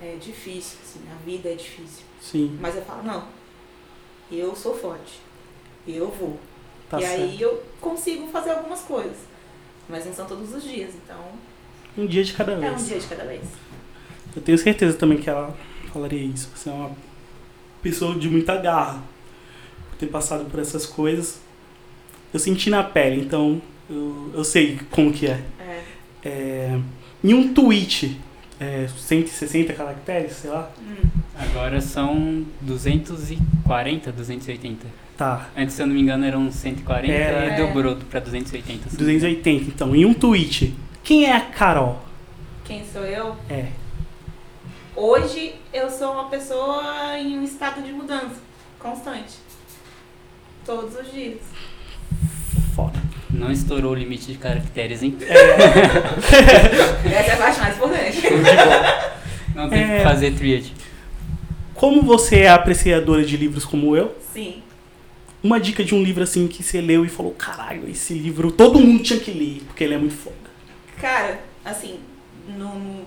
é 0.02 0.16
difícil, 0.16 0.78
assim, 0.82 1.00
a 1.10 1.24
vida 1.24 1.48
é 1.48 1.54
difícil. 1.54 2.04
Sim. 2.20 2.58
Mas 2.60 2.74
eu 2.76 2.82
falo, 2.82 3.02
não, 3.02 3.24
eu 4.30 4.54
sou 4.56 4.76
forte. 4.76 5.20
Eu 5.86 6.10
vou. 6.10 6.38
Tá 6.90 6.98
e 7.00 7.02
certo. 7.02 7.22
aí 7.22 7.40
eu 7.40 7.62
consigo 7.80 8.26
fazer 8.28 8.50
algumas 8.50 8.80
coisas. 8.80 9.16
Mas 9.88 10.04
não 10.04 10.12
são 10.12 10.26
todos 10.26 10.52
os 10.54 10.62
dias, 10.62 10.90
então 10.94 11.16
Um 11.96 12.06
dia 12.06 12.24
de 12.24 12.32
cada 12.32 12.52
é 12.52 12.56
um 12.56 12.60
vez. 12.60 12.88
dia 12.88 12.98
de 12.98 13.06
cada 13.06 13.24
vez. 13.24 13.42
Eu 14.34 14.42
tenho 14.42 14.58
certeza 14.58 14.96
também 14.96 15.18
que 15.18 15.30
ela 15.30 15.54
falaria 15.92 16.22
isso. 16.22 16.50
Você 16.54 16.68
é 16.68 16.72
uma 16.72 16.90
pessoa 17.82 18.14
de 18.16 18.28
muita 18.28 18.56
garra. 18.56 19.02
Por 19.90 19.96
ter 19.98 20.06
passado 20.06 20.44
por 20.50 20.60
essas 20.60 20.84
coisas. 20.86 21.40
Eu 22.34 22.40
senti 22.40 22.68
na 22.68 22.82
pele, 22.82 23.22
então 23.22 23.62
eu, 23.88 24.30
eu 24.34 24.44
sei 24.44 24.78
como 24.90 25.12
que 25.12 25.26
é. 25.26 25.42
É. 25.60 25.82
É, 26.24 26.80
em 27.22 27.32
um 27.32 27.54
tweet, 27.54 28.20
é, 28.60 28.86
160 28.88 29.72
caracteres, 29.72 30.32
sei 30.32 30.50
lá. 30.50 30.70
Hum. 30.80 31.08
Agora 31.38 31.80
são 31.80 32.44
240, 32.62 34.12
280. 34.12 34.86
Tá, 35.16 35.48
Antes, 35.56 35.74
se 35.74 35.82
eu 35.82 35.86
não 35.86 35.94
me 35.94 36.00
engano, 36.02 36.24
eram 36.24 36.50
140 36.52 37.12
É. 37.12 37.54
e 37.58 37.66
dobrou 37.66 37.96
pra 37.96 38.20
280. 38.20 38.88
assim. 38.88 38.96
280 38.96 39.64
então. 39.70 39.94
Em 39.96 40.04
um 40.04 40.12
tweet, 40.14 40.74
quem 41.02 41.24
é 41.24 41.34
a 41.36 41.40
Carol? 41.40 42.02
Quem 42.64 42.84
sou 42.92 43.02
eu? 43.04 43.34
É. 43.48 43.68
Hoje 44.94 45.54
eu 45.72 45.90
sou 45.90 46.12
uma 46.12 46.28
pessoa 46.28 47.18
em 47.18 47.38
um 47.38 47.44
estado 47.44 47.82
de 47.82 47.92
mudança 47.92 48.36
constante. 48.78 49.34
Todos 50.64 50.94
os 50.96 51.12
dias. 51.12 51.38
Foda. 52.74 52.98
Não 53.36 53.52
estourou 53.52 53.92
o 53.92 53.94
limite 53.94 54.32
de 54.32 54.38
caracteres, 54.38 55.02
hein? 55.02 55.16
Essa 55.20 55.30
é 57.30 57.32
a 57.32 57.36
parte 57.36 57.60
mais 57.60 57.76
importante. 57.76 58.22
Não 59.54 59.68
teve 59.68 59.82
É. 59.82 59.98
que 59.98 60.02
fazer 60.04 60.32
triad. 60.34 60.72
Como 61.74 62.02
você 62.02 62.40
é 62.40 62.48
apreciadora 62.48 63.24
de 63.24 63.36
livros 63.36 63.64
como 63.64 63.96
eu, 63.96 64.16
Sim. 64.32 64.62
uma 65.42 65.60
dica 65.60 65.84
de 65.84 65.94
um 65.94 66.02
livro 66.02 66.22
assim 66.22 66.48
que 66.48 66.62
você 66.62 66.80
leu 66.80 67.04
e 67.04 67.08
falou: 67.08 67.32
caralho, 67.32 67.88
esse 67.88 68.14
livro 68.14 68.50
todo 68.50 68.78
mundo 68.80 69.02
tinha 69.02 69.20
que 69.20 69.30
ler, 69.30 69.62
porque 69.66 69.84
ele 69.84 69.94
é 69.94 69.98
muito 69.98 70.14
foda. 70.14 70.36
Cara, 71.00 71.40
assim, 71.64 71.98
no, 72.48 73.04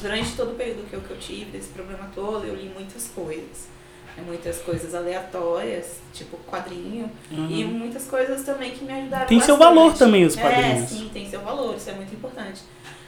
durante 0.00 0.32
todo 0.32 0.52
o 0.52 0.54
período 0.54 0.88
que 0.88 0.94
eu, 0.94 1.00
que 1.00 1.10
eu 1.10 1.18
tive 1.18 1.46
desse 1.50 1.68
problema 1.68 2.10
todo, 2.14 2.46
eu 2.46 2.54
li 2.54 2.70
muitas 2.74 3.08
coisas. 3.14 3.68
É, 4.16 4.20
Muitas 4.22 4.58
coisas 4.58 4.94
aleatórias, 4.94 5.98
tipo 6.12 6.36
quadrinho, 6.50 7.10
e 7.30 7.64
muitas 7.64 8.04
coisas 8.06 8.42
também 8.44 8.70
que 8.72 8.84
me 8.84 8.92
ajudaram 8.92 9.22
Uhum. 9.22 9.28
Tem 9.28 9.40
seu 9.40 9.56
bastante. 9.56 9.76
valor 9.76 9.94
também, 9.94 10.24
os 10.24 10.36
É, 10.36 10.40
quadrinhos. 10.40 10.90
sim, 10.90 11.10
tem 11.12 11.28
seu 11.28 11.40
valor, 11.40 11.74
isso 11.76 11.90
é 11.90 11.92
muito 11.94 12.14
importante. 12.14 12.62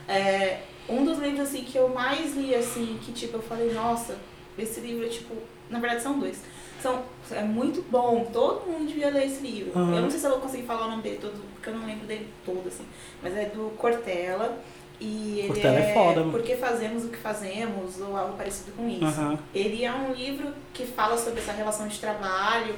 É, 0.09 0.61
um 0.89 1.05
dos 1.05 1.19
livros 1.19 1.41
assim 1.49 1.63
que 1.65 1.77
eu 1.77 1.89
mais 1.89 2.35
li, 2.37 2.55
assim, 2.55 2.99
que 3.03 3.13
tipo, 3.13 3.37
eu 3.37 3.43
falei, 3.43 3.73
nossa, 3.73 4.17
esse 4.59 4.81
livro 4.81 5.05
é 5.07 5.09
tipo. 5.09 5.35
Na 5.71 5.79
verdade 5.79 6.03
são 6.03 6.19
dois. 6.19 6.41
São, 6.83 7.03
é 7.31 7.43
muito 7.43 7.81
bom, 7.91 8.29
todo 8.33 8.67
mundo 8.69 8.89
devia 8.89 9.09
ler 9.11 9.27
esse 9.27 9.41
livro. 9.41 9.73
Aham. 9.79 9.95
Eu 9.95 10.03
não 10.03 10.11
sei 10.11 10.19
se 10.19 10.27
eu 10.27 10.31
vou 10.33 10.41
conseguir 10.41 10.65
falar 10.65 10.87
o 10.87 10.91
nome 10.91 11.03
dele 11.03 11.19
todo, 11.21 11.41
porque 11.55 11.69
eu 11.71 11.75
não 11.77 11.87
lembro 11.87 12.07
dele 12.07 12.29
todo, 12.45 12.67
assim. 12.67 12.85
Mas 13.23 13.37
é 13.37 13.45
do 13.47 13.71
Cortella. 13.79 14.59
E 15.01 15.39
ele 15.41 15.49
Cortella 15.49 15.79
é 15.79 15.95
foda, 15.95 16.21
mano. 16.21 16.33
Por 16.33 16.43
que 16.43 16.55
fazemos 16.57 17.05
o 17.05 17.09
que 17.09 17.17
fazemos, 17.19 18.01
ou 18.01 18.17
algo 18.17 18.37
parecido 18.37 18.73
com 18.73 18.89
isso. 18.89 19.05
Aham. 19.05 19.39
Ele 19.55 19.85
é 19.85 19.93
um 19.93 20.13
livro 20.13 20.49
que 20.73 20.85
fala 20.87 21.19
sobre 21.19 21.41
essa 21.41 21.53
relação 21.53 21.89
de 21.89 21.99
trabalho. 21.99 22.75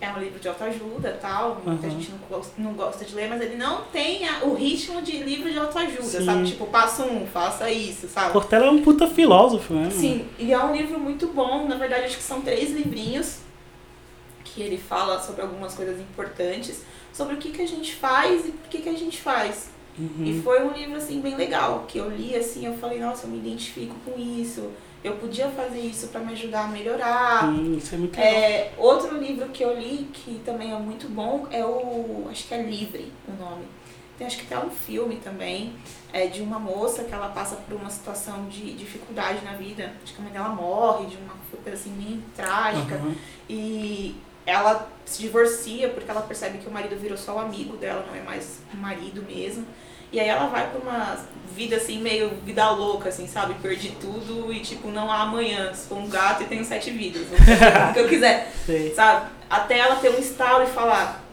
É 0.00 0.10
um 0.10 0.18
livro 0.18 0.38
de 0.40 0.48
autoajuda 0.48 1.16
tal. 1.22 1.62
Muita 1.64 1.88
gente 1.88 2.10
não 2.10 2.18
gosta, 2.28 2.52
não 2.58 2.72
gosta 2.74 3.04
de 3.04 3.14
ler, 3.14 3.28
mas 3.28 3.40
ele 3.40 3.56
não 3.56 3.82
tem 3.84 4.28
a- 4.28 4.40
o 4.44 4.54
ritmo 4.54 5.00
de 5.00 5.12
livro 5.18 5.50
de 5.50 5.56
autoajuda, 5.58 6.02
Sim. 6.02 6.24
sabe? 6.26 6.46
Tipo, 6.46 6.66
passo 6.66 7.04
um, 7.04 7.24
faça 7.26 7.70
isso, 7.70 8.08
sabe? 8.08 8.32
Cortella 8.32 8.66
é 8.66 8.70
um 8.70 8.82
puta 8.82 9.06
filósofo, 9.06 9.72
né? 9.72 9.88
Sim, 9.90 10.26
e 10.38 10.52
é 10.52 10.58
um 10.62 10.74
livro 10.74 10.98
muito 10.98 11.28
bom. 11.28 11.66
Na 11.68 11.76
verdade, 11.76 12.04
acho 12.06 12.16
que 12.16 12.22
são 12.22 12.40
três 12.42 12.70
livrinhos 12.72 13.38
que 14.44 14.60
ele 14.60 14.76
fala 14.76 15.20
sobre 15.20 15.42
algumas 15.42 15.74
coisas 15.74 15.98
importantes, 16.00 16.82
sobre 17.12 17.34
o 17.34 17.38
que, 17.38 17.50
que 17.50 17.62
a 17.62 17.66
gente 17.66 17.94
faz 17.94 18.46
e 18.46 18.50
por 18.50 18.68
que, 18.68 18.78
que 18.82 18.88
a 18.88 18.96
gente 18.98 19.20
faz. 19.20 19.70
Uhum. 19.98 20.24
E 20.24 20.42
foi 20.42 20.62
um 20.64 20.72
livro, 20.72 20.96
assim, 20.96 21.20
bem 21.20 21.36
legal, 21.36 21.84
que 21.86 21.98
eu 21.98 22.10
li, 22.10 22.34
assim, 22.34 22.66
eu 22.66 22.74
falei, 22.78 22.98
nossa, 22.98 23.26
eu 23.26 23.30
me 23.30 23.38
identifico 23.38 23.94
com 24.04 24.18
isso, 24.18 24.70
eu 25.04 25.16
podia 25.16 25.48
fazer 25.48 25.80
isso 25.80 26.08
pra 26.08 26.20
me 26.20 26.32
ajudar 26.32 26.64
a 26.64 26.68
melhorar. 26.68 27.52
Isso 27.76 27.94
é 27.94 27.98
muito 27.98 28.16
legal. 28.16 28.32
É, 28.32 28.72
outro 28.78 29.18
livro 29.18 29.48
que 29.50 29.62
eu 29.62 29.78
li, 29.78 30.08
que 30.12 30.40
também 30.44 30.72
é 30.72 30.78
muito 30.78 31.08
bom, 31.08 31.46
é 31.50 31.64
o, 31.64 32.26
acho 32.30 32.48
que 32.48 32.54
é 32.54 32.62
Livre, 32.62 33.12
o 33.28 33.32
nome. 33.32 33.64
Tem 34.16 34.26
acho 34.26 34.38
que 34.38 34.54
até 34.54 34.64
um 34.64 34.70
filme 34.70 35.16
também, 35.16 35.74
é 36.12 36.26
de 36.26 36.40
uma 36.40 36.58
moça 36.58 37.02
que 37.02 37.12
ela 37.12 37.28
passa 37.28 37.56
por 37.56 37.74
uma 37.76 37.90
situação 37.90 38.46
de 38.48 38.72
dificuldade 38.74 39.44
na 39.44 39.54
vida. 39.54 39.92
Acho 40.02 40.14
que 40.14 40.20
a 40.20 40.24
mãe 40.24 40.32
dela 40.32 40.50
morre 40.50 41.06
de 41.06 41.16
uma 41.16 41.34
coisa 41.62 41.78
assim 41.78 41.90
bem 41.90 42.22
trágica. 42.34 42.94
Aham. 42.94 43.14
E 43.50 44.14
ela 44.46 44.88
se 45.04 45.20
divorcia 45.22 45.88
porque 45.88 46.10
ela 46.10 46.22
percebe 46.22 46.58
que 46.58 46.66
o 46.66 46.70
marido 46.70 46.96
virou 46.96 47.16
só 47.16 47.36
o 47.36 47.38
amigo 47.38 47.76
dela, 47.76 48.04
não 48.06 48.14
é 48.14 48.22
mais 48.22 48.58
o 48.72 48.76
marido 48.76 49.22
mesmo. 49.22 49.66
E 50.12 50.20
aí 50.20 50.28
ela 50.28 50.46
vai 50.46 50.70
pra 50.70 50.78
uma 50.78 51.18
vida 51.56 51.76
assim, 51.76 51.98
meio 52.00 52.30
vida 52.44 52.70
louca, 52.70 53.08
assim, 53.08 53.26
sabe? 53.26 53.54
Perdi 53.54 53.90
tudo 54.00 54.52
e 54.52 54.60
tipo, 54.60 54.88
não 54.88 55.10
há 55.10 55.22
amanhã. 55.22 55.74
Sou 55.74 55.98
um 55.98 56.08
gato 56.08 56.42
e 56.44 56.46
tenho 56.46 56.64
sete 56.64 56.90
vidas. 56.90 57.22
O 57.90 57.92
que 57.92 57.98
eu 57.98 58.08
quiser, 58.08 58.52
Sei. 58.64 58.94
sabe? 58.94 59.30
Até 59.50 59.78
ela 59.78 59.96
ter 59.96 60.10
um 60.10 60.18
estalo 60.18 60.62
e 60.62 60.66
falar, 60.68 61.24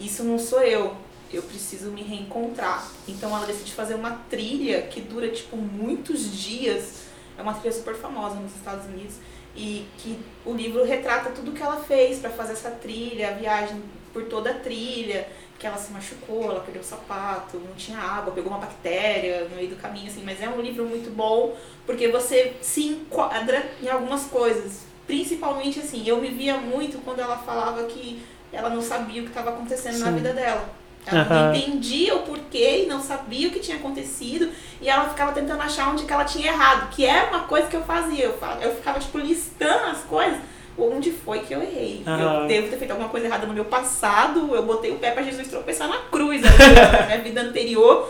isso 0.00 0.24
não 0.24 0.38
sou 0.38 0.62
eu. 0.62 0.96
Eu 1.32 1.42
preciso 1.42 1.90
me 1.90 2.02
reencontrar. 2.02 2.86
Então 3.06 3.34
ela 3.36 3.46
decide 3.46 3.72
fazer 3.72 3.94
uma 3.94 4.12
trilha 4.30 4.82
que 4.82 5.00
dura, 5.00 5.28
tipo, 5.28 5.56
muitos 5.56 6.30
dias. 6.32 7.02
É 7.36 7.42
uma 7.42 7.54
trilha 7.54 7.72
super 7.74 7.94
famosa 7.94 8.36
nos 8.36 8.54
Estados 8.54 8.86
Unidos. 8.86 9.16
E 9.54 9.86
que 9.98 10.18
o 10.44 10.54
livro 10.54 10.84
retrata 10.84 11.30
tudo 11.30 11.52
que 11.52 11.62
ela 11.62 11.76
fez 11.76 12.18
para 12.18 12.30
fazer 12.30 12.54
essa 12.54 12.70
trilha, 12.70 13.30
a 13.30 13.32
viagem 13.32 13.82
por 14.12 14.24
toda 14.24 14.50
a 14.50 14.54
trilha, 14.54 15.28
que 15.58 15.66
ela 15.66 15.76
se 15.76 15.92
machucou, 15.92 16.50
ela 16.50 16.60
perdeu 16.60 16.82
o 16.82 16.84
sapato, 16.84 17.56
não 17.56 17.74
tinha 17.76 17.98
água, 17.98 18.32
pegou 18.32 18.50
uma 18.50 18.58
bactéria 18.58 19.44
no 19.44 19.54
meio 19.54 19.68
do 19.68 19.76
caminho, 19.76 20.08
assim, 20.08 20.22
mas 20.24 20.42
é 20.42 20.48
um 20.48 20.60
livro 20.60 20.84
muito 20.84 21.14
bom 21.14 21.56
porque 21.86 22.08
você 22.08 22.56
se 22.60 22.86
enquadra 22.86 23.64
em 23.80 23.88
algumas 23.88 24.24
coisas. 24.24 24.80
Principalmente 25.06 25.78
assim, 25.78 26.02
eu 26.06 26.20
me 26.20 26.30
via 26.30 26.56
muito 26.56 26.98
quando 27.04 27.20
ela 27.20 27.38
falava 27.38 27.84
que 27.84 28.22
ela 28.52 28.70
não 28.70 28.82
sabia 28.82 29.20
o 29.20 29.24
que 29.24 29.30
estava 29.30 29.50
acontecendo 29.50 29.98
na 29.98 30.06
Sim. 30.06 30.16
vida 30.16 30.32
dela. 30.32 30.81
Ela 31.06 31.22
Aham. 31.22 31.46
não 31.50 31.54
entendia 31.56 32.14
o 32.14 32.20
porquê 32.20 32.84
e 32.84 32.86
não 32.86 33.00
sabia 33.02 33.48
o 33.48 33.50
que 33.50 33.58
tinha 33.58 33.76
acontecido 33.76 34.48
e 34.80 34.88
ela 34.88 35.08
ficava 35.08 35.32
tentando 35.32 35.60
achar 35.60 35.90
onde 35.90 36.04
que 36.04 36.12
ela 36.12 36.24
tinha 36.24 36.46
errado, 36.52 36.90
que 36.90 37.04
era 37.04 37.28
uma 37.30 37.40
coisa 37.40 37.66
que 37.66 37.74
eu 37.76 37.82
fazia. 37.82 38.24
Eu, 38.26 38.34
fa- 38.38 38.58
eu 38.62 38.74
ficava, 38.76 39.00
tipo, 39.00 39.18
listando 39.18 39.86
as 39.86 39.98
coisas. 40.04 40.38
Onde 40.78 41.10
foi 41.10 41.40
que 41.40 41.52
eu 41.52 41.60
errei? 41.60 42.02
Aham. 42.06 42.42
Eu 42.42 42.46
devo 42.48 42.68
ter 42.68 42.76
feito 42.78 42.92
alguma 42.92 43.08
coisa 43.10 43.26
errada 43.26 43.46
no 43.46 43.52
meu 43.52 43.64
passado, 43.66 44.54
eu 44.54 44.62
botei 44.62 44.90
o 44.90 44.96
pé 44.96 45.10
pra 45.10 45.22
Jesus 45.22 45.48
tropeçar 45.48 45.86
na 45.86 45.98
cruz 46.10 46.40
na 46.96 47.06
minha 47.06 47.18
vida 47.20 47.42
anterior. 47.42 48.08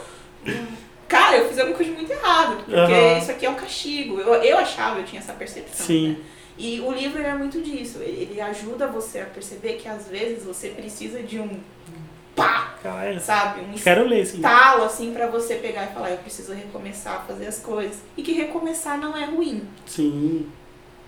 Cara, 1.08 1.36
eu 1.38 1.48
fiz 1.48 1.58
alguma 1.58 1.76
coisa 1.76 1.92
muito 1.92 2.10
errada, 2.10 2.56
porque 2.56 2.74
Aham. 2.76 3.18
isso 3.18 3.30
aqui 3.30 3.44
é 3.46 3.50
um 3.50 3.54
castigo. 3.54 4.20
Eu, 4.20 4.34
eu 4.34 4.58
achava, 4.58 5.00
eu 5.00 5.04
tinha 5.04 5.20
essa 5.20 5.32
percepção. 5.32 5.86
Sim. 5.86 6.10
né? 6.10 6.16
E 6.56 6.80
o 6.80 6.92
livro 6.92 7.20
é 7.20 7.34
muito 7.34 7.60
disso. 7.60 7.98
Ele 8.00 8.40
ajuda 8.40 8.86
você 8.86 9.20
a 9.20 9.24
perceber 9.26 9.74
que 9.74 9.88
às 9.88 10.08
vezes 10.08 10.44
você 10.44 10.68
precisa 10.68 11.22
de 11.22 11.38
um 11.40 11.58
pá, 12.34 12.74
Cara, 12.82 13.20
sabe? 13.20 13.60
Um 13.60 13.74
Quero 13.74 14.08
ler 14.08 14.20
esse 14.22 14.36
livro. 14.36 14.50
estalo 14.50 14.84
assim 14.84 15.12
pra 15.12 15.26
você 15.28 15.54
pegar 15.56 15.84
e 15.84 15.94
falar, 15.94 16.10
eu 16.10 16.18
preciso 16.18 16.52
recomeçar 16.52 17.16
a 17.16 17.20
fazer 17.20 17.46
as 17.46 17.58
coisas. 17.60 17.98
E 18.16 18.22
que 18.22 18.32
recomeçar 18.32 18.98
não 18.98 19.16
é 19.16 19.24
ruim. 19.26 19.62
Sim. 19.86 20.48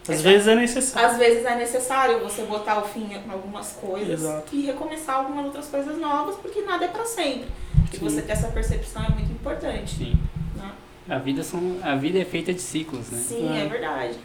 Às 0.05 0.11
Essa- 0.17 0.23
vezes 0.23 0.47
é 0.49 0.55
necessário. 0.55 1.09
Às 1.11 1.17
vezes 1.19 1.45
é 1.47 1.57
necessário 1.57 2.21
você 2.21 2.43
botar 2.43 2.79
o 2.79 2.87
fim 2.87 3.09
em 3.13 3.31
algumas 3.31 3.73
coisas 3.73 4.21
Exato. 4.21 4.55
e 4.55 4.61
recomeçar 4.67 5.17
algumas 5.17 5.47
outras 5.47 5.67
coisas 5.67 5.99
novas, 5.99 6.37
porque 6.37 6.61
nada 6.61 6.85
é 6.85 6.89
pra 6.89 7.05
sempre. 7.07 7.47
E 7.93 7.97
você 7.97 8.21
ter 8.23 8.33
essa 8.33 8.49
percepção 8.49 9.03
é 9.05 9.09
muito 9.11 9.33
importante. 9.33 9.97
Sim. 9.97 10.17
Né? 10.57 10.71
A 11.09 11.19
vida, 11.19 11.43
são, 11.43 11.79
a 11.83 11.95
vida 11.97 12.19
é 12.19 12.25
feita 12.25 12.53
de 12.53 12.61
ciclos, 12.61 13.11
né? 13.11 13.19
Sim, 13.19 13.51
É. 13.57 13.63
é 13.63 13.67
verdade. 13.67 14.19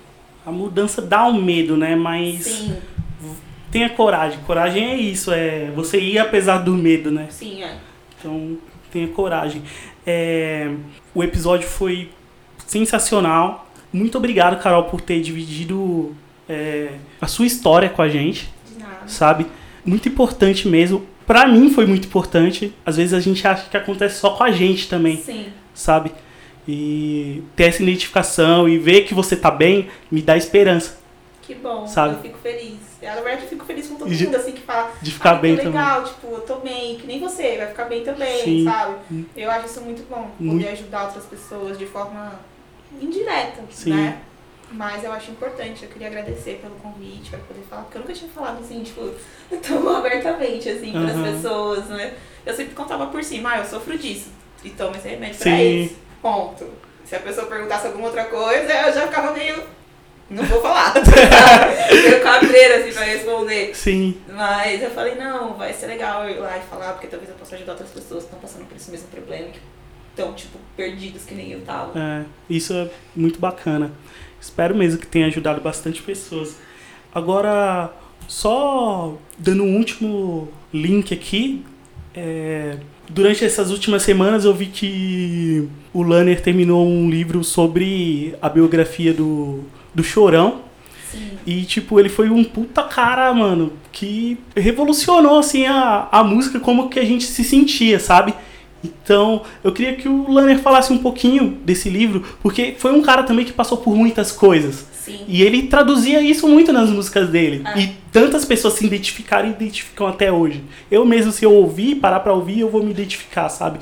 A 0.45 0.51
mudança 0.51 1.01
dá 1.01 1.25
um 1.27 1.41
medo, 1.41 1.77
né? 1.77 1.95
Mas 1.95 2.43
Sim, 2.45 2.77
tenha 3.71 3.89
coragem. 3.89 4.39
Coragem 4.45 4.91
é 4.91 4.95
isso, 4.95 5.31
é 5.31 5.71
você 5.75 5.99
ir 5.99 6.19
apesar 6.19 6.59
do 6.59 6.73
medo, 6.73 7.11
né? 7.11 7.27
sim, 7.29 7.63
é. 7.63 7.77
Então, 8.19 8.57
tenha 8.91 9.07
coragem. 9.07 9.63
É, 10.05 10.69
o 11.15 11.23
episódio 11.23 11.67
foi 11.67 12.09
sensacional. 12.67 13.69
Muito 13.93 14.17
obrigado, 14.17 14.61
Carol, 14.61 14.83
por 14.83 14.99
ter 14.99 15.21
dividido 15.21 16.13
é, 16.47 16.89
a 17.21 17.27
sua 17.27 17.45
história 17.45 17.89
com 17.89 18.01
a 18.01 18.09
gente, 18.09 18.49
De 18.69 18.79
nada. 18.79 19.07
sabe? 19.07 19.45
Muito 19.85 20.09
importante 20.09 20.67
mesmo. 20.67 21.05
Pra 21.25 21.47
mim 21.47 21.71
foi 21.71 21.85
muito 21.85 22.07
importante. 22.07 22.73
Às 22.85 22.97
vezes 22.97 23.13
a 23.13 23.19
gente 23.21 23.47
acha 23.47 23.69
que 23.69 23.77
acontece 23.77 24.19
só 24.19 24.31
com 24.31 24.43
a 24.43 24.51
gente 24.51 24.89
também, 24.89 25.17
Sim, 25.17 25.45
sabe? 25.73 26.11
E 26.67 27.41
ter 27.55 27.65
essa 27.65 27.81
identificação 27.81 28.67
e 28.67 28.77
ver 28.77 29.01
que 29.01 29.13
você 29.13 29.35
tá 29.35 29.49
bem 29.49 29.87
me 30.11 30.21
dá 30.21 30.35
esperança 30.35 30.99
que 31.49 31.55
bom. 31.55 31.87
Sabe? 31.87 32.13
Eu 32.13 32.21
fico 32.21 32.37
feliz. 32.37 32.77
Na 33.01 33.15
verdade, 33.15 33.43
eu 33.43 33.49
fico 33.49 33.65
feliz 33.65 33.87
com 33.87 33.95
todo 33.95 34.09
de- 34.13 34.25
mundo, 34.25 34.35
assim, 34.35 34.51
que 34.51 34.61
fala. 34.61 34.91
de 35.01 35.11
ficar 35.11 35.31
ah, 35.31 35.35
bem 35.35 35.55
que 35.55 35.63
também. 35.63 35.79
legal, 35.79 36.03
tipo, 36.03 36.27
eu 36.27 36.41
tô 36.41 36.55
bem, 36.57 36.97
que 36.97 37.07
nem 37.07 37.19
você, 37.19 37.57
vai 37.57 37.67
ficar 37.67 37.85
bem 37.85 38.03
também, 38.03 38.43
Sim. 38.43 38.63
sabe? 38.65 38.95
Eu 39.37 39.49
acho 39.51 39.65
isso 39.67 39.81
muito 39.81 40.07
bom, 40.09 40.29
poder 40.37 40.43
Muito. 40.43 40.67
ajudar 40.69 41.05
outras 41.05 41.25
pessoas 41.25 41.77
de 41.77 41.85
forma 41.85 42.33
indireta, 43.01 43.61
Sim. 43.71 43.91
né? 43.91 44.19
Mas 44.71 45.03
eu 45.03 45.11
acho 45.11 45.31
importante, 45.31 45.83
eu 45.83 45.89
queria 45.89 46.07
agradecer 46.07 46.59
pelo 46.61 46.75
convite, 46.75 47.29
pra 47.31 47.39
poder 47.39 47.61
falar, 47.69 47.83
porque 47.83 47.97
eu 47.97 48.01
nunca 48.01 48.13
tinha 48.13 48.29
falado 48.29 48.59
assim, 48.59 48.83
tipo, 48.83 49.09
tão 49.67 49.95
abertamente, 49.95 50.69
assim, 50.69 50.91
pras 50.91 51.15
Aham. 51.15 51.23
pessoas, 51.33 51.85
né? 51.87 52.13
Eu 52.45 52.53
sempre 52.55 52.75
contava 52.75 53.07
por 53.07 53.23
cima, 53.23 53.53
ah, 53.53 53.57
eu 53.59 53.65
sofro 53.65 53.97
disso, 53.97 54.29
e 54.63 54.69
tomo 54.69 54.95
esse 54.95 55.07
remédio 55.07 55.39
pra 55.39 55.51
Sim. 55.51 55.83
isso, 55.85 55.95
ponto. 56.21 56.65
Se 57.05 57.15
a 57.15 57.19
pessoa 57.19 57.47
perguntasse 57.47 57.87
alguma 57.87 58.05
outra 58.07 58.25
coisa, 58.25 58.71
eu 58.71 58.93
já 58.93 59.07
ficava 59.07 59.31
meio, 59.31 59.63
não 60.29 60.43
vou 60.43 60.61
falar, 60.61 60.93
meio 61.91 62.21
cabreira, 62.21 62.77
assim, 62.77 62.91
pra 62.91 63.03
responder. 63.03 63.75
Sim, 63.75 64.17
Mas 64.27 64.81
eu 64.83 64.91
falei, 64.91 65.15
não, 65.15 65.53
vai 65.55 65.73
ser 65.73 65.87
legal 65.87 66.23
eu 66.27 66.35
ir 66.35 66.39
lá 66.39 66.57
e 66.57 66.61
falar, 66.69 66.93
porque 66.93 67.07
talvez 67.07 67.29
eu 67.29 67.35
possa 67.35 67.55
ajudar 67.55 67.71
outras 67.73 67.89
pessoas 67.89 68.23
que 68.23 68.25
estão 68.25 68.39
passando 68.39 68.67
por 68.67 68.75
esse 68.75 68.91
mesmo 68.91 69.07
problema, 69.07 69.47
que 69.47 69.59
estão, 70.11 70.33
tipo, 70.33 70.57
perdidas 70.77 71.23
que 71.25 71.33
nem 71.33 71.51
eu 71.51 71.61
tava. 71.61 71.97
É, 71.99 72.23
isso 72.49 72.73
é 72.73 72.89
muito 73.15 73.39
bacana. 73.39 73.91
Espero 74.39 74.75
mesmo 74.75 74.99
que 74.99 75.07
tenha 75.07 75.27
ajudado 75.27 75.59
bastante 75.61 76.01
pessoas. 76.01 76.55
Agora, 77.13 77.91
só 78.27 79.17
dando 79.37 79.63
um 79.63 79.77
último 79.77 80.49
link 80.73 81.13
aqui. 81.13 81.65
é, 82.15 82.77
durante 83.09 83.43
essas 83.43 83.71
últimas 83.71 84.03
semanas 84.03 84.45
eu 84.45 84.53
vi 84.53 84.67
que 84.67 85.67
o 85.93 86.03
Lanner 86.03 86.41
terminou 86.41 86.85
um 86.87 87.09
livro 87.09 87.43
sobre 87.43 88.35
a 88.41 88.47
biografia 88.47 89.13
do, 89.13 89.63
do 89.93 90.03
Chorão. 90.03 90.61
Sim. 91.11 91.31
E, 91.45 91.63
tipo, 91.63 91.99
ele 91.99 92.09
foi 92.09 92.29
um 92.29 92.43
puta 92.43 92.83
cara, 92.83 93.33
mano, 93.33 93.73
que 93.91 94.37
revolucionou, 94.55 95.39
assim, 95.39 95.65
a, 95.65 96.07
a 96.11 96.23
música, 96.23 96.59
como 96.59 96.89
que 96.89 96.99
a 96.99 97.05
gente 97.05 97.25
se 97.25 97.43
sentia, 97.43 97.99
sabe? 97.99 98.33
Então, 98.83 99.41
eu 99.63 99.71
queria 99.71 99.93
que 99.95 100.07
o 100.07 100.31
Lanner 100.31 100.59
falasse 100.59 100.93
um 100.93 100.97
pouquinho 100.97 101.57
desse 101.65 101.89
livro, 101.89 102.23
porque 102.41 102.75
foi 102.77 102.93
um 102.93 103.01
cara 103.01 103.23
também 103.23 103.43
que 103.43 103.51
passou 103.51 103.77
por 103.79 103.95
muitas 103.95 104.31
coisas. 104.31 104.85
Sim. 104.93 105.21
E 105.27 105.41
ele 105.41 105.63
traduzia 105.63 106.21
isso 106.21 106.47
muito 106.47 106.71
nas 106.71 106.89
músicas 106.89 107.29
dele. 107.29 107.61
Ah. 107.65 107.77
E 107.77 107.95
tantas 108.11 108.45
pessoas 108.45 108.75
se 108.75 108.85
identificaram 108.85 109.47
e 109.47 109.51
identificam 109.51 110.07
até 110.07 110.31
hoje. 110.31 110.63
Eu 110.89 111.05
mesmo, 111.05 111.31
se 111.31 111.43
eu 111.43 111.53
ouvir, 111.53 111.95
parar 111.95 112.19
pra 112.19 112.33
ouvir, 112.33 112.59
eu 112.59 112.69
vou 112.69 112.83
me 112.83 112.91
identificar, 112.91 113.49
sabe? 113.49 113.79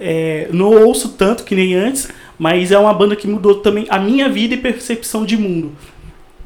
É, 0.00 0.48
não 0.52 0.86
ouço 0.86 1.10
tanto 1.10 1.44
que 1.44 1.54
nem 1.54 1.74
antes, 1.74 2.08
mas 2.38 2.72
é 2.72 2.78
uma 2.78 2.92
banda 2.92 3.16
que 3.16 3.28
mudou 3.28 3.56
também 3.56 3.86
a 3.88 3.98
minha 3.98 4.28
vida 4.28 4.54
e 4.54 4.58
percepção 4.58 5.24
de 5.24 5.36
mundo. 5.36 5.72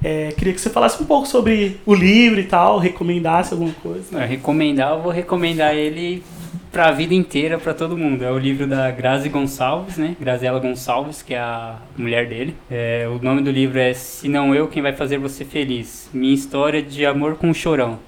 É, 0.05 0.33
queria 0.37 0.53
que 0.53 0.61
você 0.61 0.71
falasse 0.71 1.03
um 1.03 1.07
pouco 1.07 1.27
sobre 1.27 1.81
o 1.87 1.95
livro 1.95 2.39
e 2.39 2.45
tal, 2.45 2.79
recomendasse 2.79 3.53
alguma 3.53 3.73
coisa. 3.83 4.19
É, 4.21 4.27
recomendar, 4.27 4.93
eu 4.93 5.03
vou 5.03 5.11
recomendar 5.13 5.75
ele 5.75 6.23
pra 6.71 6.91
vida 6.91 7.15
inteira, 7.15 7.59
pra 7.59 7.73
todo 7.73 7.97
mundo. 7.97 8.23
É 8.23 8.31
o 8.31 8.39
livro 8.39 8.67
da 8.67 8.91
Grazi 8.91 9.31
Gonçalves, 9.31 9.97
né? 9.97 10.15
Graziela 10.21 10.61
Gonçalves, 10.61 11.23
que 11.23 11.33
é 11.33 11.39
a 11.39 11.77
mulher 11.97 12.29
dele. 12.29 12.55
É, 12.71 13.09
o 13.09 13.23
nome 13.23 13.41
do 13.41 13.51
livro 13.51 13.79
é 13.79 13.95
Se 13.95 14.29
Não 14.29 14.55
Eu 14.55 14.69
Quem 14.69 14.83
Vai 14.83 14.93
Fazer 14.93 15.19
Você 15.19 15.45
Feliz. 15.45 16.11
Minha 16.13 16.35
História 16.35 16.83
de 16.83 17.07
Amor 17.07 17.37
com 17.37 17.49
o 17.51 17.55
Chorão. 17.55 17.99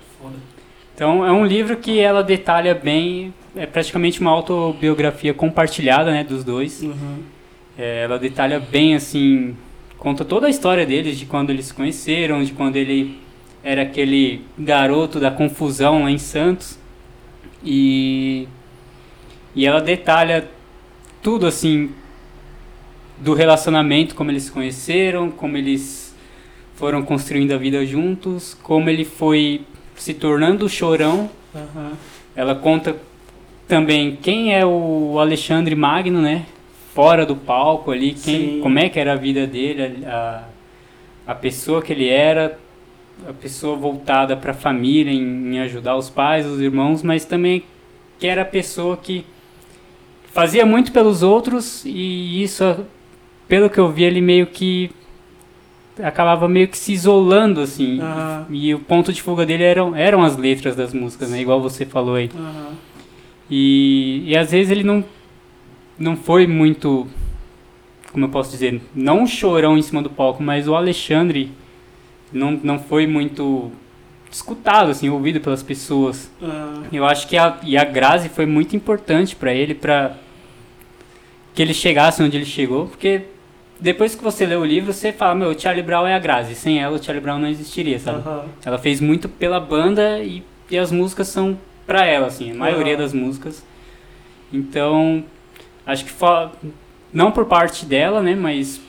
Então, 0.95 1.25
é 1.25 1.33
um 1.33 1.47
livro 1.47 1.77
que 1.77 1.99
ela 1.99 2.23
detalha 2.23 2.75
bem, 2.75 3.33
é 3.57 3.65
praticamente 3.65 4.21
uma 4.21 4.33
autobiografia 4.33 5.33
compartilhada, 5.33 6.11
né, 6.11 6.23
dos 6.23 6.45
dois. 6.45 6.83
Uhum. 6.83 7.19
É, 7.79 8.03
ela 8.03 8.19
detalha 8.19 8.59
bem, 8.59 8.97
assim, 8.97 9.57
conta 9.97 10.25
toda 10.25 10.49
a 10.49 10.51
história 10.51 10.85
deles, 10.85 11.17
de 11.17 11.27
quando 11.27 11.51
eles 11.51 11.67
se 11.67 11.75
conheceram, 11.75 12.43
de 12.43 12.53
quando 12.53 12.75
ele 12.75 13.19
era 13.63 13.83
aquele 13.83 14.43
garoto 14.59 15.21
da 15.21 15.31
confusão 15.31 16.03
lá 16.03 16.11
em 16.11 16.19
Santos. 16.19 16.77
E, 17.65 18.49
e 19.55 19.65
ela 19.65 19.81
detalha 19.81 20.49
tudo, 21.23 21.47
assim, 21.47 21.91
do 23.19 23.33
relacionamento, 23.33 24.15
como 24.15 24.31
eles 24.31 24.45
se 24.45 24.51
conheceram, 24.51 25.31
como 25.31 25.57
eles 25.57 26.15
foram 26.75 27.03
construindo 27.03 27.53
a 27.53 27.57
vida 27.57 27.85
juntos, 27.87 28.55
como 28.63 28.91
ele 28.91 29.05
foi 29.05 29.63
se 29.97 30.15
tornando 30.15 30.69
chorão 30.69 31.31
Uhum. 31.55 31.93
ela 32.37 32.55
conta 32.55 32.95
também 33.67 34.17
quem 34.17 34.55
é 34.55 34.65
o 34.65 35.19
Alexandre 35.19 35.75
Magno, 35.75 36.21
né? 36.21 36.45
Fora 36.99 37.25
do 37.25 37.37
palco 37.37 37.93
ali, 37.93 38.13
quem, 38.13 38.55
Sim. 38.55 38.61
como 38.61 38.77
é 38.77 38.89
que 38.89 38.99
era 38.99 39.13
a 39.13 39.15
vida 39.15 39.47
dele, 39.47 40.05
a, 40.05 40.43
a 41.29 41.33
pessoa 41.33 41.81
que 41.81 41.93
ele 41.93 42.09
era, 42.09 42.59
a 43.25 43.33
pessoa 43.33 43.77
voltada 43.77 44.37
para 44.37 44.51
a 44.51 44.55
família, 44.55 45.13
em, 45.13 45.55
em 45.55 45.61
ajudar 45.61 45.95
os 45.95 46.11
pais, 46.11 46.45
os 46.45 46.61
irmãos, 46.61 47.05
mas 47.05 47.25
também 47.25 47.63
que 48.19 48.27
era 48.27 48.43
a 48.43 48.45
pessoa 48.45 48.97
que 48.97 49.25
fazia 50.33 50.67
muito 50.67 50.91
pelos 50.91 51.23
outros 51.23 51.85
e 51.85 52.43
isso, 52.43 52.85
pelo 53.47 53.71
que 53.71 53.79
eu 53.79 53.89
vi, 53.93 54.03
ele 54.03 54.21
meio 54.21 54.49
que 54.49 54.91
acabava 56.03 56.49
meio 56.49 56.67
que 56.67 56.77
se 56.77 56.93
isolando 56.93 57.61
assim. 57.61 58.01
Aham. 58.01 58.47
E 58.51 58.75
o 58.75 58.81
ponto 58.81 59.13
de 59.13 59.23
fuga 59.23 59.47
dele 59.47 59.63
eram, 59.63 59.95
eram 59.95 60.25
as 60.25 60.37
letras 60.37 60.75
das 60.75 60.93
músicas, 60.93 61.31
né? 61.31 61.41
Igual 61.41 61.63
você 61.63 61.87
falou 61.87 62.17
aí. 62.17 62.29
Uhum. 62.35 62.73
E, 63.49 64.25
e 64.27 64.37
às 64.37 64.51
vezes 64.51 64.73
ele 64.73 64.83
não, 64.83 65.05
não 65.99 66.17
foi 66.17 66.47
muito, 66.47 67.07
como 68.13 68.25
eu 68.25 68.29
posso 68.29 68.51
dizer, 68.51 68.81
não 68.95 69.23
um 69.23 69.27
chorão 69.27 69.77
em 69.77 69.83
cima 69.83 70.03
do 70.03 70.11
palco, 70.11 70.43
mas 70.43 70.69
o 70.69 70.75
Alexandre 70.75 71.51
não, 72.33 72.53
não 72.63 72.79
foi 72.79 73.07
muito 73.07 73.73
escutado, 74.31 74.91
assim, 74.91 75.09
ouvido 75.09 75.41
pelas 75.41 75.63
pessoas. 75.63 76.31
Uhum. 76.41 76.85
Eu 76.93 77.05
acho 77.05 77.27
que 77.27 77.37
a, 77.37 77.59
e 77.63 77.77
a 77.77 77.85
Grazi 77.85 78.29
foi 78.29 78.47
muito 78.47 78.77
importante 78.77 79.35
pra 79.35 79.53
ele, 79.53 79.75
pra 79.75 80.15
que 81.55 81.63
ele 81.63 81.75
chegasse 81.75 82.23
onde 82.23 82.37
ele 82.37 82.45
chegou, 82.45 82.87
porque 82.87 83.23
depois 83.81 84.15
que 84.15 84.23
você 84.23 84.47
lê 84.47 84.55
o 84.55 84.65
livro, 84.65 84.93
você 84.93 85.13
fala, 85.13 85.35
meu, 85.35 85.51
o 85.51 85.59
Charlie 85.59 85.83
Brown 85.83 86.07
é 86.07 86.15
a 86.15 86.19
Grazi, 86.19 86.55
sem 86.55 86.79
ela 86.79 86.97
o 86.97 87.03
Charlie 87.03 87.23
Brown 87.23 87.39
não 87.39 87.49
existiria, 87.49 87.99
sabe? 87.99 88.29
Uhum. 88.29 88.43
Ela 88.65 88.79
fez 88.79 89.01
muito 89.01 89.29
pela 89.29 89.59
banda 89.59 90.21
e, 90.21 90.43
e 90.71 90.79
as 90.79 90.93
músicas 90.93 91.29
são 91.29 91.59
pra 91.87 92.05
ela, 92.05 92.27
assim, 92.27 92.51
a 92.53 92.55
maioria 92.55 92.95
Aham. 92.95 93.03
das 93.03 93.13
músicas. 93.13 93.65
Então, 94.53 95.25
acho 95.89 96.05
que 96.05 96.13
não 97.13 97.33
por 97.33 97.47
parte 97.47 97.85
dela, 97.85 98.23
né, 98.23 98.37
mas 98.37 98.81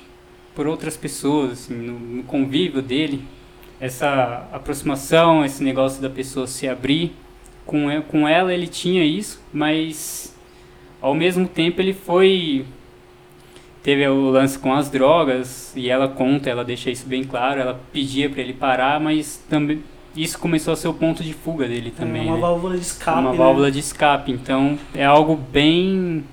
por 0.54 0.68
outras 0.68 0.98
pessoas, 0.98 1.54
assim, 1.54 1.74
no, 1.74 1.98
no 1.98 2.24
convívio 2.24 2.82
dele, 2.82 3.24
essa 3.80 4.48
aproximação, 4.52 5.46
esse 5.46 5.64
negócio 5.64 6.02
da 6.02 6.10
pessoa 6.10 6.46
se 6.46 6.68
abrir. 6.68 7.14
Com, 7.66 7.88
com 8.08 8.28
ela 8.28 8.54
ele 8.54 8.68
tinha 8.68 9.04
isso, 9.06 9.40
mas 9.54 10.36
ao 11.00 11.14
mesmo 11.14 11.48
tempo 11.48 11.80
ele 11.80 11.94
foi 11.94 12.66
teve 13.84 14.08
o 14.08 14.32
lance 14.32 14.58
com 14.58 14.74
as 14.74 14.90
drogas 14.90 15.72
e 15.76 15.90
ela 15.90 16.08
conta, 16.08 16.50
ela 16.50 16.66
deixa 16.66 16.90
isso 16.90 17.08
bem 17.08 17.24
claro, 17.24 17.62
ela 17.62 17.80
pedia 17.94 18.30
pra 18.30 18.42
ele 18.42 18.54
parar, 18.54 19.00
mas 19.00 19.38
também 19.48 19.84
isso 20.16 20.38
começou 20.40 20.74
a 20.74 20.76
ser 20.76 20.88
o 20.88 20.94
ponto 20.94 21.24
de 21.24 21.34
fuga 21.34 21.68
dele 21.68 21.92
também, 21.92 22.24
é 22.24 22.26
uma 22.26 22.36
né? 22.36 22.42
válvula 22.42 22.76
de 22.76 22.82
escape. 22.82 23.20
uma 23.20 23.32
né? 23.32 23.38
válvula 23.38 23.72
de 23.72 23.80
escape. 23.80 24.32
Então 24.32 24.78
é 24.94 25.06
algo 25.06 25.36
bem, 25.36 26.24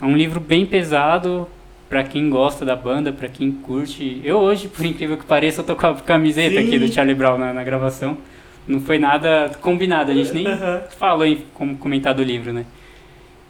é 0.00 0.04
um 0.04 0.16
livro 0.16 0.40
bem 0.40 0.66
pesado 0.66 1.48
pra 1.88 2.02
quem 2.02 2.28
gosta 2.28 2.64
da 2.64 2.76
banda, 2.76 3.12
pra 3.12 3.28
quem 3.28 3.50
curte. 3.50 4.20
Eu 4.24 4.38
hoje, 4.38 4.68
por 4.68 4.84
incrível 4.84 5.16
que 5.16 5.24
pareça, 5.24 5.60
eu 5.60 5.64
tô 5.64 5.76
com 5.76 5.86
a 5.86 5.94
camiseta 5.94 6.60
Sim. 6.60 6.66
aqui 6.66 6.78
do 6.78 6.92
Charlie 6.92 7.14
Brown 7.14 7.38
na, 7.38 7.52
na 7.52 7.64
gravação. 7.64 8.18
Não 8.66 8.80
foi 8.80 8.98
nada 8.98 9.52
combinado, 9.60 10.10
a 10.10 10.14
gente 10.14 10.32
nem 10.32 10.46
Aham. 10.46 10.82
falou 10.98 11.24
em 11.24 11.44
como 11.54 11.76
comentar 11.76 12.12
do 12.14 12.22
livro, 12.22 12.52
né? 12.52 12.66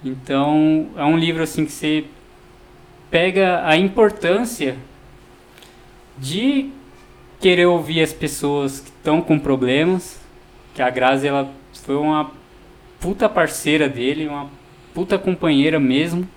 Então, 0.05 0.89
é 0.97 1.05
um 1.05 1.17
livro 1.17 1.43
assim 1.43 1.65
que 1.65 1.73
você 1.73 2.05
pega 3.11 3.67
a 3.67 3.77
importância 3.77 4.77
de 6.19 6.71
querer 7.41 7.67
ouvir 7.67 8.03
as 8.03 8.13
pessoas 8.13 8.81
que 8.81 8.89
estão 8.89 9.21
com 9.23 9.39
problemas, 9.39 10.21
que 10.75 10.83
a 10.83 10.91
Grazi 10.91 11.27
ela 11.27 11.51
foi 11.73 11.97
uma 11.97 12.31
puta 13.01 13.29
parceira 13.29 13.89
dele, 13.89 14.29
uma 14.29 14.49
puta 14.93 15.19
companheira 15.19 15.81
mesmo. 15.81 16.29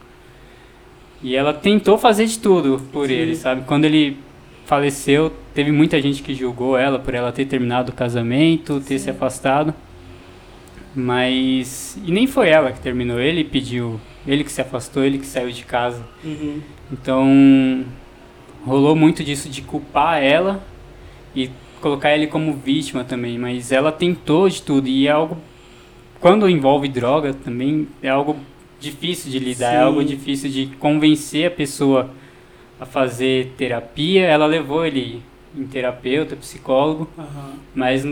E 1.22 1.36
ela 1.36 1.54
tentou 1.54 1.98
fazer 1.98 2.26
de 2.26 2.40
tudo 2.40 2.82
por 2.92 3.08
Sim. 3.08 3.14
ele, 3.14 3.36
sabe? 3.36 3.64
Quando 3.66 3.86
ele 3.86 4.18
faleceu, 4.66 5.34
teve 5.54 5.72
muita 5.72 6.02
gente 6.02 6.22
que 6.22 6.34
julgou 6.34 6.78
ela 6.78 7.00
por 7.00 7.14
ela 7.14 7.32
ter 7.32 7.46
terminado 7.46 7.92
o 7.92 7.96
casamento, 7.96 8.80
ter 8.80 9.00
se 9.00 9.10
afastado. 9.10 9.74
Mas. 10.96 12.00
E 12.06 12.12
nem 12.12 12.26
foi 12.28 12.50
ela 12.50 12.72
que 12.72 12.80
terminou, 12.80 13.20
ele 13.20 13.44
pediu. 13.44 14.00
Ele 14.28 14.44
que 14.44 14.52
se 14.52 14.62
afastou, 14.62 15.04
ele 15.04 15.18
que 15.18 15.26
saiu 15.26 15.52
de 15.52 15.64
casa. 15.64 16.06
Uhum. 16.24 16.62
Então. 16.92 17.86
Rolou 18.66 18.96
muito 18.96 19.24
disso 19.24 19.50
de 19.50 19.62
culpar 19.62 20.22
ela 20.22 20.62
e 21.34 21.50
colocar 21.82 22.14
ele 22.14 22.28
como 22.28 22.54
vítima 22.54 23.04
também. 23.04 23.38
Mas 23.38 23.72
ela 23.72 23.92
tentou 23.92 24.50
de 24.50 24.62
tudo 24.62 24.88
e 24.88 25.08
é 25.08 25.12
algo. 25.12 25.38
Quando 26.20 26.50
envolve 26.50 26.90
droga 26.90 27.34
também, 27.34 27.88
é 28.04 28.10
algo 28.10 28.38
difícil 28.80 29.32
de 29.32 29.40
lidar, 29.40 29.74
é 29.74 29.78
Sim. 29.78 29.84
algo 29.84 30.04
difícil 30.04 30.50
de 30.50 30.68
convencer 30.80 31.48
a 31.48 31.52
pessoa 31.52 32.10
a 32.80 32.86
fazer 32.86 33.54
terapia. 33.58 34.26
Ela 34.26 34.46
levou 34.46 34.86
ele 34.86 35.22
em 35.58 35.66
terapeuta, 35.66 36.36
psicólogo. 36.36 37.10
Aham. 37.18 37.54
Mas 37.76 38.06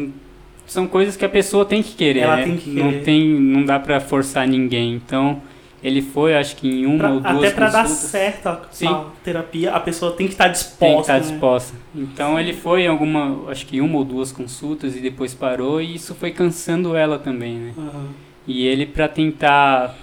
são 0.66 0.88
coisas 0.88 1.16
que 1.16 1.24
a 1.24 1.30
pessoa 1.30 1.64
tem 1.66 1.82
que 1.82 1.94
querer, 1.94 2.22
Ela 2.22 2.38
né? 2.38 2.44
tem 2.44 2.58
que 2.58 2.70
Não 2.72 2.90
querer. 2.92 3.04
tem, 3.04 3.28
não 3.30 3.64
dá 3.66 3.80
pra 3.80 4.00
forçar 4.02 4.46
ninguém. 4.48 4.94
Então, 4.96 5.42
ele 5.82 6.02
foi, 6.02 6.36
acho 6.36 6.58
que 6.58 6.68
em 6.68 6.86
uma 6.86 6.98
Pra- 6.98 7.10
ou 7.12 7.20
duas 7.22 7.36
até 7.38 7.52
pra 7.52 7.70
dar 7.70 7.88
certo 7.88 8.48
a, 8.48 8.62
Sim. 8.72 8.88
a 8.88 9.06
terapia, 9.24 9.72
a 9.72 9.80
pessoa 9.80 10.12
tem 10.12 10.28
que 10.28 10.34
estar 10.34 10.50
disposta. 10.50 10.80
tem 10.86 10.96
que 10.96 11.02
estar 11.02 11.14
né? 11.14 11.20
disposta. 11.22 11.76
Então, 11.96 12.38
ele 12.38 12.52
foi 12.52 12.82
em 12.82 12.88
alguma, 12.88 13.50
acho 13.50 13.66
que 13.66 13.80
uma 13.80 13.98
ou 13.98 14.04
duas 14.04 14.32
consultas 14.34 14.96
e 14.98 15.00
depois 15.00 15.34
parou 15.34 15.80
e 15.82 15.96
isso 15.96 16.14
foi 16.16 16.32
cansando 16.32 16.96
ela 16.96 17.18
também, 17.18 17.54
né? 17.56 17.74
Aham. 17.78 18.08
E 18.46 18.66
ele 18.66 18.86
pra 18.86 19.08
tentar 19.08 19.96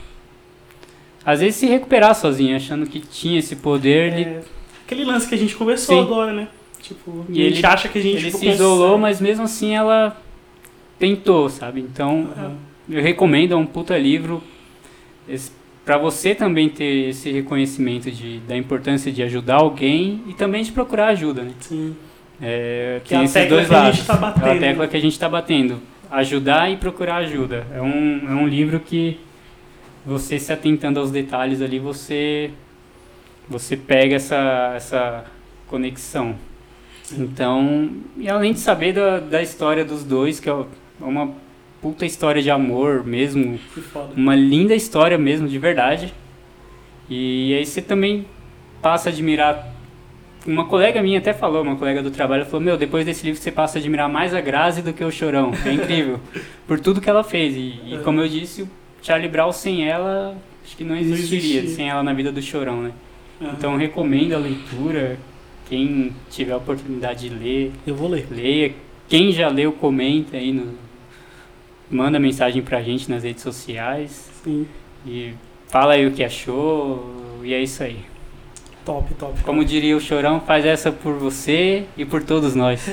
às 1.25 1.41
vezes 1.41 1.57
se 1.57 1.67
recuperar 1.67 2.15
sozinho, 2.15 2.57
achando 2.57 2.87
que 2.87 3.01
tinha 3.01 3.39
esse 3.39 3.57
poder, 3.57 4.13
ele, 4.13 4.23
É, 4.23 4.41
aquele 4.87 5.05
lance 5.05 5.29
que 5.29 5.35
a 5.35 5.39
gente 5.39 5.55
conversou 5.57 5.97
Sim. 5.97 6.03
agora, 6.03 6.33
né? 6.33 6.49
Tipo, 6.81 7.25
E 7.31 7.41
a 7.41 7.45
gente 7.49 7.59
ele- 7.59 7.67
acha 7.67 7.89
que 7.89 7.99
a 7.99 8.03
gente 8.03 8.17
ele 8.17 8.27
se 8.27 8.33
consegue. 8.33 8.53
isolou, 8.53 8.99
mas 8.99 9.21
mesmo 9.21 9.45
assim 9.45 9.75
ela 9.75 10.17
tentou, 10.99 11.49
sabe? 11.49 11.81
Então, 11.81 12.29
Aham. 12.37 12.57
Eu 12.87 13.01
recomendo, 13.03 13.53
é 13.53 13.57
um 13.57 13.65
puta 13.65 13.97
livro 13.97 14.43
para 15.85 15.97
você 15.99 16.35
também 16.35 16.69
ter 16.69 17.09
esse 17.09 17.31
reconhecimento 17.31 18.11
de, 18.11 18.39
da 18.41 18.57
importância 18.57 19.11
de 19.13 19.23
ajudar 19.23 19.57
alguém 19.57 20.23
e 20.29 20.35
também 20.35 20.63
de 20.63 20.73
procurar 20.73 21.09
ajuda, 21.09 21.43
né? 21.43 21.53
Sim. 21.61 21.97
É, 22.43 23.01
Que 23.05 23.11
tem 23.11 23.21
é 23.21 23.25
esses 23.25 23.49
dois 23.49 23.69
lados. 23.71 24.07
tá 24.07 24.17
batendo. 24.17 24.47
É 24.47 24.53
a 24.53 24.59
tecla 24.59 24.87
que 24.89 24.97
a 24.97 25.01
gente 25.01 25.13
está 25.13 25.29
batendo. 25.29 25.81
Ajudar 26.11 26.71
e 26.71 26.77
procurar 26.77 27.17
ajuda. 27.17 27.67
É 27.75 27.81
um, 27.81 28.21
é 28.29 28.35
um 28.35 28.47
livro 28.47 28.79
que 28.81 29.19
você 30.05 30.39
se 30.39 30.53
atentando 30.53 31.01
aos 31.01 31.11
detalhes 31.11 31.63
ali, 31.63 31.79
você 31.79 32.51
você 33.49 33.77
pega 33.77 34.17
essa, 34.17 34.73
essa 34.75 35.25
conexão. 35.67 36.35
Então, 37.13 37.91
e 38.17 38.29
além 38.29 38.53
de 38.53 38.61
saber 38.61 38.93
da, 38.93 39.21
da 39.21 39.43
história 39.43 39.85
dos 39.85 40.05
dois, 40.05 40.41
que 40.41 40.49
é 40.49 40.65
uma 41.01 41.35
puta 41.83 42.07
história 42.07 42.41
de 42.41 42.51
amor 42.51 43.05
mesmo, 43.05 43.59
uma 44.17 44.35
linda 44.35 44.75
história 44.75 45.19
mesmo, 45.19 45.47
de 45.47 45.59
verdade. 45.59 46.15
E 47.11 47.55
aí 47.55 47.67
você 47.67 47.83
também 47.83 48.25
passa 48.81 49.11
a 49.11 49.13
admirar. 49.13 49.73
Uma 50.47 50.67
colega 50.67 51.03
minha 51.03 51.19
até 51.19 51.33
falou, 51.33 51.63
uma 51.63 51.77
colega 51.77 52.03
do 52.03 52.11
trabalho, 52.11 52.47
falou: 52.47 52.61
Meu, 52.61 52.77
depois 52.79 53.05
desse 53.05 53.25
livro 53.27 53.41
você 53.41 53.53
passa 53.53 53.79
a 53.79 53.81
admirar 53.81 54.09
mais 54.09 54.35
a 54.35 54.41
Grazi 54.41 54.81
do 54.81 54.95
que 54.95 55.05
o 55.05 55.11
Chorão. 55.11 55.53
É 55.65 55.73
incrível. 55.73 56.21
por 56.67 56.81
tudo 56.81 57.01
que 57.01 57.11
ela 57.11 57.23
fez. 57.23 57.55
E, 57.55 57.95
e 57.95 58.01
como 58.03 58.21
eu 58.21 58.29
disse, 58.29 58.67
Charlie 59.05 59.29
Brown 59.29 59.53
sem 59.53 59.87
ela, 59.87 60.35
acho 60.65 60.75
que 60.75 60.83
não 60.83 60.97
existiria, 60.97 61.59
existia. 61.59 61.77
sem 61.77 61.91
ela 61.91 62.03
na 62.03 62.15
vida 62.15 62.33
do 62.33 62.41
Chorão, 62.41 62.81
né? 62.81 62.93
Aham. 63.41 63.55
Então 63.57 63.77
recomendo 63.77 64.33
a 64.33 64.39
leitura. 64.39 65.19
Quem 65.69 66.13
tiver 66.31 66.53
a 66.53 66.57
oportunidade 66.57 67.29
de 67.29 67.35
ler, 67.35 67.73
eu 67.87 67.95
vou 67.95 68.09
ler. 68.09 68.27
leia. 68.31 68.73
Quem 69.07 69.31
já 69.31 69.49
leu, 69.49 69.73
comenta 69.73 70.39
aí 70.39 70.53
no. 70.53 70.73
Manda 71.91 72.19
mensagem 72.19 72.63
pra 72.63 72.83
gente 72.83 73.11
nas 73.11 73.25
redes 73.25 73.43
sociais. 73.43 74.31
Sim. 74.43 74.67
E 75.07 75.35
fala 75.69 75.95
aí 75.95 76.07
o 76.07 76.13
que 76.13 76.25
achou. 76.25 77.41
E 77.43 77.53
é 77.53 77.63
isso 77.63 77.83
aí. 77.83 77.99
Top, 78.87 79.13
top. 79.15 79.43
Como 79.43 79.65
diria 79.65 79.97
o 79.97 80.01
Chorão, 80.01 80.41
faz 80.41 80.65
essa 80.65 80.91
por 80.91 81.15
você 81.15 81.85
e 81.97 82.07
por 82.07 82.23
todos 82.23 82.55
nós. 82.55 82.87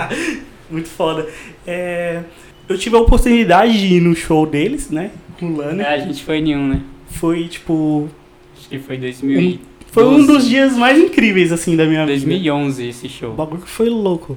Muito 0.70 0.88
foda. 0.88 1.28
É, 1.66 2.22
eu 2.68 2.78
tive 2.78 2.96
a 2.96 3.00
oportunidade 3.00 3.78
de 3.78 3.96
ir 3.96 4.00
no 4.00 4.14
show 4.14 4.46
deles, 4.46 4.90
né? 4.90 5.10
Com 5.38 5.46
o 5.46 5.56
Lana. 5.56 5.82
É, 5.82 5.94
a 5.94 5.98
gente 5.98 6.22
foi 6.24 6.40
nenhum, 6.40 6.68
né? 6.68 6.80
Foi 7.10 7.48
tipo. 7.48 8.08
Acho 8.58 8.68
que 8.68 8.78
foi 8.78 8.96
2000 8.96 9.58
Foi 9.90 10.04
um 10.04 10.24
dos 10.24 10.46
dias 10.48 10.76
mais 10.76 10.98
incríveis, 10.98 11.52
assim, 11.52 11.76
da 11.76 11.84
minha 11.84 12.06
vida. 12.06 12.12
2011 12.12 12.86
esse 12.88 13.06
O 13.06 13.10
show. 13.10 13.32
bagulho 13.34 13.62
que 13.62 13.68
foi 13.68 13.88
louco. 13.88 14.36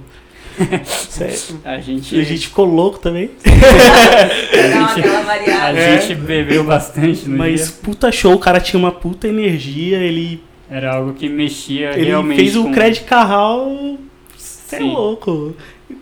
Sério. 0.86 1.60
A 1.64 1.80
gente, 1.80 2.16
E 2.16 2.20
a 2.22 2.24
gente 2.24 2.48
ficou 2.48 2.66
louco 2.66 3.00
também. 3.00 3.30
A 3.46 5.22
variada. 5.22 5.78
É. 5.78 6.00
gente 6.02 6.16
bebeu 6.16 6.64
bastante 6.64 7.28
no 7.28 7.38
Mas 7.38 7.68
dia. 7.68 7.76
puta 7.84 8.12
show, 8.12 8.34
o 8.34 8.40
cara 8.40 8.60
tinha 8.60 8.80
uma 8.80 8.92
puta 8.92 9.28
energia, 9.28 9.98
ele, 9.98 10.42
Era 10.70 10.96
algo 10.96 11.14
que 11.14 11.28
mexia 11.28 11.92
ele 11.98 12.08
realmente 12.08 12.38
fez 12.38 12.56
o 12.56 12.64
com... 12.64 12.72
Credit 12.72 13.04
Carral. 13.06 13.98
Você 14.38 14.78
é 14.78 14.80
louco. 14.80 15.56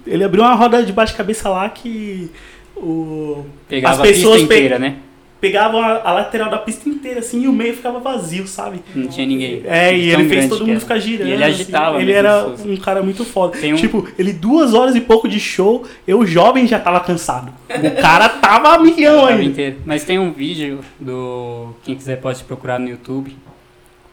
Ele 0.06 0.24
abriu 0.24 0.44
uma 0.44 0.53
roda 0.53 0.84
de 0.84 0.94
bate-cabeça 0.94 1.49
lá 1.49 1.68
que 1.70 2.30
o, 2.76 3.45
Pegava 3.70 3.94
as 3.95 4.00
a 4.00 4.04
pessoas 4.04 4.40
pista 4.41 4.48
pe- 4.48 4.56
inteira, 4.56 4.80
né? 4.80 4.95
pegavam 5.40 5.82
a, 5.82 6.02
a 6.04 6.14
lateral 6.14 6.50
da 6.50 6.58
pista 6.58 6.88
inteira 6.88 7.20
assim 7.20 7.41
e 7.44 7.48
o 7.50 7.52
meio 7.54 7.74
ficava 7.76 8.00
vazio, 8.00 8.48
sabe? 8.48 8.80
Não 8.95 9.08
tinha 9.10 9.28
ninguém. 9.28 9.62
É, 9.66 9.94
e 9.94 10.10
ele 10.10 10.30
fez 10.30 10.48
todo 10.48 10.62
mundo 10.62 10.72
era. 10.72 10.80
ficar 10.80 11.00
girando. 11.00 11.28
E 11.28 11.32
ele 11.34 11.44
agitava 11.44 11.95
assim. 11.98 12.02
Ele 12.04 12.12
era 12.14 12.44
pessoas. 12.50 12.66
um 12.66 12.78
cara 12.78 13.04
muito 13.04 13.26
foda. 13.26 13.58
Um- 13.58 13.76
Tipo, 13.76 14.08
ele 14.18 14.32
duas 14.32 14.74
horas 14.74 14.95
e 14.95 15.02
pouco 15.02 15.28
de 15.28 15.41
show, 15.41 15.86
eu 16.08 16.26
jovem 16.26 16.66
já 16.66 16.80
tava 16.80 17.02
cansado. 17.02 17.52
O 17.70 17.91
cara 18.02 18.30
tava 18.30 18.70
a 18.76 18.80
milhão 18.80 19.26
ainda. 19.26 19.44
inteiro. 19.44 19.78
Mas 19.86 20.06
tem 20.06 20.18
um 20.18 20.32
vídeo 20.32 20.80
do. 20.98 21.74
Quem 21.84 21.94
quiser 21.95 22.22
pode 22.22 22.41
procurar 22.45 22.80
no 22.80 22.88
YouTube. 22.88 23.36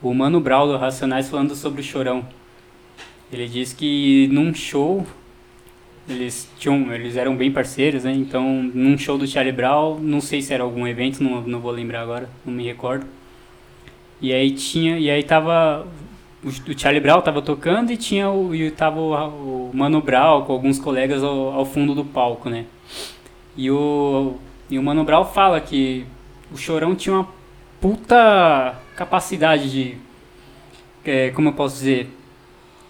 O 0.03 0.13
Mano 0.13 0.41
Brown 0.41 0.67
do 0.67 0.77
Racionais 0.79 1.29
falando 1.29 1.55
sobre 1.55 1.81
o 1.81 1.85
Chorão. 1.85 2.25
Ele 3.33 3.47
diz 3.47 3.73
que 3.73 4.29
num 4.33 4.53
show. 4.53 5.07
Eles, 6.09 6.51
tinham, 6.59 6.93
eles 6.93 7.17
eram 7.17 7.37
bem 7.37 7.53
parceiros, 7.53 8.05
né? 8.05 8.13
Então, 8.13 8.63
num 8.75 8.99
show 8.99 9.17
do 9.17 9.27
Charlie 9.27 9.53
Brown, 9.53 9.99
não 10.01 10.21
sei 10.21 10.43
se 10.43 10.53
era 10.53 10.63
algum 10.63 10.87
evento, 10.87 11.23
não, 11.23 11.41
não 11.43 11.61
vou 11.61 11.71
lembrar 11.71 12.01
agora, 12.01 12.29
não 12.45 12.53
me 12.53 12.65
recordo. 12.65 13.07
E 14.21 14.33
aí 14.33 14.51
tinha. 14.51 14.99
E 14.99 15.11
aí 15.11 15.23
tava. 15.23 15.87
O, 16.43 16.79
Charlie 16.79 17.01
Brown 17.01 17.21
tava 17.21 17.43
tocando 17.43 17.93
e 17.93 17.97
tinha 17.97 18.31
o, 18.31 18.55
e 18.55 18.71
tava 18.71 18.99
o, 18.99 19.71
o 19.71 19.77
Mano 19.77 20.01
Brown 20.01 20.43
com 20.43 20.53
alguns 20.53 20.79
colegas 20.79 21.23
ao, 21.23 21.53
ao 21.53 21.67
fundo 21.67 21.95
do 21.95 22.05
palco, 22.05 22.49
né? 22.49 22.67
E 23.57 23.71
o, 23.71 24.37
e 24.71 24.79
o 24.79 24.83
Mano 24.83 25.05
Brown 25.05 25.25
fala 25.25 25.61
que 25.61 26.07
o 26.53 26.57
Chorão 26.57 26.95
tinha 26.95 27.15
uma 27.15 27.29
puta 27.81 28.75
capacidade 28.97 29.71
de. 29.71 29.95
é, 31.05 31.31
como 31.31 31.49
eu 31.49 31.53
posso 31.53 31.77
dizer? 31.77 32.11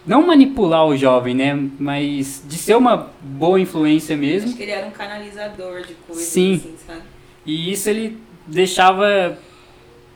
Não 0.06 0.26
manipular 0.26 0.86
o 0.86 0.96
jovem, 0.96 1.34
né? 1.34 1.68
Mas 1.78 2.42
de 2.46 2.56
ser 2.56 2.76
uma 2.76 3.10
boa 3.20 3.60
influência 3.60 4.16
mesmo. 4.16 4.48
Acho 4.48 4.56
que 4.56 4.62
ele 4.62 4.72
era 4.72 4.86
um 4.86 4.90
canalizador 4.90 5.82
de 5.82 5.94
coisas, 5.94 6.24
Sim. 6.24 6.54
assim, 6.54 6.74
sabe? 6.86 7.02
E 7.44 7.72
isso 7.72 7.88
ele 7.88 8.18
deixava 8.46 9.38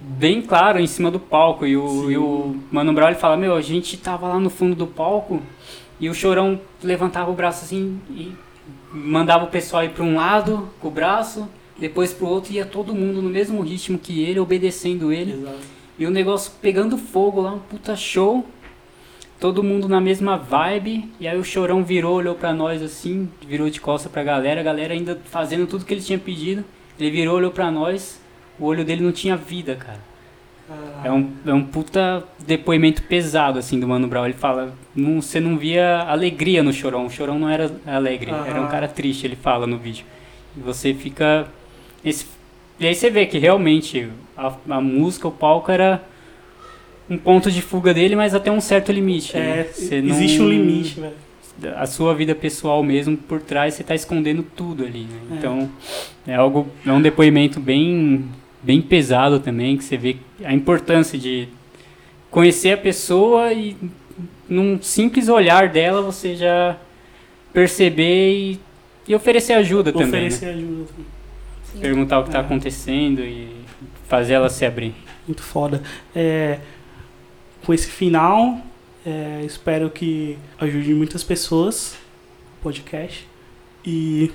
bem 0.00 0.42
claro 0.42 0.78
em 0.78 0.86
cima 0.86 1.10
do 1.10 1.20
palco. 1.20 1.66
E 1.66 1.76
o, 1.76 2.10
e 2.10 2.16
o 2.16 2.56
Mano 2.70 2.92
Brown 2.92 3.08
ele 3.08 3.16
fala: 3.16 3.36
Meu, 3.36 3.54
a 3.54 3.62
gente 3.62 3.96
tava 3.96 4.28
lá 4.28 4.38
no 4.38 4.50
fundo 4.50 4.74
do 4.74 4.86
palco 4.86 5.42
e 6.00 6.08
o 6.08 6.14
chorão 6.14 6.60
levantava 6.82 7.30
o 7.30 7.34
braço 7.34 7.64
assim 7.64 8.00
e 8.10 8.32
mandava 8.92 9.44
o 9.44 9.48
pessoal 9.48 9.84
ir 9.84 9.90
para 9.90 10.04
um 10.04 10.16
lado 10.16 10.68
com 10.80 10.88
o 10.88 10.90
braço, 10.90 11.48
depois 11.78 12.12
pro 12.12 12.26
outro, 12.26 12.52
e 12.52 12.56
ia 12.56 12.64
todo 12.64 12.94
mundo 12.94 13.20
no 13.20 13.28
mesmo 13.28 13.60
ritmo 13.62 13.98
que 13.98 14.22
ele, 14.22 14.38
obedecendo 14.38 15.12
ele. 15.12 15.46
E 15.98 16.06
o 16.06 16.10
negócio 16.10 16.52
pegando 16.60 16.96
fogo 16.96 17.40
lá, 17.40 17.52
um 17.52 17.58
puta 17.58 17.96
show. 17.96 18.44
Todo 19.44 19.62
mundo 19.62 19.86
na 19.86 20.00
mesma 20.00 20.38
vibe. 20.38 21.12
E 21.20 21.28
aí 21.28 21.36
o 21.36 21.44
chorão 21.44 21.84
virou, 21.84 22.16
olhou 22.16 22.34
pra 22.34 22.54
nós 22.54 22.80
assim, 22.80 23.28
virou 23.46 23.68
de 23.68 23.78
costa 23.78 24.08
pra 24.08 24.24
galera, 24.24 24.62
a 24.62 24.64
galera 24.64 24.94
ainda 24.94 25.20
fazendo 25.26 25.66
tudo 25.66 25.84
que 25.84 25.92
ele 25.92 26.00
tinha 26.00 26.18
pedido. 26.18 26.64
Ele 26.98 27.10
virou, 27.10 27.36
olhou 27.36 27.50
pra 27.50 27.70
nós. 27.70 28.18
O 28.58 28.64
olho 28.64 28.86
dele 28.86 29.02
não 29.02 29.12
tinha 29.12 29.36
vida, 29.36 29.76
cara. 29.76 30.00
É 31.04 31.12
um, 31.12 31.30
é 31.44 31.52
um 31.52 31.62
puta 31.62 32.24
depoimento 32.38 33.02
pesado, 33.02 33.58
assim, 33.58 33.78
do 33.78 33.86
Mano 33.86 34.08
Brown. 34.08 34.24
Ele 34.24 34.32
fala, 34.32 34.74
não, 34.96 35.20
você 35.20 35.38
não 35.38 35.58
via 35.58 35.98
alegria 36.08 36.62
no 36.62 36.72
Chorão. 36.72 37.04
O 37.04 37.10
Chorão 37.10 37.38
não 37.38 37.50
era 37.50 37.70
alegre, 37.84 38.30
era 38.30 38.62
um 38.62 38.68
cara 38.68 38.88
triste, 38.88 39.26
ele 39.26 39.36
fala 39.36 39.66
no 39.66 39.76
vídeo. 39.76 40.06
E 40.56 40.60
você 40.60 40.94
fica... 40.94 41.48
Esse, 42.02 42.24
e 42.80 42.86
aí 42.86 42.94
você 42.94 43.10
vê 43.10 43.26
que 43.26 43.36
realmente 43.36 44.08
a, 44.34 44.54
a 44.70 44.80
música, 44.80 45.28
o 45.28 45.30
palco 45.30 45.70
era 45.70 46.02
um 47.08 47.18
ponto 47.18 47.50
de 47.50 47.60
fuga 47.60 47.92
dele, 47.92 48.16
mas 48.16 48.34
até 48.34 48.50
um 48.50 48.60
certo 48.60 48.90
limite. 48.92 49.36
né? 49.36 49.60
É, 49.60 49.64
Você 49.64 49.96
existe 49.96 50.38
não- 50.38 50.46
um 50.46 50.48
limite, 50.48 51.00
velho. 51.00 51.14
a 51.76 51.86
sua 51.86 52.14
vida 52.14 52.34
pessoal 52.34 52.82
mesmo 52.82 53.16
por 53.16 53.40
trás 53.40 53.74
você 53.74 53.82
está 53.82 53.94
escondendo 53.94 54.42
tudo 54.56 54.84
ali 54.84 55.02
né? 55.04 55.18
É. 55.30 55.34
então 55.36 55.70
é 56.26 56.34
algo 56.34 56.66
é 56.84 56.92
um 56.92 57.00
depoimento 57.00 57.60
bem 57.60 58.24
bem 58.62 58.82
pesado 58.82 59.38
também, 59.38 59.76
que 59.76 59.84
você 59.84 59.96
vê 59.96 60.16
a 60.42 60.52
importância 60.52 61.16
de 61.18 61.46
conhecer 62.30 62.72
a 62.72 62.76
pessoa 62.76 63.52
e 63.52 63.76
num 64.48 64.80
simples 64.82 65.28
olhar 65.28 65.68
dela 65.68 66.00
você 66.02 66.34
já 66.34 66.76
perceber 67.52 68.32
e, 68.32 68.60
e 69.06 69.14
oferecer 69.14 69.52
ajuda 69.52 69.92
também. 69.92 70.06
né? 70.22 70.26
Oferecer 70.28 70.46
ajuda 70.46 70.84
também. 70.86 71.06
Sim. 71.72 71.78
Perguntar 71.80 72.18
o 72.18 72.22
que 72.22 72.28
está 72.30 72.38
É. 72.38 72.42
acontecendo 72.42 73.20
e 73.20 73.48
fazer 74.08 74.34
ela 74.34 74.48
se 74.48 74.64
abrir. 74.64 74.94
Muito 75.26 75.42
foda. 75.42 75.82
É, 76.14 76.58
com 77.64 77.72
esse 77.72 77.88
final, 77.88 78.58
é, 79.04 79.42
espero 79.44 79.90
que 79.90 80.38
ajude 80.58 80.94
muitas 80.94 81.24
pessoas 81.24 81.96
o 82.58 82.62
podcast. 82.62 83.26
E 83.84 84.30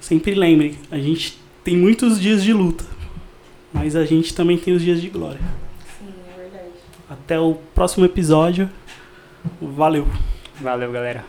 sempre 0.00 0.34
lembre, 0.34 0.78
a 0.90 0.98
gente 0.98 1.38
tem 1.62 1.76
muitos 1.76 2.20
dias 2.20 2.42
de 2.42 2.52
luta, 2.52 2.84
mas 3.72 3.94
a 3.94 4.04
gente 4.04 4.34
também 4.34 4.56
tem 4.56 4.74
os 4.74 4.82
dias 4.82 5.00
de 5.00 5.08
glória. 5.08 5.40
Sim, 5.98 6.12
é 6.34 6.40
verdade. 6.40 6.72
Até 7.08 7.38
o 7.38 7.54
próximo 7.74 8.04
episódio. 8.04 8.70
Valeu! 9.60 10.06
Valeu, 10.60 10.92
galera. 10.92 11.24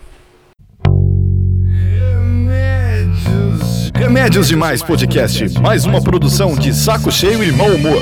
Remédios 3.96 4.48
Demais 4.50 4.84
Podcast, 4.84 5.60
mais 5.60 5.86
uma 5.86 6.02
produção 6.02 6.56
de 6.56 6.74
Saco 6.74 7.12
Cheio 7.12 7.44
e 7.44 7.52
Mau 7.52 7.70
Humor. 7.70 8.02